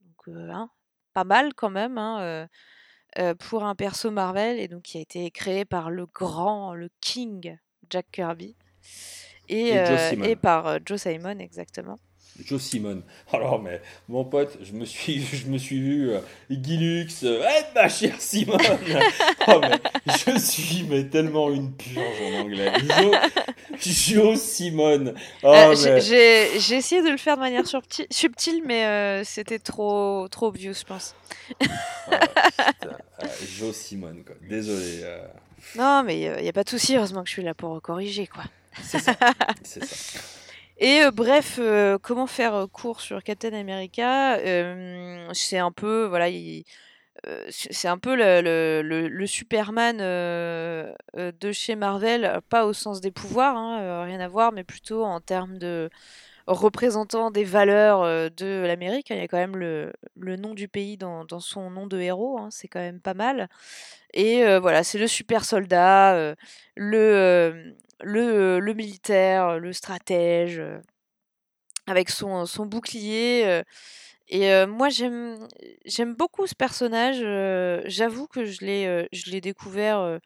donc 0.00 0.34
hein, 0.50 0.70
pas 1.12 1.24
mal 1.24 1.52
quand 1.52 1.68
même 1.68 1.98
hein, 1.98 2.48
pour 3.38 3.64
un 3.64 3.74
perso 3.74 4.10
Marvel 4.10 4.58
et 4.58 4.66
donc 4.66 4.84
qui 4.84 4.96
a 4.96 5.02
été 5.02 5.30
créé 5.30 5.66
par 5.66 5.90
le 5.90 6.06
grand, 6.06 6.72
le 6.72 6.88
King 7.02 7.58
Jack 7.90 8.06
Kirby 8.10 8.56
et, 9.50 9.74
et, 10.24 10.36
par 10.36 10.78
Joe 10.86 11.02
Simon 11.02 11.38
exactement. 11.38 11.98
Joe 12.44 12.60
Simon. 12.60 13.02
Alors, 13.32 13.60
mais 13.60 13.80
mon 14.08 14.24
pote, 14.24 14.58
je 14.62 14.72
me 14.72 14.84
suis, 14.84 15.24
je 15.32 15.46
me 15.46 15.58
suis 15.58 15.80
vu 15.80 16.10
euh, 16.10 16.20
Guilux, 16.50 17.06
euh, 17.24 17.42
eh, 17.44 17.74
ma 17.74 17.88
chère 17.88 18.20
Simone 18.20 18.58
oh, 19.48 19.60
Je 20.06 20.38
suis 20.38 20.84
mais 20.88 21.04
tellement 21.04 21.50
une 21.50 21.72
purge 21.72 22.04
en 22.22 22.40
anglais. 22.40 22.72
Joe, 23.80 24.38
Simon. 24.38 25.14
Oh, 25.42 25.48
euh, 25.48 26.00
j'ai 26.00 26.76
essayé 26.76 27.02
de 27.02 27.10
le 27.10 27.16
faire 27.16 27.36
de 27.36 27.40
manière 27.40 27.64
subtile, 27.66 28.62
mais 28.64 28.84
euh, 28.84 29.24
c'était 29.24 29.58
trop, 29.58 30.28
trop 30.28 30.46
obvious, 30.46 30.74
je 30.74 30.84
pense. 30.84 31.14
Ah, 32.10 32.20
ah, 33.20 33.26
Joe 33.58 33.74
Simon, 33.74 34.16
quoi. 34.26 34.36
Désolé. 34.48 35.04
Non, 35.76 36.02
mais 36.04 36.20
il 36.20 36.42
n'y 36.42 36.48
a 36.48 36.52
pas 36.52 36.64
de 36.64 36.70
souci. 36.70 36.96
Heureusement 36.96 37.22
que 37.22 37.28
je 37.28 37.34
suis 37.34 37.42
là 37.42 37.54
pour 37.54 37.80
corriger, 37.82 38.26
quoi. 38.26 38.44
C'est 38.82 39.00
ça. 39.00 39.14
C'est 39.62 39.84
ça. 39.84 40.37
Et 40.78 41.02
bref, 41.12 41.58
comment 42.02 42.26
faire 42.26 42.66
court 42.72 43.00
sur 43.00 43.22
Captain 43.22 43.52
America 43.52 44.38
C'est 45.32 45.58
un 45.58 45.72
peu, 45.72 46.06
voilà, 46.06 46.26
c'est 47.50 47.88
un 47.88 47.98
peu 47.98 48.14
le, 48.16 49.26
Superman 49.26 49.98
de 49.98 51.52
chez 51.52 51.74
Marvel, 51.74 52.40
pas 52.48 52.64
au 52.64 52.72
sens 52.72 53.00
des 53.00 53.10
pouvoirs, 53.10 53.56
hein, 53.56 54.04
rien 54.04 54.20
à 54.20 54.28
voir, 54.28 54.52
mais 54.52 54.62
plutôt 54.62 55.04
en 55.04 55.20
termes 55.20 55.58
de, 55.58 55.90
représentant 56.48 57.30
des 57.30 57.44
valeurs 57.44 58.30
de 58.30 58.64
l'Amérique. 58.66 59.10
Il 59.10 59.16
y 59.16 59.20
a 59.20 59.28
quand 59.28 59.36
même 59.36 59.56
le, 59.56 59.92
nom 60.16 60.54
du 60.54 60.68
pays 60.68 60.96
dans, 60.96 61.26
son 61.40 61.70
nom 61.70 61.86
de 61.86 61.98
héros, 61.98 62.38
hein. 62.38 62.48
c'est 62.50 62.68
quand 62.68 62.80
même 62.80 63.00
pas 63.00 63.14
mal. 63.14 63.48
Et 64.14 64.44
voilà, 64.58 64.84
c'est 64.84 64.98
le 64.98 65.06
super 65.06 65.44
soldat, 65.44 66.34
le, 66.76 67.74
le, 68.00 68.72
militaire, 68.74 69.58
le 69.58 69.72
stratège, 69.72 70.62
avec 71.86 72.10
son, 72.10 72.44
bouclier. 72.66 73.62
Et 74.28 74.66
moi, 74.66 74.88
j'aime 74.88 76.14
beaucoup 76.16 76.46
ce 76.46 76.54
personnage. 76.54 77.18
J'avoue 77.86 78.26
que 78.26 78.44
je 78.44 78.64
l'ai 79.30 79.40
découvert 79.40 80.18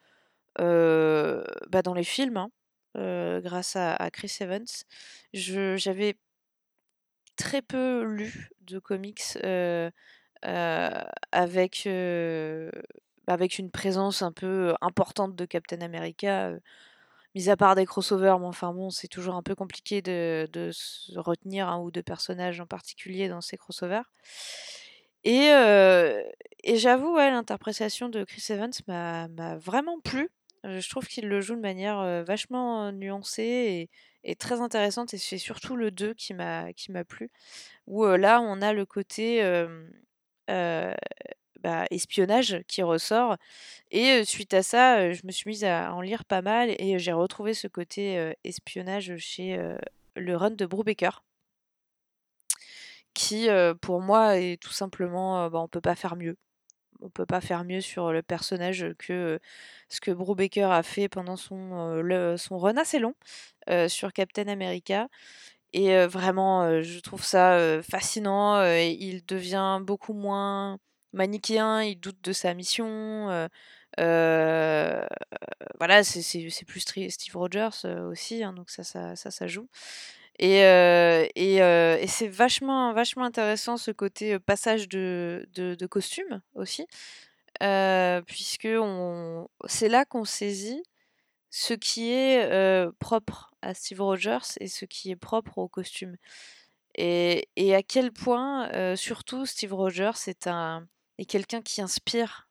bah, 0.58 1.82
dans 1.82 1.94
les 1.94 2.04
films, 2.04 2.36
hein, 2.36 2.50
grâce 3.40 3.76
à, 3.76 4.10
Chris 4.10 4.36
Evans. 4.40 4.66
J'avais 5.32 6.16
très 7.36 7.62
peu 7.62 8.04
lu 8.04 8.50
de 8.60 8.78
comics 8.78 9.38
avec, 10.42 11.88
avec 13.26 13.58
une 13.58 13.70
présence 13.70 14.22
un 14.22 14.32
peu 14.32 14.74
importante 14.80 15.36
de 15.36 15.44
Captain 15.44 15.80
America 15.80 16.52
mis 17.34 17.48
à 17.48 17.56
part 17.56 17.74
des 17.74 17.86
crossovers, 17.86 18.38
mais 18.38 18.46
enfin 18.46 18.72
bon, 18.72 18.90
c'est 18.90 19.08
toujours 19.08 19.34
un 19.34 19.42
peu 19.42 19.54
compliqué 19.54 20.02
de, 20.02 20.48
retenir 21.16 21.68
un 21.68 21.80
ou 21.80 21.90
deux 21.90 22.02
personnages 22.02 22.60
en 22.60 22.66
particulier 22.66 23.28
dans 23.28 23.40
ces 23.40 23.56
crossovers. 23.56 24.10
Et, 25.24 25.48
et 26.64 26.76
j'avoue, 26.76 27.14
ouais, 27.14 27.30
l'interprétation 27.30 28.08
de 28.08 28.24
Chris 28.24 28.44
Evans 28.50 28.72
m'a 28.88 29.56
vraiment 29.58 30.00
plu. 30.00 30.30
Je 30.64 30.88
trouve 30.88 31.06
qu'il 31.06 31.28
le 31.28 31.40
joue 31.40 31.56
de 31.56 31.60
manière 31.60 32.24
vachement 32.24 32.92
nuancée 32.92 33.88
et, 34.24 34.36
très 34.36 34.60
intéressante. 34.60 35.14
Et 35.14 35.18
c'est 35.18 35.38
surtout 35.38 35.76
le 35.76 35.90
2 35.90 36.14
qui 36.14 36.34
m'a 36.34 37.04
plu. 37.08 37.30
Où 37.86 38.04
là, 38.04 38.40
on 38.40 38.60
a 38.62 38.72
le 38.72 38.84
côté 38.84 39.42
bah, 41.62 41.84
espionnage 41.90 42.62
qui 42.68 42.82
ressort. 42.82 43.36
Et 43.90 44.24
suite 44.24 44.54
à 44.54 44.62
ça, 44.62 45.12
je 45.12 45.22
me 45.24 45.32
suis 45.32 45.48
mise 45.48 45.64
à 45.64 45.94
en 45.94 46.00
lire 46.00 46.24
pas 46.24 46.42
mal 46.42 46.74
et 46.78 46.98
j'ai 46.98 47.12
retrouvé 47.12 47.54
ce 47.54 47.68
côté 47.68 48.32
espionnage 48.44 49.16
chez 49.18 49.58
le 50.16 50.36
run 50.36 50.50
de 50.52 50.66
Brubaker. 50.66 51.22
Qui, 53.14 53.48
pour 53.80 54.00
moi, 54.00 54.38
est 54.38 54.60
tout 54.60 54.72
simplement, 54.72 55.48
bah, 55.50 55.60
on 55.60 55.68
peut 55.68 55.80
pas 55.80 55.94
faire 55.94 56.16
mieux. 56.16 56.36
On 57.02 57.10
peut 57.10 57.26
pas 57.26 57.40
faire 57.40 57.64
mieux 57.64 57.80
sur 57.80 58.12
le 58.12 58.22
personnage 58.22 58.86
que 58.98 59.40
ce 59.88 60.00
que 60.00 60.10
Brubaker 60.12 60.70
a 60.70 60.82
fait 60.82 61.08
pendant 61.08 61.36
son, 61.36 62.02
son 62.38 62.58
run 62.58 62.76
assez 62.76 62.98
long 62.98 63.14
sur 63.88 64.12
Captain 64.12 64.48
America. 64.48 65.08
Et 65.74 66.06
vraiment, 66.06 66.80
je 66.82 67.00
trouve 67.00 67.24
ça 67.24 67.82
fascinant. 67.82 68.62
il 68.64 69.24
devient 69.26 69.80
beaucoup 69.82 70.14
moins 70.14 70.78
manichéen, 71.12 71.82
il 71.82 72.00
doute 72.00 72.20
de 72.22 72.32
sa 72.32 72.54
mission. 72.54 73.48
voilà, 73.96 75.08
c'est 76.04 76.64
plus 76.66 76.80
Steve 76.80 77.36
Rogers 77.36 77.86
aussi, 78.10 78.42
hein, 78.42 78.52
donc 78.52 78.70
ça, 78.70 78.84
ça, 78.84 79.16
ça, 79.16 79.46
joue. 79.46 79.68
Et, 80.38 80.60
et, 80.60 82.06
c'est 82.06 82.28
vachement, 82.28 82.92
vachement 82.92 83.24
intéressant 83.24 83.76
ce 83.76 83.90
côté 83.90 84.38
passage 84.38 84.88
de, 84.88 85.48
de, 85.54 85.86
costume 85.86 86.42
aussi, 86.54 86.86
puisque 88.26 88.68
c'est 89.66 89.88
là 89.88 90.04
qu'on 90.04 90.24
saisit 90.24 90.82
ce 91.50 91.74
qui 91.74 92.12
est 92.12 92.48
propre 92.98 93.52
à 93.62 93.74
Steve 93.74 94.00
Rogers 94.00 94.56
et 94.60 94.68
ce 94.68 94.84
qui 94.84 95.10
est 95.10 95.16
propre 95.16 95.58
au 95.58 95.68
costume. 95.68 96.16
Et, 96.94 97.48
et 97.56 97.74
à 97.74 97.82
quel 97.82 98.12
point, 98.12 98.96
surtout, 98.96 99.46
Steve 99.46 99.74
Rogers 99.74 100.12
est 100.26 100.46
un, 100.46 100.86
et 101.18 101.24
quelqu'un 101.26 101.62
qui 101.62 101.80
inspire 101.82 102.48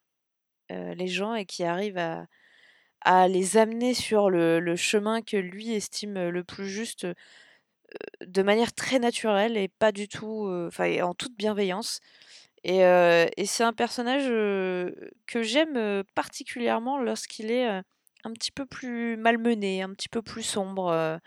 les 0.70 1.08
gens 1.08 1.36
et 1.36 1.46
qui 1.46 1.64
arrive 1.64 1.98
à, 1.98 3.28
les 3.28 3.58
amener 3.58 3.94
sur 3.94 4.30
le, 4.30 4.76
chemin 4.76 5.22
que 5.22 5.38
lui 5.38 5.74
estime 5.74 6.30
le 6.30 6.44
plus 6.44 6.70
juste 6.70 7.06
de 8.26 8.42
manière 8.42 8.74
très 8.74 9.00
naturelle 9.00 9.58
et 9.58 9.68
pas 9.68 9.92
du 9.92 10.08
tout, 10.08 10.48
en 10.80 11.14
toute 11.14 11.36
bienveillance. 11.36 12.00
Et, 12.64 12.80
c'est 13.46 13.64
un 13.64 13.74
personnage 13.74 14.28
que 14.28 15.42
j'aime 15.42 16.04
particulièrement 16.16 17.00
lorsqu'il 17.00 17.52
est 17.52 17.66
un 17.66 18.34
petit 18.34 18.52
peu 18.52 18.66
plus 18.66 19.18
malmené, 19.18 19.82
un 19.82 19.90
petit 19.94 20.10
peu 20.10 20.22
plus 20.22 20.44
sombre, 20.44 21.20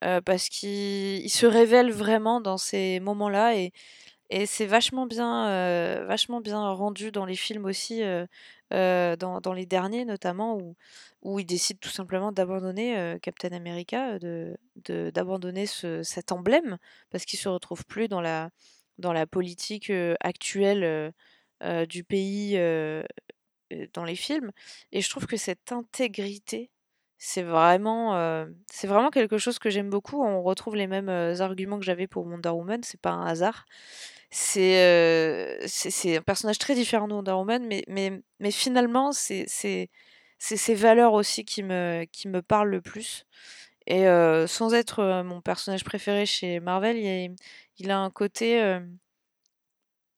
parce 0.00 0.48
qu'il 0.48 1.30
se 1.30 1.46
révèle 1.46 1.92
vraiment 1.92 2.40
dans 2.40 2.58
ces 2.58 2.98
moments-là 3.00 3.54
et 4.30 4.46
c'est 4.46 4.66
vachement 4.66 5.06
bien, 5.06 6.04
vachement 6.06 6.40
bien 6.40 6.70
rendu 6.70 7.10
dans 7.10 7.26
les 7.26 7.36
films 7.36 7.64
aussi, 7.66 8.02
dans, 8.70 9.40
dans 9.42 9.52
les 9.52 9.66
derniers 9.66 10.04
notamment, 10.04 10.56
où, 10.56 10.76
où 11.22 11.38
il 11.40 11.44
décide 11.44 11.80
tout 11.80 11.90
simplement 11.90 12.32
d'abandonner 12.32 13.18
Captain 13.22 13.52
America, 13.52 14.18
de, 14.18 14.56
d'abandonner 15.10 15.66
ce, 15.66 16.02
cet 16.02 16.32
emblème, 16.32 16.78
parce 17.10 17.24
qu'il 17.24 17.38
se 17.38 17.48
retrouve 17.48 17.84
plus 17.84 18.08
dans 18.08 18.20
la, 18.20 18.50
dans 18.98 19.12
la 19.12 19.26
politique 19.26 19.92
actuelle 20.20 21.12
du 21.88 22.04
pays 22.04 22.56
dans 23.92 24.04
les 24.04 24.16
films. 24.16 24.52
Et 24.92 25.00
je 25.00 25.10
trouve 25.10 25.26
que 25.26 25.36
cette 25.36 25.72
intégrité, 25.72 26.70
c'est 27.18 27.42
vraiment, 27.42 28.12
vraiment 28.84 29.10
quelque 29.10 29.38
chose 29.38 29.58
que 29.58 29.70
j'aime 29.70 29.90
beaucoup. 29.90 30.22
On 30.22 30.42
retrouve 30.42 30.76
les 30.76 30.86
mêmes 30.86 31.08
arguments 31.08 31.78
que 31.78 31.84
j'avais 31.84 32.06
pour 32.06 32.24
Wonder 32.26 32.50
Woman, 32.50 32.82
c'est 32.84 33.00
pas 33.00 33.10
un 33.10 33.26
hasard. 33.26 33.66
C'est 34.30 35.58
c'est 35.66 36.16
un 36.16 36.22
personnage 36.22 36.58
très 36.58 36.74
différent 36.74 37.08
de 37.08 37.14
Wonder 37.14 37.32
Woman, 37.32 37.66
mais, 37.66 37.84
mais, 37.88 38.20
mais 38.38 38.50
finalement, 38.52 39.12
c'est 39.12 39.46
ces 39.48 40.74
valeurs 40.74 41.14
aussi 41.14 41.44
qui 41.44 41.62
me, 41.62 42.04
qui 42.12 42.28
me 42.28 42.42
parlent 42.42 42.70
le 42.70 42.80
plus. 42.80 43.26
Et 43.86 44.04
sans 44.46 44.74
être 44.74 45.22
mon 45.24 45.40
personnage 45.40 45.84
préféré 45.84 46.26
chez 46.26 46.60
Marvel, 46.60 46.96
il, 47.78 47.90
a 47.90 47.98
un 47.98 48.10
côté. 48.10 48.78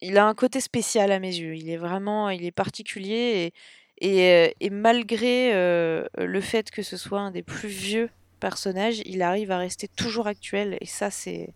il 0.01 0.19
a 0.19 0.27
un 0.27 0.35
côté 0.35 0.61
spécial 0.61 1.11
à 1.13 1.19
mes 1.19 1.35
yeux. 1.35 1.57
Il 1.57 1.71
est 1.71 1.77
vraiment, 1.79 2.29
il 2.31 2.45
est 2.45 2.53
particulier 2.53 3.53
et, 4.01 4.27
et, 4.27 4.55
et 4.61 4.71
malgré 4.71 5.53
le 5.55 6.41
fait 6.43 6.71
que 6.71 6.83
ce 6.83 6.97
soit 6.99 7.21
un 7.21 7.31
des 7.31 7.43
plus 7.43 7.69
vieux 7.69 8.11
personnages, 8.41 9.01
il 9.07 9.23
arrive 9.23 9.53
à 9.53 9.59
rester 9.59 9.89
toujours 9.89 10.27
actuel 10.27 10.77
et 10.81 10.87
ça 10.87 11.11
c'est 11.11 11.55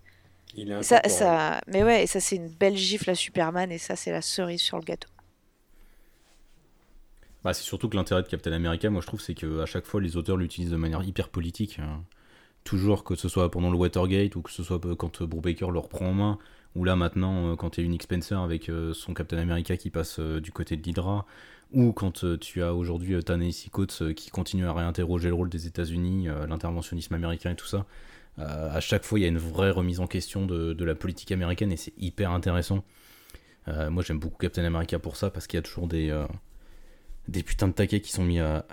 ça, 0.82 1.02
ça, 1.08 1.60
mais 1.66 1.82
ouais, 1.82 2.04
et 2.04 2.06
ça 2.06 2.20
c'est 2.20 2.36
une 2.36 2.48
belle 2.48 2.76
gifle 2.76 3.10
à 3.10 3.14
Superman 3.14 3.70
et 3.70 3.78
ça 3.78 3.96
c'est 3.96 4.12
la 4.12 4.22
cerise 4.22 4.60
sur 4.60 4.78
le 4.78 4.84
gâteau. 4.84 5.08
Bah, 7.46 7.54
c'est 7.54 7.62
surtout 7.62 7.88
que 7.88 7.96
l'intérêt 7.96 8.24
de 8.24 8.26
Captain 8.26 8.50
America, 8.50 8.90
moi 8.90 9.00
je 9.00 9.06
trouve, 9.06 9.20
c'est 9.20 9.34
qu'à 9.34 9.66
chaque 9.66 9.86
fois 9.86 10.00
les 10.00 10.16
auteurs 10.16 10.36
l'utilisent 10.36 10.72
de 10.72 10.76
manière 10.76 11.04
hyper 11.04 11.28
politique. 11.28 11.78
Hein. 11.78 12.02
Toujours 12.64 13.04
que 13.04 13.14
ce 13.14 13.28
soit 13.28 13.52
pendant 13.52 13.70
le 13.70 13.76
Watergate 13.76 14.34
ou 14.34 14.42
que 14.42 14.50
ce 14.50 14.64
soit 14.64 14.84
euh, 14.84 14.96
quand 14.96 15.22
euh, 15.22 15.26
Brubaker 15.26 15.70
le 15.70 15.78
reprend 15.78 16.06
en 16.06 16.12
main, 16.12 16.38
ou 16.74 16.82
là 16.82 16.96
maintenant 16.96 17.52
euh, 17.52 17.54
quand 17.54 17.78
il 17.78 17.84
y 17.84 17.86
a 17.86 17.88
Nick 17.88 18.02
Spencer 18.02 18.36
avec 18.36 18.68
son 18.94 19.14
Captain 19.14 19.38
America 19.38 19.76
qui 19.76 19.90
passe 19.90 20.18
du 20.18 20.50
côté 20.50 20.76
de 20.76 20.82
l'Hydra, 20.82 21.24
ou 21.72 21.92
quand 21.92 22.24
tu 22.40 22.64
as 22.64 22.74
aujourd'hui 22.74 23.22
Ta-Nehisi 23.22 23.70
Coates 23.70 24.12
qui 24.14 24.30
continue 24.30 24.66
à 24.66 24.72
réinterroger 24.72 25.28
le 25.28 25.34
rôle 25.34 25.48
des 25.48 25.68
États-Unis, 25.68 26.26
l'interventionnisme 26.48 27.14
américain 27.14 27.52
et 27.52 27.56
tout 27.56 27.66
ça. 27.66 27.86
Euh, 28.38 28.70
à 28.70 28.80
chaque 28.80 29.04
fois, 29.04 29.18
il 29.18 29.22
y 29.22 29.24
a 29.24 29.28
une 29.28 29.38
vraie 29.38 29.70
remise 29.70 30.00
en 30.00 30.06
question 30.06 30.46
de, 30.46 30.84
la 30.84 30.94
politique 30.94 31.32
américaine 31.32 31.72
et 31.72 31.76
c'est 31.76 31.94
hyper 31.98 32.30
intéressant. 32.30 32.84
Euh, 33.68 33.90
moi, 33.90 34.02
j'aime 34.02 34.18
beaucoup 34.18 34.38
Captain 34.38 34.64
America 34.64 34.98
pour 34.98 35.16
ça 35.16 35.30
parce 35.30 35.46
qu'il 35.46 35.56
y 35.56 35.60
a 35.60 35.62
toujours 35.62 35.88
des, 35.88 36.10
euh, 36.10 36.26
des 37.28 37.42
putains 37.42 37.68
de 37.68 37.72
taquets 37.72 38.00
qui 38.00 38.12
sont 38.12 38.24
mis 38.24 38.38
à, 38.38 38.64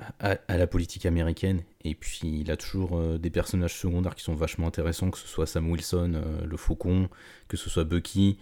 la 0.50 0.68
politique 0.68 1.06
américaine. 1.06 1.64
Et 1.84 1.96
puis, 1.96 2.42
il 2.42 2.52
a 2.52 2.58
toujours 2.58 3.02
des 3.18 3.30
personnages 3.30 3.76
secondaires 3.76 4.16
qui 4.16 4.24
sont 4.24 4.36
vachement 4.36 4.68
intéressants, 4.68 5.10
que 5.10 5.18
ce 5.18 5.28
soit 5.28 5.48
Sam 5.48 5.70
Wilson, 5.72 6.22
le 6.46 6.58
Faucon, 6.58 7.10
que 7.48 7.58
ce 7.58 7.70
soit 7.70 7.84
Bucky, 7.84 8.38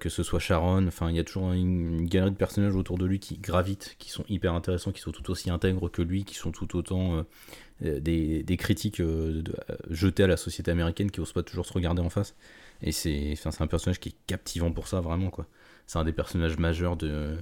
que 0.00 0.08
ce 0.08 0.22
soit 0.22 0.38
Sharon. 0.38 0.86
Enfin, 0.86 1.10
il 1.10 1.16
y 1.16 1.18
a 1.18 1.24
toujours 1.24 1.52
une, 1.52 2.06
galerie 2.06 2.30
de 2.30 2.36
personnages 2.36 2.74
autour 2.74 2.98
de 2.98 3.06
lui 3.06 3.18
qui 3.18 3.38
gravitent, 3.38 3.96
qui 3.98 4.10
sont 4.10 4.24
hyper 4.28 4.54
intéressants, 4.54 4.92
qui 4.92 5.00
sont 5.00 5.12
tout 5.12 5.30
aussi 5.30 5.50
intègres 5.50 5.90
que 5.90 6.02
lui, 6.02 6.24
qui 6.24 6.34
sont 6.34 6.52
tout 6.52 6.76
autant 6.76 7.24
euh, 7.84 8.00
des, 8.00 8.56
critiques 8.56 9.00
euh, 9.00 9.44
euh, 9.70 9.76
jetées 9.88 10.24
à 10.24 10.26
la 10.26 10.36
société 10.36 10.70
américaine 10.72 11.12
qui 11.12 11.20
n'osent 11.20 11.32
pas 11.32 11.44
toujours 11.44 11.64
se 11.64 11.72
regarder 11.72 12.02
en 12.02 12.10
face. 12.10 12.34
Et 12.82 12.92
c'est 12.92 13.36
un 13.60 13.66
personnage 13.66 14.00
qui 14.00 14.10
est 14.10 14.16
captivant 14.26 14.72
pour 14.72 14.88
ça, 14.88 15.00
vraiment. 15.00 15.30
quoi. 15.30 15.46
C'est 15.86 15.98
un 15.98 16.04
des 16.04 16.12
personnages 16.12 16.58
majeurs 16.58 16.96
de, 16.96 17.36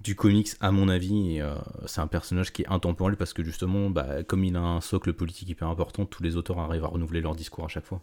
du 0.00 0.16
comics, 0.16 0.48
à 0.60 0.72
mon 0.72 0.88
avis. 0.88 1.40
C'est 1.86 2.00
un 2.00 2.06
personnage 2.06 2.52
qui 2.52 2.62
est 2.62 2.68
intemporel 2.68 3.16
parce 3.16 3.32
que 3.32 3.42
justement, 3.42 3.90
bah, 3.90 4.22
comme 4.24 4.44
il 4.44 4.56
a 4.56 4.60
un 4.60 4.80
socle 4.80 5.12
politique 5.12 5.48
hyper 5.48 5.68
important, 5.68 6.04
tous 6.04 6.22
les 6.22 6.36
auteurs 6.36 6.58
arrivent 6.58 6.84
à 6.84 6.88
renouveler 6.88 7.20
leur 7.20 7.34
discours 7.34 7.64
à 7.64 7.68
chaque 7.68 7.86
fois. 7.86 8.02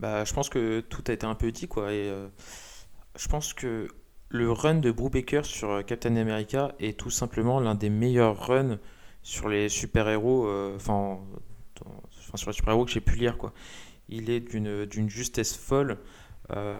Bah, 0.00 0.24
je 0.24 0.32
pense 0.34 0.48
que 0.48 0.80
tout 0.80 1.04
a 1.08 1.12
été 1.12 1.26
un 1.26 1.34
peu 1.34 1.52
dit, 1.52 1.68
quoi. 1.68 1.92
Et 1.92 2.12
je 3.16 3.28
pense 3.28 3.52
que 3.52 3.88
le 4.34 4.50
run 4.50 4.74
de 4.74 4.90
Brubaker 4.90 5.44
sur 5.44 5.70
euh, 5.70 5.82
Captain 5.82 6.16
America 6.16 6.74
est 6.80 6.98
tout 6.98 7.10
simplement 7.10 7.60
l'un 7.60 7.76
des 7.76 7.90
meilleurs 7.90 8.46
runs 8.48 8.78
sur 9.22 9.48
les 9.48 9.68
super-héros, 9.68 10.46
euh, 10.46 10.74
enfin, 10.76 11.20
sur 12.34 12.50
les 12.50 12.54
super-héros 12.54 12.84
que 12.84 12.90
j'ai 12.90 13.00
pu 13.00 13.16
lire. 13.16 13.38
Quoi. 13.38 13.52
Il 14.08 14.30
est 14.30 14.40
d'une 14.40 15.08
justesse 15.08 15.56
folle. 15.56 15.98
Euh, 16.50 16.76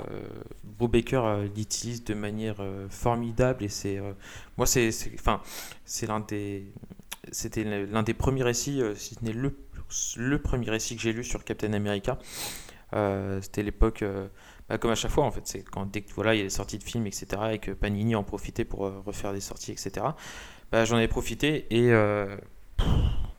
Bo 0.62 0.88
Baker 0.88 1.22
euh, 1.24 1.48
l'utilise 1.56 2.04
de 2.04 2.12
manière 2.12 2.56
euh, 2.60 2.86
formidable 2.90 3.64
et 3.64 3.70
c'est 3.70 3.98
moi 4.58 4.66
c'est 4.66 4.90
enfin 5.14 5.40
c'est 5.86 6.06
l'un 6.06 6.20
des 6.20 6.70
c'était 7.32 7.64
l'un 7.64 8.02
des 8.02 8.12
premiers 8.12 8.42
récits 8.42 8.82
si 8.94 9.14
ce 9.14 9.24
n'est 9.24 9.32
le 9.32 9.56
le 10.16 10.38
premier 10.38 10.70
récit 10.70 10.96
que 10.96 11.02
j'ai 11.02 11.12
lu 11.12 11.24
sur 11.24 11.44
Captain 11.44 11.72
America 11.72 12.18
c'était 13.40 13.62
l'époque 13.62 14.04
bah, 14.68 14.78
comme 14.78 14.92
à 14.92 14.94
chaque 14.94 15.10
fois 15.10 15.24
en 15.24 15.30
fait 15.32 15.42
c'est 15.44 15.62
quand 15.62 15.86
dès 15.86 16.02
que 16.02 16.12
il 16.32 16.38
y 16.38 16.40
a 16.40 16.44
des 16.44 16.50
sorties 16.50 16.78
de 16.78 16.84
films 16.84 17.06
etc 17.08 17.26
et 17.52 17.58
que 17.58 17.72
Panini 17.72 18.14
en 18.14 18.22
profitait 18.22 18.64
pour 18.64 18.80
refaire 19.04 19.32
des 19.32 19.40
sorties 19.40 19.72
etc 19.72 20.06
bah, 20.70 20.84
j'en 20.84 20.98
ai 20.98 21.08
profité 21.08 21.66
et 21.70 21.92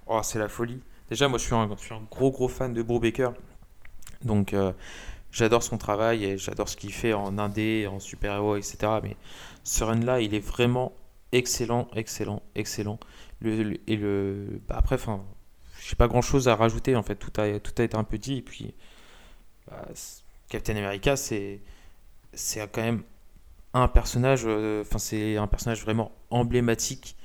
oh, 0.07 0.19
c'est 0.23 0.39
la 0.39 0.49
folie 0.49 0.81
déjà 1.09 1.29
moi 1.29 1.39
je 1.39 1.45
suis, 1.45 1.55
un, 1.55 1.67
gros 2.11 2.31
gros 2.31 2.49
fan 2.49 2.73
de 2.73 2.81
Bo 2.81 2.99
Baker 2.99 3.29
donc 4.23 4.53
j'adore 5.35 5.63
son 5.63 5.77
travail 5.77 6.23
et 6.23 6.37
j'adore 6.37 6.69
ce 6.69 6.77
qu'il 6.77 6.93
fait 6.93 7.13
en 7.13 7.37
indé, 7.37 7.87
en 7.87 7.99
super-héros, 7.99 8.55
etc. 8.55 8.93
Mais 9.03 9.17
ce 9.63 9.83
run-là, 9.83 10.21
il 10.21 10.33
est 10.33 10.39
vraiment 10.39 10.93
excellent, 11.33 11.89
excellent, 11.93 12.41
excellent. 12.55 12.99
Le, 13.41 13.77
et 13.89 13.97
le, 13.97 14.61
bah 14.67 14.75
après, 14.77 14.97
j'ai 15.87 15.95
pas 15.95 16.07
grand-chose 16.07 16.47
à 16.47 16.55
rajouter 16.55 16.95
en 16.95 17.03
fait. 17.03 17.15
Tout 17.15 17.31
a, 17.39 17.59
tout 17.59 17.73
a 17.77 17.83
été 17.83 17.95
un 17.95 18.03
peu 18.03 18.17
dit. 18.17 18.37
Et 18.37 18.41
puis, 18.41 18.73
bah, 19.67 19.85
Captain 20.49 20.75
America, 20.75 21.15
c'est, 21.15 21.61
c'est 22.33 22.59
quand 22.71 22.81
même 22.81 23.03
un 23.73 23.87
personnage. 23.87 24.43
Euh, 24.45 24.81
enfin, 24.81 24.97
c'est 24.97 25.37
un 25.37 25.47
personnage 25.47 25.81
vraiment 25.83 26.11
emblématique 26.31 27.15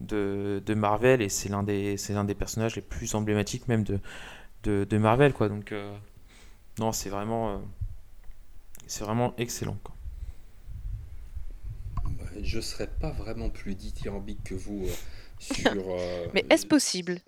de, 0.00 0.62
de 0.64 0.74
Marvel 0.74 1.22
et 1.22 1.28
c'est 1.28 1.48
l'un 1.48 1.62
des, 1.62 1.96
c'est 1.96 2.12
l'un 2.12 2.24
des 2.24 2.34
personnages 2.34 2.76
les 2.76 2.82
plus 2.82 3.14
emblématiques 3.14 3.68
même 3.68 3.84
de, 3.84 3.98
de, 4.62 4.86
de 4.88 4.98
Marvel, 4.98 5.32
quoi. 5.32 5.48
Donc 5.48 5.72
euh, 5.72 5.96
non, 6.78 6.92
c'est 6.92 7.10
vraiment, 7.10 7.54
euh, 7.54 7.58
c'est 8.86 9.04
vraiment 9.04 9.34
excellent. 9.38 9.78
Quoi. 9.82 9.94
Je 12.42 12.60
serais 12.60 12.88
pas 12.88 13.10
vraiment 13.10 13.50
plus 13.50 13.74
dithyrambique 13.74 14.42
que 14.44 14.54
vous 14.54 14.86
euh, 14.86 14.94
sur. 15.38 15.84
Euh, 15.88 16.26
Mais 16.34 16.44
est-ce 16.50 16.66
possible? 16.66 17.18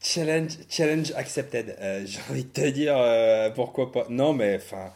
Challenge, 0.00 0.50
challenge 0.68 1.12
accepted. 1.12 1.76
J'ai 2.06 2.20
envie 2.30 2.44
de 2.44 2.50
te 2.50 2.68
dire 2.68 2.96
pourquoi 3.54 3.90
pas. 3.92 4.06
Non, 4.08 4.32
mais 4.32 4.56
enfin, 4.56 4.92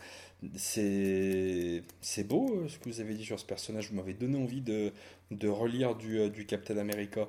c'est 0.56 1.82
c'est 2.00 2.24
beau 2.24 2.68
ce 2.68 2.78
que 2.78 2.88
vous 2.88 3.00
avez 3.00 3.14
dit 3.14 3.24
sur 3.24 3.38
ce 3.40 3.44
personnage. 3.44 3.90
Vous 3.90 3.96
m'avez 3.96 4.14
donné 4.14 4.38
envie 4.38 4.60
de, 4.60 4.92
de 5.30 5.48
relire 5.48 5.96
du, 5.96 6.30
du 6.30 6.46
Captain 6.46 6.78
America. 6.78 7.28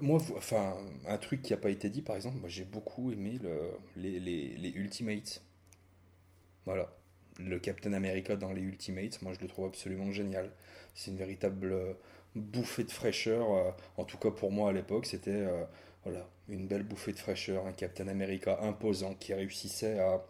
Moi, 0.00 0.20
enfin, 0.36 0.74
un 1.06 1.18
truc 1.18 1.42
qui 1.42 1.52
n'a 1.52 1.58
pas 1.58 1.70
été 1.70 1.90
dit, 1.90 2.00
par 2.02 2.16
exemple, 2.16 2.38
moi 2.38 2.48
j'ai 2.48 2.64
beaucoup 2.64 3.12
aimé 3.12 3.38
le, 3.42 3.70
les, 3.96 4.18
les, 4.20 4.56
les, 4.56 4.70
Ultimates. 4.70 5.42
Voilà. 6.64 6.90
Le 7.38 7.58
Captain 7.58 7.92
America 7.92 8.36
dans 8.36 8.52
les 8.52 8.62
Ultimates, 8.62 9.20
moi 9.22 9.32
je 9.34 9.40
le 9.40 9.48
trouve 9.48 9.66
absolument 9.66 10.10
génial. 10.12 10.50
C'est 10.94 11.10
une 11.10 11.18
véritable 11.18 11.72
euh, 11.72 11.92
bouffée 12.40 12.84
de 12.84 12.90
fraîcheur. 12.90 13.50
Euh, 13.52 13.70
en 13.96 14.04
tout 14.04 14.18
cas 14.18 14.30
pour 14.30 14.52
moi 14.52 14.70
à 14.70 14.72
l'époque, 14.72 15.06
c'était 15.06 15.30
euh, 15.30 15.64
voilà, 16.04 16.28
une 16.48 16.66
belle 16.66 16.82
bouffée 16.82 17.12
de 17.12 17.18
fraîcheur. 17.18 17.66
Un 17.66 17.72
Captain 17.72 18.08
America 18.08 18.58
imposant 18.62 19.14
qui 19.14 19.34
réussissait 19.34 19.98
à, 19.98 20.22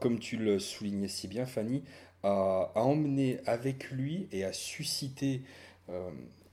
comme 0.00 0.18
tu 0.20 0.36
le 0.36 0.58
soulignais 0.58 1.08
si 1.08 1.26
bien, 1.26 1.44
Fanny, 1.44 1.82
à, 2.22 2.70
emmener 2.76 3.40
avec 3.46 3.90
lui 3.90 4.28
et 4.30 4.44
à 4.44 4.52
susciter 4.52 5.42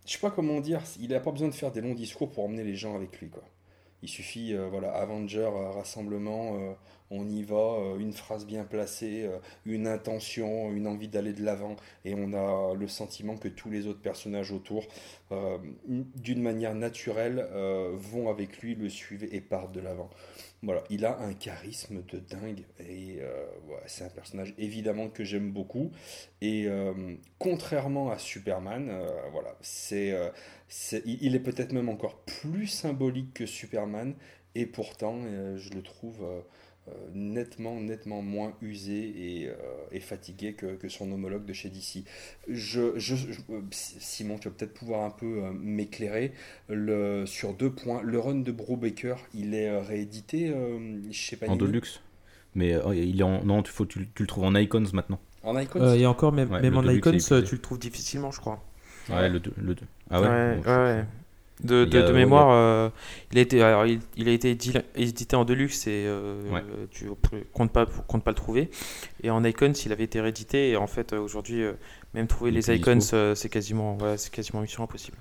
je 0.06 0.14
sais 0.14 0.20
pas 0.20 0.32
comment 0.32 0.60
dire, 0.60 0.82
il 1.00 1.10
n'a 1.10 1.20
pas 1.20 1.32
besoin 1.32 1.48
de 1.48 1.54
faire 1.54 1.72
des 1.72 1.82
longs 1.82 1.96
discours 1.96 2.30
pour 2.30 2.46
emmener 2.46 2.64
les 2.64 2.76
gens 2.76 2.96
avec 2.96 3.20
lui. 3.20 3.30
Quoi. 3.30 3.44
Il 4.04 4.10
suffit, 4.10 4.54
euh, 4.54 4.68
voilà, 4.70 4.92
Avenger, 4.92 5.40
euh, 5.40 5.72
rassemblement, 5.72 6.58
euh, 6.60 6.74
on 7.12 7.28
y 7.30 7.44
va, 7.44 7.96
une 8.00 8.14
phrase 8.14 8.46
bien 8.46 8.64
placée, 8.64 9.30
une 9.66 9.88
intention, 9.88 10.72
une 10.72 10.88
envie 10.88 11.08
d'aller 11.08 11.34
de 11.34 11.44
l'avant, 11.44 11.76
et 12.04 12.16
on 12.16 12.34
a 12.34 12.74
le 12.74 12.88
sentiment 12.88 13.38
que 13.38 13.48
tous 13.48 13.70
les 13.70 13.88
autres 13.88 14.02
personnages 14.02 14.52
autour, 14.52 14.86
d'une 16.16 16.42
manière 16.42 16.76
naturelle, 16.76 17.48
vont 17.94 18.30
avec 18.30 18.60
lui, 18.60 18.76
le 18.76 18.90
suivent 18.90 19.28
et 19.32 19.42
partent 19.42 19.72
de 19.72 19.82
l'avant. 19.82 20.10
Voilà, 20.66 20.84
il 20.90 21.06
a 21.06 21.20
un 21.20 21.34
charisme 21.34 22.02
de 22.08 22.18
dingue 22.18 22.64
et 22.80 23.18
euh, 23.20 23.46
c'est 23.86 24.04
un 24.04 24.10
personnage 24.10 24.56
évidemment 24.58 25.10
que 25.10 25.24
j'aime 25.24 25.52
beaucoup. 25.52 25.92
Et 26.42 26.66
euh, 26.66 27.16
contrairement 27.38 28.10
à 28.10 28.18
Superman, 28.18 28.90
euh, 28.90 29.08
voilà, 29.32 29.56
c'est, 29.62 30.16
il 31.06 31.36
est 31.36 31.40
peut-être 31.40 31.72
même 31.72 31.88
encore 31.88 32.18
plus 32.22 32.66
symbolique 32.66 33.34
que 33.36 33.46
Superman 33.46 34.16
et 34.56 34.66
pourtant 34.66 35.20
je 35.56 35.70
le 35.70 35.84
trouve 35.84 36.24
euh, 36.24 36.42
nettement, 37.14 37.80
nettement 37.80 38.22
moins 38.22 38.54
usé 38.62 39.42
et, 39.42 39.50
euh, 39.50 40.00
fatigué 40.00 40.54
que, 40.54 40.88
son 40.90 41.12
homologue 41.12 41.46
de 41.46 41.54
chez 41.54 41.70
DC. 41.70 42.04
Je, 42.48 42.98
je, 42.98 43.16
euh, 43.50 43.62
Simon, 43.72 44.38
tu 44.38 44.50
vas 44.50 44.54
peut-être 44.56 44.74
pouvoir 44.74 45.04
un 45.04 45.10
peu 45.10 45.42
m'éclairer 45.52 46.32
le, 46.70 47.26
sur 47.26 47.54
deux 47.54 47.72
points. 47.72 48.02
Le 48.02 48.20
run 48.20 48.36
de 48.36 48.52
Brubaker, 48.52 49.16
il 49.34 49.54
est 49.54 49.78
réédité 49.80 50.54
chez 51.12 51.36
Panini? 51.36 51.56
En 51.56 51.66
Deluxe 51.66 52.02
mais 52.58 52.74
il 52.94 53.20
est 53.20 53.24
en, 53.24 53.44
non, 53.44 53.64
tu, 53.64 53.72
faut, 53.72 53.86
tu, 53.86 54.08
le 54.18 54.28
trouves 54.28 54.46
en 54.46 54.56
Icons 54.56 54.86
maintenant. 54.94 55.20
En 55.44 55.60
Icons? 55.60 55.94
Et 55.94 56.06
encore, 56.06 56.32
même, 56.32 56.50
même 56.50 56.78
en 56.78 56.84
Icons, 56.84 57.18
tu 57.18 57.56
le 57.56 57.60
trouves 57.60 57.80
difficilement, 57.80 58.32
je 58.32 58.40
crois. 58.40 58.64
Ouais, 59.10 59.30
le, 59.30 59.42
le, 59.58 59.76
Ah 60.10 60.22
ouais, 60.22 60.28
ouais, 60.28 60.66
ouais. 60.66 61.06
De, 61.64 61.86
de, 61.86 62.12
mémoire, 62.12 62.50
euh, 62.52 62.90
il, 63.32 63.38
a 63.38 63.42
été, 63.42 63.62
alors, 63.62 63.86
il, 63.86 64.02
il, 64.18 64.28
a 64.28 64.32
été 64.32 64.52
édité 64.52 65.36
en 65.38 65.46
deluxe 65.46 65.88
et 65.88 66.04
euh, 66.06 66.42
tu 66.92 67.10
comptes 67.54 67.72
pas, 67.72 67.86
comptes 67.86 68.24
pas 68.26 68.32
le 68.32 68.36
trouver. 68.36 68.70
Et 69.24 69.30
en 69.30 69.42
Icons, 69.44 69.72
il 69.72 69.92
avait 69.94 70.04
été 70.04 70.20
réédité 70.20 70.72
et 70.72 70.76
en 70.76 70.88
fait, 70.88 71.14
aujourd'hui, 71.14 71.64
euh, 71.64 71.74
même 72.14 72.28
trouver 72.28 72.52
les 72.52 72.70
Icons, 72.76 73.00
c'est 73.00 73.50
quasiment, 73.50 73.98
c'est 74.18 74.34
quasiment 74.34 74.62
mission 74.62 74.84
impossible. 74.84 75.18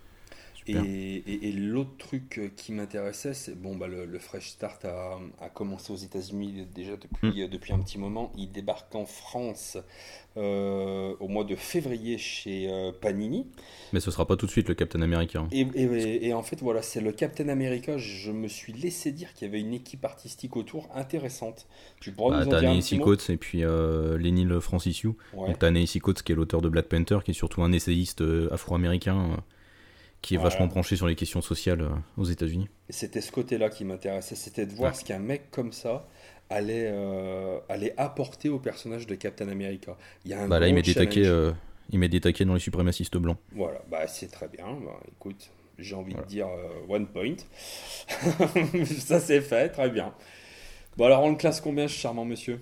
Et, 0.67 1.49
et, 1.49 1.53
l'autre 1.53 1.97
truc 1.99 2.39
euh, 2.39 2.49
qui 2.57 2.73
m'intéressait, 2.73 3.35
c'est 3.35 3.55
bon, 3.55 3.77
bah, 3.77 3.87
le, 3.87 4.19
Fresh 4.19 4.51
Start 4.51 4.85
a, 4.85 5.19
a 5.41 5.49
commencé 5.51 5.93
aux 5.93 5.97
États-Unis 5.97 6.67
déjà 6.75 6.97
depuis, 6.97 7.45
hmm. 7.45 7.49
depuis 7.49 7.73
un 7.73 7.79
petit 7.81 7.99
moment. 7.99 8.33
Il 8.37 8.51
débarque 8.51 8.95
en 8.95 9.05
France 9.05 9.77
euh, 10.37 11.15
au 11.21 11.29
mois 11.29 11.45
de 11.45 11.55
février 11.55 12.19
chez 12.19 12.69
euh, 12.69 12.91
Panini. 12.91 13.47
Mais 13.93 14.01
ce 14.01 14.11
sera 14.11 14.27
pas 14.27 14.37
tout 14.37 14.47
de 14.47 14.51
suite 14.51 14.69
le 14.69 14.75
Captain 14.75 15.01
America. 15.01 15.39
Hein. 15.39 15.49
Et, 15.53 16.35
en 16.35 16.43
fait, 16.43 16.61
voilà, 16.61 16.83
c'est 16.83 17.01
le 17.01 17.13
Captain 17.13 17.49
America. 17.49 17.99
Je 17.99 18.33
me 18.33 18.49
suis 18.49 18.73
laissé 18.73 19.13
dire 19.13 19.33
qu'il 19.33 19.47
y 19.47 19.51
avait 19.51 19.61
une 19.61 19.75
équipe 19.75 20.05
artistique 20.05 20.57
autour 20.57 20.89
intéressante. 20.93 21.69
Tu 22.01 22.11
pourras 22.11 22.39
bah, 22.39 22.45
nous 22.45 22.53
en 22.53 22.59
dire 22.59 22.71
un 22.71 22.79
petit 22.81 22.99
Coates 22.99 23.31
et 23.31 23.37
puis 23.37 23.63
euh, 23.63 24.19
Lenny 24.19 24.45
Francis 24.61 25.03
Yu. 25.03 25.13
Donc 25.35 25.61
t'as 25.61 25.71
Coates 26.03 26.23
qui 26.23 26.33
est 26.33 26.35
l'auteur 26.35 26.61
de 26.61 26.69
Black 26.69 26.87
Panther, 26.87 27.19
qui 27.25 27.31
est 27.31 27.35
surtout 27.35 27.63
un 27.63 27.71
essayiste 27.71 28.25
afro-américain 28.51 29.37
qui 30.25 30.37
est 30.37 30.39
vachement 30.39 30.67
branché 30.67 30.97
sur 30.97 31.07
les 31.07 31.15
questions 31.15 31.43
sociales 31.43 31.83
euh, 31.83 31.91
aux 32.17 32.25
États-Unis. 32.25 32.69
C'était 32.89 33.21
ce 33.21 33.31
côté-là 33.31 33.69
qui 33.69 33.85
m'intéressait, 33.85 34.35
c'était 34.35 34.65
de 34.65 34.73
voir 34.73 34.97
ce 34.97 35.05
qu'un 35.05 35.19
mec 35.19 35.51
comme 35.51 35.73
ça 35.73 36.07
allait, 36.49 36.89
euh, 36.91 37.59
allait 37.69 37.93
apporter 37.99 38.49
au 38.49 38.59
personnage 38.59 39.07
de 39.07 39.15
Captain 39.17 39.49
America. 39.49 39.97
Il 40.25 40.31
y 40.31 40.35
a 40.35 40.43
un 40.43 40.49
bah 40.49 40.59
là, 40.61 40.69
il 40.69 40.75
met, 40.75 40.81
des 40.81 40.95
taquets, 40.95 41.27
euh, 41.27 41.53
il 41.91 41.99
met 41.99 42.09
des 42.09 42.23
taquets 42.23 42.47
dans 42.47 42.55
les 42.55 42.61
suprémacistes 42.61 43.19
blancs. 43.19 43.37
Voilà, 43.53 43.83
bah, 43.91 44.07
c'est 44.07 44.31
très 44.31 44.49
bien. 44.49 44.65
Bah, 44.65 44.99
écoute, 45.13 45.51
j'ai 45.79 45.95
envie 45.95 46.15
de 46.15 46.23
dire 46.23 46.49
one 46.89 47.07
point. 47.07 47.37
ça 48.99 49.21
c'est 49.21 49.43
fait, 49.43 49.69
très 49.69 49.91
bien. 49.91 50.15
Bon, 50.97 51.05
alors 51.05 51.23
on 51.23 51.31
le 51.31 51.37
classe 51.37 51.61
combien, 51.61 51.87
charmant 51.87 52.25
monsieur? 52.25 52.61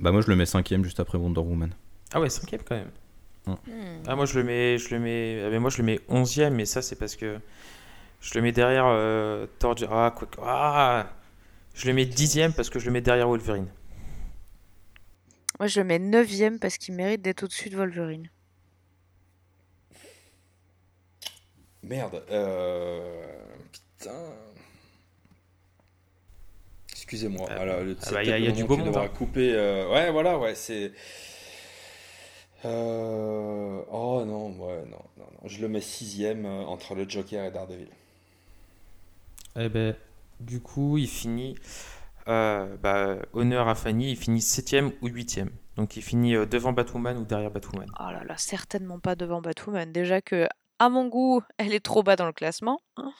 Bah, 0.00 0.10
moi 0.10 0.20
je 0.20 0.28
le 0.28 0.34
mets 0.34 0.46
cinquième 0.46 0.82
juste 0.82 0.98
après 0.98 1.18
Wonder 1.18 1.40
Woman. 1.40 1.74
Ah 2.12 2.20
ouais, 2.20 2.28
cinquième 2.28 2.62
quand 2.64 2.74
même. 2.74 2.90
Hmm. 3.46 3.56
Ah, 4.06 4.16
moi 4.16 4.24
je 4.26 4.38
le 4.38 4.44
mets, 4.44 4.78
je 4.78 4.94
le 4.94 5.00
mets, 5.00 5.42
ah, 5.44 5.50
mais 5.50 5.58
moi 5.58 5.70
je 5.70 5.78
le 5.78 5.84
mets 5.84 6.00
11e, 6.08 6.50
mais 6.50 6.64
ça 6.64 6.80
c'est 6.80 6.96
parce 6.96 7.14
que 7.14 7.38
je 8.20 8.34
le 8.34 8.42
mets 8.42 8.52
derrière 8.52 8.86
euh, 8.86 9.46
Ah, 9.90 10.14
quoi, 10.16 10.28
ah, 10.42 11.06
je 11.74 11.86
le 11.86 11.92
mets 11.92 12.06
10e 12.06 12.52
parce 12.52 12.70
que 12.70 12.78
je 12.78 12.86
le 12.86 12.92
mets 12.92 13.02
derrière 13.02 13.28
Wolverine. 13.28 13.68
Moi 15.58 15.66
je 15.66 15.80
le 15.80 15.86
mets 15.86 15.98
9e 15.98 16.58
parce 16.58 16.78
qu'il 16.78 16.94
mérite 16.94 17.20
d'être 17.20 17.42
au-dessus 17.42 17.68
de 17.68 17.76
Wolverine. 17.76 18.30
Merde, 21.82 22.22
euh... 22.30 23.26
putain. 23.70 24.12
Excusez-moi. 26.90 27.46
Ah, 27.50 27.60
Alors, 27.60 27.76
ah 27.80 28.10
bah, 28.12 28.22
il 28.22 28.44
y 28.44 28.48
a, 28.48 28.50
du 28.50 28.64
beau 28.64 28.78
monde. 28.78 28.96
Hein. 28.96 29.08
Couper, 29.08 29.52
euh, 29.52 29.92
Ouais, 29.92 30.10
voilà, 30.10 30.38
ouais, 30.38 30.54
c'est. 30.54 30.92
Euh... 32.64 33.82
Oh 33.90 34.24
non, 34.26 34.48
ouais, 34.58 34.84
non, 34.86 35.02
non, 35.18 35.26
non, 35.42 35.48
Je 35.48 35.60
le 35.60 35.68
mets 35.68 35.80
sixième 35.80 36.46
euh, 36.46 36.64
entre 36.64 36.94
le 36.94 37.08
Joker 37.08 37.44
et 37.44 37.50
Daredevil. 37.50 37.88
Eh 39.56 39.68
ben, 39.68 39.94
du 40.40 40.60
coup, 40.60 40.98
il 40.98 41.08
finit. 41.08 41.56
Euh, 42.26 42.76
bah, 42.82 43.16
honneur 43.34 43.68
à 43.68 43.74
Fanny, 43.74 44.12
il 44.12 44.16
finit 44.16 44.40
septième 44.40 44.92
ou 45.02 45.08
huitième. 45.08 45.50
Donc 45.76 45.96
il 45.96 46.02
finit 46.02 46.34
euh, 46.34 46.46
devant 46.46 46.72
Batwoman 46.72 47.18
ou 47.18 47.24
derrière 47.24 47.50
Batwoman. 47.50 47.90
Oh 48.00 48.10
là 48.10 48.24
là, 48.24 48.36
certainement 48.36 48.98
pas 48.98 49.14
devant 49.14 49.42
Batwoman. 49.42 49.92
Déjà 49.92 50.22
que, 50.22 50.46
à 50.78 50.88
mon 50.88 51.06
goût, 51.06 51.42
elle 51.58 51.74
est 51.74 51.84
trop 51.84 52.02
bas 52.02 52.16
dans 52.16 52.26
le 52.26 52.32
classement. 52.32 52.80
Hein. 52.96 53.12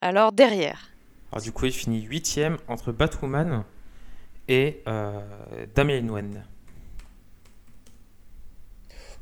Alors 0.00 0.32
derrière. 0.32 0.90
Alors 1.32 1.42
du 1.42 1.52
coup, 1.52 1.66
il 1.66 1.72
finit 1.72 2.02
huitième 2.02 2.58
entre 2.68 2.92
Batwoman 2.92 3.64
et 4.48 4.82
euh, 4.86 5.20
Damien 5.74 6.02
Nguyen. 6.02 6.44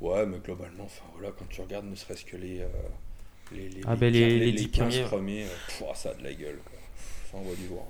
Ouais, 0.03 0.27
mais 0.27 0.39
globalement, 0.39 0.85
enfin 0.85 1.05
voilà, 1.15 1.33
quand 1.39 1.49
tu 1.49 1.61
regardes 1.61 1.87
ne 1.87 1.95
serait-ce 1.95 2.25
que 2.25 2.37
les, 2.37 2.61
euh, 2.61 2.67
les, 3.53 3.69
les, 3.69 3.81
Ah, 3.87 3.95
ben, 3.95 4.13
les- 4.13 4.39
les 4.39 4.53
10 4.53 4.69
15 4.71 4.89
premiers. 4.95 5.03
premiers, 5.05 5.43
euh, 5.45 5.79
pouah, 5.79 5.95
ça 5.95 6.11
a 6.11 6.15
de 6.15 6.25
la 6.25 6.33
gueule. 6.35 6.59
Quoi. 6.65 6.79
Ça 7.31 7.39
envoie 7.39 7.55
du 7.55 7.69
lourd. 7.69 7.87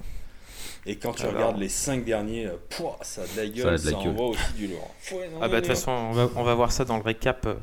Et 0.84 0.96
quand 0.96 1.12
tu 1.14 1.22
Alors- 1.22 1.34
regardes 1.34 1.58
les 1.58 1.68
5 1.70 2.04
derniers, 2.04 2.46
euh, 2.46 2.56
pouah, 2.70 2.98
ça 3.02 3.22
a 3.22 3.26
de 3.26 3.36
la 3.36 3.46
gueule, 3.46 3.78
Ça 3.78 3.90
gueule. 3.92 4.08
envoie 4.08 4.26
aussi 4.28 4.52
du 4.56 4.66
lourd. 4.66 4.94
Ouais, 5.12 5.28
non, 5.30 5.38
Ah 5.40 5.48
bah 5.48 5.56
de 5.56 5.66
toute 5.66 5.68
façon, 5.74 5.90
on 5.90 6.12
va, 6.12 6.28
on 6.36 6.42
va 6.42 6.54
voir 6.54 6.70
ça 6.70 6.84
dans 6.84 6.96
le 6.98 7.02
récap 7.02 7.46
euh, 7.46 7.54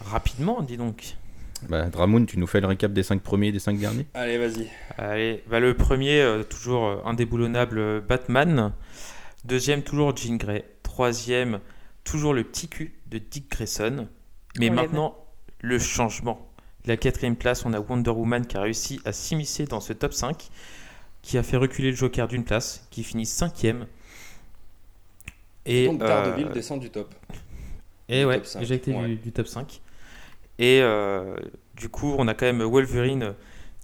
rapidement, 0.00 0.62
dis 0.62 0.76
donc. 0.78 1.16
Bah, 1.68 1.86
Dramoun, 1.88 2.26
tu 2.26 2.38
nous 2.38 2.46
fais 2.46 2.60
le 2.60 2.66
récap 2.66 2.92
des 2.92 3.02
5 3.02 3.22
premiers 3.22 3.48
et 3.48 3.52
des 3.52 3.58
5 3.58 3.78
derniers? 3.78 4.06
Allez, 4.14 4.38
vas-y. 4.38 4.68
Allez, 4.98 5.42
bah 5.46 5.60
le 5.60 5.74
premier, 5.74 6.20
euh, 6.20 6.42
toujours 6.42 7.06
indéboulonnable 7.06 8.00
Batman. 8.02 8.72
Deuxième, 9.44 9.82
toujours 9.82 10.14
Jean 10.16 10.36
Grey. 10.36 10.64
Troisième, 10.82 11.60
toujours 12.04 12.34
le 12.34 12.44
petit 12.44 12.68
cul 12.68 12.94
de 13.08 13.18
Dick 13.18 13.50
Grayson. 13.50 14.08
Mais 14.58 14.70
On 14.70 14.74
l'aime. 14.74 14.74
maintenant, 14.74 15.16
le 15.60 15.78
changement. 15.78 16.48
La 16.86 16.96
quatrième 16.96 17.36
place, 17.36 17.64
on 17.64 17.72
a 17.72 17.80
Wonder 17.80 18.10
Woman 18.10 18.46
qui 18.46 18.56
a 18.56 18.60
réussi 18.60 19.00
à 19.04 19.12
s'immiscer 19.12 19.64
dans 19.64 19.80
ce 19.80 19.92
top 19.92 20.12
5, 20.12 20.50
qui 21.22 21.38
a 21.38 21.42
fait 21.42 21.56
reculer 21.56 21.90
le 21.90 21.96
Joker 21.96 22.28
d'une 22.28 22.44
place, 22.44 22.86
qui 22.90 23.02
finit 23.02 23.26
cinquième. 23.26 23.86
Et, 25.64 25.86
Donc 25.86 26.00
Daredevil 26.00 26.46
euh, 26.46 26.52
descend 26.52 26.80
du 26.80 26.90
top. 26.90 27.14
et 28.08 28.20
Du 28.20 28.26
ouais, 28.26 28.36
top 28.36 28.46
5, 28.46 28.62
éjecté 28.62 28.92
ouais. 28.94 29.08
du, 29.08 29.16
du 29.16 29.32
top 29.32 29.46
5. 29.46 29.80
Et 30.58 30.80
euh, 30.82 31.36
du 31.74 31.88
coup, 31.88 32.14
on 32.18 32.28
a 32.28 32.34
quand 32.34 32.46
même 32.46 32.62
Wolverine 32.62 33.34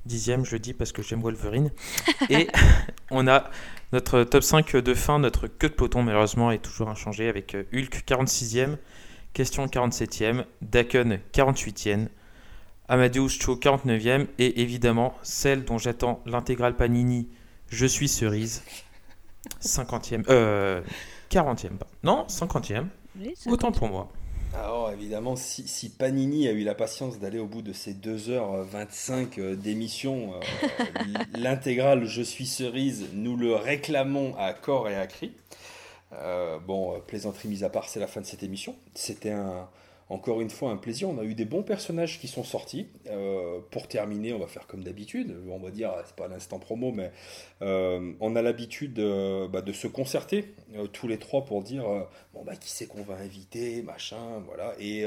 dixième, 0.07 0.45
je 0.45 0.53
le 0.53 0.59
dis 0.59 0.75
parce 0.75 0.93
que 0.93 1.03
j'aime 1.03 1.21
Wolverine. 1.23 1.71
Et 2.31 2.49
on 3.11 3.27
a 3.29 3.51
notre 3.93 4.25
top 4.25 4.43
5 4.43 4.77
de 4.77 4.95
fin, 4.95 5.19
notre 5.19 5.47
queue 5.49 5.69
de 5.69 5.75
peloton 5.75 6.03
malheureusement 6.03 6.51
est 6.51 6.59
toujours 6.59 6.89
inchangé 6.89 7.29
avec 7.29 7.55
euh, 7.55 7.65
Hulk 7.73 8.05
46e, 8.07 8.77
Question 9.33 9.67
47e, 9.67 10.45
Daken 10.63 11.21
48e, 11.33 12.09
Amadeus 12.89 13.29
Cho 13.29 13.57
49e 13.57 14.27
et 14.39 14.61
évidemment 14.63 15.15
celle 15.23 15.65
dont 15.65 15.79
j'attends 15.79 16.21
l'intégrale 16.27 16.75
Panini 16.77 17.29
Je 17.69 17.87
suis 17.87 18.09
cerise 18.09 18.63
50e, 19.63 20.25
euh, 20.29 20.81
40e, 21.31 21.77
pas. 21.79 21.87
non 22.03 22.27
50e, 22.29 22.87
Oui, 23.19 23.33
ça- 23.37 23.51
autant 23.51 23.71
pour 23.73 23.89
moi. 23.89 24.11
Alors 24.55 24.91
évidemment, 24.91 25.37
si, 25.37 25.67
si 25.69 25.89
Panini 25.89 26.49
a 26.49 26.53
eu 26.53 26.65
la 26.65 26.75
patience 26.75 27.19
d'aller 27.19 27.39
au 27.39 27.47
bout 27.47 27.63
de 27.63 27.73
ces 27.73 27.95
2h25 27.95 29.39
euh, 29.39 29.55
d'émission, 29.55 30.35
euh, 30.35 31.15
l'intégrale 31.39 32.05
Je 32.05 32.23
suis 32.23 32.47
cerise, 32.47 33.07
nous 33.13 33.37
le 33.37 33.55
réclamons 33.55 34.35
à 34.37 34.53
corps 34.53 34.89
et 34.89 34.97
à 34.97 35.07
cri. 35.07 35.33
Euh, 36.13 36.59
bon, 36.59 36.95
euh, 36.95 36.99
plaisanterie 36.99 37.49
mise 37.49 37.65
à 37.65 37.71
part, 37.71 37.89
c'est 37.89 38.01
la 38.01 38.09
fin 38.09 38.21
de 38.21 38.27
cette 38.27 38.43
émission. 38.43 38.75
C'était 38.95 39.31
un, 39.31 39.69
encore 40.11 40.41
une 40.41 40.51
fois 40.51 40.71
un 40.73 40.77
plaisir. 40.77 41.09
On 41.09 41.19
a 41.19 41.25
eu 41.25 41.35
des 41.35 41.45
bons 41.45 41.63
personnages 41.63 42.21
qui 42.21 42.29
sont 42.29 42.45
sortis. 42.45 42.89
Euh, 43.07 43.61
pour 43.71 43.89
terminer, 43.89 44.33
on 44.33 44.39
va 44.39 44.49
faire 44.49 44.67
comme 44.67 44.83
d'habitude. 44.83 45.35
On 45.49 45.59
va 45.59 45.71
dire, 45.71 45.93
c'est 46.05 46.17
pas 46.17 46.29
l'instant 46.29 46.59
promo, 46.59 46.93
mais 46.93 47.13
euh, 47.63 48.13
on 48.21 48.37
a 48.37 48.43
l'habitude 48.43 48.99
euh, 48.99 49.49
bah, 49.49 49.63
de 49.63 49.73
se 49.73 49.87
concerter 49.87 50.55
tous 50.93 51.07
les 51.09 51.19
trois 51.19 51.45
pour 51.45 51.63
dire 51.63 51.85
bon 52.35 52.45
bah 52.45 52.57
qui 52.57 52.71
c'est 52.71 52.87
qu'on 52.87 53.03
va 53.03 53.15
inviter, 53.15 53.83
machin, 53.83 54.41
voilà. 54.47 54.75
Et 54.81 55.05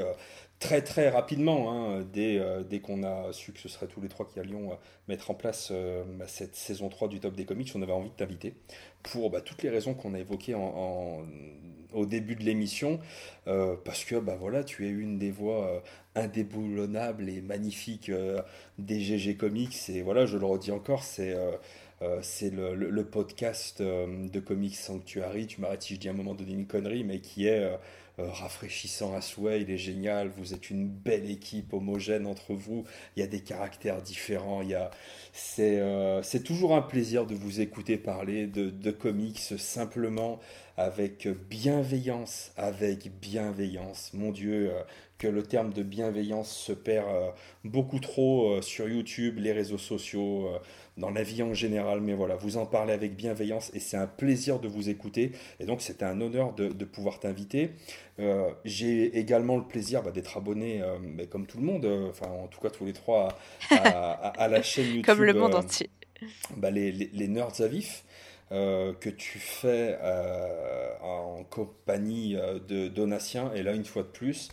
très 0.60 0.82
très 0.82 1.10
rapidement, 1.10 1.72
hein, 1.72 2.06
dès, 2.14 2.80
qu'on 2.82 3.04
a 3.04 3.34
su 3.34 3.52
que 3.52 3.60
ce 3.60 3.68
serait 3.70 3.88
tous 3.88 4.02
les 4.02 4.08
trois 4.10 4.26
qui 4.28 4.40
allions 4.40 4.78
mettre 5.08 5.32
en 5.32 5.34
place 5.34 5.72
bah, 6.18 6.26
cette 6.28 6.56
saison 6.56 6.90
3 6.90 7.10
du 7.10 7.20
Top 7.20 7.36
des 7.36 7.46
Comics, 7.46 7.72
on 7.76 7.82
avait 7.82 7.92
envie 7.92 8.10
de 8.10 8.16
t'inviter 8.16 8.54
pour 9.04 9.30
bah, 9.30 9.42
toutes 9.42 9.64
les 9.64 9.70
raisons 9.70 9.94
qu'on 9.94 10.14
a 10.14 10.20
évoquées 10.20 10.56
en- 10.56 11.24
au 11.94 12.06
début 12.06 12.36
de 12.36 12.44
l'émission, 12.44 13.00
euh, 13.48 13.76
parce 13.86 14.04
que 14.06 14.16
bah 14.16 14.38
voilà, 14.40 14.64
tu 14.64 14.86
es 14.88 14.90
une 14.90 15.18
des 15.20 15.32
voix 15.32 15.68
euh, 15.68 15.80
indéboulonnables 16.16 17.30
et 17.30 17.42
magnifiques 17.42 18.10
euh, 18.10 18.42
des 18.78 19.00
GG 19.00 19.36
Comics, 19.38 19.90
et 19.90 20.02
voilà, 20.02 20.26
je 20.26 20.38
le 20.38 20.46
redis 20.46 20.72
encore, 20.72 21.04
c'est 21.04 21.34
euh, 21.36 21.52
le, 22.42 22.90
le- 22.90 23.06
podcast 23.06 23.82
de 23.82 24.40
Comics 24.40 24.76
Sanctuary. 24.76 25.48
Tu 25.48 25.62
m'arrêtes 25.62 25.84
si 25.84 25.96
je 25.96 26.00
dis 26.00 26.10
un 26.10 26.14
moment 26.14 26.34
donné 26.34 26.54
une 26.54 26.68
connerie, 26.68 27.04
mais 27.04 27.20
qui 27.20 27.48
est 27.48 27.66
euh, 28.19 28.30
rafraîchissant 28.30 29.16
à 29.16 29.22
souhait. 29.22 29.61
Il 29.61 29.72
est 29.72 29.77
génial. 29.77 30.30
Vous 30.38 30.53
êtes 30.53 30.69
une 30.69 30.88
belle 30.88 31.30
équipe 31.30 31.74
homogène 31.74 32.27
entre 32.27 32.53
vous. 32.53 32.83
Il 33.16 33.22
y 33.22 33.24
a 33.24 33.27
des 33.27 33.42
caractères 33.42 34.01
différents. 34.01 34.61
A, 34.74 34.92
c'est, 35.32 35.80
euh, 35.80 36.22
c'est 36.22 36.43
toujours 36.43 36.75
un 36.75 36.82
plaisir 36.82 37.25
de 37.25 37.33
vous 37.33 37.59
écouter 37.59 37.98
parler 37.98 38.45
de, 38.45 38.69
de 38.69 38.92
comics 38.92 39.40
simplement 39.40 40.40
avec 40.77 41.27
bienveillance, 41.50 42.51
avec 42.56 43.11
bienveillance. 43.19 44.11
Mon 44.14 44.32
Dieu, 44.32 44.72
euh, 44.72 44.82
que 45.24 45.27
le 45.30 45.43
terme 45.43 45.72
de 45.72 45.84
bienveillance 45.84 46.52
se 46.53 46.74
perd 46.74 47.08
euh, 47.08 47.30
beaucoup 47.64 48.00
trop 48.00 48.52
euh, 48.56 48.61
sur 48.61 48.90
YouTube, 48.90 49.38
les 49.40 49.53
réseaux 49.53 49.77
sociaux. 49.77 50.48
euh, 50.48 50.60
dans 50.95 51.10
la 51.10 51.24
vie 51.24 51.42
en 51.42 51.56
général, 51.56 52.02
mais 52.02 52.14
voilà, 52.14 52.35
vous 52.35 52.56
en 52.58 52.68
parlez 52.68 52.93
avec 52.93 53.16
bienveillance 53.16 53.72
et 53.74 53.80
c'est 53.80 53.98
un 53.98 54.06
plaisir 54.06 54.60
de 54.60 54.68
vous 54.68 54.90
écouter. 54.90 55.32
Et 55.60 55.66
donc, 55.66 55.82
c'était 55.82 56.06
un 56.06 56.22
honneur 56.22 56.53
de, 56.53 56.68
de 56.68 56.85
pouvoir 56.85 57.19
t'inviter. 57.19 57.72
Euh, 58.19 58.52
J'ai 58.64 59.18
également 59.18 59.58
le 59.58 59.64
plaisir 59.64 60.03
bah, 60.03 60.11
d'être 60.11 60.38
abonné, 60.38 60.84
euh, 60.84 61.00
mais 61.02 61.26
comme 61.26 61.48
tout 61.48 61.58
le 61.58 61.64
monde, 61.64 61.85
euh, 61.85 62.10
enfin, 62.11 62.27
en 62.27 62.45
tout 62.45 62.60
cas, 62.61 62.69
tous 62.69 62.85
les 62.85 62.93
trois, 62.93 63.30
à, 63.72 63.76
à- 63.76 64.43
à 64.43 64.48
la 64.48 64.61
chaîne 64.61 64.85
YouTube. 64.98 65.03
Comme 65.06 65.24
le 65.24 65.34
monde 65.34 65.56
entier. 65.56 65.90
bah, 66.58 66.69
les, 66.69 66.92
les, 66.92 67.10
les 67.11 67.27
Nerds 67.27 67.60
à 67.61 67.66
vif 67.68 68.03
que 68.52 69.10
tu 69.10 69.40
fais 69.40 69.98
en 71.02 71.43
compagnie 71.50 72.35
de 72.68 72.88
Donatien. 72.88 73.52
Et 73.56 73.64
là, 73.64 73.74
une 73.74 73.84
fois 73.85 74.03
de 74.03 74.10
plus, 74.10 74.50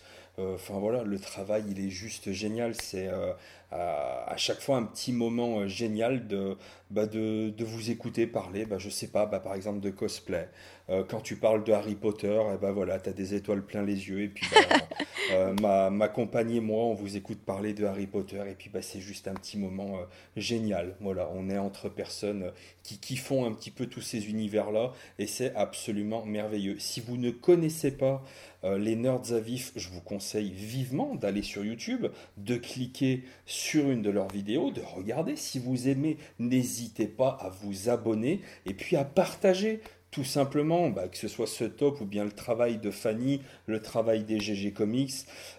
enfin 0.54 0.78
voilà, 0.78 1.02
le 1.02 1.18
travail, 1.18 1.64
il 1.68 1.84
est 1.84 1.90
juste 1.90 2.32
génial. 2.32 2.74
C'est 2.74 3.08
euh, 3.08 3.32
à, 3.70 4.30
à 4.30 4.36
chaque 4.36 4.60
fois 4.60 4.76
un 4.76 4.84
petit 4.84 5.12
moment 5.12 5.60
euh, 5.60 5.68
génial 5.68 6.26
de, 6.26 6.56
bah, 6.90 7.06
de, 7.06 7.50
de 7.50 7.64
vous 7.64 7.90
écouter 7.90 8.26
parler, 8.26 8.66
bah, 8.66 8.78
je 8.78 8.90
sais 8.90 9.08
pas, 9.08 9.26
bah, 9.26 9.40
par 9.40 9.54
exemple 9.54 9.80
de 9.80 9.90
cosplay. 9.90 10.48
Euh, 10.90 11.04
quand 11.08 11.20
tu 11.20 11.36
parles 11.36 11.62
de 11.62 11.72
Harry 11.72 11.94
Potter, 11.94 12.40
et 12.52 12.58
bah, 12.58 12.72
voilà, 12.72 12.98
tu 12.98 13.08
as 13.08 13.12
des 13.12 13.34
étoiles 13.34 13.62
plein 13.62 13.82
les 13.82 14.08
yeux. 14.08 14.22
Et 14.22 14.28
puis 14.28 14.44
bah, 14.52 14.76
euh, 15.32 15.54
ma, 15.60 15.90
ma 15.90 16.08
compagne 16.08 16.50
et 16.50 16.60
moi, 16.60 16.82
on 16.84 16.94
vous 16.94 17.16
écoute 17.16 17.38
parler 17.38 17.74
de 17.74 17.84
Harry 17.84 18.08
Potter. 18.08 18.42
Et 18.50 18.54
puis 18.54 18.70
bah, 18.70 18.82
c'est 18.82 19.00
juste 19.00 19.28
un 19.28 19.34
petit 19.34 19.56
moment 19.56 19.98
euh, 19.98 20.04
génial. 20.36 20.96
Voilà, 21.00 21.30
on 21.32 21.48
est 21.48 21.58
entre 21.58 21.88
personnes 21.88 22.44
euh, 22.44 22.50
qui, 22.82 23.16
font 23.16 23.46
un 23.46 23.52
petit 23.52 23.70
peu 23.70 23.86
tous 23.86 24.00
ces 24.00 24.28
univers-là. 24.28 24.92
Et 25.20 25.28
c'est 25.28 25.54
absolument 25.54 26.24
merveilleux. 26.26 26.76
Si 26.80 27.00
vous 27.00 27.16
ne 27.16 27.30
connaissez 27.30 27.92
pas 27.92 28.24
euh, 28.64 28.78
les 28.78 28.96
Nerds 28.96 29.32
à 29.32 29.40
vif, 29.40 29.72
je 29.76 29.88
vous 29.88 30.00
conseille 30.00 30.50
vivement 30.50 31.14
d'aller 31.14 31.42
sur 31.42 31.64
YouTube, 31.64 32.06
de 32.36 32.56
cliquer 32.56 33.24
sur 33.46 33.90
une 33.90 34.02
de 34.02 34.10
leurs 34.10 34.28
vidéos, 34.28 34.70
de 34.70 34.82
regarder. 34.82 35.36
Si 35.36 35.58
vous 35.58 35.88
aimez, 35.88 36.18
n'hésitez 36.38 37.06
pas 37.06 37.38
à 37.40 37.48
vous 37.48 37.88
abonner 37.88 38.40
et 38.66 38.74
puis 38.74 38.96
à 38.96 39.04
partager. 39.04 39.80
Tout 40.10 40.24
simplement, 40.24 40.90
bah, 40.90 41.06
que 41.06 41.16
ce 41.16 41.28
soit 41.28 41.46
ce 41.46 41.62
top 41.62 42.00
ou 42.00 42.04
bien 42.04 42.24
le 42.24 42.32
travail 42.32 42.78
de 42.78 42.90
Fanny, 42.90 43.42
le 43.66 43.80
travail 43.80 44.24
des 44.24 44.40
GG 44.40 44.72
Comics, 44.72 45.12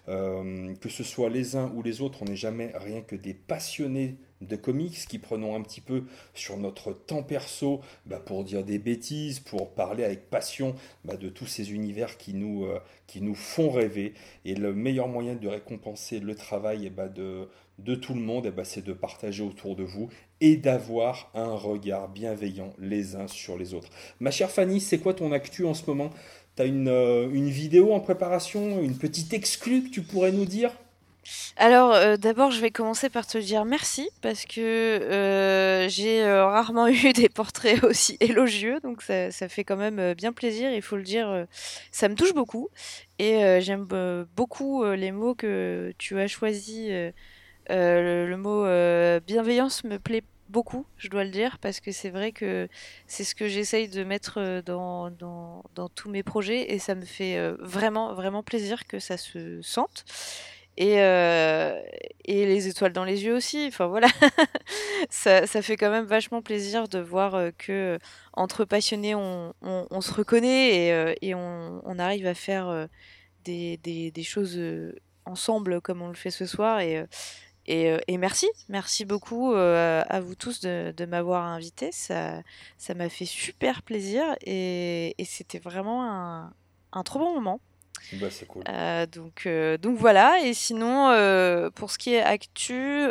euh, 0.10 0.76
que 0.76 0.90
ce 0.90 1.04
soit 1.04 1.30
les 1.30 1.56
uns 1.56 1.72
ou 1.74 1.82
les 1.82 2.02
autres, 2.02 2.22
on 2.22 2.26
n'est 2.26 2.36
jamais 2.36 2.74
rien 2.76 3.02
que 3.02 3.16
des 3.16 3.34
passionnés 3.34 4.18
de 4.42 4.56
comics 4.56 5.08
qui 5.08 5.20
prenons 5.20 5.56
un 5.56 5.62
petit 5.62 5.82
peu 5.82 6.04
sur 6.34 6.58
notre 6.58 6.94
temps 6.94 7.24
perso 7.24 7.82
bah, 8.06 8.20
pour 8.20 8.44
dire 8.44 8.64
des 8.64 8.80
bêtises, 8.80 9.40
pour 9.40 9.74
parler 9.74 10.04
avec 10.04 10.30
passion 10.30 10.76
bah, 11.06 11.16
de 11.16 11.30
tous 11.30 11.48
ces 11.48 11.72
univers 11.72 12.18
qui 12.18 12.34
nous, 12.34 12.66
euh, 12.66 12.80
qui 13.08 13.22
nous 13.22 13.36
font 13.36 13.70
rêver. 13.70 14.14
Et 14.46 14.56
le 14.56 14.74
meilleur 14.74 15.08
moyen 15.08 15.36
de 15.36 15.48
récompenser 15.48 16.20
le 16.20 16.36
travail 16.36 16.90
bah, 16.90 17.08
de, 17.08 17.48
de 17.80 17.96
tout 17.96 18.14
le 18.14 18.22
monde, 18.22 18.52
eh 18.58 18.64
c'est 18.64 18.84
de 18.84 18.94
partager 18.94 19.44
autour 19.44 19.76
de 19.76 19.84
vous 19.84 20.10
et 20.40 20.58
d'avoir 20.58 21.32
un 21.34 21.54
regard 21.54 22.10
bienveillant 22.10 22.74
les 22.80 23.16
uns 23.16 23.28
sur 23.28 23.58
les 23.58 23.74
autres. 23.74 23.90
Ma 24.20 24.32
chère 24.32 24.50
Fanny, 24.50 24.80
c'est 24.82 25.00
quoi 25.00 25.14
ton 25.14 25.32
actu 25.32 25.66
en 25.66 25.74
ce 25.74 25.86
moment? 25.86 26.10
T'as 26.56 26.68
une, 26.68 26.90
euh, 26.90 27.30
une 27.32 27.50
vidéo 27.50 27.94
en 27.94 28.00
préparation, 28.00 28.82
une 28.82 28.98
petite 28.98 29.34
exclue 29.34 29.84
que 29.84 29.90
tu 29.90 30.02
pourrais 30.02 30.32
nous 30.32 30.46
dire? 30.46 30.72
Alors, 31.58 31.94
euh, 31.94 32.18
d'abord, 32.18 32.52
je 32.52 32.60
vais 32.60 32.72
commencer 32.72 33.10
par 33.10 33.28
te 33.28 33.38
dire 33.38 33.66
merci 33.66 34.10
parce 34.22 34.46
que 34.46 34.60
euh, 34.60 35.88
j'ai 35.88 36.24
euh, 36.24 36.46
rarement 36.48 36.88
eu 36.88 37.14
des 37.14 37.30
portraits 37.30 37.84
aussi 37.84 38.18
élogieux, 38.20 38.80
donc 38.82 39.02
ça, 39.02 39.32
fait 39.32 39.64
quand 39.64 39.78
même 39.78 40.14
bien 40.14 40.34
plaisir, 40.34 40.72
il 40.72 40.82
faut 40.82 40.98
le 40.98 41.04
dire, 41.04 41.46
ça 41.92 42.10
me 42.10 42.16
touche 42.16 42.34
beaucoup 42.34 42.70
et 43.20 43.62
j'aime 43.62 43.88
beaucoup 44.36 44.84
les 44.84 45.12
mots 45.12 45.36
que 45.36 45.94
tu 45.98 46.20
as 46.20 46.28
choisis. 46.28 46.90
le, 47.70 48.36
mot 48.36 48.66
bienveillance 49.26 49.84
me 49.84 49.98
plaît 50.00 50.24
beaucoup, 50.50 50.86
je 50.98 51.08
dois 51.08 51.24
le 51.24 51.30
dire, 51.30 51.60
parce 51.60 51.80
que 51.80 51.92
c'est 51.92 52.10
vrai 52.10 52.32
que 52.32 52.68
c'est 53.08 53.24
ce 53.24 53.36
que 53.36 53.48
j'essaye 53.48 53.88
de 53.88 54.04
mettre 54.04 54.62
dans, 54.66 55.12
dans, 55.12 55.90
tous 55.94 56.10
mes 56.10 56.24
projets 56.24 56.74
et 56.74 56.80
ça 56.80 56.96
me 56.96 57.06
fait 57.06 57.40
vraiment, 57.60 58.14
vraiment 58.14 58.44
plaisir 58.44 58.86
que 58.88 59.00
ça 59.00 59.18
se 59.18 59.62
sente. 59.62 60.06
Et, 60.78 60.96
et 62.26 62.46
les 62.46 62.68
étoiles 62.68 62.94
dans 62.94 63.04
les 63.04 63.24
yeux 63.24 63.36
aussi. 63.36 63.66
Enfin 63.68 63.88
voilà, 63.88 64.08
ça, 65.10 65.46
fait 65.46 65.78
quand 65.78 65.90
même 65.90 66.06
vachement 66.06 66.42
plaisir 66.42 66.88
de 66.88 67.00
voir 67.00 67.52
que 67.58 68.00
entre 68.34 68.66
passionnés, 68.66 69.16
on, 69.16 69.54
se 70.02 70.14
reconnaît 70.14 71.18
et, 71.22 71.36
on, 71.36 72.00
arrive 72.00 72.28
à 72.28 72.34
faire 72.34 72.88
des, 73.44 74.12
choses 74.24 74.60
ensemble 75.26 75.82
comme 75.82 76.02
on 76.02 76.08
le 76.08 76.16
fait 76.16 76.32
ce 76.32 76.46
soir. 76.46 76.80
Et, 76.80 78.18
merci, 78.18 78.48
merci 78.70 79.06
beaucoup 79.06 79.54
à 79.54 80.20
vous 80.22 80.36
tous 80.36 80.62
de, 80.62 81.06
m'avoir 81.06 81.46
invité. 81.46 81.92
Ça, 81.92 82.44
m'a 82.96 83.10
fait 83.10 83.26
super 83.26 83.84
plaisir 83.84 84.36
et, 84.46 85.16
c'était 85.26 85.60
vraiment 85.60 86.52
un 86.94 87.04
trop 87.04 87.20
bon 87.20 87.34
moment. 87.34 87.60
Bah, 88.14 88.28
c'est 88.30 88.46
cool. 88.46 88.64
Euh, 88.68 89.06
donc, 89.06 89.44
euh, 89.46 89.78
donc 89.78 89.98
voilà. 89.98 90.40
Et 90.44 90.54
sinon, 90.54 91.10
euh, 91.10 91.70
pour 91.70 91.92
ce 91.92 91.98
qui 91.98 92.14
est 92.14 92.22
actu, 92.22 93.08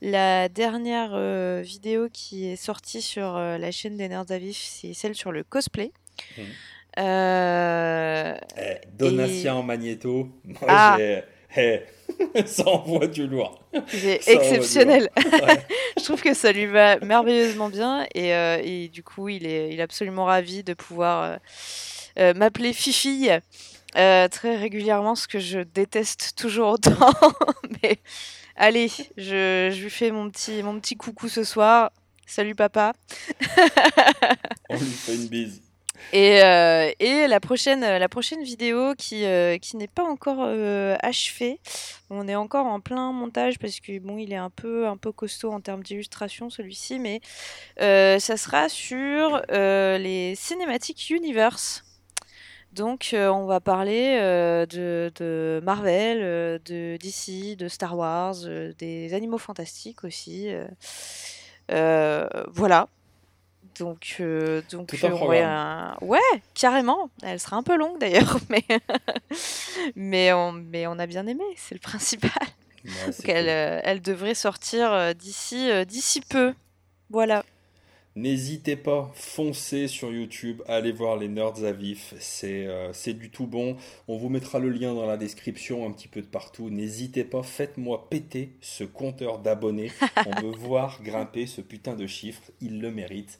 la 0.00 0.48
dernière 0.48 1.60
vidéo 1.60 2.08
qui 2.12 2.48
est 2.50 2.56
sortie 2.56 3.02
sur 3.02 3.34
la 3.34 3.70
chaîne 3.70 3.96
des 3.96 4.08
Nerds 4.08 4.30
à 4.30 4.38
Vif, 4.38 4.58
c'est 4.58 4.94
celle 4.94 5.14
sur 5.14 5.32
le 5.32 5.42
cosplay. 5.44 5.92
Mmh. 6.38 6.42
Eh, 6.98 8.32
Donatien 8.94 9.54
en 9.56 9.62
magnéto. 9.62 10.30
Moi, 10.44 10.60
ah. 10.66 10.96
j'ai. 10.98 11.22
Eh, 11.58 11.82
ça 12.46 12.66
envoie 12.66 13.06
du 13.06 13.26
lourd. 13.26 13.60
C'est 13.88 14.26
exceptionnel. 14.28 15.10
je 15.98 16.04
trouve 16.04 16.22
que 16.22 16.32
ça 16.34 16.52
lui 16.52 16.66
va 16.66 16.98
merveilleusement 17.00 17.68
bien 17.68 18.06
et, 18.14 18.30
et, 18.30 18.88
du 18.88 19.02
coup, 19.02 19.28
il 19.28 19.46
est, 19.46 19.70
il 19.72 19.80
est 19.80 19.82
absolument 19.82 20.24
ravi 20.24 20.62
de 20.62 20.72
pouvoir 20.72 21.38
m'appeler 22.16 22.72
Fifi 22.72 23.30
euh, 23.96 24.28
très 24.28 24.56
régulièrement, 24.56 25.14
ce 25.14 25.26
que 25.26 25.38
je 25.38 25.60
déteste 25.60 26.34
toujours 26.36 26.70
autant. 26.72 27.12
Mais 27.82 27.98
allez, 28.56 28.88
je, 29.16 29.70
je, 29.72 29.82
lui 29.82 29.90
fais 29.90 30.10
mon 30.10 30.30
petit, 30.30 30.62
mon 30.62 30.78
petit 30.78 30.96
coucou 30.96 31.28
ce 31.28 31.44
soir. 31.44 31.90
Salut 32.26 32.54
papa. 32.54 32.92
On 34.68 34.74
lui 34.76 34.84
fait 34.84 35.14
une 35.14 35.28
bise. 35.28 35.62
Et, 36.12 36.42
euh, 36.44 36.92
et, 37.00 37.26
la, 37.26 37.40
prochaine, 37.40 37.80
la 37.80 38.08
prochaine 38.08 38.42
vidéo 38.42 38.94
qui, 38.96 39.24
euh, 39.24 39.56
qui 39.58 39.76
n'est 39.76 39.88
pas 39.88 40.04
encore 40.04 40.46
achevée, 41.02 41.58
on 42.10 42.28
est 42.28 42.36
encore 42.36 42.66
en 42.66 42.80
plein 42.80 43.10
montage 43.12 43.58
parce 43.58 43.80
que 43.80 43.98
bon, 43.98 44.18
il 44.18 44.32
est 44.32 44.36
un 44.36 44.50
peu, 44.50 44.86
un 44.86 44.98
peu 44.98 45.10
costaud 45.10 45.50
en 45.50 45.60
termes 45.60 45.82
d'illustration 45.82 46.48
celui-ci, 46.50 47.00
mais 47.00 47.20
ça 47.78 48.36
sera 48.36 48.68
sur 48.68 49.42
les 49.48 50.34
cinématiques 50.36 51.10
universe. 51.10 51.85
Donc, 52.76 53.12
euh, 53.14 53.30
on 53.30 53.46
va 53.46 53.58
parler 53.58 54.18
euh, 54.20 54.66
de, 54.66 55.60
Marvel, 55.64 56.18
euh, 56.20 56.58
de 56.66 56.98
DC, 56.98 57.56
de 57.56 57.68
Star 57.68 57.96
Wars, 57.96 58.34
des 58.78 59.14
animaux 59.14 59.38
fantastiques 59.38 60.04
aussi. 60.04 60.50
voilà. 61.68 62.88
Donc, 63.78 64.22
donc 64.70 64.94
ouais, 66.02 66.20
carrément. 66.54 67.10
Elle 67.22 67.40
sera 67.40 67.56
un 67.56 67.62
peu 67.62 67.76
longue 67.76 67.98
d'ailleurs, 67.98 68.38
mais 68.50 68.64
mais 69.94 70.32
on, 70.32 70.52
mais 70.52 70.86
on 70.86 70.98
a 70.98 71.06
bien 71.06 71.26
aimé, 71.26 71.44
c'est 71.56 71.74
le 71.74 71.80
principal. 71.80 72.30
elle, 73.24 73.48
elle 73.84 74.02
devrait 74.02 74.34
sortir 74.34 75.14
d'ici 75.14 75.70
d'ici 75.86 76.20
peu. 76.20 76.52
Voilà. 77.10 77.42
N'hésitez 78.16 78.76
pas, 78.76 79.12
foncez 79.14 79.88
sur 79.88 80.10
YouTube, 80.10 80.62
allez 80.68 80.90
voir 80.90 81.18
les 81.18 81.28
Nerds 81.28 81.64
à 81.64 81.72
vif, 81.72 82.14
euh, 82.44 82.88
c'est 82.94 83.12
du 83.12 83.28
tout 83.28 83.46
bon. 83.46 83.76
On 84.08 84.16
vous 84.16 84.30
mettra 84.30 84.58
le 84.58 84.70
lien 84.70 84.94
dans 84.94 85.04
la 85.04 85.18
description 85.18 85.86
un 85.86 85.90
petit 85.92 86.08
peu 86.08 86.22
de 86.22 86.26
partout. 86.26 86.70
N'hésitez 86.70 87.24
pas, 87.24 87.42
faites-moi 87.42 88.08
péter 88.08 88.52
ce 88.62 88.84
compteur 88.84 89.40
d'abonnés. 89.40 89.92
On 90.24 90.40
veut 90.40 90.56
voir 90.56 91.02
grimper 91.02 91.46
ce 91.46 91.60
putain 91.60 91.94
de 91.94 92.06
chiffre, 92.06 92.40
il 92.62 92.80
le 92.80 92.90
mérite. 92.90 93.38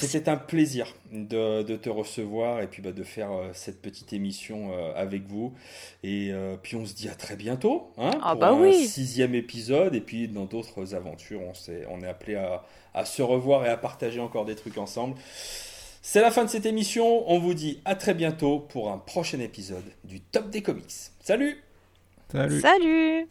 C'était 0.00 0.28
un 0.28 0.36
plaisir 0.36 0.96
de, 1.12 1.76
te 1.76 1.88
recevoir 1.88 2.60
et 2.60 2.66
puis 2.66 2.82
bah, 2.82 2.90
de 2.90 3.04
faire 3.04 3.30
euh, 3.30 3.50
cette 3.52 3.80
petite 3.80 4.12
émission 4.12 4.72
euh, 4.72 4.92
avec 4.96 5.28
vous. 5.28 5.54
Et 6.02 6.32
puis 6.62 6.74
on 6.74 6.86
se 6.86 6.94
dit 6.94 7.08
à 7.08 7.14
très 7.14 7.36
bientôt 7.36 7.92
hein, 7.98 8.10
ah 8.20 8.32
pour 8.32 8.40
bah 8.40 8.50
un 8.50 8.72
sixième 8.72 9.36
épisode 9.36 9.94
et 9.94 10.00
puis 10.00 10.26
dans 10.26 10.46
d'autres 10.46 10.96
aventures. 10.96 11.40
On, 11.40 11.52
on 11.90 12.02
est 12.02 12.08
appelé 12.08 12.34
à 12.34 12.64
à 12.94 13.04
se 13.04 13.22
revoir 13.22 13.64
et 13.66 13.68
à 13.68 13.76
partager 13.76 14.20
encore 14.20 14.44
des 14.44 14.56
trucs 14.56 14.78
ensemble. 14.78 15.16
C'est 16.02 16.22
la 16.22 16.30
fin 16.30 16.44
de 16.44 16.50
cette 16.50 16.66
émission. 16.66 17.30
On 17.30 17.38
vous 17.38 17.54
dit 17.54 17.80
à 17.84 17.94
très 17.94 18.14
bientôt 18.14 18.60
pour 18.60 18.90
un 18.90 18.98
prochain 18.98 19.40
épisode 19.40 19.84
du 20.04 20.20
Top 20.20 20.50
des 20.50 20.62
Comics. 20.62 21.10
Salut 21.20 21.62
Salut 22.32 22.60
Salut 22.60 23.28